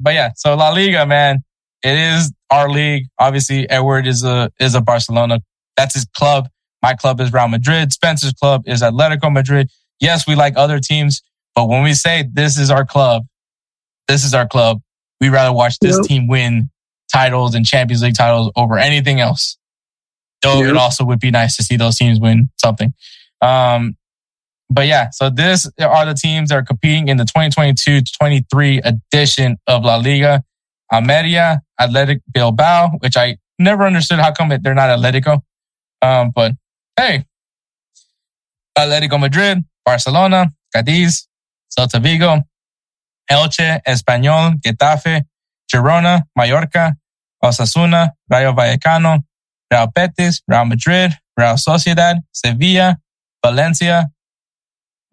but 0.01 0.15
yeah, 0.15 0.31
so 0.35 0.53
La 0.53 0.71
Liga, 0.71 1.05
man, 1.05 1.45
it 1.81 1.97
is 1.97 2.33
our 2.49 2.69
league. 2.69 3.05
Obviously, 3.17 3.69
Edward 3.69 4.05
is 4.05 4.25
a 4.25 4.51
is 4.59 4.75
a 4.75 4.81
Barcelona. 4.81 5.39
That's 5.77 5.93
his 5.93 6.05
club. 6.13 6.49
My 6.81 6.93
club 6.93 7.21
is 7.21 7.31
Real 7.31 7.47
Madrid. 7.47 7.93
Spencer's 7.93 8.33
club 8.33 8.63
is 8.65 8.81
Atletico 8.81 9.31
Madrid. 9.31 9.69
Yes, 10.01 10.27
we 10.27 10.35
like 10.35 10.57
other 10.57 10.81
teams, 10.81 11.21
but 11.55 11.69
when 11.69 11.83
we 11.83 11.93
say 11.93 12.25
this 12.33 12.57
is 12.57 12.69
our 12.69 12.83
club, 12.83 13.23
this 14.09 14.25
is 14.25 14.33
our 14.33 14.45
club. 14.45 14.81
We 15.21 15.29
rather 15.29 15.53
watch 15.53 15.79
this 15.79 15.97
Yep. 15.97 16.05
team 16.05 16.27
win 16.27 16.69
titles 17.11 17.55
and 17.55 17.65
Champions 17.65 18.01
League 18.03 18.15
titles 18.15 18.51
over 18.55 18.77
anything 18.77 19.19
else. 19.19 19.57
Though 20.41 20.61
it 20.63 20.75
also 20.77 21.03
would 21.05 21.19
be 21.19 21.31
nice 21.31 21.55
to 21.57 21.63
see 21.63 21.75
those 21.77 21.97
teams 21.97 22.19
win 22.19 22.49
something. 22.57 22.93
Um, 23.41 23.97
but 24.69 24.87
yeah, 24.87 25.09
so 25.11 25.29
this 25.29 25.69
are 25.79 26.05
the 26.05 26.13
teams 26.13 26.49
that 26.49 26.55
are 26.55 26.63
competing 26.63 27.07
in 27.07 27.17
the 27.17 27.23
2022-23 27.25 28.81
edition 28.83 29.57
of 29.67 29.83
La 29.83 29.95
Liga. 29.95 30.43
Almeria, 30.93 31.61
Athletic 31.79 32.21
Bilbao, 32.31 32.91
which 32.99 33.17
I 33.17 33.37
never 33.57 33.83
understood 33.83 34.19
how 34.19 34.31
come 34.31 34.49
they're 34.49 34.75
not 34.75 34.89
Atletico. 34.89 35.41
Um, 36.01 36.31
but 36.33 36.51
hey, 36.95 37.25
Atletico 38.77 39.19
Madrid, 39.19 39.63
Barcelona, 39.85 40.51
Cadiz, 40.73 41.27
Celta 41.77 42.01
Vigo, 42.01 42.43
Elche, 43.29 43.79
Espanyol, 43.87 44.55
Getafe, 44.61 45.23
Girona, 45.73 46.23
Mallorca, 46.35 46.95
Osasuna, 47.43 48.11
Rayo 48.29 48.53
Vallecano, 48.53 49.23
Real 49.71 49.87
Betis, 49.87 50.41
Real 50.47 50.65
Madrid, 50.65 51.11
Real 51.37 51.55
Sociedad, 51.55 52.21
Sevilla, 52.31 52.97
Valencia, 53.43 54.07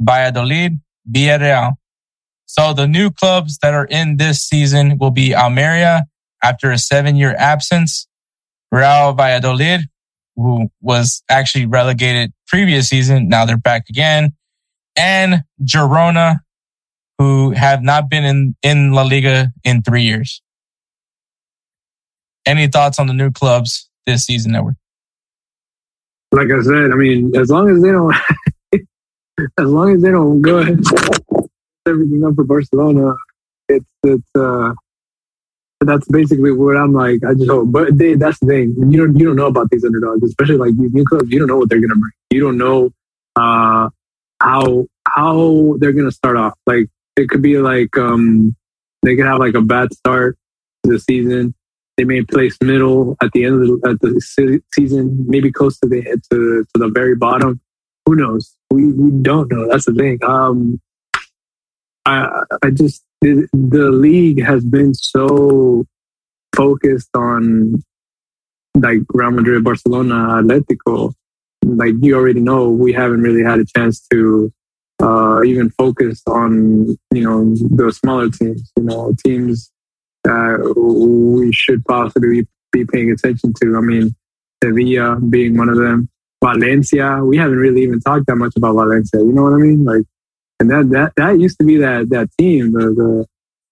Valladolid, 0.01 0.80
Villarreal. 1.10 1.72
So 2.47 2.74
the 2.74 2.86
new 2.86 3.10
clubs 3.10 3.59
that 3.62 3.72
are 3.72 3.86
in 3.86 4.18
this 4.18 4.43
season 4.43 4.98
will 4.98 5.10
be 5.10 5.34
Almeria 5.34 6.05
after 6.43 6.70
a 6.70 6.78
seven 6.78 7.16
year 7.16 7.34
absence, 7.39 8.06
Real 8.70 9.12
Valladolid, 9.14 9.82
who 10.36 10.68
was 10.80 11.22
actually 11.30 11.66
relegated 11.66 12.32
previous 12.47 12.89
season. 12.89 13.28
Now 13.28 13.44
they're 13.44 13.56
back 13.56 13.84
again. 13.89 14.34
And 14.97 15.44
Girona, 15.62 16.40
who 17.22 17.52
have 17.52 17.82
not 17.82 18.10
been 18.10 18.24
in, 18.24 18.56
in 18.64 18.92
La 18.92 19.02
Liga 19.02 19.52
in 19.62 19.80
three 19.82 20.02
years. 20.02 20.42
Any 22.44 22.66
thoughts 22.66 22.98
on 22.98 23.06
the 23.06 23.12
new 23.12 23.30
clubs 23.30 23.88
this 24.06 24.24
season, 24.24 24.56
Edward? 24.56 24.74
Like 26.32 26.48
I 26.50 26.60
said, 26.62 26.90
I 26.90 26.96
mean, 26.96 27.30
as 27.36 27.48
long 27.48 27.70
as 27.70 27.80
they 27.80 27.92
don't, 27.92 28.14
as 29.60 29.68
long 29.68 29.94
as 29.94 30.02
they 30.02 30.10
don't 30.10 30.42
go 30.42 30.58
ahead 30.58 30.80
everything 31.86 32.24
up 32.24 32.34
for 32.34 32.42
Barcelona, 32.42 33.14
it's 33.68 33.86
it's 34.02 34.30
uh, 34.34 34.72
that's 35.82 36.08
basically 36.08 36.50
what 36.50 36.76
I'm 36.76 36.92
like. 36.92 37.20
I 37.24 37.34
just 37.34 37.48
hope, 37.48 37.70
but 37.70 37.96
they, 37.96 38.14
that's 38.14 38.40
the 38.40 38.46
thing. 38.46 38.74
You 38.90 39.06
don't 39.06 39.16
you 39.16 39.26
don't 39.26 39.36
know 39.36 39.46
about 39.46 39.70
these 39.70 39.84
underdogs, 39.84 40.24
especially 40.24 40.56
like 40.56 40.76
these 40.76 40.92
new 40.92 41.04
clubs. 41.04 41.30
You 41.30 41.38
don't 41.38 41.48
know 41.48 41.58
what 41.58 41.68
they're 41.68 41.80
gonna 41.80 41.94
bring. 41.94 42.12
You 42.30 42.40
don't 42.40 42.58
know 42.58 42.90
uh, 43.36 43.90
how 44.40 44.86
how 45.06 45.76
they're 45.78 45.92
gonna 45.92 46.10
start 46.10 46.36
off. 46.36 46.54
Like 46.66 46.88
it 47.16 47.28
could 47.28 47.43
be 47.43 47.59
like 47.59 47.97
um, 47.97 48.56
they 49.02 49.16
could 49.16 49.26
have 49.26 49.39
like 49.39 49.55
a 49.55 49.60
bad 49.60 49.93
start 49.93 50.36
to 50.84 50.93
the 50.93 50.98
season. 50.98 51.55
They 51.97 52.05
may 52.05 52.22
place 52.22 52.56
middle 52.62 53.16
at 53.22 53.32
the 53.32 53.44
end 53.44 53.62
of 53.62 53.80
the, 53.80 53.90
at 53.90 54.01
the 54.01 54.20
se- 54.20 54.60
season, 54.72 55.24
maybe 55.28 55.52
close 55.52 55.78
to 55.80 55.89
the 55.89 56.02
to, 56.02 56.64
to 56.64 56.66
the 56.74 56.89
very 56.89 57.14
bottom. 57.14 57.60
Who 58.06 58.16
knows? 58.16 58.56
We 58.70 58.93
we 58.93 59.10
don't 59.22 59.51
know. 59.52 59.68
That's 59.68 59.84
the 59.84 59.94
thing. 59.94 60.18
Um, 60.24 60.80
I 62.06 62.43
I 62.62 62.70
just 62.70 63.05
the 63.20 63.90
league 63.93 64.43
has 64.43 64.64
been 64.64 64.94
so 64.94 65.86
focused 66.56 67.10
on 67.14 67.82
like 68.74 69.01
Real 69.12 69.30
Madrid, 69.30 69.62
Barcelona, 69.62 70.43
Atletico. 70.43 71.14
Like 71.64 71.94
you 72.01 72.16
already 72.16 72.40
know, 72.40 72.70
we 72.70 72.93
haven't 72.93 73.20
really 73.20 73.44
had 73.44 73.60
a 73.60 73.64
chance 73.64 74.01
to 74.10 74.52
uh, 75.02 75.42
even 75.42 75.68
focus 75.70 76.22
on 76.26 76.86
you 77.12 77.24
know 77.24 77.54
the 77.76 77.92
smaller 77.92 78.30
teams. 78.30 78.70
You 78.76 78.84
know, 78.84 79.14
teams 79.24 79.70
that 80.24 80.74
we 80.76 81.52
should 81.52 81.84
possibly 81.84 82.46
be 82.70 82.84
paying 82.86 83.10
attention 83.10 83.52
to. 83.60 83.76
I 83.76 83.80
mean, 83.80 84.14
Sevilla 84.62 85.20
being 85.20 85.56
one 85.56 85.68
of 85.68 85.76
them. 85.76 86.08
Valencia, 86.42 87.20
we 87.22 87.36
haven't 87.36 87.58
really 87.58 87.82
even 87.82 88.00
talked 88.00 88.26
that 88.26 88.36
much 88.36 88.54
about 88.56 88.74
Valencia. 88.74 89.20
You 89.20 89.32
know 89.32 89.44
what 89.44 89.52
I 89.52 89.58
mean? 89.58 89.84
Like, 89.84 90.02
and 90.60 90.70
that 90.70 90.90
that 90.90 91.12
that 91.16 91.40
used 91.40 91.58
to 91.58 91.64
be 91.64 91.76
that 91.78 92.08
that 92.10 92.30
team. 92.38 92.72
The, 92.72 92.78
the 92.78 93.26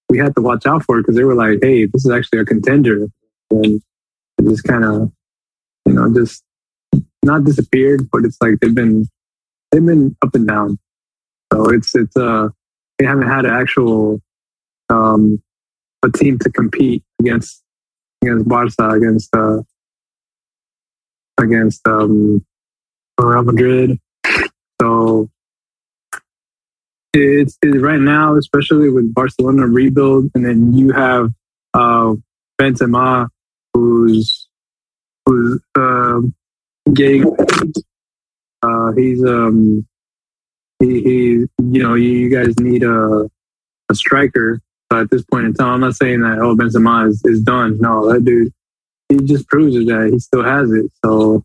we 0.09 0.19
had 0.19 0.35
to 0.35 0.43
watch 0.43 0.67
out 0.67 0.85
for 0.85 0.99
because 0.99 1.15
they 1.15 1.25
were 1.25 1.37
like, 1.37 1.61
hey, 1.63 1.87
this 1.87 2.05
is 2.05 2.11
actually 2.11 2.41
a 2.41 2.45
contender, 2.45 3.07
and 3.51 3.81
it 4.39 4.45
just 4.49 4.65
kind 4.65 4.85
of, 4.85 5.13
you 5.87 5.93
know, 5.93 6.13
just 6.13 6.43
not 7.23 7.45
disappeared, 7.45 8.09
but 8.11 8.25
it's 8.25 8.39
like 8.41 8.59
they've 8.61 8.75
been 8.75 9.09
they've 9.71 9.85
been 9.85 10.17
up 10.23 10.35
and 10.35 10.49
down. 10.49 10.79
So 11.53 11.71
it's 11.71 11.95
it's 11.95 12.17
uh 12.17 12.49
they 12.99 13.07
haven't 13.07 13.29
had 13.29 13.45
an 13.45 13.53
actual 13.53 14.21
um 14.89 15.43
a 16.03 16.11
team 16.11 16.39
to 16.39 16.51
compete 16.51 17.03
against 17.21 17.63
against 18.23 18.49
Barca 18.49 18.91
against 18.91 19.35
uh 19.35 19.63
against 21.39 21.87
um 21.87 22.45
Real 23.19 23.43
Madrid. 23.43 23.99
So 24.81 25.29
it's, 27.13 27.59
it's 27.61 27.79
right 27.79 28.01
now, 28.01 28.37
especially 28.37 28.89
with 28.89 29.13
Barcelona 29.13 29.67
rebuild, 29.67 30.31
and 30.35 30.45
then 30.45 30.73
you 30.73 30.93
have 30.93 31.31
uh, 31.75 32.15
Benzema, 32.61 33.29
who's 33.75 34.49
who's 35.27 35.61
uh, 35.75 36.21
getting 36.93 37.25
uh, 38.63 38.93
he's 38.93 39.25
um 39.25 39.87
he, 40.81 41.03
he 41.03 41.21
you 41.59 41.83
know 41.83 41.95
you, 41.95 42.29
guys 42.29 42.59
need 42.59 42.83
a 42.83 43.31
a 43.89 43.95
striker. 43.95 44.61
But 44.89 45.03
at 45.03 45.11
this 45.11 45.23
point 45.23 45.47
in 45.47 45.55
time, 45.55 45.75
I'm 45.75 45.81
not 45.81 45.95
saying 45.95 46.23
that 46.23 46.39
oh 46.41 46.57
Benzema 46.57 47.09
is, 47.09 47.23
is 47.25 47.43
done. 47.43 47.79
No, 47.81 48.13
that 48.13 48.25
dude 48.25 48.53
he 49.11 49.17
just 49.25 49.49
proves 49.49 49.77
it 49.77 49.87
that 49.87 50.11
he 50.13 50.19
still 50.19 50.45
has 50.45 50.71
it. 50.73 50.91
So 51.05 51.45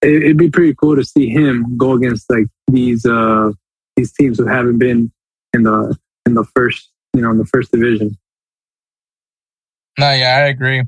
it, 0.00 0.22
it'd 0.22 0.36
be 0.36 0.50
pretty 0.50 0.74
cool 0.74 0.96
to 0.96 1.04
see 1.04 1.28
him 1.28 1.76
go 1.76 1.92
against 1.92 2.30
like 2.30 2.46
these 2.68 3.04
uh 3.04 3.50
these 3.96 4.12
teams 4.12 4.38
who 4.38 4.46
haven't 4.46 4.78
been 4.78 5.12
in 5.52 5.64
the 5.64 5.96
in 6.24 6.34
the 6.34 6.44
first 6.54 6.90
you 7.12 7.20
know 7.20 7.30
in 7.30 7.38
the 7.38 7.46
first 7.46 7.72
division. 7.72 8.16
No, 9.98 10.12
yeah, 10.12 10.36
I 10.36 10.48
agree. 10.48 10.82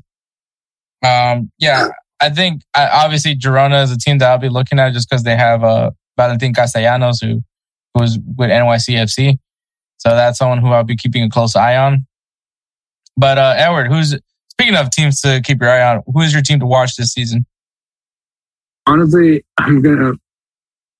Um, 1.05 1.51
yeah, 1.59 1.89
I 2.19 2.29
think 2.29 2.63
I, 2.73 2.89
obviously 2.89 3.35
Girona 3.35 3.83
is 3.83 3.91
a 3.91 3.97
team 3.97 4.17
that 4.17 4.29
I'll 4.29 4.37
be 4.37 4.49
looking 4.49 4.79
at 4.79 4.91
just 4.93 5.09
because 5.09 5.23
they 5.23 5.35
have 5.35 5.63
uh, 5.63 5.91
Valentin 6.17 6.53
Castellanos, 6.53 7.21
who 7.21 7.41
who 7.97 8.01
was 8.03 8.19
with 8.37 8.49
NYCFC. 8.49 9.39
So 9.97 10.09
that's 10.09 10.37
someone 10.37 10.59
who 10.59 10.67
I'll 10.67 10.83
be 10.83 10.95
keeping 10.95 11.23
a 11.23 11.29
close 11.29 11.55
eye 11.55 11.75
on. 11.75 12.05
But 13.17 13.37
uh, 13.37 13.55
Edward, 13.57 13.87
who's 13.87 14.15
speaking 14.51 14.75
of 14.75 14.91
teams 14.91 15.21
to 15.21 15.41
keep 15.43 15.61
your 15.61 15.71
eye 15.71 15.95
on, 15.95 16.03
who 16.05 16.21
is 16.21 16.33
your 16.33 16.43
team 16.43 16.59
to 16.59 16.65
watch 16.65 16.95
this 16.95 17.13
season? 17.13 17.45
Honestly, 18.85 19.43
I'm 19.57 19.81
gonna. 19.81 20.13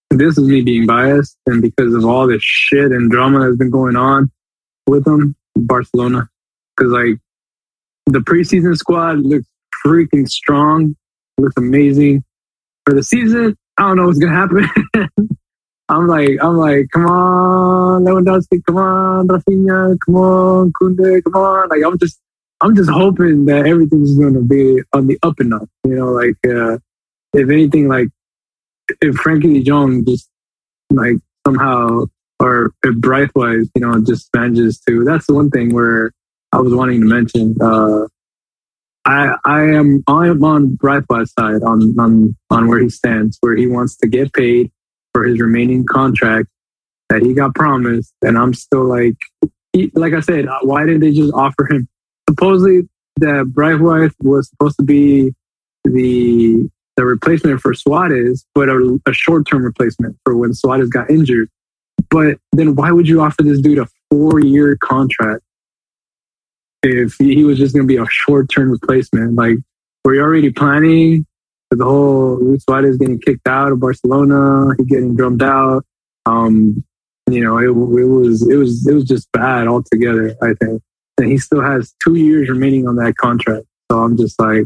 This 0.09 0.37
is 0.37 0.47
me 0.47 0.61
being 0.61 0.87
biased, 0.87 1.37
and 1.45 1.61
because 1.61 1.93
of 1.93 2.05
all 2.05 2.27
this 2.27 2.41
shit 2.41 2.91
and 2.91 3.11
drama 3.11 3.39
that's 3.39 3.57
been 3.57 3.69
going 3.69 3.95
on 3.95 4.31
with 4.87 5.03
them, 5.03 5.35
Barcelona, 5.55 6.29
because 6.75 6.91
like 6.91 7.19
the 8.07 8.19
preseason 8.19 8.75
squad 8.75 9.19
looks 9.19 9.45
freaking 9.85 10.27
strong, 10.27 10.95
looks 11.37 11.55
amazing. 11.57 12.23
For 12.85 12.93
the 12.93 13.03
season, 13.03 13.55
I 13.77 13.83
don't 13.83 13.97
know 13.97 14.07
what's 14.07 14.17
gonna 14.17 14.33
happen. 14.33 15.27
I'm 15.89 16.07
like, 16.07 16.31
I'm 16.41 16.57
like, 16.57 16.87
come 16.91 17.05
on, 17.05 18.03
Lewandowski, 18.03 18.63
come 18.65 18.77
on, 18.77 19.27
Rafinha, 19.27 19.97
come 20.05 20.15
on, 20.15 20.73
Koundé, 20.73 21.23
come 21.23 21.35
on. 21.35 21.69
Like, 21.69 21.81
I'm 21.85 21.97
just, 21.97 22.19
I'm 22.59 22.75
just 22.75 22.89
hoping 22.89 23.45
that 23.45 23.65
everything's 23.65 24.17
going 24.17 24.33
to 24.33 24.41
be 24.41 24.81
on 24.91 25.07
the 25.07 25.17
up 25.23 25.39
and 25.39 25.53
up. 25.53 25.69
You 25.85 25.95
know, 25.95 26.11
like, 26.11 26.35
uh, 26.45 26.79
if 27.33 27.49
anything, 27.49 27.87
like, 27.87 28.09
if 29.01 29.15
Frankie 29.15 29.63
Jong 29.63 30.03
just, 30.05 30.29
like, 30.89 31.17
somehow, 31.45 32.05
or 32.41 32.73
if 32.83 32.95
Braithwaite, 32.97 33.67
you 33.73 33.81
know, 33.81 34.03
just 34.03 34.29
manages 34.35 34.81
to, 34.87 35.05
that's 35.05 35.27
the 35.27 35.35
one 35.35 35.49
thing 35.49 35.73
where 35.73 36.11
I 36.51 36.57
was 36.57 36.73
wanting 36.73 36.99
to 36.99 37.07
mention. 37.07 37.55
Uh, 37.61 38.07
I, 39.05 39.37
I 39.45 39.61
am, 39.61 40.03
I 40.07 40.27
am 40.27 40.43
on 40.43 40.75
Braithwaite's 40.75 41.31
side 41.31 41.63
on, 41.63 41.97
on, 41.97 42.35
on 42.49 42.67
where 42.67 42.79
he 42.79 42.89
stands, 42.89 43.37
where 43.39 43.55
he 43.55 43.67
wants 43.67 43.95
to 43.97 44.07
get 44.07 44.33
paid 44.33 44.69
for 45.17 45.23
his 45.23 45.39
remaining 45.39 45.83
contract 45.83 46.47
that 47.09 47.23
he 47.23 47.33
got 47.33 47.55
promised. 47.55 48.13
And 48.21 48.37
I'm 48.37 48.53
still 48.53 48.83
like, 48.83 49.15
he, 49.73 49.89
like 49.95 50.13
I 50.13 50.19
said, 50.19 50.47
uh, 50.47 50.59
why 50.61 50.85
didn't 50.85 51.01
they 51.01 51.11
just 51.11 51.33
offer 51.33 51.65
him? 51.67 51.87
Supposedly, 52.29 52.87
that 53.19 53.45
Braithwaite 53.47 54.11
was 54.21 54.47
supposed 54.47 54.77
to 54.77 54.83
be 54.83 55.33
the 55.83 56.69
the 56.97 57.05
replacement 57.05 57.61
for 57.61 57.73
Suarez, 57.73 58.45
but 58.53 58.69
a, 58.69 58.99
a 59.07 59.13
short 59.13 59.47
term 59.47 59.63
replacement 59.63 60.15
for 60.23 60.37
when 60.37 60.53
Suarez 60.53 60.89
got 60.89 61.09
injured. 61.09 61.49
But 62.11 62.37
then 62.51 62.75
why 62.75 62.91
would 62.91 63.07
you 63.07 63.21
offer 63.21 63.41
this 63.41 63.59
dude 63.59 63.79
a 63.79 63.87
four 64.11 64.39
year 64.39 64.77
contract 64.77 65.43
if 66.83 67.15
he 67.17 67.43
was 67.43 67.57
just 67.57 67.73
going 67.73 67.87
to 67.87 67.91
be 67.91 67.97
a 67.97 68.05
short 68.07 68.49
term 68.51 68.69
replacement? 68.69 69.33
Like, 69.33 69.57
were 70.05 70.13
you 70.13 70.21
already 70.21 70.51
planning 70.51 71.25
the 71.71 71.83
whole 71.83 72.37
Luis 72.39 72.63
Suarez 72.63 72.97
getting 72.97 73.19
kicked 73.19 73.47
out 73.47 73.71
of 73.71 73.79
Barcelona, 73.79 74.73
he 74.77 74.85
getting 74.85 75.15
drummed 75.15 75.43
out? 75.43 75.85
Um, 76.25 76.83
you 77.29 77.43
know, 77.43 77.57
it, 77.57 77.67
it 77.67 78.05
was 78.05 78.47
it 78.49 78.55
was 78.55 78.87
it 78.87 78.93
was 78.93 79.03
just 79.05 79.31
bad 79.31 79.67
altogether. 79.67 80.35
I 80.41 80.53
think, 80.53 80.81
and 81.17 81.27
he 81.27 81.37
still 81.37 81.61
has 81.61 81.93
two 82.01 82.15
years 82.15 82.49
remaining 82.49 82.87
on 82.87 82.95
that 82.97 83.17
contract. 83.17 83.65
So 83.91 83.99
I'm 83.99 84.17
just 84.17 84.39
like, 84.39 84.65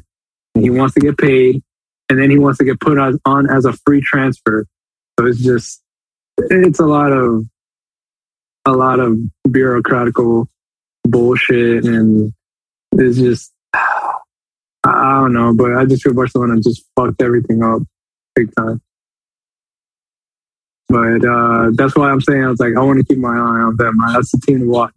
he 0.54 0.70
wants 0.70 0.94
to 0.96 1.00
get 1.00 1.18
paid, 1.18 1.64
and 2.10 2.20
then 2.20 2.30
he 2.30 2.38
wants 2.38 2.60
to 2.60 2.66
get 2.66 2.80
put 2.80 2.98
on, 2.98 3.20
on 3.26 3.50
as 3.50 3.66
a 3.66 3.74
free 3.86 4.02
transfer. 4.02 4.68
So 5.20 5.26
it's 5.26 5.40
just 5.40 5.82
it's 6.38 6.80
a 6.80 6.86
lot 6.86 7.12
of 7.12 7.46
a 8.66 8.72
lot 8.72 9.00
of 9.00 9.18
bureaucratical 9.48 10.48
bullshit, 11.04 11.86
and 11.86 12.34
it's 12.94 13.18
just 13.18 13.52
I 14.84 15.22
don't 15.22 15.34
know. 15.34 15.54
But 15.54 15.76
I 15.76 15.86
just 15.86 16.04
feel 16.04 16.14
Barcelona 16.14 16.60
just 16.62 16.84
fucked 16.96 17.22
everything 17.22 17.64
up 17.64 17.82
big 18.36 18.54
time. 18.56 18.82
But 20.90 21.26
uh, 21.26 21.70
that's 21.74 21.96
why 21.96 22.10
I'm 22.10 22.22
saying 22.22 22.44
I 22.44 22.50
was 22.50 22.60
like, 22.60 22.76
I 22.76 22.82
want 22.82 23.00
to 23.00 23.06
keep 23.06 23.18
my 23.18 23.30
eye 23.30 23.62
on 23.62 23.78
them. 23.78 23.96
That's 24.14 24.32
the 24.32 24.42
team 24.46 24.60
to 24.60 24.66
watch. 24.66 24.94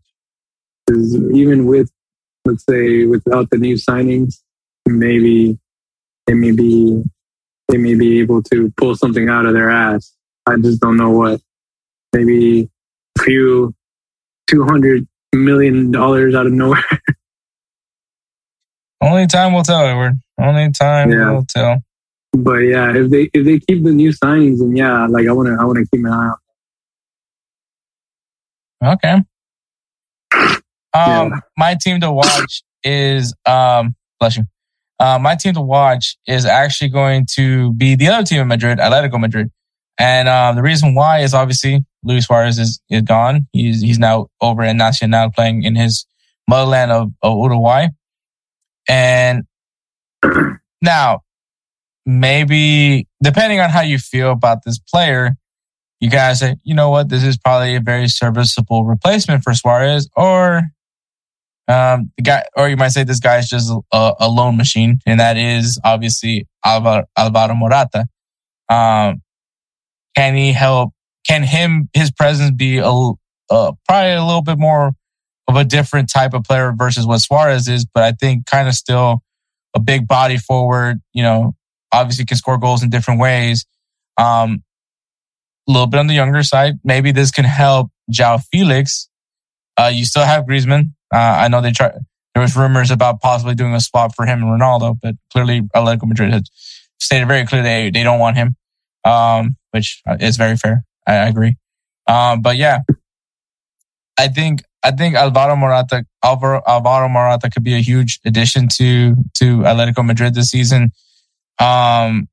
Because 0.86 1.14
even 1.32 1.66
with, 1.66 1.90
let's 2.44 2.64
say, 2.68 3.04
without 3.06 3.48
the 3.50 3.58
new 3.58 3.76
signings, 3.76 4.40
maybe 4.86 5.58
they 6.26 6.34
may 6.34 6.50
be 6.50 7.02
they 7.68 7.78
may 7.78 7.94
be 7.94 8.20
able 8.20 8.42
to 8.42 8.72
pull 8.76 8.94
something 8.96 9.28
out 9.28 9.46
of 9.46 9.54
their 9.54 9.70
ass. 9.70 10.12
I 10.46 10.56
just 10.56 10.80
don't 10.80 10.96
know 10.96 11.10
what. 11.10 11.40
Maybe 12.12 12.68
a 13.18 13.22
few 13.22 13.74
two 14.46 14.64
hundred 14.64 15.06
million 15.32 15.90
dollars 15.90 16.34
out 16.34 16.46
of 16.46 16.52
nowhere. 16.52 16.84
Only 19.04 19.26
time 19.26 19.52
will 19.52 19.62
tell, 19.62 19.84
Edward. 19.84 20.14
Only 20.40 20.70
time 20.72 21.10
Yeah. 21.10 21.30
will 21.32 21.44
tell. 21.48 21.82
but 22.36 22.58
yeah, 22.60 22.92
if 22.96 23.10
they 23.10 23.28
if 23.34 23.44
they 23.44 23.58
keep 23.60 23.84
the 23.84 23.92
new 23.92 24.10
signings, 24.10 24.60
and 24.60 24.76
yeah, 24.76 25.06
like 25.06 25.26
I 25.28 25.32
want 25.32 25.48
to 25.48 25.56
I 25.60 25.64
want 25.64 25.78
to 25.78 25.86
keep 25.90 26.04
an 26.04 26.12
eye 26.12 26.30
out. 28.82 28.96
Okay. 28.96 29.12
Um, 29.12 30.52
Yeah. 30.94 31.30
my 31.56 31.76
team 31.80 32.00
to 32.00 32.12
watch 32.12 32.62
is 32.82 33.34
um, 33.46 33.94
bless 34.20 34.36
you. 34.36 34.44
Uh, 35.00 35.18
my 35.20 35.34
team 35.34 35.54
to 35.54 35.60
watch 35.60 36.16
is 36.26 36.44
actually 36.46 36.88
going 36.90 37.26
to 37.34 37.72
be 37.74 37.94
the 37.96 38.08
other 38.08 38.24
team 38.24 38.40
in 38.40 38.48
Madrid, 38.48 38.78
Atletico 38.78 39.18
Madrid, 39.20 39.50
and 39.98 40.28
um, 40.28 40.54
the 40.56 40.62
reason 40.62 40.94
why 40.94 41.20
is 41.20 41.34
obviously 41.34 41.84
Luis 42.04 42.26
Suarez 42.26 42.58
is, 42.58 42.80
is 42.90 43.02
gone. 43.02 43.46
He's 43.52 43.80
he's 43.82 43.98
now 43.98 44.28
over 44.40 44.62
in 44.62 44.76
Nacional 44.76 45.30
playing 45.30 45.64
in 45.64 45.74
his 45.74 46.06
motherland 46.48 46.92
of, 46.92 47.10
of 47.22 47.38
Uruguay, 47.38 47.88
and 48.88 49.44
now 50.82 51.20
maybe 52.06 53.08
depending 53.22 53.60
on 53.60 53.70
how 53.70 53.80
you 53.80 53.98
feel 53.98 54.30
about 54.30 54.64
this 54.64 54.78
player, 54.78 55.36
you 56.00 56.10
guys 56.10 56.40
say, 56.40 56.56
you 56.62 56.74
know 56.74 56.90
what, 56.90 57.08
this 57.08 57.24
is 57.24 57.38
probably 57.38 57.76
a 57.76 57.80
very 57.80 58.08
serviceable 58.08 58.84
replacement 58.84 59.42
for 59.42 59.54
Suarez, 59.54 60.08
or 60.16 60.62
um, 61.66 62.12
the 62.16 62.22
guy, 62.22 62.44
or 62.56 62.68
you 62.68 62.76
might 62.76 62.88
say 62.88 63.04
this 63.04 63.20
guy 63.20 63.38
is 63.38 63.48
just 63.48 63.72
a, 63.92 64.12
a 64.20 64.28
loan 64.28 64.56
machine, 64.56 64.98
and 65.06 65.18
that 65.18 65.36
is 65.38 65.80
obviously 65.82 66.46
Alvaro, 66.64 67.04
Alvaro 67.16 67.54
Morata. 67.54 68.06
Um, 68.68 69.22
can 70.14 70.36
he 70.36 70.52
help? 70.52 70.92
Can 71.26 71.42
him 71.42 71.88
his 71.94 72.10
presence 72.10 72.50
be 72.50 72.78
a 72.78 72.86
uh, 73.50 73.72
probably 73.88 74.12
a 74.12 74.24
little 74.24 74.42
bit 74.42 74.58
more 74.58 74.92
of 75.46 75.56
a 75.56 75.64
different 75.64 76.10
type 76.10 76.34
of 76.34 76.44
player 76.44 76.72
versus 76.76 77.06
what 77.06 77.18
Suarez 77.20 77.68
is, 77.68 77.84
but 77.84 78.02
I 78.02 78.12
think 78.12 78.46
kind 78.46 78.68
of 78.68 78.74
still 78.74 79.22
a 79.74 79.80
big 79.80 80.08
body 80.08 80.38
forward. 80.38 81.00
You 81.12 81.22
know, 81.22 81.54
obviously 81.92 82.24
can 82.24 82.36
score 82.36 82.58
goals 82.58 82.82
in 82.82 82.90
different 82.90 83.20
ways. 83.20 83.66
Um, 84.16 84.62
a 85.68 85.72
little 85.72 85.86
bit 85.86 85.98
on 85.98 86.06
the 86.06 86.14
younger 86.14 86.42
side. 86.42 86.74
Maybe 86.84 87.12
this 87.12 87.30
can 87.30 87.44
help 87.44 87.90
João 88.10 88.42
Felix. 88.52 89.08
Uh, 89.76 89.90
you 89.92 90.04
still 90.04 90.24
have 90.24 90.44
Griezmann. 90.44 90.92
Uh, 91.12 91.16
I 91.18 91.48
know 91.48 91.60
they 91.60 91.72
try. 91.72 91.90
There 92.34 92.42
was 92.42 92.56
rumors 92.56 92.90
about 92.90 93.20
possibly 93.20 93.54
doing 93.54 93.74
a 93.74 93.80
swap 93.80 94.14
for 94.14 94.26
him 94.26 94.42
and 94.42 94.60
Ronaldo, 94.60 94.98
but 95.00 95.14
clearly 95.32 95.62
Atletico 95.74 96.06
Madrid 96.06 96.32
has 96.32 96.42
stated 96.98 97.28
very 97.28 97.46
clearly 97.46 97.68
they 97.68 97.90
they 97.90 98.02
don't 98.02 98.18
want 98.18 98.36
him, 98.36 98.56
um, 99.04 99.56
which 99.70 100.02
is 100.20 100.36
very 100.36 100.56
fair. 100.56 100.84
I, 101.06 101.14
I 101.14 101.28
agree. 101.28 101.56
Um, 102.06 102.42
but 102.42 102.56
yeah, 102.56 102.80
I 104.18 104.28
think 104.28 104.62
I 104.84 104.90
think 104.90 105.16
Alvaro 105.16 105.56
Morata 105.56 106.04
Alvaro, 106.22 106.60
Alvaro 106.66 107.08
Morata 107.08 107.48
could 107.50 107.64
be 107.64 107.74
a 107.74 107.80
huge 107.80 108.20
addition 108.26 108.68
to 108.74 109.16
to 109.38 109.58
Atletico 109.60 110.04
Madrid 110.04 110.34
this 110.34 110.50
season. 110.50 110.92
Um, 111.58 112.28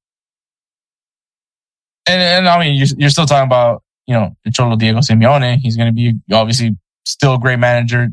and, 2.06 2.22
and 2.22 2.48
I 2.50 2.60
mean, 2.60 2.76
you're, 2.76 2.88
you're 2.98 3.10
still 3.10 3.26
talking 3.26 3.48
about, 3.48 3.84
you 4.06 4.14
know, 4.14 4.36
Cholo 4.54 4.76
Diego 4.76 5.00
Simeone. 5.00 5.58
He's 5.58 5.78
going 5.78 5.88
to 5.88 5.94
be 5.94 6.16
obviously 6.34 6.76
still 7.06 7.36
a 7.36 7.40
great 7.40 7.60
manager. 7.60 8.10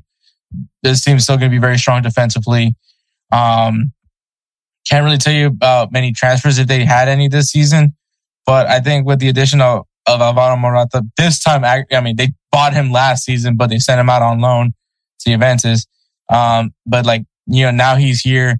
This 0.83 1.03
team's 1.03 1.25
still 1.25 1.37
going 1.37 1.51
to 1.51 1.55
be 1.55 1.61
very 1.61 1.79
strong 1.79 2.03
defensively. 2.03 2.77
Um, 3.33 3.93
can't 4.89 5.05
really 5.05 5.19
tell 5.19 5.33
you 5.33 5.49
about 5.49 5.91
many 5.93 6.13
transfers 6.13 6.59
if 6.59 6.69
they 6.69 6.85
had 6.85 7.09
any 7.09 7.29
this 7.29 7.51
season, 7.51 7.97
but 8.47 8.69
I 8.69 8.81
think 8.81 9.07
with 9.07 9.19
the 9.19 9.29
addition 9.29 9.61
of, 9.61 9.87
of 10.09 10.21
Alvaro 10.21 10.57
Morata, 10.57 11.05
this 11.17 11.39
time, 11.39 11.65
I, 11.65 12.01
mean, 12.01 12.17
they 12.17 12.33
bought 12.51 12.73
him 12.73 12.91
last 12.91 13.25
season, 13.25 13.57
but 13.57 13.69
they 13.69 13.79
sent 13.79 14.01
him 14.01 14.09
out 14.09 14.23
on 14.23 14.41
loan 14.41 14.73
to 15.21 15.31
Juventus. 15.31 15.87
Um, 16.31 16.73
but 16.87 17.07
like, 17.07 17.25
you 17.47 17.65
know, 17.65 17.71
now 17.71 17.97
he's 17.97 18.21
here. 18.21 18.59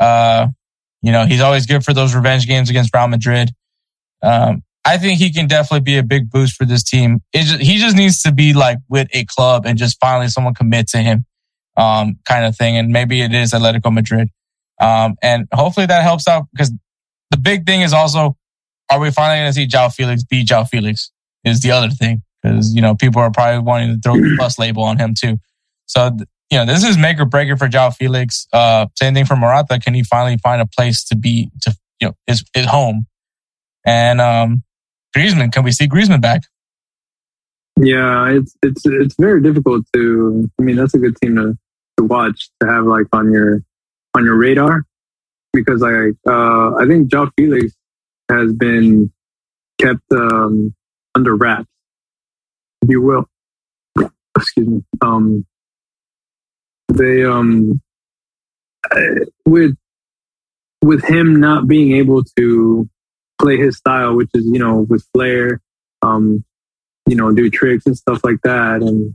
Uh, 0.00 0.48
you 1.02 1.12
know, 1.12 1.24
he's 1.26 1.40
always 1.40 1.66
good 1.66 1.84
for 1.84 1.94
those 1.94 2.14
revenge 2.14 2.46
games 2.46 2.68
against 2.68 2.94
Real 2.94 3.08
Madrid. 3.08 3.50
Um, 4.22 4.62
I 4.84 4.98
think 4.98 5.18
he 5.18 5.32
can 5.32 5.46
definitely 5.46 5.84
be 5.84 5.98
a 5.98 6.02
big 6.02 6.30
boost 6.30 6.56
for 6.56 6.64
this 6.64 6.82
team. 6.82 7.22
Just, 7.34 7.60
he 7.60 7.78
just 7.78 7.96
needs 7.96 8.22
to 8.22 8.32
be 8.32 8.52
like 8.52 8.78
with 8.88 9.08
a 9.12 9.24
club 9.26 9.66
and 9.66 9.78
just 9.78 9.98
finally 10.00 10.28
someone 10.28 10.54
commit 10.54 10.88
to 10.88 10.98
him, 10.98 11.24
um, 11.76 12.18
kind 12.26 12.44
of 12.44 12.56
thing. 12.56 12.76
And 12.76 12.88
maybe 12.88 13.20
it 13.20 13.32
is 13.32 13.52
Atletico 13.52 13.92
Madrid. 13.92 14.30
Um, 14.80 15.16
and 15.22 15.46
hopefully 15.52 15.86
that 15.86 16.02
helps 16.02 16.26
out 16.26 16.46
because 16.52 16.72
the 17.30 17.36
big 17.36 17.66
thing 17.66 17.82
is 17.82 17.92
also, 17.92 18.36
are 18.90 19.00
we 19.00 19.10
finally 19.10 19.40
going 19.40 19.48
to 19.48 19.52
see 19.52 19.66
João 19.66 19.92
Felix 19.92 20.24
be 20.24 20.44
João 20.44 20.68
Felix 20.68 21.10
is 21.44 21.60
the 21.60 21.70
other 21.70 21.90
thing. 21.90 22.22
Cause, 22.44 22.72
you 22.72 22.80
know, 22.80 22.94
people 22.94 23.20
are 23.20 23.30
probably 23.30 23.60
wanting 23.60 23.94
to 23.94 24.00
throw 24.00 24.14
the 24.14 24.34
plus 24.36 24.58
label 24.58 24.84
on 24.84 24.98
him 24.98 25.14
too. 25.14 25.38
So, 25.86 26.16
you 26.50 26.58
know, 26.58 26.64
this 26.64 26.84
is 26.84 26.96
make 26.96 27.18
or 27.18 27.24
break 27.24 27.48
it 27.48 27.56
for 27.56 27.68
João 27.68 27.94
Felix. 27.94 28.46
Uh, 28.52 28.86
same 28.96 29.14
thing 29.14 29.24
for 29.24 29.36
Morata. 29.36 29.78
Can 29.78 29.94
he 29.94 30.04
finally 30.04 30.38
find 30.38 30.62
a 30.62 30.66
place 30.66 31.04
to 31.04 31.16
be, 31.16 31.50
to, 31.62 31.76
you 32.00 32.08
know, 32.08 32.14
his, 32.26 32.44
his 32.54 32.66
home? 32.66 33.06
And, 33.84 34.20
um, 34.20 34.62
Griezmann, 35.16 35.52
can 35.52 35.64
we 35.64 35.72
see 35.72 35.88
Griezmann 35.88 36.20
back? 36.20 36.42
Yeah, 37.80 38.30
it's 38.30 38.56
it's 38.62 38.82
it's 38.84 39.14
very 39.18 39.40
difficult 39.40 39.84
to. 39.94 40.50
I 40.58 40.62
mean, 40.62 40.76
that's 40.76 40.94
a 40.94 40.98
good 40.98 41.16
team 41.22 41.36
to 41.36 41.56
to 41.96 42.04
watch 42.04 42.50
to 42.60 42.68
have 42.68 42.86
like 42.86 43.06
on 43.12 43.32
your 43.32 43.62
on 44.16 44.24
your 44.24 44.36
radar 44.36 44.84
because 45.52 45.80
like 45.80 46.16
uh, 46.26 46.74
I 46.74 46.86
think 46.86 47.08
João 47.08 47.30
Felix 47.36 47.72
has 48.30 48.52
been 48.52 49.12
kept 49.78 50.02
um, 50.12 50.74
under 51.14 51.34
wraps, 51.34 51.68
if 52.82 52.90
you 52.90 53.02
will. 53.02 53.26
Excuse 54.36 54.68
me. 54.68 54.82
Um, 55.00 55.46
they 56.88 57.24
um 57.24 57.80
with 59.44 59.76
with 60.82 61.04
him 61.04 61.40
not 61.40 61.66
being 61.66 61.92
able 61.96 62.22
to 62.36 62.88
play 63.40 63.56
his 63.56 63.76
style, 63.76 64.14
which 64.14 64.30
is 64.34 64.44
you 64.46 64.58
know 64.58 64.80
with 64.88 65.04
flair, 65.12 65.60
um, 66.02 66.44
you 67.08 67.16
know, 67.16 67.32
do 67.32 67.50
tricks 67.50 67.86
and 67.86 67.96
stuff 67.96 68.20
like 68.22 68.40
that. 68.44 68.82
And 68.82 69.14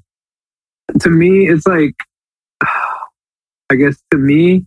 to 1.02 1.10
me, 1.10 1.48
it's 1.48 1.68
like, 1.68 1.96
I 3.70 3.76
guess 3.76 3.96
to 4.12 4.18
me, 4.18 4.66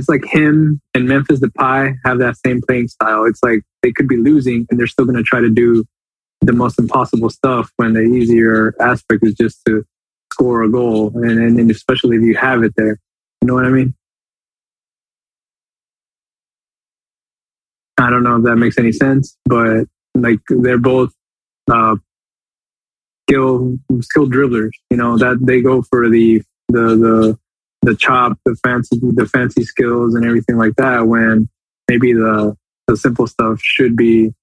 it's 0.00 0.08
like 0.08 0.24
him 0.24 0.80
and 0.94 1.06
Memphis 1.06 1.40
Depay 1.40 1.94
have 2.06 2.18
that 2.18 2.36
same 2.38 2.62
playing 2.66 2.88
style. 2.88 3.24
It's 3.26 3.42
like 3.42 3.60
they 3.82 3.92
could 3.92 4.08
be 4.08 4.16
losing 4.16 4.66
and 4.70 4.80
they're 4.80 4.86
still 4.86 5.04
going 5.04 5.18
to 5.18 5.22
try 5.22 5.40
to 5.40 5.50
do 5.50 5.84
the 6.40 6.54
most 6.54 6.78
impossible 6.78 7.28
stuff 7.28 7.70
when 7.76 7.92
the 7.92 8.00
easier 8.00 8.74
aspect 8.80 9.22
is 9.24 9.34
just 9.34 9.60
to 9.66 9.84
score 10.32 10.62
a 10.62 10.70
goal. 10.70 11.12
And, 11.14 11.38
and, 11.38 11.60
and 11.60 11.70
especially 11.70 12.16
if 12.16 12.22
you 12.22 12.34
have 12.36 12.62
it 12.62 12.72
there. 12.76 12.98
You 13.42 13.48
know 13.48 13.54
what 13.54 13.66
I 13.66 13.68
mean? 13.68 13.94
I 17.98 18.08
don't 18.08 18.22
know 18.22 18.36
if 18.36 18.44
that 18.44 18.56
makes 18.56 18.78
any 18.78 18.92
sense, 18.92 19.36
but 19.44 19.84
like 20.14 20.40
they're 20.48 20.78
both 20.78 21.12
uh, 21.70 21.96
skill 23.28 23.76
skilled 24.00 24.32
dribblers. 24.32 24.70
You 24.90 24.96
know 24.96 25.18
that 25.18 25.36
they 25.42 25.60
go 25.60 25.82
for 25.82 26.08
the 26.08 26.42
the 26.70 26.80
the 26.96 27.38
the 27.82 27.96
chop, 27.96 28.38
the 28.44 28.54
fancy, 28.56 28.98
the 29.00 29.26
fancy 29.26 29.64
skills, 29.64 30.14
and 30.14 30.24
everything 30.24 30.56
like 30.56 30.76
that. 30.76 31.06
When 31.06 31.48
maybe 31.88 32.12
the 32.12 32.56
the 32.86 32.96
simple 32.96 33.26
stuff 33.26 33.60
should 33.62 33.96
be 33.96 34.34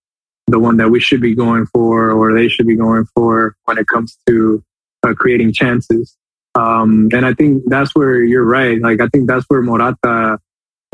the 0.48 0.60
one 0.60 0.78
that 0.78 0.90
we 0.90 1.00
should 1.00 1.22
be 1.22 1.36
going 1.36 1.66
for, 1.68 2.12
or 2.12 2.34
they 2.34 2.48
should 2.48 2.68
be 2.68 2.76
going 2.76 3.06
for 3.14 3.56
when 3.66 3.78
it 3.78 3.88
comes 3.88 4.18
to 4.28 4.64
uh, 5.04 5.14
creating 5.14 5.54
chances. 5.54 6.16
Um, 6.56 7.10
and 7.14 7.26
I 7.26 7.34
think 7.34 7.64
that's 7.68 7.94
where 7.94 8.24
you're 8.24 8.46
right. 8.46 8.82
Like 8.82 9.02
I 9.02 9.08
think 9.08 9.28
that's 9.28 9.46
where 9.48 9.62
Morata 9.62 10.40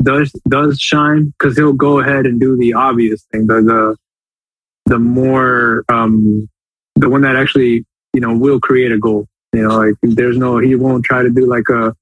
does 0.02 0.30
does 0.48 0.78
shine 0.78 1.32
because 1.38 1.56
he'll 1.56 1.72
go 1.72 2.00
ahead 2.00 2.26
and 2.26 2.38
do 2.38 2.56
the 2.56 2.74
obvious 2.74 3.24
thing, 3.32 3.46
the 3.46 3.62
the 3.62 3.96
the 4.86 4.98
more 4.98 5.84
um, 5.88 6.48
the 6.96 7.08
one 7.08 7.22
that 7.22 7.36
actually 7.36 7.86
you 8.12 8.20
know 8.20 8.36
will 8.36 8.60
create 8.60 8.92
a 8.92 8.98
goal. 8.98 9.26
You 9.52 9.62
know, 9.62 9.78
like 9.78 9.94
there's 10.02 10.36
no 10.36 10.58
he 10.58 10.74
won't 10.74 11.04
try 11.04 11.22
to 11.22 11.30
do 11.30 11.46
like 11.46 11.68
a 11.68 11.94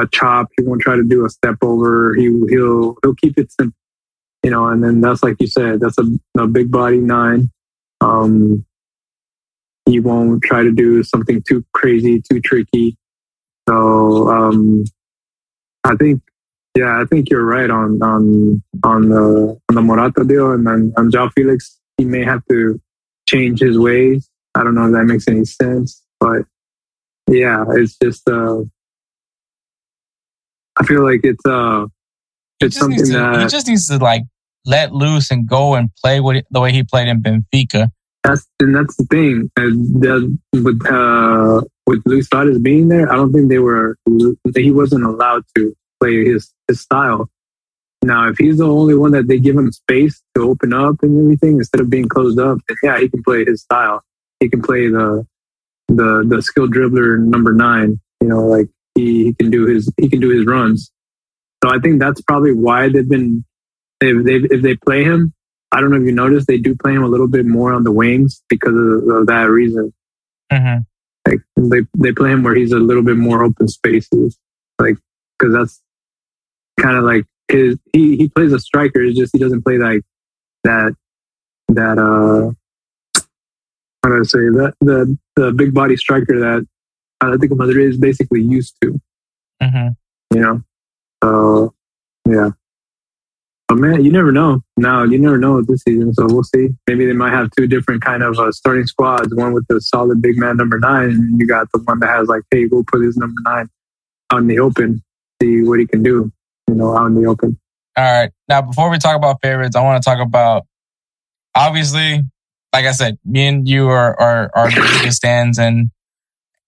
a 0.00 0.08
chop. 0.08 0.48
He 0.56 0.64
won't 0.64 0.80
try 0.80 0.96
to 0.96 1.04
do 1.04 1.24
a 1.24 1.30
step 1.30 1.56
over. 1.62 2.14
He 2.14 2.24
he'll 2.48 2.96
he'll 3.02 3.14
keep 3.14 3.38
it 3.38 3.52
simple. 3.52 3.76
You 4.42 4.50
know, 4.50 4.68
and 4.68 4.82
then 4.82 5.00
that's 5.00 5.22
like 5.22 5.36
you 5.38 5.46
said, 5.46 5.80
that's 5.80 5.98
a, 5.98 6.06
a 6.38 6.46
big 6.46 6.70
body 6.70 6.98
nine. 6.98 7.50
Um, 8.00 8.64
he 9.86 10.00
won't 10.00 10.42
try 10.42 10.62
to 10.62 10.72
do 10.72 11.02
something 11.02 11.42
too 11.46 11.64
crazy, 11.74 12.22
too 12.22 12.40
tricky. 12.40 12.96
So 13.68 14.28
um, 14.28 14.84
I 15.84 15.94
think, 15.96 16.22
yeah, 16.76 17.00
I 17.00 17.04
think 17.04 17.28
you're 17.28 17.44
right 17.44 17.68
on 17.68 18.02
on 18.02 18.62
on 18.82 19.08
the 19.08 19.60
on 19.68 19.74
the 19.74 19.82
Morata 19.82 20.24
deal, 20.24 20.52
and 20.52 20.66
then 20.66 20.92
on 20.96 21.10
João 21.10 21.30
Felix, 21.32 21.78
he 21.98 22.04
may 22.04 22.24
have 22.24 22.42
to 22.48 22.80
change 23.28 23.60
his 23.60 23.78
ways. 23.78 24.28
I 24.54 24.64
don't 24.64 24.74
know 24.74 24.86
if 24.86 24.92
that 24.92 25.04
makes 25.04 25.28
any 25.28 25.44
sense, 25.44 26.02
but 26.18 26.42
yeah, 27.28 27.64
it's 27.70 27.96
just 28.02 28.28
uh, 28.28 28.62
I 30.80 30.84
feel 30.84 31.04
like 31.04 31.20
it's 31.24 31.44
uh, 31.44 31.86
it's 32.58 32.74
just, 32.74 32.78
something 32.78 32.96
needs 32.96 33.10
to, 33.10 33.40
he 33.40 33.46
just 33.46 33.68
needs 33.68 33.86
to 33.88 33.98
like 33.98 34.22
let 34.64 34.92
loose 34.92 35.30
and 35.30 35.46
go 35.46 35.74
and 35.74 35.90
play 36.02 36.20
what, 36.20 36.44
the 36.50 36.60
way 36.60 36.72
he 36.72 36.82
played 36.82 37.08
in 37.08 37.22
Benfica. 37.22 37.90
that's 38.24 38.46
and 38.60 38.74
that's 38.74 38.96
the 38.96 39.04
thing. 39.04 39.50
And 39.56 40.02
the, 40.02 40.38
with 40.52 40.84
uh, 40.86 41.62
with 41.86 42.02
Luis 42.06 42.28
Suarez 42.28 42.58
being 42.58 42.88
there, 42.88 43.12
I 43.12 43.16
don't 43.16 43.32
think 43.32 43.48
they 43.48 43.58
were 43.58 43.96
he 44.54 44.70
wasn't 44.70 45.04
allowed 45.04 45.44
to 45.56 45.74
play 46.00 46.24
his 46.24 46.52
his 46.66 46.80
style. 46.80 47.28
Now, 48.02 48.28
if 48.28 48.38
he's 48.38 48.56
the 48.56 48.66
only 48.66 48.94
one 48.94 49.12
that 49.12 49.28
they 49.28 49.38
give 49.38 49.56
him 49.56 49.70
space 49.72 50.22
to 50.34 50.48
open 50.48 50.72
up 50.72 50.96
and 51.02 51.20
everything 51.20 51.58
instead 51.58 51.82
of 51.82 51.90
being 51.90 52.08
closed 52.08 52.38
up, 52.38 52.58
then 52.66 52.76
yeah, 52.82 52.98
he 52.98 53.10
can 53.10 53.22
play 53.22 53.44
his 53.44 53.60
style. 53.60 54.02
He 54.40 54.48
can 54.48 54.62
play 54.62 54.88
the 54.88 55.26
the 55.88 56.24
the 56.26 56.40
skill 56.40 56.68
dribbler 56.68 57.18
number 57.18 57.52
nine. 57.52 58.00
You 58.22 58.28
know, 58.28 58.46
like 58.46 58.68
he, 59.00 59.24
he 59.24 59.34
can 59.34 59.50
do 59.50 59.66
his 59.66 59.92
he 59.96 60.08
can 60.08 60.20
do 60.20 60.30
his 60.30 60.46
runs. 60.46 60.90
So 61.62 61.70
I 61.70 61.78
think 61.78 62.00
that's 62.00 62.20
probably 62.22 62.52
why 62.52 62.88
they've 62.88 63.08
been 63.08 63.44
if 64.00 64.24
they 64.24 64.36
if 64.54 64.62
they 64.62 64.76
play 64.76 65.04
him, 65.04 65.32
I 65.72 65.80
don't 65.80 65.90
know 65.90 65.96
if 65.96 66.04
you 66.04 66.12
noticed 66.12 66.46
they 66.46 66.58
do 66.58 66.74
play 66.74 66.92
him 66.92 67.02
a 67.02 67.08
little 67.08 67.28
bit 67.28 67.46
more 67.46 67.72
on 67.72 67.84
the 67.84 67.92
wings 67.92 68.42
because 68.48 68.74
of, 68.74 69.08
of 69.08 69.26
that 69.26 69.44
reason. 69.44 69.92
hmm 70.50 70.78
Like 71.26 71.40
they 71.56 71.80
they 71.98 72.12
play 72.12 72.30
him 72.32 72.42
where 72.42 72.54
he's 72.54 72.72
a 72.72 72.78
little 72.78 73.02
bit 73.02 73.16
more 73.16 73.44
open 73.44 73.68
spaces, 73.68 74.38
like 74.78 74.96
because 75.38 75.54
that's 75.54 75.82
kind 76.80 76.96
of 76.96 77.04
like 77.04 77.26
his 77.48 77.76
he 77.92 78.16
he 78.16 78.28
plays 78.28 78.52
a 78.52 78.58
striker. 78.58 79.02
It's 79.02 79.18
just 79.18 79.34
he 79.34 79.38
doesn't 79.38 79.62
play 79.62 79.78
like 79.78 80.02
that 80.64 80.94
that 81.68 81.98
uh 81.98 82.52
how 84.02 84.08
do 84.08 84.20
I 84.20 84.22
say 84.22 84.38
that 84.38 84.74
the 84.80 85.18
the 85.36 85.52
big 85.52 85.74
body 85.74 85.96
striker 85.96 86.40
that 86.40 86.66
Atletico 87.22 87.56
Madrid 87.56 87.90
is 87.90 87.98
basically 87.98 88.42
used 88.42 88.76
to. 88.82 89.00
hmm 89.62 89.88
You 90.34 90.40
know, 90.40 90.62
so 91.22 91.74
yeah. 92.28 92.50
But 93.68 93.78
man, 93.78 94.04
you 94.04 94.10
never 94.10 94.32
know. 94.32 94.62
Now 94.76 95.04
you 95.04 95.18
never 95.18 95.38
know 95.38 95.62
this 95.62 95.82
season, 95.82 96.12
so 96.12 96.26
we'll 96.26 96.42
see. 96.42 96.70
Maybe 96.88 97.06
they 97.06 97.12
might 97.12 97.30
have 97.30 97.50
two 97.56 97.68
different 97.68 98.02
kind 98.02 98.22
of 98.22 98.36
uh, 98.38 98.50
starting 98.50 98.86
squads. 98.86 99.32
One 99.34 99.52
with 99.52 99.66
the 99.68 99.80
solid 99.80 100.20
big 100.20 100.36
man 100.36 100.56
number 100.56 100.78
nine, 100.78 101.10
and 101.10 101.40
you 101.40 101.46
got 101.46 101.70
the 101.72 101.78
one 101.80 102.00
that 102.00 102.08
has 102.08 102.26
like, 102.26 102.42
hey, 102.50 102.68
go 102.68 102.82
put 102.90 103.02
his 103.02 103.16
number 103.16 103.40
nine 103.44 103.68
out 104.32 104.40
in 104.40 104.46
the 104.48 104.58
open, 104.58 105.02
see 105.40 105.62
what 105.62 105.78
he 105.78 105.86
can 105.86 106.02
do. 106.02 106.32
You 106.68 106.74
know, 106.74 106.96
out 106.96 107.06
in 107.06 107.14
the 107.14 107.28
open. 107.28 107.58
All 107.96 108.04
right. 108.04 108.30
Now, 108.48 108.62
before 108.62 108.90
we 108.90 108.98
talk 108.98 109.16
about 109.16 109.40
favorites, 109.42 109.76
I 109.76 109.82
want 109.82 110.02
to 110.02 110.08
talk 110.08 110.20
about 110.20 110.66
obviously, 111.54 112.22
like 112.72 112.86
I 112.86 112.92
said, 112.92 113.18
me 113.24 113.46
and 113.46 113.68
you 113.68 113.88
are 113.88 114.18
are 114.20 114.50
are 114.54 114.70
the 114.74 114.80
Liga 114.80 115.12
stands, 115.12 115.58
and 115.58 115.90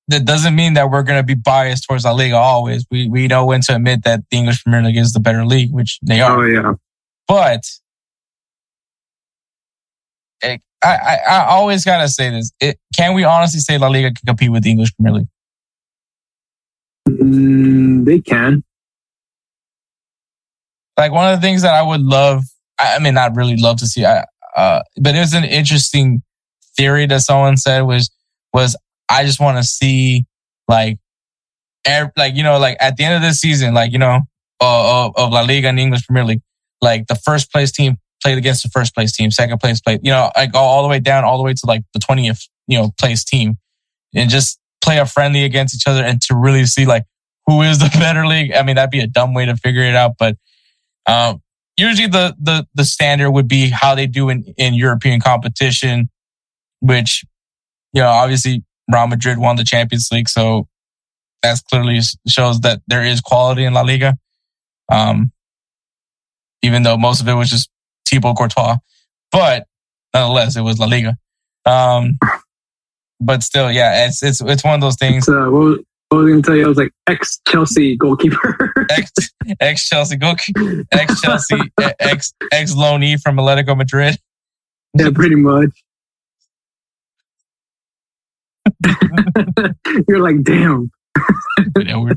that 0.09 0.25
doesn't 0.25 0.55
mean 0.55 0.75
that 0.75 0.91
we're 0.91 1.03
going 1.03 1.19
to 1.21 1.27
be 1.27 1.35
biased 1.35 1.87
towards 1.89 2.05
La 2.05 2.13
Liga 2.13 2.37
always. 2.37 2.85
We 2.91 3.09
we 3.09 3.27
know 3.29 3.47
when 3.47 3.61
to 3.63 3.77
admit 3.77 4.05
that 4.05 4.21
the 4.31 4.37
English 4.39 4.63
Premier 4.65 4.83
League 4.83 4.97
is 4.97 5.13
the 5.13 5.21
better 5.21 5.45
league, 5.47 5.73
which 5.73 5.99
they 6.03 6.21
are. 6.21 6.39
Oh 6.39 6.43
yeah, 6.45 6.73
But 7.29 7.65
it, 10.43 10.61
I, 10.83 10.97
I 10.97 11.19
I 11.31 11.45
always 11.47 11.85
gotta 11.85 12.09
say 12.09 12.31
this: 12.31 12.53
it, 12.61 12.79
can 12.97 13.15
we 13.15 13.25
honestly 13.25 13.61
say 13.61 13.79
La 13.79 13.89
Liga 13.89 14.09
can 14.09 14.27
compete 14.27 14.51
with 14.51 14.65
the 14.65 14.71
English 14.71 14.95
Premier 14.97 15.19
League? 15.21 15.29
mm, 17.09 18.05
they 18.05 18.21
can. 18.21 18.63
like 20.99 21.13
one 21.13 21.33
of 21.33 21.41
the 21.41 21.45
things 21.47 21.63
that 21.63 21.75
I 21.75 21.83
would 21.83 22.01
love, 22.03 22.45
I 22.79 22.97
I 22.97 22.99
mean, 22.99 23.15
not 23.15 23.37
really 23.37 23.57
love 23.57 23.79
to 23.79 23.87
see, 23.87 24.05
I, 24.05 24.25
uh, 24.57 24.83
but 25.01 25.15
it 25.15 25.21
was 25.21 25.35
an 25.35 25.45
interesting 25.45 26.23
theory 26.77 27.07
that 27.07 27.21
someone 27.23 27.57
said 27.57 27.83
was, 27.83 28.11
was 28.53 28.77
I 29.09 29.25
just 29.25 29.41
want 29.41 29.59
to 29.59 29.65
see 29.65 30.27
like, 30.69 30.99
ev- 31.85 32.13
like, 32.17 32.35
you 32.35 32.43
know, 32.43 32.59
like 32.59 32.77
at 32.81 32.97
the 32.97 33.05
end 33.05 33.15
of 33.15 33.23
this 33.23 33.41
season, 33.41 33.75
like, 33.75 33.93
you 33.93 33.99
know, 33.99 34.21
uh, 34.61 35.07
of, 35.07 35.17
of 35.17 35.33
La 35.33 35.43
Liga 35.43 35.69
and 35.69 35.79
the 35.79 35.83
English 35.83 36.07
Premier 36.07 36.25
League, 36.25 36.43
like 36.81 37.07
the 37.09 37.15
first 37.15 37.51
place 37.53 37.73
team 37.73 37.97
played 38.23 38.39
against 38.39 38.63
the 38.63 38.69
first 38.69 38.95
place 38.95 39.13
team, 39.13 39.31
second 39.31 39.59
place 39.59 39.81
played, 39.81 40.01
you 40.03 40.11
know, 40.11 40.31
like 40.37 40.55
all, 40.55 40.69
all 40.69 40.83
the 40.83 40.89
way 40.89 41.01
down, 41.01 41.25
all 41.25 41.37
the 41.37 41.43
way 41.43 41.53
to 41.53 41.67
like 41.67 41.83
the 41.93 42.01
20th, 42.01 42.49
you 42.69 42.79
know, 42.79 42.93
place 42.99 43.25
team 43.25 43.59
and 44.15 44.31
just 44.31 44.59
play 44.83 44.99
a 44.99 45.07
friendly 45.07 45.45
against 45.45 45.75
each 45.75 45.87
other 45.87 46.03
and 46.03 46.21
to 46.23 46.37
really 46.37 46.65
see 46.65 46.87
like 46.87 47.05
who 47.47 47.63
is 47.63 47.79
the 47.79 47.91
better 47.99 48.27
league. 48.27 48.53
I 48.53 48.63
mean, 48.63 48.77
that'd 48.77 48.91
be 48.91 49.01
a 49.01 49.07
dumb 49.07 49.35
way 49.35 49.47
to 49.47 49.57
figure 49.57 49.83
it 49.83 49.95
out, 49.95 50.13
but 50.19 50.37
um, 51.07 51.43
usually 51.77 52.09
the, 52.09 52.35
the, 52.41 52.67
the 52.75 52.85
standard 52.85 53.31
would 53.31 53.49
be 53.49 53.71
how 53.71 53.95
they 53.95 54.07
do 54.07 54.29
in, 54.29 54.45
in 54.57 54.75
European 54.75 55.21
competition, 55.21 56.09
which, 56.81 57.25
you 57.93 58.03
know, 58.03 58.09
obviously 58.09 58.65
Real 58.91 59.07
Madrid 59.07 59.39
won 59.39 59.57
the 59.57 59.65
Champions 59.65 60.09
League. 60.11 60.29
So 60.29 60.69
that's 61.43 61.61
clearly 61.63 62.01
shows 62.27 62.61
that 62.61 62.81
there 62.87 63.03
is 63.03 63.21
quality 63.21 63.65
in 63.65 63.75
La 63.75 63.83
Liga. 63.83 64.17
Um, 64.91 65.33
even 66.63 66.83
though 66.83 66.97
most 66.97 67.21
of 67.21 67.29
it 67.29 67.35
was 67.35 67.51
just 67.51 67.69
Thibaut 68.09 68.37
Courtois, 68.37 68.77
but 69.31 69.67
nonetheless, 70.15 70.57
it 70.57 70.61
was 70.61 70.79
La 70.79 70.87
Liga. 70.87 71.17
Um, 71.65 72.19
but 73.21 73.43
still, 73.43 73.71
yeah, 73.71 74.07
it's, 74.07 74.23
it's, 74.23 74.41
it's 74.41 74.65
one 74.65 74.75
of 74.75 74.81
those 74.81 74.97
things. 74.97 75.29
Uh, 75.29 75.47
what, 75.49 75.53
was, 75.53 75.79
what 76.09 76.19
was 76.19 76.27
I 76.27 76.31
going 76.31 76.43
to 76.43 76.47
tell 76.47 76.57
you? 76.57 76.65
I 76.65 76.69
was 76.69 76.77
like 76.77 76.93
ex 77.09 77.41
Chelsea 77.49 77.97
goalkeeper. 77.97 78.87
ex 78.91 79.11
ex 79.61 79.89
Chelsea 79.89 80.17
go 80.17 80.35
ex 80.93 81.21
Chelsea 81.21 81.59
ex 81.79 82.35
ex 82.53 82.75
loanee 82.75 83.21
from 83.21 83.37
Atletico 83.37 83.77
Madrid. 83.77 84.19
yeah, 84.99 85.11
pretty 85.15 85.37
much. 85.37 85.71
You're 90.09 90.21
like, 90.21 90.43
damn, 90.43 90.91
Yeah, 91.79 91.97
we're- 91.97 92.17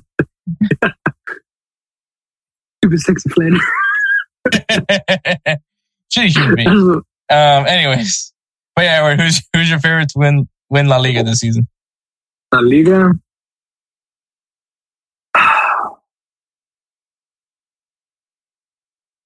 stupid 2.83 2.99
sexy 2.99 3.29
Flanders. 3.29 3.61
Shitty 6.13 6.29
human 6.37 6.55
being. 6.55 6.69
Um. 6.69 7.03
Anyways, 7.67 8.31
but 8.75 8.83
yeah, 8.83 8.99
Edward, 9.03 9.19
who's 9.19 9.41
who's 9.53 9.69
your 9.69 9.79
favorite 9.79 10.09
to 10.09 10.19
win 10.19 10.47
win 10.69 10.87
La 10.87 10.97
Liga 10.97 11.23
this 11.23 11.39
season? 11.39 11.67
La 12.53 12.59
Liga. 12.59 13.11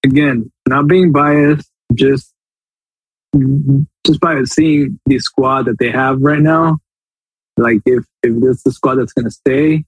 Again, 0.06 0.52
not 0.68 0.88
being 0.88 1.12
biased, 1.12 1.70
just 1.94 2.34
just 4.06 4.20
by 4.22 4.42
seeing 4.44 5.00
the 5.06 5.20
squad 5.20 5.66
that 5.66 5.78
they 5.80 5.92
have 5.92 6.22
right 6.22 6.40
now. 6.40 6.78
Like 7.60 7.80
if 7.86 8.06
if 8.24 8.40
this 8.42 8.58
is 8.58 8.64
the 8.64 8.72
squad 8.72 8.96
that's 8.96 9.12
gonna 9.14 9.32
stay, 9.32 9.84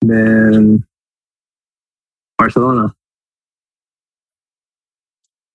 then 0.00 0.84
Barcelona. 2.36 2.92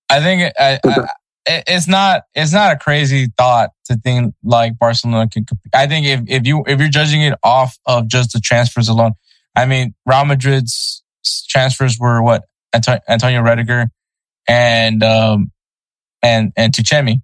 I 0.09 0.21
think 0.21 0.53
I, 0.57 0.79
I, 0.85 0.99
it- 1.45 1.63
it's 1.67 1.87
not 1.87 2.23
it's 2.33 2.53
not 2.53 2.73
a 2.73 2.77
crazy 2.77 3.27
thought 3.37 3.71
to 3.85 3.95
think 3.97 4.33
like 4.43 4.77
Barcelona 4.79 5.27
can 5.27 5.45
compete. 5.45 5.73
I 5.75 5.87
think 5.87 6.05
if 6.05 6.21
if 6.27 6.47
you 6.47 6.63
if 6.67 6.79
you're 6.79 6.89
judging 6.89 7.21
it 7.21 7.37
off 7.43 7.77
of 7.85 8.07
just 8.07 8.31
the 8.33 8.39
transfers 8.39 8.87
alone, 8.87 9.13
I 9.55 9.65
mean 9.65 9.93
Real 10.05 10.25
Madrid's 10.25 11.03
transfers 11.49 11.97
were 11.99 12.21
what 12.21 12.43
Antonio 12.73 13.41
Rüdiger 13.41 13.89
and 14.47 15.03
um 15.03 15.51
and 16.23 16.53
and 16.55 16.73
Tchouaméni, 16.73 17.21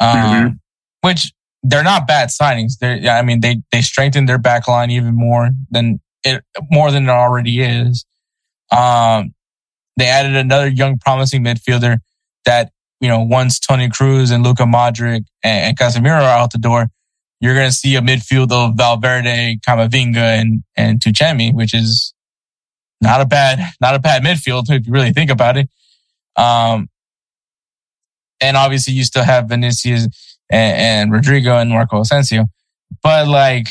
um, 0.00 0.08
Mhm. 0.16 0.58
which 1.02 1.32
they're 1.62 1.84
not 1.84 2.06
bad 2.06 2.28
signings. 2.28 2.78
They're 2.78 2.98
I 3.10 3.22
mean 3.22 3.40
they 3.40 3.62
they 3.72 3.82
strengthened 3.82 4.28
their 4.28 4.38
back 4.38 4.68
line 4.68 4.90
even 4.90 5.14
more 5.14 5.50
than 5.70 6.00
it 6.24 6.44
more 6.70 6.90
than 6.90 7.04
it 7.04 7.10
already 7.10 7.62
is. 7.62 8.04
Um, 8.70 9.34
they 9.96 10.06
added 10.06 10.36
another 10.36 10.68
young, 10.68 10.98
promising 10.98 11.44
midfielder 11.44 11.98
that 12.44 12.72
you 13.00 13.08
know 13.08 13.20
once 13.20 13.58
Toni 13.58 13.88
Kroos 13.88 14.32
and 14.32 14.42
Luka 14.42 14.64
Modric 14.64 15.24
and, 15.42 15.68
and 15.68 15.78
Casemiro 15.78 16.22
are 16.22 16.38
out 16.38 16.52
the 16.52 16.58
door, 16.58 16.88
you're 17.40 17.54
going 17.54 17.68
to 17.68 17.76
see 17.76 17.96
a 17.96 18.00
midfield 18.00 18.52
of 18.52 18.76
Valverde, 18.76 19.58
Camavinga, 19.66 20.40
and 20.40 20.62
and 20.76 21.00
Tchouaméni, 21.00 21.54
which 21.54 21.74
is 21.74 22.14
not 23.00 23.20
a 23.20 23.26
bad 23.26 23.60
not 23.80 23.94
a 23.94 23.98
bad 23.98 24.22
midfield 24.22 24.70
if 24.70 24.86
you 24.86 24.92
really 24.92 25.12
think 25.12 25.30
about 25.30 25.56
it. 25.56 25.68
Um, 26.36 26.88
and 28.40 28.56
obviously 28.56 28.94
you 28.94 29.04
still 29.04 29.24
have 29.24 29.48
Vinicius 29.48 30.08
and, 30.50 30.76
and 30.76 31.12
Rodrigo 31.12 31.58
and 31.58 31.70
Marco 31.70 32.00
Asensio, 32.00 32.46
but 33.02 33.28
like 33.28 33.68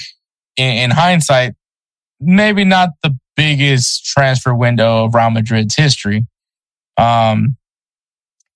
in, 0.58 0.78
in 0.78 0.92
hindsight, 0.92 1.54
maybe 2.20 2.64
not 2.64 2.90
the 3.04 3.18
biggest 3.36 4.06
transfer 4.06 4.54
window 4.54 5.06
of 5.06 5.16
Real 5.16 5.30
Madrid's 5.30 5.76
history. 5.76 6.28
Um, 6.98 7.58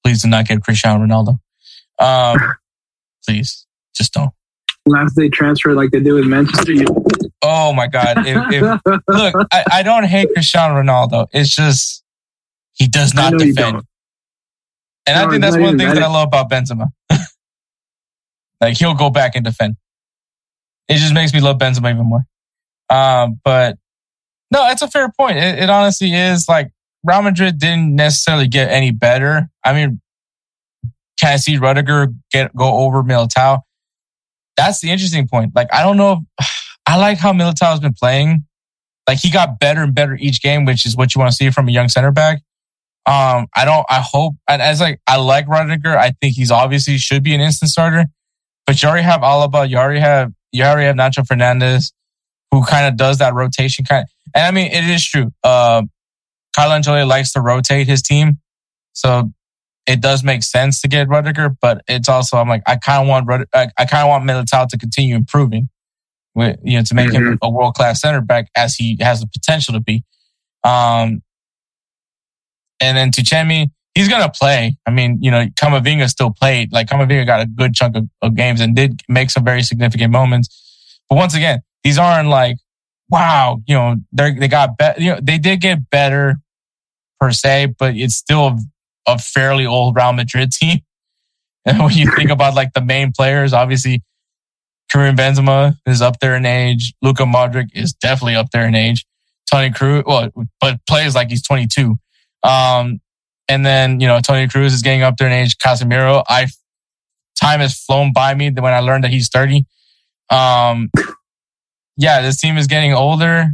please 0.04 0.22
do 0.22 0.30
not 0.30 0.48
get 0.48 0.62
Cristiano 0.64 1.06
Ronaldo. 1.06 1.40
Um, 2.00 2.56
please, 3.26 3.66
just 3.96 4.14
don't. 4.14 4.32
Last 4.86 5.16
day 5.16 5.30
transfer 5.30 5.74
like 5.74 5.92
they 5.92 6.02
did 6.02 6.14
with 6.14 6.26
Manchester. 6.26 6.74
Oh 7.46 7.74
my 7.74 7.88
God! 7.88 8.26
If, 8.26 8.38
if, 8.54 8.62
look, 9.10 9.48
I, 9.52 9.64
I, 9.70 9.84
don't 9.84 10.06
hate 10.06 10.30
Cristiano 10.34 10.82
Ronaldo. 10.82 11.28
It's 11.34 11.54
just 11.54 12.02
he 12.72 12.88
does 12.88 13.14
not 13.14 13.34
defend, 13.38 13.82
and 15.06 15.18
no, 15.18 15.28
I 15.28 15.30
think 15.30 15.42
that's 15.42 15.58
one 15.58 15.66
of 15.66 15.72
the 15.74 15.84
things 15.84 15.94
that 15.96 16.04
I 16.04 16.08
love 16.08 16.30
about 16.30 16.50
Benzema. 16.50 16.88
Like 18.62 18.78
he'll 18.78 18.94
go 18.94 19.10
back 19.10 19.36
and 19.36 19.44
defend. 19.44 19.76
It 20.88 20.98
just 20.98 21.14
makes 21.14 21.34
me 21.34 21.42
love 21.42 21.58
Benzema 21.58 21.94
even 21.94 22.06
more. 22.06 22.26
Um, 22.90 23.40
but 23.44 23.78
no, 24.52 24.68
it's 24.70 24.82
a 24.82 24.88
fair 24.88 25.12
point. 25.18 25.38
It, 25.38 25.60
it 25.60 25.70
honestly 25.70 26.14
is 26.14 26.48
like 26.48 26.72
Real 27.04 27.22
Madrid 27.22 27.60
didn't 27.60 27.96
necessarily 27.96 28.48
get 28.48 28.70
any 28.70 28.92
better. 28.92 29.50
I 29.64 29.74
mean, 29.74 30.02
can 31.20 31.34
I 31.34 31.36
see 31.38 31.58
Rüdiger 31.58 32.16
get 32.32 32.56
go 32.56 32.80
over 32.80 33.04
Militao? 33.04 33.60
That's 34.56 34.82
the 34.82 34.92
interesting 34.92 35.28
point. 35.28 35.54
Like, 35.56 35.74
I 35.74 35.84
don't 35.84 35.98
know. 35.98 36.26
If, 36.40 36.50
I 36.86 36.98
like 36.98 37.18
how 37.18 37.32
Militao 37.32 37.72
has 37.72 37.80
been 37.80 37.94
playing. 37.94 38.46
Like, 39.08 39.20
he 39.20 39.32
got 39.32 39.58
better 39.60 39.82
and 39.84 39.96
better 39.96 40.18
each 40.20 40.42
game, 40.42 40.66
which 40.66 40.86
is 40.86 40.98
what 40.98 41.16
you 41.16 41.20
want 41.20 41.32
to 41.32 41.36
see 41.36 41.50
from 41.50 41.70
a 41.70 41.72
young 41.72 41.88
center 41.88 42.12
back. 42.12 42.42
Um, 43.06 43.48
I 43.56 43.66
don't. 43.66 43.86
I 43.90 44.02
hope. 44.02 44.36
And 44.50 44.62
as 44.62 44.80
like, 44.80 45.00
I 45.08 45.18
like 45.18 45.48
Rüdiger. 45.48 45.96
I 45.98 46.12
think 46.22 46.36
he's 46.36 46.52
obviously 46.52 46.98
should 46.98 47.24
be 47.24 47.34
an 47.34 47.42
instant 47.42 47.72
starter. 47.72 48.06
But 48.66 48.82
you 48.82 48.90
already 48.90 49.04
have 49.04 49.22
Alaba. 49.22 49.70
You 49.70 49.78
already 49.78 50.00
have 50.00 50.32
you 50.52 50.64
already 50.64 50.86
have 50.86 50.96
Nacho 50.96 51.26
Fernandez 51.26 51.92
who 52.52 52.64
kind 52.64 52.86
of 52.86 52.98
does 52.98 53.18
that 53.18 53.34
rotation 53.34 53.84
kind. 53.84 54.04
Of, 54.04 54.10
and 54.36 54.46
I 54.46 54.52
mean, 54.52 54.72
it 54.72 54.88
is 54.88 55.04
true. 55.06 55.32
Uh, 55.44 55.84
Carlo 56.56 56.76
Ancelotti 56.76 57.08
likes 57.08 57.34
to 57.34 57.42
rotate 57.42 57.88
his 57.88 58.02
team, 58.02 58.40
so 58.94 59.32
it 59.88 60.02
does 60.02 60.24
make 60.24 60.44
sense 60.44 60.80
to 60.82 60.88
get 60.88 61.08
Rüdiger. 61.08 61.56
But 61.62 61.82
it's 61.88 62.08
also 62.08 62.38
I'm 62.38 62.48
like 62.48 62.64
I 62.68 62.76
kind 62.76 63.02
of 63.02 63.08
want 63.08 63.48
I, 63.54 63.70
I 63.78 63.86
kind 63.86 64.04
of 64.04 64.10
want 64.10 64.24
Militao 64.24 64.68
to 64.68 64.78
continue 64.78 65.16
improving, 65.16 65.70
with, 66.36 66.58
you 66.64 66.78
know, 66.78 66.84
to 66.84 66.96
make 66.96 67.10
mm-hmm. 67.10 67.34
him 67.34 67.40
a 67.42 67.50
world 67.50 67.74
class 67.74 68.02
center 68.02 68.22
back 68.22 68.50
as 68.56 68.76
he 68.76 68.98
has 69.02 69.22
the 69.22 69.28
potential 69.28 69.74
to 69.74 69.80
be. 69.80 70.04
Um, 70.64 71.22
and 72.80 72.98
then 72.98 73.12
Tchouaméni, 73.12 73.72
he's 73.96 74.08
gonna 74.08 74.32
play. 74.32 74.76
I 74.86 74.92
mean, 74.92 75.20
you 75.22 75.32
know, 75.32 75.46
Camavinga 75.48 76.10
still 76.10 76.32
played. 76.32 76.72
Like 76.72 76.88
Camavinga 76.88 77.26
got 77.26 77.42
a 77.42 77.46
good 77.46 77.74
chunk 77.74 77.96
of, 77.96 78.10
of 78.22 78.36
games 78.36 78.62
and 78.62 78.76
did 78.76 79.02
make 79.08 79.30
some 79.30 79.44
very 79.44 79.64
significant 79.64 80.12
moments. 80.12 81.00
But 81.10 81.16
once 81.16 81.36
again, 81.36 81.62
these 81.84 81.98
aren't 81.98 82.30
like, 82.30 82.58
wow, 83.10 83.62
you 83.68 83.76
know, 83.76 83.96
they 84.12 84.34
they 84.34 84.48
got 84.48 84.78
better. 84.78 85.02
You 85.02 85.12
know, 85.12 85.20
they 85.22 85.38
did 85.38 85.62
get 85.62 85.90
better 85.90 86.38
per 87.20 87.32
se, 87.32 87.74
but 87.78 87.96
it's 87.96 88.16
still 88.16 88.58
a, 89.08 89.18
fairly 89.18 89.66
old 89.66 89.96
Real 89.96 90.14
Madrid 90.14 90.52
team. 90.52 90.80
And 91.66 91.80
when 91.80 91.94
you 91.94 92.12
think 92.12 92.30
about 92.30 92.56
like 92.56 92.74
the 92.74 92.82
main 92.82 93.14
players, 93.14 93.54
obviously 93.54 94.04
Karim 94.92 95.16
Benzema 95.16 95.78
is 95.86 96.02
up 96.02 96.20
there 96.20 96.36
in 96.36 96.46
age. 96.46 96.94
Luka 97.02 97.24
Modric 97.24 97.70
is 97.74 97.94
definitely 97.94 98.36
up 98.36 98.48
there 98.52 98.68
in 98.68 98.76
age. 98.76 99.06
Toni 99.50 99.70
Kroos, 99.70 100.04
well, 100.06 100.30
but 100.60 100.86
plays 100.88 101.16
like 101.16 101.30
he's 101.30 101.42
22. 101.42 101.98
Um, 102.44 103.00
and 103.48 103.66
then, 103.66 104.00
you 104.00 104.08
know, 104.08 104.20
Toni 104.20 104.48
Kroos 104.48 104.68
is 104.68 104.82
getting 104.82 105.02
up 105.02 105.18
there 105.18 105.28
in 105.28 105.34
age. 105.34 105.58
Casemiro, 105.58 106.24
I, 106.28 106.48
time 107.40 107.60
has 107.60 107.78
flown 107.78 108.14
by 108.14 108.34
me 108.34 108.50
when 108.50 108.74
I 108.74 108.80
learned 108.80 109.04
that 109.04 109.12
he's 109.12 109.30
30. 109.30 109.66
Um, 110.30 110.90
yeah, 111.98 112.22
this 112.22 112.40
team 112.40 112.58
is 112.58 112.68
getting 112.68 112.94
older 112.94 113.48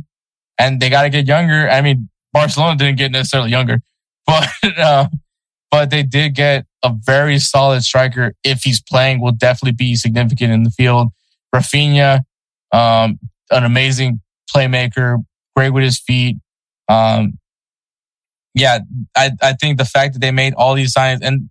and 0.58 0.80
they 0.80 0.90
got 0.90 1.04
to 1.04 1.10
get 1.10 1.28
younger. 1.28 1.70
I 1.70 1.82
mean, 1.82 2.10
Barcelona 2.34 2.78
didn't 2.78 2.98
get 2.98 3.12
necessarily 3.12 3.50
younger, 3.50 3.82
but, 4.28 4.50
uh, 4.78 5.08
but 5.72 5.90
they 5.90 6.04
did 6.04 6.36
get 6.36 6.66
a 6.84 6.94
very 6.94 7.40
solid 7.40 7.84
striker. 7.84 8.34
If 8.44 8.64
he's 8.64 8.82
playing, 8.82 9.22
will 9.22 9.32
definitely 9.32 9.74
be 9.74 9.96
significant 9.96 10.52
in 10.52 10.64
the 10.64 10.72
field. 10.72 11.10
Rafinha, 11.54 12.22
um, 12.72 13.20
an 13.52 13.64
amazing 13.64 14.22
playmaker, 14.54 15.24
great 15.56 15.72
with 15.72 15.84
his 15.84 16.00
feet. 16.00 16.38
Um, 16.88 17.40
yeah, 18.54 18.80
I, 19.16 19.32
I 19.42 19.54
think 19.54 19.78
the 19.78 19.86
fact 19.86 20.14
that 20.14 20.20
they 20.20 20.32
made 20.32 20.54
all 20.54 20.74
these 20.74 20.92
signs 20.92 21.22
and 21.22 21.50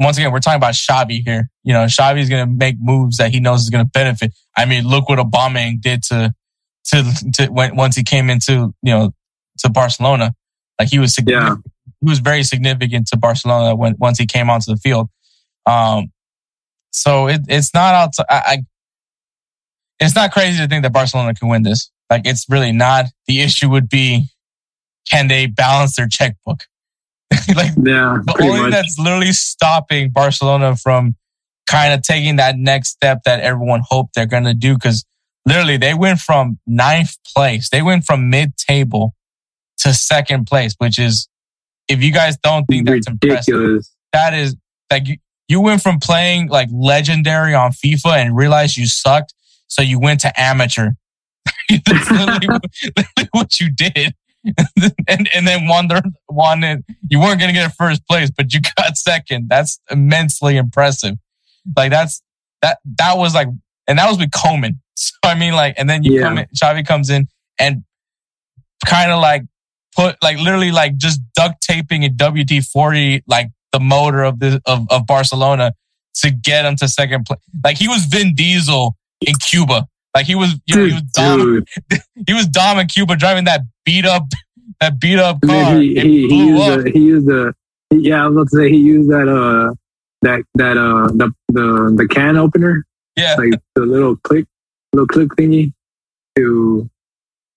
once 0.00 0.16
again, 0.16 0.32
we're 0.32 0.40
talking 0.40 0.56
about 0.56 0.72
Xavi 0.72 1.22
here. 1.24 1.50
You 1.62 1.74
know, 1.74 1.84
Xavi 1.84 2.20
is 2.20 2.30
going 2.30 2.46
to 2.46 2.50
make 2.50 2.76
moves 2.80 3.18
that 3.18 3.30
he 3.30 3.38
knows 3.38 3.60
is 3.60 3.70
going 3.70 3.84
to 3.84 3.90
benefit. 3.90 4.32
I 4.56 4.64
mean, 4.64 4.88
look 4.88 5.10
what 5.10 5.18
Aubameyang 5.18 5.82
did 5.82 6.02
to, 6.04 6.34
to, 6.86 7.04
to 7.34 7.46
when, 7.48 7.76
once 7.76 7.96
he 7.96 8.02
came 8.02 8.30
into, 8.30 8.74
you 8.82 8.92
know, 8.92 9.12
to 9.58 9.68
Barcelona. 9.68 10.32
Like 10.78 10.88
he 10.88 10.98
was, 10.98 11.18
yeah. 11.26 11.56
he 12.00 12.08
was 12.08 12.18
very 12.18 12.42
significant 12.44 13.08
to 13.08 13.18
Barcelona 13.18 13.76
when, 13.76 13.94
once 13.98 14.18
he 14.18 14.24
came 14.24 14.48
onto 14.48 14.72
the 14.72 14.78
field. 14.78 15.10
Um, 15.66 16.10
so 16.92 17.28
it, 17.28 17.42
it's 17.48 17.74
not 17.74 17.94
out 17.94 18.14
I, 18.30 18.42
I, 18.46 18.58
it's 20.00 20.14
not 20.14 20.32
crazy 20.32 20.58
to 20.58 20.66
think 20.66 20.82
that 20.82 20.94
Barcelona 20.94 21.34
can 21.34 21.48
win 21.48 21.62
this. 21.62 21.90
Like 22.08 22.22
it's 22.24 22.46
really 22.48 22.72
not. 22.72 23.04
The 23.26 23.42
issue 23.42 23.68
would 23.68 23.90
be, 23.90 24.28
can 25.08 25.28
they 25.28 25.46
balance 25.46 25.96
their 25.96 26.08
checkbook? 26.08 26.64
like 27.54 27.72
yeah, 27.76 28.18
the 28.24 28.36
only 28.42 28.62
much. 28.62 28.72
that's 28.72 28.98
literally 28.98 29.32
stopping 29.32 30.10
Barcelona 30.10 30.76
from 30.76 31.14
kind 31.68 31.94
of 31.94 32.02
taking 32.02 32.36
that 32.36 32.56
next 32.56 32.88
step 32.88 33.22
that 33.24 33.40
everyone 33.40 33.82
hoped 33.88 34.14
they're 34.14 34.26
going 34.26 34.44
to 34.44 34.54
do. 34.54 34.76
Cause 34.76 35.04
literally 35.46 35.76
they 35.76 35.94
went 35.94 36.18
from 36.18 36.58
ninth 36.66 37.16
place. 37.34 37.68
They 37.70 37.82
went 37.82 38.04
from 38.04 38.30
mid 38.30 38.56
table 38.56 39.14
to 39.78 39.94
second 39.94 40.46
place, 40.46 40.74
which 40.78 40.98
is, 40.98 41.28
if 41.88 42.02
you 42.02 42.12
guys 42.12 42.36
don't 42.42 42.64
think 42.66 42.86
that's 42.86 43.08
Ridiculous. 43.08 43.48
impressive, 43.48 43.84
that 44.12 44.34
is 44.34 44.56
like 44.90 45.08
you, 45.08 45.16
you 45.48 45.60
went 45.60 45.82
from 45.82 45.98
playing 45.98 46.48
like 46.48 46.68
legendary 46.72 47.54
on 47.54 47.72
FIFA 47.72 48.24
and 48.24 48.36
realized 48.36 48.76
you 48.76 48.86
sucked. 48.86 49.34
So 49.66 49.82
you 49.82 49.98
went 49.98 50.20
to 50.20 50.40
amateur. 50.40 50.90
that's 51.86 52.10
literally, 52.10 52.46
literally 52.96 53.28
what 53.32 53.60
you 53.60 53.70
did. 53.72 54.14
and 55.08 55.28
and 55.34 55.46
then 55.46 55.66
won 55.66 55.88
the 55.88 56.12
won 56.28 56.64
it. 56.64 56.84
You 57.08 57.20
weren't 57.20 57.40
gonna 57.40 57.52
get 57.52 57.70
a 57.70 57.74
first 57.74 58.06
place, 58.06 58.30
but 58.30 58.52
you 58.52 58.60
got 58.76 58.96
second. 58.96 59.48
That's 59.48 59.80
immensely 59.90 60.56
impressive. 60.56 61.16
Like 61.76 61.90
that's 61.90 62.22
that 62.62 62.78
that 62.98 63.18
was 63.18 63.34
like, 63.34 63.48
and 63.86 63.98
that 63.98 64.08
was 64.08 64.18
with 64.18 64.30
Koeman. 64.30 64.76
So 65.00 65.12
I 65.24 65.34
mean, 65.34 65.54
like, 65.54 65.76
and 65.78 65.88
then 65.88 66.02
you 66.02 66.16
yeah. 66.16 66.22
come 66.24 66.36
in, 66.36 66.46
Xavi 66.54 66.86
comes 66.86 67.08
in 67.08 67.26
and 67.58 67.84
kind 68.84 69.10
of 69.10 69.18
like 69.18 69.44
put 69.96 70.16
like 70.22 70.36
literally 70.38 70.72
like 70.72 70.98
just 70.98 71.22
duct 71.34 71.62
taping 71.62 72.04
a 72.04 72.10
WD 72.10 72.66
forty 72.66 73.22
like 73.26 73.48
the 73.72 73.80
motor 73.80 74.22
of 74.22 74.40
the 74.40 74.60
of, 74.66 74.86
of 74.90 75.06
Barcelona 75.06 75.72
to 76.16 76.30
get 76.30 76.66
him 76.66 76.76
to 76.76 76.88
second 76.88 77.24
place. 77.24 77.40
Like 77.64 77.78
he 77.78 77.88
was 77.88 78.04
Vin 78.04 78.34
Diesel 78.34 78.94
in 79.26 79.36
Cuba. 79.36 79.86
Like 80.14 80.26
he 80.26 80.34
was, 80.34 80.60
you 80.66 80.76
know, 80.76 80.86
he 80.86 80.92
was 80.94 81.02
Dom. 81.02 81.64
he 82.26 82.34
was 82.34 82.46
Dom 82.46 82.78
in 82.78 82.86
Cuba 82.88 83.16
driving 83.16 83.44
that 83.44 83.62
beat 83.84 84.04
up, 84.04 84.24
that 84.80 84.98
beat 85.00 85.18
up 85.18 85.40
car. 85.42 85.76
He, 85.76 85.94
he, 85.94 86.28
he, 86.28 86.46
used 86.48 86.68
a, 86.68 86.90
he 86.90 86.98
used 86.98 87.26
the, 87.26 87.54
yeah, 87.92 88.24
I 88.24 88.26
was 88.26 88.36
about 88.36 88.50
to 88.50 88.56
say 88.56 88.70
he 88.70 88.78
used 88.78 89.10
that, 89.10 89.28
uh, 89.28 89.74
that, 90.22 90.42
that, 90.54 90.76
uh, 90.76 91.08
the, 91.08 91.32
the, 91.48 91.94
the 91.96 92.08
can 92.08 92.36
opener. 92.36 92.84
Yeah. 93.16 93.36
Like 93.36 93.60
the 93.74 93.82
little 93.82 94.16
click, 94.16 94.46
little 94.92 95.06
click 95.06 95.28
thingy 95.30 95.72
to, 96.36 96.90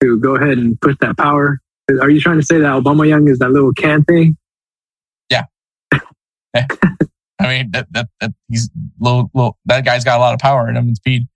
to 0.01 0.19
go 0.19 0.35
ahead 0.35 0.57
and 0.57 0.79
push 0.81 0.95
that 1.01 1.17
power. 1.17 1.59
Are 1.89 2.09
you 2.09 2.21
trying 2.21 2.39
to 2.39 2.45
say 2.45 2.59
that 2.59 2.83
Aubameyang 2.83 3.29
is 3.29 3.39
that 3.39 3.49
little 3.49 3.73
can 3.73 4.03
thing? 4.03 4.37
Yeah. 5.29 5.45
yeah. 6.53 6.67
I 7.39 7.47
mean, 7.47 7.71
that, 7.71 7.87
that, 7.91 8.09
that 8.21 8.31
he's 8.47 8.69
little, 8.99 9.29
little, 9.33 9.57
that 9.65 9.83
guy's 9.85 10.03
got 10.03 10.17
a 10.17 10.21
lot 10.21 10.33
of 10.33 10.39
power 10.39 10.69
in 10.69 10.77
him 10.77 10.87
and 10.87 10.95
speed. 10.95 11.27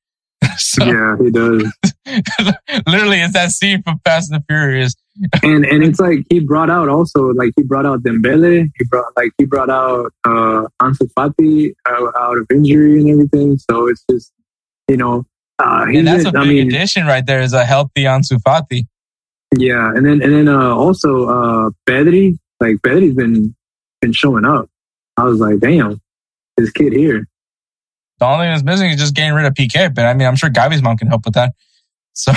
so, 0.57 0.85
yeah, 0.85 1.15
he 1.21 1.31
does. 1.31 1.71
literally, 2.87 3.21
it's 3.21 3.33
that 3.33 3.51
scene 3.51 3.81
from 3.83 3.99
Fast 4.05 4.31
and 4.31 4.41
the 4.41 4.45
Furious. 4.47 4.95
and 5.43 5.65
and 5.65 5.83
it's 5.83 5.99
like 5.99 6.19
he 6.29 6.39
brought 6.39 6.69
out 6.69 6.89
also 6.89 7.33
like 7.33 7.51
he 7.55 7.63
brought 7.63 7.85
out 7.85 8.03
Dembele. 8.03 8.69
He 8.77 8.85
brought 8.85 9.05
like 9.15 9.31
he 9.37 9.45
brought 9.45 9.69
out 9.69 10.13
uh, 10.23 10.67
Ansu 10.81 11.11
Fati 11.17 11.73
uh, 11.85 12.11
out 12.19 12.37
of 12.37 12.45
injury 12.51 13.01
and 13.01 13.09
everything. 13.09 13.57
So 13.57 13.87
it's 13.87 14.03
just 14.09 14.31
you 14.87 14.97
know. 14.97 15.25
Uh, 15.59 15.85
and 15.87 16.05
that's 16.05 16.25
a 16.25 16.31
big 16.31 16.35
I 16.35 16.45
mean, 16.45 16.67
addition 16.67 17.07
right 17.07 17.25
there 17.25 17.41
is 17.41 17.53
a 17.53 17.65
healthy 17.65 18.03
Ansu 18.03 18.39
Fati. 18.41 18.85
Yeah, 19.55 19.89
and 19.95 20.05
then 20.05 20.21
and 20.21 20.33
then 20.33 20.47
uh, 20.47 20.75
also 20.75 21.27
uh, 21.27 21.69
Pedri, 21.87 22.37
like 22.59 22.75
Pedri's 22.77 23.15
been 23.15 23.55
been 24.01 24.13
showing 24.13 24.45
up. 24.45 24.69
I 25.17 25.23
was 25.23 25.39
like, 25.39 25.59
damn, 25.59 25.99
this 26.57 26.69
kid 26.71 26.93
here. 26.93 27.27
The 28.19 28.25
only 28.25 28.45
thing 28.45 28.51
that's 28.53 28.63
missing 28.63 28.89
is 28.89 28.99
just 28.99 29.15
getting 29.15 29.33
rid 29.33 29.45
of 29.45 29.53
Piqué. 29.53 29.93
But 29.93 30.05
I 30.05 30.13
mean, 30.13 30.27
I'm 30.27 30.35
sure 30.35 30.49
Gavi's 30.49 30.81
mom 30.81 30.97
can 30.97 31.07
help 31.07 31.25
with 31.25 31.35
that. 31.35 31.53
So 32.13 32.31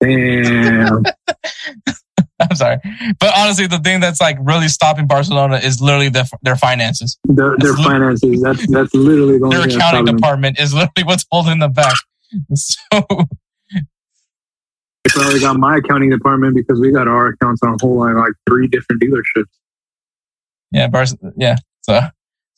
Damn. 0.00 1.02
I'm 2.40 2.54
sorry, 2.54 2.78
but 3.18 3.32
honestly, 3.36 3.66
the 3.66 3.80
thing 3.80 3.98
that's 3.98 4.20
like 4.20 4.36
really 4.40 4.68
stopping 4.68 5.08
Barcelona 5.08 5.56
is 5.56 5.80
literally 5.80 6.08
their, 6.08 6.22
their 6.42 6.54
finances. 6.54 7.18
their, 7.24 7.56
their 7.58 7.74
finances. 7.74 8.40
That's 8.40 8.70
that's 8.70 8.94
literally 8.94 9.40
going 9.40 9.50
Their 9.50 9.66
accounting 9.66 10.04
department 10.04 10.60
is 10.60 10.72
literally 10.72 11.02
what's 11.04 11.26
holding 11.32 11.58
them 11.58 11.72
back. 11.72 11.94
So 12.54 12.76
They 13.72 13.80
probably 15.08 15.40
got 15.40 15.56
my 15.58 15.78
accounting 15.78 16.10
department 16.10 16.54
because 16.54 16.78
we 16.78 16.92
got 16.92 17.08
our 17.08 17.28
accounts 17.28 17.60
on 17.64 17.76
hold 17.80 18.06
on 18.06 18.16
like 18.16 18.34
three 18.48 18.68
different 18.68 19.02
dealerships. 19.02 19.46
yeah, 20.70 20.86
Bar- 20.86 21.06
yeah. 21.36 21.56
So 21.82 22.00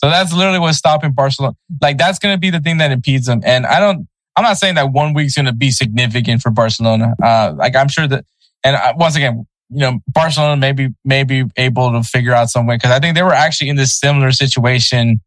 so 0.03 0.09
that's 0.09 0.33
literally 0.33 0.59
what's 0.59 0.79
stopping 0.79 1.13
Barcelona. 1.13 1.55
Like 1.81 1.99
that's 1.99 2.19
going 2.19 2.35
to 2.35 2.39
be 2.39 2.51
the 2.51 2.61
thing 2.61 2.79
that 2.79 2.91
impedes 2.91 3.27
them. 3.27 3.43
And 3.45 3.67
I 3.67 3.81
don't. 3.81 4.09
I'm 4.37 4.45
not 4.45 4.57
saying 4.57 4.77
that 4.77 4.93
one 4.93 5.13
week's 5.13 5.35
going 5.35 5.47
to 5.47 5.53
be 5.53 5.71
significant 5.71 6.41
for 6.41 6.51
Barcelona. 6.51 7.15
Uh, 7.23 7.53
like 7.57 7.77
I'm 7.77 7.89
sure 7.89 8.07
that. 8.07 8.25
And 8.65 8.77
uh, 8.77 8.95
once 8.97 9.17
again, 9.17 9.47
you 9.69 9.81
know, 9.81 9.99
Barcelona 10.09 10.57
maybe 10.57 10.89
may 11.05 11.25
be 11.25 11.45
able 11.57 11.93
to 11.93 12.03
figure 12.03 12.33
out 12.33 12.49
some 12.49 12.67
way 12.67 12.77
because 12.77 12.91
I 12.91 12.99
think 12.99 13.15
they 13.15 13.23
were 13.23 13.35
actually 13.35 13.69
in 13.69 13.77
this 13.77 13.99
similar 13.99 14.33
situation 14.33 15.21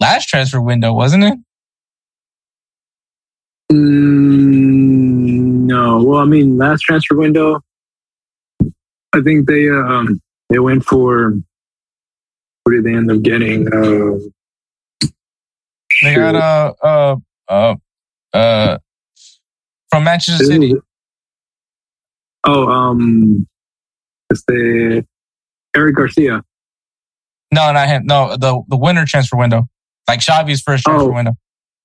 last 0.00 0.28
transfer 0.28 0.60
window, 0.60 0.92
wasn't 0.92 1.24
it? 1.24 1.34
Mm, 3.72 5.66
no, 5.66 6.02
well, 6.02 6.20
I 6.20 6.24
mean, 6.24 6.56
last 6.56 6.82
transfer 6.82 7.16
window, 7.16 7.60
I 9.12 9.20
think 9.22 9.48
they 9.48 9.68
um 9.68 10.20
they 10.48 10.58
went 10.58 10.84
for 10.84 11.34
what 12.68 12.74
did 12.74 12.84
they 12.84 12.94
end 12.94 13.10
up 13.10 13.22
getting? 13.22 13.66
Uh, 13.66 15.08
They 16.02 16.14
got 16.14 16.34
uh 16.34 16.74
uh 16.82 17.16
uh 17.48 17.74
uh 18.34 18.78
from 19.90 20.04
Manchester. 20.04 20.44
City. 20.44 20.74
Oh, 22.44 22.68
um, 22.68 23.48
it's 24.28 24.44
the 24.46 25.02
Eric 25.74 25.96
Garcia. 25.96 26.42
No, 27.54 27.72
not 27.72 27.88
him. 27.88 28.02
No, 28.04 28.36
the 28.36 28.62
the 28.68 28.76
winter 28.76 29.06
transfer 29.06 29.38
window, 29.38 29.66
like 30.06 30.20
Xavi's 30.20 30.60
first 30.60 30.84
transfer 30.84 31.08
Oh. 31.10 31.14
window. 31.14 31.32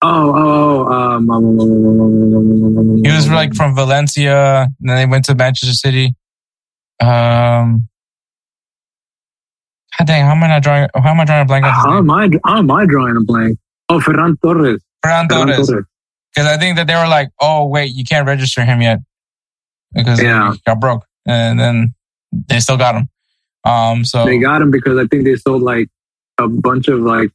Oh, 0.02 0.34
oh, 0.36 0.88
oh, 0.90 0.94
um, 0.94 1.30
um, 1.32 3.04
He 3.06 3.10
was 3.10 3.30
like 3.32 3.56
from 3.56 3.74
Valencia, 3.74 4.64
and 4.64 4.90
then 4.90 4.98
they 4.98 5.06
went 5.06 5.24
to 5.26 5.34
Manchester 5.36 5.74
City. 5.74 6.14
Um, 7.00 7.88
dang, 10.06 10.26
how 10.26 10.32
am 10.32 10.44
I 10.44 10.48
not 10.48 10.64
drawing? 10.64 10.88
How 10.96 11.12
am 11.12 11.20
I 11.20 11.26
drawing 11.26 11.42
a 11.42 11.46
blank 11.46 11.66
How 11.66 11.98
am 11.98 12.10
I? 12.12 12.30
How 12.46 12.58
am 12.60 12.72
I 12.72 12.86
drawing 12.86 13.18
a 13.18 13.22
blank? 13.22 13.58
Oh, 13.90 14.00
Ferran 14.00 14.36
Torres. 14.42 14.82
Ferran 15.06 15.28
Ferran 15.28 15.56
Torres. 15.56 15.86
Because 16.34 16.50
I 16.50 16.58
think 16.58 16.78
that 16.78 16.88
they 16.88 16.96
were 16.96 17.08
like, 17.08 17.30
"Oh 17.40 17.68
wait, 17.68 17.94
you 17.94 18.04
can't 18.04 18.26
register 18.28 18.66
him 18.66 18.82
yet 18.82 19.00
because 19.94 20.22
Yeah. 20.22 20.54
he 20.54 20.60
got 20.66 20.80
broke," 20.80 21.06
and 21.28 21.60
then 21.60 21.94
they 22.32 22.60
still 22.60 22.78
got 22.78 22.96
him. 22.96 23.10
Um, 23.66 24.04
so 24.04 24.26
They 24.26 24.40
got 24.40 24.62
him 24.62 24.72
because 24.72 24.98
I 24.98 25.06
think 25.06 25.24
they 25.26 25.36
sold 25.36 25.62
like 25.62 25.88
a 26.40 26.48
bunch 26.48 26.88
of 26.88 27.00
like 27.00 27.32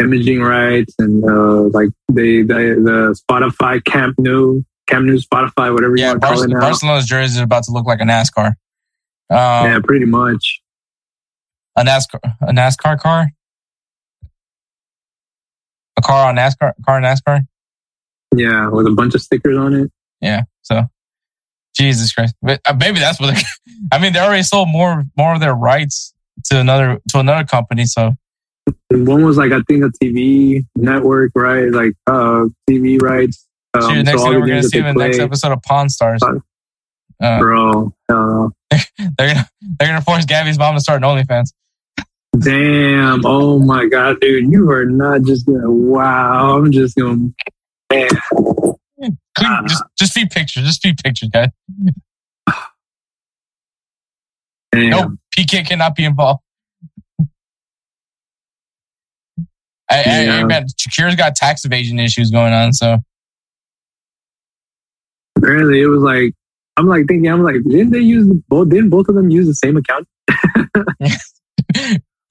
imaging 0.00 0.40
rights 0.40 0.94
and 0.98 1.22
uh, 1.24 1.62
like 1.68 1.88
they, 2.10 2.42
they 2.42 2.70
the 2.70 3.18
Spotify 3.30 3.84
Camp 3.84 4.16
Nou 4.18 4.62
Camp 4.86 5.04
Nou 5.04 5.18
Spotify, 5.18 5.72
whatever 5.72 5.96
you 5.96 6.02
yeah, 6.04 6.10
want 6.12 6.22
to 6.22 6.26
call 6.28 6.42
it 6.42 6.48
now. 6.48 6.60
Barcelona's 6.60 7.06
jersey 7.06 7.36
is 7.36 7.42
about 7.42 7.64
to 7.64 7.72
look 7.72 7.86
like 7.86 8.00
a 8.00 8.04
NASCAR. 8.04 8.46
Um, 8.46 8.54
yeah, 9.30 9.78
pretty 9.84 10.06
much. 10.06 10.60
A 11.78 11.84
NASCAR, 11.84 12.18
a 12.40 12.52
NASCAR 12.52 12.98
car, 12.98 13.28
a 15.96 16.00
car 16.02 16.28
on 16.28 16.34
NASCAR, 16.34 16.72
car 16.84 17.00
NASCAR. 17.00 17.46
Yeah, 18.34 18.68
with 18.68 18.86
a 18.86 18.90
bunch 18.90 19.14
of 19.14 19.22
stickers 19.22 19.56
on 19.56 19.74
it. 19.74 19.92
Yeah. 20.20 20.42
So, 20.62 20.82
Jesus 21.76 22.12
Christ. 22.12 22.34
But 22.42 22.60
uh, 22.66 22.74
maybe 22.78 22.98
that's 22.98 23.20
what. 23.20 23.40
I 23.92 23.98
mean, 23.98 24.12
they 24.12 24.18
already 24.18 24.42
sold 24.42 24.68
more 24.68 25.04
more 25.16 25.34
of 25.34 25.40
their 25.40 25.54
rights 25.54 26.12
to 26.46 26.58
another 26.58 26.98
to 27.10 27.20
another 27.20 27.46
company. 27.46 27.84
So 27.84 28.14
one 28.90 29.24
was 29.24 29.36
like 29.36 29.52
I 29.52 29.60
think 29.68 29.84
a 29.84 29.90
TV 30.02 30.66
network, 30.76 31.32
right? 31.34 31.70
Like 31.70 31.92
uh, 32.06 32.46
TV 32.68 33.00
rights. 33.00 33.46
Um, 33.74 33.82
shoot, 33.82 34.02
next 34.04 34.20
so 34.20 34.30
thing 34.30 34.40
we're 34.40 34.46
gonna 34.48 34.62
see 34.62 34.78
in 34.78 34.84
the 34.84 34.94
next 34.94 35.18
episode 35.18 35.52
of 35.52 35.62
Pawn 35.62 35.88
Stars. 35.88 36.20
Uh, 37.20 37.38
Bro, 37.38 37.92
uh, 38.08 38.48
they're 38.98 39.34
gonna 39.34 39.48
they're 39.60 39.88
gonna 39.88 40.02
force 40.02 40.24
Gavi's 40.24 40.58
mom 40.58 40.74
to 40.74 40.80
start 40.80 41.02
an 41.02 41.08
OnlyFans. 41.08 41.52
Damn! 42.38 43.24
Oh 43.24 43.58
my 43.58 43.86
god, 43.86 44.20
dude, 44.20 44.52
you 44.52 44.70
are 44.70 44.84
not 44.84 45.22
just 45.22 45.46
gonna. 45.46 45.70
Wow, 45.70 46.58
I'm 46.58 46.70
just 46.70 46.96
gonna. 46.96 47.30
Man, 47.92 48.08
Ah. 49.40 49.62
Just 49.66 49.84
just 49.98 50.12
feed 50.12 50.30
pictures. 50.30 50.64
Just 50.64 50.82
feed 50.82 50.98
pictures, 51.02 51.28
guys. 51.30 51.48
damn. 54.72 54.90
No, 54.90 55.16
Piqué 55.36 55.66
cannot 55.66 55.94
be 55.94 56.04
involved. 56.04 56.42
I, 59.90 59.94
I, 59.96 60.02
I, 60.04 60.22
Yeah. 60.22 60.44
man, 60.44 60.66
Shakira's 60.80 61.14
got 61.16 61.34
tax 61.36 61.64
evasion 61.64 61.98
issues 61.98 62.30
going 62.30 62.52
on, 62.52 62.72
so 62.72 62.98
apparently 65.38 65.80
it 65.80 65.86
was 65.86 66.02
like 66.02 66.34
I'm 66.76 66.86
like 66.86 67.06
thinking 67.06 67.30
I'm 67.30 67.42
like 67.42 67.62
didn't 67.64 67.90
they 67.90 68.00
use 68.00 68.26
the, 68.28 68.42
both 68.48 68.68
didn't 68.68 68.90
both 68.90 69.08
of 69.08 69.14
them 69.14 69.30
use 69.30 69.46
the 69.46 69.54
same 69.54 69.76
account? 69.76 70.06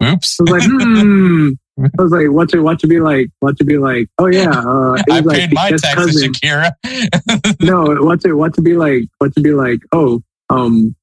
oops. 0.03 0.39
I 0.39 0.43
was 0.43 0.51
like 0.51 0.63
hmm. 0.69 1.49
I 1.79 2.01
was 2.01 2.11
like 2.11 2.29
watch 2.29 2.53
it 2.53 2.61
watch 2.61 2.83
it 2.83 2.87
be 2.87 2.99
like 2.99 3.29
What 3.39 3.57
to 3.57 3.63
be 3.63 3.77
like 3.77 4.09
oh 4.17 4.27
yeah 4.27 4.49
uh, 4.49 4.93
it 4.97 5.05
I 5.11 5.19
like 5.19 5.37
paid 5.37 5.53
my 5.53 5.69
taxes, 5.69 5.93
cousin. 5.93 6.31
Shakira. 6.33 6.71
No, 7.61 7.85
watch 8.03 8.25
it 8.25 8.33
watch 8.33 8.57
it 8.57 8.63
be 8.63 8.75
like 8.75 9.03
What 9.19 9.33
to 9.35 9.41
be 9.41 9.53
like 9.53 9.79
oh 9.91 10.23
um 10.49 10.95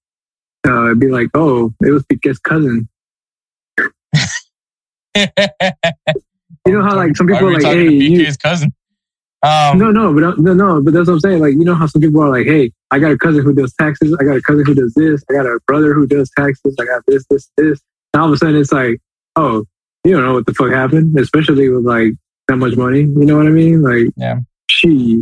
uh 0.67 0.87
it'd 0.87 1.01
be 1.01 1.09
like 1.09 1.29
oh 1.35 1.73
it 1.83 1.91
was 1.91 2.03
Piqué's 2.05 2.39
cousin. 2.39 2.89
You 6.67 6.73
know 6.73 6.83
how 6.83 6.97
like 6.97 7.17
some 7.17 7.27
people 7.27 7.49
are 7.49 7.53
like 7.53 7.63
hey 7.63 7.87
to 7.87 7.95
you, 7.95 8.33
cousin? 8.43 8.73
Um, 9.43 9.77
no 9.79 9.91
no 9.91 10.15
but 10.15 10.39
no 10.39 10.55
no 10.55 10.81
but 10.81 10.95
that's 10.95 11.07
what 11.07 11.15
I'm 11.15 11.21
saying 11.21 11.41
like 11.41 11.53
you 11.53 11.65
know 11.65 11.75
how 11.75 11.87
some 11.87 12.01
people 12.01 12.23
are 12.23 12.31
like 12.31 12.47
hey 12.47 12.73
I 12.91 12.99
got 12.99 13.13
a 13.13 13.19
cousin 13.19 13.45
who 13.45 13.53
does 13.53 13.75
taxes 13.79 14.17
I 14.19 14.25
got 14.25 14.39
a 14.39 14.43
cousin 14.43 14.65
who 14.65 14.75
does 14.75 14.95
this 14.95 15.23
I 15.31 15.35
got 15.35 15.45
a 15.45 15.61
brother 15.67 15.93
who 15.93 16.07
does 16.07 16.31
taxes 16.35 16.75
I 16.81 16.87
got 16.87 17.03
this 17.07 17.27
this 17.29 17.51
this 17.59 17.81
and 18.15 18.23
all 18.23 18.29
of 18.29 18.33
a 18.33 18.37
sudden 18.39 18.57
it's 18.57 18.73
like 18.73 18.99
oh 19.37 19.65
you 20.05 20.13
don't 20.13 20.25
know 20.25 20.33
what 20.33 20.47
the 20.47 20.55
fuck 20.55 20.71
happened 20.71 21.19
especially 21.19 21.69
with 21.69 21.85
like 21.85 22.13
that 22.49 22.57
much 22.57 22.77
money 22.77 23.01
you 23.01 23.27
know 23.27 23.37
what 23.37 23.47
I 23.47 23.51
mean 23.51 23.83
like 23.83 24.09
Yeah. 24.17 24.41
she 24.71 25.21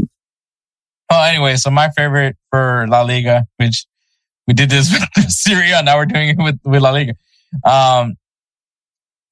Well, 1.11 1.25
anyway, 1.25 1.57
so 1.57 1.71
my 1.71 1.91
favorite 1.91 2.37
for 2.51 2.87
La 2.89 3.03
Liga, 3.03 3.47
which 3.57 3.87
we 4.47 4.55
did 4.55 4.71
this 4.71 4.93
with 5.17 5.31
Serie 5.31 5.71
A, 5.73 5.83
now 5.83 5.97
we're 5.99 6.07
doing 6.07 6.31
it 6.31 6.37
with, 6.39 6.59
with 6.65 6.83
La 6.83 6.91
Liga. 6.91 7.15
Um, 7.65 8.17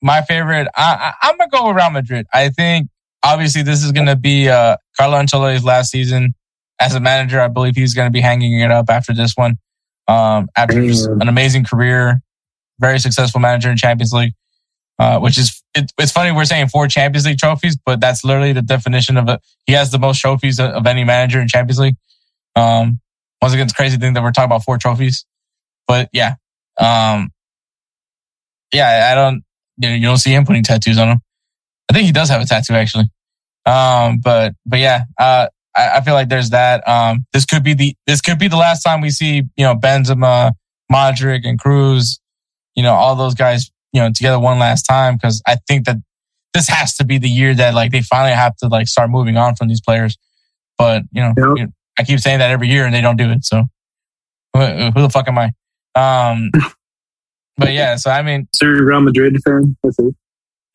my 0.03 0.23
favorite, 0.23 0.69
I, 0.77 1.12
I, 1.23 1.28
I'm 1.28 1.37
gonna 1.37 1.51
go 1.51 1.69
with 1.69 1.77
Real 1.77 1.91
Madrid. 1.91 2.27
I 2.32 2.49
think 2.51 2.89
obviously 3.23 3.62
this 3.62 3.82
is 3.82 3.93
gonna 3.93 4.16
be 4.16 4.49
uh, 4.49 4.77
Carlo 4.99 5.16
Ancelotti's 5.16 5.65
last 5.65 5.91
season 5.91 6.35
as 6.81 6.95
a 6.95 7.01
manager. 7.01 7.41
I 7.41 7.49
believe 7.49 7.77
he's 7.77 7.95
gonna 7.95 8.11
be 8.11 8.20
hanging 8.20 8.61
it 8.61 8.70
up 8.70 8.89
after 8.89 9.12
this 9.12 9.35
one. 9.35 9.57
Um, 10.09 10.49
after 10.57 10.81
an 10.81 11.28
amazing 11.28 11.65
career, 11.65 12.20
very 12.81 12.98
successful 12.98 13.40
manager 13.40 13.70
in 13.70 13.77
Champions 13.77 14.12
League. 14.12 14.32
Uh, 14.98 15.19
which 15.19 15.39
is 15.39 15.62
it, 15.74 15.90
it's 15.98 16.12
funny 16.12 16.31
we're 16.31 16.44
saying 16.44 16.69
four 16.69 16.86
Champions 16.86 17.24
League 17.24 17.39
trophies, 17.39 17.74
but 17.86 18.01
that's 18.01 18.23
literally 18.23 18.52
the 18.52 18.61
definition 18.61 19.16
of 19.16 19.27
it. 19.31 19.40
He 19.65 19.73
has 19.73 19.90
the 19.90 19.98
most 19.98 20.20
trophies 20.20 20.61
of, 20.61 20.73
of 20.73 20.86
any 20.86 21.05
manager 21.05 21.40
in 21.40 21.48
Champions 21.48 21.78
League. 21.78 21.97
Um, 22.55 23.01
once 23.40 23.55
again, 23.55 23.65
it's 23.65 23.73
crazy 23.73 23.97
thing 23.97 24.12
that 24.12 24.23
we're 24.23 24.31
talking 24.31 24.51
about 24.51 24.62
four 24.62 24.77
trophies, 24.77 25.24
but 25.89 26.11
yeah, 26.12 26.35
um, 26.78 27.31
yeah, 28.74 29.09
I 29.11 29.15
don't, 29.15 29.43
you, 29.78 29.89
know, 29.89 29.94
you 29.94 30.02
don't 30.02 30.19
see 30.19 30.35
him 30.35 30.44
putting 30.44 30.62
tattoos 30.62 30.98
on 30.98 31.09
him. 31.09 31.19
I 31.90 31.94
think 31.94 32.05
he 32.05 32.12
does 32.12 32.28
have 32.28 32.43
a 32.43 32.44
tattoo 32.44 32.74
actually. 32.74 33.09
Um, 33.65 34.19
but, 34.19 34.52
but 34.66 34.81
yeah, 34.81 35.05
uh, 35.19 35.48
I, 35.74 35.97
I 35.97 36.01
feel 36.02 36.15
like 36.15 36.28
there's 36.28 36.51
that. 36.51 36.86
Um, 36.86 37.24
this 37.32 37.47
could 37.47 37.65
be 37.65 37.73
the, 37.73 37.97
this 38.07 38.20
could 38.20 38.39
be 38.39 38.48
the 38.48 38.57
last 38.59 38.82
time 38.82 39.01
we 39.01 39.09
see, 39.09 39.44
you 39.57 39.65
know, 39.65 39.74
Benzema, 39.74 40.52
Modric 40.93 41.40
and 41.44 41.59
Kroos, 41.59 42.19
you 42.74 42.82
know, 42.82 42.92
all 42.92 43.16
those 43.16 43.34
guys, 43.34 43.70
you 43.92 44.01
know, 44.01 44.10
together 44.12 44.38
one 44.38 44.59
last 44.59 44.82
time. 44.82 45.18
Cause 45.18 45.42
I 45.47 45.56
think 45.66 45.86
that 45.86 45.97
this 46.55 46.68
has 46.68 46.94
to 46.97 47.05
be 47.05 47.18
the 47.18 47.28
year 47.28 47.55
that 47.55 47.74
like 47.74 47.92
they 47.92 48.02
finally 48.02 48.34
have 48.34 48.56
to 48.56 48.68
like 48.68 48.88
start 48.88 49.10
moving 49.10 49.36
on 49.36 49.55
from 49.56 49.68
these 49.68 49.80
players. 49.80 50.18
But, 50.78 51.02
you 51.12 51.22
know, 51.22 51.34
Yep. 51.36 51.47
you 51.56 51.72
I 51.98 52.05
keep 52.05 52.20
saying 52.20 52.38
that 52.38 52.51
every 52.51 52.68
year 52.68 52.86
and 52.86 52.94
they 52.94 53.01
don't 53.02 53.16
do 53.16 53.30
it. 53.30 53.44
So 53.44 53.64
who, 54.55 54.60
who 54.60 55.02
the 55.02 55.10
fuck 55.10 55.28
am 55.28 55.38
I? 55.38 55.51
Um, 55.94 56.51
but 57.56 57.72
yeah, 57.72 57.97
so 57.97 58.10
I 58.10 58.22
mean, 58.22 58.48
Sir 58.55 58.84
Real 58.84 59.01
Madrid 59.01 59.36
fan 59.44 59.76
that's 59.82 59.98
it 59.98 60.14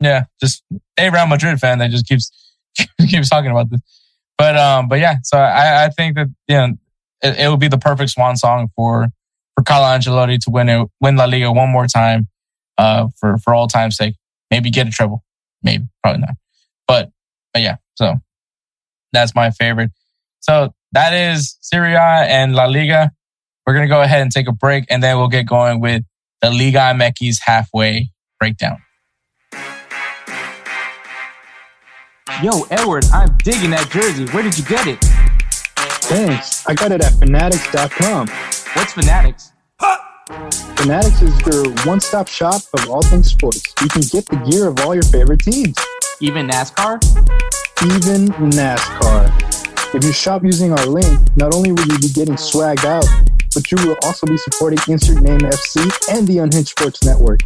yeah, 0.02 0.26
just 0.42 0.64
a 1.00 1.10
Real 1.10 1.28
Madrid 1.28 1.60
fan 1.60 1.80
that 1.80 1.92
just 1.92 2.08
keeps 2.08 2.32
keeps 3.10 3.30
talking 3.30 3.52
about 3.52 3.70
this. 3.70 3.82
But 4.38 4.58
um, 4.58 4.88
but 4.88 5.00
yeah, 5.00 5.16
so 5.24 5.38
I 5.38 5.86
I 5.86 5.90
think 5.90 6.16
that 6.16 6.28
you 6.48 6.56
know 6.56 6.74
it, 7.22 7.40
it 7.40 7.50
would 7.50 7.60
be 7.60 7.68
the 7.68 7.78
perfect 7.78 8.12
swan 8.12 8.36
song 8.38 8.70
for 8.76 9.10
for 9.56 9.64
Carlo 9.64 9.86
Ancelotti 9.86 10.40
to 10.42 10.50
win 10.50 10.70
it, 10.70 10.88
win 11.02 11.16
La 11.16 11.26
Liga 11.26 11.52
one 11.52 11.70
more 11.70 11.88
time, 11.88 12.28
uh, 12.78 13.08
for 13.18 13.38
for 13.38 13.54
all 13.54 13.68
time's 13.68 13.96
sake. 13.96 14.16
Maybe 14.52 14.70
get 14.70 14.88
a 14.88 14.92
treble, 14.92 15.24
maybe 15.64 15.86
probably 16.04 16.22
not, 16.22 16.36
but 16.88 17.10
but 17.54 17.62
yeah. 17.62 17.78
So 17.96 18.16
that's 19.14 19.34
my 19.34 19.52
favorite. 19.52 19.92
So 20.42 20.74
that 20.92 21.14
is 21.14 21.58
Serie 21.62 21.94
A 21.94 22.00
and 22.00 22.56
La 22.56 22.66
Liga. 22.66 23.12
We're 23.66 23.74
gonna 23.74 23.88
go 23.88 24.02
ahead 24.02 24.22
and 24.22 24.32
take 24.32 24.48
a 24.48 24.52
break, 24.52 24.86
and 24.90 25.02
then 25.02 25.18
we'll 25.18 25.30
get 25.30 25.48
going 25.48 25.80
with 25.80 26.04
the 26.42 26.52
Liga 26.52 26.80
MX 26.94 27.38
halfway 27.46 28.12
breakdown. 28.40 28.78
Yo, 32.44 32.64
Edward, 32.70 33.06
I'm 33.14 33.38
digging 33.38 33.70
that 33.70 33.90
jersey. 33.90 34.26
Where 34.28 34.44
did 34.44 34.58
you 34.58 34.66
get 34.66 34.86
it? 34.88 35.00
Thanks. 36.06 36.68
I 36.68 36.74
got 36.74 36.92
it 36.92 37.02
at 37.02 37.14
fanatics.com. 37.14 38.28
What's 38.76 38.94
Fanatics? 38.94 39.52
Fanatics 40.76 41.22
is 41.22 41.40
your 41.46 41.70
one 41.86 42.00
stop 42.00 42.28
shop 42.28 42.62
of 42.74 42.90
all 42.90 43.02
things 43.02 43.30
sports. 43.32 43.64
You 43.82 43.88
can 43.88 44.02
get 44.02 44.26
the 44.26 44.36
gear 44.50 44.68
of 44.68 44.80
all 44.82 44.94
your 44.94 45.04
favorite 45.04 45.40
teams, 45.42 45.78
Even 46.20 46.48
NASCAR? 46.48 47.02
even 47.84 48.28
NASCAR. 48.52 49.96
If 49.96 50.04
you 50.04 50.12
shop 50.12 50.44
using 50.44 50.72
our 50.72 50.86
link, 50.86 51.20
not 51.38 51.54
only 51.54 51.72
will 51.72 51.88
you 51.88 52.00
be 52.00 52.10
getting 52.10 52.36
swagged 52.36 52.86
out, 52.86 53.06
but 53.54 53.72
you 53.72 53.78
will 53.88 53.98
also 54.04 54.26
be 54.28 54.38
supporting 54.38 54.80
Insert 54.92 55.22
Name 55.22 55.40
FC 55.40 56.14
and 56.14 56.28
the 56.28 56.40
Unhinged 56.40 56.70
Sports 56.70 57.04
Network. 57.04 57.42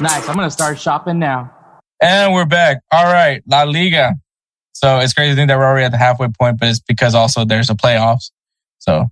Nice. 0.00 0.28
I'm 0.28 0.34
gonna 0.34 0.50
start 0.50 0.78
shopping 0.80 1.18
now. 1.18 1.50
And 2.02 2.32
we're 2.32 2.46
back. 2.46 2.78
All 2.90 3.04
right, 3.04 3.42
La 3.46 3.62
Liga. 3.62 4.14
So 4.72 4.98
it's 4.98 5.12
crazy 5.12 5.30
to 5.32 5.36
think 5.36 5.48
that 5.48 5.58
we're 5.58 5.64
already 5.66 5.84
at 5.84 5.92
the 5.92 5.98
halfway 5.98 6.28
point, 6.28 6.58
but 6.58 6.68
it's 6.68 6.80
because 6.80 7.14
also 7.14 7.44
there's 7.44 7.70
a 7.70 7.74
playoffs. 7.74 8.30
So 8.78 9.10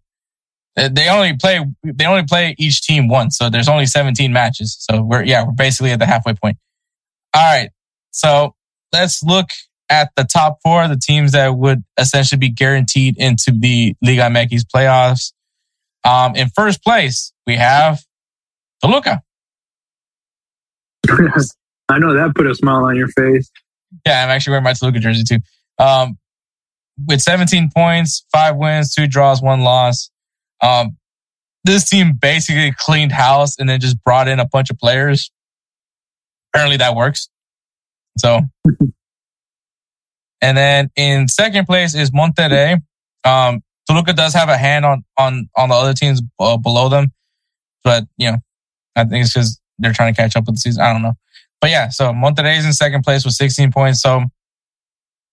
they- 0.76 0.88
they 0.88 1.08
only 1.08 1.36
play 1.36 1.64
they 1.84 2.06
only 2.06 2.24
play 2.24 2.54
each 2.58 2.82
team 2.82 3.08
once. 3.08 3.36
So 3.36 3.50
there's 3.50 3.68
only 3.68 3.86
17 3.86 4.32
matches. 4.32 4.76
So 4.80 5.02
we're 5.02 5.24
yeah, 5.24 5.44
we're 5.44 5.52
basically 5.52 5.90
at 5.92 5.98
the 5.98 6.06
halfway 6.06 6.34
point. 6.34 6.56
All 7.34 7.42
right. 7.42 7.70
So 8.12 8.54
let's 8.92 9.22
look 9.22 9.50
at 9.88 10.10
the 10.16 10.24
top 10.24 10.58
four, 10.62 10.86
the 10.88 10.96
teams 10.96 11.32
that 11.32 11.56
would 11.56 11.82
essentially 11.98 12.38
be 12.38 12.48
guaranteed 12.48 13.16
into 13.18 13.50
the 13.52 13.94
Liga 14.02 14.22
MX 14.22 14.62
playoffs. 14.74 15.32
Um, 16.04 16.34
in 16.36 16.48
first 16.50 16.82
place, 16.82 17.32
we 17.46 17.56
have 17.56 18.00
Toluca. 18.82 19.20
I 21.08 21.98
know 21.98 22.14
that 22.14 22.32
put 22.34 22.46
a 22.46 22.54
smile 22.54 22.84
on 22.84 22.96
your 22.96 23.08
face. 23.08 23.50
Yeah, 24.06 24.24
I'm 24.24 24.30
actually 24.30 24.52
wearing 24.52 24.64
my 24.64 24.72
Toluca 24.74 25.00
jersey 25.00 25.24
too. 25.24 25.38
Um, 25.82 26.18
with 27.06 27.20
17 27.20 27.70
points, 27.74 28.24
five 28.32 28.56
wins, 28.56 28.94
two 28.94 29.06
draws, 29.06 29.42
one 29.42 29.60
loss. 29.62 30.09
Um, 30.62 30.96
this 31.64 31.88
team 31.88 32.12
basically 32.20 32.72
cleaned 32.76 33.12
house 33.12 33.58
and 33.58 33.68
then 33.68 33.80
just 33.80 34.02
brought 34.02 34.28
in 34.28 34.40
a 34.40 34.46
bunch 34.46 34.70
of 34.70 34.78
players. 34.78 35.30
Apparently 36.52 36.76
that 36.78 36.94
works. 36.94 37.28
So, 38.18 38.40
and 40.40 40.56
then 40.56 40.90
in 40.96 41.28
second 41.28 41.66
place 41.66 41.94
is 41.94 42.10
Monterrey. 42.10 42.80
Um, 43.24 43.62
Toluca 43.88 44.12
does 44.12 44.34
have 44.34 44.48
a 44.48 44.56
hand 44.56 44.84
on, 44.84 45.04
on, 45.18 45.48
on 45.56 45.68
the 45.68 45.74
other 45.74 45.94
teams 45.94 46.22
uh, 46.38 46.56
below 46.56 46.88
them, 46.88 47.12
but 47.84 48.04
you 48.16 48.30
know, 48.30 48.38
I 48.96 49.04
think 49.04 49.24
it's 49.24 49.34
because 49.34 49.60
they're 49.78 49.92
trying 49.92 50.14
to 50.14 50.20
catch 50.20 50.36
up 50.36 50.46
with 50.46 50.56
the 50.56 50.60
season. 50.60 50.82
I 50.82 50.92
don't 50.92 51.02
know. 51.02 51.14
But 51.60 51.70
yeah, 51.70 51.88
so 51.90 52.12
Monterrey 52.12 52.58
is 52.58 52.64
in 52.64 52.72
second 52.72 53.02
place 53.02 53.24
with 53.24 53.34
16 53.34 53.70
points. 53.72 54.00
So 54.00 54.22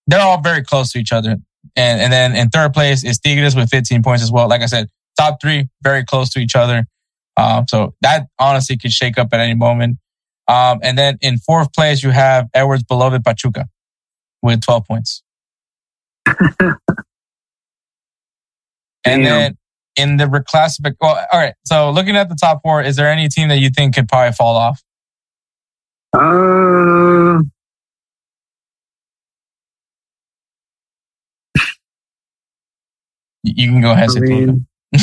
they're 0.08 0.22
all 0.22 0.42
very 0.42 0.64
close 0.64 0.92
to 0.92 1.00
each 1.00 1.12
other. 1.12 1.38
And, 1.76 2.02
and 2.02 2.12
then 2.12 2.36
in 2.36 2.50
third 2.50 2.74
place 2.74 3.04
is 3.04 3.20
Tigres 3.20 3.56
with 3.56 3.70
15 3.70 4.04
points 4.04 4.24
as 4.24 4.32
well. 4.32 4.48
Like 4.48 4.62
I 4.62 4.66
said, 4.66 4.90
top 5.18 5.40
three, 5.42 5.70
very 5.82 6.04
close 6.04 6.30
to 6.32 6.40
each 6.40 6.56
other. 6.56 6.86
Um, 7.36 7.66
so 7.68 7.94
that 8.02 8.28
honestly 8.40 8.78
could 8.78 8.92
shake 8.92 9.18
up 9.18 9.30
at 9.34 9.40
any 9.40 9.54
moment. 9.54 9.98
Um, 10.48 10.80
and 10.82 10.98
then 10.98 11.18
in 11.22 11.38
fourth 11.40 11.74
place, 11.74 12.04
you 12.04 12.12
have 12.12 12.48
Edwards' 12.54 12.84
beloved 12.84 13.24
Pachuca 13.24 13.68
with 14.42 14.62
12 14.62 14.86
points. 14.86 15.24
and 19.06 19.26
then 19.26 19.58
in 19.96 20.18
the 20.18 20.26
reclassific, 20.26 20.96
well, 21.02 21.24
all 21.32 21.40
right. 21.40 21.54
So 21.66 21.90
looking 21.92 22.16
at 22.16 22.30
the 22.30 22.36
top 22.36 22.62
four, 22.64 22.82
is 22.82 22.96
there 22.96 23.10
any 23.12 23.28
team 23.28 23.50
that 23.50 23.60
you 23.60 23.70
think 23.70 23.96
could 23.96 24.08
probably 24.08 24.34
fall 24.34 24.56
off? 24.56 24.82
Uh, 26.14 27.42
You 33.44 33.72
can 33.72 33.82
go 33.82 33.92
ahead. 33.92 34.02
I 34.02 34.04
and 34.04 34.12
say 34.14 34.20
Toluca. 34.20 34.52
mean, 34.54 34.68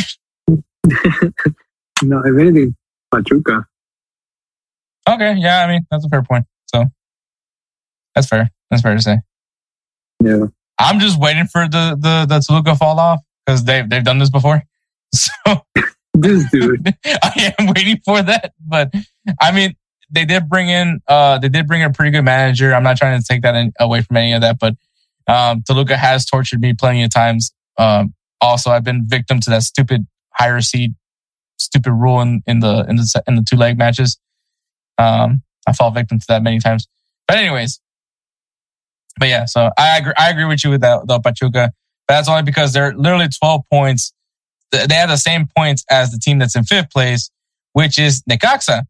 no, 2.02 2.22
if 2.24 2.38
anything, 2.38 2.74
Pachuca. 3.12 3.66
Okay, 5.08 5.34
yeah, 5.38 5.64
I 5.64 5.68
mean 5.68 5.86
that's 5.90 6.04
a 6.04 6.08
fair 6.08 6.22
point. 6.22 6.46
So 6.74 6.84
that's 8.14 8.26
fair. 8.26 8.50
That's 8.70 8.82
fair 8.82 8.94
to 8.94 9.02
say. 9.02 9.18
Yeah. 10.22 10.46
I'm 10.78 10.98
just 10.98 11.18
waiting 11.18 11.46
for 11.46 11.68
the 11.68 11.96
the 11.98 12.26
the 12.28 12.40
Toluca 12.40 12.76
fall 12.76 12.98
off 12.98 13.20
because 13.44 13.64
they've 13.64 13.88
they've 13.88 14.04
done 14.04 14.18
this 14.18 14.30
before. 14.30 14.62
So 15.14 15.30
This 16.14 16.48
dude. 16.50 16.94
I 17.04 17.54
am 17.58 17.66
waiting 17.66 18.00
for 18.04 18.22
that. 18.22 18.52
But 18.64 18.92
I 19.40 19.52
mean, 19.52 19.74
they 20.10 20.24
did 20.24 20.48
bring 20.48 20.68
in 20.68 21.00
uh 21.08 21.38
they 21.38 21.48
did 21.48 21.66
bring 21.66 21.82
in 21.82 21.90
a 21.90 21.92
pretty 21.92 22.10
good 22.10 22.22
manager. 22.22 22.74
I'm 22.74 22.82
not 22.82 22.96
trying 22.96 23.20
to 23.20 23.24
take 23.24 23.42
that 23.42 23.54
in, 23.54 23.72
away 23.78 24.02
from 24.02 24.16
any 24.16 24.32
of 24.32 24.40
that, 24.40 24.58
but 24.58 24.74
um 25.26 25.62
Toluca 25.62 25.96
has 25.96 26.24
tortured 26.24 26.60
me 26.60 26.72
plenty 26.72 27.02
of 27.02 27.12
times. 27.12 27.52
Um 27.78 28.14
also 28.44 28.70
I've 28.70 28.84
been 28.84 29.06
victim 29.06 29.40
to 29.40 29.50
that 29.50 29.62
stupid 29.62 30.06
higher 30.32 30.60
seed 30.60 30.94
stupid 31.58 31.92
rule 31.92 32.20
in, 32.20 32.42
in 32.46 32.60
the 32.60 32.84
in 32.88 32.96
the 32.96 33.22
in 33.26 33.36
the 33.36 33.44
two 33.48 33.56
leg 33.56 33.78
matches. 33.78 34.18
Um 34.98 35.42
I 35.66 35.72
fall 35.72 35.90
victim 35.90 36.18
to 36.18 36.26
that 36.28 36.42
many 36.42 36.58
times. 36.58 36.88
But 37.26 37.38
anyways. 37.38 37.80
But 39.18 39.28
yeah, 39.28 39.44
so 39.46 39.70
I 39.78 39.98
agree 39.98 40.12
I 40.16 40.30
agree 40.30 40.44
with 40.44 40.64
you 40.64 40.70
with 40.70 40.80
that 40.80 41.06
the 41.06 41.20
Pachuca. 41.20 41.72
But 42.06 42.14
that's 42.14 42.28
only 42.28 42.42
because 42.42 42.72
they're 42.72 42.94
literally 42.94 43.28
12 43.28 43.62
points 43.72 44.12
they 44.86 44.94
have 44.94 45.08
the 45.08 45.16
same 45.16 45.48
points 45.56 45.84
as 45.90 46.10
the 46.10 46.18
team 46.18 46.38
that's 46.38 46.56
in 46.56 46.64
fifth 46.64 46.90
place, 46.90 47.30
which 47.72 47.98
is 47.98 48.22
Necaxa. 48.30 48.82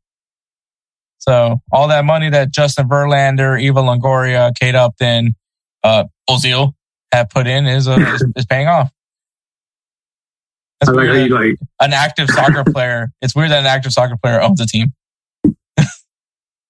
So 1.18 1.60
all 1.72 1.88
that 1.88 2.04
money 2.04 2.30
that 2.30 2.50
Justin 2.50 2.88
Verlander, 2.88 3.60
Eva 3.60 3.80
Longoria, 3.80 4.52
Kate 4.58 4.74
Upton, 4.74 5.34
uh, 5.82 6.04
Ozil 6.28 6.74
have 7.12 7.30
put 7.30 7.46
in 7.46 7.66
is, 7.66 7.88
uh, 7.88 7.98
is, 7.98 8.24
is 8.36 8.46
paying 8.46 8.68
off. 8.68 8.90
I 10.88 10.92
like 10.92 11.08
how 11.08 11.14
you 11.14 11.28
like. 11.34 11.56
an 11.80 11.92
active 11.92 12.28
soccer 12.30 12.64
player. 12.72 13.10
It's 13.22 13.34
weird 13.34 13.50
that 13.50 13.60
an 13.60 13.66
active 13.66 13.92
soccer 13.92 14.16
player 14.22 14.40
owns 14.40 14.60
a 14.60 14.66
team. 14.66 14.92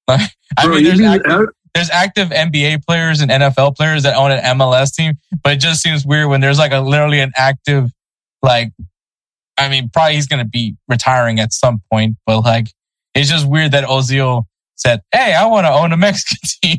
like, 0.09 0.31
I 0.57 0.65
Bro, 0.67 0.75
mean, 0.77 0.85
there's 0.85 1.01
active, 1.01 1.49
there's 1.75 1.91
active 1.91 2.29
NBA 2.29 2.85
players 2.87 3.21
and 3.21 3.31
NFL 3.31 3.77
players 3.77 4.03
that 4.05 4.15
own 4.17 4.31
an 4.31 4.43
MLS 4.59 4.95
team, 4.95 5.15
but 5.43 5.55
it 5.55 5.61
just 5.61 5.83
seems 5.83 6.05
weird 6.07 6.29
when 6.29 6.41
there's 6.41 6.59
like 6.59 6.73
a 6.73 6.81
literally 6.81 7.21
an 7.21 7.33
active, 7.37 7.91
like, 8.43 8.73
I 9.59 9.69
mean, 9.69 9.89
probably 9.93 10.15
he's 10.15 10.27
gonna 10.27 10.45
be 10.45 10.77
retiring 10.89 11.41
at 11.41 11.53
some 11.53 11.81
point, 11.93 12.17
but 12.27 12.41
like, 12.41 12.69
it's 13.15 13.31
just 13.31 13.49
weird 13.49 13.73
that 13.73 13.85
Ozil 13.85 14.45
said, 14.77 15.01
"Hey, 15.13 15.35
I 15.35 15.47
want 15.47 15.67
to 15.67 15.73
own 15.73 15.93
a 15.93 15.97
Mexican 15.97 16.39
team." 16.63 16.79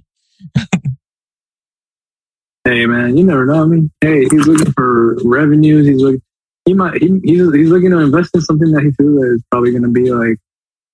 Hey 2.65 2.85
man, 2.87 3.15
you 3.15 3.23
never 3.23 3.45
know. 3.45 3.61
I 3.61 3.65
mean, 3.65 3.91
hey, 4.01 4.25
he's 4.31 4.47
looking 4.47 4.71
for 4.73 5.17
revenues. 5.23 5.85
He's 5.87 6.01
looking. 6.01 6.21
He 6.65 6.73
might. 6.73 7.01
He, 7.01 7.19
he's 7.23 7.53
he's 7.53 7.69
looking 7.69 7.91
to 7.91 7.99
invest 7.99 8.31
in 8.33 8.41
something 8.41 8.71
that 8.71 8.83
he 8.83 8.91
feels 8.91 9.23
is 9.23 9.43
probably 9.51 9.71
going 9.71 9.83
to 9.83 9.89
be 9.89 10.11
like 10.11 10.37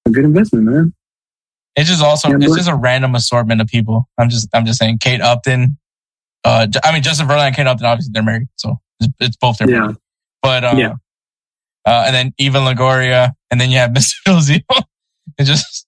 a 0.06 0.10
good 0.10 0.26
investment, 0.26 0.65
man. 0.65 0.93
It's 1.76 1.89
just 1.89 2.03
also 2.03 2.30
Yeah, 2.30 2.35
it's 2.38 2.48
but- 2.49 2.57
just 2.57 2.69
a 2.69 2.76
random 2.76 3.15
assortment 3.15 3.61
of 3.61 3.68
people. 3.68 4.07
I'm 4.18 4.30
just 4.30 4.49
I'm 4.53 4.65
just 4.65 4.80
saying, 4.80 4.98
Kate 4.99 5.22
Upton. 5.22 5.77
Uh, 6.43 6.68
I 6.84 6.91
mean, 6.91 7.03
Justin 7.03 7.27
Verlander 7.27 7.48
and 7.48 7.56
Kate 7.56 7.68
Upton, 7.68 7.85
obviously 7.85 8.11
they're 8.14 8.23
married, 8.23 8.48
so 8.56 8.80
it's, 8.99 9.14
it's 9.19 9.38
both 9.38 9.60
their 9.60 9.69
Yeah. 9.69 9.93
But 10.41 10.64
um, 10.65 10.77
Yeah. 10.77 10.93
uh, 11.85 12.03
and 12.07 12.15
then 12.15 12.34
Eva 12.39 12.57
Longoria, 12.57 13.31
and 13.52 13.61
then 13.61 13.69
you 13.69 13.77
have 13.77 13.91
Mr. 13.91 14.15
Ozil. 14.27 14.61
It 15.38 15.43
just, 15.43 15.85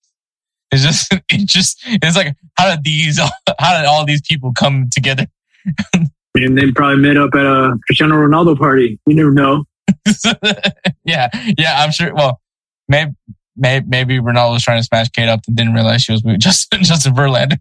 it's 0.71 0.83
just, 0.83 1.11
it 1.29 1.47
just, 1.47 1.79
it's 1.85 2.15
like 2.15 2.35
how 2.55 2.69
did 2.75 2.83
these, 2.83 3.17
how 3.59 3.77
did 3.77 3.85
all 3.87 4.05
these 4.05 4.21
people 4.21 4.53
come 4.53 4.89
together? 4.91 5.25
And 6.35 6.57
they 6.57 6.71
probably 6.71 6.97
met 6.97 7.15
up 7.15 7.29
at 7.35 7.45
a 7.45 7.77
Cristiano 7.85 8.15
Ronaldo 8.15 8.57
party. 8.57 8.99
You 9.05 9.15
never 9.15 9.29
know. 9.31 9.65
yeah, 11.05 11.29
yeah, 11.57 11.83
I'm 11.83 11.91
sure. 11.91 12.13
Well, 12.13 12.39
maybe, 12.87 13.11
maybe, 13.55 13.85
maybe 13.87 14.19
Ronaldo 14.19 14.53
was 14.53 14.63
trying 14.63 14.79
to 14.79 14.83
smash 14.83 15.09
Kate 15.09 15.29
Upton, 15.29 15.55
didn't 15.55 15.73
realize 15.73 16.01
she 16.03 16.11
was 16.11 16.23
with 16.23 16.39
Justin 16.39 16.83
Justin 16.83 17.13
Verlander. 17.13 17.57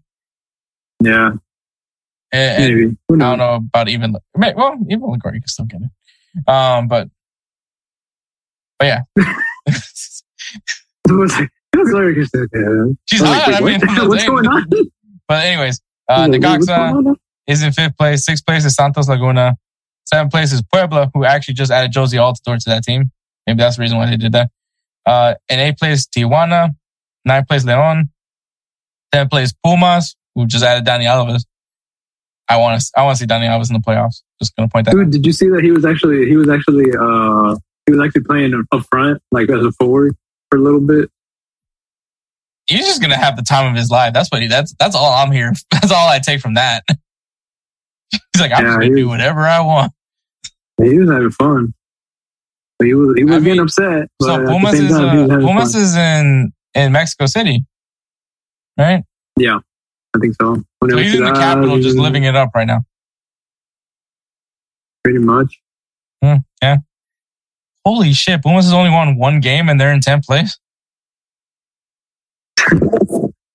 Yeah, 1.01 1.31
And, 2.31 2.63
and 2.63 2.75
maybe. 2.75 2.97
I 3.23 3.29
don't 3.29 3.37
know 3.37 3.55
about 3.55 3.89
even, 3.89 4.15
well, 4.35 4.77
Eva 4.89 5.01
Longoria 5.01 5.33
can 5.33 5.47
still 5.47 5.65
get 5.65 5.81
it. 5.81 6.49
Um, 6.49 6.87
but, 6.87 7.09
but 8.79 8.85
yeah. 8.85 9.01
It 9.17 11.11
like, 11.33 11.49
it 12.15 12.27
was. 12.31 12.95
She's 13.05 13.21
I 13.21 13.33
hot. 13.33 13.47
I 13.47 13.59
like, 13.59 13.63
mean. 13.81 13.89
I'm 13.89 14.07
what's 14.07 14.25
going 14.25 14.47
on? 14.47 14.65
But 15.27 15.45
anyways, 15.45 15.81
uh, 16.09 16.27
What's 16.27 16.43
Necaxa 16.43 16.67
going 16.93 17.07
on? 17.07 17.15
is 17.47 17.63
in 17.63 17.71
fifth 17.73 17.97
place. 17.97 18.25
Sixth 18.25 18.45
place 18.45 18.63
is 18.65 18.75
Santos 18.75 19.09
Laguna. 19.09 19.55
Seventh 20.13 20.31
place 20.31 20.53
is 20.53 20.61
Puebla, 20.71 21.09
who 21.15 21.25
actually 21.25 21.55
just 21.55 21.71
added 21.71 21.91
Jozy 21.91 22.19
Altidore 22.19 22.59
to 22.63 22.69
that 22.69 22.83
team. 22.83 23.11
Maybe 23.47 23.57
that's 23.57 23.77
the 23.77 23.81
reason 23.81 23.97
why 23.97 24.05
they 24.05 24.17
did 24.17 24.33
that. 24.33 24.51
Uh, 25.07 25.33
in 25.49 25.59
eighth 25.59 25.79
place, 25.79 26.05
Tijuana. 26.05 26.69
Ninth 27.25 27.47
place, 27.47 27.65
Leon. 27.65 28.09
Tenth 29.11 29.31
place, 29.31 29.53
Pumas, 29.65 30.15
who 30.35 30.45
just 30.45 30.63
added 30.63 30.85
Dani 30.85 31.05
Alves. 31.05 31.45
I 32.47 32.57
want 32.57 32.79
to, 32.79 32.91
I 32.95 33.03
want 33.03 33.17
to 33.17 33.23
see 33.23 33.27
Dani 33.27 33.47
Alves 33.47 33.69
in 33.69 33.73
the 33.73 33.79
playoffs. 33.79 34.21
Just 34.39 34.55
gonna 34.55 34.67
point 34.67 34.85
that. 34.85 34.91
Dude, 34.91 35.07
out. 35.07 35.11
did 35.11 35.25
you 35.25 35.31
see 35.31 35.49
that 35.49 35.63
he 35.63 35.71
was 35.71 35.83
actually 35.83 36.27
he 36.27 36.35
was 36.35 36.47
actually 36.47 36.91
uh 36.91 37.55
he 37.87 37.93
was 37.93 38.05
actually 38.05 38.23
playing 38.23 38.53
up 38.71 38.85
front 38.91 39.19
like 39.31 39.49
as 39.49 39.65
a 39.65 39.71
forward 39.71 40.15
for 40.51 40.59
a 40.59 40.61
little 40.61 40.81
bit. 40.81 41.09
He's 42.67 42.85
just 42.85 43.01
gonna 43.01 43.17
have 43.17 43.35
the 43.35 43.41
time 43.41 43.71
of 43.71 43.75
his 43.75 43.89
life. 43.89 44.13
That's 44.13 44.29
what 44.29 44.43
he. 44.43 44.47
That's 44.47 44.75
that's 44.77 44.95
all 44.95 45.11
I'm 45.11 45.31
here. 45.31 45.53
That's 45.71 45.91
all 45.91 46.07
I 46.07 46.19
take 46.19 46.39
from 46.41 46.53
that. 46.53 46.83
He's 48.11 48.41
like, 48.41 48.51
I'm 48.51 48.63
Yeah, 48.63 48.71
just 48.71 48.79
gonna 48.79 48.95
do 48.95 49.07
whatever 49.07 49.41
I 49.41 49.61
want. 49.61 49.93
He 50.81 50.97
was 50.99 51.09
having 51.09 51.29
fun. 51.31 51.73
But 52.79 52.87
he 52.87 52.93
was 52.93 53.15
he 53.17 53.23
was 53.23 53.35
I 53.35 53.39
getting 53.39 53.53
mean, 53.53 53.59
upset. 53.61 54.07
But 54.19 54.25
So 54.25 54.45
Pumas 54.45 54.73
is 54.79 54.91
time, 54.91 55.31
uh, 55.31 55.37
Pumas 55.39 55.73
fun. 55.73 55.81
is 55.81 55.95
in 55.95 56.53
in 56.73 56.91
Mexico 56.91 57.25
City, 57.27 57.65
right? 58.77 59.03
Yeah, 59.37 59.59
I 60.15 60.19
think 60.19 60.35
so. 60.41 60.55
So 60.89 60.97
he's 60.97 61.15
in 61.15 61.23
the 61.23 61.31
capital, 61.31 61.79
just 61.79 61.97
living 61.97 62.23
it 62.23 62.35
up 62.35 62.49
right 62.55 62.67
now. 62.67 62.83
pretty 65.03 65.19
much. 65.19 65.59
Yeah. 66.61 66.77
Holy 67.85 68.13
shit! 68.13 68.41
Pumas 68.41 68.65
has 68.65 68.73
only 68.73 68.89
won 68.89 69.17
one 69.17 69.39
game 69.41 69.67
and 69.69 69.79
they're 69.79 69.91
in 69.93 69.99
tenth 69.99 70.25
place. 70.25 70.57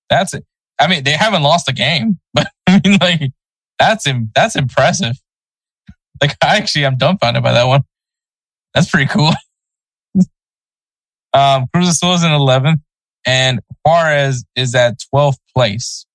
That's 0.09 0.33
it. 0.33 0.45
I 0.79 0.87
mean, 0.87 1.03
they 1.03 1.11
haven't 1.11 1.43
lost 1.43 1.67
a 1.67 1.73
game, 1.73 2.19
but 2.33 2.47
I 2.67 2.79
mean, 2.85 2.97
like 3.01 3.31
that's 3.79 4.07
im- 4.07 4.31
that's 4.35 4.55
impressive. 4.55 5.15
Like, 6.21 6.35
I 6.43 6.57
actually, 6.57 6.85
I'm 6.85 6.97
dumbfounded 6.97 7.43
by 7.43 7.53
that 7.53 7.65
one. 7.65 7.83
That's 8.73 8.89
pretty 8.89 9.07
cool. 9.07 9.31
um, 11.33 11.67
Cruz 11.73 11.87
Azul 11.87 12.13
is 12.13 12.23
in 12.23 12.29
11th, 12.29 12.81
and 13.25 13.61
Juarez 13.85 14.43
is 14.55 14.75
at 14.75 14.95
12th 15.13 15.37
place. 15.55 16.05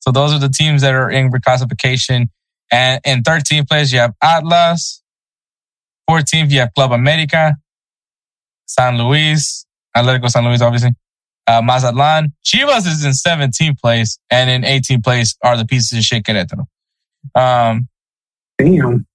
So 0.00 0.10
those 0.12 0.32
are 0.32 0.38
the 0.38 0.48
teams 0.48 0.82
that 0.82 0.94
are 0.94 1.10
in 1.10 1.30
reclassification. 1.30 2.28
And 2.70 3.00
in 3.04 3.22
13th 3.22 3.68
place, 3.68 3.92
you 3.92 3.98
have 4.00 4.14
Atlas. 4.22 5.02
14th, 6.10 6.50
you 6.50 6.60
have 6.60 6.74
Club 6.74 6.92
America, 6.92 7.56
San 8.66 8.98
Luis, 8.98 9.64
Atletico 9.96 10.28
San 10.28 10.44
Luis, 10.44 10.60
obviously. 10.60 10.90
Uh, 11.46 11.62
Mazatlan. 11.62 12.32
Chivas 12.46 12.86
is 12.86 13.04
in 13.04 13.12
17th 13.12 13.78
place, 13.80 14.18
and 14.30 14.50
in 14.50 14.62
18th 14.62 15.04
place 15.04 15.36
are 15.42 15.56
the 15.56 15.64
pieces 15.64 15.96
of 15.96 16.04
shit 16.04 16.24
Querétaro. 16.24 16.66
Um, 17.34 17.88
Damn. 18.58 19.06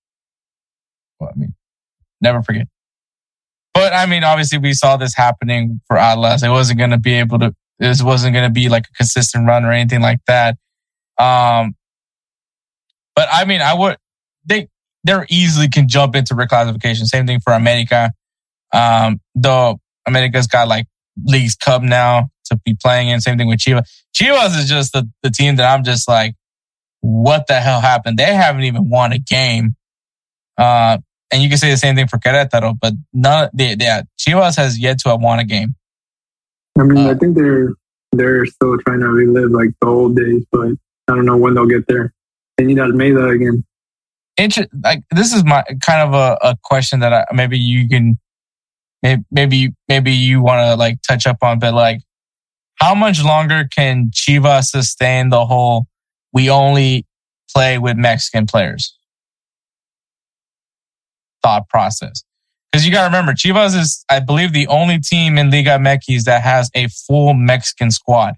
Well, 1.19 1.31
I 1.33 1.37
mean, 1.37 1.53
never 2.21 2.41
forget. 2.41 2.67
But 3.73 3.93
I 3.93 4.05
mean, 4.05 4.23
obviously, 4.23 4.57
we 4.57 4.73
saw 4.73 4.97
this 4.97 5.15
happening 5.15 5.81
for 5.87 5.97
Atlas. 5.97 6.43
It 6.43 6.49
wasn't 6.49 6.79
going 6.79 6.91
to 6.91 6.99
be 6.99 7.13
able 7.13 7.39
to. 7.39 7.55
This 7.77 8.03
wasn't 8.03 8.33
going 8.33 8.47
to 8.47 8.53
be 8.53 8.67
like 8.67 8.87
a 8.87 8.93
consistent 8.93 9.47
run 9.47 9.63
or 9.63 9.71
anything 9.71 10.01
like 10.01 10.19
that. 10.27 10.57
Um, 11.17 11.75
but 13.15 13.29
I 13.31 13.45
mean, 13.45 13.61
I 13.61 13.73
would. 13.73 13.97
They 14.45 14.67
they 15.03 15.13
easily 15.29 15.69
can 15.69 15.87
jump 15.87 16.15
into 16.15 16.33
reclassification. 16.33 17.05
Same 17.05 17.25
thing 17.25 17.39
for 17.39 17.53
America. 17.53 18.11
Um, 18.73 19.21
though 19.35 19.79
America's 20.05 20.47
got 20.47 20.67
like 20.67 20.87
League's 21.23 21.55
Cup 21.55 21.81
now 21.81 22.29
to 22.45 22.59
be 22.65 22.75
playing 22.79 23.09
in. 23.09 23.21
Same 23.21 23.37
thing 23.37 23.47
with 23.47 23.59
Chivas. 23.59 23.83
Chivas 24.15 24.57
is 24.57 24.69
just 24.69 24.93
the, 24.93 25.09
the 25.23 25.29
team 25.29 25.55
that 25.57 25.71
I'm 25.71 25.83
just 25.83 26.07
like, 26.07 26.35
what 27.01 27.47
the 27.47 27.55
hell 27.55 27.81
happened? 27.81 28.17
They 28.17 28.33
haven't 28.33 28.63
even 28.63 28.89
won 28.89 29.13
a 29.13 29.19
game. 29.19 29.75
Uh, 30.57 30.97
and 31.31 31.41
you 31.43 31.49
can 31.49 31.57
say 31.57 31.69
the 31.69 31.77
same 31.77 31.95
thing 31.95 32.07
for 32.07 32.17
Querétaro, 32.17 32.77
but 32.79 32.93
none, 33.13 33.49
they, 33.53 33.75
they, 33.75 34.01
Chivas 34.19 34.57
has 34.57 34.79
yet 34.79 34.99
to 34.99 35.09
have 35.09 35.21
won 35.21 35.39
a 35.39 35.45
game. 35.45 35.75
I 36.77 36.83
mean, 36.83 37.05
Uh, 37.05 37.11
I 37.11 37.15
think 37.15 37.35
they're 37.35 37.69
they're 38.11 38.45
still 38.45 38.77
trying 38.79 39.01
to 39.01 39.07
relive 39.07 39.51
like 39.51 39.69
the 39.81 39.87
old 39.87 40.15
days, 40.15 40.43
but 40.51 40.69
I 41.07 41.15
don't 41.15 41.25
know 41.25 41.37
when 41.37 41.53
they'll 41.53 41.67
get 41.67 41.87
there. 41.87 42.13
They 42.57 42.65
need 42.65 42.79
Almeida 42.79 43.27
again. 43.27 43.63
Inter- 44.37 44.67
like 44.83 45.03
this 45.11 45.33
is 45.33 45.43
my 45.43 45.63
kind 45.85 46.07
of 46.07 46.13
a, 46.13 46.37
a 46.41 46.57
question 46.63 47.01
that 47.01 47.13
I, 47.13 47.25
maybe 47.33 47.59
you 47.59 47.87
can, 47.87 48.17
maybe, 49.03 49.23
maybe, 49.29 49.73
maybe 49.87 50.11
you 50.11 50.41
want 50.41 50.65
to 50.65 50.75
like 50.75 51.01
touch 51.01 51.27
up 51.27 51.37
on, 51.43 51.59
but 51.59 51.73
like, 51.73 52.01
how 52.75 52.95
much 52.95 53.23
longer 53.23 53.67
can 53.75 54.09
Chivas 54.11 54.65
sustain 54.65 55.29
the 55.29 55.45
whole, 55.45 55.87
we 56.33 56.49
only 56.49 57.05
play 57.53 57.77
with 57.77 57.97
Mexican 57.97 58.45
players 58.47 58.97
thought 61.41 61.67
process? 61.69 62.23
Because 62.71 62.85
you 62.85 62.91
got 62.91 63.01
to 63.01 63.07
remember, 63.07 63.33
Chivas 63.33 63.77
is, 63.77 64.05
I 64.09 64.19
believe, 64.19 64.53
the 64.53 64.67
only 64.67 64.99
team 64.99 65.37
in 65.37 65.49
Liga 65.49 65.71
MX 65.71 66.23
that 66.25 66.43
has 66.43 66.69
a 66.75 66.87
full 66.87 67.33
Mexican 67.33 67.89
squad. 67.89 68.35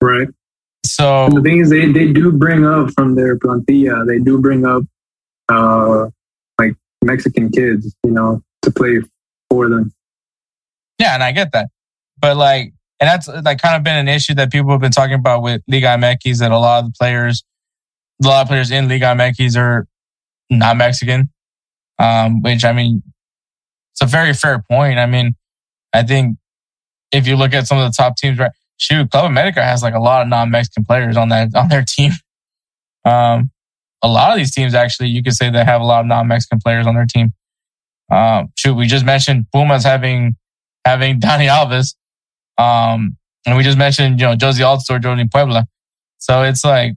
Right. 0.00 0.28
So 0.84 1.26
And 1.26 1.36
the 1.36 1.42
thing 1.42 1.58
is, 1.58 1.70
they, 1.70 1.90
they 1.92 2.12
do 2.12 2.32
bring 2.32 2.64
up 2.64 2.90
from 2.92 3.14
their 3.14 3.38
plantilla, 3.38 4.06
they 4.06 4.18
do 4.18 4.40
bring 4.40 4.66
up 4.66 4.82
uh, 5.48 6.08
like 6.58 6.74
Mexican 7.04 7.50
kids, 7.50 7.94
you 8.02 8.10
know, 8.10 8.42
to 8.62 8.70
play 8.70 9.00
for 9.48 9.68
them. 9.68 9.92
Yeah, 10.98 11.14
and 11.14 11.22
I 11.22 11.32
get 11.32 11.52
that. 11.52 11.68
But 12.18 12.36
like, 12.36 12.72
and 13.00 13.08
that's 13.08 13.28
like 13.28 13.60
kind 13.60 13.76
of 13.76 13.82
been 13.82 13.96
an 13.96 14.08
issue 14.08 14.34
that 14.34 14.50
people 14.50 14.70
have 14.70 14.80
been 14.80 14.92
talking 14.92 15.14
about 15.14 15.42
with 15.42 15.62
Liga 15.68 15.88
MX 15.88 16.38
that 16.38 16.52
a 16.52 16.58
lot 16.58 16.84
of 16.84 16.92
the 16.92 16.96
players, 16.98 17.44
a 18.22 18.26
lot 18.26 18.42
of 18.42 18.48
players 18.48 18.70
in 18.70 18.88
Liga 18.88 19.06
MX 19.06 19.56
are 19.56 19.86
not 20.50 20.76
Mexican. 20.76 21.30
Um, 22.02 22.42
which 22.42 22.64
I 22.64 22.72
mean, 22.72 23.02
it's 23.92 24.02
a 24.02 24.06
very 24.06 24.32
fair 24.34 24.64
point. 24.68 24.98
I 24.98 25.06
mean, 25.06 25.36
I 25.92 26.02
think 26.02 26.38
if 27.12 27.26
you 27.26 27.36
look 27.36 27.54
at 27.54 27.66
some 27.66 27.78
of 27.78 27.90
the 27.90 27.96
top 27.96 28.16
teams, 28.16 28.38
right? 28.38 28.50
Shoot, 28.78 29.10
Club 29.10 29.26
America 29.26 29.62
has 29.62 29.82
like 29.82 29.94
a 29.94 30.00
lot 30.00 30.22
of 30.22 30.28
non-Mexican 30.28 30.84
players 30.84 31.16
on 31.16 31.28
that 31.28 31.54
on 31.54 31.68
their 31.68 31.84
team. 31.86 32.12
Um, 33.04 33.50
a 34.02 34.08
lot 34.08 34.32
of 34.32 34.38
these 34.38 34.52
teams 34.52 34.74
actually, 34.74 35.08
you 35.08 35.22
could 35.22 35.34
say 35.34 35.50
they 35.50 35.64
have 35.64 35.80
a 35.80 35.84
lot 35.84 36.00
of 36.00 36.06
non-Mexican 36.06 36.58
players 36.60 36.86
on 36.86 36.94
their 36.94 37.06
team. 37.06 37.32
Um, 38.10 38.52
shoot, 38.58 38.74
we 38.74 38.86
just 38.86 39.04
mentioned 39.04 39.46
Pumas 39.52 39.84
having 39.84 40.36
having 40.84 41.20
Dani 41.20 41.48
Alves. 41.48 41.94
Um, 42.58 43.16
and 43.46 43.56
we 43.56 43.62
just 43.62 43.78
mentioned, 43.78 44.20
you 44.20 44.26
know, 44.26 44.36
Jozy 44.36 44.60
Altidore 44.60 45.02
joining 45.02 45.28
Puebla. 45.28 45.66
So 46.18 46.42
it's 46.42 46.64
like, 46.64 46.94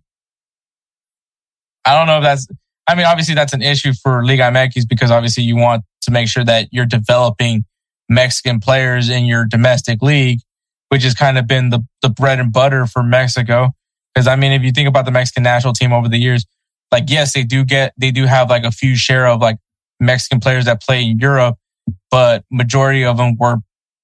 I 1.86 1.95
don't 1.95 2.07
know 2.07 2.18
if 2.18 2.23
that's, 2.23 2.48
I 2.88 2.95
mean, 2.95 3.06
obviously 3.06 3.36
that's 3.36 3.53
an 3.53 3.62
issue 3.62 3.94
for 3.94 4.24
Liga 4.26 4.44
MX 4.44 4.88
because 4.88 5.12
obviously 5.12 5.44
you 5.44 5.56
want 5.56 5.84
to 6.03 6.12
make 6.12 6.28
sure 6.28 6.44
that 6.44 6.68
you're 6.72 6.86
developing 6.86 7.66
Mexican 8.07 8.60
players 8.60 9.10
in 9.10 9.26
your 9.26 9.45
domestic 9.45 10.02
league, 10.02 10.40
which 10.90 11.03
has 11.03 11.14
kind 11.14 11.38
of 11.38 11.48
been 11.48 11.70
the, 11.72 11.80
the 12.02 12.10
bread 12.10 12.40
and 12.40 12.53
butter 12.53 12.86
for 12.86 13.02
Mexico. 13.02 13.72
Because 14.14 14.28
I 14.28 14.36
mean, 14.36 14.52
if 14.52 14.62
you 14.62 14.72
think 14.72 14.88
about 14.88 15.06
the 15.06 15.12
Mexican 15.12 15.44
national 15.44 15.74
team 15.74 15.91
over 15.91 16.07
the 16.07 16.18
years, 16.18 16.45
like, 16.91 17.06
yes, 17.07 17.34
they 17.34 17.44
do 17.44 17.66
get, 17.66 17.94
they 17.98 18.12
do 18.12 18.26
have 18.26 18.49
like 18.49 18.64
a 18.64 18.72
few 18.72 18.95
share 18.95 19.28
of 19.28 19.41
like 19.41 19.57
Mexican 19.99 20.40
players 20.40 20.66
that 20.66 20.82
play 20.82 21.03
in 21.03 21.18
Europe, 21.20 21.57
but 22.12 22.45
majority 22.52 23.03
of 23.03 23.18
them 23.18 23.36
were, 23.38 23.57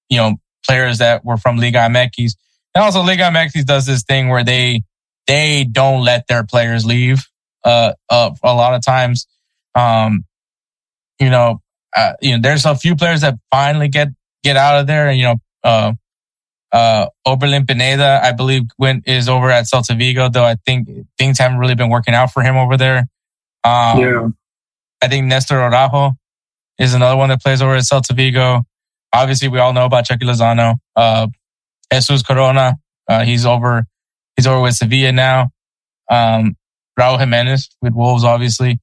you 0.09 0.17
know, 0.17 0.35
players 0.67 0.97
that 0.97 1.23
were 1.23 1.37
from 1.37 1.57
Liga 1.57 1.79
MX. 1.79 2.33
And 2.73 2.83
also 2.83 3.01
Liga 3.01 3.23
MX 3.23 3.65
does 3.65 3.85
this 3.85 4.03
thing 4.03 4.29
where 4.29 4.43
they, 4.43 4.81
they 5.27 5.67
don't 5.71 6.03
let 6.03 6.27
their 6.27 6.43
players 6.43 6.85
leave. 6.85 7.27
Uh, 7.63 7.93
uh, 8.09 8.31
a 8.43 8.53
lot 8.53 8.73
of 8.73 8.81
times, 8.83 9.27
um, 9.75 10.25
you 11.19 11.29
know, 11.29 11.61
uh, 11.95 12.13
you 12.21 12.31
know, 12.31 12.41
there's 12.41 12.65
a 12.65 12.75
few 12.75 12.95
players 12.95 13.21
that 13.21 13.35
finally 13.51 13.87
get, 13.87 14.09
get 14.43 14.57
out 14.57 14.79
of 14.79 14.87
there. 14.87 15.09
And, 15.09 15.17
you 15.17 15.25
know, 15.25 15.35
uh, 15.63 15.93
uh, 16.71 17.07
Orbelín 17.27 17.67
Pineda, 17.67 18.21
I 18.23 18.31
believe 18.31 18.63
went, 18.77 19.07
is 19.07 19.27
over 19.27 19.49
at 19.51 19.65
Celta 19.65 19.97
Vigo, 19.97 20.29
though 20.29 20.45
I 20.45 20.55
think 20.65 20.87
things 21.17 21.37
haven't 21.37 21.57
really 21.57 21.75
been 21.75 21.89
working 21.89 22.13
out 22.13 22.31
for 22.31 22.41
him 22.41 22.55
over 22.55 22.77
there. 22.77 23.07
Um, 23.63 23.99
yeah. 23.99 24.27
I 25.01 25.07
think 25.07 25.27
Nestor 25.27 25.61
Araujo 25.61 26.13
is 26.79 26.93
another 26.93 27.17
one 27.17 27.29
that 27.29 27.41
plays 27.41 27.61
over 27.61 27.75
at 27.75 27.83
Celta 27.83 28.15
Vigo. 28.15 28.63
Obviously, 29.13 29.49
we 29.49 29.59
all 29.59 29.73
know 29.73 29.85
about 29.85 30.05
Chucky 30.05 30.25
Lozano. 30.25 30.75
Uh, 30.95 31.27
Jesus 31.91 32.23
Corona, 32.23 32.77
uh, 33.09 33.25
he's 33.25 33.45
over, 33.45 33.85
he's 34.37 34.47
over 34.47 34.61
with 34.61 34.75
Sevilla 34.75 35.11
now. 35.11 35.49
Um, 36.09 36.55
Raul 36.99 37.19
Jimenez 37.19 37.69
with 37.81 37.93
Wolves, 37.93 38.23
obviously. 38.23 38.79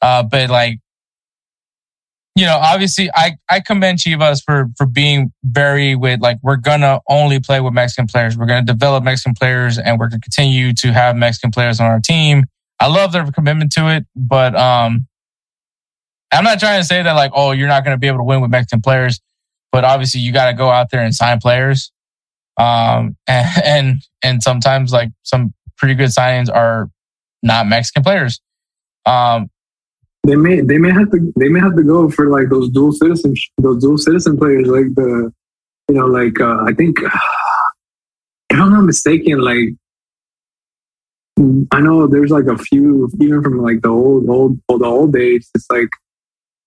Uh, 0.00 0.22
but 0.22 0.50
like, 0.50 0.78
you 2.36 2.44
know, 2.44 2.58
obviously 2.60 3.10
I, 3.14 3.36
I 3.48 3.60
commend 3.60 4.00
Chivas 4.00 4.42
for, 4.44 4.66
for 4.76 4.86
being 4.86 5.32
very 5.44 5.94
with 5.94 6.20
like, 6.20 6.38
we're 6.42 6.56
to 6.56 7.00
only 7.08 7.38
play 7.38 7.60
with 7.60 7.72
Mexican 7.72 8.06
players. 8.06 8.36
We're 8.36 8.46
to 8.66 8.72
develop 8.72 9.04
Mexican 9.04 9.34
players 9.34 9.78
and 9.78 9.98
we're 9.98 10.08
to 10.08 10.18
continue 10.18 10.74
to 10.74 10.92
have 10.92 11.16
Mexican 11.16 11.52
players 11.52 11.80
on 11.80 11.86
our 11.86 12.00
team. 12.00 12.44
I 12.80 12.88
love 12.88 13.12
their 13.12 13.30
commitment 13.30 13.72
to 13.72 13.88
it, 13.88 14.04
but, 14.16 14.56
um, 14.56 15.06
I'm 16.32 16.42
not 16.42 16.58
trying 16.58 16.80
to 16.80 16.86
say 16.86 17.00
that 17.00 17.12
like, 17.12 17.30
oh, 17.34 17.52
you're 17.52 17.68
not 17.68 17.84
going 17.84 17.94
to 17.94 17.98
be 17.98 18.08
able 18.08 18.18
to 18.18 18.24
win 18.24 18.40
with 18.40 18.50
Mexican 18.50 18.80
players, 18.80 19.20
but 19.70 19.84
obviously 19.84 20.20
you 20.20 20.32
got 20.32 20.46
to 20.46 20.54
go 20.54 20.68
out 20.68 20.90
there 20.90 21.02
and 21.02 21.14
sign 21.14 21.38
players. 21.38 21.92
Um, 22.58 23.16
and, 23.28 23.62
and, 23.64 24.02
and 24.22 24.42
sometimes 24.42 24.92
like 24.92 25.10
some 25.22 25.54
pretty 25.76 25.94
good 25.94 26.10
signings 26.10 26.52
are 26.52 26.90
not 27.44 27.66
Mexican 27.66 28.02
players. 28.02 28.40
Um, 29.06 29.50
they 30.26 30.36
may 30.36 30.62
they 30.62 30.78
may 30.78 30.90
have 30.90 31.10
to 31.10 31.32
they 31.36 31.48
may 31.48 31.60
have 31.60 31.76
to 31.76 31.82
go 31.82 32.10
for 32.10 32.28
like 32.28 32.48
those 32.48 32.70
dual 32.70 32.92
citizen 32.92 33.34
those 33.58 33.82
dual 33.82 33.98
citizen 33.98 34.38
players 34.38 34.66
like 34.66 34.94
the 34.94 35.30
you 35.88 35.94
know 35.94 36.06
like 36.06 36.40
uh, 36.40 36.64
I 36.66 36.72
think 36.72 36.98
if 38.50 38.58
I'm 38.58 38.70
not 38.70 38.82
mistaken 38.82 39.38
like 39.38 39.68
I 41.72 41.80
know 41.80 42.06
there's 42.06 42.30
like 42.30 42.46
a 42.46 42.56
few 42.56 43.10
even 43.20 43.42
from 43.42 43.60
like 43.60 43.82
the 43.82 43.88
old 43.88 44.28
old 44.30 44.58
old 44.68 44.80
the 44.80 44.86
old 44.86 45.12
days 45.12 45.50
it's 45.54 45.66
like 45.70 45.90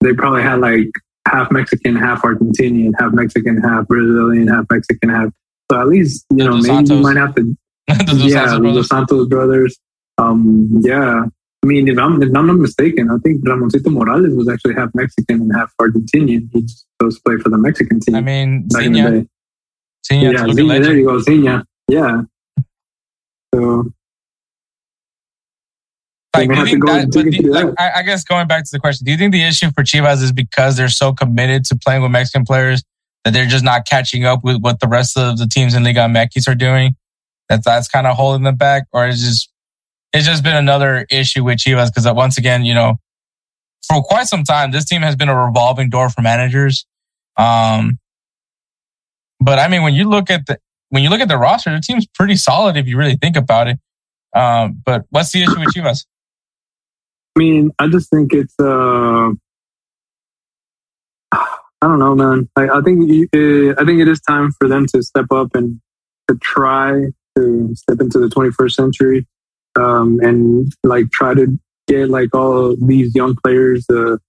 they 0.01 0.13
probably 0.13 0.43
had 0.43 0.59
like 0.59 0.91
half 1.27 1.51
Mexican 1.51 1.95
half 1.95 2.21
Argentinian 2.21 2.91
half 2.99 3.11
Mexican 3.13 3.59
half 3.59 3.87
Brazilian 3.87 4.47
half 4.47 4.65
Mexican 4.69 5.09
half 5.09 5.29
so 5.71 5.81
at 5.81 5.87
least 5.87 6.25
you 6.29 6.45
know 6.45 6.57
maybe 6.57 6.93
you 6.93 7.01
might 7.01 7.17
have 7.17 7.33
to 7.35 7.57
The 7.87 8.27
yeah, 8.27 8.47
Santos 8.47 8.59
brothers. 8.59 8.75
Dos 8.75 8.87
Santos 8.89 9.27
brothers. 9.27 9.79
Um, 10.18 10.81
yeah. 10.84 11.26
I 11.64 11.65
mean, 11.65 11.88
if 11.88 11.98
I'm, 11.98 12.22
if 12.22 12.35
I'm 12.35 12.48
not 12.48 12.57
mistaken, 12.57 13.10
I 13.10 13.18
think 13.23 13.44
Ramoncito 13.44 13.91
Morales 13.91 14.35
was 14.35 14.48
actually 14.48 14.76
half 14.76 14.89
Mexican 14.94 15.41
and 15.41 15.52
half 15.56 15.73
Argentinian. 15.81 16.49
He 16.53 16.61
just 16.61 16.85
goes 16.99 17.19
play 17.19 17.38
for 17.38 17.49
the 17.49 17.57
Mexican 17.57 17.99
team 17.99 18.15
I 18.15 18.22
mean, 18.22 18.68
back 18.68 18.85
in 18.85 18.94
the 18.94 18.99
Zinha. 18.99 19.27
Zinha, 20.10 20.34
Yeah, 20.34 20.44
Zinha, 20.45 20.84
there 20.84 20.95
you 20.95 21.06
go, 21.06 21.19
Zinha. 21.19 21.64
Yeah. 21.89 22.22
So, 23.53 23.91
Like, 26.35 26.49
do 26.49 26.56
you 26.56 26.65
think 26.65 26.85
that, 26.85 27.11
but 27.11 27.65
like. 27.65 27.73
I, 27.80 27.99
I 27.99 28.03
guess 28.03 28.23
going 28.23 28.48
back 28.48 28.64
to 28.64 28.69
the 28.72 28.80
question, 28.80 29.06
do 29.06 29.11
you 29.11 29.18
think 29.18 29.31
the 29.31 29.44
issue 29.44 29.72
for 29.72 29.84
Chivas 29.84 30.22
is 30.22 30.31
because 30.31 30.77
they're 30.77 30.89
so 30.89 31.14
committed 31.14 31.65
to 31.65 31.76
playing 31.76 32.03
with 32.03 32.11
Mexican 32.11 32.45
players 32.45 32.84
that 33.23 33.34
they're 33.34 33.48
just 33.48 33.64
not 33.64 33.88
catching 33.88 34.26
up 34.26 34.44
with 34.44 34.61
what 34.61 34.80
the 34.80 34.88
rest 34.88 35.18
of 35.18 35.38
the 35.38 35.48
teams 35.48 35.73
in 35.73 35.84
Liga 35.84 36.02
MX 36.02 36.48
are 36.48 36.56
doing? 36.56 36.95
That 37.49 37.64
that's 37.64 37.88
kind 37.88 38.06
of 38.06 38.15
holding 38.15 38.44
them 38.44 38.57
back, 38.57 38.84
or 38.91 39.07
is 39.07 39.23
just 39.23 39.49
it's 40.18 40.26
just 40.27 40.44
been 40.44 40.56
another 40.56 41.06
issue 41.10 41.44
with 41.44 41.60
Chivas 41.60 41.88
because 41.94 42.11
once 42.14 42.38
again, 42.38 42.65
you 42.65 42.73
know, 42.73 42.95
for 43.88 44.02
quite 44.03 44.27
some 44.27 44.44
time, 44.44 44.72
this 44.72 44.85
team 44.85 45.02
has 45.02 45.15
been 45.15 45.30
a 45.30 45.45
revolving 45.45 45.89
door 45.89 46.10
for 46.10 46.22
managers. 46.22 46.85
Um, 47.38 47.99
but 49.39 49.60
I 49.60 49.68
mean, 49.68 49.84
when 49.84 49.94
you 49.94 50.10
look 50.10 50.30
at 50.30 50.45
the 50.48 50.57
when 50.89 51.03
you 51.03 51.10
look 51.10 51.19
at 51.22 51.27
the 51.27 51.38
roster, 51.38 51.72
the 51.73 51.81
team's 51.81 52.07
pretty 52.07 52.35
solid 52.35 52.77
if 52.77 52.88
you 52.88 52.98
really 52.98 53.15
think 53.15 53.35
about 53.38 53.68
it. 53.68 53.77
Um, 54.34 54.81
but 54.85 55.06
what's 55.10 55.31
the 55.31 55.44
issue 55.44 55.60
with 55.60 55.73
Chivas? 55.76 56.06
I 57.35 57.39
mean, 57.39 57.72
I 57.77 57.88
just 57.88 58.10
think 58.10 58.34
it's, 58.34 58.56
uh, 58.60 59.30
I 61.31 61.48
don't 61.81 61.99
know, 61.99 62.15
man. 62.15 62.49
I, 62.56 62.69
I 62.69 62.81
think, 62.81 63.10
you- 63.10 63.27
uh, 63.34 63.80
I 63.81 63.85
think 63.85 63.99
it 64.02 64.07
is 64.07 64.19
time 64.22 64.52
for 64.60 64.68
them 64.68 64.85
to 64.94 65.03
step 65.03 65.26
up 65.31 65.53
and 65.53 65.80
to 66.30 66.35
try 66.41 66.94
to 67.38 67.76
step 67.76 67.99
into 68.02 68.18
the 68.19 68.27
21st 68.27 68.72
century, 68.72 69.27
um, 69.77 70.19
and 70.21 70.73
like 70.83 71.11
try 71.11 71.33
to 71.33 71.57
get 71.87 72.09
like 72.09 72.33
all 72.33 72.75
these 72.81 73.15
young 73.15 73.35
players, 73.43 73.85
the, 73.87 74.19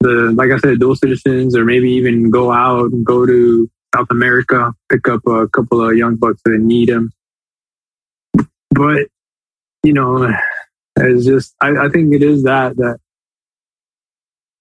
the, 0.00 0.32
like 0.36 0.50
I 0.50 0.58
said, 0.58 0.80
dual 0.80 0.96
citizens, 0.96 1.56
or 1.56 1.64
maybe 1.64 1.90
even 1.92 2.30
go 2.30 2.52
out 2.52 2.92
and 2.92 3.04
go 3.04 3.24
to 3.24 3.70
South 3.94 4.08
America, 4.10 4.74
pick 4.90 5.08
up 5.08 5.26
a 5.26 5.48
couple 5.48 5.88
of 5.88 5.96
young 5.96 6.16
bucks 6.16 6.40
that 6.44 6.58
need 6.58 6.88
them. 6.88 7.12
But, 8.70 9.08
you 9.82 9.94
know, 9.94 10.34
it's 10.96 11.24
just, 11.24 11.54
I, 11.60 11.86
I 11.86 11.88
think 11.88 12.12
it 12.12 12.22
is 12.22 12.42
that, 12.42 12.76
that, 12.76 12.98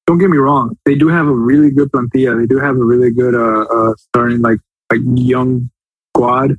don't 0.08 0.20
get 0.20 0.30
me 0.30 0.38
wrong, 0.38 0.78
they 0.86 0.96
do 0.96 1.08
have 1.08 1.28
a 1.28 1.34
really 1.34 1.72
good 1.72 1.92
plantilla. 1.92 2.40
They 2.40 2.46
do 2.46 2.60
have 2.60 2.76
a 2.76 2.84
really 2.84 3.12
good, 3.12 3.34
uh, 3.34 3.64
uh 3.64 3.96
starting 3.98 4.42
like, 4.42 4.60
like 4.92 5.02
young 5.16 5.72
squad. 6.16 6.58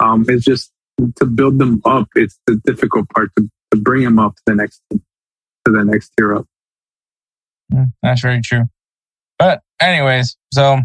Um, 0.00 0.24
it's 0.28 0.44
just 0.44 0.72
to 1.16 1.26
build 1.26 1.58
them 1.58 1.80
up. 1.84 2.08
It's 2.14 2.38
the 2.46 2.60
difficult 2.64 3.08
part 3.10 3.30
to, 3.36 3.48
to 3.70 3.80
bring 3.80 4.04
them 4.04 4.18
up 4.18 4.34
to 4.36 4.42
the 4.46 4.54
next, 4.54 4.82
to 4.90 5.00
the 5.66 5.84
next 5.84 6.12
tier 6.16 6.34
up. 6.34 6.46
Mm, 7.72 7.92
That's 8.02 8.20
very 8.20 8.40
true. 8.40 8.64
But 9.38 9.62
anyways, 9.80 10.36
so 10.52 10.80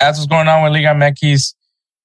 that's 0.00 0.18
what's 0.18 0.28
going 0.28 0.48
on 0.48 0.64
with 0.64 0.72
Liga 0.72 0.88
MX. 0.88 1.54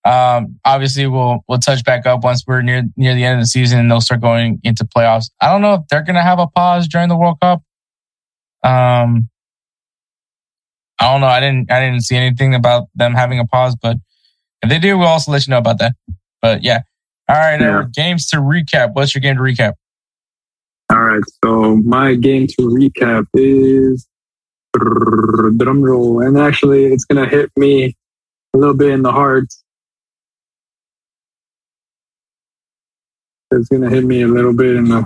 Um, 0.04 0.60
obviously 0.66 1.06
we'll 1.06 1.44
we'll 1.48 1.60
touch 1.60 1.84
back 1.84 2.08
up 2.08 2.24
once 2.24 2.44
we're 2.48 2.64
near 2.64 2.84
near 2.98 3.14
the 3.14 3.24
end 3.24 3.36
of 3.36 3.44
the 3.44 3.48
season 3.48 3.80
and 3.80 3.90
they'll 3.90 4.02
start 4.02 4.22
going 4.22 4.60
into 4.64 4.84
playoffs. 4.84 5.30
I 5.42 5.52
don't 5.52 5.62
know 5.62 5.76
if 5.76 5.82
they're 5.90 6.04
gonna 6.04 6.24
have 6.24 6.40
a 6.40 6.48
pause 6.48 6.88
during 6.88 7.08
the 7.08 7.16
World 7.16 7.40
Cup. 7.40 7.62
Um, 8.64 9.30
I 11.00 11.12
don't 11.12 11.22
know. 11.22 11.28
I 11.28 11.40
didn't 11.40 11.72
I 11.72 11.80
didn't 11.80 12.02
see 12.02 12.16
anything 12.16 12.56
about 12.56 12.88
them 12.96 13.14
having 13.14 13.40
a 13.40 13.46
pause, 13.46 13.76
but 13.80 13.98
if 14.64 14.70
they 14.70 14.80
do, 14.80 14.98
we'll 14.98 15.08
also 15.08 15.32
let 15.32 15.46
you 15.46 15.52
know 15.52 15.58
about 15.60 15.80
that. 15.80 15.94
But 16.42 16.64
yeah. 16.64 16.82
All 17.32 17.38
right, 17.38 17.62
Yeah. 17.62 17.86
games 17.94 18.26
to 18.28 18.38
recap. 18.38 18.94
What's 18.94 19.16
your 19.16 19.22
game 19.22 19.38
to 19.38 19.42
recap? 19.42 19.74
All 20.92 21.02
right. 21.02 21.24
So 21.42 21.78
my 21.78 22.16
game 22.16 22.46
to 22.48 22.56
recap 22.64 23.26
is 23.34 24.06
drum 24.74 25.82
roll, 25.82 26.20
and 26.20 26.38
actually, 26.38 26.86
it's 26.88 27.06
gonna 27.06 27.28
hit 27.30 27.50
me 27.56 27.96
a 28.54 28.58
little 28.58 28.74
bit 28.76 28.90
in 28.90 29.02
the 29.02 29.14
heart. 29.14 29.46
It's 33.52 33.70
gonna 33.70 33.90
hit 33.90 34.04
me 34.04 34.24
a 34.24 34.28
little 34.28 34.54
bit 34.54 34.76
in 34.76 34.86
the, 34.90 35.06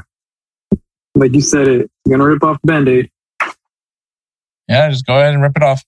like 1.13 1.33
you 1.33 1.41
said 1.41 1.67
it. 1.67 1.91
Gonna 2.09 2.25
rip 2.25 2.43
off 2.43 2.57
Band-Aid. 2.63 3.11
Yeah, 4.67 4.89
just 4.89 5.05
go 5.05 5.13
ahead 5.15 5.35
and 5.35 5.43
rip 5.43 5.55
it 5.55 5.61
off. 5.61 5.83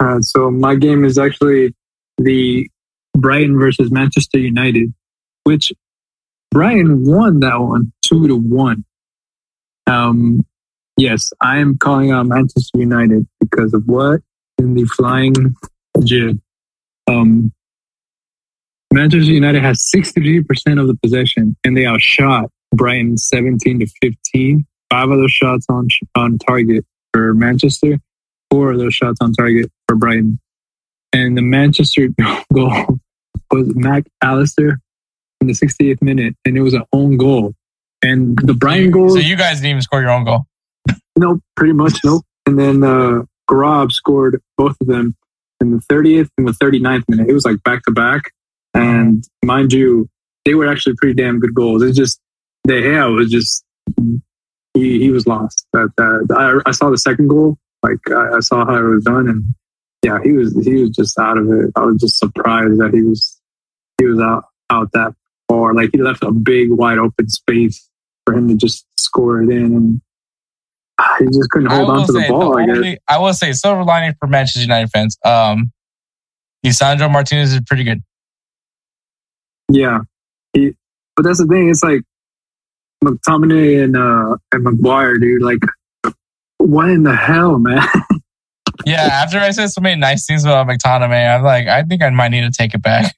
Uh, 0.00 0.20
so 0.20 0.50
my 0.50 0.74
game 0.74 1.04
is 1.04 1.16
actually 1.16 1.74
the 2.18 2.68
Brighton 3.16 3.58
versus 3.58 3.90
Manchester 3.90 4.38
United, 4.38 4.92
which 5.44 5.72
Brighton 6.50 7.04
won 7.04 7.40
that 7.40 7.56
one 7.56 7.92
two 8.02 8.28
to 8.28 8.36
one. 8.36 8.84
Um, 9.86 10.44
yes, 10.96 11.32
I 11.40 11.58
am 11.58 11.78
calling 11.78 12.10
out 12.10 12.26
Manchester 12.26 12.78
United 12.78 13.26
because 13.40 13.74
of 13.74 13.84
what 13.86 14.20
in 14.58 14.74
the 14.74 14.84
flying 14.84 15.34
jib. 16.02 16.40
Um, 17.08 17.52
Manchester 18.92 19.32
United 19.32 19.62
has 19.62 19.90
63% 19.94 20.80
of 20.80 20.86
the 20.86 20.98
possession 21.02 21.56
and 21.64 21.76
they 21.76 21.86
outshot 21.86 22.50
Brighton 22.72 23.16
17 23.16 23.80
to 23.80 23.86
15. 24.02 24.66
Five 24.90 25.10
of 25.10 25.18
those 25.18 25.32
shots 25.32 25.66
on 25.68 25.88
on 26.14 26.38
target 26.38 26.84
for 27.12 27.34
Manchester, 27.34 27.98
four 28.50 28.72
of 28.72 28.78
those 28.78 28.94
shots 28.94 29.18
on 29.20 29.32
target 29.32 29.70
for 29.88 29.96
Brighton. 29.96 30.38
And 31.12 31.36
the 31.36 31.42
Manchester 31.42 32.08
goal 32.54 33.00
was 33.56 33.74
Mac 33.74 34.04
Allister 34.22 34.80
in 35.40 35.46
the 35.46 35.52
68th 35.52 36.02
minute, 36.02 36.34
and 36.44 36.56
it 36.56 36.62
was 36.62 36.74
an 36.74 36.84
own 36.92 37.16
goal. 37.16 37.54
And 38.02 38.38
the 38.42 38.54
Brian 38.54 38.90
goal, 38.90 39.10
So 39.10 39.18
you 39.18 39.36
guys 39.36 39.56
didn't 39.56 39.70
even 39.70 39.82
score 39.82 40.00
your 40.00 40.10
own 40.10 40.24
goal. 40.24 40.46
no, 41.16 41.40
pretty 41.56 41.72
much 41.72 41.98
no. 42.04 42.22
And 42.46 42.58
then 42.58 42.84
uh, 42.84 43.22
Gross 43.48 43.94
scored 43.94 44.40
both 44.56 44.76
of 44.80 44.86
them 44.86 45.16
in 45.60 45.72
the 45.72 45.82
30th 45.90 46.28
and 46.38 46.46
the 46.46 46.52
39th 46.52 47.04
minute. 47.08 47.28
It 47.28 47.32
was 47.32 47.44
like 47.44 47.62
back 47.64 47.82
to 47.84 47.92
back. 47.92 48.32
And 48.74 49.24
mind 49.44 49.72
you, 49.72 50.08
they 50.44 50.54
were 50.54 50.70
actually 50.70 50.94
pretty 50.96 51.14
damn 51.14 51.40
good 51.40 51.54
goals. 51.54 51.82
It's 51.82 51.96
just 51.96 52.20
De 52.66 52.74
Gea 52.74 53.14
was 53.14 53.30
just 53.30 53.64
he, 54.74 54.98
he 54.98 55.10
was 55.10 55.26
lost. 55.26 55.66
That, 55.72 55.90
that 55.96 56.62
I, 56.64 56.68
I 56.68 56.72
saw 56.72 56.90
the 56.90 56.98
second 56.98 57.28
goal. 57.28 57.56
Like 57.82 57.98
I, 58.10 58.36
I 58.36 58.40
saw 58.40 58.64
how 58.64 58.76
it 58.76 58.82
was 58.82 59.04
done, 59.04 59.28
and 59.28 59.44
yeah, 60.02 60.18
he 60.22 60.32
was 60.32 60.54
he 60.64 60.82
was 60.82 60.90
just 60.90 61.18
out 61.18 61.38
of 61.38 61.50
it. 61.50 61.70
I 61.76 61.80
was 61.80 62.00
just 62.00 62.18
surprised 62.18 62.78
that 62.80 62.92
he 62.92 63.02
was 63.02 63.35
he 63.98 64.06
was 64.06 64.20
out 64.20 64.44
out 64.70 64.90
that 64.92 65.14
far. 65.48 65.74
Like 65.74 65.90
he 65.92 66.00
left 66.00 66.22
a 66.22 66.32
big 66.32 66.70
wide 66.70 66.98
open 66.98 67.28
space 67.28 67.88
for 68.24 68.34
him 68.34 68.48
to 68.48 68.56
just 68.56 68.86
score 68.98 69.42
it 69.42 69.50
in, 69.50 69.64
and 69.64 70.00
he 71.18 71.26
just 71.26 71.50
couldn't 71.50 71.70
hold 71.70 71.90
on 71.90 72.06
to 72.06 72.12
the 72.12 72.26
ball. 72.28 72.58
I 72.58 72.66
guess. 72.66 72.98
I 73.08 73.18
will 73.18 73.34
say, 73.34 73.52
silver 73.52 73.84
lining 73.84 74.14
for 74.18 74.26
Manchester 74.26 74.60
United 74.60 74.90
fans. 74.90 75.16
Um, 75.24 75.72
Lisandro 76.64 77.10
Martinez 77.10 77.52
is 77.52 77.60
pretty 77.66 77.84
good. 77.84 78.02
Yeah, 79.70 80.00
he, 80.52 80.74
but 81.16 81.24
that's 81.24 81.38
the 81.38 81.46
thing. 81.46 81.70
It's 81.70 81.82
like 81.82 82.02
McTominay 83.04 83.82
and 83.82 83.96
uh 83.96 84.36
and 84.52 84.64
Maguire, 84.64 85.18
dude. 85.18 85.42
Like, 85.42 85.60
what 86.58 86.88
in 86.90 87.02
the 87.02 87.14
hell, 87.14 87.58
man? 87.58 87.86
Yeah, 88.84 89.00
after 89.00 89.38
I 89.40 89.50
said 89.50 89.70
so 89.70 89.80
many 89.80 89.98
nice 89.98 90.26
things 90.26 90.44
about 90.44 90.68
McTominay, 90.68 91.34
I'm 91.34 91.42
like, 91.42 91.66
I 91.66 91.82
think 91.82 92.02
I 92.02 92.10
might 92.10 92.28
need 92.28 92.42
to 92.42 92.52
take 92.52 92.72
it 92.72 92.82
back. 92.82 93.16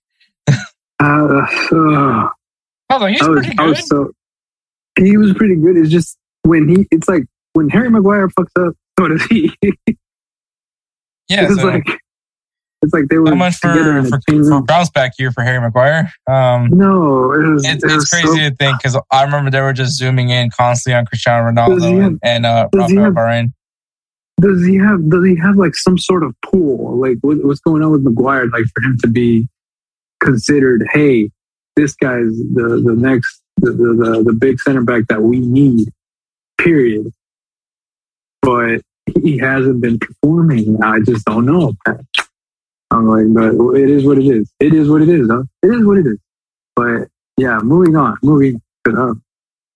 Uh, 1.01 1.47
uh, 1.73 2.29
was 2.91 3.11
he's 3.11 3.23
I 3.23 3.29
was, 3.29 3.41
pretty 3.41 3.51
I 3.51 3.55
good. 3.55 3.69
was 3.69 3.89
so 3.89 4.13
he 4.99 5.17
was 5.17 5.33
pretty 5.35 5.57
good. 5.57 5.77
It's 5.77 5.91
just 5.91 6.17
when 6.43 6.69
he, 6.69 6.87
it's 6.91 7.09
like 7.09 7.25
when 7.53 7.69
Harry 7.69 7.91
Maguire 7.91 8.29
fucks 8.29 8.67
up, 8.67 8.75
so 8.99 9.09
does 9.09 9.23
he. 9.27 9.53
yeah, 11.29 11.45
it's 11.45 11.57
so 11.61 11.67
like 11.67 11.87
it's 12.83 12.93
like 12.93 13.05
they 13.09 13.19
were 13.19 13.29
so 13.29 13.37
much 13.37 13.57
for 13.57 14.05
for, 14.05 14.21
for 14.27 14.63
bounce 14.63 14.91
back 14.91 15.13
here 15.17 15.31
for 15.33 15.43
Harry 15.43 15.61
Maguire. 15.61 16.11
Um, 16.29 16.69
No, 16.71 17.33
it 17.33 17.47
was, 17.47 17.65
it's, 17.65 17.85
it 17.85 17.91
it's 17.93 18.09
crazy 18.11 18.27
so- 18.27 18.37
to 18.51 18.55
think 18.57 18.79
because 18.79 18.99
I 19.11 19.23
remember 19.25 19.51
they 19.51 19.61
were 19.61 19.73
just 19.73 19.97
zooming 19.97 20.31
in 20.31 20.51
constantly 20.51 20.97
on 20.99 21.07
Cristiano 21.07 21.51
Ronaldo 21.51 21.81
have- 21.81 22.07
and, 22.07 22.19
and 22.23 22.47
uh, 22.47 22.69
Rafael 22.75 23.13
Varane. 23.13 23.53
does 24.41 24.65
he 24.65 24.77
have 24.77 25.09
does 25.11 25.25
he 25.25 25.37
have 25.37 25.57
like 25.57 25.75
some 25.75 25.99
sort 25.99 26.23
of 26.23 26.35
pool 26.43 26.97
like 26.99 27.19
what, 27.21 27.45
what's 27.45 27.61
going 27.61 27.83
on 27.83 27.91
with 27.93 28.03
Maguire 28.03 28.47
like 28.49 28.65
for 28.75 28.83
him 28.83 28.97
to 29.03 29.09
be 29.09 29.49
considered 30.21 30.87
hey 30.93 31.31
this 31.77 31.95
guy's 31.95 32.37
the 32.55 32.83
the 32.85 32.95
next 32.95 33.41
the 33.59 33.73
the, 33.73 34.23
the, 34.25 34.33
big 34.33 34.61
center 34.61 34.83
back 34.83 35.07
that 35.09 35.23
we 35.23 35.41
need 35.41 35.89
period 36.59 37.13
but 38.43 38.81
he 39.23 39.39
hasn't 39.39 39.81
been 39.81 39.99
performing. 39.99 40.83
I 40.83 41.01
just 41.01 41.25
don't 41.25 41.47
know. 41.47 41.75
I'm 42.91 43.07
like, 43.07 43.27
but 43.35 43.77
it 43.77 43.91
is 43.91 44.05
what 44.05 44.19
it 44.19 44.27
is. 44.27 44.51
It 44.61 44.75
is 44.75 44.89
what 44.89 45.03
it 45.03 45.09
is. 45.09 45.29
Huh? 45.31 45.43
It 45.63 45.69
is 45.69 45.87
what 45.87 45.99
it 45.99 46.07
is. 46.07 46.19
But 46.75 47.09
yeah, 47.37 47.59
moving 47.63 47.97
on. 47.97 48.17
Moving. 48.23 48.63
Uh, 48.87 49.15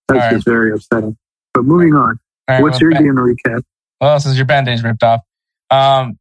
that's 0.07 0.23
All 0.23 0.31
just 0.31 0.45
very 0.45 0.71
upsetting. 0.71 1.17
But 1.53 1.65
moving 1.65 1.93
on. 1.93 2.19
Right, 2.49 2.61
What's 2.61 2.81
well, 2.81 2.91
your 2.91 2.99
game 2.99 3.15
recap? 3.15 3.61
Well, 4.01 4.19
since 4.19 4.35
your 4.35 4.45
band-aid's 4.45 4.83
ripped 4.83 5.03
off. 5.03 5.21
Um, 5.69 6.17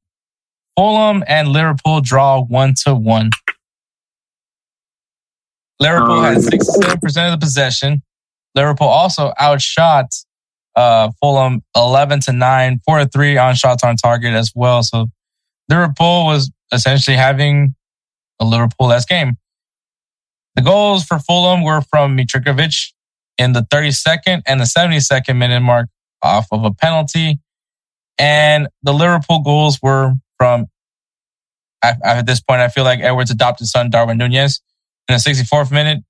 Fulham 0.76 1.24
and 1.26 1.48
Liverpool 1.48 2.00
draw 2.00 2.42
one 2.42 2.74
to 2.84 2.94
one. 2.94 3.30
Liverpool 5.82 6.22
had 6.22 6.38
67% 6.38 7.02
of 7.02 7.40
the 7.40 7.44
possession. 7.44 8.02
Liverpool 8.54 8.86
also 8.86 9.32
outshot 9.40 10.06
uh, 10.76 11.10
Fulham 11.20 11.62
11 11.74 12.20
to 12.20 12.32
9, 12.32 12.80
4 12.84 12.98
to 13.00 13.06
3 13.08 13.36
on 13.36 13.54
shots 13.56 13.82
on 13.82 13.96
target 13.96 14.32
as 14.32 14.52
well. 14.54 14.84
So 14.84 15.06
Liverpool 15.68 16.24
was 16.24 16.52
essentially 16.72 17.16
having 17.16 17.74
a 18.38 18.44
Liverpool 18.44 18.86
less 18.86 19.04
game. 19.04 19.36
The 20.54 20.62
goals 20.62 21.04
for 21.04 21.18
Fulham 21.18 21.64
were 21.64 21.80
from 21.80 22.16
Mitrovic 22.16 22.92
in 23.36 23.52
the 23.52 23.62
32nd 23.62 24.42
and 24.46 24.60
the 24.60 24.64
72nd 24.64 25.36
minute 25.36 25.60
mark 25.60 25.88
off 26.22 26.46
of 26.52 26.64
a 26.64 26.72
penalty. 26.72 27.40
And 28.18 28.68
the 28.84 28.92
Liverpool 28.92 29.40
goals 29.40 29.80
were 29.82 30.12
from, 30.38 30.66
at 31.82 32.24
this 32.26 32.40
point, 32.40 32.60
I 32.60 32.68
feel 32.68 32.84
like 32.84 33.00
Edwards' 33.00 33.32
adopted 33.32 33.66
son, 33.66 33.90
Darwin 33.90 34.18
Nunez, 34.18 34.60
in 35.08 35.14
the 35.14 35.18
64th 35.18 35.70
minute 35.70 36.02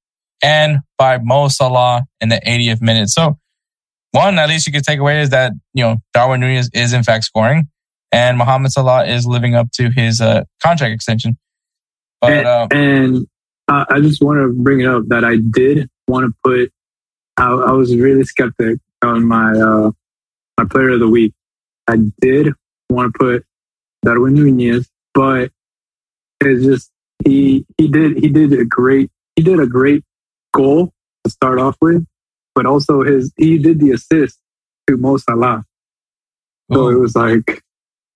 and 0.42 0.80
by 0.98 1.18
Mo 1.18 1.48
Salah 1.48 2.04
in 2.20 2.28
the 2.28 2.40
80th 2.46 2.80
minute. 2.80 3.08
So, 3.08 3.38
one, 4.10 4.38
at 4.38 4.48
least 4.48 4.66
you 4.66 4.72
could 4.72 4.84
take 4.84 4.98
away 4.98 5.22
is 5.22 5.30
that, 5.30 5.52
you 5.72 5.84
know, 5.84 5.96
Darwin 6.12 6.40
Nunez 6.40 6.68
is 6.74 6.92
in 6.92 7.02
fact 7.02 7.24
scoring 7.24 7.68
and 8.12 8.36
Mohamed 8.36 8.72
Salah 8.72 9.06
is 9.06 9.26
living 9.26 9.54
up 9.54 9.70
to 9.72 9.90
his 9.90 10.20
uh, 10.20 10.44
contract 10.62 10.92
extension. 10.92 11.38
But, 12.20 12.32
and 12.32 12.46
uh, 12.46 12.68
and 12.70 13.26
I, 13.68 13.86
I 13.88 14.00
just 14.00 14.22
want 14.22 14.38
to 14.38 14.52
bring 14.62 14.80
it 14.80 14.86
up 14.86 15.08
that 15.08 15.24
I 15.24 15.36
did 15.36 15.88
want 16.06 16.26
to 16.26 16.34
put. 16.44 16.72
I, 17.38 17.50
I 17.50 17.72
was 17.72 17.96
really 17.96 18.24
skeptic 18.24 18.78
on 19.02 19.26
my 19.26 19.52
uh, 19.52 19.90
my 20.58 20.66
player 20.70 20.90
of 20.90 21.00
the 21.00 21.08
week. 21.08 21.32
I 21.88 21.96
did 22.20 22.52
want 22.90 23.12
to 23.12 23.18
put 23.18 23.46
Darwin 24.04 24.34
Nunez, 24.34 24.88
but 25.14 25.50
it's 26.40 26.64
just 26.64 26.91
he 27.24 27.64
he 27.78 27.88
did 27.88 28.18
he 28.18 28.28
did 28.28 28.52
a 28.52 28.64
great 28.64 29.10
he 29.36 29.42
did 29.42 29.58
a 29.60 29.66
great 29.66 30.04
goal 30.52 30.92
to 31.24 31.30
start 31.30 31.58
off 31.58 31.76
with, 31.80 32.04
but 32.54 32.66
also 32.66 33.02
his 33.02 33.32
he 33.36 33.58
did 33.58 33.78
the 33.80 33.90
assist 33.92 34.38
to 34.88 34.96
Mo 34.96 35.16
Salah. 35.16 35.64
So 36.72 36.88
it 36.88 36.94
was 36.98 37.14
like, 37.14 37.62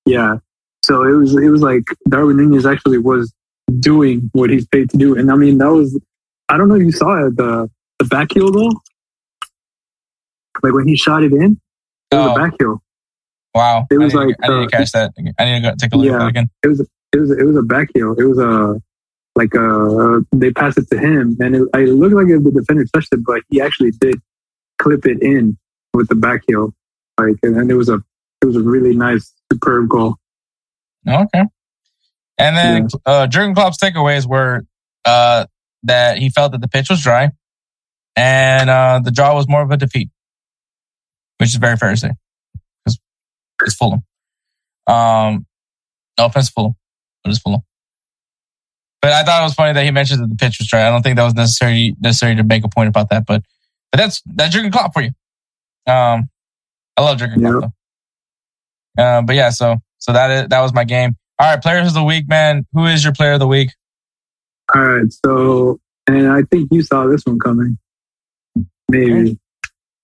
yeah. 0.06 0.36
So 0.84 1.02
it 1.02 1.12
was 1.12 1.34
it 1.36 1.48
was 1.50 1.60
like 1.62 1.84
Darwin 2.08 2.36
Nunez 2.36 2.64
actually 2.66 2.98
was 2.98 3.32
doing 3.80 4.30
what 4.32 4.50
he's 4.50 4.66
paid 4.66 4.88
to 4.90 4.96
do, 4.96 5.16
and 5.16 5.30
I 5.30 5.34
mean 5.36 5.58
that 5.58 5.70
was 5.72 5.98
I 6.48 6.56
don't 6.56 6.68
know 6.68 6.76
if 6.76 6.82
you 6.82 6.92
saw 6.92 7.26
it 7.26 7.36
the 7.36 7.68
the 7.98 8.04
back 8.06 8.28
heel 8.32 8.50
goal, 8.50 8.72
like 10.62 10.72
when 10.72 10.86
he 10.88 10.96
shot 10.96 11.22
it 11.22 11.32
in, 11.32 11.60
it 12.10 12.16
was 12.16 12.26
Oh. 12.28 12.34
a 12.34 12.38
back 12.38 12.54
heel. 12.58 12.82
wow. 13.54 13.86
it 13.90 13.98
was 13.98 14.14
I 14.14 14.18
like, 14.24 14.36
I 14.42 14.48
need 14.48 14.54
uh, 14.54 14.60
to 14.62 14.68
catch 14.68 14.92
that. 14.92 15.12
I 15.38 15.44
need 15.44 15.62
to 15.62 15.70
go 15.70 15.74
take 15.78 15.92
a 15.92 15.96
look 15.96 16.06
at 16.06 16.12
Yeah. 16.12 16.18
that 16.18 16.26
again. 16.28 16.50
It 16.62 16.68
was 16.68 16.80
it 17.12 17.18
was 17.18 17.30
it 17.30 17.44
was 17.44 17.56
a 17.56 17.62
back 17.62 17.88
heel. 17.94 18.14
It 18.18 18.24
was 18.24 18.38
a 18.38 18.80
like 19.36 19.54
a 19.54 20.24
they 20.32 20.50
passed 20.50 20.78
it 20.78 20.88
to 20.90 20.98
him, 20.98 21.36
and 21.40 21.54
it, 21.54 21.62
it 21.74 21.90
looked 21.90 22.14
like 22.14 22.26
the 22.26 22.50
defender 22.50 22.84
touched 22.92 23.12
it, 23.12 23.20
but 23.24 23.42
he 23.50 23.60
actually 23.60 23.92
did 23.92 24.16
clip 24.78 25.06
it 25.06 25.22
in 25.22 25.56
with 25.94 26.08
the 26.08 26.14
back 26.14 26.42
heel, 26.48 26.74
like 27.20 27.36
and, 27.42 27.56
and 27.56 27.70
it 27.70 27.74
was 27.74 27.88
a 27.88 28.02
it 28.42 28.46
was 28.46 28.56
a 28.56 28.62
really 28.62 28.96
nice 28.96 29.32
superb 29.52 29.88
goal. 29.88 30.16
Okay. 31.06 31.44
And 32.38 32.56
then 32.56 32.88
uh, 33.06 33.26
Jurgen 33.26 33.54
Klopp's 33.54 33.78
takeaways 33.78 34.26
were 34.26 34.62
uh, 35.04 35.46
that 35.84 36.18
he 36.18 36.28
felt 36.28 36.52
that 36.52 36.60
the 36.60 36.68
pitch 36.68 36.90
was 36.90 37.02
dry 37.02 37.30
and 38.16 38.70
uh, 38.70 39.00
the 39.02 39.10
draw 39.10 39.34
was 39.34 39.48
more 39.48 39.62
of 39.62 39.70
a 39.70 39.76
defeat, 39.76 40.10
which 41.38 41.50
is 41.50 41.56
very 41.56 41.76
fair 41.76 41.90
to 41.90 41.96
say 41.96 42.10
because 42.84 42.98
it's 43.62 43.74
Fulham. 43.74 44.02
Um, 44.86 45.46
no 46.18 46.26
offense, 46.26 46.48
Fulham, 46.48 46.74
but 47.22 47.30
it's 47.30 47.38
Fulham. 47.38 47.60
But 49.02 49.12
I 49.12 49.22
thought 49.22 49.42
it 49.42 49.44
was 49.44 49.54
funny 49.54 49.72
that 49.72 49.84
he 49.84 49.90
mentioned 49.90 50.22
that 50.22 50.28
the 50.28 50.36
pitch 50.36 50.58
was 50.58 50.68
dry. 50.68 50.86
I 50.86 50.90
don't 50.90 51.02
think 51.02 51.16
that 51.16 51.24
was 51.24 51.34
necessary 51.34 51.94
necessary 52.00 52.34
to 52.36 52.44
make 52.44 52.64
a 52.64 52.68
point 52.68 52.88
about 52.88 53.10
that, 53.10 53.24
but 53.26 53.42
but 53.92 53.98
that's 53.98 54.22
that's 54.26 54.52
Jurgen 54.52 54.70
Klopp 54.70 54.92
for 54.92 55.02
you. 55.02 55.10
Um, 55.86 56.28
I 56.96 57.02
love 57.02 57.18
Jurgen 57.18 57.40
Klopp 57.40 57.72
though. 58.96 59.02
Uh, 59.02 59.22
but 59.22 59.36
yeah, 59.36 59.50
so 59.50 59.76
so 59.98 60.12
that 60.12 60.30
is 60.30 60.48
that 60.48 60.60
was 60.60 60.72
my 60.72 60.84
game. 60.84 61.16
All 61.38 61.50
right, 61.50 61.62
players 61.62 61.88
of 61.88 61.94
the 61.94 62.02
week, 62.02 62.28
man. 62.28 62.66
Who 62.72 62.86
is 62.86 63.04
your 63.04 63.12
player 63.12 63.32
of 63.32 63.40
the 63.40 63.46
week? 63.46 63.70
All 64.74 64.82
right, 64.82 65.12
so 65.24 65.78
and 66.06 66.28
I 66.28 66.42
think 66.42 66.68
you 66.72 66.82
saw 66.82 67.06
this 67.06 67.22
one 67.24 67.38
coming, 67.38 67.78
maybe. 68.88 69.38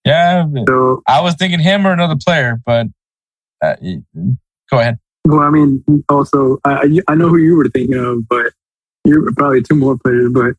Yeah, 0.05 0.47
So 0.67 1.03
I 1.07 1.21
was 1.21 1.35
thinking 1.35 1.61
him 1.61 1.87
or 1.87 1.93
another 1.93 2.17
player, 2.17 2.61
but 2.67 2.89
uh, 3.63 3.77
go 4.71 4.79
ahead. 4.79 4.99
Well, 5.25 5.41
I 5.41 5.51
mean, 5.51 5.85
also, 6.09 6.59
I, 6.65 7.01
I 7.07 7.15
know 7.15 7.29
who 7.29 7.37
you 7.37 7.55
were 7.55 7.69
thinking 7.69 7.97
of, 7.97 8.29
but 8.29 8.53
you're 9.05 9.33
probably 9.35 9.63
two 9.63 9.75
more 9.75 9.99
players. 9.99 10.33
But 10.33 10.55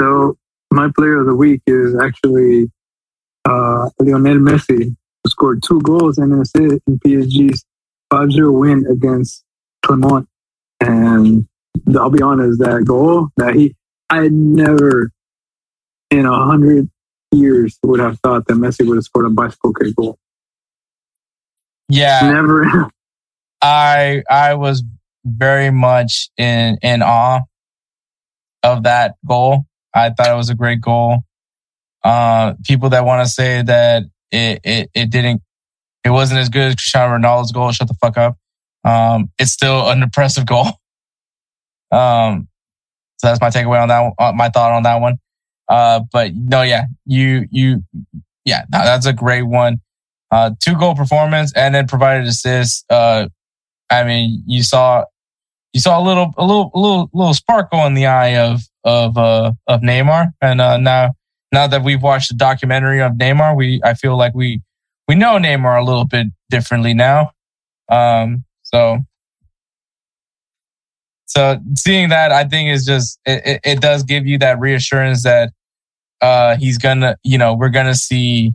so 0.00 0.36
my 0.70 0.90
player 0.96 1.20
of 1.20 1.26
the 1.26 1.34
week 1.34 1.62
is 1.66 1.94
actually 2.00 2.70
uh, 3.44 3.90
Lionel 4.00 4.38
Messi, 4.38 4.84
who 4.86 5.30
scored 5.30 5.62
two 5.62 5.80
goals 5.80 6.18
and 6.18 6.32
an 6.32 6.40
assist 6.40 6.82
in 6.86 6.98
PSG's 6.98 7.64
5 8.10 8.32
0 8.32 8.52
win 8.52 8.86
against 8.86 9.44
Clermont. 9.84 10.28
And 10.80 11.46
I'll 11.96 12.10
be 12.10 12.22
honest, 12.22 12.60
that 12.60 12.84
goal 12.84 13.28
that 13.36 13.54
he, 13.54 13.74
I 14.10 14.28
never 14.28 15.10
in 16.10 16.26
a 16.26 16.44
hundred 16.44 16.88
years 17.32 17.78
would 17.82 18.00
have 18.00 18.18
thought 18.20 18.46
that 18.46 18.54
Messi 18.54 18.86
would 18.86 18.96
have 18.96 19.04
scored 19.04 19.26
a 19.26 19.30
bicycle 19.30 19.72
kick 19.72 19.94
goal. 19.96 20.18
Yeah, 21.88 22.30
Never. 22.32 22.90
I 23.62 24.22
I 24.30 24.54
was 24.54 24.82
very 25.24 25.70
much 25.70 26.28
in 26.36 26.78
in 26.82 27.02
awe 27.02 27.40
of 28.64 28.82
that 28.82 29.14
goal. 29.28 29.66
I 29.94 30.10
thought 30.10 30.28
it 30.30 30.36
was 30.36 30.50
a 30.50 30.56
great 30.56 30.80
goal. 30.80 31.18
Uh, 32.02 32.54
people 32.64 32.88
that 32.90 33.04
want 33.04 33.24
to 33.24 33.30
say 33.32 33.62
that 33.62 34.02
it, 34.32 34.60
it 34.64 34.90
it 34.94 35.10
didn't, 35.10 35.40
it 36.04 36.10
wasn't 36.10 36.40
as 36.40 36.48
good 36.48 36.62
as 36.68 36.74
Cristiano 36.74 37.16
Ronaldo's 37.16 37.52
goal. 37.52 37.70
Shut 37.70 37.86
the 37.88 37.94
fuck 37.94 38.18
up. 38.18 38.36
Um, 38.84 39.30
it's 39.38 39.52
still 39.52 39.88
an 39.88 40.02
impressive 40.02 40.46
goal. 40.46 40.66
Um, 41.92 42.48
so 43.18 43.28
that's 43.28 43.40
my 43.40 43.50
takeaway 43.50 43.80
on 43.80 43.88
that. 43.88 44.00
One, 44.00 44.12
uh, 44.18 44.32
my 44.32 44.48
thought 44.48 44.72
on 44.72 44.82
that 44.82 45.00
one. 45.00 45.18
Uh, 45.68 46.00
but 46.12 46.32
no, 46.34 46.62
yeah, 46.62 46.86
you 47.06 47.46
you, 47.52 47.84
yeah, 48.44 48.64
that- 48.70 48.84
that's 48.84 49.06
a 49.06 49.12
great 49.12 49.42
one. 49.42 49.80
Uh, 50.30 50.50
two 50.60 50.76
goal 50.76 50.96
performance 50.96 51.52
and 51.54 51.74
then 51.74 51.86
provided 51.86 52.26
assists. 52.26 52.84
Uh, 52.90 53.28
I 53.90 54.02
mean, 54.02 54.42
you 54.46 54.64
saw 54.64 55.04
you 55.74 55.80
saw 55.80 56.00
a 56.00 56.02
little 56.02 56.32
a 56.38 56.46
little 56.46 56.70
a 56.72 56.78
little 56.78 57.10
little 57.12 57.34
sparkle 57.34 57.84
in 57.84 57.94
the 57.94 58.06
eye 58.06 58.36
of 58.36 58.62
of 58.84 59.18
uh 59.18 59.52
of 59.66 59.80
Neymar, 59.80 60.32
and 60.40 60.60
uh, 60.60 60.78
now 60.78 61.10
now 61.52 61.66
that 61.66 61.82
we've 61.82 62.00
watched 62.00 62.30
the 62.30 62.36
documentary 62.36 63.02
of 63.02 63.12
Neymar, 63.12 63.56
we 63.56 63.80
I 63.84 63.94
feel 63.94 64.16
like 64.16 64.34
we 64.34 64.62
we 65.08 65.16
know 65.16 65.36
Neymar 65.36 65.80
a 65.80 65.84
little 65.84 66.06
bit 66.06 66.28
differently 66.48 66.94
now. 66.94 67.32
Um, 67.90 68.44
so 68.62 69.00
so 71.26 71.58
seeing 71.76 72.10
that, 72.10 72.30
I 72.30 72.44
think 72.44 72.70
is 72.70 72.86
just 72.86 73.18
it, 73.26 73.42
it, 73.44 73.60
it 73.64 73.80
does 73.80 74.04
give 74.04 74.28
you 74.28 74.38
that 74.38 74.60
reassurance 74.60 75.24
that 75.24 75.50
uh 76.20 76.56
he's 76.56 76.78
gonna 76.78 77.16
you 77.24 77.36
know 77.36 77.52
we're 77.52 77.68
gonna 77.68 77.96
see 77.96 78.52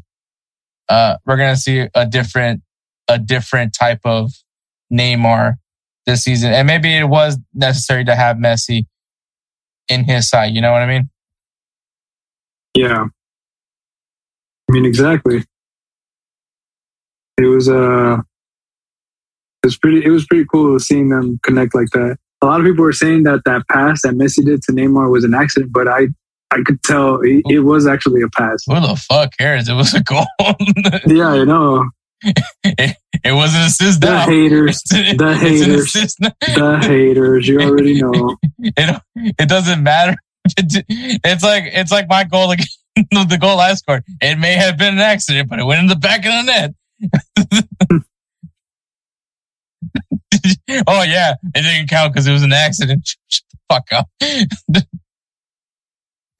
uh 0.87 1.17
we're 1.25 1.35
gonna 1.35 1.57
see 1.57 1.89
a 1.93 2.05
different 2.05 2.61
a 3.09 3.19
different 3.19 3.73
type 3.77 3.99
of 4.05 4.31
Neymar 4.91 5.55
this 6.09 6.23
season. 6.23 6.51
And 6.51 6.67
maybe 6.67 6.95
it 6.95 7.07
was 7.07 7.37
necessary 7.53 8.03
to 8.05 8.15
have 8.15 8.37
Messi 8.37 8.85
in 9.87 10.03
his 10.03 10.29
side. 10.29 10.53
You 10.53 10.61
know 10.61 10.71
what 10.71 10.81
I 10.81 10.87
mean? 10.87 11.09
Yeah. 12.75 13.05
I 14.69 14.71
mean, 14.71 14.85
exactly. 14.85 15.43
It 17.37 17.45
was 17.45 17.69
uh, 17.69 18.17
it 19.63 19.67
was 19.67 19.77
pretty. 19.77 20.03
It 20.05 20.09
was 20.09 20.25
pretty 20.25 20.45
cool 20.51 20.77
seeing 20.79 21.09
them 21.09 21.39
connect 21.43 21.73
like 21.73 21.87
that. 21.93 22.17
A 22.41 22.45
lot 22.45 22.59
of 22.59 22.65
people 22.65 22.83
were 22.83 22.93
saying 22.93 23.23
that 23.23 23.41
that 23.45 23.63
pass 23.69 24.01
that 24.03 24.13
Messi 24.13 24.45
did 24.45 24.61
to 24.63 24.71
Neymar 24.71 25.11
was 25.11 25.23
an 25.23 25.33
accident, 25.33 25.71
but 25.73 25.87
I, 25.87 26.07
I 26.51 26.61
could 26.65 26.81
tell 26.83 27.19
it, 27.21 27.43
it 27.47 27.59
was 27.59 27.87
actually 27.87 28.21
a 28.21 28.29
pass. 28.29 28.63
Who 28.65 28.75
the 28.75 28.95
fuck 28.95 29.31
cares? 29.37 29.67
It 29.67 29.73
was 29.73 29.93
a 29.93 30.03
goal. 30.03 30.25
Yeah, 31.07 31.29
I 31.29 31.43
know. 31.43 31.89
It, 32.23 32.95
it 33.23 33.31
was 33.31 33.53
an 33.55 33.61
assist 33.63 34.01
The 34.01 34.07
now. 34.07 34.25
haters, 34.25 34.81
It's, 34.85 34.89
the 34.89 35.33
it's 35.33 35.41
haters. 35.41 35.93
the 36.55 36.79
haters. 36.87 37.47
You 37.47 37.59
already 37.61 38.01
know. 38.01 38.35
it, 38.59 39.01
it 39.15 39.49
doesn't 39.49 39.83
matter. 39.83 40.15
It's 40.61 41.43
like 41.43 41.63
it's 41.67 41.91
like 41.91 42.07
my 42.09 42.23
goal 42.23 42.49
against 42.51 42.79
the 42.95 43.37
goal 43.39 43.59
I 43.59 43.73
scored. 43.75 44.03
It 44.21 44.39
may 44.39 44.53
have 44.53 44.77
been 44.77 44.95
an 44.95 44.99
accident, 44.99 45.47
but 45.49 45.59
it 45.59 45.63
went 45.65 45.81
in 45.81 45.87
the 45.87 45.95
back 45.95 46.25
of 46.25 46.31
the 46.31 46.43
net. 46.43 46.73
oh 50.87 51.03
yeah, 51.03 51.35
it 51.55 51.61
didn't 51.61 51.87
count 51.89 52.13
because 52.13 52.27
it 52.27 52.31
was 52.31 52.43
an 52.43 52.53
accident. 52.53 53.15
Shut 53.29 53.43
the 53.51 53.57
fuck 53.69 53.87
up. 53.91 54.07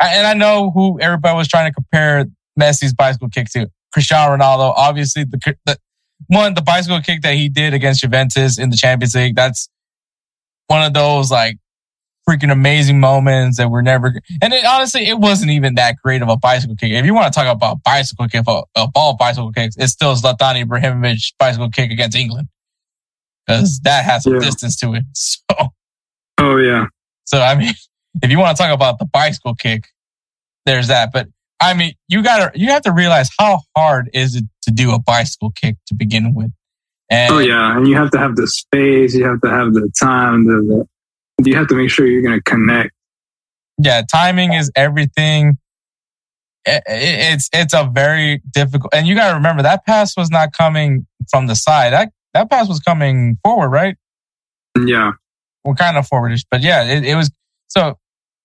I- 0.02 0.16
and 0.16 0.26
I 0.28 0.34
know 0.34 0.72
who 0.72 1.00
everybody 1.00 1.36
was 1.36 1.48
trying 1.48 1.70
to 1.70 1.74
compare 1.74 2.26
Messi's 2.60 2.94
bicycle 2.94 3.30
kick 3.30 3.48
to. 3.52 3.70
Cristiano 3.94 4.36
Ronaldo, 4.38 4.74
obviously 4.76 5.24
the, 5.24 5.56
the 5.66 5.78
one 6.28 6.54
the 6.54 6.62
bicycle 6.62 7.02
kick 7.02 7.22
that 7.24 7.36
he 7.36 7.50
did 7.50 7.74
against 7.74 8.02
Juventus 8.02 8.60
in 8.60 8.70
the 8.70 8.78
Champions 8.78 9.16
League. 9.16 9.36
That's 9.36 9.70
one 10.68 10.84
of 10.84 10.94
those 10.94 11.32
like 11.32 11.58
freaking 12.30 12.52
amazing 12.52 13.00
moments 13.00 13.58
that 13.58 13.72
we're 13.72 13.82
never. 13.82 14.14
And 14.42 14.54
it, 14.54 14.64
honestly, 14.66 15.08
it 15.08 15.18
wasn't 15.18 15.50
even 15.52 15.76
that 15.76 15.96
great 16.04 16.22
of 16.22 16.30
a 16.30 16.38
bicycle 16.38 16.76
kick. 16.76 16.92
If 16.92 17.06
you 17.06 17.14
want 17.16 17.34
to 17.34 17.40
talk 17.40 17.48
about 17.54 17.82
bicycle 17.84 18.28
kick, 18.28 18.44
a, 18.48 18.62
a 18.76 18.88
ball 18.88 19.16
bicycle 19.18 19.52
kicks, 19.52 19.76
it's 19.80 19.94
still 19.94 20.14
Zlatan 20.16 20.64
Ibrahimovic 20.64 21.34
bicycle 21.40 21.70
kick 21.72 21.90
against 21.90 22.16
England 22.16 22.50
because 23.48 23.80
that 23.80 24.06
has 24.06 24.24
some 24.24 24.34
Yeah. 24.36 24.40
distance 24.42 24.76
to 24.82 24.94
it. 24.94 25.04
So, 25.16 25.70
Oh 26.38 26.58
yeah. 26.58 26.86
so 27.26 27.42
I 27.42 27.56
mean, 27.56 27.74
if 28.22 28.30
you 28.30 28.38
want 28.40 28.56
to 28.56 28.62
talk 28.64 28.72
about 28.74 29.00
the 29.00 29.06
bicycle 29.06 29.56
kick, 29.56 29.88
there's 30.66 30.88
that. 30.90 31.12
But 31.12 31.28
I 31.62 31.74
mean, 31.74 31.94
you 32.08 32.24
gotta, 32.24 32.52
you 32.58 32.70
have 32.70 32.84
to 32.84 32.92
realize 32.92 33.30
how 33.38 33.62
hard 33.76 34.10
is 34.14 34.36
it 34.36 34.46
to 34.64 34.72
do 34.72 34.92
a 34.94 35.00
bicycle 35.00 35.52
kick 35.52 35.76
to 35.88 35.94
begin 35.96 36.34
with. 36.34 36.52
And 37.10 37.34
Oh 37.34 37.40
yeah. 37.40 37.76
And 37.76 37.88
you 37.88 37.96
have 37.96 38.12
to 38.12 38.18
have 38.20 38.36
the 38.36 38.48
space. 38.48 39.14
You 39.16 39.26
have 39.26 39.42
to 39.42 39.50
have 39.50 39.74
the 39.74 39.92
time. 40.00 40.46
The, 40.46 40.86
the 41.40 41.50
you 41.50 41.56
have 41.56 41.68
to 41.68 41.76
make 41.76 41.90
sure 41.90 42.06
you're 42.06 42.22
gonna 42.22 42.42
connect. 42.42 42.92
yeah, 43.82 44.02
timing 44.12 44.54
is 44.54 44.72
everything. 44.76 45.58
I- 46.68 46.82
I- 46.88 47.32
It's 47.34 47.50
it's 47.54 47.74
a 47.74 47.90
very 47.92 48.42
difficult, 48.52 48.94
and 48.94 49.08
you 49.08 49.16
got 49.16 49.30
to 49.30 49.36
remember 49.36 49.64
that 49.64 49.86
pass 49.86 50.16
was 50.18 50.30
not 50.30 50.52
coming 50.52 51.08
from 51.32 51.48
the 51.48 51.56
side. 51.56 51.94
That 51.94 52.12
that 52.34 52.50
pass 52.50 52.68
was 52.68 52.80
coming 52.80 53.38
forward, 53.44 53.70
right? 53.70 53.96
Yeah. 54.86 55.14
Well, 55.64 55.76
kind 55.76 55.98
of 55.98 56.08
forwardish, 56.08 56.46
but 56.52 56.62
yeah, 56.62 56.84
it, 56.84 57.06
it 57.06 57.16
was. 57.16 57.32
So 57.70 57.98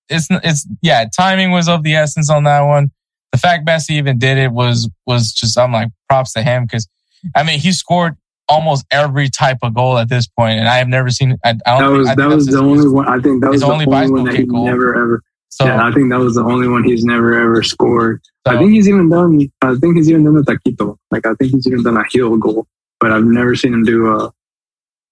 it's 0.08 0.28
it's 0.30 0.66
yeah, 0.80 1.04
timing 1.14 1.50
was 1.50 1.68
of 1.68 1.82
the 1.82 1.94
essence 1.94 2.30
on 2.30 2.44
that 2.44 2.60
one. 2.62 2.92
The 3.34 3.38
fact 3.38 3.66
Messi 3.66 3.90
even 3.96 4.16
did 4.20 4.38
it 4.38 4.52
was 4.52 4.88
was 5.08 5.32
just 5.32 5.58
I'm 5.58 5.72
like 5.72 5.88
props 6.08 6.32
to 6.34 6.42
him 6.44 6.66
because 6.66 6.86
I 7.34 7.42
mean 7.42 7.58
he 7.58 7.72
scored 7.72 8.14
almost 8.48 8.86
every 8.92 9.28
type 9.28 9.58
of 9.64 9.74
goal 9.74 9.98
at 9.98 10.08
this 10.08 10.28
point, 10.28 10.60
and 10.60 10.68
I 10.68 10.76
have 10.76 10.86
never 10.86 11.10
seen. 11.10 11.36
I, 11.44 11.48
I 11.50 11.52
That 11.52 11.64
don't. 11.80 11.98
was 11.98 12.06
think, 12.06 12.18
that 12.20 12.28
was 12.28 12.46
the 12.46 12.58
only 12.58 12.88
one. 12.88 13.08
I 13.08 13.18
think 13.18 13.42
that 13.42 13.50
was 13.50 13.62
the 13.62 13.66
only 13.66 13.86
only, 13.86 14.10
one 14.12 14.24
that 14.26 14.36
he 14.36 14.44
goal. 14.44 14.64
never 14.66 14.94
ever. 14.94 15.22
So, 15.48 15.64
yeah, 15.64 15.84
I 15.84 15.90
think 15.90 16.10
that 16.12 16.20
was 16.20 16.36
the 16.36 16.44
only 16.44 16.68
one 16.68 16.84
he's 16.84 17.04
never 17.04 17.34
ever 17.40 17.64
scored. 17.64 18.22
I 18.46 18.56
think 18.56 18.70
he's 18.70 18.88
even 18.88 19.08
done. 19.10 19.40
I 19.62 19.74
think 19.80 19.96
he's 19.96 20.08
even 20.08 20.22
done 20.22 20.36
a 20.36 20.42
taquito. 20.42 20.96
Like 21.10 21.26
I 21.26 21.34
think 21.34 21.50
he's 21.54 21.66
even 21.66 21.82
done 21.82 21.96
a 21.96 22.04
heel 22.12 22.36
goal, 22.36 22.68
but 23.00 23.10
I've 23.10 23.24
never 23.24 23.56
seen 23.56 23.74
him 23.74 23.82
do 23.82 24.06
a, 24.14 24.32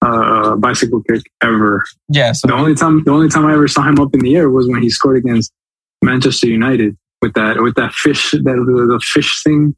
a, 0.07 0.53
a 0.53 0.57
bicycle 0.57 1.03
kick 1.03 1.23
ever. 1.43 1.83
yeah. 2.09 2.31
So 2.31 2.47
The 2.47 2.55
only 2.55 2.77
time, 2.77 3.03
the 3.03 3.11
only 3.11 3.29
time 3.31 3.47
I 3.47 3.53
ever 3.55 3.67
saw 3.67 3.83
him 3.83 3.99
up 3.99 4.15
in 4.15 4.21
the 4.21 4.37
air 4.37 4.49
was 4.49 4.69
when 4.69 4.81
he 4.81 4.91
scored 4.91 5.17
against 5.17 5.53
Manchester 6.03 6.47
United 6.47 6.97
with 7.23 7.33
that 7.35 7.63
with 7.63 7.75
that 7.77 7.93
fish 7.95 8.33
that 8.33 8.43
the 8.43 9.01
fish 9.03 9.43
thing. 9.43 9.75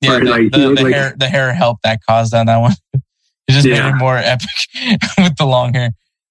Yeah, 0.00 0.18
the, 0.18 0.24
like, 0.24 0.52
the, 0.52 0.58
the 0.58 0.82
like- 0.82 0.94
hair 0.94 1.14
the 1.16 1.28
hair 1.28 1.52
help 1.54 1.78
that 1.82 2.00
caused 2.08 2.34
on 2.34 2.46
that 2.46 2.58
one. 2.58 2.72
It 3.48 3.52
just 3.54 3.66
made 3.66 3.84
it 3.84 3.96
more 3.96 4.16
epic 4.16 4.48
with 5.18 5.36
the 5.36 5.44
long 5.44 5.74
hair, 5.74 5.90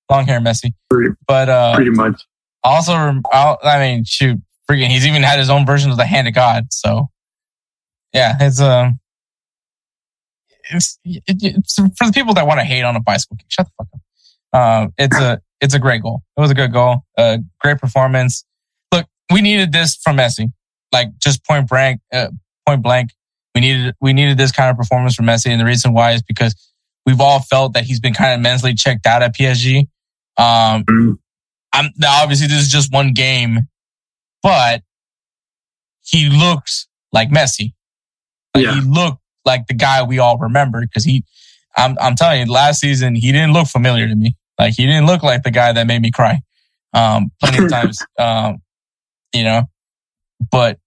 long 0.09 0.25
hair 0.25 0.39
Messi. 0.39 0.73
Pretty- 0.89 1.13
But 1.27 1.49
uh, 1.49 1.75
Pretty 1.75 1.91
much. 1.91 2.23
also, 2.63 2.93
I'll- 2.93 3.59
I 3.61 3.79
mean, 3.79 4.05
shoot, 4.05 4.39
freaking, 4.67 4.87
he's 4.87 5.05
even 5.05 5.21
had 5.21 5.37
his 5.37 5.49
own 5.49 5.65
version 5.65 5.91
of 5.91 5.97
the 5.97 6.05
hand 6.05 6.29
of 6.29 6.33
God. 6.33 6.71
So, 6.71 7.09
yeah, 8.13 8.37
it's 8.39 8.61
um, 8.61 9.01
it's, 10.71 10.99
it, 11.03 11.21
it's 11.27 11.75
for 11.75 12.05
the 12.07 12.13
people 12.13 12.33
that 12.35 12.47
want 12.47 12.59
to 12.61 12.63
hate 12.63 12.83
on 12.83 12.95
a 12.95 13.01
bicycle 13.01 13.35
kick. 13.37 13.47
Shut 13.49 13.67
the 13.67 13.71
fuck 13.77 13.87
up. 14.53 14.83
Um, 14.83 14.93
it's 14.97 15.17
a 15.19 15.41
it's 15.59 15.73
a 15.73 15.79
great 15.79 16.01
goal. 16.01 16.23
It 16.37 16.41
was 16.41 16.49
a 16.49 16.55
good 16.55 16.71
goal. 16.71 17.03
Uh, 17.17 17.39
great 17.59 17.77
performance. 17.79 18.45
We 19.31 19.41
needed 19.41 19.71
this 19.71 19.95
from 19.95 20.17
Messi. 20.17 20.51
Like 20.91 21.09
just 21.19 21.45
point 21.45 21.69
blank, 21.69 22.01
uh, 22.11 22.27
point 22.67 22.81
blank. 22.83 23.11
We 23.55 23.61
needed 23.61 23.95
we 24.01 24.13
needed 24.13 24.37
this 24.37 24.51
kind 24.51 24.69
of 24.69 24.77
performance 24.77 25.15
from 25.15 25.25
Messi, 25.25 25.47
and 25.47 25.59
the 25.59 25.65
reason 25.65 25.93
why 25.93 26.11
is 26.13 26.21
because 26.21 26.55
we've 27.05 27.19
all 27.21 27.39
felt 27.41 27.73
that 27.73 27.83
he's 27.83 27.99
been 27.99 28.13
kind 28.13 28.33
of 28.33 28.39
mentally 28.41 28.73
checked 28.73 29.05
out 29.05 29.21
at 29.21 29.35
PSG. 29.35 29.87
Um, 30.37 30.83
Mm. 30.85 31.17
I'm 31.73 31.89
now 31.97 32.21
obviously 32.21 32.47
this 32.47 32.61
is 32.61 32.67
just 32.69 32.91
one 32.91 33.13
game, 33.13 33.61
but 34.43 34.83
he 36.03 36.29
looks 36.29 36.87
like 37.13 37.29
Messi. 37.29 37.73
Like 38.55 38.65
Yeah. 38.65 38.75
he 38.75 38.81
looked 38.81 39.21
like 39.45 39.67
the 39.67 39.73
guy 39.73 40.03
we 40.03 40.19
all 40.19 40.37
remember 40.37 40.81
because 40.81 41.03
he, 41.05 41.23
I'm, 41.77 41.97
I'm 42.01 42.15
telling 42.15 42.41
you, 42.45 42.51
last 42.51 42.79
season 42.81 43.15
he 43.15 43.31
didn't 43.31 43.53
look 43.53 43.67
familiar 43.67 44.07
to 44.07 44.15
me. 44.15 44.35
Like 44.59 44.73
he 44.75 44.85
didn't 44.85 45.05
look 45.05 45.23
like 45.23 45.43
the 45.43 45.51
guy 45.51 45.71
that 45.71 45.87
made 45.87 46.01
me 46.01 46.11
cry. 46.11 46.39
Um, 46.93 47.31
plenty 47.41 47.63
of 47.63 47.71
times, 47.71 47.99
um, 48.19 48.61
you 49.33 49.43
know, 49.43 49.63
but 50.51 50.79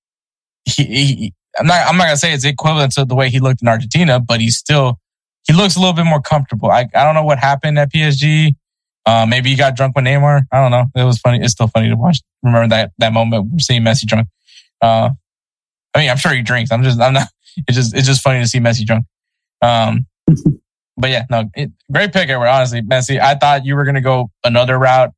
he, 0.64 0.84
he, 0.84 1.34
I'm 1.58 1.66
not, 1.66 1.86
I'm 1.86 1.96
not 1.96 2.04
gonna 2.04 2.16
say 2.16 2.32
it's 2.32 2.44
equivalent 2.44 2.92
to 2.92 3.04
the 3.04 3.14
way 3.14 3.30
he 3.30 3.40
looked 3.40 3.62
in 3.62 3.68
Argentina, 3.68 4.20
but 4.20 4.40
he's 4.40 4.56
still, 4.56 4.98
he 5.46 5.52
looks 5.52 5.76
a 5.76 5.78
little 5.78 5.94
bit 5.94 6.04
more 6.04 6.20
comfortable. 6.20 6.70
I, 6.70 6.88
I 6.94 7.04
don't 7.04 7.14
know 7.14 7.24
what 7.24 7.38
happened 7.38 7.78
at 7.78 7.92
PSG. 7.92 8.54
Uh, 9.06 9.26
maybe 9.28 9.50
he 9.50 9.56
got 9.56 9.76
drunk 9.76 9.94
with 9.94 10.04
Neymar. 10.04 10.42
I 10.50 10.62
don't 10.62 10.70
know. 10.70 10.86
It 10.96 11.04
was 11.04 11.18
funny. 11.18 11.40
It's 11.42 11.52
still 11.52 11.68
funny 11.68 11.90
to 11.90 11.96
watch. 11.96 12.20
Remember 12.42 12.68
that 12.68 12.92
that 12.98 13.12
moment 13.12 13.48
we're 13.52 13.58
seeing 13.58 13.82
Messi 13.82 14.06
drunk. 14.06 14.28
Uh, 14.80 15.10
I 15.94 15.98
mean, 15.98 16.10
I'm 16.10 16.16
sure 16.16 16.32
he 16.32 16.42
drinks. 16.42 16.72
I'm 16.72 16.82
just, 16.82 17.00
I'm 17.00 17.14
not. 17.14 17.28
It's 17.68 17.76
just, 17.76 17.94
it's 17.94 18.08
just 18.08 18.20
funny 18.20 18.40
to 18.40 18.48
see 18.48 18.58
Messi 18.58 18.84
drunk. 18.84 19.06
Um, 19.62 20.06
but 20.96 21.10
yeah, 21.10 21.22
no, 21.30 21.48
it, 21.54 21.70
great 21.92 22.12
pick, 22.12 22.28
Edward. 22.28 22.48
Honestly, 22.48 22.82
Messi. 22.82 23.20
I 23.20 23.36
thought 23.36 23.64
you 23.64 23.76
were 23.76 23.84
gonna 23.84 24.00
go 24.00 24.32
another 24.42 24.76
route, 24.76 25.12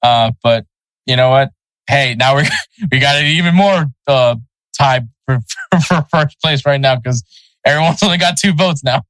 uh, 0.00 0.30
but 0.40 0.66
you 1.06 1.16
know 1.16 1.30
what? 1.30 1.50
Hey, 1.90 2.14
now 2.16 2.36
we 2.36 2.44
we 2.92 3.00
got 3.00 3.20
it 3.20 3.26
even 3.26 3.54
more 3.54 3.86
uh 4.06 4.36
tied 4.78 5.08
for, 5.26 5.40
for, 5.70 5.80
for 5.80 6.06
first 6.10 6.40
place 6.40 6.64
right 6.64 6.80
now 6.80 6.96
because 6.96 7.24
everyone's 7.64 8.02
only 8.02 8.18
got 8.18 8.38
two 8.38 8.52
votes 8.52 8.84
now. 8.84 9.02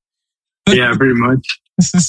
Yeah, 0.68 0.94
pretty 0.96 1.14
much. 1.14 1.46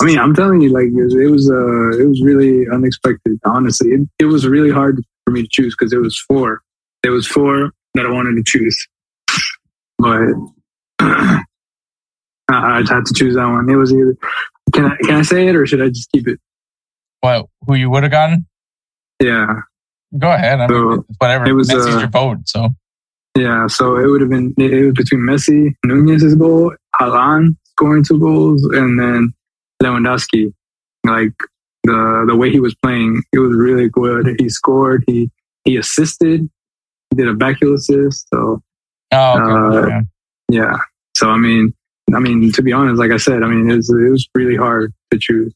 I 0.02 0.06
mean, 0.06 0.20
I'm 0.20 0.34
telling 0.34 0.62
you, 0.62 0.70
like 0.70 0.88
it 0.88 1.04
was, 1.04 1.16
it 1.16 1.32
was, 1.32 1.50
uh, 1.50 2.02
it 2.02 2.06
was 2.06 2.22
really 2.22 2.68
unexpected. 2.68 3.40
Honestly, 3.46 3.92
it, 3.92 4.02
it 4.20 4.26
was 4.26 4.46
really 4.46 4.70
hard 4.70 5.02
for 5.26 5.32
me 5.32 5.44
to 5.44 5.48
choose 5.50 5.76
because 5.78 5.94
it 5.94 5.98
was 5.98 6.20
four. 6.20 6.62
There 7.04 7.12
was 7.12 7.26
four 7.26 7.72
that 7.94 8.06
I 8.06 8.10
wanted 8.10 8.36
to 8.36 8.44
choose, 8.46 8.88
but 9.98 10.28
I, 11.00 11.44
I 12.50 12.78
had 12.78 13.06
to 13.06 13.14
choose 13.16 13.36
that 13.36 13.48
one. 13.48 13.70
It 13.70 13.76
was 13.76 13.94
either 13.94 14.16
can 14.74 14.86
I 14.86 14.96
can 14.98 15.16
I 15.16 15.22
say 15.22 15.48
it 15.48 15.56
or 15.56 15.66
should 15.66 15.82
I 15.82 15.90
just 15.90 16.12
keep 16.12 16.28
it? 16.28 16.40
what 17.22 17.46
who 17.66 17.76
you 17.76 17.90
would 17.90 18.04
have 18.04 18.12
gotten? 18.12 18.46
Yeah, 19.22 19.62
Go 20.18 20.32
ahead. 20.32 20.60
I 20.60 20.68
So, 20.68 20.92
it's 20.92 21.18
whatever. 21.18 21.46
it 21.48 21.54
was, 21.54 21.70
Messi's 21.70 21.96
uh, 21.96 22.00
your 22.00 22.08
vote. 22.10 22.40
So 22.46 22.70
yeah. 23.38 23.68
So 23.68 23.98
it 23.98 24.08
would 24.08 24.22
have 24.22 24.30
been 24.30 24.54
it, 24.58 24.86
was 24.86 24.94
between 24.94 25.22
Messi, 25.22 25.76
Nunez's 25.86 26.36
goal, 26.36 26.74
Haaland 27.00 27.56
scoring 27.66 28.04
two 28.04 28.20
goals, 28.20 28.64
and 28.74 29.00
then 29.00 29.34
Lewandowski. 29.82 30.54
Like 31.04 31.34
the 31.84 32.26
the 32.28 32.36
way 32.36 32.52
he 32.52 32.60
was 32.60 32.76
playing, 32.76 33.24
it 33.32 33.40
was 33.40 33.56
really 33.56 33.90
good. 33.90 34.36
He 34.40 34.50
scored. 34.50 35.04
He 35.08 35.32
he 35.64 35.78
assisted. 35.78 36.42
He 37.10 37.16
did 37.16 37.28
a 37.28 37.34
backheel 37.34 37.74
assist. 37.74 38.28
So 38.34 38.62
oh, 39.14 39.40
okay. 39.40 39.82
uh, 39.82 39.88
yeah. 39.88 40.02
yeah. 40.50 40.78
So 41.16 41.30
I 41.30 41.38
mean, 41.38 41.74
I 42.14 42.20
mean 42.20 42.52
to 42.52 42.62
be 42.62 42.74
honest, 42.74 43.00
like 43.00 43.12
I 43.12 43.18
said, 43.18 43.44
I 43.44 43.48
mean 43.48 43.70
it 43.70 43.76
was 43.76 43.90
it 43.90 44.12
was 44.12 44.28
really 44.36 44.58
hard 44.58 44.94
to 45.12 45.18
choose. 45.18 45.54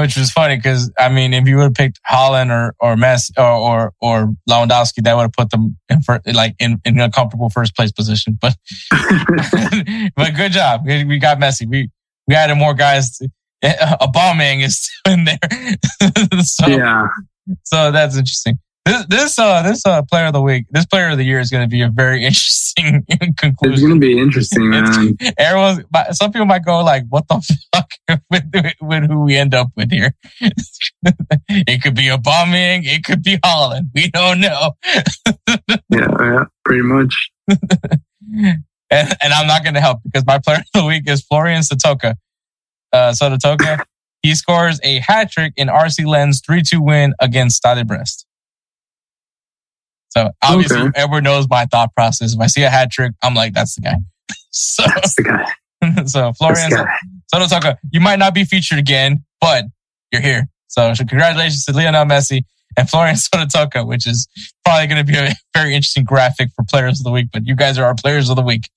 Which 0.00 0.16
was 0.16 0.30
funny 0.30 0.56
because 0.56 0.90
I 0.98 1.08
mean, 1.08 1.34
if 1.34 1.46
you 1.46 1.56
would 1.56 1.62
have 1.64 1.74
picked 1.74 2.00
Haaland 2.10 2.50
or 2.50 2.74
or 2.80 2.96
Messi 2.96 3.30
or 3.38 3.44
or, 3.44 3.92
or 4.00 4.34
Lewandowski, 4.48 5.02
that 5.04 5.14
would 5.14 5.22
have 5.22 5.32
put 5.32 5.50
them 5.50 5.76
in 5.88 6.02
for, 6.02 6.20
like 6.26 6.54
in, 6.58 6.80
in 6.84 6.98
a 7.00 7.10
comfortable 7.10 7.50
first 7.50 7.74
place 7.74 7.92
position. 7.92 8.38
But 8.40 8.56
but 10.16 10.34
good 10.34 10.52
job, 10.52 10.82
we, 10.86 11.04
we 11.04 11.18
got 11.18 11.38
Messi. 11.38 11.68
We 11.68 11.90
we 12.26 12.34
added 12.34 12.56
more 12.56 12.74
guys. 12.74 13.18
Eh, 13.62 13.96
a 14.00 14.06
bombing 14.08 14.60
is 14.60 14.82
still 14.82 15.14
in 15.14 15.24
there, 15.24 15.38
so 16.42 16.68
yeah, 16.68 17.08
so 17.64 17.90
that's 17.90 18.16
interesting. 18.16 18.58
This 18.88 19.04
this 19.06 19.38
uh 19.38 19.60
this 19.62 19.84
uh 19.84 20.00
player 20.00 20.26
of 20.26 20.32
the 20.32 20.40
week, 20.40 20.64
this 20.70 20.86
player 20.86 21.10
of 21.10 21.18
the 21.18 21.24
year 21.24 21.40
is 21.40 21.50
going 21.50 21.62
to 21.62 21.68
be 21.68 21.82
a 21.82 21.90
very 21.90 22.24
interesting 22.28 23.04
conclusion. 23.36 23.74
it's 23.74 23.82
gonna 23.82 23.96
be 23.96 24.18
interesting, 24.18 24.70
man. 24.70 25.14
Everyone's, 25.36 25.84
some 26.12 26.32
people 26.32 26.46
might 26.46 26.64
go 26.64 26.82
like, 26.82 27.04
"What 27.10 27.28
the 27.28 27.38
fuck?" 27.74 27.90
with, 28.30 28.44
with 28.80 29.10
who 29.10 29.20
we 29.20 29.36
end 29.36 29.52
up 29.52 29.68
with 29.76 29.90
here. 29.90 30.14
it 31.50 31.82
could 31.82 31.94
be 31.96 32.04
Aubameyang. 32.04 32.84
It 32.84 33.04
could 33.04 33.22
be 33.22 33.36
Haaland. 33.36 33.90
We 33.94 34.08
don't 34.08 34.40
know. 34.40 34.72
Yeah, 35.90 36.06
yeah, 36.20 36.44
pretty 36.64 36.82
much. 36.82 37.30
and, 37.50 38.64
and 38.90 39.32
I'm 39.34 39.46
not 39.46 39.64
going 39.64 39.74
to 39.74 39.82
help 39.82 40.00
because 40.02 40.24
my 40.24 40.38
player 40.38 40.58
of 40.58 40.64
the 40.72 40.84
week 40.86 41.02
is 41.06 41.22
Florian 41.22 41.60
Sotoca. 41.60 42.14
Uh. 42.92 43.12
He 44.22 44.34
scores 44.34 44.80
a 44.82 44.98
hat 45.00 45.30
trick 45.30 45.52
in 45.56 45.68
RC 45.68 46.06
Lens 46.06 46.40
3 46.44 46.62
2 46.62 46.82
win 46.82 47.14
against 47.20 47.56
Stade 47.58 47.86
Brest. 47.86 48.26
So 50.10 50.30
obviously, 50.42 50.78
Okay. 50.78 50.90
Edward 51.02 51.24
knows 51.24 51.48
my 51.48 51.66
thought 51.66 51.94
process. 51.94 52.34
If 52.34 52.40
I 52.40 52.46
see 52.46 52.62
a 52.62 52.70
hat 52.70 52.90
trick, 52.90 53.12
I'm 53.22 53.34
like, 53.34 53.54
that's 53.54 53.74
the 53.74 53.82
guy. 53.82 53.96
So, 54.50 54.82
That's 54.86 55.14
the 55.14 55.22
guy. 55.22 56.04
so 56.06 56.32
Florian 56.32 56.70
the 56.70 56.76
guy. 56.76 56.98
Sotoca, 57.32 57.76
you 57.92 58.00
might 58.00 58.18
not 58.18 58.34
be 58.34 58.44
featured 58.44 58.78
again, 58.78 59.22
but 59.40 59.66
you're 60.10 60.22
here. 60.22 60.48
So, 60.68 60.94
so 60.94 61.04
congratulations 61.04 61.64
to 61.66 61.72
Lionel 61.72 62.06
Messi 62.06 62.44
and 62.76 62.88
Florian 62.88 63.14
Sotoca, 63.16 63.86
which 63.86 64.06
is 64.06 64.26
probably 64.64 64.86
going 64.86 65.04
to 65.04 65.12
be 65.12 65.18
a 65.18 65.32
very 65.54 65.74
interesting 65.74 66.04
graphic 66.04 66.48
for 66.56 66.64
players 66.64 66.98
of 66.98 67.04
the 67.04 67.10
week, 67.10 67.28
but 67.32 67.46
you 67.46 67.54
guys 67.54 67.78
are 67.78 67.84
our 67.84 67.94
players 67.94 68.30
of 68.30 68.36
the 68.36 68.42
week. 68.42 68.68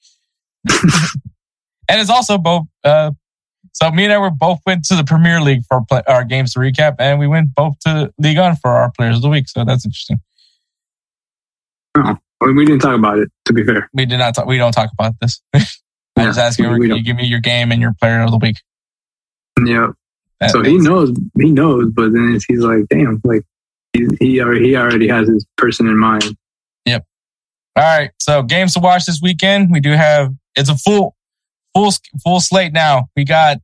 and 0.69 1.99
it's 2.01 2.09
also 2.09 2.37
both, 2.37 2.63
uh, 2.83 3.11
so 3.73 3.89
me 3.91 4.03
and 4.03 4.13
I 4.13 4.17
were 4.17 4.29
both 4.29 4.59
went 4.65 4.83
to 4.85 4.95
the 4.95 5.03
Premier 5.03 5.41
League 5.41 5.63
for 5.67 5.75
our, 5.75 5.85
play, 5.85 6.01
our 6.07 6.23
games 6.23 6.53
to 6.53 6.59
recap, 6.59 6.95
and 6.99 7.19
we 7.19 7.27
went 7.27 7.55
both 7.55 7.79
to 7.85 8.11
Ligue 8.19 8.37
1 8.37 8.57
for 8.57 8.71
our 8.71 8.91
players 8.91 9.15
of 9.15 9.21
the 9.21 9.29
week. 9.29 9.47
So 9.47 9.63
that's 9.63 9.85
interesting. 9.85 10.19
Oh, 11.95 12.17
well, 12.39 12.53
we 12.53 12.65
didn't 12.65 12.81
talk 12.81 12.95
about 12.95 13.19
it. 13.19 13.29
To 13.45 13.53
be 13.53 13.63
fair, 13.63 13.89
We 13.93 14.05
did 14.05 14.17
not 14.17 14.35
talk, 14.35 14.45
we 14.45 14.57
don't 14.57 14.71
talk 14.71 14.89
about 14.93 15.13
this. 15.19 15.41
I 15.53 15.59
Yeah, 16.17 16.25
just 16.25 16.39
asked 16.39 16.59
you, 16.59 16.73
you 16.83 17.03
give 17.03 17.15
me 17.15 17.25
your 17.25 17.39
game 17.39 17.71
and 17.71 17.81
your 17.81 17.93
player 17.99 18.21
of 18.21 18.31
the 18.31 18.37
week. 18.37 18.57
yeah. 19.65 19.87
That- 20.39 20.51
So 20.51 20.63
he 20.63 20.77
knows, 20.77 21.11
he 21.37 21.51
knows, 21.51 21.91
but 21.93 22.13
then 22.13 22.33
it's, 22.35 22.45
he's 22.45 22.59
like, 22.61 22.85
damn, 22.89 23.21
like 23.23 23.43
he 23.93 24.07
he 24.19 24.41
already, 24.41 24.65
he 24.69 24.75
already 24.75 25.07
has 25.07 25.27
his 25.27 25.45
person 25.57 25.87
in 25.87 25.97
mind. 25.99 26.35
Yep. 26.85 27.05
All 27.75 27.83
right. 27.83 28.11
So 28.19 28.41
games 28.41 28.73
to 28.73 28.79
watch 28.79 29.05
this 29.05 29.19
weekend. 29.21 29.69
We 29.71 29.79
do 29.81 29.91
have 29.91 30.33
it's 30.55 30.69
a 30.69 30.75
full 30.77 31.15
full 31.75 31.91
full 32.23 32.39
slate 32.39 32.73
now. 32.73 33.09
We 33.15 33.23
got 33.25 33.57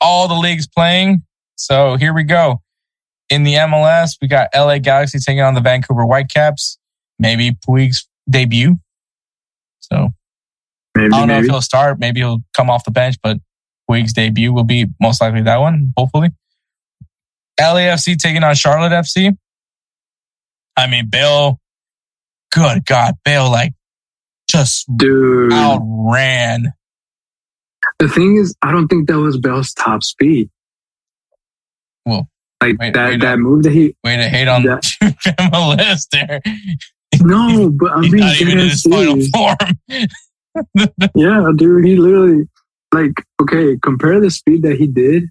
all 0.00 0.28
the 0.28 0.34
leagues 0.34 0.66
playing. 0.66 1.22
So 1.56 1.96
here 1.96 2.12
we 2.12 2.24
go. 2.24 2.60
In 3.30 3.44
the 3.44 3.54
MLS, 3.54 4.18
we 4.20 4.28
got 4.28 4.48
LA 4.54 4.78
Galaxy 4.78 5.18
taking 5.18 5.40
on 5.40 5.54
the 5.54 5.60
Vancouver 5.60 6.04
Whitecaps. 6.04 6.78
Maybe 7.18 7.56
Puig's 7.64 8.08
debut. 8.28 8.78
So 9.80 10.10
Maybe, 10.96 11.06
I 11.12 11.18
don't 11.18 11.28
know 11.28 11.34
maybe. 11.34 11.46
if 11.46 11.50
he'll 11.50 11.60
start. 11.62 11.98
Maybe 11.98 12.20
he'll 12.20 12.42
come 12.54 12.70
off 12.70 12.84
the 12.84 12.90
bench, 12.90 13.16
but 13.22 13.38
Puig's 13.90 14.12
debut 14.12 14.52
will 14.52 14.64
be 14.64 14.86
most 15.00 15.20
likely 15.20 15.42
that 15.42 15.58
one, 15.58 15.92
hopefully. 15.96 16.30
LAFC 17.60 18.16
taking 18.16 18.42
on 18.42 18.54
Charlotte 18.54 18.90
FC. 18.92 19.36
I 20.76 20.88
mean, 20.88 21.08
Bale, 21.08 21.60
good 22.52 22.84
God, 22.84 23.14
Bale, 23.24 23.50
like, 23.50 23.72
just 24.48 24.86
Dude, 24.96 25.52
outran. 25.52 26.72
the 27.98 28.08
thing 28.08 28.36
is, 28.36 28.54
I 28.62 28.72
don't 28.72 28.88
think 28.88 29.06
that 29.08 29.18
was 29.18 29.38
Bale's 29.38 29.72
top 29.72 30.02
speed. 30.02 30.50
Well, 32.04 32.28
like 32.60 32.76
wait- 32.78 32.94
that 32.94 33.08
wait 33.10 33.20
that 33.20 33.38
move 33.38 33.62
that 33.64 33.72
he. 33.72 33.94
Way 34.04 34.16
to 34.16 34.28
hate 34.28 34.48
on 34.48 34.62
Yeah. 34.62 34.78
MLS 35.38 36.06
there. 36.12 36.40
No, 37.22 37.70
but 37.78 37.92
I 37.92 38.00
mean, 38.00 38.16
not 38.16 38.40
even 38.40 38.58
in 38.58 38.68
his 38.68 38.82
final 38.82 39.20
form. 39.32 39.56
Yeah, 41.16 41.50
dude, 41.56 41.84
he 41.84 41.96
literally 41.96 42.48
like 42.92 43.12
okay. 43.42 43.76
Compare 43.82 44.20
the 44.20 44.30
speed 44.30 44.62
that 44.62 44.76
he 44.76 44.86
did 44.86 45.24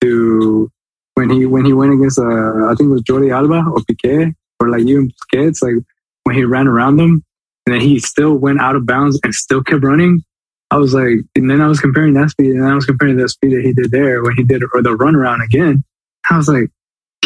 to 0.00 0.70
when 1.14 1.28
he 1.28 1.44
when 1.44 1.66
he 1.66 1.74
went 1.74 1.92
against 1.92 2.18
uh 2.18 2.22
I 2.24 2.74
think 2.74 2.88
it 2.88 2.92
was 2.92 3.02
Jordi 3.02 3.30
Alba 3.30 3.68
or 3.70 3.80
Piqué 3.80 4.32
or 4.60 4.70
like 4.70 4.84
you 4.84 4.98
and 4.98 5.12
even 5.32 5.50
Busquets. 5.52 5.62
Like 5.62 5.84
when 6.24 6.36
he 6.36 6.44
ran 6.44 6.66
around 6.66 6.96
them 6.96 7.22
and 7.66 7.74
then 7.74 7.82
he 7.82 7.98
still 7.98 8.34
went 8.34 8.60
out 8.60 8.76
of 8.76 8.86
bounds 8.86 9.20
and 9.24 9.34
still 9.34 9.62
kept 9.62 9.84
running. 9.84 10.22
I 10.70 10.76
was 10.76 10.94
like, 10.94 11.18
and 11.36 11.50
then 11.50 11.60
I 11.60 11.68
was 11.68 11.80
comparing 11.80 12.14
that 12.14 12.30
speed 12.30 12.52
and 12.52 12.66
I 12.66 12.74
was 12.74 12.86
comparing 12.86 13.18
the 13.18 13.28
speed 13.28 13.52
that 13.52 13.62
he 13.62 13.74
did 13.74 13.90
there 13.90 14.22
when 14.22 14.36
he 14.36 14.42
did 14.42 14.62
or 14.72 14.80
the 14.80 14.96
run 14.96 15.14
around 15.14 15.42
again. 15.42 15.84
I 16.30 16.38
was 16.38 16.48
like, 16.48 16.70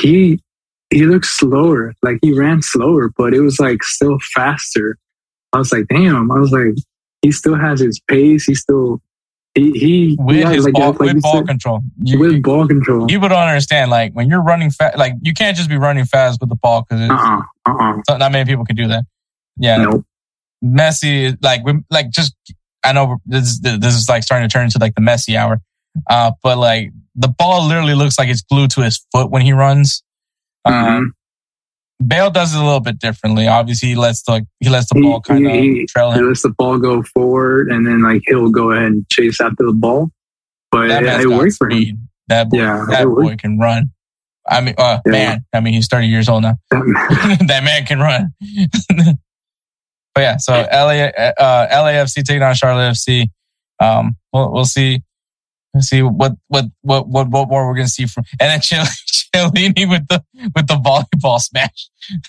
he 0.00 0.40
he 0.90 1.04
looked 1.04 1.26
slower, 1.26 1.94
like 2.02 2.18
he 2.22 2.32
ran 2.32 2.62
slower, 2.62 3.10
but 3.16 3.34
it 3.34 3.40
was 3.40 3.58
like 3.58 3.82
still 3.82 4.18
faster. 4.34 4.98
I 5.52 5.58
was 5.58 5.72
like, 5.72 5.86
damn. 5.88 6.30
I 6.30 6.38
was 6.38 6.52
like, 6.52 6.74
he 7.22 7.32
still 7.32 7.56
has 7.56 7.80
his 7.80 8.00
pace. 8.08 8.44
He 8.44 8.54
still 8.54 9.00
he 9.54 9.72
he 9.72 10.16
with 10.18 10.36
he 10.36 10.44
his 10.44 10.64
like, 10.64 10.74
ball, 10.74 10.90
like 10.92 11.14
with 11.14 11.22
ball 11.22 11.38
said, 11.38 11.48
control. 11.48 11.80
You, 12.02 12.18
with 12.18 12.42
ball 12.42 12.68
control. 12.68 13.06
people 13.06 13.28
don't 13.28 13.48
understand. 13.48 13.90
Like 13.90 14.12
when 14.12 14.28
you're 14.28 14.42
running 14.42 14.70
fast, 14.70 14.98
like 14.98 15.14
you 15.22 15.32
can't 15.32 15.56
just 15.56 15.68
be 15.68 15.76
running 15.78 16.04
fast 16.04 16.40
with 16.40 16.50
the 16.50 16.56
ball 16.56 16.84
because 16.88 17.08
Uh 17.08 17.14
uh-uh, 17.14 17.42
uh 17.66 18.02
uh 18.08 18.16
not 18.18 18.32
many 18.32 18.44
people 18.44 18.64
can 18.64 18.76
do 18.76 18.86
that. 18.88 19.04
Yeah, 19.56 19.78
Nope. 19.78 20.04
Messi, 20.62 21.36
like 21.42 21.64
we 21.64 21.74
like 21.90 22.10
just 22.10 22.34
I 22.84 22.92
know 22.92 23.16
this 23.26 23.58
this 23.60 23.94
is 23.94 24.08
like 24.08 24.22
starting 24.22 24.48
to 24.48 24.52
turn 24.52 24.64
into 24.64 24.78
like 24.78 24.94
the 24.94 25.00
Messi 25.00 25.36
hour, 25.36 25.60
uh, 26.08 26.32
but 26.42 26.58
like 26.58 26.92
the 27.14 27.28
ball 27.28 27.66
literally 27.66 27.94
looks 27.94 28.18
like 28.18 28.28
it's 28.28 28.42
glued 28.42 28.70
to 28.72 28.82
his 28.82 29.04
foot 29.12 29.30
when 29.30 29.42
he 29.42 29.52
runs. 29.52 30.02
Mhm. 30.66 30.96
Um, 30.98 31.12
Bale 32.06 32.30
does 32.30 32.54
it 32.54 32.60
a 32.60 32.64
little 32.64 32.80
bit 32.80 32.98
differently. 32.98 33.48
Obviously, 33.48 33.88
he 33.90 33.94
lets 33.94 34.22
the 34.22 34.46
he 34.60 34.68
lets 34.68 34.88
the 34.92 34.96
He- 34.98 35.02
ball 35.02 35.20
kind 35.22 35.46
of 35.46 35.52
trail 35.88 36.12
He 36.12 36.20
lets 36.20 36.42
the 36.42 36.50
ball 36.50 36.78
go 36.78 37.02
forward, 37.02 37.70
and 37.70 37.86
then 37.86 38.02
like 38.02 38.22
he'll 38.26 38.50
go 38.50 38.72
ahead 38.72 38.84
and 38.92 39.08
chase 39.08 39.40
after 39.40 39.64
the 39.64 39.72
ball. 39.72 40.10
But 40.70 40.88
That 40.88 41.04
it, 41.04 41.20
it 41.22 41.28
worked 41.28 41.56
for 41.56 41.70
him. 41.70 42.08
That 42.28 42.50
boy, 42.50 42.58
Yeah, 42.58 42.84
that 42.90 43.06
boy 43.06 43.36
can 43.36 43.58
run. 43.58 43.92
I 44.48 44.60
mean, 44.60 44.74
uh, 44.76 44.98
Yeah. 45.06 45.12
man. 45.12 45.44
I 45.54 45.60
mean, 45.60 45.72
he's 45.74 45.88
thirty 45.88 46.08
years 46.08 46.28
old 46.28 46.42
now. 46.42 46.56
that 46.70 47.60
man 47.64 47.84
can 47.86 47.98
run. 48.00 48.34
but 50.14 50.20
yeah, 50.20 50.36
so 50.36 50.52
LA, 50.52 51.06
uh, 51.38 51.68
LAFC 51.84 52.22
taking 52.24 52.42
on 52.42 52.54
Charlotte 52.54 52.92
FC. 52.92 53.28
Um, 53.80 54.16
we'll, 54.32 54.52
we'll 54.52 54.64
see. 54.64 55.02
See 55.82 56.02
what, 56.02 56.32
what, 56.48 56.66
what, 56.82 57.08
what, 57.08 57.28
what 57.28 57.48
more 57.48 57.66
we're 57.66 57.74
going 57.74 57.86
to 57.86 57.92
see 57.92 58.06
from, 58.06 58.24
and 58.40 58.50
then 58.50 58.60
Chiellini 58.60 59.88
with 59.88 60.06
the, 60.08 60.24
with 60.54 60.66
the 60.66 60.74
volleyball 60.74 61.40
smash. 61.40 61.88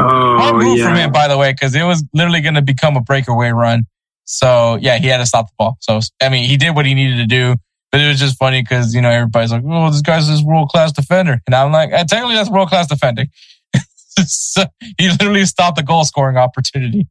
Oh 0.00 0.52
move 0.52 0.78
from 0.78 0.94
yeah, 0.94 1.06
him, 1.06 1.12
by 1.12 1.26
the 1.26 1.36
way, 1.36 1.52
because 1.52 1.74
it 1.74 1.82
was 1.82 2.04
literally 2.14 2.40
going 2.40 2.54
to 2.54 2.62
become 2.62 2.96
a 2.96 3.00
breakaway 3.00 3.50
run. 3.50 3.84
So 4.26 4.78
yeah, 4.80 4.98
he 4.98 5.08
had 5.08 5.16
to 5.16 5.26
stop 5.26 5.46
the 5.46 5.54
ball. 5.58 5.76
So, 5.80 5.98
I 6.22 6.28
mean, 6.28 6.44
he 6.44 6.56
did 6.56 6.76
what 6.76 6.86
he 6.86 6.94
needed 6.94 7.16
to 7.16 7.26
do, 7.26 7.56
but 7.90 8.00
it 8.00 8.06
was 8.06 8.20
just 8.20 8.38
funny 8.38 8.62
because, 8.62 8.94
you 8.94 9.00
know, 9.00 9.10
everybody's 9.10 9.50
like, 9.50 9.64
oh, 9.66 9.90
this 9.90 10.02
guy's 10.02 10.28
this 10.28 10.42
world 10.42 10.68
class 10.68 10.92
defender. 10.92 11.40
And 11.46 11.54
I'm 11.54 11.72
like, 11.72 11.90
eh, 11.90 12.04
technically 12.04 12.36
that's 12.36 12.50
world 12.50 12.68
class 12.68 12.86
defending. 12.86 13.28
so 14.26 14.64
he 14.98 15.08
literally 15.08 15.46
stopped 15.46 15.76
the 15.76 15.82
goal 15.82 16.04
scoring 16.04 16.36
opportunity 16.36 17.08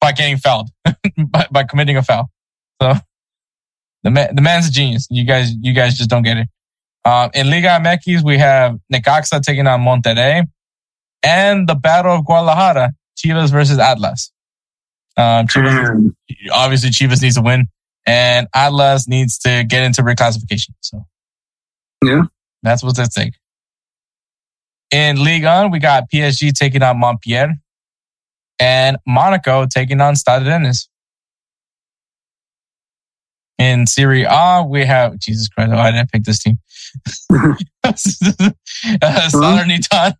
by 0.00 0.12
getting 0.12 0.36
fouled, 0.36 0.68
by, 1.16 1.46
by 1.50 1.64
committing 1.64 1.96
a 1.96 2.02
foul. 2.02 2.28
So 2.82 2.94
the 4.04 4.10
man, 4.10 4.34
the 4.36 4.42
man's 4.42 4.68
a 4.68 4.70
genius. 4.70 5.08
You 5.10 5.24
guys, 5.24 5.52
you 5.60 5.72
guys 5.74 5.98
just 5.98 6.08
don't 6.08 6.22
get 6.22 6.36
it. 6.36 6.48
Um, 7.04 7.30
in 7.34 7.50
Liga 7.50 7.68
MX, 7.68 8.22
we 8.22 8.38
have 8.38 8.78
Necaxa 8.92 9.42
taking 9.42 9.66
on 9.66 9.80
Monterrey 9.80 10.46
and 11.22 11.68
the 11.68 11.74
Battle 11.74 12.12
of 12.16 12.24
Guadalajara, 12.24 12.92
Chivas 13.18 13.50
versus 13.50 13.78
Atlas. 13.78 14.30
Um, 15.16 15.46
Chivas, 15.46 15.72
Man, 15.94 16.16
obviously 16.52 16.90
Chivas 16.90 17.20
needs 17.22 17.34
to 17.34 17.42
win 17.42 17.66
and 18.06 18.46
Atlas 18.54 19.06
needs 19.08 19.38
to 19.40 19.64
get 19.68 19.82
into 19.82 20.02
reclassification. 20.02 20.70
So 20.80 21.06
Yeah. 22.04 22.22
that's 22.62 22.82
what's 22.82 22.98
at 22.98 23.10
stake. 23.12 23.34
In 24.90 25.22
Ligue 25.22 25.44
1, 25.44 25.70
we 25.70 25.78
got 25.78 26.10
PSG 26.10 26.52
taking 26.52 26.82
on 26.82 26.98
Montpellier 27.00 27.54
and 28.58 28.96
Monaco 29.06 29.66
taking 29.66 30.00
on 30.00 30.14
Stade 30.16 30.46
Rennes. 30.46 30.88
In 33.58 33.86
Serie 33.86 34.24
A, 34.28 34.64
we 34.68 34.84
have 34.84 35.18
Jesus 35.18 35.48
Christ. 35.48 35.70
Why 35.70 35.90
did 35.92 36.00
I 36.00 36.06
pick 36.12 36.24
this 36.24 36.40
team? 36.40 36.58
uh, 37.32 37.92
Salernitana, 39.30 40.14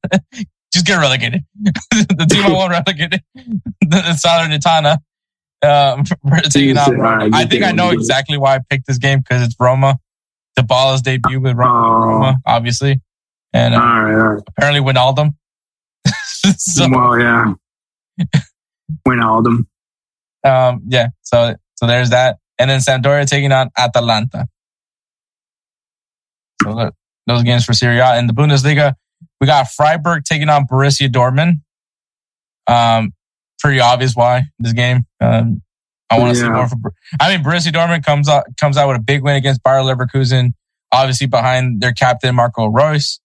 just 0.73 0.87
get 0.87 0.97
relegated. 0.99 1.43
the 1.91 2.27
team 2.31 2.45
I 2.45 2.53
want 2.53 2.71
relegated, 2.71 3.23
the 3.35 3.97
Salernitana, 4.25 4.99
um, 5.63 6.05
taking 6.51 6.77
Roma. 6.77 7.29
I 7.33 7.45
think 7.47 7.65
I 7.65 7.73
know 7.73 7.91
exactly 7.91 8.39
why 8.39 8.55
I 8.57 8.61
picked 8.71 8.87
this 8.87 8.99
game 8.99 9.21
because 9.21 9.43
it's 9.43 9.57
Roma. 9.59 9.99
Dybala's 10.59 11.03
debut 11.03 11.41
with 11.41 11.57
Ro- 11.57 11.67
Oh. 11.67 12.05
Roma, 12.05 12.37
obviously, 12.47 13.01
and 13.53 13.75
uh, 13.75 13.81
all 13.81 13.85
right, 14.03 14.13
all 14.15 14.29
right. 14.35 14.43
apparently 14.57 14.81
Wijnaldum. 14.81 15.35
so, 16.57 16.89
well, 16.89 17.19
yeah. 17.19 17.55
Wijnaldum. 19.07 19.67
um, 20.45 20.83
yeah, 20.87 21.09
so 21.23 21.57
so 21.75 21.87
there's 21.89 22.11
that, 22.11 22.39
and 22.59 22.71
then 22.71 22.81
Sampdoria 22.81 23.27
taking 23.27 23.53
on 23.53 23.71
Atalanta. 23.79 24.47
So 26.63 26.75
that- 26.75 26.95
those 27.27 27.43
games 27.43 27.65
for 27.65 27.73
Serie 27.73 27.99
A 28.01 28.15
and 28.15 28.29
the 28.29 28.35
Bundesliga, 28.35 28.95
we 29.41 29.47
got 29.47 29.71
Freiburg 29.71 30.25
taking 30.25 30.51
on 30.51 30.67
Borussia 30.67 31.09
Dortmund. 31.09 31.61
Um, 32.67 33.15
pretty 33.61 33.81
obvious 33.81 34.15
why 34.15 34.43
this 34.59 34.75
game. 34.75 35.07
Um, 35.23 35.63
I 36.11 36.19
want 36.19 36.35
to 36.35 36.41
see 36.41 36.47
more. 36.51 36.69
For, 36.69 36.77
Bor- 36.77 36.95
I 37.19 37.35
mean, 37.35 37.43
Borussia 37.45 37.73
Dortmund 37.73 38.05
comes 38.05 38.29
out 38.29 38.45
comes 38.61 38.77
out 38.77 38.89
with 38.89 38.99
a 38.99 39.03
big 39.03 39.23
win 39.23 39.37
against 39.37 39.63
Bayer 39.63 39.81
Leverkusen. 39.81 40.53
Obviously, 40.93 41.27
behind 41.27 41.81
their 41.81 41.93
captain 41.93 42.35
Marco 42.35 42.67
Reus. 42.67 43.21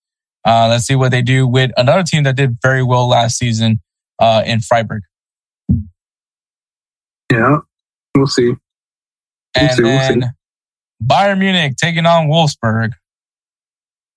Uh, 0.45 0.67
let's 0.69 0.85
see 0.85 0.95
what 0.95 1.11
they 1.11 1.21
do 1.21 1.45
with 1.45 1.71
another 1.75 2.03
team 2.03 2.23
that 2.23 2.37
did 2.37 2.57
very 2.61 2.81
well 2.81 3.07
last 3.07 3.37
season 3.37 3.81
uh, 4.19 4.41
in 4.45 4.61
Freiburg. 4.61 5.03
Yeah, 7.31 7.57
we'll 8.15 8.27
see. 8.27 8.55
And 9.55 9.71
see, 9.71 9.83
we'll 9.83 9.99
see. 10.01 10.19
then 10.19 10.31
Bayern 11.03 11.39
Munich 11.39 11.75
taking 11.77 12.05
on 12.05 12.27
Wolfsburg, 12.27 12.91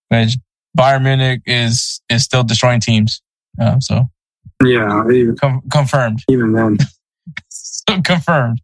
which 0.09 0.37
Bayern 0.77 1.03
Munich 1.03 1.43
is 1.47 2.01
is 2.09 2.23
still 2.25 2.43
destroying 2.45 2.81
teams. 2.81 3.23
Uh, 3.61 3.79
so 3.81 4.09
Yeah, 4.65 5.05
even, 5.11 5.37
com- 5.37 5.63
confirmed, 5.71 6.23
even 6.31 6.53
then. 6.53 6.79
so 7.49 8.01
confirmed. 8.03 8.61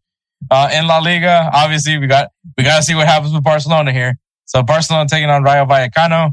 Uh, 0.50 0.70
in 0.72 0.86
La 0.86 0.98
Liga, 0.98 1.50
obviously 1.52 1.98
we 1.98 2.06
got 2.06 2.28
we 2.56 2.64
got 2.64 2.76
to 2.78 2.82
see 2.82 2.94
what 2.94 3.06
happens 3.06 3.32
with 3.32 3.42
Barcelona 3.42 3.92
here. 3.92 4.18
So 4.46 4.62
Barcelona 4.62 5.08
taking 5.08 5.28
on 5.30 5.42
Rayo 5.42 5.66
Vallecano, 5.66 6.30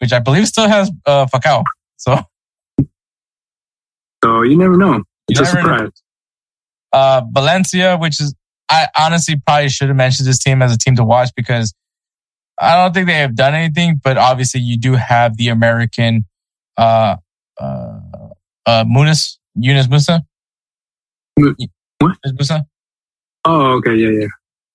which 0.00 0.12
I 0.12 0.18
believe 0.18 0.46
still 0.48 0.68
has 0.68 0.90
uh, 1.06 1.26
Falcao. 1.26 1.62
So 1.96 2.18
So 4.24 4.42
you 4.42 4.56
never 4.56 4.76
know. 4.76 5.02
It's 5.28 5.38
You 5.40 5.46
a 5.46 5.48
know. 5.48 5.60
surprise. 5.62 5.90
uh, 6.92 7.22
Valencia, 7.32 7.96
which 7.98 8.20
is 8.20 8.34
I 8.68 8.88
honestly 8.98 9.36
probably 9.46 9.68
should 9.68 9.88
have 9.88 9.96
mentioned 9.96 10.28
this 10.28 10.38
team 10.38 10.62
as 10.62 10.72
a 10.72 10.78
team 10.78 10.96
to 10.96 11.04
watch 11.04 11.30
because 11.36 11.74
I 12.60 12.76
don't 12.76 12.94
think 12.94 13.06
they 13.06 13.14
have 13.14 13.34
done 13.34 13.54
anything, 13.54 14.00
but 14.02 14.16
obviously 14.16 14.60
you 14.60 14.78
do 14.78 14.94
have 14.94 15.36
the 15.36 15.48
American 15.48 16.26
uh 16.76 17.16
uh 17.60 18.00
uh 18.66 18.84
Munis 18.86 19.38
Yunus 19.54 19.88
Musa. 19.88 20.22
What? 21.36 21.56
Yunus 22.24 22.32
Musa. 22.32 22.66
Oh, 23.44 23.74
okay, 23.76 23.94
yeah, 23.94 24.20
yeah. 24.20 24.26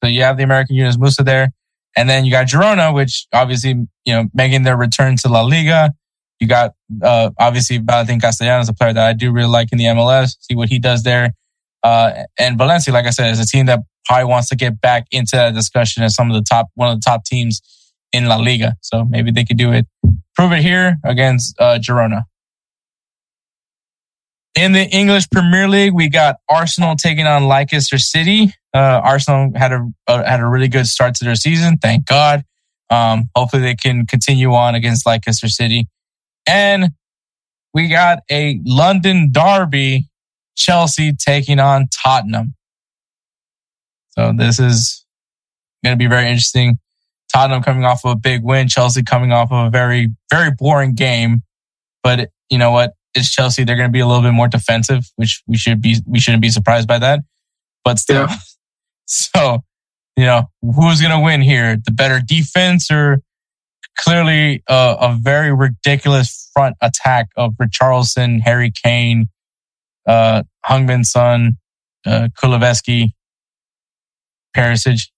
So 0.03 0.09
you 0.09 0.23
have 0.23 0.37
the 0.37 0.43
American 0.43 0.75
Yunus 0.75 0.97
Musa 0.97 1.23
there. 1.23 1.51
And 1.97 2.09
then 2.09 2.23
you 2.23 2.31
got 2.31 2.47
Girona, 2.47 2.93
which 2.93 3.27
obviously, 3.33 3.71
you 4.05 4.13
know, 4.13 4.25
making 4.33 4.63
their 4.63 4.77
return 4.77 5.17
to 5.17 5.27
La 5.27 5.41
Liga. 5.41 5.91
You 6.39 6.47
got, 6.47 6.73
uh, 7.03 7.31
obviously 7.37 7.79
Valentin 7.79 8.21
Castellanos, 8.21 8.69
a 8.69 8.73
player 8.73 8.93
that 8.93 9.05
I 9.05 9.13
do 9.13 9.31
really 9.31 9.49
like 9.49 9.71
in 9.71 9.77
the 9.77 9.85
MLS. 9.85 10.37
See 10.39 10.55
what 10.55 10.69
he 10.69 10.79
does 10.79 11.03
there. 11.03 11.33
Uh, 11.83 12.23
and 12.37 12.57
Valencia, 12.57 12.93
like 12.93 13.05
I 13.05 13.11
said, 13.11 13.31
is 13.31 13.39
a 13.39 13.45
team 13.45 13.65
that 13.67 13.79
probably 14.05 14.25
wants 14.25 14.49
to 14.49 14.55
get 14.55 14.81
back 14.81 15.05
into 15.11 15.35
that 15.35 15.53
discussion 15.53 16.03
as 16.03 16.15
some 16.15 16.29
of 16.29 16.35
the 16.35 16.43
top, 16.43 16.69
one 16.75 16.89
of 16.91 16.97
the 16.97 17.03
top 17.05 17.25
teams 17.25 17.61
in 18.11 18.25
La 18.25 18.37
Liga. 18.37 18.75
So 18.81 19.05
maybe 19.05 19.31
they 19.31 19.45
could 19.45 19.57
do 19.57 19.71
it, 19.71 19.87
prove 20.35 20.51
it 20.51 20.61
here 20.61 20.97
against, 21.05 21.59
uh, 21.59 21.79
Girona. 21.79 22.23
In 24.55 24.73
the 24.73 24.85
English 24.89 25.29
Premier 25.29 25.67
League, 25.69 25.93
we 25.93 26.09
got 26.09 26.37
Arsenal 26.49 26.95
taking 26.95 27.27
on 27.27 27.45
Leicester 27.45 27.97
City. 27.97 28.51
Uh, 28.73 28.99
Arsenal 29.03 29.51
had 29.55 29.71
a 29.71 29.87
uh, 30.07 30.23
had 30.23 30.39
a 30.39 30.45
really 30.45 30.67
good 30.67 30.87
start 30.87 31.15
to 31.15 31.25
their 31.25 31.35
season, 31.35 31.77
thank 31.77 32.05
God. 32.05 32.43
Um, 32.89 33.29
hopefully, 33.35 33.61
they 33.61 33.75
can 33.75 34.05
continue 34.05 34.53
on 34.53 34.75
against 34.75 35.05
Leicester 35.05 35.47
City. 35.47 35.87
And 36.47 36.89
we 37.73 37.87
got 37.87 38.19
a 38.29 38.59
London 38.65 39.31
derby, 39.31 40.09
Chelsea 40.59 41.13
taking 41.13 41.59
on 41.59 41.87
Tottenham. 41.87 42.53
So 44.11 44.33
this 44.35 44.59
is 44.59 45.05
going 45.83 45.93
to 45.93 45.97
be 45.97 46.07
very 46.07 46.27
interesting. 46.27 46.77
Tottenham 47.33 47.63
coming 47.63 47.85
off 47.85 48.03
of 48.03 48.11
a 48.11 48.15
big 48.15 48.43
win, 48.43 48.67
Chelsea 48.67 49.01
coming 49.01 49.31
off 49.31 49.51
of 49.51 49.67
a 49.67 49.69
very 49.69 50.09
very 50.29 50.51
boring 50.51 50.93
game. 50.93 51.43
But 52.03 52.29
you 52.49 52.57
know 52.57 52.71
what? 52.71 52.93
It's 53.15 53.31
Chelsea. 53.31 53.63
They're 53.63 53.75
going 53.75 53.89
to 53.89 53.93
be 53.93 53.99
a 53.99 54.07
little 54.07 54.21
bit 54.21 54.33
more 54.33 54.47
defensive, 54.47 55.05
which 55.15 55.41
we 55.47 55.57
should 55.57 55.81
be 55.81 55.97
we 56.05 56.19
shouldn't 56.19 56.41
be 56.41 56.49
surprised 56.49 56.87
by 56.87 56.99
that. 56.99 57.21
But 57.85 57.99
still, 57.99 58.27
Yeah. 58.27 58.35
so 59.05 59.63
you 60.17 60.25
know 60.25 60.49
who's 60.61 60.99
going 60.99 61.17
to 61.17 61.23
win 61.23 61.41
here? 61.41 61.77
The 61.77 61.91
better 61.91 62.19
defense 62.19 62.91
or 62.91 63.21
clearly 63.97 64.63
uh, 64.67 64.97
a 64.99 65.17
very 65.19 65.53
ridiculous 65.53 66.49
front 66.53 66.75
attack 66.81 67.29
of 67.37 67.53
Richarlison, 67.53 68.41
Harry 68.41 68.71
Kane, 68.71 69.29
uh, 70.07 70.43
Heung-min 70.65 71.03
Son, 71.03 71.57
uh, 72.05 72.29
Kulusevski, 72.41 73.09
Perisic. 74.55 75.09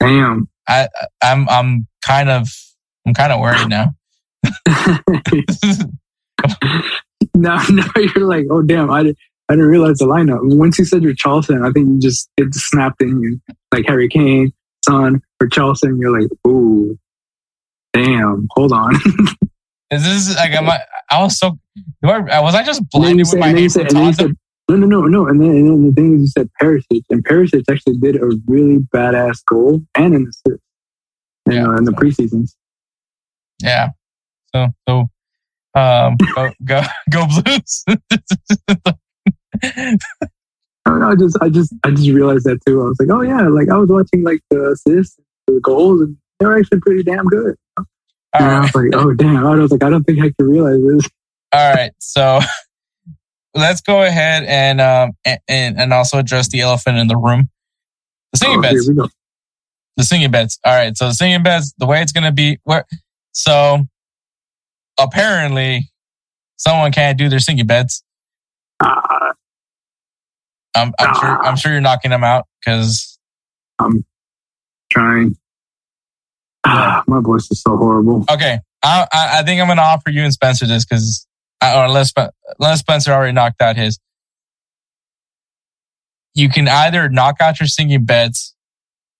Damn. 0.00 0.48
I, 0.66 0.88
I'm 1.22 1.48
I'm 1.48 1.86
kind 2.04 2.30
of 2.30 2.48
I'm 3.06 3.14
kind 3.14 3.32
of 3.32 3.40
worried 3.40 3.68
now. 3.68 3.94
no, 7.34 7.60
no, 7.70 7.84
you're 7.96 8.26
like, 8.26 8.46
oh 8.50 8.62
damn, 8.62 8.90
I 8.90 9.02
didn't, 9.02 9.18
I 9.48 9.54
didn't 9.54 9.68
realize 9.68 9.98
the 9.98 10.06
lineup. 10.06 10.40
Once 10.42 10.78
you 10.78 10.84
said 10.84 11.02
Richarlison, 11.02 11.66
I 11.66 11.72
think 11.72 11.88
you 11.88 11.98
just 12.00 12.28
it 12.36 12.52
just 12.52 12.66
snapped 12.66 13.02
in 13.02 13.20
you, 13.20 13.40
like 13.72 13.86
Harry 13.86 14.08
Kane, 14.08 14.52
Son, 14.84 15.22
Richarlison, 15.42 16.00
You're 16.00 16.20
like, 16.20 16.30
ooh, 16.46 16.98
damn, 17.92 18.46
hold 18.52 18.72
on. 18.72 18.94
This 19.98 20.06
is 20.06 20.26
this 20.28 20.36
like 20.36 20.52
am 20.52 20.68
I? 20.70 20.80
I 21.10 21.22
was 21.22 21.38
so. 21.38 21.58
do 22.02 22.08
I- 22.10 22.40
Was 22.40 22.54
I 22.54 22.62
just 22.64 22.82
blinded 22.90 23.18
you 23.18 23.20
with 23.22 23.28
said, 23.28 23.40
my 23.40 23.52
for 23.52 23.68
said, 23.68 23.90
said, 24.16 24.36
no, 24.70 24.76
no, 24.76 24.86
no, 24.86 25.02
no. 25.02 25.26
And 25.28 25.40
then, 25.40 25.50
and 25.50 25.68
then 25.68 25.86
the 25.86 25.92
thing 25.92 26.14
is, 26.14 26.20
you 26.20 26.26
said 26.28 26.48
Perisic, 26.60 27.02
and 27.10 27.24
Perisic 27.24 27.64
actually 27.70 27.98
did 27.98 28.16
a 28.16 28.30
really 28.46 28.78
badass 28.94 29.44
goal 29.46 29.82
and 29.94 30.14
an 30.14 30.26
assist. 30.28 30.62
You 31.46 31.54
Yeah. 31.56 31.62
know, 31.64 31.76
in 31.76 31.84
the 31.84 31.92
preseasons. 31.92 32.54
Yeah. 33.62 33.90
So 34.54 34.68
so 34.88 35.08
um 35.74 36.16
go 36.34 36.50
go 36.64 36.82
go 37.10 37.26
Blues. 37.26 37.84
I, 40.86 40.90
don't 40.90 41.00
know, 41.00 41.10
I 41.10 41.14
just, 41.14 41.38
I 41.40 41.48
just, 41.48 41.72
I 41.84 41.90
just 41.90 42.08
realized 42.10 42.44
that 42.44 42.58
too. 42.66 42.80
I 42.82 42.84
was 42.84 42.96
like, 43.00 43.08
oh 43.10 43.22
yeah, 43.22 43.48
like 43.48 43.68
I 43.70 43.76
was 43.78 43.88
watching 43.88 44.22
like 44.22 44.40
the 44.50 44.70
assists, 44.72 45.18
the 45.46 45.60
goals, 45.62 46.00
and 46.02 46.16
they 46.40 46.46
were 46.46 46.58
actually 46.58 46.80
pretty 46.80 47.02
damn 47.02 47.24
good. 47.26 47.56
All 48.34 48.40
And 48.46 48.50
I 48.56 48.60
was 48.60 48.74
like, 48.74 48.90
oh 48.94 49.12
damn. 49.14 49.46
I 49.46 49.54
was 49.56 49.70
like, 49.70 49.82
I 49.82 49.90
don't 49.90 50.04
think 50.04 50.18
I 50.20 50.32
can 50.38 50.48
realize 50.48 50.80
this. 50.82 51.10
All 51.52 51.74
right. 51.74 51.92
So 51.98 52.40
let's 53.54 53.80
go 53.80 54.02
ahead 54.02 54.44
and 54.44 54.80
um 54.80 55.12
and, 55.24 55.78
and 55.78 55.92
also 55.92 56.18
address 56.18 56.48
the 56.48 56.60
elephant 56.60 56.98
in 56.98 57.06
the 57.08 57.16
room. 57.16 57.48
The 58.32 58.38
singing 58.38 58.58
Oh, 58.58 58.62
beds. 58.62 58.90
The 59.96 60.04
singing 60.04 60.30
beds. 60.30 60.58
All 60.64 60.74
right. 60.74 60.96
So 60.96 61.08
the 61.08 61.14
singing 61.14 61.42
beds, 61.42 61.72
the 61.78 61.86
way 61.86 62.02
it's 62.02 62.12
gonna 62.12 62.32
be 62.32 62.58
where 62.64 62.84
so 63.32 63.86
apparently 64.98 65.90
someone 66.56 66.92
can't 66.92 67.18
do 67.18 67.28
their 67.28 67.40
singing 67.40 67.66
beds. 67.66 68.02
Ah, 68.80 69.32
I'm, 70.74 70.92
I'm 70.98 71.14
sure 71.14 71.42
I'm 71.44 71.56
sure 71.56 71.72
you're 71.72 71.80
knocking 71.80 72.10
them 72.10 72.24
out 72.24 72.46
because 72.60 73.18
I'm 73.78 74.04
trying. 74.90 75.36
Ah, 76.64 77.02
my 77.08 77.20
voice 77.20 77.50
is 77.50 77.62
so 77.62 77.76
horrible. 77.76 78.24
Okay, 78.30 78.58
I, 78.82 79.06
I 79.12 79.38
I 79.38 79.42
think 79.42 79.60
I'm 79.60 79.68
gonna 79.68 79.82
offer 79.82 80.10
you 80.10 80.22
and 80.22 80.32
Spencer 80.32 80.66
this 80.66 80.84
because 80.84 81.26
or 81.62 81.84
unless 81.84 82.12
unless 82.58 82.80
Spencer 82.80 83.12
already 83.12 83.32
knocked 83.32 83.62
out 83.62 83.76
his, 83.76 83.98
you 86.34 86.48
can 86.48 86.68
either 86.68 87.08
knock 87.08 87.36
out 87.40 87.60
your 87.60 87.66
singing 87.66 88.04
bets, 88.04 88.54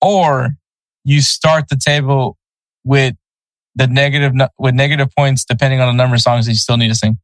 or 0.00 0.50
you 1.04 1.20
start 1.20 1.68
the 1.68 1.76
table 1.76 2.36
with 2.84 3.14
the 3.76 3.86
negative 3.86 4.32
with 4.58 4.74
negative 4.74 5.08
points 5.16 5.44
depending 5.44 5.80
on 5.80 5.88
the 5.88 6.02
number 6.02 6.14
of 6.14 6.20
songs 6.20 6.46
that 6.46 6.52
you 6.52 6.58
still 6.58 6.76
need 6.76 6.88
to 6.88 6.94
sing. 6.94 7.18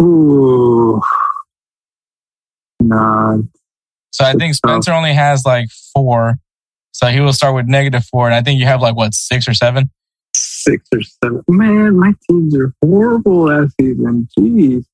Ooh. 0.00 1.00
Nah, 2.80 3.38
So 4.10 4.24
I 4.24 4.32
think 4.32 4.54
Spencer 4.54 4.92
only 4.92 5.12
has 5.12 5.44
like 5.44 5.68
four, 5.94 6.38
so 6.92 7.08
he 7.08 7.20
will 7.20 7.32
start 7.32 7.54
with 7.54 7.66
negative 7.66 8.04
four, 8.04 8.26
and 8.26 8.34
I 8.34 8.42
think 8.42 8.60
you 8.60 8.66
have 8.66 8.80
like 8.80 8.94
what 8.94 9.14
six 9.14 9.48
or 9.48 9.54
seven. 9.54 9.90
six 10.34 10.86
or 10.94 11.02
seven. 11.02 11.42
Man, 11.48 11.98
my 11.98 12.12
teams 12.28 12.56
are 12.56 12.72
horrible 12.82 13.46
last 13.46 13.74
season. 13.80 14.28
Jeez. 14.38 14.84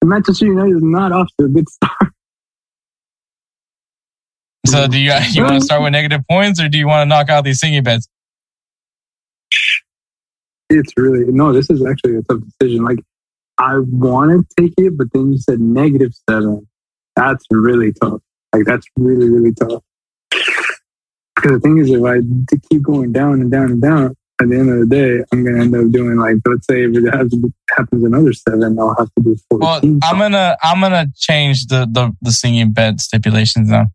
And 0.00 0.10
Manchester 0.10 0.46
United 0.46 0.76
is 0.76 0.82
not 0.82 1.12
off 1.12 1.28
to 1.38 1.46
a 1.46 1.48
good 1.48 1.68
start. 1.68 1.92
So 4.66 4.88
do 4.88 4.98
you 4.98 5.12
you 5.30 5.42
want 5.42 5.60
to 5.60 5.64
start 5.64 5.82
with 5.82 5.92
negative 5.92 6.22
points, 6.28 6.60
or 6.60 6.68
do 6.68 6.78
you 6.78 6.86
want 6.86 7.02
to 7.02 7.06
knock 7.06 7.28
out 7.28 7.44
these 7.44 7.60
singing 7.60 7.82
beds? 7.82 8.08
It's 10.70 10.92
really 10.96 11.30
no. 11.30 11.52
This 11.52 11.68
is 11.70 11.84
actually 11.84 12.16
a 12.16 12.22
tough 12.22 12.40
decision. 12.58 12.82
Like 12.82 12.98
I 13.58 13.78
want 13.78 14.30
to 14.30 14.62
take 14.62 14.72
it, 14.78 14.96
but 14.96 15.08
then 15.12 15.32
you 15.32 15.38
said 15.38 15.60
negative 15.60 16.12
seven. 16.28 16.66
That's 17.14 17.44
really 17.50 17.92
tough. 17.92 18.20
Like 18.54 18.64
that's 18.64 18.86
really 18.96 19.28
really 19.28 19.52
tough. 19.52 19.82
Because 21.44 21.60
the 21.60 21.68
thing 21.68 21.78
is, 21.78 21.90
if 21.90 22.02
I 22.02 22.20
keep 22.70 22.82
going 22.82 23.12
down 23.12 23.42
and 23.42 23.50
down 23.50 23.72
and 23.72 23.82
down, 23.82 24.16
at 24.40 24.48
the 24.48 24.56
end 24.56 24.70
of 24.70 24.80
the 24.80 24.86
day, 24.86 25.22
I'm 25.30 25.44
gonna 25.44 25.62
end 25.62 25.76
up 25.76 25.92
doing 25.92 26.16
like 26.16 26.36
let's 26.46 26.66
say 26.66 26.84
if 26.84 26.96
it 26.96 27.04
has, 27.14 27.34
happens 27.70 28.02
another 28.02 28.32
seven, 28.32 28.78
I'll 28.78 28.96
have 28.98 29.12
to 29.18 29.22
do 29.22 29.36
Well. 29.50 29.78
I'm 30.02 30.18
gonna 30.18 30.56
I'm 30.62 30.80
gonna 30.80 31.08
change 31.14 31.66
the 31.66 31.86
the, 31.90 32.16
the 32.22 32.32
singing 32.32 32.72
bed 32.72 32.98
stipulations 32.98 33.68
now 33.68 33.88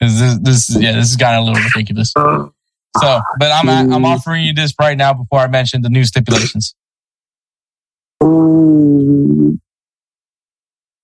because 0.00 0.18
this 0.18 0.38
this 0.40 0.82
yeah 0.82 0.92
this 0.92 1.10
has 1.10 1.16
gotten 1.16 1.40
a 1.40 1.44
little 1.44 1.62
ridiculous. 1.62 2.10
Uh, 2.16 2.48
So, 2.98 3.20
but 3.38 3.52
I'm 3.52 3.68
I'm 3.68 4.04
offering 4.06 4.46
you 4.46 4.54
this 4.54 4.72
right 4.80 4.96
now 4.96 5.12
before 5.12 5.40
I 5.40 5.46
mention 5.46 5.82
the 5.82 5.90
new 5.90 6.04
stipulations. 6.04 6.74
Oh, 8.22 9.58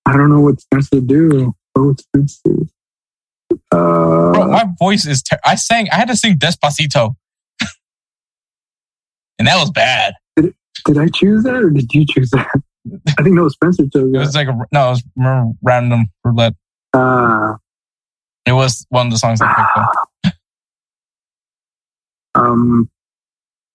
I 0.07 0.17
don't 0.17 0.31
know 0.31 0.41
what 0.41 0.61
Spencer 0.63 0.97
to 0.97 1.01
do. 1.03 1.55
Oh, 1.77 1.95
Spencer. 1.95 2.71
Bro, 3.71 4.43
Uh, 4.43 4.47
my 4.49 4.65
voice 4.79 5.07
is 5.07 5.23
ter- 5.23 5.39
I 5.45 5.55
sang 5.55 5.89
I 5.91 5.97
had 5.97 6.09
to 6.09 6.17
sing 6.17 6.37
Despacito, 6.39 7.15
and 9.39 9.49
that 9.49 9.57
was 9.59 9.71
bad. 9.71 10.15
did 10.37 10.99
I 10.99 11.09
choose 11.09 11.43
that 11.45 11.57
or 11.57 11.71
did 11.71 11.93
you 11.93 12.05
choose 12.09 12.31
that? 12.31 12.49
I 13.19 13.23
think 13.23 13.35
no, 13.35 13.49
Spencer 13.49 13.85
chose 13.93 14.13
It 14.15 14.19
was 14.19 14.33
that. 14.33 14.47
like 14.47 14.49
a 14.49 14.59
no, 14.73 14.87
it 14.89 14.91
was 14.91 15.03
r- 15.23 15.53
random 15.63 16.07
roulette. 16.25 16.55
Uh, 16.95 17.55
It 18.47 18.53
was 18.53 18.87
one 18.89 19.07
of 19.07 19.13
the 19.13 19.19
songs 19.19 19.41
I 19.41 19.53
picked. 19.55 20.33
Though. 22.35 22.41
um, 22.43 22.89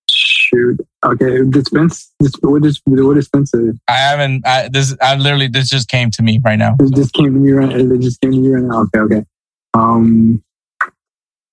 shoot. 0.09 0.79
Okay, 1.05 1.43
did 1.49 1.67
Spence? 1.67 2.11
Did, 2.19 2.31
what 2.41 2.63
did 2.63 2.75
what 2.85 3.13
did 3.13 3.23
Spencer? 3.23 3.73
I 3.87 3.93
haven't. 3.93 4.45
I, 4.47 4.69
this 4.69 4.95
I 5.01 5.15
literally 5.15 5.47
this 5.47 5.69
just 5.69 5.87
came 5.89 6.09
to 6.11 6.23
me 6.23 6.39
right 6.43 6.57
now. 6.57 6.75
This 6.79 6.89
just 6.91 7.13
came 7.13 7.25
to 7.33 7.39
me 7.39 7.51
right. 7.51 7.71
It 7.71 7.99
just 8.01 8.19
came 8.21 8.31
to 8.31 8.37
me 8.39 8.49
right 8.49 8.63
now. 8.63 8.81
Okay, 8.83 8.99
okay. 8.99 9.25
Um, 9.75 10.41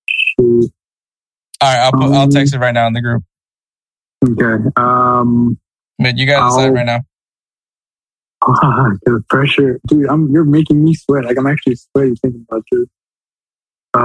shoot. 0.07 0.71
All 1.61 1.69
right, 1.69 1.79
I'll 1.85 1.91
put, 1.91 2.03
I'll 2.03 2.13
Um, 2.23 2.29
text 2.29 2.53
it 2.55 2.59
right 2.59 2.73
now 2.73 2.87
in 2.87 2.93
the 2.93 3.01
group. 3.01 3.23
Okay. 4.25 4.63
Um, 4.77 5.57
But 5.99 6.17
you 6.17 6.25
guys 6.25 6.49
decide 6.51 6.67
I'll- 6.67 6.73
right 6.73 6.85
now. 6.85 6.99
the 9.05 9.23
pressure, 9.29 9.79
dude. 9.87 10.09
I'm 10.09 10.29
you're 10.31 10.43
making 10.43 10.83
me 10.83 10.93
sweat. 10.95 11.23
Like 11.23 11.37
I'm 11.37 11.47
actually 11.47 11.75
sweating 11.75 12.15
thinking 12.17 12.45
about 12.49 12.63
this. 12.71 12.85
Uh, 13.93 13.99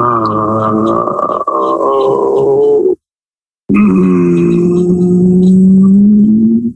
mm, 3.73 6.73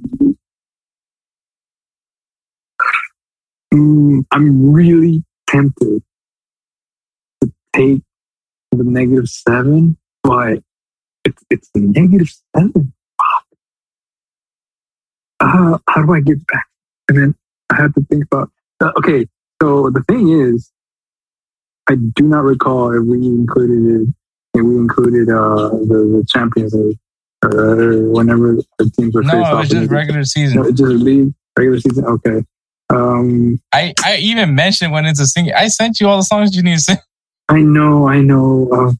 mm, 3.74 4.24
I'm 4.32 4.72
really 4.72 5.22
tempted 5.48 6.02
take 7.74 8.02
the 8.70 8.84
negative 8.84 9.28
seven, 9.28 9.96
but 10.22 10.62
it's 11.24 11.42
it's 11.50 11.70
negative 11.74 12.28
seven. 12.56 12.92
Fuck. 13.18 13.44
Uh, 15.40 15.78
how 15.88 16.02
do 16.02 16.12
I 16.14 16.20
get 16.20 16.46
back? 16.46 16.66
And 17.08 17.18
then 17.18 17.34
I 17.70 17.76
had 17.82 17.94
to 17.94 18.02
think 18.10 18.24
about. 18.24 18.50
Uh, 18.80 18.92
okay, 18.98 19.26
so 19.60 19.90
the 19.90 20.02
thing 20.04 20.28
is, 20.28 20.70
I 21.88 21.96
do 21.96 22.24
not 22.24 22.44
recall 22.44 22.92
if 22.96 23.04
we 23.06 23.18
included 23.26 24.02
it. 24.02 24.14
If 24.54 24.62
we 24.64 24.76
included 24.76 25.30
uh, 25.30 25.70
the, 25.70 26.18
the 26.20 26.26
Champions 26.28 26.74
League 26.74 26.98
or 27.44 28.08
whenever 28.10 28.56
the 28.78 28.90
teams 28.90 29.14
were 29.14 29.22
No, 29.22 29.30
faced 29.32 29.38
it 29.38 29.44
off. 29.52 29.58
was 29.60 29.72
in 29.72 29.78
just 29.80 29.90
regular 29.90 30.18
No, 30.20 30.24
season. 30.24 30.58
it's 30.66 30.78
just 30.78 30.90
league 30.90 31.32
regular 31.58 31.80
season. 31.80 32.04
Okay. 32.04 32.44
Um, 32.90 33.58
I, 33.72 33.94
I 34.04 34.16
even 34.18 34.54
mentioned 34.54 34.92
when 34.92 35.06
it's 35.06 35.20
a 35.20 35.26
sing. 35.26 35.50
I 35.56 35.68
sent 35.68 36.00
you 36.00 36.08
all 36.08 36.18
the 36.18 36.22
songs 36.24 36.54
you 36.54 36.62
need 36.62 36.74
to 36.74 36.80
sing. 36.80 36.96
I 37.48 37.60
know, 37.60 38.08
I 38.08 38.20
know. 38.20 38.68
Uh, 38.72 38.92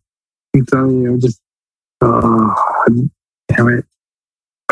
I'm 0.55 0.67
telling 0.67 1.03
you, 1.03 1.13
I'm 1.15 1.21
just. 1.21 1.41
Uh, 2.01 2.55
damn 3.49 3.69
it. 3.69 3.85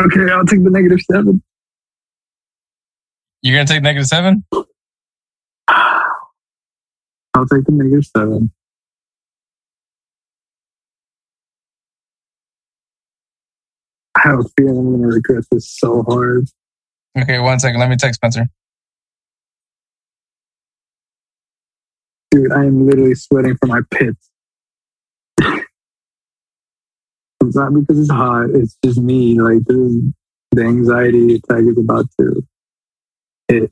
Okay, 0.01 0.31
I'll 0.31 0.45
take 0.45 0.63
the 0.63 0.69
negative 0.69 0.99
seven. 1.01 1.41
You're 3.41 3.57
gonna 3.57 3.67
take 3.67 3.81
negative 3.81 4.07
seven. 4.07 4.43
I'll 5.67 7.47
take 7.47 7.65
the 7.65 7.71
negative 7.71 8.05
seven. 8.05 8.51
I 14.15 14.19
have 14.27 14.39
a 14.39 14.43
feeling 14.57 14.77
I'm 14.77 15.01
to 15.01 15.07
regret 15.07 15.43
this 15.51 15.69
so 15.69 16.03
hard. 16.03 16.47
Okay, 17.17 17.39
one 17.39 17.59
second. 17.59 17.79
Let 17.79 17.89
me 17.89 17.95
text 17.95 18.15
Spencer. 18.15 18.47
Dude, 22.31 22.53
I 22.53 22.63
am 22.63 22.87
literally 22.87 23.13
sweating 23.13 23.57
from 23.57 23.69
my 23.69 23.81
pits. 23.91 24.29
it's 25.41 25.65
not 27.55 27.73
because 27.73 27.99
it's 27.99 28.09
hot. 28.09 28.51
It's 28.51 28.77
just 28.85 28.99
me. 28.99 29.39
Like, 29.39 29.65
this 29.65 29.75
is, 29.77 30.01
the 30.51 30.61
anxiety 30.63 31.35
attack 31.35 31.63
is 31.63 31.77
about 31.77 32.05
to 32.19 32.47
hit. 33.49 33.71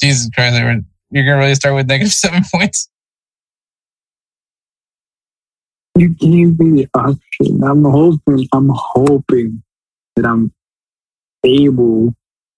Jesus 0.00 0.28
Christ, 0.34 0.56
you're 1.10 1.24
gonna 1.24 1.38
really 1.38 1.54
start 1.54 1.74
with 1.76 1.86
negative 1.88 2.12
seven 2.12 2.42
points. 2.52 2.88
You 5.98 6.10
gave 6.10 6.58
me 6.58 6.82
the 6.82 6.88
option. 6.94 7.62
I'm 7.64 7.84
hoping, 7.84 8.48
I'm 8.52 8.70
hoping 8.72 9.62
that 10.16 10.24
I'm 10.24 10.52
able 11.44 12.14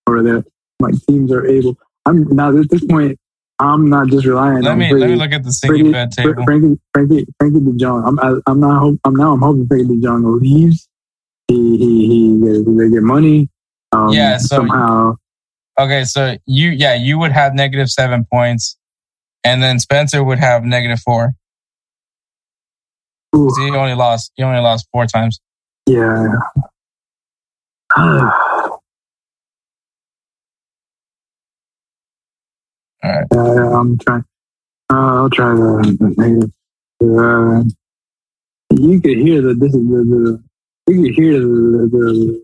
or 0.07 0.23
that 0.23 0.45
my 0.81 0.91
teams 1.09 1.33
are 1.33 1.47
able. 1.47 1.77
I'm 2.07 2.25
now 2.35 2.57
at 2.57 2.69
this 2.71 2.85
point, 2.85 3.19
I'm 3.59 3.89
not 3.91 4.09
just 4.09 4.27
relying 4.27 4.63
Let 4.63 4.73
on 4.73 4.79
me 4.79 4.89
Freddie, 4.89 5.01
let 5.03 5.11
me 5.11 5.17
look 5.17 5.33
at 5.33 5.45
the 5.45 5.53
singing 5.53 5.93
bed 5.93 6.13
table. 6.13 6.45
Frankie, 6.45 6.81
Frankie, 6.95 7.27
Frenkie 7.41 7.65
de 7.65 7.77
Jong. 7.79 8.05
I'm, 8.07 8.19
I, 8.19 8.41
I'm 8.47 8.61
not, 8.61 8.81
hope, 8.81 8.99
I'm 9.05 9.15
now, 9.15 9.33
I'm 9.33 9.41
hoping 9.41 9.67
Frankie 9.67 9.87
DeJong 10.01 10.41
leaves. 10.41 10.89
He, 11.49 11.77
he, 11.77 12.07
he, 12.09 12.41
gets- 12.41 12.65
they 12.67 12.89
get 12.91 13.03
money. 13.03 13.49
Um, 13.93 14.11
Yeah, 14.13 14.39
so- 14.39 14.57
somehow. 14.57 15.17
Okay, 15.79 16.05
so 16.05 16.37
you 16.45 16.71
yeah 16.71 16.93
you 16.95 17.19
would 17.19 17.33
have 17.33 17.55
negative 17.55 17.89
seven 17.89 18.27
points, 18.31 18.77
and 19.45 19.63
then 19.63 19.79
Spencer 19.79 20.23
would 20.23 20.39
have 20.39 20.63
negative 20.63 21.01
four. 21.01 21.33
He 23.33 23.71
only 23.71 23.95
lost 23.95 24.33
he 24.35 24.43
only 24.43 24.61
lost 24.61 24.89
four 24.93 25.07
times. 25.07 25.41
yeah. 25.87 26.35
All 33.03 33.11
right. 33.11 33.27
Uh, 33.35 33.79
I'm 33.79 33.99
trying. 33.99 34.25
Uh, 34.93 35.23
I'll 35.23 35.31
try 35.31 35.55
the, 35.55 35.97
the 35.99 36.15
negative. 36.19 36.51
Uh, 37.03 37.65
you 38.79 39.01
could 39.01 39.19
hear 39.19 39.41
the 39.41 39.55
this 39.55 39.75
is 39.75 39.89
the, 39.89 40.41
the 40.87 40.93
you 40.93 41.03
could 41.03 41.15
hear 41.15 41.41
the, 41.41 41.89
the 41.91 42.43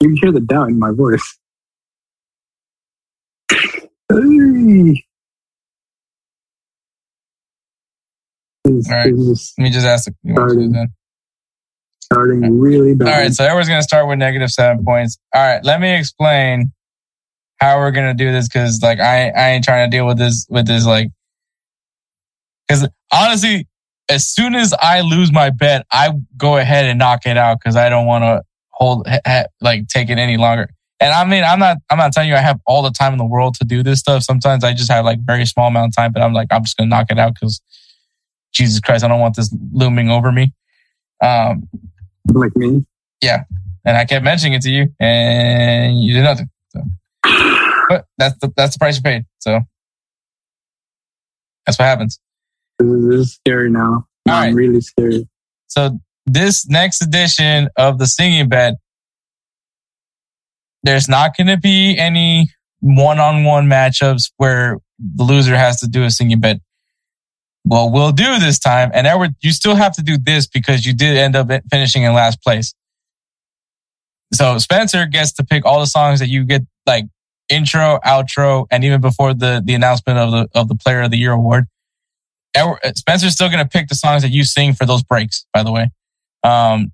you 0.00 0.08
can 0.08 0.16
hear 0.16 0.32
the 0.32 0.40
doubt 0.40 0.68
in 0.68 0.78
my 0.78 0.92
voice. 0.92 1.38
Hey. 4.10 5.04
All 8.88 8.96
right. 8.96 9.14
Let 9.14 9.62
me 9.62 9.70
just 9.70 9.86
ask 9.86 10.04
the 10.04 10.14
to 10.34 10.68
do 10.70 10.86
starting 12.04 12.60
really 12.60 12.94
bad. 12.94 13.08
All 13.08 13.14
right, 13.14 13.32
so 13.32 13.44
everyone's 13.44 13.68
gonna 13.68 13.82
start 13.82 14.08
with 14.08 14.18
negative 14.18 14.50
seven 14.50 14.84
points. 14.84 15.18
All 15.34 15.42
right, 15.42 15.64
let 15.64 15.80
me 15.80 15.96
explain 15.96 16.72
how 17.60 17.78
we're 17.78 17.90
gonna 17.90 18.14
do 18.14 18.30
this 18.30 18.48
because 18.48 18.80
like 18.82 19.00
I 19.00 19.30
I 19.30 19.50
ain't 19.50 19.64
trying 19.64 19.90
to 19.90 19.96
deal 19.96 20.06
with 20.06 20.18
this 20.18 20.46
with 20.48 20.66
this 20.66 20.86
like 20.86 21.08
because 22.68 22.88
honestly, 23.12 23.66
as 24.08 24.28
soon 24.28 24.54
as 24.54 24.74
I 24.80 25.00
lose 25.00 25.32
my 25.32 25.50
bet, 25.50 25.86
I 25.92 26.12
go 26.36 26.56
ahead 26.56 26.84
and 26.86 26.98
knock 26.98 27.26
it 27.26 27.36
out 27.36 27.58
because 27.60 27.76
I 27.76 27.88
don't 27.88 28.06
want 28.06 28.22
to 28.22 28.42
hold 28.70 29.06
ha, 29.06 29.18
ha- 29.26 29.46
like 29.60 29.88
take 29.88 30.10
it 30.10 30.18
any 30.18 30.36
longer. 30.36 30.68
And 31.00 31.12
I 31.12 31.24
mean, 31.24 31.42
I'm 31.44 31.58
not 31.58 31.78
I'm 31.90 31.98
not 31.98 32.12
telling 32.12 32.28
you 32.28 32.36
I 32.36 32.40
have 32.40 32.60
all 32.66 32.82
the 32.82 32.90
time 32.90 33.12
in 33.12 33.18
the 33.18 33.24
world 33.24 33.54
to 33.56 33.64
do 33.64 33.82
this 33.82 34.00
stuff. 34.00 34.22
Sometimes 34.22 34.62
I 34.62 34.72
just 34.72 34.90
have 34.90 35.04
like 35.04 35.18
very 35.20 35.46
small 35.46 35.68
amount 35.68 35.92
of 35.92 35.96
time, 35.96 36.12
but 36.12 36.22
I'm 36.22 36.32
like 36.32 36.48
I'm 36.50 36.62
just 36.62 36.76
gonna 36.76 36.88
knock 36.88 37.06
it 37.10 37.18
out 37.18 37.34
because 37.34 37.60
Jesus 38.54 38.80
Christ, 38.80 39.04
I 39.04 39.08
don't 39.08 39.20
want 39.20 39.36
this 39.36 39.54
looming 39.72 40.10
over 40.10 40.32
me. 40.32 40.54
Um, 41.22 41.68
like 42.32 42.56
me. 42.56 42.86
Yeah. 43.20 43.44
And 43.84 43.96
I 43.96 44.04
kept 44.04 44.24
mentioning 44.24 44.54
it 44.54 44.62
to 44.62 44.70
you, 44.70 44.94
and 44.98 46.00
you 46.00 46.14
did 46.14 46.22
nothing. 46.22 46.48
So, 46.70 46.80
but 47.88 48.06
that's 48.16 48.38
the 48.40 48.52
that's 48.56 48.74
the 48.74 48.78
price 48.78 48.96
you 48.96 49.02
paid. 49.02 49.26
So 49.40 49.60
that's 51.66 51.78
what 51.78 51.84
happens. 51.84 52.18
This 52.78 52.88
is, 52.88 53.08
this 53.08 53.20
is 53.20 53.34
scary 53.34 53.70
now. 53.70 54.06
All 54.28 54.34
I'm 54.34 54.42
right. 54.46 54.54
really 54.54 54.80
scared. 54.80 55.28
So 55.66 55.98
this 56.24 56.66
next 56.66 57.02
edition 57.02 57.68
of 57.76 57.98
the 57.98 58.06
singing 58.06 58.48
bet, 58.48 58.74
there's 60.82 61.08
not 61.08 61.36
going 61.36 61.48
to 61.48 61.58
be 61.58 61.96
any 61.98 62.48
one-on-one 62.80 63.66
matchups 63.66 64.32
where 64.38 64.78
the 64.98 65.24
loser 65.24 65.56
has 65.56 65.80
to 65.80 65.88
do 65.88 66.04
a 66.04 66.10
singing 66.10 66.40
bet. 66.40 66.60
Well, 67.66 67.90
we'll 67.90 68.12
do 68.12 68.38
this 68.38 68.58
time, 68.58 68.90
and 68.92 69.06
Edward, 69.06 69.34
you 69.40 69.50
still 69.52 69.74
have 69.74 69.94
to 69.96 70.02
do 70.02 70.18
this 70.18 70.46
because 70.46 70.84
you 70.84 70.92
did 70.92 71.16
end 71.16 71.34
up 71.34 71.48
finishing 71.70 72.02
in 72.02 72.12
last 72.12 72.42
place. 72.42 72.74
So 74.34 74.58
Spencer 74.58 75.06
gets 75.06 75.32
to 75.34 75.44
pick 75.44 75.64
all 75.64 75.80
the 75.80 75.86
songs 75.86 76.20
that 76.20 76.28
you 76.28 76.44
get 76.44 76.62
like 76.86 77.06
intro, 77.48 78.00
outro, 78.04 78.66
and 78.70 78.84
even 78.84 79.00
before 79.00 79.32
the 79.32 79.62
the 79.64 79.74
announcement 79.74 80.18
of 80.18 80.30
the 80.30 80.48
of 80.58 80.68
the 80.68 80.74
Player 80.74 81.02
of 81.02 81.10
the 81.10 81.16
Year 81.16 81.32
award. 81.32 81.64
Edward, 82.54 82.78
Spencer's 82.96 83.32
still 83.32 83.48
going 83.48 83.64
to 83.64 83.68
pick 83.68 83.88
the 83.88 83.94
songs 83.94 84.22
that 84.22 84.30
you 84.30 84.44
sing 84.44 84.74
for 84.74 84.84
those 84.86 85.02
breaks. 85.02 85.46
By 85.52 85.62
the 85.62 85.72
way, 85.72 85.90
um, 86.42 86.92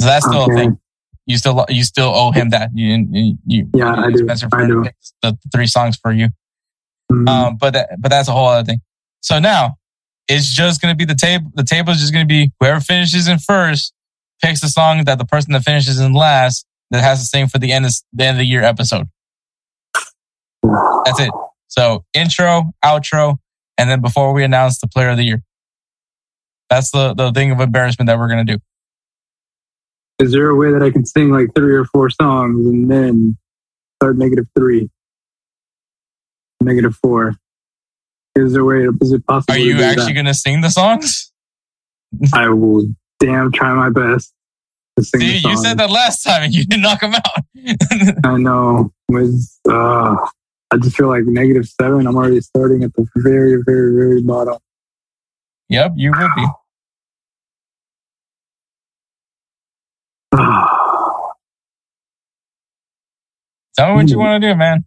so 0.00 0.06
that's 0.06 0.26
still 0.26 0.50
a 0.50 0.54
thing. 0.54 0.78
You 1.26 1.36
still 1.36 1.64
you 1.68 1.84
still 1.84 2.08
owe 2.08 2.32
him 2.32 2.50
that. 2.50 2.70
You, 2.74 3.06
you, 3.10 3.38
you 3.46 3.68
Yeah, 3.74 3.94
I 3.94 4.10
do. 4.10 4.18
Spencer 4.18 4.48
I 4.52 4.66
do. 4.66 4.84
the 5.22 5.38
three 5.52 5.66
songs 5.66 5.96
for 5.96 6.10
you. 6.10 6.28
Mhm. 7.10 7.28
Um, 7.28 7.56
but 7.56 7.74
that, 7.74 8.00
but 8.00 8.08
that's 8.10 8.28
a 8.28 8.32
whole 8.32 8.48
other 8.48 8.64
thing. 8.64 8.80
So 9.22 9.38
now 9.38 9.76
it's 10.28 10.52
just 10.52 10.82
going 10.82 10.92
to 10.92 10.96
be 10.96 11.04
the 11.04 11.18
table. 11.18 11.50
The 11.54 11.64
table 11.64 11.92
is 11.92 12.00
just 12.00 12.12
going 12.12 12.26
to 12.26 12.28
be 12.28 12.52
whoever 12.60 12.80
finishes 12.80 13.28
in 13.28 13.38
first 13.38 13.92
picks 14.42 14.60
the 14.60 14.68
song 14.68 15.04
that 15.04 15.18
the 15.18 15.24
person 15.24 15.52
that 15.52 15.62
finishes 15.62 16.00
in 16.00 16.12
last 16.12 16.66
that 16.90 17.02
has 17.02 17.20
to 17.20 17.26
sing 17.26 17.48
for 17.48 17.58
the 17.58 17.72
end 17.72 17.86
of 17.86 17.92
the 18.12 18.24
end 18.24 18.36
of 18.36 18.38
the 18.38 18.46
year 18.46 18.62
episode. 18.62 19.08
That's 20.62 21.20
it. 21.20 21.30
So 21.68 22.04
intro, 22.12 22.72
outro, 22.84 23.36
and 23.78 23.88
then 23.88 24.00
before 24.00 24.32
we 24.32 24.44
announce 24.44 24.78
the 24.80 24.88
player 24.88 25.10
of 25.10 25.16
the 25.16 25.24
year. 25.24 25.42
That's 26.68 26.90
the, 26.90 27.14
the 27.14 27.32
thing 27.32 27.50
of 27.50 27.60
embarrassment 27.60 28.06
that 28.06 28.18
we're 28.18 28.28
going 28.28 28.46
to 28.46 28.54
do. 28.54 28.62
Is 30.18 30.32
there 30.32 30.48
a 30.48 30.56
way 30.56 30.70
that 30.72 30.82
I 30.82 30.90
can 30.90 31.04
sing 31.04 31.30
like 31.30 31.48
three 31.54 31.74
or 31.74 31.84
four 31.86 32.10
songs 32.10 32.64
and 32.66 32.90
then 32.90 33.36
start 34.00 34.16
negative 34.16 34.46
three, 34.56 34.90
negative 36.60 36.96
four? 37.02 37.34
Is 38.36 38.52
there 38.54 38.64
way? 38.64 38.86
Is 39.00 39.12
it 39.12 39.26
possible? 39.26 39.54
Are 39.54 39.58
you 39.58 39.82
actually 39.82 40.14
going 40.14 40.26
to 40.26 40.34
sing 40.34 40.60
the 40.62 40.70
songs? 40.70 41.30
I 42.34 42.48
will 42.48 42.86
damn 43.20 43.52
try 43.52 43.72
my 43.74 43.90
best 43.90 44.32
to 44.98 45.04
sing. 45.04 45.20
the 45.20 45.38
See, 45.40 45.48
you 45.48 45.56
said 45.58 45.78
that 45.78 45.90
last 45.90 46.22
time 46.22 46.42
and 46.44 46.54
you 46.54 46.64
didn't 46.64 46.82
knock 46.82 47.00
them 47.00 47.14
out. 47.14 47.44
I 48.24 48.36
know. 48.38 48.92
With 49.08 49.46
uh, 49.68 50.16
I 50.70 50.76
just 50.78 50.96
feel 50.96 51.08
like 51.08 51.24
negative 51.24 51.66
seven. 51.66 52.06
I'm 52.06 52.16
already 52.16 52.40
starting 52.40 52.82
at 52.84 52.94
the 52.94 53.06
very, 53.16 53.62
very, 53.66 53.94
very 53.94 54.22
bottom. 54.22 54.56
yep, 55.68 55.92
you 55.96 56.10
will 56.12 56.28
be. 56.34 56.46
Tell 63.76 63.88
me 63.90 63.94
what 63.94 64.08
you 64.08 64.16
Hmm. 64.16 64.20
want 64.20 64.42
to 64.42 64.48
do, 64.48 64.54
man. 64.56 64.84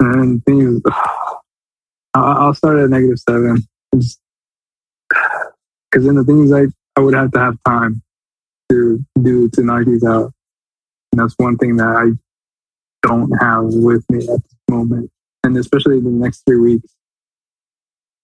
and 0.00 0.44
things. 0.44 0.82
I'll, 2.14 2.24
I'll 2.24 2.54
start 2.54 2.78
at 2.78 2.90
negative 2.90 3.18
seven. 3.18 3.66
Because 3.90 4.18
then 5.92 6.14
the 6.14 6.24
things 6.24 6.50
like 6.50 6.68
I 6.96 7.00
would 7.00 7.14
have 7.14 7.32
to 7.32 7.38
have 7.38 7.56
time 7.66 8.02
to 8.70 9.04
do 9.20 9.48
to 9.50 9.62
knock 9.62 9.84
these 9.86 10.04
out. 10.04 10.32
And 11.12 11.20
that's 11.20 11.34
one 11.36 11.56
thing 11.58 11.76
that 11.76 11.86
I 11.86 12.12
don't 13.06 13.30
have 13.40 13.64
with 13.64 14.04
me 14.08 14.18
at 14.18 14.42
this 14.42 14.56
moment. 14.70 15.10
And 15.44 15.56
especially 15.56 16.00
the 16.00 16.08
next 16.08 16.42
three 16.46 16.58
weeks. 16.58 16.94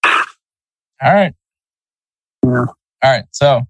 All 0.03 1.13
right. 1.13 1.33
Yeah. 2.43 2.65
All 2.65 2.75
right. 3.03 3.23
So 3.31 3.61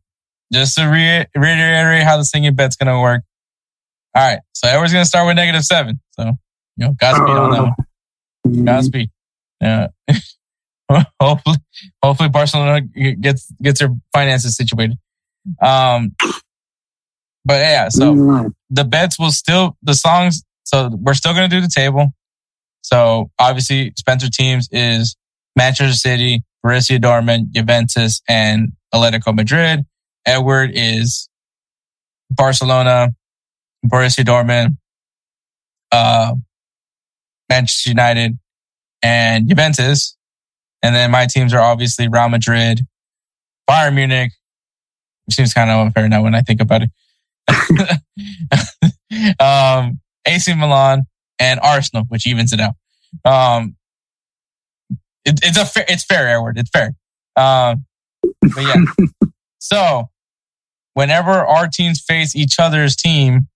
just 0.51 0.75
to 0.77 0.85
re- 0.85 1.25
reiterate 1.35 2.03
how 2.03 2.17
the 2.17 2.23
singing 2.23 2.55
bet's 2.55 2.75
going 2.75 2.87
to 2.87 2.99
work. 3.01 3.23
All 4.15 4.23
right. 4.23 4.39
So 4.53 4.67
everyone's 4.67 4.93
going 4.93 5.03
to 5.03 5.07
start 5.07 5.27
with 5.27 5.35
negative 5.35 5.63
seven. 5.63 5.99
So, 6.11 6.25
you 6.77 6.87
know, 6.87 6.93
Godspeed 6.99 7.29
on 7.29 7.51
that 7.51 7.61
one. 7.61 7.75
Mm, 8.47 8.65
Godspeed. 8.65 9.09
Yeah. 9.61 9.87
hopefully, 11.21 11.57
hopefully 12.03 12.29
Barcelona 12.29 12.81
gets, 12.81 13.51
gets 13.61 13.79
their 13.79 13.89
finances 14.13 14.55
situated. 14.55 14.97
Um, 15.61 16.15
but 17.45 17.61
yeah, 17.61 17.89
so 17.89 18.13
mm, 18.13 18.53
the 18.69 18.83
bets 18.83 19.17
will 19.17 19.31
still 19.31 19.77
the 19.81 19.95
songs. 19.95 20.43
So 20.63 20.89
we're 20.91 21.13
still 21.13 21.33
going 21.33 21.49
to 21.49 21.55
do 21.55 21.61
the 21.61 21.71
table. 21.73 22.13
So 22.81 23.31
obviously, 23.39 23.93
Spencer 23.97 24.29
teams 24.29 24.69
is 24.71 25.15
Manchester 25.55 25.95
City, 25.95 26.43
Borussia 26.65 26.99
Dortmund, 26.99 27.51
Juventus, 27.51 28.21
and 28.27 28.73
Atletico 28.93 29.35
Madrid. 29.35 29.85
Edward 30.25 30.71
is 30.73 31.29
Barcelona, 32.29 33.09
Borussia 33.85 34.23
Dortmund, 34.23 34.77
uh, 35.91 36.35
Manchester 37.49 37.89
United, 37.89 38.37
and 39.01 39.47
Juventus. 39.47 40.15
And 40.81 40.95
then 40.95 41.11
my 41.11 41.25
teams 41.25 41.53
are 41.53 41.61
obviously 41.61 42.07
Real 42.07 42.29
Madrid, 42.29 42.85
Bayern 43.69 43.95
Munich. 43.95 44.31
Which 45.25 45.35
seems 45.35 45.53
kind 45.53 45.69
of 45.69 45.79
unfair 45.79 46.09
now 46.09 46.23
when 46.23 46.33
I 46.33 46.41
think 46.41 46.59
about 46.59 46.81
it. 46.83 46.91
um, 49.39 49.99
AC 50.25 50.53
Milan 50.55 51.05
and 51.37 51.59
Arsenal, 51.61 52.05
which 52.07 52.25
evens 52.25 52.51
it 52.51 52.59
out. 52.59 52.73
Um, 53.25 53.75
it, 55.25 55.39
it's 55.43 55.57
a 55.57 55.65
fair, 55.65 55.85
it's 55.87 56.03
fair, 56.03 56.27
Edward. 56.29 56.57
It's 56.57 56.69
fair. 56.69 56.95
Um, 57.35 57.85
but 58.41 58.63
yeah. 58.63 59.07
so 59.59 60.09
whenever 60.93 61.31
our 61.31 61.67
teams 61.67 62.01
face 62.01 62.35
each 62.35 62.59
other's 62.59 62.95
team, 62.95 63.47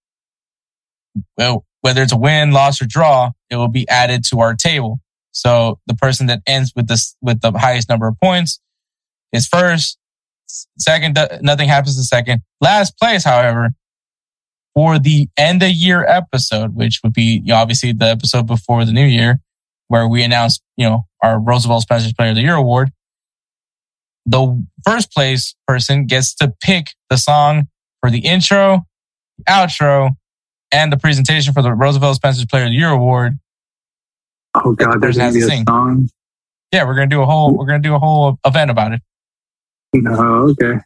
well, 1.38 1.66
whether 1.82 2.02
it's 2.02 2.14
a 2.14 2.18
win, 2.18 2.52
loss, 2.52 2.82
or 2.82 2.86
draw, 2.86 3.32
it 3.50 3.58
will 3.58 3.68
be 3.68 3.88
added 3.90 4.24
to 4.26 4.40
our 4.40 4.56
table. 4.56 5.00
So 5.34 5.80
the 5.88 5.96
person 5.96 6.28
that 6.28 6.42
ends 6.48 6.72
with 6.76 6.88
this 6.88 7.16
with 7.22 7.42
the 7.42 7.52
highest 7.52 7.90
number 7.90 8.08
of 8.08 8.18
points 8.20 8.60
is 9.34 9.48
first. 9.48 9.98
Second, 10.78 11.18
nothing 11.42 11.68
happens 11.68 11.98
to 11.98 12.04
second. 12.04 12.44
Last 12.62 12.98
place, 13.00 13.24
however, 13.24 13.72
for 14.76 15.00
the 15.00 15.28
end 15.36 15.64
of 15.64 15.70
year 15.70 16.06
episode, 16.06 16.76
which 16.76 17.00
would 17.04 17.14
be 17.14 17.44
obviously 17.52 17.92
the 17.92 18.06
episode 18.06 18.46
before 18.46 18.86
the 18.86 18.92
new 18.92 19.06
year, 19.06 19.40
where 19.88 20.08
we 20.08 20.24
announce, 20.24 20.60
you 20.78 20.88
know, 20.88 21.06
our 21.24 21.40
Roosevelt 21.40 21.82
Spencer's 21.82 22.14
Player 22.14 22.30
of 22.30 22.36
the 22.36 22.42
Year 22.42 22.56
award. 22.56 22.92
The 24.26 24.64
first 24.86 25.12
place 25.12 25.56
person 25.68 26.06
gets 26.06 26.36
to 26.36 26.54
pick 26.62 26.88
the 27.10 27.18
song 27.18 27.68
for 28.00 28.10
the 28.10 28.20
intro, 28.20 28.86
outro, 29.50 30.12
and 30.72 30.92
the 30.92 30.98
presentation 30.98 31.54
for 31.54 31.62
the 31.62 31.74
Roosevelt 31.74 32.16
Spencer's 32.16 32.46
Player 32.46 32.64
of 32.64 32.70
the 32.70 32.76
Year 32.76 32.90
award. 32.90 33.40
Oh 34.56 34.74
God, 34.74 35.02
there's 35.02 35.18
gonna 35.18 35.32
be 35.32 35.40
a 35.40 35.48
sing. 35.48 35.66
song. 35.68 36.10
Yeah, 36.72 36.86
we're 36.86 36.96
gonna 36.96 37.08
do 37.08 37.22
a 37.22 37.26
whole 37.26 37.56
we're 37.56 37.66
gonna 37.66 37.80
do 37.80 37.96
a 37.96 38.00
whole 38.00 38.38
event 38.46 38.72
about 38.72 38.94
it. 38.94 39.02
No, 39.94 40.50
okay. 40.50 40.80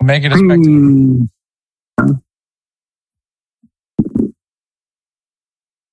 We'll 0.00 0.06
make 0.06 0.24
it 0.24 0.32
a 0.32 0.36
spectacle. 0.36 1.28
Hmm. 2.00 2.12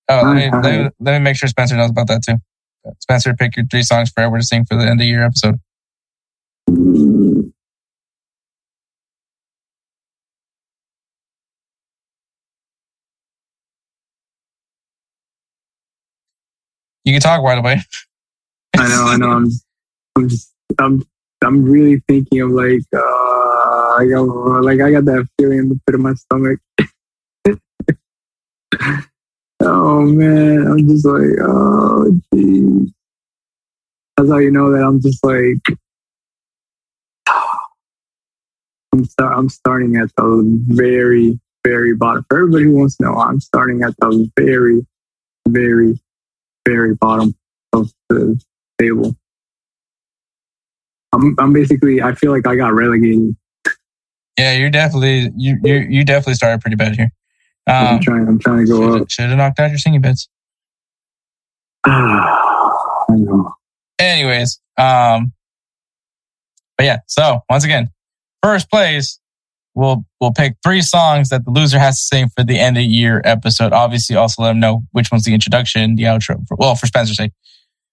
Oh, 0.09 0.23
let 0.25 0.35
me, 0.35 0.51
let, 0.51 0.63
me, 0.63 0.89
let 0.99 1.19
me 1.19 1.23
make 1.23 1.37
sure 1.37 1.47
Spencer 1.47 1.77
knows 1.77 1.89
about 1.89 2.07
that 2.07 2.21
too. 2.21 2.35
Spencer, 2.99 3.33
pick 3.33 3.55
your 3.55 3.65
three 3.65 3.83
songs 3.83 4.09
for 4.09 4.21
Edward 4.21 4.41
to 4.41 4.45
sing 4.45 4.65
for 4.65 4.75
the 4.75 4.83
end 4.83 4.99
of 4.99 5.07
year 5.07 5.23
episode. 5.23 5.59
You 17.03 17.13
can 17.13 17.21
talk 17.21 17.41
right 17.41 17.57
away. 17.57 17.81
I 18.77 18.87
know, 18.87 19.05
I 19.07 19.17
know. 19.17 19.29
I'm, 19.29 19.47
I'm 20.15 20.29
just, 20.29 20.53
I'm, 20.79 21.03
I'm 21.43 21.63
really 21.63 22.01
thinking 22.07 22.41
of 22.41 22.51
like, 22.51 22.81
uh, 22.95 22.99
I 22.99 24.07
got, 24.09 24.21
like, 24.21 24.79
I 24.79 24.91
got 24.91 25.05
that 25.05 25.27
feeling 25.37 25.59
in 25.59 25.69
the 25.69 25.79
pit 25.85 25.95
of 25.95 26.01
my 26.01 26.13
stomach. 26.13 26.59
oh 29.61 30.01
man, 30.01 30.67
I'm 30.67 30.87
just 30.87 31.05
like, 31.05 31.31
oh 31.41 32.19
geez. 32.33 32.91
That's 34.17 34.29
how 34.29 34.37
you 34.37 34.51
know 34.51 34.71
that 34.71 34.83
I'm 34.83 35.01
just 35.01 35.23
like, 35.23 35.77
I'm, 38.93 39.05
start, 39.05 39.37
I'm 39.37 39.49
starting 39.49 39.95
at 39.97 40.09
the 40.15 40.59
very, 40.67 41.39
very 41.65 41.95
bottom. 41.95 42.25
For 42.29 42.37
everybody 42.39 42.65
who 42.65 42.75
wants 42.75 42.97
to 42.97 43.03
know, 43.03 43.15
I'm 43.15 43.39
starting 43.39 43.81
at 43.83 43.95
the 43.97 44.29
very, 44.37 44.85
very, 45.47 45.99
very 46.67 46.95
bottom 46.95 47.35
of 47.73 47.91
the 48.09 48.41
table. 48.79 49.15
I'm, 51.13 51.35
I'm 51.39 51.53
basically, 51.53 52.01
I 52.01 52.13
feel 52.15 52.31
like 52.31 52.47
I 52.47 52.55
got 52.55 52.73
relegated. 52.73 53.35
Yeah, 54.37 54.53
you're 54.53 54.69
definitely 54.69 55.29
you 55.35 55.59
you 55.63 55.75
you 55.89 56.05
definitely 56.05 56.35
started 56.35 56.61
pretty 56.61 56.77
bad 56.77 56.95
here. 56.95 57.11
I'm 57.67 57.95
Um, 57.95 57.99
trying, 57.99 58.27
I'm 58.27 58.39
trying 58.39 58.65
to 58.65 58.71
go 58.71 58.95
up. 58.95 59.09
should 59.11 59.29
have 59.29 59.37
knocked 59.37 59.59
out 59.59 59.69
your 59.69 59.77
singing. 59.77 60.01
I 61.85 63.09
know. 63.09 63.53
Anyways, 63.99 64.59
um, 64.77 65.33
but 66.77 66.85
yeah. 66.85 66.99
So 67.07 67.41
once 67.49 67.63
again, 67.65 67.89
first 68.41 68.69
place, 68.69 69.19
we'll 69.75 70.05
we'll 70.19 70.33
pick 70.33 70.55
three 70.63 70.81
songs 70.81 71.29
that 71.29 71.45
the 71.45 71.51
loser 71.51 71.79
has 71.79 71.97
to 71.99 72.05
sing 72.05 72.29
for 72.35 72.43
the 72.43 72.59
end 72.59 72.77
of 72.77 72.83
year 72.83 73.21
episode. 73.25 73.73
Obviously, 73.73 74.15
also 74.15 74.41
let 74.43 74.49
them 74.49 74.59
know 74.59 74.83
which 74.91 75.11
one's 75.11 75.23
the 75.23 75.33
introduction, 75.33 75.95
the 75.95 76.03
outro. 76.03 76.45
For, 76.47 76.55
well, 76.57 76.75
for 76.75 76.85
Spencer's 76.87 77.17
sake, 77.17 77.31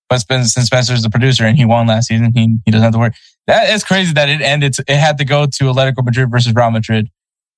but 0.09 0.19
Spencer, 0.19 0.49
since 0.49 0.67
Spencer's 0.67 1.03
the 1.03 1.11
producer 1.11 1.45
and 1.45 1.57
he 1.57 1.65
won 1.65 1.87
last 1.87 2.09
season, 2.09 2.33
he 2.35 2.59
he 2.65 2.71
doesn't 2.71 2.83
have 2.85 2.93
to 2.93 2.99
worry. 2.99 3.13
That 3.47 3.71
is 3.71 3.85
crazy 3.85 4.13
that 4.15 4.29
it 4.29 4.41
ended. 4.43 4.77
It 4.87 4.97
had 4.97 5.19
to 5.19 5.25
go 5.25 5.47
to 5.47 5.65
Atletico 5.65 6.05
Madrid 6.05 6.31
versus 6.31 6.53
Real 6.55 6.71
Madrid 6.71 7.09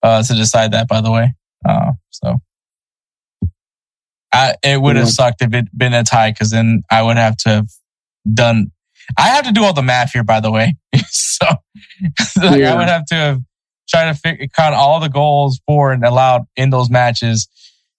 uh, 0.02 0.22
to 0.22 0.34
decide 0.34 0.72
that. 0.72 0.86
By 0.88 1.00
the 1.00 1.10
way, 1.10 1.34
uh, 1.68 1.92
so. 2.10 2.40
I, 4.32 4.54
it 4.62 4.80
would 4.80 4.94
have 4.96 5.06
Yeah. 5.06 5.10
sucked 5.10 5.42
if 5.42 5.52
it 5.54 5.76
been 5.76 5.92
a 5.92 6.04
tie 6.04 6.30
because 6.30 6.50
then 6.50 6.82
I 6.90 7.02
would 7.02 7.16
have 7.16 7.36
to 7.38 7.48
have 7.48 7.68
done. 8.32 8.70
I 9.18 9.28
have 9.30 9.44
to 9.46 9.52
do 9.52 9.64
all 9.64 9.72
the 9.72 9.82
math 9.82 10.12
here, 10.12 10.22
by 10.22 10.38
the 10.38 10.52
way. 10.52 10.76
so 11.08 11.46
like, 12.36 12.62
I 12.62 12.76
would 12.76 12.88
have 12.88 13.04
to 13.06 13.14
have 13.16 13.40
tried 13.90 14.12
to 14.12 14.14
figure, 14.14 14.46
count 14.56 14.74
all 14.74 15.00
the 15.00 15.08
goals 15.08 15.60
for 15.66 15.92
and 15.92 16.04
allowed 16.04 16.42
in 16.56 16.70
those 16.70 16.90
matches 16.90 17.48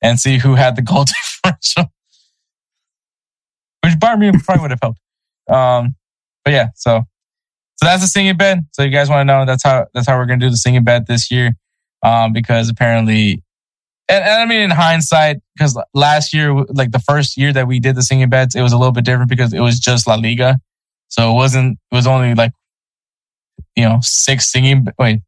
and 0.01 0.19
see 0.19 0.37
who 0.37 0.55
had 0.55 0.75
the 0.75 0.81
goal 0.81 1.05
differential. 1.05 1.91
Which 3.83 3.93
Bayern 3.93 4.19
Munich 4.19 4.43
probably 4.43 4.61
would 4.61 4.71
have 4.71 4.79
helped. 4.81 4.99
Um, 5.49 5.95
but 6.45 6.51
yeah, 6.51 6.67
so 6.75 7.03
so 7.77 7.85
that's 7.85 8.01
the 8.01 8.07
singing 8.07 8.37
bed. 8.37 8.59
So 8.73 8.83
you 8.83 8.91
guys 8.91 9.09
want 9.09 9.21
to 9.21 9.25
know 9.25 9.45
that's 9.45 9.63
how 9.63 9.87
that's 9.93 10.07
how 10.07 10.17
we're 10.17 10.27
gonna 10.27 10.39
do 10.39 10.49
the 10.49 10.57
singing 10.57 10.83
bed 10.83 11.07
this 11.07 11.31
year. 11.31 11.53
Um, 12.03 12.33
because 12.33 12.69
apparently 12.69 13.43
and, 14.11 14.25
and 14.25 14.41
I 14.41 14.45
mean, 14.45 14.59
in 14.59 14.71
hindsight, 14.71 15.37
because 15.55 15.79
last 15.93 16.33
year, 16.33 16.53
like 16.53 16.91
the 16.91 16.99
first 16.99 17.37
year 17.37 17.53
that 17.53 17.65
we 17.65 17.79
did 17.79 17.95
the 17.95 18.01
singing 18.01 18.29
beds, 18.29 18.55
it 18.55 18.61
was 18.61 18.73
a 18.73 18.77
little 18.77 18.91
bit 18.91 19.05
different 19.05 19.29
because 19.29 19.53
it 19.53 19.61
was 19.61 19.79
just 19.79 20.05
La 20.05 20.15
Liga. 20.15 20.59
So 21.07 21.31
it 21.31 21.35
wasn't, 21.35 21.79
it 21.91 21.95
was 21.95 22.05
only 22.05 22.35
like, 22.35 22.51
you 23.73 23.83
know, 23.83 23.99
six 24.01 24.51
singing, 24.51 24.85
wait, 24.99 25.21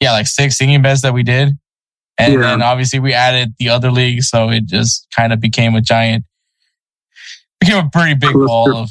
yeah, 0.00 0.12
like 0.12 0.26
six 0.26 0.56
singing 0.58 0.82
beds 0.82 1.02
that 1.02 1.14
we 1.14 1.22
did. 1.22 1.58
And 2.18 2.34
Yeah. 2.34 2.40
then 2.40 2.62
obviously 2.62 2.98
we 2.98 3.14
added 3.14 3.54
the 3.58 3.68
other 3.68 3.90
league. 3.90 4.22
So 4.22 4.50
it 4.50 4.66
just 4.66 5.06
kind 5.14 5.32
of 5.32 5.40
became 5.40 5.74
a 5.74 5.80
giant, 5.80 6.24
became 7.60 7.86
a 7.86 7.90
pretty 7.90 8.14
big 8.14 8.34
ball 8.34 8.76
of, 8.76 8.90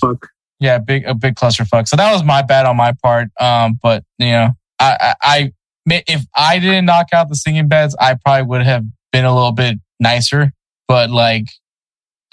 yeah, 0.59 0.77
big 0.77 1.05
a 1.05 1.13
big 1.13 1.35
clusterfuck. 1.35 1.87
So 1.87 1.95
that 1.95 2.11
was 2.11 2.23
my 2.23 2.41
bad 2.41 2.65
on 2.65 2.77
my 2.77 2.93
part. 3.03 3.29
Um, 3.39 3.79
but 3.81 4.03
you 4.17 4.31
know, 4.31 4.49
I, 4.79 4.97
I, 4.99 5.15
I 5.23 5.53
if 5.85 6.25
I 6.35 6.59
didn't 6.59 6.85
knock 6.85 7.07
out 7.13 7.29
the 7.29 7.35
singing 7.35 7.67
beds, 7.67 7.95
I 7.99 8.15
probably 8.15 8.45
would 8.47 8.63
have 8.63 8.85
been 9.11 9.25
a 9.25 9.33
little 9.33 9.51
bit 9.51 9.77
nicer. 9.99 10.51
But 10.87 11.09
like, 11.09 11.47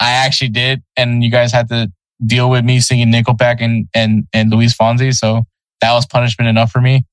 I 0.01 0.11
actually 0.11 0.51
did, 0.51 0.83
and 0.97 1.23
you 1.23 1.31
guys 1.31 1.53
had 1.53 1.69
to 1.69 1.91
deal 2.25 2.51
with 2.51 2.65
me 2.65 2.81
singing 2.81 3.13
Nickelback 3.13 3.59
and 3.61 3.89
and 3.95 4.27
and 4.33 4.51
Luis 4.51 4.77
Fonsi. 4.77 5.15
So 5.15 5.45
that 5.81 5.93
was 5.93 6.07
punishment 6.07 6.49
enough 6.49 6.71
for 6.71 6.81
me. 6.81 7.05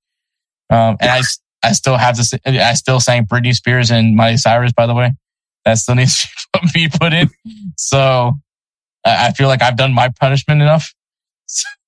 Um, 0.69 0.97
and 0.99 1.11
I 1.11 1.21
I 1.63 1.71
still 1.71 1.97
have 1.97 2.17
to 2.17 2.39
I 2.45 2.73
still 2.73 2.99
sang 2.99 3.25
Britney 3.25 3.53
Spears 3.53 3.89
and 3.91 4.15
Miley 4.15 4.37
Cyrus. 4.37 4.73
By 4.73 4.85
the 4.85 4.93
way, 4.93 5.13
that 5.65 5.77
still 5.77 5.95
needs 6.01 6.27
to 6.53 6.61
be 6.73 6.89
put 6.89 7.13
in. 7.13 7.29
So 7.77 8.37
I 9.05 9.31
feel 9.31 9.47
like 9.47 9.61
I've 9.61 9.77
done 9.77 9.93
my 9.93 10.09
punishment 10.09 10.61
enough. 10.61 10.93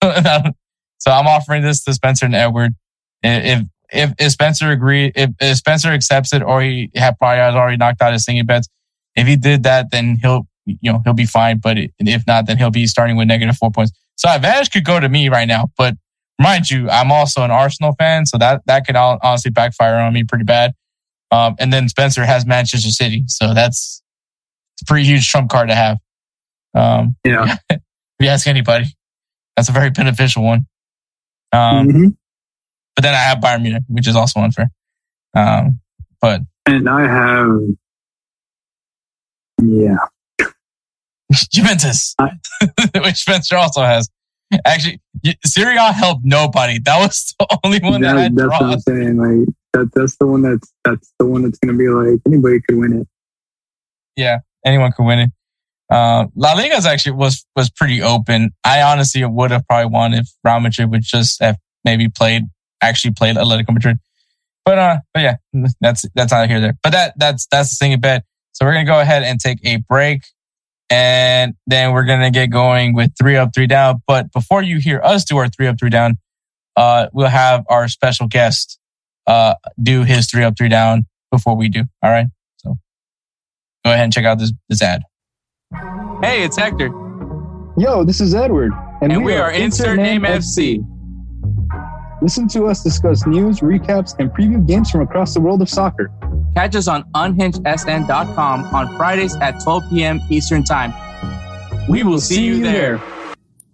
So, 0.98 1.12
I'm 1.12 1.28
offering 1.28 1.62
this 1.62 1.84
to 1.84 1.94
Spencer 1.94 2.26
and 2.26 2.34
Edward. 2.34 2.74
If 3.22 3.64
if, 3.94 4.14
if 4.18 4.32
Spencer 4.32 4.72
agree, 4.72 5.12
if, 5.14 5.30
if 5.40 5.58
Spencer 5.58 5.90
accepts 5.90 6.34
it, 6.34 6.42
or 6.42 6.64
he 6.64 6.90
had 6.96 7.18
probably 7.20 7.38
has 7.38 7.54
already 7.54 7.78
knocked 7.78 8.02
out 8.02 8.12
his 8.12 8.26
singing 8.26 8.46
beds, 8.46 8.68
if 9.16 9.28
he 9.28 9.36
did 9.36 9.62
that, 9.64 9.92
then 9.92 10.18
he'll 10.22 10.48
you 10.66 10.92
know 10.92 11.02
he'll 11.04 11.14
be 11.14 11.28
fine. 11.28 11.60
But 11.60 11.78
if 12.00 12.26
not, 12.26 12.48
then 12.48 12.58
he'll 12.58 12.72
be 12.72 12.88
starting 12.88 13.18
with 13.18 13.28
negative 13.28 13.56
four 13.56 13.70
points. 13.70 13.92
So 14.16 14.30
advantage 14.30 14.72
could 14.72 14.84
go 14.84 15.00
to 15.00 15.08
me 15.08 15.30
right 15.30 15.48
now. 15.48 15.70
But 15.78 15.96
mind 16.40 16.70
you, 16.70 16.90
I'm 16.90 17.12
also 17.12 17.44
an 17.44 17.52
Arsenal 17.52 17.94
fan, 17.98 18.26
so 18.26 18.38
that 18.38 18.62
that 18.66 18.86
could 18.86 18.96
honestly 18.96 19.52
backfire 19.52 19.96
on 19.96 20.14
me 20.14 20.24
pretty 20.24 20.46
bad. 20.46 20.74
Um, 21.32 21.56
and 21.60 21.74
then 21.74 21.90
Spencer 21.90 22.26
has 22.26 22.46
Manchester 22.46 22.92
City, 22.92 23.24
so 23.28 23.54
that's 23.54 24.02
a 24.82 24.86
pretty 24.86 25.06
huge 25.06 25.30
trump 25.30 25.50
card 25.50 25.70
to 25.70 25.76
have. 25.76 25.98
Um, 26.74 27.16
yeah. 27.26 27.58
if 27.70 27.82
you 28.20 28.28
ask 28.28 28.48
anybody, 28.48 28.86
that's 29.56 29.70
a 29.70 29.72
very 29.72 29.90
beneficial 29.90 30.44
one. 30.44 30.68
Um, 31.52 31.88
mm-hmm. 31.88 32.08
But 32.96 33.02
then 33.04 33.14
I 33.14 33.18
have 33.18 33.40
Bayern 33.40 33.62
Munich, 33.62 33.84
which 33.88 34.08
is 34.08 34.16
also 34.16 34.40
unfair. 34.40 34.72
Um, 35.36 35.80
but 36.22 36.42
and 36.66 36.90
I 36.90 37.02
have, 37.02 37.60
yeah, 39.62 39.98
Juventus, 41.52 42.16
I, 42.20 42.32
which 42.96 43.18
Spencer 43.18 43.58
also 43.58 43.84
has. 43.84 44.10
Actually, 44.66 45.02
Serie 45.46 45.78
A 45.78 45.92
helped 45.92 46.26
nobody. 46.26 46.80
That 46.80 47.00
was 47.00 47.34
the 47.40 47.60
only 47.64 47.80
one 47.80 48.02
that, 48.02 48.14
that 48.14 48.22
had 48.22 48.36
That's 48.36 48.48
draws. 48.48 48.62
what 48.62 48.72
I'm 48.72 48.80
saying. 48.80 49.18
Like 49.18 49.56
that, 49.74 49.92
that's 49.94 50.16
the 50.18 50.28
one 50.28 50.42
that's 50.42 50.74
that's 50.84 51.14
the 51.20 51.26
one 51.26 51.44
that's 51.44 51.60
going 51.60 51.74
to 51.74 51.78
be 51.78 51.90
like 51.90 52.20
anybody 52.26 52.60
could 52.68 52.78
win 52.78 53.02
it. 53.02 53.08
Yeah, 54.16 54.40
anyone 54.66 54.92
could 54.92 55.06
win 55.06 55.20
it. 55.20 55.30
Uh, 55.90 56.26
La 56.36 56.54
Liga's 56.54 56.86
actually 56.86 57.14
was 57.14 57.46
was 57.56 57.70
pretty 57.70 58.02
open. 58.02 58.52
I 58.64 58.82
honestly 58.82 59.24
would 59.24 59.52
have 59.52 59.68
probably 59.68 59.92
won 59.92 60.14
if 60.14 60.28
Real 60.44 60.60
Madrid 60.60 60.90
would 60.92 61.04
just 61.04 61.42
have 61.42 61.58
maybe 61.84 62.10
played 62.10 62.44
actually 62.82 63.14
played 63.14 63.36
Atletico 63.36 63.74
Madrid. 63.74 64.00
But 64.64 64.80
uh, 64.80 64.98
but 65.14 65.22
yeah, 65.22 65.36
that's 65.80 66.06
that's 66.16 66.32
not 66.32 66.50
here 66.50 66.60
there. 66.60 66.78
But 66.82 66.92
that 66.94 67.14
that's 67.18 67.46
that's 67.52 67.78
the 67.78 67.84
thing 67.84 67.92
in 67.92 68.00
bed. 68.00 68.24
So 68.54 68.66
we're 68.66 68.74
gonna 68.74 68.86
go 68.86 69.00
ahead 69.00 69.24
and 69.24 69.40
take 69.40 69.60
a 69.64 69.78
break, 69.78 70.22
and 70.96 71.54
then 71.68 71.92
we're 71.92 72.06
gonna 72.06 72.32
get 72.32 72.50
going 72.50 72.94
with 72.94 73.12
three 73.18 73.36
up, 73.36 73.54
three 73.54 73.68
down. 73.68 74.02
But 74.08 74.32
before 74.32 74.62
you 74.62 74.80
hear 74.80 75.02
us 75.04 75.26
do 75.26 75.38
our 75.38 75.50
three 75.50 75.68
up, 75.68 75.78
three 75.78 75.90
down, 75.90 76.18
uh, 76.78 77.08
we'll 77.12 77.28
have 77.28 77.66
our 77.70 77.88
special 77.88 78.28
guest 78.28 78.80
uh 79.28 79.56
do 79.82 80.04
his 80.04 80.30
three 80.30 80.44
up, 80.44 80.56
three 80.58 80.70
down 80.70 81.06
before 81.32 81.56
we 81.56 81.68
do. 81.68 81.84
All 82.02 82.12
right. 82.12 82.28
So 82.58 82.78
go 83.84 83.92
ahead 83.92 84.06
and 84.06 84.14
check 84.14 84.26
out 84.26 84.40
this 84.40 84.54
this 84.70 84.82
ad. 84.82 85.04
Hey, 86.22 86.44
it's 86.44 86.58
Hector. 86.58 86.88
Yo, 87.78 88.06
this 88.06 88.22
is 88.22 88.34
Edward. 88.34 88.72
And, 89.02 89.12
and 89.12 89.26
we, 89.26 89.34
we, 89.34 89.38
are, 89.38 89.52
Insert 89.52 89.98
Name 89.98 90.22
FC. 90.22 90.82
Listen 92.26 92.48
to 92.48 92.66
us 92.66 92.82
discuss 92.82 93.28
news, 93.28 93.60
recaps, 93.60 94.16
and 94.18 94.32
preview 94.32 94.66
games 94.66 94.90
from 94.90 95.02
across 95.02 95.36
the 95.36 95.40
world 95.40 95.62
of 95.62 95.70
soccer. 95.70 96.12
Catch 96.56 96.76
us 96.76 96.88
on 96.88 97.04
unhingedsn.com 97.12 98.64
on 98.74 98.98
Fridays 98.98 99.36
at 99.36 99.62
12 99.62 99.84
p.m. 99.92 100.20
Eastern 100.32 100.64
Time. 100.64 100.92
We 101.88 102.02
will 102.02 102.20
see 102.20 102.44
you 102.44 102.64
there. 102.64 102.98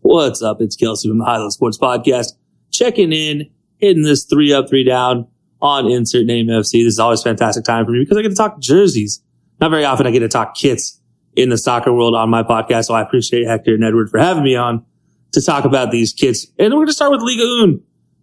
What's 0.01 0.41
up? 0.41 0.57
It's 0.59 0.75
Kelcey 0.75 1.07
from 1.07 1.19
the 1.19 1.23
High 1.23 1.37
Low 1.37 1.47
Sports 1.47 1.77
Podcast. 1.77 2.33
Checking 2.71 3.13
in, 3.13 3.49
hitting 3.77 4.03
this 4.03 4.25
three 4.25 4.51
up, 4.51 4.67
three 4.67 4.83
down 4.83 5.29
on 5.61 5.89
Insert 5.89 6.25
Name 6.25 6.47
FC. 6.47 6.83
This 6.83 6.95
is 6.95 6.99
always 6.99 7.23
fantastic 7.23 7.63
time 7.63 7.85
for 7.85 7.91
me 7.91 7.99
because 7.99 8.17
I 8.17 8.21
get 8.21 8.31
to 8.31 8.35
talk 8.35 8.59
jerseys. 8.59 9.23
Not 9.61 9.71
very 9.71 9.85
often 9.85 10.07
I 10.07 10.11
get 10.11 10.19
to 10.19 10.27
talk 10.27 10.55
kits 10.55 10.99
in 11.37 11.47
the 11.47 11.57
soccer 11.57 11.93
world 11.93 12.15
on 12.15 12.29
my 12.29 12.43
podcast. 12.43 12.87
So 12.87 12.95
I 12.95 13.01
appreciate 13.01 13.47
Hector 13.47 13.75
and 13.75 13.83
Edward 13.85 14.09
for 14.09 14.17
having 14.17 14.43
me 14.43 14.57
on 14.57 14.85
to 15.31 15.41
talk 15.41 15.63
about 15.63 15.91
these 15.91 16.11
kits. 16.11 16.47
And 16.59 16.73
we're 16.73 16.79
going 16.79 16.87
to 16.87 16.93
start 16.93 17.11
with 17.11 17.21
Ligue 17.21 17.39
1 17.39 17.81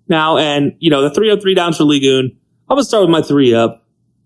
now. 0.09 0.39
And, 0.39 0.75
you 0.79 0.91
know, 0.91 1.03
the 1.03 1.11
three 1.11 1.31
up, 1.31 1.41
three 1.41 1.55
downs 1.55 1.77
for 1.77 1.85
Ligue 1.85 2.05
1. 2.05 2.19
I'm 2.19 2.31
going 2.69 2.81
to 2.81 2.85
start 2.85 3.03
with 3.03 3.11
my 3.11 3.23
three 3.23 3.55
up. 3.55 3.85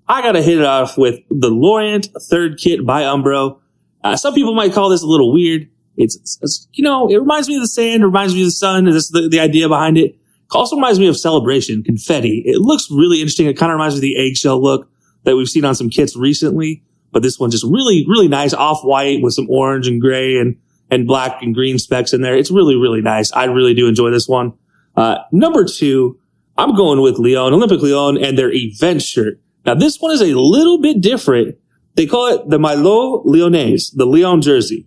I 0.09 0.23
got 0.23 0.33
to 0.33 0.43
hit 0.43 0.59
it 0.59 0.65
off 0.65 0.99
with 0.99 1.21
the 1.31 1.49
Lorient 1.49 2.09
third 2.23 2.59
kit 2.59 2.85
by 2.85 3.03
Umbro. 3.03 3.61
Uh, 4.03 4.17
some 4.17 4.35
people 4.35 4.55
might 4.55 4.73
call 4.73 4.89
this 4.89 5.03
a 5.03 5.07
little 5.07 5.33
weird. 5.33 5.69
It's, 5.97 6.39
it's, 6.43 6.69
you 6.73 6.83
know, 6.83 7.09
it 7.09 7.17
reminds 7.17 7.49
me 7.49 7.57
of 7.57 7.63
the 7.63 7.69
sand, 7.69 8.03
it 8.03 8.07
reminds 8.07 8.35
me 8.35 8.41
of 8.41 8.47
the 8.47 8.53
sun. 8.53 8.87
This 8.87 8.97
is 8.97 9.11
the, 9.11 9.29
the 9.29 9.41
idea 9.41 9.69
behind 9.69 9.99
it. 9.99 10.15
It 10.15 10.17
also 10.51 10.77
reminds 10.77 10.99
me 10.99 11.07
of 11.07 11.17
celebration, 11.17 11.83
confetti. 11.83 12.43
It 12.47 12.59
looks 12.59 12.89
really 12.91 13.21
interesting. 13.21 13.47
It 13.47 13.57
kind 13.57 13.71
of 13.71 13.75
reminds 13.75 13.95
me 13.95 13.99
of 13.99 14.03
the 14.03 14.29
eggshell 14.29 14.61
look 14.61 14.91
that 15.25 15.37
we've 15.37 15.49
seen 15.49 15.65
on 15.65 15.75
some 15.75 15.89
kits 15.89 16.17
recently 16.17 16.83
but 17.13 17.23
this 17.23 17.39
one 17.39 17.51
just 17.51 17.65
really, 17.65 18.05
really 18.09 18.27
nice 18.27 18.55
off 18.55 18.83
white 18.83 19.23
with 19.23 19.35
some 19.35 19.47
orange 19.49 19.87
and 19.87 20.01
gray 20.01 20.39
and, 20.39 20.57
and 20.91 21.07
black 21.07 21.43
and 21.43 21.55
green 21.55 21.79
specks 21.79 22.13
in 22.13 22.23
there. 22.23 22.35
It's 22.35 22.51
really, 22.51 22.75
really 22.75 23.03
nice. 23.03 23.31
I 23.33 23.45
really 23.45 23.75
do 23.75 23.87
enjoy 23.87 24.11
this 24.11 24.27
one. 24.27 24.55
Uh, 24.97 25.19
number 25.33 25.65
two, 25.65 26.19
I'm 26.57 26.75
going 26.75 27.01
with 27.01 27.19
Lyon, 27.19 27.53
Olympique 27.53 27.83
Lyon 27.83 28.23
and 28.23 28.37
their 28.37 28.53
event 28.53 29.03
shirt. 29.03 29.41
Now 29.65 29.75
this 29.75 29.99
one 29.99 30.13
is 30.13 30.21
a 30.21 30.35
little 30.35 30.81
bit 30.81 31.01
different. 31.01 31.57
They 31.95 32.07
call 32.07 32.35
it 32.35 32.49
the 32.49 32.59
Milo 32.59 33.23
Lyonnais, 33.25 33.93
the 33.95 34.07
Lyon 34.07 34.41
jersey. 34.41 34.87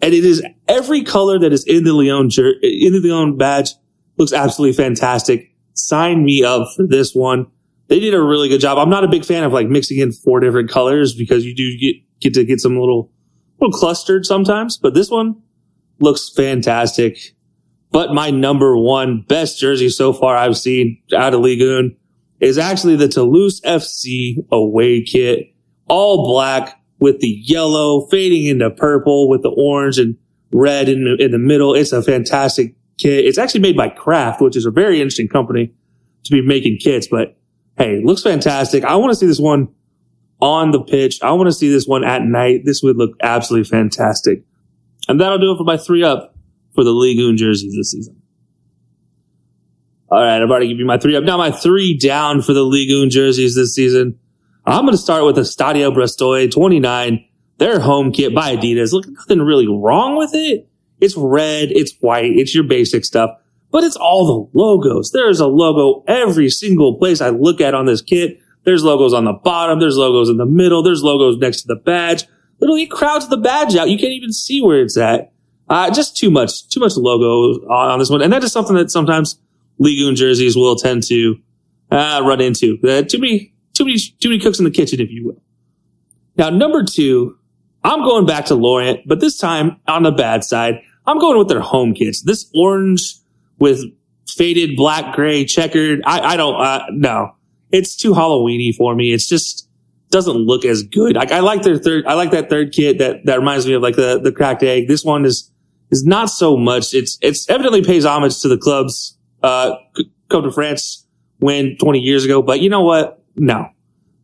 And 0.00 0.12
it 0.12 0.24
is 0.24 0.44
every 0.68 1.02
color 1.02 1.38
that 1.38 1.52
is 1.52 1.64
in 1.64 1.84
the 1.84 1.92
Lyon 1.92 2.30
jer- 2.30 2.54
in 2.62 2.92
the 2.92 3.00
Lyon 3.00 3.36
badge 3.36 3.70
looks 4.16 4.32
absolutely 4.32 4.76
fantastic. 4.76 5.54
Sign 5.74 6.24
me 6.24 6.44
up 6.44 6.68
for 6.76 6.86
this 6.86 7.14
one 7.14 7.46
they 7.88 8.00
did 8.00 8.14
a 8.14 8.22
really 8.22 8.48
good 8.48 8.60
job. 8.60 8.78
I'm 8.78 8.90
not 8.90 9.04
a 9.04 9.08
big 9.08 9.24
fan 9.24 9.44
of 9.44 9.52
like 9.52 9.68
mixing 9.68 9.98
in 9.98 10.12
four 10.12 10.40
different 10.40 10.70
colors 10.70 11.14
because 11.14 11.44
you 11.44 11.54
do 11.54 11.76
get, 11.76 11.96
get 12.20 12.34
to 12.34 12.44
get 12.44 12.60
some 12.60 12.78
little, 12.78 13.10
little 13.60 13.76
clustered 13.76 14.24
sometimes, 14.24 14.78
but 14.78 14.94
this 14.94 15.10
one 15.10 15.42
looks 16.00 16.30
fantastic. 16.34 17.33
But 17.94 18.12
my 18.12 18.30
number 18.30 18.76
one 18.76 19.20
best 19.28 19.60
jersey 19.60 19.88
so 19.88 20.12
far 20.12 20.36
I've 20.36 20.58
seen 20.58 21.00
out 21.16 21.32
of 21.32 21.42
Ligue 21.42 21.60
1 21.62 21.96
is 22.40 22.58
actually 22.58 22.96
the 22.96 23.06
Toulouse 23.06 23.60
FC 23.60 24.44
away 24.50 25.04
kit, 25.04 25.54
all 25.86 26.26
black 26.26 26.82
with 26.98 27.20
the 27.20 27.28
yellow 27.28 28.08
fading 28.08 28.46
into 28.46 28.68
purple 28.68 29.28
with 29.28 29.44
the 29.44 29.50
orange 29.50 30.00
and 30.00 30.16
red 30.52 30.88
in 30.88 31.04
the, 31.04 31.24
in 31.24 31.30
the 31.30 31.38
middle. 31.38 31.72
It's 31.72 31.92
a 31.92 32.02
fantastic 32.02 32.74
kit. 32.98 33.26
It's 33.26 33.38
actually 33.38 33.60
made 33.60 33.76
by 33.76 33.90
Craft, 33.90 34.40
which 34.40 34.56
is 34.56 34.66
a 34.66 34.72
very 34.72 34.96
interesting 34.96 35.28
company 35.28 35.72
to 36.24 36.32
be 36.32 36.42
making 36.44 36.78
kits, 36.78 37.06
but 37.06 37.36
hey, 37.78 38.02
looks 38.02 38.24
fantastic. 38.24 38.82
I 38.82 38.96
want 38.96 39.12
to 39.12 39.16
see 39.16 39.26
this 39.26 39.38
one 39.38 39.68
on 40.40 40.72
the 40.72 40.82
pitch. 40.82 41.22
I 41.22 41.30
want 41.30 41.46
to 41.46 41.52
see 41.52 41.70
this 41.70 41.86
one 41.86 42.02
at 42.02 42.22
night. 42.22 42.62
This 42.64 42.82
would 42.82 42.96
look 42.96 43.12
absolutely 43.22 43.70
fantastic. 43.70 44.42
And 45.06 45.20
that'll 45.20 45.38
do 45.38 45.52
it 45.52 45.58
for 45.58 45.64
my 45.64 45.76
three 45.76 46.02
up 46.02 46.33
for 46.74 46.84
the 46.84 46.94
1 46.94 47.36
jerseys 47.36 47.74
this 47.74 47.90
season. 47.90 48.20
All 50.10 50.20
right, 50.20 50.40
I've 50.40 50.50
already 50.50 50.68
given 50.68 50.80
you 50.80 50.86
my 50.86 50.98
three 50.98 51.16
up. 51.16 51.24
Now 51.24 51.38
my 51.38 51.50
three 51.50 51.96
down 51.96 52.42
for 52.42 52.52
the 52.52 52.64
1 52.66 53.10
jerseys 53.10 53.54
this 53.54 53.74
season. 53.74 54.18
I'm 54.66 54.82
going 54.82 54.92
to 54.92 54.98
start 54.98 55.24
with 55.24 55.36
the 55.36 55.44
Stade 55.44 55.92
Brestois 55.92 56.52
29. 56.52 57.24
Their 57.58 57.80
home 57.80 58.12
kit 58.12 58.34
by 58.34 58.56
Adidas. 58.56 58.92
Look, 58.92 59.06
nothing 59.08 59.40
really 59.40 59.68
wrong 59.68 60.16
with 60.16 60.30
it. 60.34 60.68
It's 61.00 61.16
red. 61.16 61.70
It's 61.70 61.94
white. 62.00 62.32
It's 62.36 62.54
your 62.54 62.64
basic 62.64 63.04
stuff 63.04 63.30
but 63.74 63.82
it's 63.82 63.96
all 63.96 64.24
the 64.24 64.56
logos. 64.56 65.10
There's 65.10 65.40
a 65.40 65.48
logo 65.48 66.04
every 66.06 66.48
single 66.48 66.96
place 66.96 67.20
I 67.20 67.30
look 67.30 67.60
at 67.60 67.74
on 67.74 67.86
this 67.86 68.02
kit. 68.02 68.38
There's 68.62 68.84
logos 68.84 69.12
on 69.12 69.24
the 69.24 69.32
bottom. 69.32 69.80
There's 69.80 69.96
logos 69.96 70.28
in 70.28 70.36
the 70.36 70.46
middle. 70.46 70.80
There's 70.84 71.02
logos 71.02 71.38
next 71.38 71.62
to 71.62 71.66
the 71.66 71.74
badge. 71.74 72.24
Literally 72.60 72.86
crowds 72.86 73.28
the 73.28 73.36
badge 73.36 73.74
out. 73.74 73.90
You 73.90 73.98
can't 73.98 74.12
even 74.12 74.32
see 74.32 74.62
where 74.62 74.80
it's 74.80 74.96
at. 74.96 75.32
Uh, 75.68 75.90
just 75.90 76.16
too 76.16 76.30
much, 76.30 76.68
too 76.68 76.80
much 76.80 76.96
logo 76.96 77.66
on, 77.68 77.98
this 77.98 78.10
one. 78.10 78.22
And 78.22 78.32
that 78.32 78.44
is 78.44 78.52
something 78.52 78.76
that 78.76 78.90
sometimes 78.90 79.38
1 79.78 80.14
jerseys 80.14 80.56
will 80.56 80.76
tend 80.76 81.02
to, 81.04 81.38
uh, 81.90 82.22
run 82.24 82.40
into. 82.40 82.78
Uh, 82.84 83.02
too 83.02 83.18
many, 83.18 83.54
too 83.72 83.84
many, 83.84 83.98
too 83.98 84.28
many 84.28 84.40
cooks 84.40 84.58
in 84.58 84.64
the 84.64 84.70
kitchen, 84.70 85.00
if 85.00 85.10
you 85.10 85.26
will. 85.26 85.42
Now, 86.36 86.50
number 86.50 86.84
two, 86.84 87.38
I'm 87.82 88.00
going 88.00 88.26
back 88.26 88.46
to 88.46 88.54
Lorient, 88.54 89.06
but 89.06 89.20
this 89.20 89.36
time 89.36 89.76
on 89.86 90.02
the 90.02 90.12
bad 90.12 90.44
side. 90.44 90.80
I'm 91.06 91.18
going 91.18 91.38
with 91.38 91.48
their 91.48 91.60
home 91.60 91.94
kits. 91.94 92.22
This 92.22 92.50
orange, 92.54 93.16
with 93.58 93.84
faded 94.26 94.76
black, 94.76 95.14
gray, 95.14 95.44
checkered. 95.44 96.02
I, 96.06 96.20
I 96.20 96.36
don't, 96.36 96.60
uh, 96.60 96.86
no, 96.92 97.36
it's 97.70 97.96
too 97.96 98.12
Halloweeny 98.12 98.74
for 98.74 98.94
me. 98.94 99.12
It's 99.12 99.26
just 99.26 99.68
doesn't 100.10 100.36
look 100.36 100.64
as 100.64 100.82
good. 100.82 101.16
Like 101.16 101.32
I 101.32 101.40
like 101.40 101.62
their 101.62 101.76
third, 101.76 102.06
I 102.06 102.14
like 102.14 102.30
that 102.30 102.48
third 102.48 102.72
kit 102.72 102.98
that, 102.98 103.26
that 103.26 103.38
reminds 103.38 103.66
me 103.66 103.74
of 103.74 103.82
like 103.82 103.96
the, 103.96 104.20
the 104.20 104.32
cracked 104.32 104.62
egg. 104.62 104.86
This 104.88 105.04
one 105.04 105.24
is, 105.24 105.50
is 105.94 106.04
not 106.04 106.28
so 106.28 106.56
much. 106.56 106.92
It's 106.92 107.18
it's 107.22 107.48
evidently 107.48 107.82
pays 107.82 108.04
homage 108.04 108.40
to 108.40 108.48
the 108.48 108.58
club's 108.58 109.16
uh, 109.42 109.76
Coupe 110.28 110.44
de 110.44 110.50
France 110.52 111.06
win 111.40 111.76
20 111.78 112.00
years 112.00 112.24
ago. 112.24 112.42
But 112.42 112.60
you 112.60 112.68
know 112.68 112.82
what? 112.82 113.22
No, 113.36 113.68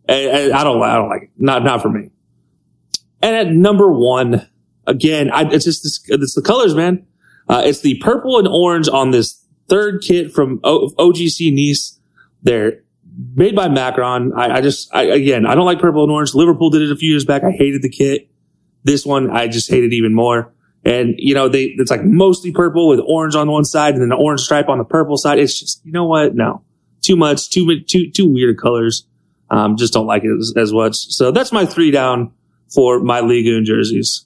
I, 0.09 0.51
I, 0.53 0.65
don't. 0.65 0.83
I 0.83 0.97
don't 0.97 1.09
like 1.09 1.23
it. 1.23 1.31
Not 1.39 1.63
not 1.63 1.81
for 1.81 1.89
me. 1.89 2.11
And 3.23 3.37
at 3.37 3.53
number 3.53 3.93
one, 3.93 4.49
again, 4.87 5.31
I, 5.31 5.43
it's 5.51 5.65
just 5.65 5.85
this, 5.85 6.01
it's 6.09 6.35
the 6.35 6.43
colors, 6.43 6.75
man. 6.75 7.07
Uh, 7.49 7.63
it's 7.65 7.81
the 7.81 7.99
purple 7.99 8.39
and 8.39 8.49
orange 8.49 8.89
on 8.89 9.11
this 9.11 9.45
third 9.69 10.03
kit 10.03 10.33
from 10.33 10.61
o- 10.65 10.89
OGC 10.99 11.53
Nice. 11.53 11.99
They're 12.43 12.83
made 13.35 13.55
by 13.55 13.69
Macron. 13.69 14.33
I, 14.33 14.57
I 14.57 14.61
just, 14.61 14.95
I, 14.95 15.03
again, 15.03 15.45
I 15.45 15.55
don't 15.55 15.67
like 15.67 15.81
purple 15.81 16.03
and 16.03 16.11
orange. 16.11 16.35
Liverpool 16.35 16.71
did 16.71 16.83
it 16.83 16.91
a 16.91 16.97
few 16.97 17.11
years 17.11 17.25
back. 17.25 17.45
I 17.45 17.51
hated 17.51 17.83
the 17.83 17.91
kit. 17.91 18.31
This 18.85 19.05
one, 19.05 19.31
I 19.31 19.49
just 19.49 19.69
hated 19.71 19.93
even 19.93 20.15
more. 20.15 20.55
And, 20.85 21.15
you 21.19 21.35
know, 21.35 21.49
they, 21.49 21.75
it's 21.77 21.91
like 21.91 22.05
mostly 22.05 22.53
purple 22.53 22.89
with 22.89 23.01
orange 23.07 23.35
on 23.35 23.51
one 23.51 23.65
side 23.65 23.95
and 23.95 24.03
then 24.03 24.09
the 24.09 24.17
orange 24.17 24.41
stripe 24.41 24.69
on 24.69 24.79
the 24.79 24.85
purple 24.85 25.17
side. 25.17 25.39
It's 25.39 25.59
just, 25.59 25.85
you 25.85 25.93
know 25.93 26.07
what? 26.07 26.35
No, 26.35 26.63
too 27.03 27.17
much, 27.17 27.51
too, 27.51 27.81
too, 27.81 28.11
too 28.11 28.33
weird 28.33 28.59
colors. 28.59 29.07
Um, 29.51 29.77
just 29.77 29.93
don't 29.93 30.07
like 30.07 30.25
it 30.25 30.31
as, 30.39 30.55
as 30.57 30.73
much. 30.73 30.95
So 30.95 31.33
that's 31.33 31.53
my 31.53 31.67
three 31.67 31.91
down 31.91 32.33
for 32.73 33.01
my 33.01 33.21
Liga 33.21 33.61
jerseys. 33.61 34.25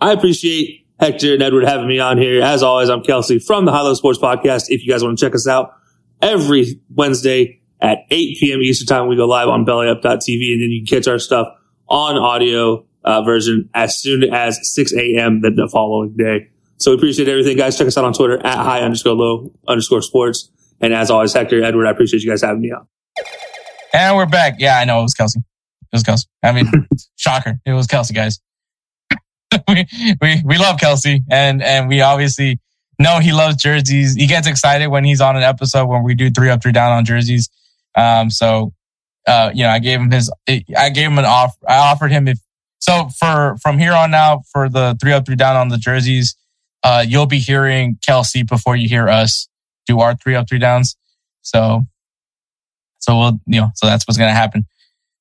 I 0.00 0.12
appreciate 0.12 0.86
Hector 0.98 1.34
and 1.34 1.42
Edward 1.42 1.64
having 1.64 1.86
me 1.86 2.00
on 2.00 2.18
here. 2.18 2.42
As 2.42 2.62
always, 2.62 2.88
I'm 2.88 3.02
Kelcey 3.02 3.44
from 3.44 3.64
the 3.64 3.72
High 3.72 3.92
Sports 3.92 4.18
Podcast. 4.18 4.64
If 4.68 4.84
you 4.84 4.90
guys 4.90 5.04
want 5.04 5.18
to 5.18 5.24
check 5.24 5.34
us 5.34 5.46
out 5.46 5.74
every 6.20 6.80
Wednesday 6.94 7.60
at 7.80 7.98
8 8.10 8.38
p.m. 8.38 8.60
Eastern 8.62 8.86
Time, 8.86 9.08
we 9.08 9.16
go 9.16 9.26
live 9.26 9.48
on 9.48 9.64
bellyup.tv 9.66 10.52
and 10.52 10.62
then 10.62 10.70
you 10.70 10.84
can 10.84 10.98
catch 10.98 11.06
our 11.06 11.18
stuff 11.18 11.48
on 11.88 12.16
audio 12.16 12.86
uh, 13.04 13.22
version 13.22 13.68
as 13.74 13.98
soon 13.98 14.24
as 14.32 14.58
6 14.74 14.92
a.m. 14.94 15.40
The, 15.40 15.50
the 15.50 15.68
following 15.68 16.14
day. 16.16 16.48
So 16.78 16.90
we 16.90 16.96
appreciate 16.96 17.28
everything, 17.28 17.56
guys. 17.56 17.78
Check 17.78 17.86
us 17.86 17.96
out 17.96 18.04
on 18.04 18.12
Twitter 18.12 18.44
at 18.44 18.58
high 18.58 18.80
underscore 18.80 19.14
low 19.14 19.52
underscore 19.68 20.02
sports. 20.02 20.50
And 20.80 20.92
as 20.92 21.10
always, 21.10 21.32
Hector, 21.32 21.62
Edward, 21.62 21.86
I 21.86 21.90
appreciate 21.90 22.22
you 22.22 22.30
guys 22.30 22.42
having 22.42 22.60
me 22.60 22.72
on. 22.72 22.86
And 23.94 24.16
we're 24.16 24.26
back. 24.26 24.56
Yeah, 24.58 24.78
I 24.78 24.84
know 24.84 25.00
it 25.00 25.02
was 25.02 25.14
Kelcey. 25.14 25.36
It 25.36 25.44
was 25.92 26.02
Kelcey. 26.02 26.26
I 26.42 26.52
mean, 26.52 26.66
shocker. 27.16 27.60
It 27.64 27.72
was 27.72 27.86
Kelcey, 27.86 28.14
guys. 28.14 28.40
we, 29.68 29.86
we, 30.20 30.42
we 30.44 30.58
love 30.58 30.78
Kelcey 30.78 31.20
and, 31.30 31.62
and 31.62 31.88
we 31.88 32.00
obviously 32.00 32.58
know 32.98 33.20
he 33.20 33.32
loves 33.32 33.56
jerseys. 33.56 34.14
He 34.14 34.26
gets 34.26 34.46
excited 34.46 34.88
when 34.88 35.04
he's 35.04 35.20
on 35.20 35.36
an 35.36 35.42
episode 35.42 35.86
when 35.86 36.02
we 36.02 36.14
do 36.14 36.30
three 36.30 36.50
up, 36.50 36.62
three 36.62 36.72
down 36.72 36.90
on 36.92 37.04
jerseys. 37.04 37.48
Um, 37.94 38.30
so, 38.30 38.72
uh, 39.26 39.50
you 39.54 39.62
know, 39.62 39.70
I 39.70 39.78
gave 39.78 40.00
him 40.00 40.10
his, 40.10 40.32
I 40.48 40.90
gave 40.90 41.10
him 41.10 41.18
an 41.18 41.26
offer. 41.26 41.58
I 41.68 41.76
offered 41.76 42.10
him 42.10 42.26
if, 42.26 42.38
so 42.82 43.10
for, 43.16 43.56
from 43.62 43.78
here 43.78 43.92
on 43.92 44.10
now, 44.10 44.42
for 44.50 44.68
the 44.68 44.98
three 45.00 45.12
up, 45.12 45.24
three 45.24 45.36
down 45.36 45.54
on 45.54 45.68
the 45.68 45.78
jerseys, 45.78 46.34
uh, 46.82 47.04
you'll 47.06 47.26
be 47.26 47.38
hearing 47.38 47.96
Kelcey 48.04 48.44
before 48.44 48.74
you 48.74 48.88
hear 48.88 49.08
us 49.08 49.46
do 49.86 50.00
our 50.00 50.16
three 50.16 50.34
up, 50.34 50.48
three 50.48 50.58
downs. 50.58 50.96
So, 51.42 51.86
so 52.98 53.16
we'll, 53.16 53.40
you 53.46 53.60
know, 53.60 53.68
so 53.76 53.86
that's 53.86 54.04
what's 54.08 54.18
to 54.18 54.28
happen. 54.28 54.66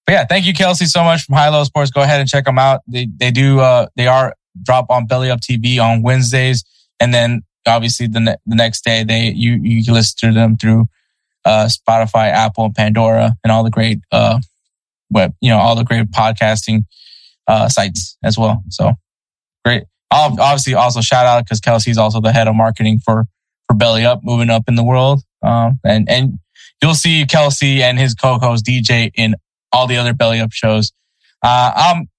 But 0.07 0.13
yeah, 0.13 0.25
thank 0.25 0.47
you, 0.47 0.53
Kelcey, 0.53 0.87
so 0.87 1.03
much 1.03 1.25
from 1.25 1.35
High 1.35 1.49
Low 1.49 1.63
Sports. 1.63 1.91
Go 1.91 2.01
ahead 2.01 2.19
and 2.19 2.27
check 2.27 2.45
them 2.45 2.57
out. 2.57 2.81
They 2.87 3.07
they 3.15 3.29
do 3.29 3.59
uh 3.59 3.85
they 3.95 4.07
are 4.07 4.33
drop 4.63 4.87
on 4.89 5.05
Belly 5.05 5.29
Up 5.29 5.41
TV 5.41 5.79
on 5.79 6.01
Wednesdays, 6.01 6.63
and 6.99 7.13
then 7.13 7.43
obviously 7.67 8.07
the 8.07 8.21
ne- 8.21 8.37
the 8.47 8.55
next 8.55 8.83
day 8.83 9.03
they 9.03 9.31
you 9.35 9.59
you 9.61 9.85
can 9.85 9.93
listen 9.93 10.33
to 10.33 10.33
them 10.33 10.57
through 10.57 10.87
uh 11.45 11.69
Spotify, 11.69 12.31
Apple, 12.31 12.65
and 12.65 12.75
Pandora, 12.75 13.35
and 13.43 13.51
all 13.51 13.63
the 13.63 13.69
great 13.69 13.99
uh 14.11 14.39
web 15.11 15.35
you 15.41 15.51
know 15.51 15.59
all 15.59 15.75
the 15.75 15.83
great 15.83 16.09
podcasting 16.09 16.85
uh 17.51 17.69
sites 17.69 18.17
as 18.23 18.37
well. 18.37 18.63
So 18.69 18.93
great. 19.65 19.83
I'll 20.09 20.39
obviously 20.39 20.73
also 20.73 21.01
shout 21.01 21.25
out 21.25 21.45
because 21.45 21.59
Kelcey's 21.59 21.97
also 21.97 22.21
the 22.21 22.31
head 22.31 22.47
of 22.47 22.55
marketing 22.55 22.99
for 23.03 23.25
for 23.67 23.75
Belly 23.75 24.05
Up, 24.05 24.21
moving 24.23 24.49
up 24.49 24.63
in 24.67 24.75
the 24.75 24.83
world. 24.83 25.21
Um, 25.43 25.79
and 25.83 26.09
and 26.09 26.39
you'll 26.81 26.95
see 26.95 27.25
Kelcey 27.25 27.79
and 27.79 27.99
his 27.99 28.13
co-host 28.13 28.65
DJ 28.65 29.11
in 29.15 29.35
all 29.71 29.87
the 29.87 29.97
other 29.97 30.13
belly 30.13 30.39
up 30.39 30.51
shows. 30.51 30.91
Uh, 31.43 31.71
I'm, 31.75 32.09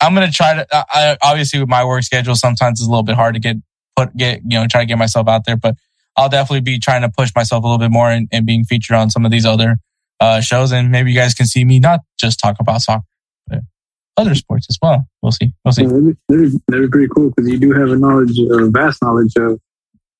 I'm 0.00 0.14
going 0.14 0.26
to 0.26 0.32
try 0.32 0.54
to, 0.54 0.66
I, 0.72 1.16
obviously 1.22 1.60
with 1.60 1.68
my 1.68 1.84
work 1.84 2.02
schedule, 2.02 2.34
sometimes 2.34 2.80
it's 2.80 2.86
a 2.86 2.90
little 2.90 3.02
bit 3.02 3.16
hard 3.16 3.34
to 3.34 3.40
get 3.40 3.56
put, 3.96 4.16
get, 4.16 4.40
you 4.44 4.58
know, 4.58 4.66
try 4.66 4.82
to 4.82 4.86
get 4.86 4.98
myself 4.98 5.28
out 5.28 5.44
there, 5.46 5.56
but 5.56 5.76
I'll 6.16 6.28
definitely 6.28 6.60
be 6.60 6.78
trying 6.78 7.02
to 7.02 7.08
push 7.08 7.30
myself 7.34 7.64
a 7.64 7.66
little 7.66 7.78
bit 7.78 7.90
more 7.90 8.10
and, 8.10 8.28
and 8.30 8.44
being 8.46 8.64
featured 8.64 8.96
on 8.96 9.10
some 9.10 9.24
of 9.24 9.30
these 9.30 9.46
other, 9.46 9.78
uh, 10.20 10.40
shows. 10.40 10.72
And 10.72 10.90
maybe 10.90 11.12
you 11.12 11.18
guys 11.18 11.34
can 11.34 11.46
see 11.46 11.64
me 11.64 11.80
not 11.80 12.00
just 12.18 12.38
talk 12.38 12.56
about 12.60 12.80
soccer, 12.82 13.04
other 14.18 14.34
sports 14.34 14.66
as 14.68 14.76
well. 14.82 15.08
We'll 15.22 15.32
see. 15.32 15.54
We'll 15.64 15.72
see. 15.72 15.82
Yeah, 15.82 15.88
that'd, 15.88 16.18
be, 16.28 16.58
that'd 16.68 16.84
be 16.84 16.88
pretty 16.88 17.08
cool 17.14 17.30
because 17.30 17.50
you 17.50 17.58
do 17.58 17.72
have 17.72 17.90
a 17.90 17.96
knowledge, 17.96 18.38
a 18.38 18.68
vast 18.68 19.00
knowledge 19.02 19.32
of 19.36 19.60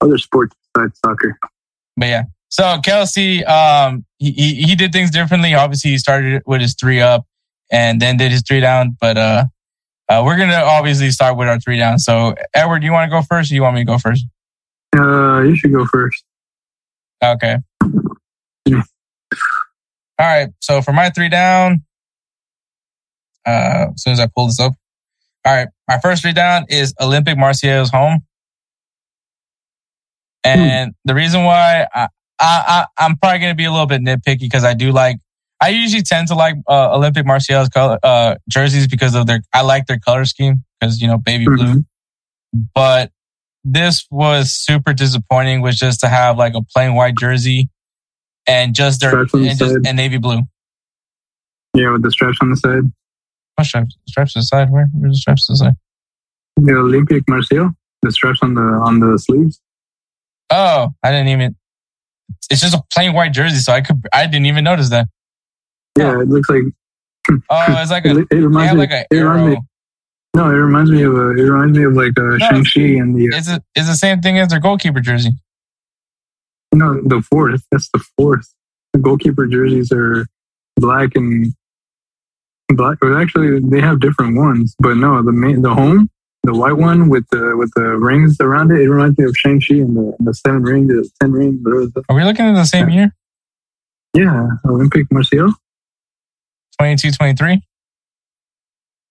other 0.00 0.16
sports 0.16 0.54
besides 0.72 0.98
soccer. 1.04 1.38
But 1.96 2.06
yeah, 2.06 2.22
so 2.48 2.62
Kelcey, 2.62 3.46
um, 3.46 4.04
he, 4.18 4.30
he, 4.30 4.54
he 4.62 4.74
did 4.76 4.92
things 4.92 5.10
differently. 5.10 5.54
Obviously, 5.54 5.90
he 5.90 5.98
started 5.98 6.42
with 6.46 6.60
his 6.60 6.74
three 6.74 7.00
up 7.00 7.26
and 7.70 8.00
then 8.00 8.16
did 8.16 8.30
his 8.30 8.42
three 8.46 8.60
down. 8.60 8.96
But 9.00 9.18
uh, 9.18 9.44
uh, 10.08 10.22
we're 10.24 10.38
gonna 10.38 10.54
obviously 10.54 11.10
start 11.10 11.36
with 11.36 11.48
our 11.48 11.60
three 11.60 11.78
down. 11.78 11.98
So 11.98 12.34
Edward, 12.54 12.80
do 12.80 12.86
you 12.86 12.92
want 12.92 13.10
to 13.10 13.16
go 13.16 13.22
first, 13.22 13.50
or 13.50 13.54
you 13.54 13.62
want 13.62 13.74
me 13.74 13.82
to 13.82 13.86
go 13.86 13.98
first? 13.98 14.24
Uh, 14.96 15.42
you 15.42 15.56
should 15.56 15.72
go 15.72 15.84
first. 15.86 16.24
Okay. 17.22 17.56
Yeah. 18.64 18.82
All 20.18 20.26
right. 20.26 20.48
So 20.60 20.82
for 20.82 20.92
my 20.92 21.10
three 21.10 21.28
down, 21.28 21.82
uh, 23.48 23.86
as 23.94 24.02
soon 24.02 24.12
as 24.12 24.20
I 24.20 24.26
pull 24.26 24.46
this 24.46 24.60
up, 24.60 24.74
all 25.44 25.54
right, 25.54 25.68
my 25.86 25.98
first 26.00 26.22
down 26.34 26.66
is 26.68 26.92
Olympique 27.00 27.38
Marseille's 27.38 27.90
home. 27.90 28.20
And 30.44 30.94
the 31.04 31.14
reason 31.14 31.44
why 31.44 31.86
I, 31.94 32.08
I, 32.40 32.86
I 32.98 33.04
am 33.04 33.16
probably 33.16 33.40
going 33.40 33.52
to 33.52 33.56
be 33.56 33.64
a 33.64 33.70
little 33.70 33.86
bit 33.86 34.00
nitpicky 34.00 34.40
because 34.40 34.64
I 34.64 34.74
do 34.74 34.92
like 34.92 35.18
I 35.60 35.70
usually 35.70 36.02
tend 36.02 36.28
to 36.28 36.34
like 36.34 36.54
uh, 36.68 36.96
Olympique 36.96 37.26
Marseille's 37.26 37.68
color 37.68 37.98
uh, 38.02 38.36
jerseys 38.48 38.86
because 38.86 39.14
of 39.14 39.26
their 39.26 39.40
I 39.52 39.62
like 39.62 39.86
their 39.86 39.98
color 39.98 40.24
scheme 40.24 40.64
because 40.80 41.00
you 41.00 41.08
know 41.08 41.18
baby 41.18 41.44
blue. 41.44 41.56
Mm-hmm. 41.56 42.60
But 42.74 43.10
this 43.64 44.06
was 44.10 44.52
super 44.52 44.92
disappointing 44.92 45.60
was 45.60 45.78
just 45.78 46.00
to 46.00 46.08
have 46.08 46.38
like 46.38 46.54
a 46.54 46.62
plain 46.62 46.94
white 46.94 47.16
jersey 47.18 47.68
and 48.46 48.74
just 48.74 49.00
their 49.00 49.18
and, 49.18 49.28
the 49.30 49.54
just, 49.58 49.86
and 49.86 49.96
navy 49.96 50.18
blue. 50.18 50.42
Yeah, 51.74 51.92
with 51.92 52.02
the 52.02 52.10
stretch 52.10 52.36
on 52.40 52.50
the 52.50 52.56
side. 52.56 52.84
What 53.58 53.66
stripes? 53.66 53.96
Stripes 54.06 54.36
on 54.36 54.40
the 54.40 54.46
side? 54.46 54.70
Where? 54.70 54.88
Where's 54.92 55.14
the 55.14 55.18
stripes 55.18 55.50
on 55.50 55.54
the 55.54 55.56
side? 55.56 55.74
The 56.56 56.72
Olympique 56.72 57.24
Marseille. 57.28 57.70
The 58.02 58.12
stripes 58.12 58.38
on 58.42 58.54
the 58.54 58.60
on 58.60 59.00
the 59.00 59.18
sleeves. 59.18 59.60
Oh, 60.50 60.94
I 61.02 61.10
didn't 61.10 61.28
even 61.28 61.56
it's 62.50 62.60
just 62.60 62.74
a 62.74 62.82
plain 62.92 63.12
white 63.12 63.32
jersey, 63.32 63.56
so 63.56 63.72
I 63.72 63.80
could 63.80 64.06
I 64.12 64.26
didn't 64.26 64.46
even 64.46 64.64
notice 64.64 64.90
that. 64.90 65.08
Yeah, 65.96 66.20
it 66.20 66.28
looks 66.28 66.48
like. 66.48 66.62
Oh, 67.50 67.64
it's 67.68 67.90
like 67.90 68.06
a. 68.06 68.18
It, 68.18 68.28
it 68.30 68.36
reminds 68.36 68.74
me. 68.74 68.78
Like 68.78 68.90
an 68.90 69.04
arrow. 69.12 69.46
Me, 69.46 69.58
no, 70.36 70.46
it 70.46 70.54
reminds 70.54 70.90
me 70.90 71.02
of 71.02 71.14
a. 71.14 71.30
It 71.30 71.42
reminds 71.42 71.76
me 71.76 71.84
of 71.84 71.94
like 71.94 72.12
a 72.16 72.20
no, 72.20 72.38
Shang 72.38 72.64
Chi 72.64 72.80
and 73.00 73.14
the. 73.16 73.36
It's 73.36 73.48
a, 73.48 73.62
it's 73.74 73.88
the 73.88 73.94
same 73.94 74.20
thing 74.20 74.38
as 74.38 74.48
their 74.48 74.60
goalkeeper 74.60 75.00
jersey. 75.00 75.32
No, 76.72 77.00
the 77.02 77.22
fourth. 77.22 77.62
That's 77.72 77.88
the 77.92 78.02
fourth. 78.16 78.46
The 78.92 79.00
goalkeeper 79.00 79.46
jerseys 79.46 79.90
are 79.92 80.26
black 80.76 81.10
and 81.14 81.52
black. 82.76 82.98
Or 83.02 83.20
actually, 83.20 83.60
they 83.60 83.80
have 83.80 84.00
different 84.00 84.36
ones, 84.36 84.74
but 84.78 84.96
no, 84.96 85.22
the 85.22 85.32
main 85.32 85.62
the 85.62 85.74
home 85.74 86.08
the 86.48 86.54
white 86.54 86.76
one 86.76 87.08
with 87.08 87.26
the 87.30 87.56
with 87.56 87.70
the 87.76 87.82
rings 87.82 88.40
around 88.40 88.70
it. 88.70 88.80
It 88.80 88.88
reminds 88.88 89.18
me 89.18 89.24
of 89.26 89.36
Shang 89.36 89.60
Chi 89.60 89.76
and 89.76 89.96
the, 89.96 90.16
the 90.20 90.34
seven 90.34 90.62
rings, 90.62 90.88
the 90.88 91.08
ten 91.20 91.32
rings. 91.32 91.60
Are 92.08 92.16
we 92.16 92.24
looking 92.24 92.46
at 92.46 92.54
the 92.54 92.64
same 92.64 92.88
year? 92.88 93.14
Yeah, 94.14 94.48
Olympique 94.64 95.08
Marseille. 95.10 95.50
22, 96.80 97.10
23? 97.10 97.60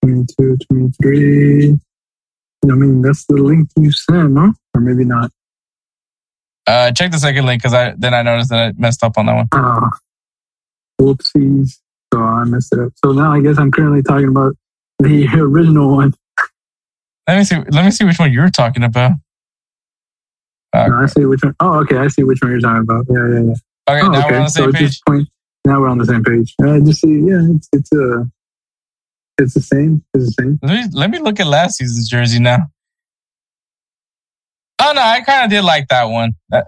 22, 0.03 0.57
23. 0.71 1.79
I 2.63 2.75
mean, 2.75 3.01
that's 3.01 3.25
the 3.25 3.35
link 3.35 3.69
you 3.75 3.91
sent, 3.91 4.31
no? 4.31 4.53
Or 4.73 4.81
maybe 4.81 5.05
not. 5.05 5.31
Uh, 6.65 6.91
check 6.91 7.11
the 7.11 7.19
second 7.19 7.45
link 7.45 7.61
because 7.61 7.73
I 7.73 7.93
then 7.97 8.13
I 8.13 8.23
noticed 8.23 8.49
that 8.49 8.59
I 8.59 8.71
messed 8.77 9.03
up 9.03 9.17
on 9.17 9.27
that 9.27 9.35
one. 9.35 9.47
Uh, 9.51 9.89
whoopsies. 10.99 11.77
I 12.29 12.43
messed 12.45 12.73
it 12.73 12.79
up. 12.79 12.93
So 13.03 13.11
now 13.11 13.31
I 13.31 13.41
guess 13.41 13.57
I'm 13.57 13.71
currently 13.71 14.03
talking 14.03 14.27
about 14.27 14.55
the 14.99 15.27
original 15.33 15.95
one. 15.95 16.13
Let 17.27 17.37
me 17.37 17.43
see. 17.43 17.57
Let 17.71 17.85
me 17.85 17.91
see 17.91 18.05
which 18.05 18.19
one 18.19 18.31
you're 18.31 18.49
talking 18.49 18.83
about. 18.83 19.11
Uh, 20.73 20.87
no, 20.87 20.97
I 20.97 21.05
see 21.07 21.25
which 21.25 21.43
one. 21.43 21.55
Oh, 21.59 21.79
okay. 21.79 21.97
I 21.97 22.07
see 22.07 22.23
which 22.23 22.39
one 22.41 22.51
you're 22.51 22.59
talking 22.61 22.83
about. 22.83 23.05
Yeah, 23.09 23.27
yeah, 23.27 23.39
yeah. 23.39 23.53
Okay, 23.89 24.05
oh, 24.05 24.09
now 24.09 24.19
okay. 24.19 24.31
we're 24.31 24.37
on 24.37 24.43
the 24.43 24.49
same 24.49 24.71
so 24.71 24.77
page. 24.77 25.01
Point, 25.07 25.29
now 25.65 25.79
we're 25.79 25.89
on 25.89 25.97
the 25.97 26.05
same 26.05 26.23
page. 26.23 26.53
I 26.61 26.79
just 26.79 27.01
see. 27.01 27.19
Yeah, 27.19 27.41
it's 27.55 27.69
it's 27.73 27.91
uh, 27.93 28.23
it's 29.37 29.53
the 29.53 29.61
same. 29.61 30.03
It's 30.13 30.35
the 30.35 30.43
same. 30.43 30.59
Let 30.61 30.73
me 30.73 30.89
let 30.93 31.09
me 31.09 31.19
look 31.19 31.39
at 31.39 31.47
last 31.47 31.77
season's 31.77 32.09
jersey 32.09 32.39
now. 32.39 32.67
Oh 34.79 34.91
no, 34.93 35.01
I 35.01 35.21
kind 35.21 35.45
of 35.45 35.49
did 35.49 35.63
like 35.63 35.87
that 35.87 36.05
one. 36.05 36.33
Like 36.51 36.63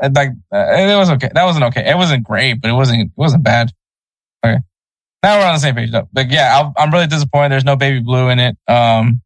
uh, 0.53 0.57
it 0.57 0.97
was 0.97 1.09
okay. 1.11 1.29
That 1.33 1.45
wasn't 1.45 1.65
okay. 1.65 1.89
It 1.89 1.95
wasn't 1.95 2.23
great, 2.23 2.55
but 2.55 2.69
it 2.69 2.73
wasn't 2.73 3.01
it 3.01 3.11
wasn't 3.15 3.43
bad. 3.43 3.71
Okay, 4.45 4.59
now 5.23 5.39
we're 5.39 5.45
on 5.45 5.53
the 5.55 5.59
same 5.59 5.75
page 5.75 5.91
though. 5.91 6.07
But 6.13 6.29
yeah, 6.31 6.59
I'm, 6.59 6.73
I'm 6.77 6.91
really 6.93 7.07
disappointed. 7.07 7.51
There's 7.51 7.65
no 7.65 7.75
baby 7.75 7.99
blue 7.99 8.29
in 8.29 8.39
it. 8.39 8.57
Um, 8.67 9.21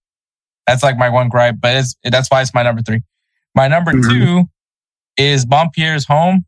That's 0.68 0.82
like 0.84 0.98
my 0.98 1.10
one 1.10 1.30
gripe, 1.30 1.56
but 1.60 1.76
it's 1.76 1.96
that's 2.04 2.30
why 2.30 2.42
it's 2.42 2.54
my 2.54 2.64
number 2.64 2.82
three. 2.82 3.02
My 3.56 3.68
number 3.68 3.92
Mhm. 3.92 4.10
two 4.10 4.50
is 5.18 5.46
Montpellier's 5.46 6.06
home. 6.06 6.46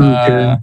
Okay. 0.00 0.44
Uh, 0.44 0.56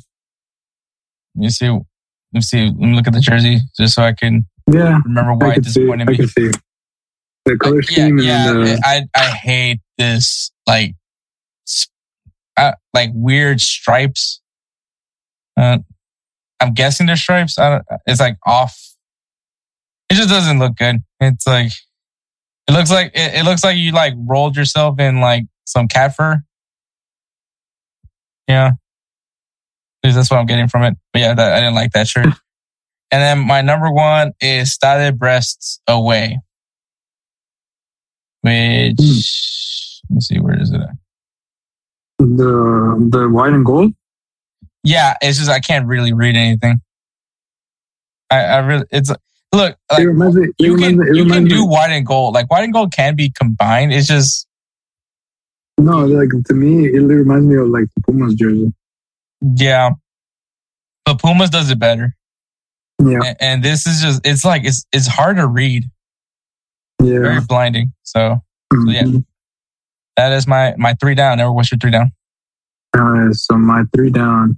let 1.35 1.42
me 1.43 1.50
see. 1.50 1.69
Let 1.69 1.83
me 2.32 2.42
see. 2.42 2.66
Let 2.67 2.75
me 2.77 2.95
look 2.95 3.08
at 3.08 3.14
the 3.14 3.19
jersey 3.19 3.59
just 3.75 3.95
so 3.95 4.03
I 4.03 4.14
can 4.14 4.45
yeah, 4.72 5.00
remember 5.06 5.33
why 5.33 5.53
it 5.53 5.56
see. 5.56 5.61
disappointed 5.82 6.08
I 6.08 6.11
me. 6.11 6.27
see 6.27 6.51
the 7.45 7.58
color 7.58 7.82
yeah, 7.82 7.82
scheme 7.88 8.17
yeah. 8.19 8.50
and 8.51 8.66
the 8.67 8.82
I 8.85 9.01
I 9.16 9.25
hate 9.32 9.80
this 9.98 10.51
like 10.67 10.95
uh, 12.58 12.74
like 12.93 13.09
weird 13.14 13.59
stripes. 13.59 14.40
Uh, 15.58 15.80
I'm 16.64 16.74
guessing 16.74 17.08
they're 17.08 17.16
stripes. 17.16 17.58
I 17.58 17.69
don't, 17.69 17.85
it's 18.06 18.19
like 18.19 18.38
off. 18.45 18.77
It 20.09 20.16
just 20.16 20.30
doesn't 20.30 20.59
look 20.59 20.75
good. 20.75 20.98
It's 21.19 21.48
like 21.48 21.72
it 22.67 22.72
looks 22.72 22.92
like 22.92 23.11
it, 23.14 23.35
it 23.35 23.45
looks 23.45 23.64
like 23.64 23.77
you 23.77 23.92
like 23.92 24.14
rolled 24.17 24.56
yourself 24.56 25.00
in 25.00 25.19
like 25.19 25.43
some 25.66 25.88
cat 25.88 26.16
fur. 26.16 26.42
Yeah, 28.48 28.72
that's 30.03 30.30
what 30.30 30.38
I'm 30.38 30.45
getting 30.45 30.67
from 30.67 30.83
it. 30.83 30.95
But 31.11 31.19
yeah, 31.19 31.33
that, 31.33 31.53
I 31.53 31.59
didn't 31.59 31.75
like 31.75 31.92
that 31.93 32.08
shirt. 32.08 32.25
and 32.25 33.22
then 33.22 33.40
my 33.40 33.61
number 33.61 33.92
one 33.92 34.33
is 34.42 34.74
Stade 34.74 35.17
Brest's 35.17 35.80
away 35.88 36.40
which 38.43 38.95
hmm. 39.00 40.09
let 40.09 40.16
me 40.16 40.22
see 40.22 40.40
where 40.40 40.61
is 40.61 40.72
it 40.72 40.82
at? 40.82 40.90
the 42.19 43.09
the 43.09 43.30
white 43.30 43.53
and 43.53 43.66
gold. 43.66 43.93
Yeah 44.84 45.16
it's 45.22 45.38
just 45.38 45.50
i 45.50 45.60
can't 45.60 45.86
really 45.88 46.14
read 46.14 46.36
anything 46.36 46.82
i 48.30 48.38
i 48.44 48.58
really 48.60 48.86
it's 48.92 49.10
look 49.53 49.72
it 49.72 49.78
like 49.94 50.06
reminds 50.06 50.36
me. 50.36 50.48
It 50.48 50.53
you 50.60 50.74
reminds 50.76 50.98
can 50.98 50.98
me. 51.00 51.06
It 51.10 51.16
you 51.16 51.32
can 51.32 51.44
do 51.45 51.66
white 51.66 51.92
and 51.92 52.06
gold 52.06 52.34
like 52.34 52.50
white 52.52 52.64
and 52.64 52.74
gold 52.74 52.92
can 52.94 53.16
be 53.16 53.30
combined 53.32 53.94
it's 53.94 54.08
just 54.08 54.48
No, 55.78 56.06
like 56.06 56.30
to 56.48 56.53
me, 56.53 56.86
it 56.86 57.00
reminds 57.02 57.45
me 57.48 57.56
of 57.58 57.68
like 57.68 57.86
the 57.95 58.02
Pumas 58.02 58.34
jersey. 58.36 58.72
yeah 59.56 59.92
but 61.06 61.20
pumas 61.20 61.50
does 61.50 61.70
it 61.70 61.80
better 61.80 62.16
Yeah, 63.03 63.20
and, 63.26 63.38
and 63.42 63.64
this 63.64 63.86
is 63.86 64.02
just 64.02 64.22
it's 64.26 64.45
like 64.45 64.64
it's 64.66 64.86
it's 64.94 65.08
hard 65.08 65.38
to 65.38 65.48
read 65.48 65.84
Yeah, 67.02 67.20
very 67.20 67.42
blinding 67.42 67.94
so 68.03 68.40
yeah. 68.88 69.03
Mhm. 69.03 69.26
that 70.18 70.32
is 70.32 70.48
my 70.48 70.74
my 70.78 70.94
three 71.00 71.16
down 71.16 71.38
Never 71.38 71.52
what's 71.52 71.72
your 71.72 71.80
three 71.80 71.92
down 71.92 72.12
Uh, 72.98 73.32
so 73.34 73.58
my 73.58 73.84
three 73.95 74.10
down 74.12 74.58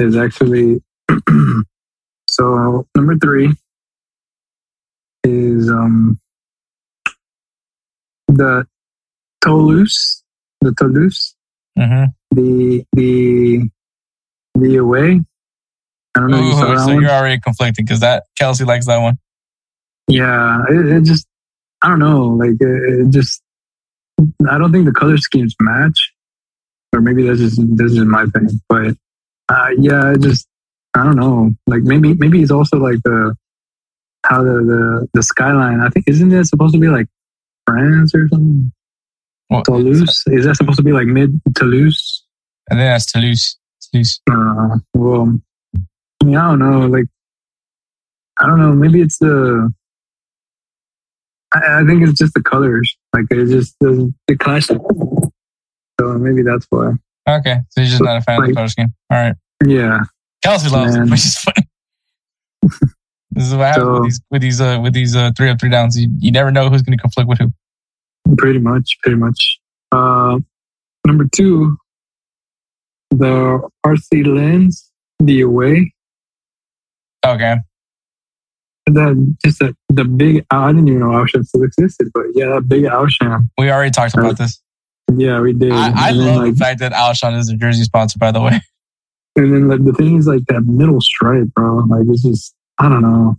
is 0.00 0.16
actually 0.16 0.82
so 2.28 2.86
number 2.96 3.16
three 3.18 3.52
is 5.24 5.70
um 5.70 6.18
the 8.28 8.66
Toulouse, 9.40 10.22
the 10.60 10.74
Toulouse, 10.78 11.34
mm-hmm. 11.78 12.04
the 12.34 12.84
the 12.92 13.68
the 14.54 14.76
away. 14.76 15.20
I 16.14 16.20
don't 16.20 16.30
know 16.30 16.38
you 16.38 16.52
Ooh, 16.52 16.56
that 16.56 16.78
so 16.80 16.94
one. 16.94 17.02
you're 17.02 17.10
already 17.10 17.40
conflicting 17.40 17.84
because 17.84 18.00
that 18.00 18.24
kelcey 18.40 18.66
likes 18.66 18.86
that 18.86 18.98
one 18.98 19.18
Yeah, 20.08 20.64
it, 20.68 20.86
it 20.86 21.04
just 21.04 21.26
I 21.82 21.88
don't 21.88 21.98
know, 22.00 22.28
like 22.28 22.56
it, 22.60 23.06
it 23.06 23.10
just 23.10 23.42
I 24.48 24.58
don't 24.58 24.72
think 24.72 24.86
the 24.86 24.92
color 24.92 25.16
schemes 25.18 25.54
match, 25.60 26.12
or 26.92 27.00
maybe 27.00 27.26
that's 27.26 27.38
just 27.38 27.60
this 27.76 27.92
is 27.92 28.04
my 28.04 28.26
thing. 28.26 28.48
But 28.68 28.96
uh, 29.50 29.68
yeah, 29.78 30.14
just 30.18 30.46
I 30.94 31.04
don't 31.04 31.16
know, 31.16 31.50
like 31.66 31.82
maybe 31.82 32.14
maybe 32.14 32.40
it's 32.42 32.50
also 32.50 32.78
like 32.78 32.98
the 33.04 33.34
how 34.24 34.42
the 34.42 34.62
the 34.62 35.08
the 35.14 35.22
skyline. 35.22 35.80
I 35.80 35.88
think 35.90 36.08
isn't 36.08 36.32
it 36.32 36.46
supposed 36.46 36.74
to 36.74 36.80
be 36.80 36.88
like 36.88 37.06
France 37.66 38.14
or 38.14 38.28
something? 38.28 38.72
Well, 39.50 39.62
Toulouse 39.64 40.24
is 40.28 40.46
that 40.46 40.56
supposed 40.56 40.78
to 40.78 40.84
be 40.84 40.92
like 40.92 41.06
mid 41.06 41.40
Toulouse? 41.54 42.24
and 42.70 42.78
then 42.78 42.86
that's 42.86 43.10
toulouse 43.10 43.56
toulouse 43.80 44.20
Uh, 44.30 44.78
well, 44.94 45.36
I 46.22 46.24
mean, 46.24 46.36
I 46.36 46.50
don't 46.50 46.58
know. 46.60 46.86
Like, 46.86 47.06
I 48.38 48.46
don't 48.46 48.60
know. 48.60 48.72
Maybe 48.72 49.00
it's 49.00 49.18
the. 49.18 49.72
I, 51.52 51.80
I 51.80 51.84
think 51.84 52.02
it's 52.02 52.18
just 52.18 52.34
the 52.34 52.42
colors. 52.42 52.96
Like, 53.12 53.26
it 53.30 53.46
just 53.46 53.76
doesn't. 53.80 54.14
It 54.28 54.38
clashes. 54.38 54.78
So 56.00 56.18
maybe 56.18 56.42
that's 56.42 56.66
why. 56.70 56.92
Okay, 57.38 57.58
so 57.70 57.80
you're 57.80 57.90
just 57.90 58.02
not 58.02 58.16
a 58.16 58.20
fan 58.20 58.36
of 58.36 58.42
the 58.42 58.48
Like- 58.48 58.56
color 58.56 58.68
scheme. 58.68 58.92
All 59.10 59.18
right, 59.18 59.34
Yeah. 59.64 60.00
Kelcey 60.44 60.70
loves 60.70 60.96
Man. 60.96 61.06
it, 61.06 61.10
which 61.10 61.20
is 61.24 61.36
funny. 61.38 61.68
this 63.30 63.46
is 63.46 63.54
what 63.54 63.66
happens 63.68 63.84
So- 63.84 63.92
with 63.92 64.02
these 64.04 64.20
with 64.30 64.42
these 64.42 64.60
uh, 64.60 64.80
with 64.82 64.92
these 64.94 65.14
uh, 65.16 65.30
three 65.36 65.48
up 65.50 65.60
three 65.60 65.70
downs. 65.70 65.98
You, 66.00 66.08
you 66.18 66.32
never 66.32 66.50
know 66.50 66.68
who's 66.68 66.82
going 66.82 66.96
to 66.96 67.00
conflict 67.02 67.28
with 67.28 67.38
who. 67.38 67.52
Pretty 68.38 68.58
much. 68.58 68.96
Pretty 69.02 69.16
much. 69.16 69.58
Uh, 69.92 70.38
number 71.06 71.26
two, 71.34 71.76
the 73.10 73.60
RC 73.86 74.26
Lens, 74.26 74.90
the 75.18 75.40
away. 75.42 75.92
Okay, 77.26 77.56
That 78.86 79.36
just 79.44 79.58
that 79.58 79.74
the 79.90 80.04
big. 80.04 80.46
I 80.50 80.68
didn't 80.72 80.88
even 80.88 81.00
know 81.00 81.06
Auchan 81.08 81.44
still 81.44 81.64
existed, 81.64 82.08
but 82.14 82.24
yeah, 82.34 82.46
that 82.54 82.68
big 82.68 82.84
Auchan. 82.84 83.48
we 83.58 83.70
already 83.70 83.90
talked 83.90 84.14
about 84.14 84.38
this. 84.38 84.62
Yeah, 85.16 85.40
we 85.40 85.52
did. 85.52 85.72
I, 85.72 86.08
I 86.08 86.10
love 86.10 86.36
like, 86.36 86.52
the 86.52 86.58
fact 86.58 86.80
that 86.80 86.92
Auchan 86.92 87.36
is 87.38 87.48
a 87.48 87.56
jersey 87.56 87.84
sponsor. 87.84 88.18
By 88.18 88.30
the 88.32 88.40
way, 88.40 88.60
And 89.36 89.52
then 89.54 89.68
like 89.68 89.84
the 89.84 89.92
thing 89.92 90.16
is 90.16 90.26
like 90.26 90.44
that 90.46 90.62
middle 90.62 91.00
stripe, 91.00 91.48
bro. 91.54 91.76
Like 91.76 92.06
it's 92.08 92.22
just 92.22 92.54
I 92.78 92.88
don't 92.88 93.02
know. 93.02 93.36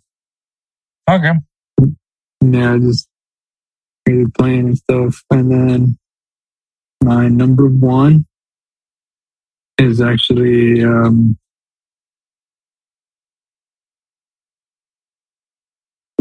okay, 1.10 1.34
Yeah, 2.42 2.78
just 2.78 3.08
really 4.08 4.30
playing 4.32 4.68
and 4.68 4.78
stuff. 4.78 5.24
And 5.30 5.52
then 5.52 5.98
my 7.04 7.28
number 7.28 7.68
one 7.68 8.26
is 9.78 10.00
actually 10.00 10.84
um 10.84 11.38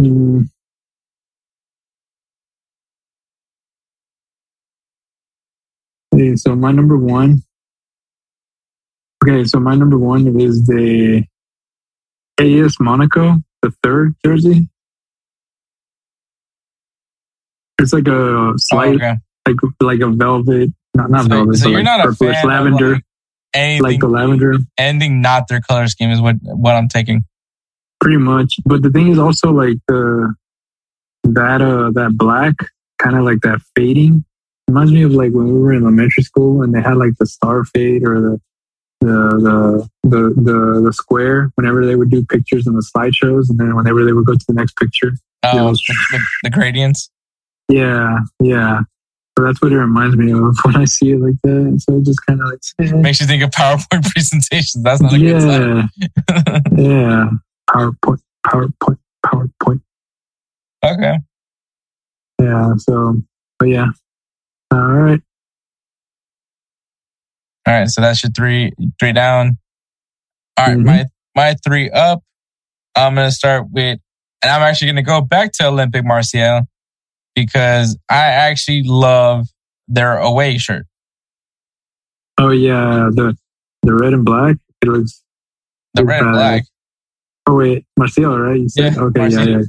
mm, 0.00 0.48
Okay, 6.20 6.36
so 6.36 6.54
my 6.54 6.70
number 6.70 6.98
one. 6.98 7.42
Okay, 9.24 9.44
so 9.44 9.58
my 9.58 9.74
number 9.74 9.98
one 9.98 10.26
is 10.40 10.66
the 10.66 11.24
AS 12.38 12.76
Monaco, 12.78 13.36
the 13.62 13.72
third 13.82 14.14
jersey. 14.24 14.68
It's 17.78 17.92
like 17.94 18.06
a 18.08 18.12
Oh, 18.12 18.54
slight, 18.58 18.96
okay. 18.96 19.14
like 19.46 19.56
like 19.80 20.00
a 20.00 20.08
velvet, 20.10 20.70
not 20.94 21.10
not 21.10 21.22
So, 21.24 21.28
velvet, 21.28 21.56
so 21.56 21.68
you're 21.70 21.78
like 21.78 21.84
not 21.84 22.06
a 22.06 22.12
fan 22.12 22.46
lavender, 22.46 22.94
like 22.94 23.04
anything, 23.54 23.82
like 23.82 24.00
the 24.00 24.08
lavender, 24.08 24.54
anything 24.76 25.22
not 25.22 25.48
their 25.48 25.60
color 25.62 25.86
scheme 25.88 26.10
is 26.10 26.20
what 26.20 26.36
what 26.42 26.76
I'm 26.76 26.88
taking. 26.88 27.24
pretty 28.00 28.18
much. 28.18 28.56
But 28.66 28.82
the 28.82 28.90
thing 28.90 29.08
is 29.08 29.18
also 29.18 29.50
like 29.52 29.78
the 29.88 30.34
that 31.24 31.62
uh 31.62 31.90
that 31.92 32.12
black, 32.18 32.54
kind 32.98 33.16
of 33.16 33.24
like 33.24 33.40
that 33.42 33.60
fading, 33.74 34.24
reminds 34.70 34.92
me 34.92 35.02
of 35.02 35.12
like 35.12 35.32
when 35.32 35.46
we 35.46 35.58
were 35.60 35.72
in 35.72 35.82
elementary 35.82 36.22
school 36.22 36.62
and 36.62 36.74
they 36.74 36.80
had 36.80 36.96
like 36.96 37.12
the 37.18 37.26
star 37.26 37.64
fade 37.64 38.04
or 38.04 38.20
the 38.20 38.40
the 39.00 39.08
the 39.46 39.88
the 40.10 40.20
the, 40.42 40.82
the 40.86 40.92
square 40.92 41.50
whenever 41.56 41.84
they 41.86 41.96
would 41.96 42.10
do 42.10 42.24
pictures 42.24 42.66
in 42.66 42.74
the 42.74 42.86
slideshows, 42.94 43.48
and 43.50 43.58
then 43.58 43.74
whenever 43.74 44.04
they 44.04 44.12
would 44.12 44.26
go 44.26 44.34
to 44.34 44.44
the 44.46 44.54
next 44.54 44.76
picture. 44.76 45.12
Oh, 45.42 45.56
Yeah. 45.56 45.72
the, 45.72 46.20
the, 46.44 46.50
gradients. 46.50 47.10
Yeah, 47.68 48.18
yeah. 48.40 48.80
So 49.38 49.44
that's 49.46 49.62
what 49.62 49.72
it 49.72 49.78
reminds 49.78 50.16
me 50.16 50.32
of 50.32 50.54
when 50.64 50.76
I 50.76 50.84
see 50.84 51.12
it 51.12 51.20
like 51.20 51.36
that. 51.44 51.82
So 51.86 51.96
it 51.96 52.04
just 52.04 52.20
kind 52.26 52.40
of 52.42 52.48
like 52.48 52.60
eh. 52.80 52.92
Makes 53.00 53.20
you 53.22 53.26
think 53.26 53.42
of 53.42 53.50
PowerPoint 53.50 54.02
presentations. 54.12 54.82
That's 54.84 55.00
not 55.00 55.14
a 55.14 55.18
good 55.18 55.40
sign. 55.40 55.88
yeah, 56.76 56.84
yeah. 56.84 57.30
PowerPoint, 57.70 58.20
PowerPoint, 58.46 58.98
PowerPoint. 59.24 59.80
okay. 60.84 61.18
Yeah. 62.38 62.74
So, 62.78 63.22
but 63.58 63.68
yeah. 63.68 63.86
All 64.72 64.78
right. 64.78 65.20
All 67.66 67.74
right, 67.74 67.88
so 67.88 68.00
that's 68.00 68.22
your 68.22 68.30
three 68.30 68.72
three 68.98 69.12
down. 69.12 69.58
All 70.56 70.66
right, 70.68 70.76
Mhm. 70.78 70.84
my 70.84 71.04
my 71.36 71.54
three 71.64 71.90
up. 71.90 72.22
I'm 72.96 73.14
gonna 73.14 73.30
start 73.30 73.70
with, 73.70 74.00
and 74.42 74.50
I'm 74.50 74.62
actually 74.62 74.88
gonna 74.88 75.02
go 75.02 75.20
back 75.20 75.52
to 75.54 75.64
Olympique 75.64 76.04
Marseille 76.04 76.62
because 77.34 77.96
I 78.10 78.26
actually 78.28 78.82
love 78.84 79.48
their 79.88 80.18
away 80.18 80.58
shirt. 80.58 80.86
Oh 82.38 82.50
yeah, 82.50 83.10
the 83.12 83.36
the 83.82 83.94
red 83.94 84.12
and 84.14 84.24
black. 84.24 84.56
It 84.82 84.88
looks. 84.88 85.22
The 85.94 86.04
red 86.04 86.22
and 86.22 86.32
black. 86.32 86.64
Oh 87.46 87.56
wait, 87.56 87.84
Marseille, 87.96 88.38
right? 88.38 88.60
You 88.60 88.68
said 88.68 88.94
Yeah, 88.94 89.02
okay. 89.02 89.28
Yeah, 89.28 89.44
yeah. 89.44 89.62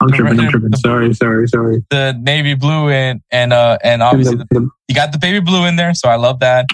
I'm 0.00 0.08
tripping. 0.10 0.38
I'm 0.40 0.50
tripping. 0.50 0.76
Sorry, 0.76 1.12
sorry, 1.14 1.48
sorry. 1.48 1.84
The 1.90 2.12
navy 2.20 2.54
blue 2.54 2.88
and 2.90 3.20
and 3.30 3.52
uh 3.52 3.78
and 3.82 4.02
obviously 4.02 4.36
the- 4.36 4.46
the, 4.60 4.70
you 4.88 4.94
got 4.94 5.12
the 5.12 5.18
baby 5.18 5.40
blue 5.40 5.64
in 5.66 5.76
there, 5.76 5.92
so 5.94 6.08
I 6.08 6.16
love 6.16 6.40
that. 6.40 6.66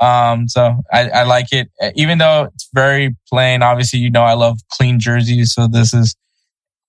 Um, 0.00 0.46
so 0.48 0.76
I, 0.92 1.08
I 1.10 1.22
like 1.24 1.46
it, 1.52 1.70
even 1.96 2.18
though 2.18 2.48
it's 2.54 2.68
very 2.72 3.16
plain. 3.28 3.62
Obviously, 3.64 3.98
you 3.98 4.10
know 4.10 4.22
I 4.22 4.34
love 4.34 4.58
clean 4.70 5.00
jerseys, 5.00 5.52
so 5.54 5.66
this 5.66 5.92
is 5.92 6.14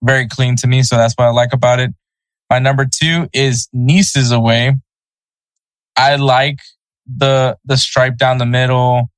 very 0.04 0.28
clean 0.28 0.56
to 0.58 0.68
me. 0.68 0.84
So 0.84 0.96
that's 0.96 1.16
what 1.16 1.26
I 1.26 1.32
like 1.32 1.52
about 1.52 1.80
it. 1.80 1.90
My 2.52 2.60
number 2.60 2.86
two 2.86 3.28
is 3.34 3.68
Nice's 3.74 4.32
away. 4.32 4.76
I 5.98 6.16
like 6.18 6.60
the 7.08 7.58
the 7.66 7.78
stripe 7.78 8.18
down 8.18 8.38
the 8.38 8.46
middle. 8.46 9.10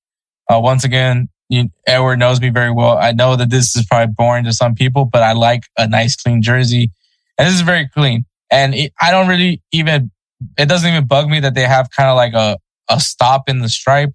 Uh, 0.50 0.60
once 0.62 0.84
again, 0.86 1.28
you, 1.52 1.70
Edward 1.86 2.18
knows 2.18 2.40
me 2.40 2.50
very 2.50 2.72
well. 2.72 2.98
I 2.98 3.12
know 3.12 3.36
that 3.36 3.50
this 3.50 3.76
is 3.76 3.86
probably 3.86 4.14
boring 4.18 4.46
to 4.46 4.54
some 4.54 4.74
people, 4.74 5.06
but 5.06 5.22
I 5.22 5.34
like 5.34 5.64
a 5.78 5.88
nice 5.88 6.16
clean 6.16 6.42
jersey, 6.42 6.92
and 7.38 7.48
this 7.48 7.56
is 7.56 7.62
very 7.62 7.90
clean. 7.90 8.26
And 8.50 8.74
it, 8.74 8.94
I 9.02 9.12
don't 9.12 9.28
really 9.28 9.62
even 9.72 10.12
it 10.58 10.68
doesn't 10.68 10.90
even 10.90 11.08
bug 11.08 11.30
me 11.30 11.42
that 11.42 11.54
they 11.54 11.64
have 11.64 11.90
kind 11.92 12.10
of 12.10 12.16
like 12.16 12.34
a 12.34 12.58
a 12.90 13.00
stop 13.00 13.50
in 13.50 13.60
the 13.60 13.70
stripe, 13.70 14.12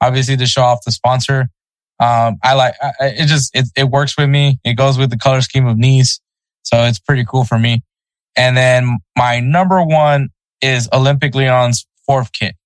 obviously 0.00 0.36
to 0.36 0.46
show 0.46 0.62
off 0.62 0.84
the 0.84 0.92
sponsor. 0.92 1.48
Um, 2.00 2.38
I 2.42 2.54
like 2.54 2.74
I, 2.82 2.92
it. 3.00 3.26
Just 3.26 3.54
it, 3.54 3.66
it 3.76 3.84
works 3.84 4.18
with 4.18 4.28
me. 4.28 4.58
It 4.64 4.74
goes 4.74 4.98
with 4.98 5.10
the 5.10 5.16
color 5.16 5.40
scheme 5.42 5.66
of 5.66 5.78
Nice, 5.78 6.20
so 6.62 6.82
it's 6.84 6.98
pretty 6.98 7.24
cool 7.24 7.44
for 7.44 7.58
me. 7.58 7.82
And 8.36 8.56
then 8.56 8.98
my 9.16 9.38
number 9.38 9.80
one 9.82 10.30
is 10.60 10.88
Olympique 10.88 11.36
Lyon's 11.36 11.86
fourth 12.04 12.32
kit. 12.32 12.56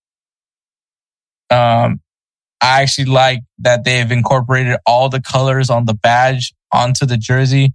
Um, 1.51 2.01
I 2.61 2.83
actually 2.83 3.07
like 3.07 3.41
that 3.59 3.85
they've 3.85 4.11
incorporated 4.11 4.77
all 4.87 5.09
the 5.09 5.21
colors 5.21 5.71
on 5.71 5.85
the 5.85 5.95
badge 5.95 6.53
onto 6.73 7.07
the 7.07 7.17
jersey, 7.17 7.75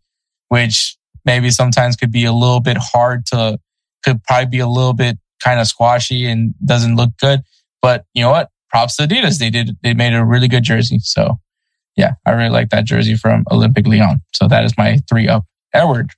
which 0.49 0.97
maybe 1.25 1.49
sometimes 1.49 1.95
could 1.95 2.11
be 2.11 2.25
a 2.25 2.33
little 2.33 2.59
bit 2.59 2.77
hard 2.77 3.25
to, 3.27 3.59
could 4.03 4.23
probably 4.23 4.47
be 4.47 4.59
a 4.59 4.67
little 4.67 4.93
bit 4.93 5.17
kind 5.41 5.59
of 5.59 5.67
squashy 5.67 6.25
and 6.25 6.53
doesn't 6.65 6.95
look 6.95 7.11
good. 7.17 7.41
But 7.81 8.05
you 8.13 8.23
know 8.23 8.31
what? 8.31 8.49
Props 8.69 8.97
to 8.97 9.03
Adidas. 9.03 9.39
They 9.39 9.49
did, 9.49 9.77
they 9.83 9.93
made 9.93 10.13
a 10.13 10.25
really 10.25 10.47
good 10.47 10.63
jersey. 10.63 10.99
So 10.99 11.39
yeah, 11.95 12.13
I 12.25 12.31
really 12.31 12.49
like 12.49 12.69
that 12.69 12.85
jersey 12.85 13.15
from 13.15 13.45
Olympique 13.45 13.87
Lyon. 13.87 14.21
So 14.33 14.47
that 14.47 14.65
is 14.65 14.77
my 14.77 14.99
three 15.09 15.27
up. 15.27 15.45
Edward. 15.73 16.09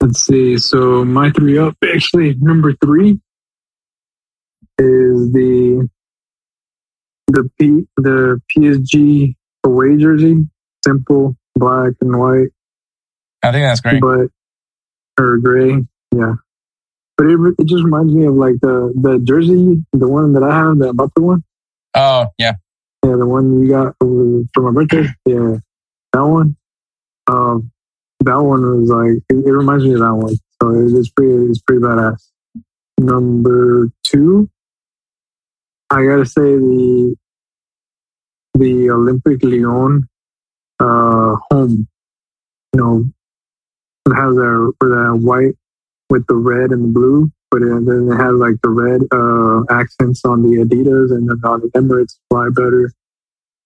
Let's 0.00 0.20
see. 0.20 0.58
So 0.58 1.04
my 1.04 1.30
three 1.30 1.58
up, 1.58 1.76
actually, 1.94 2.34
number 2.40 2.74
three 2.84 3.20
is 4.78 5.32
the 5.32 5.88
the 7.28 7.50
P 7.58 7.86
the 7.96 8.40
PSG 8.54 9.34
away 9.64 9.96
jersey, 9.96 10.46
simple 10.84 11.36
black 11.54 11.92
and 12.00 12.18
white. 12.18 12.48
I 13.42 13.52
think 13.52 13.64
that's 13.64 13.80
great. 13.80 14.00
But 14.00 14.28
or 15.18 15.38
gray, 15.38 15.84
yeah. 16.14 16.34
But 17.16 17.26
it, 17.26 17.38
it 17.58 17.66
just 17.66 17.84
reminds 17.84 18.14
me 18.14 18.26
of 18.26 18.34
like 18.34 18.56
the 18.60 18.92
the 19.00 19.18
jersey, 19.22 19.84
the 19.92 20.08
one 20.08 20.32
that 20.34 20.42
I 20.42 20.54
have, 20.54 20.78
that 20.78 20.94
Mbappe 20.94 21.22
one. 21.22 21.44
Oh 21.94 22.26
yeah, 22.38 22.54
yeah, 23.04 23.16
the 23.16 23.26
one 23.26 23.62
you 23.62 23.68
got 23.68 23.94
for 23.98 24.70
my 24.70 24.72
birthday. 24.72 25.08
Yeah, 25.26 25.58
that 26.12 26.26
one. 26.26 26.56
Um, 27.28 27.70
that 28.24 28.40
one 28.40 28.80
was 28.80 28.90
like 28.90 29.22
it, 29.28 29.46
it 29.46 29.52
reminds 29.52 29.84
me 29.84 29.94
of 29.94 30.00
that 30.00 30.14
one. 30.14 30.34
So 30.60 30.70
it, 30.70 30.98
it's 30.98 31.10
pretty 31.10 31.50
it's 31.50 31.60
pretty 31.60 31.82
badass. 31.82 32.28
Number 32.98 33.90
two, 34.04 34.48
I 35.92 36.04
gotta 36.06 36.24
say 36.24 36.40
the 36.40 37.14
the 38.54 38.86
Olympique 38.88 39.44
Lyon 39.44 40.08
uh, 40.80 41.36
home. 41.50 41.86
You 42.74 42.80
know, 42.80 43.12
it 44.06 44.14
has 44.14 44.34
a 44.36 44.70
the 44.80 45.18
white 45.20 45.54
with 46.08 46.26
the 46.28 46.34
red 46.34 46.70
and 46.70 46.84
the 46.84 46.88
blue, 46.88 47.30
but 47.50 47.62
it, 47.62 47.68
then 47.86 48.08
it 48.10 48.16
has 48.16 48.34
like 48.34 48.56
the 48.62 48.70
red 48.70 49.02
uh, 49.12 49.64
accents 49.70 50.24
on 50.24 50.42
the 50.42 50.64
Adidas 50.64 51.12
and 51.12 51.28
then 51.28 51.38
on 51.44 51.60
the 51.60 51.68
Emirates 51.76 52.18
fly 52.30 52.48
better. 52.48 52.90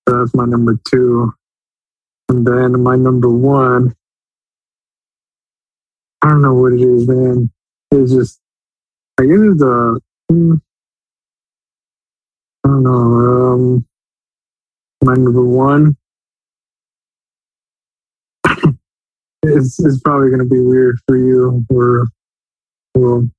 So 0.08 0.18
that's 0.18 0.34
my 0.34 0.46
number 0.46 0.78
two. 0.88 1.32
And 2.28 2.46
then 2.46 2.82
my 2.82 2.96
number 2.96 3.30
one, 3.30 3.94
I 6.22 6.28
don't 6.30 6.42
know 6.42 6.54
what 6.54 6.72
it 6.72 6.80
is, 6.80 7.06
man. 7.06 7.50
It's 7.92 8.12
just, 8.12 8.40
I 9.20 9.26
guess 9.26 9.38
it's 9.40 9.62
a, 9.62 10.00
hmm, 10.28 10.54
I 12.66 12.68
don't 12.68 12.82
know. 12.82 13.52
Um, 13.52 13.86
my 15.04 15.14
number 15.14 15.44
one 15.44 15.96
is 19.44 19.78
is 19.78 20.00
probably 20.02 20.30
going 20.30 20.40
to 20.40 20.52
be 20.52 20.58
weird 20.58 20.98
for 21.06 21.16
you. 21.16 21.64
Or, 21.70 22.08
well, 22.96 23.30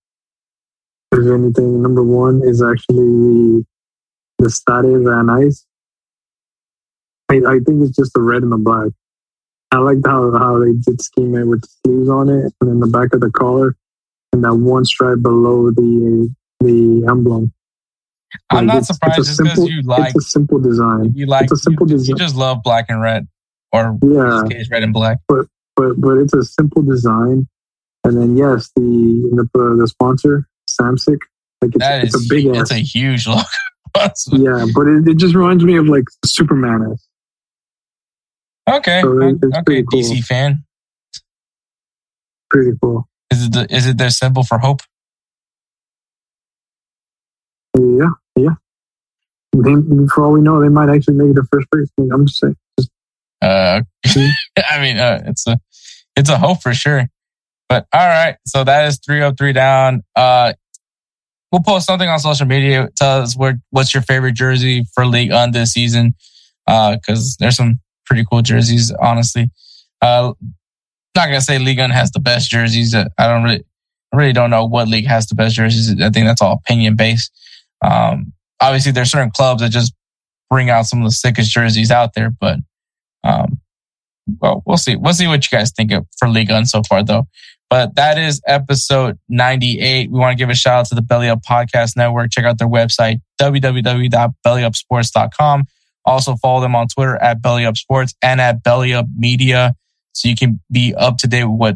if 1.11 1.19
anything, 1.19 1.81
number 1.81 2.03
one 2.03 2.41
is 2.41 2.61
actually 2.61 3.03
the 3.03 3.65
the 4.39 4.49
Stade 4.49 4.85
Rennais. 4.85 5.65
I, 7.27 7.41
I 7.45 7.59
think 7.59 7.83
it's 7.83 7.97
just 7.97 8.13
the 8.13 8.21
red 8.21 8.43
and 8.43 8.51
the 8.53 8.57
black. 8.57 8.93
I 9.73 9.79
like 9.79 9.97
how 10.05 10.31
how 10.37 10.57
they 10.59 10.71
did 10.71 11.01
scheme 11.01 11.35
it 11.35 11.43
with 11.43 11.63
the 11.63 11.67
sleeves 11.83 12.09
on 12.09 12.29
it, 12.29 12.53
and 12.61 12.69
then 12.69 12.79
the 12.79 12.87
back 12.87 13.13
of 13.13 13.19
the 13.19 13.29
collar, 13.29 13.75
and 14.31 14.41
that 14.45 14.55
one 14.55 14.85
stripe 14.85 15.21
below 15.21 15.69
the 15.69 16.33
the 16.61 17.05
emblem. 17.09 17.51
I'm 18.49 18.65
not 18.65 18.77
it's, 18.77 18.87
surprised 18.87 19.19
it's 19.19 19.37
because 19.37 19.59
you 19.69 19.81
like 19.83 20.15
it's 20.15 20.25
a 20.25 20.29
simple 20.29 20.59
design. 20.59 21.13
You 21.15 21.25
like 21.25 21.43
it's 21.43 21.53
a 21.53 21.57
simple 21.57 21.89
you, 21.89 21.97
design. 21.97 22.09
You 22.09 22.15
just 22.15 22.35
love 22.35 22.61
black 22.63 22.85
and 22.89 23.01
red, 23.01 23.27
or 23.71 23.97
yeah, 24.01 24.43
case 24.49 24.69
red 24.69 24.83
and 24.83 24.93
black. 24.93 25.19
But 25.27 25.47
but 25.75 25.99
but 25.99 26.17
it's 26.17 26.33
a 26.33 26.43
simple 26.43 26.81
design. 26.81 27.47
And 28.03 28.17
then 28.17 28.37
yes, 28.37 28.69
the 28.75 29.47
the, 29.53 29.77
the 29.79 29.87
sponsor 29.87 30.47
Samsic, 30.69 31.19
like 31.61 31.75
it's, 31.75 31.77
that 31.79 32.03
it's 32.03 32.15
is, 32.15 32.25
a 32.25 32.33
big 32.33 32.45
It's 32.47 32.71
ass. 32.71 32.77
a 32.77 32.81
huge 32.81 33.27
logo. 33.27 33.41
yeah, 34.31 34.65
but 34.75 34.87
it, 34.87 35.07
it 35.07 35.17
just 35.17 35.33
reminds 35.35 35.63
me 35.63 35.77
of 35.77 35.87
like 35.87 36.03
Superman. 36.25 36.95
Okay, 38.69 39.01
So 39.01 39.21
it- 39.21 39.37
okay, 39.43 39.83
cool. 39.83 40.01
DC 40.01 40.23
fan. 40.23 40.63
Pretty 42.49 42.71
cool. 42.81 43.07
Is 43.31 43.45
it 43.45 43.53
the, 43.53 43.73
is 43.73 43.87
it 43.87 43.97
their 43.97 44.09
symbol 44.09 44.43
for 44.43 44.57
hope? 44.57 44.81
Yeah, 47.77 48.09
yeah. 48.35 48.55
They, 49.53 49.73
for 50.13 50.25
all 50.25 50.31
we 50.33 50.41
know, 50.41 50.61
they 50.61 50.69
might 50.69 50.89
actually 50.89 51.15
make 51.15 51.31
it 51.31 51.35
to 51.35 51.43
first 51.51 51.69
place. 51.71 51.89
I'm 52.11 52.25
just 52.25 52.39
saying. 52.39 52.55
Just, 52.79 52.91
Uh, 53.41 53.81
I 54.69 54.81
mean, 54.81 54.97
uh, 54.97 55.23
it's 55.25 55.47
a 55.47 55.59
it's 56.15 56.29
a 56.29 56.37
hope 56.37 56.61
for 56.61 56.73
sure. 56.73 57.07
But 57.69 57.85
all 57.93 58.07
right, 58.07 58.37
so 58.45 58.63
that 58.63 58.85
is 58.87 58.99
three 59.05 59.21
up, 59.21 59.37
three 59.37 59.53
down. 59.53 60.03
Uh, 60.15 60.53
we'll 61.51 61.61
post 61.61 61.85
something 61.85 62.07
on 62.07 62.19
social 62.19 62.45
media. 62.45 62.89
Tell 62.95 63.21
us 63.21 63.35
where 63.35 63.59
what's 63.71 63.93
your 63.93 64.03
favorite 64.03 64.33
jersey 64.33 64.85
for 64.93 65.05
Ligue 65.05 65.31
1 65.31 65.51
this 65.51 65.73
season. 65.73 66.15
Uh, 66.65 66.95
because 66.95 67.37
there's 67.37 67.55
some 67.55 67.79
pretty 68.05 68.25
cool 68.29 68.41
jerseys, 68.41 68.91
honestly. 69.01 69.49
Uh, 70.01 70.33
not 71.15 71.27
gonna 71.27 71.41
say 71.41 71.59
Ligue 71.59 71.79
1 71.79 71.89
has 71.89 72.11
the 72.11 72.19
best 72.19 72.49
jerseys. 72.49 72.95
I 72.95 73.07
don't 73.17 73.43
really, 73.43 73.63
I 74.13 74.17
really 74.17 74.33
don't 74.33 74.49
know 74.49 74.65
what 74.65 74.87
league 74.87 75.07
has 75.07 75.27
the 75.27 75.35
best 75.35 75.55
jerseys. 75.55 75.89
I 76.01 76.09
think 76.09 76.25
that's 76.25 76.41
all 76.41 76.53
opinion 76.53 76.95
based. 76.95 77.31
Um, 77.81 78.33
obviously 78.59 78.91
there's 78.91 79.11
certain 79.11 79.31
clubs 79.31 79.61
that 79.61 79.69
just 79.69 79.93
bring 80.49 80.69
out 80.69 80.85
some 80.85 81.01
of 81.01 81.05
the 81.05 81.11
sickest 81.11 81.51
jerseys 81.51 81.91
out 81.91 82.13
there, 82.13 82.29
but 82.29 82.59
um, 83.23 83.59
well, 84.41 84.63
we'll 84.65 84.77
see. 84.77 84.95
We'll 84.95 85.13
see 85.13 85.27
what 85.27 85.49
you 85.49 85.57
guys 85.57 85.71
think 85.71 85.91
of 85.91 86.05
for 86.17 86.29
Ligue 86.29 86.51
1 86.51 86.65
so 86.65 86.81
far, 86.83 87.03
though. 87.03 87.27
But 87.69 87.95
that 87.95 88.17
is 88.17 88.41
episode 88.47 89.19
98. 89.29 90.09
We 90.09 90.17
want 90.17 90.37
to 90.37 90.41
give 90.41 90.49
a 90.49 90.55
shout 90.55 90.79
out 90.79 90.85
to 90.87 90.95
the 90.95 91.01
Belly 91.01 91.27
Up 91.27 91.41
Podcast 91.43 91.97
Network. 91.97 92.31
Check 92.31 92.45
out 92.45 92.57
their 92.57 92.69
website, 92.69 93.19
www.bellyupsports.com. 93.41 95.65
Also 96.05 96.37
follow 96.37 96.61
them 96.61 96.75
on 96.75 96.87
Twitter 96.87 97.17
at 97.17 97.41
Belly 97.41 97.65
Up 97.65 97.75
Sports 97.75 98.13
and 98.21 98.39
at 98.39 98.63
Belly 98.63 98.93
Up 98.93 99.07
Media. 99.17 99.75
So 100.13 100.29
you 100.29 100.35
can 100.35 100.61
be 100.71 100.95
up 100.95 101.17
to 101.17 101.27
date 101.27 101.43
with 101.43 101.59
what 101.59 101.75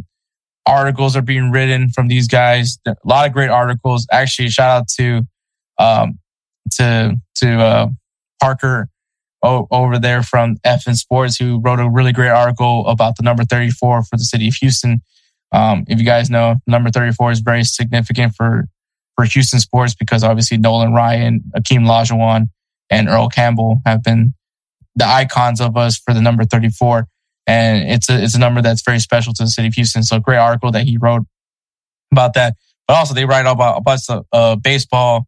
articles 0.65 1.17
are 1.17 1.21
being 1.21 1.51
written 1.51 1.89
from 1.89 2.07
these 2.07 2.29
guys. 2.29 2.79
A 2.87 2.95
lot 3.03 3.27
of 3.27 3.33
great 3.33 3.49
articles. 3.49 4.07
Actually, 4.11 4.47
shout 4.49 4.69
out 4.69 4.87
to, 4.99 5.27
um, 5.81 6.19
to, 6.73 7.15
to, 7.35 7.59
uh, 7.59 7.87
Parker 8.41 8.89
o- 9.43 9.67
over 9.71 9.99
there 9.99 10.23
from 10.23 10.57
FN 10.65 10.95
Sports, 10.95 11.37
who 11.37 11.59
wrote 11.59 11.79
a 11.79 11.89
really 11.89 12.11
great 12.11 12.29
article 12.29 12.87
about 12.87 13.15
the 13.17 13.23
number 13.23 13.43
34 13.43 14.03
for 14.03 14.17
the 14.17 14.23
city 14.23 14.47
of 14.47 14.55
Houston. 14.55 15.01
Um, 15.51 15.83
if 15.87 15.99
you 15.99 16.05
guys 16.05 16.29
know, 16.29 16.55
number 16.65 16.89
34 16.89 17.31
is 17.31 17.39
very 17.39 17.63
significant 17.63 18.35
for, 18.35 18.67
for 19.15 19.25
Houston 19.25 19.59
sports 19.59 19.93
because 19.93 20.23
obviously 20.23 20.57
Nolan 20.57 20.93
Ryan, 20.93 21.41
Akeem 21.55 21.85
Olajuwon, 21.85 22.49
and 22.89 23.09
Earl 23.09 23.29
Campbell 23.29 23.81
have 23.85 24.03
been 24.03 24.33
the 24.95 25.05
icons 25.05 25.61
of 25.61 25.77
us 25.77 25.97
for 25.97 26.13
the 26.13 26.21
number 26.21 26.43
34. 26.43 27.07
And 27.47 27.89
it's 27.89 28.09
a, 28.09 28.21
it's 28.21 28.35
a 28.35 28.39
number 28.39 28.61
that's 28.61 28.81
very 28.81 28.99
special 28.99 29.33
to 29.33 29.43
the 29.43 29.49
city 29.49 29.67
of 29.67 29.73
Houston. 29.73 30.03
So 30.03 30.19
great 30.19 30.37
article 30.37 30.71
that 30.71 30.83
he 30.83 30.97
wrote 30.97 31.23
about 32.11 32.33
that. 32.35 32.55
But 32.87 32.95
also 32.95 33.13
they 33.13 33.25
write 33.25 33.45
about 33.45 33.77
a 33.77 33.81
bunch 33.81 34.01
of 34.09 34.25
uh, 34.31 34.55
baseball, 34.55 35.27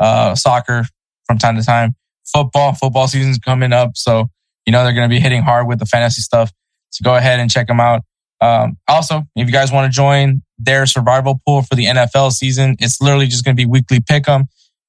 uh, 0.00 0.34
soccer 0.34 0.84
from 1.26 1.38
time 1.38 1.56
to 1.56 1.62
time, 1.62 1.94
football, 2.24 2.74
football 2.74 3.08
season's 3.08 3.38
coming 3.38 3.72
up. 3.72 3.96
So, 3.96 4.30
you 4.66 4.72
know, 4.72 4.84
they're 4.84 4.92
going 4.92 5.08
to 5.08 5.14
be 5.14 5.20
hitting 5.20 5.42
hard 5.42 5.66
with 5.66 5.78
the 5.78 5.86
fantasy 5.86 6.22
stuff. 6.22 6.52
So 6.90 7.02
go 7.02 7.16
ahead 7.16 7.40
and 7.40 7.50
check 7.50 7.66
them 7.66 7.80
out. 7.80 8.02
Um, 8.40 8.76
also, 8.88 9.22
if 9.36 9.46
you 9.46 9.52
guys 9.52 9.72
want 9.72 9.90
to 9.90 9.94
join 9.94 10.42
their 10.58 10.86
survival 10.86 11.40
pool 11.46 11.62
for 11.62 11.74
the 11.74 11.86
NFL 11.86 12.32
season, 12.32 12.76
it's 12.78 13.00
literally 13.00 13.26
just 13.26 13.44
going 13.44 13.56
to 13.56 13.60
be 13.60 13.66
weekly 13.66 14.00
pick 14.00 14.28
'em. 14.28 14.44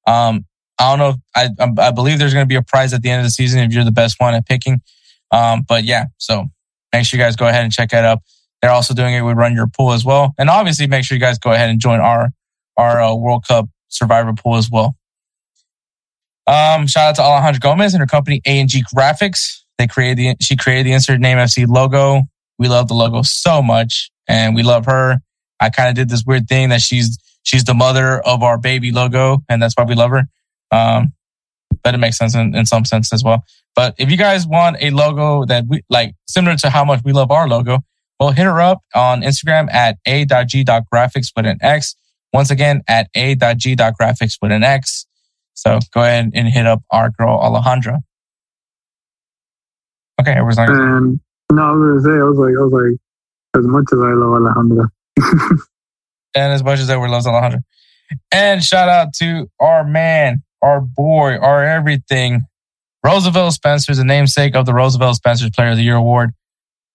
Um, 0.06 0.44
I 0.78 0.90
don't 0.90 0.98
know. 0.98 1.08
If, 1.10 1.52
I 1.58 1.88
I 1.88 1.90
believe 1.90 2.18
there's 2.18 2.34
going 2.34 2.44
to 2.44 2.48
be 2.48 2.54
a 2.54 2.62
prize 2.62 2.92
at 2.92 3.02
the 3.02 3.10
end 3.10 3.20
of 3.20 3.26
the 3.26 3.30
season 3.30 3.60
if 3.60 3.72
you're 3.72 3.84
the 3.84 3.90
best 3.92 4.16
one 4.18 4.34
at 4.34 4.46
picking. 4.46 4.82
Um, 5.30 5.64
but 5.66 5.84
yeah, 5.84 6.06
so 6.18 6.46
make 6.92 7.06
sure 7.06 7.18
you 7.18 7.24
guys 7.24 7.34
go 7.34 7.48
ahead 7.48 7.64
and 7.64 7.72
check 7.72 7.90
that 7.90 8.04
out. 8.04 8.18
They're 8.60 8.70
also 8.70 8.94
doing 8.94 9.14
it 9.14 9.22
with 9.22 9.36
Run 9.36 9.54
Your 9.54 9.66
Pool 9.66 9.92
as 9.92 10.04
well. 10.04 10.34
And 10.38 10.48
obviously 10.48 10.86
make 10.86 11.04
sure 11.04 11.16
you 11.16 11.20
guys 11.20 11.38
go 11.38 11.52
ahead 11.52 11.70
and 11.70 11.80
join 11.80 12.00
our, 12.00 12.30
our 12.76 13.00
uh, 13.00 13.14
World 13.14 13.44
Cup 13.46 13.68
Survivor 13.88 14.32
Pool 14.32 14.56
as 14.56 14.70
well. 14.70 14.96
Um, 16.46 16.86
shout 16.86 17.10
out 17.10 17.14
to 17.16 17.22
Alejandra 17.22 17.60
Gomez 17.60 17.94
and 17.94 18.00
her 18.00 18.06
company 18.06 18.40
A&G 18.46 18.84
Graphix. 18.94 19.62
They 19.78 19.86
created 19.86 20.18
the, 20.18 20.44
she 20.44 20.56
created 20.56 20.86
the 20.86 20.92
insert 20.92 21.20
name 21.20 21.38
FC 21.38 21.66
logo. 21.68 22.22
We 22.58 22.68
love 22.68 22.88
the 22.88 22.94
logo 22.94 23.22
so 23.22 23.62
much 23.62 24.10
and 24.28 24.54
we 24.54 24.62
love 24.62 24.86
her. 24.86 25.18
I 25.60 25.70
kind 25.70 25.88
of 25.88 25.94
did 25.94 26.08
this 26.08 26.24
weird 26.24 26.48
thing 26.48 26.68
that 26.68 26.80
she's, 26.80 27.18
she's 27.42 27.64
the 27.64 27.74
mother 27.74 28.20
of 28.20 28.42
our 28.42 28.58
baby 28.58 28.92
logo 28.92 29.38
and 29.48 29.60
that's 29.60 29.74
why 29.76 29.84
we 29.84 29.94
love 29.94 30.10
her. 30.10 30.24
Um, 30.70 31.12
but 31.82 31.94
it 31.94 31.98
makes 31.98 32.16
sense 32.16 32.34
in, 32.34 32.54
in 32.54 32.66
some 32.66 32.84
sense 32.84 33.12
as 33.12 33.22
well. 33.22 33.44
But 33.74 33.94
if 33.98 34.10
you 34.10 34.16
guys 34.16 34.46
want 34.46 34.76
a 34.80 34.90
logo 34.90 35.44
that 35.46 35.66
we 35.68 35.82
like 35.90 36.14
similar 36.26 36.56
to 36.56 36.70
how 36.70 36.84
much 36.84 37.02
we 37.04 37.12
love 37.12 37.30
our 37.30 37.46
logo, 37.46 37.80
well, 38.18 38.30
hit 38.30 38.44
her 38.44 38.60
up 38.60 38.82
on 38.94 39.20
Instagram 39.20 39.72
at 39.72 39.98
a.g.graphix 40.06 41.32
with 41.36 41.46
an 41.46 41.58
X. 41.60 41.94
Once 42.32 42.50
again, 42.50 42.82
at 42.88 43.08
a.g.graphix 43.14 44.38
with 44.42 44.52
an 44.52 44.62
X. 44.62 45.06
So 45.54 45.78
go 45.92 46.02
ahead 46.02 46.30
and 46.34 46.48
hit 46.48 46.66
up 46.66 46.82
our 46.90 47.10
girl 47.10 47.38
Alejandra. 47.38 48.00
Okay, 50.20 50.32
everyone's 50.32 50.56
not. 50.56 50.70
And 50.70 51.20
no, 51.52 51.62
I 51.62 51.72
was 51.72 52.02
gonna 52.02 52.14
say, 52.14 52.20
I 52.20 52.24
was 52.24 52.38
like, 52.38 52.54
I 52.56 52.62
was 52.62 52.72
like, 52.72 53.60
as 53.60 53.66
much 53.66 53.84
as 53.92 53.98
I 53.98 54.12
love 54.12 54.42
Alejandra, 54.42 54.88
and 56.34 56.52
as 56.52 56.62
much 56.62 56.78
as 56.78 56.90
everyone 56.90 57.10
loves 57.10 57.26
Alejandra. 57.26 57.62
And 58.30 58.62
shout 58.62 58.88
out 58.88 59.14
to 59.14 59.50
our 59.58 59.84
man, 59.84 60.42
our 60.62 60.80
boy, 60.80 61.36
our 61.38 61.64
everything, 61.64 62.42
Roosevelt 63.04 63.54
Spencer, 63.54 63.94
the 63.94 64.04
namesake 64.04 64.54
of 64.54 64.66
the 64.66 64.74
Roosevelt 64.74 65.16
Spencer 65.16 65.48
Player 65.54 65.70
of 65.70 65.76
the 65.76 65.82
Year 65.82 65.96
Award. 65.96 66.32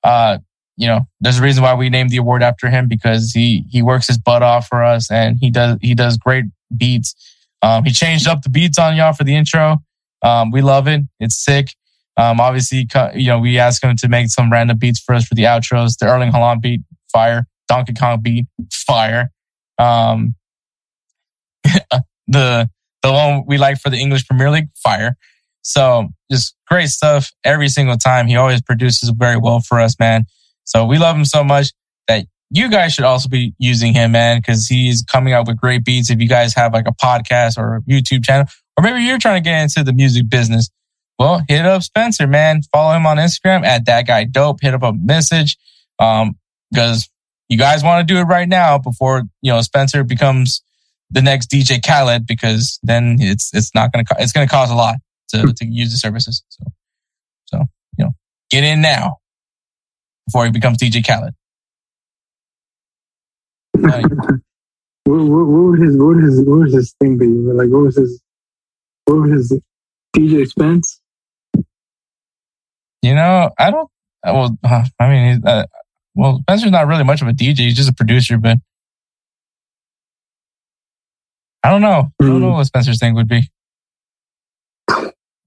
Uh, 0.03 0.39
you 0.81 0.87
know, 0.87 1.07
there's 1.19 1.37
a 1.37 1.43
reason 1.43 1.61
why 1.61 1.75
we 1.75 1.91
named 1.91 2.09
the 2.09 2.17
award 2.17 2.41
after 2.41 2.67
him 2.67 2.87
because 2.87 3.33
he 3.33 3.63
he 3.69 3.83
works 3.83 4.07
his 4.07 4.17
butt 4.17 4.41
off 4.41 4.67
for 4.67 4.83
us 4.83 5.11
and 5.11 5.37
he 5.39 5.51
does 5.51 5.77
he 5.79 5.93
does 5.93 6.17
great 6.17 6.45
beats. 6.75 7.13
Um, 7.61 7.83
he 7.83 7.91
changed 7.91 8.27
up 8.27 8.41
the 8.41 8.49
beats 8.49 8.79
on 8.79 8.95
y'all 8.95 9.13
for 9.13 9.23
the 9.23 9.35
intro. 9.35 9.77
Um, 10.23 10.49
we 10.49 10.63
love 10.63 10.87
it. 10.87 11.01
It's 11.19 11.37
sick. 11.37 11.75
Um, 12.17 12.39
obviously, 12.39 12.87
you 13.13 13.27
know, 13.27 13.37
we 13.37 13.59
asked 13.59 13.83
him 13.83 13.95
to 13.95 14.09
make 14.09 14.29
some 14.29 14.51
random 14.51 14.79
beats 14.79 14.99
for 14.99 15.13
us 15.13 15.23
for 15.23 15.35
the 15.35 15.43
outros. 15.43 15.99
The 15.99 16.07
Erling 16.07 16.31
Haaland 16.31 16.61
beat, 16.61 16.81
fire. 17.11 17.45
Donkey 17.67 17.93
Kong 17.93 18.19
beat, 18.19 18.47
fire. 18.71 19.29
Um, 19.77 20.33
the 22.27 22.67
the 23.03 23.11
one 23.11 23.43
we 23.45 23.59
like 23.59 23.79
for 23.79 23.91
the 23.91 23.97
English 23.97 24.25
Premier 24.27 24.49
League, 24.49 24.69
fire. 24.83 25.15
So 25.61 26.09
just 26.31 26.55
great 26.67 26.87
stuff 26.87 27.31
every 27.43 27.69
single 27.69 27.97
time. 27.97 28.25
He 28.25 28.35
always 28.35 28.63
produces 28.63 29.09
very 29.15 29.37
well 29.37 29.59
for 29.59 29.79
us, 29.79 29.95
man. 29.99 30.25
So 30.63 30.85
we 30.85 30.97
love 30.97 31.15
him 31.15 31.25
so 31.25 31.43
much 31.43 31.71
that 32.07 32.25
you 32.49 32.69
guys 32.69 32.93
should 32.93 33.05
also 33.05 33.29
be 33.29 33.53
using 33.57 33.93
him, 33.93 34.11
man, 34.11 34.39
because 34.39 34.67
he's 34.67 35.03
coming 35.03 35.33
out 35.33 35.47
with 35.47 35.57
great 35.57 35.85
beats. 35.85 36.09
If 36.09 36.19
you 36.19 36.27
guys 36.27 36.53
have 36.55 36.73
like 36.73 36.87
a 36.87 36.93
podcast 36.93 37.57
or 37.57 37.77
a 37.77 37.81
YouTube 37.81 38.25
channel, 38.25 38.45
or 38.77 38.83
maybe 38.83 39.03
you're 39.03 39.19
trying 39.19 39.41
to 39.41 39.49
get 39.49 39.61
into 39.61 39.83
the 39.83 39.93
music 39.93 40.29
business, 40.29 40.69
well, 41.17 41.41
hit 41.47 41.65
up 41.65 41.81
Spencer, 41.83 42.27
man. 42.27 42.61
Follow 42.71 42.95
him 42.95 43.05
on 43.05 43.17
Instagram 43.17 43.63
at 43.65 43.85
that 43.85 44.05
guy 44.07 44.25
dope. 44.25 44.59
Hit 44.61 44.73
up 44.73 44.83
a 44.83 44.91
message. 44.93 45.57
Um, 45.99 46.35
because 46.71 47.09
you 47.47 47.57
guys 47.57 47.83
want 47.83 48.07
to 48.07 48.13
do 48.13 48.19
it 48.19 48.23
right 48.23 48.47
now 48.47 48.77
before, 48.77 49.23
you 49.41 49.51
know, 49.51 49.61
Spencer 49.61 50.03
becomes 50.03 50.63
the 51.09 51.21
next 51.21 51.51
DJ 51.51 51.85
Khaled, 51.85 52.25
because 52.25 52.79
then 52.81 53.17
it's, 53.19 53.53
it's 53.53 53.75
not 53.75 53.91
going 53.91 54.05
to, 54.05 54.15
it's 54.19 54.31
going 54.31 54.47
to 54.47 54.51
cost 54.51 54.71
a 54.71 54.75
lot 54.75 54.95
to, 55.29 55.53
to 55.53 55.65
use 55.65 55.91
the 55.91 55.97
services. 55.97 56.43
So, 56.47 56.63
so, 57.45 57.57
you 57.97 58.05
know, 58.05 58.11
get 58.49 58.63
in 58.63 58.81
now 58.81 59.17
before 60.27 60.45
he 60.45 60.51
becomes 60.51 60.77
DJ 60.77 61.05
Khaled. 61.05 61.33
what, 63.73 64.03
what, 65.05 65.47
what 65.47 65.63
would 65.63 65.79
his 65.79 65.97
what 65.97 66.15
would 66.15 66.23
his 66.23 66.45
what 66.45 66.59
would 66.59 66.71
his 66.71 66.93
thing 66.99 67.17
be? 67.17 67.27
Like 67.27 67.69
what 67.69 67.83
was 67.83 67.97
his 67.97 68.21
what 69.05 69.15
was 69.21 69.31
his 69.31 69.61
DJ 70.15 70.47
Spence? 70.47 71.01
You 73.01 73.15
know, 73.15 73.49
I 73.57 73.71
don't. 73.71 73.89
Uh, 74.23 74.33
well, 74.33 74.57
uh, 74.63 74.85
I 74.99 75.09
mean, 75.09 75.41
uh, 75.45 75.65
well, 76.13 76.41
Spencer's 76.41 76.71
not 76.71 76.87
really 76.87 77.03
much 77.03 77.21
of 77.21 77.27
a 77.27 77.31
DJ. 77.31 77.59
He's 77.59 77.75
just 77.75 77.89
a 77.89 77.93
producer, 77.93 78.37
but 78.37 78.57
I 81.63 81.69
don't 81.69 81.81
know. 81.81 82.11
I 82.19 82.25
don't 82.25 82.41
know 82.41 82.49
hmm. 82.49 82.57
what 82.57 82.65
Spencer's 82.65 82.99
thing 82.99 83.15
would 83.15 83.27
be. 83.27 83.49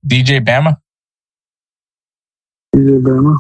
DJ 0.07 0.45
Bama. 0.45 0.77
DJ 2.75 3.01
Bama. 3.01 3.37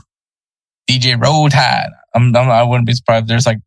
DJ 0.88 1.20
Roll 1.20 1.48
Tide. 1.48 1.90
I'm, 2.14 2.34
I'm, 2.36 2.50
I 2.50 2.62
wouldn't 2.62 2.86
be 2.86 2.94
surprised. 2.94 3.28
There's 3.28 3.46
like 3.46 3.58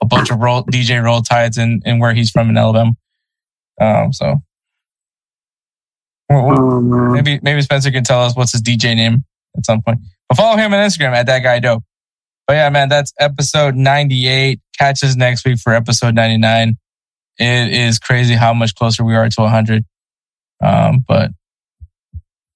a 0.00 0.06
bunch 0.06 0.30
of 0.30 0.38
roll, 0.38 0.64
DJ 0.64 1.02
Roll 1.02 1.22
Tides 1.22 1.58
in, 1.58 1.80
in 1.84 1.98
where 1.98 2.14
he's 2.14 2.30
from 2.30 2.50
in 2.50 2.56
Alabama. 2.56 2.92
Um, 3.80 4.12
so 4.12 4.42
Oh 6.32 6.80
maybe 7.10 7.40
maybe 7.42 7.60
Spencer 7.62 7.90
can 7.90 8.04
tell 8.04 8.22
us 8.22 8.34
what's 8.34 8.52
his 8.52 8.62
DJ 8.62 8.94
name 8.96 9.24
at 9.56 9.66
some 9.66 9.82
point. 9.82 10.00
But 10.28 10.36
follow 10.36 10.56
him 10.56 10.72
on 10.72 10.80
Instagram 10.80 11.12
at 11.14 11.26
that 11.26 11.40
guy 11.40 11.58
dope. 11.58 11.84
But 12.46 12.54
yeah, 12.54 12.70
man, 12.70 12.88
that's 12.88 13.12
episode 13.18 13.76
98. 13.76 14.60
Catch 14.78 15.04
us 15.04 15.14
next 15.14 15.44
week 15.44 15.58
for 15.58 15.74
episode 15.74 16.14
99. 16.14 16.76
It 17.38 17.72
is 17.72 17.98
crazy 17.98 18.34
how 18.34 18.54
much 18.54 18.74
closer 18.74 19.04
we 19.04 19.14
are 19.14 19.28
to 19.28 19.40
100. 19.40 19.84
Um, 20.62 21.04
but 21.06 21.30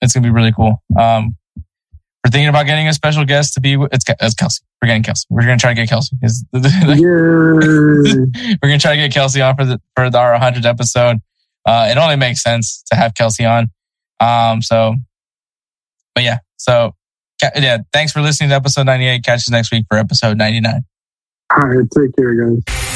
it's 0.01 0.15
gonna 0.15 0.27
be 0.27 0.33
really 0.33 0.53
cool. 0.53 0.83
Um, 0.99 1.36
we're 2.25 2.31
thinking 2.31 2.49
about 2.49 2.67
getting 2.67 2.89
a 2.89 2.93
special 2.93 3.25
guest 3.25 3.55
to 3.55 3.61
be. 3.61 3.75
It's, 3.93 4.05
it's 4.09 4.35
Kelcey. 4.35 4.61
We're 4.83 4.89
getting 4.89 5.03
Kelcey. 5.03 5.27
We're 5.31 5.43
gonna 5.43 5.59
try 5.59 5.75
to 5.75 5.75
get 5.75 5.89
Kelcey. 5.89 6.12
We're 8.62 8.69
gonna 8.69 8.78
try 8.78 8.97
to 8.97 9.09
get 9.09 9.12
Kelcey 9.12 9.47
on 9.49 9.57
for 9.57 9.65
the 9.65 9.81
for 9.95 10.11
the, 10.11 10.19
our 10.19 10.39
100th 10.39 10.65
episode. 10.65 11.19
Uh, 11.65 11.89
it 11.91 11.99
only 11.99 12.17
makes 12.17 12.43
sense 12.43 12.83
to 12.91 12.97
have 12.97 13.15
Kelcey 13.15 13.49
on. 13.49 13.70
Um, 14.20 14.62
so, 14.62 14.95
but 16.15 16.25
yeah, 16.25 16.39
so 16.57 16.95
yeah, 17.57 17.78
thanks 17.93 18.12
for 18.12 18.23
listening 18.23 18.51
to 18.51 18.57
episode 18.57 18.86
98. 18.86 19.25
Catch 19.25 19.41
us 19.41 19.51
next 19.51 19.73
week 19.73 19.86
for 19.89 19.99
episode 19.99 20.39
99. 20.39 20.85
All 21.55 21.69
right, 21.69 21.86
take 21.95 22.17
care, 22.17 22.35
guys. 22.35 22.95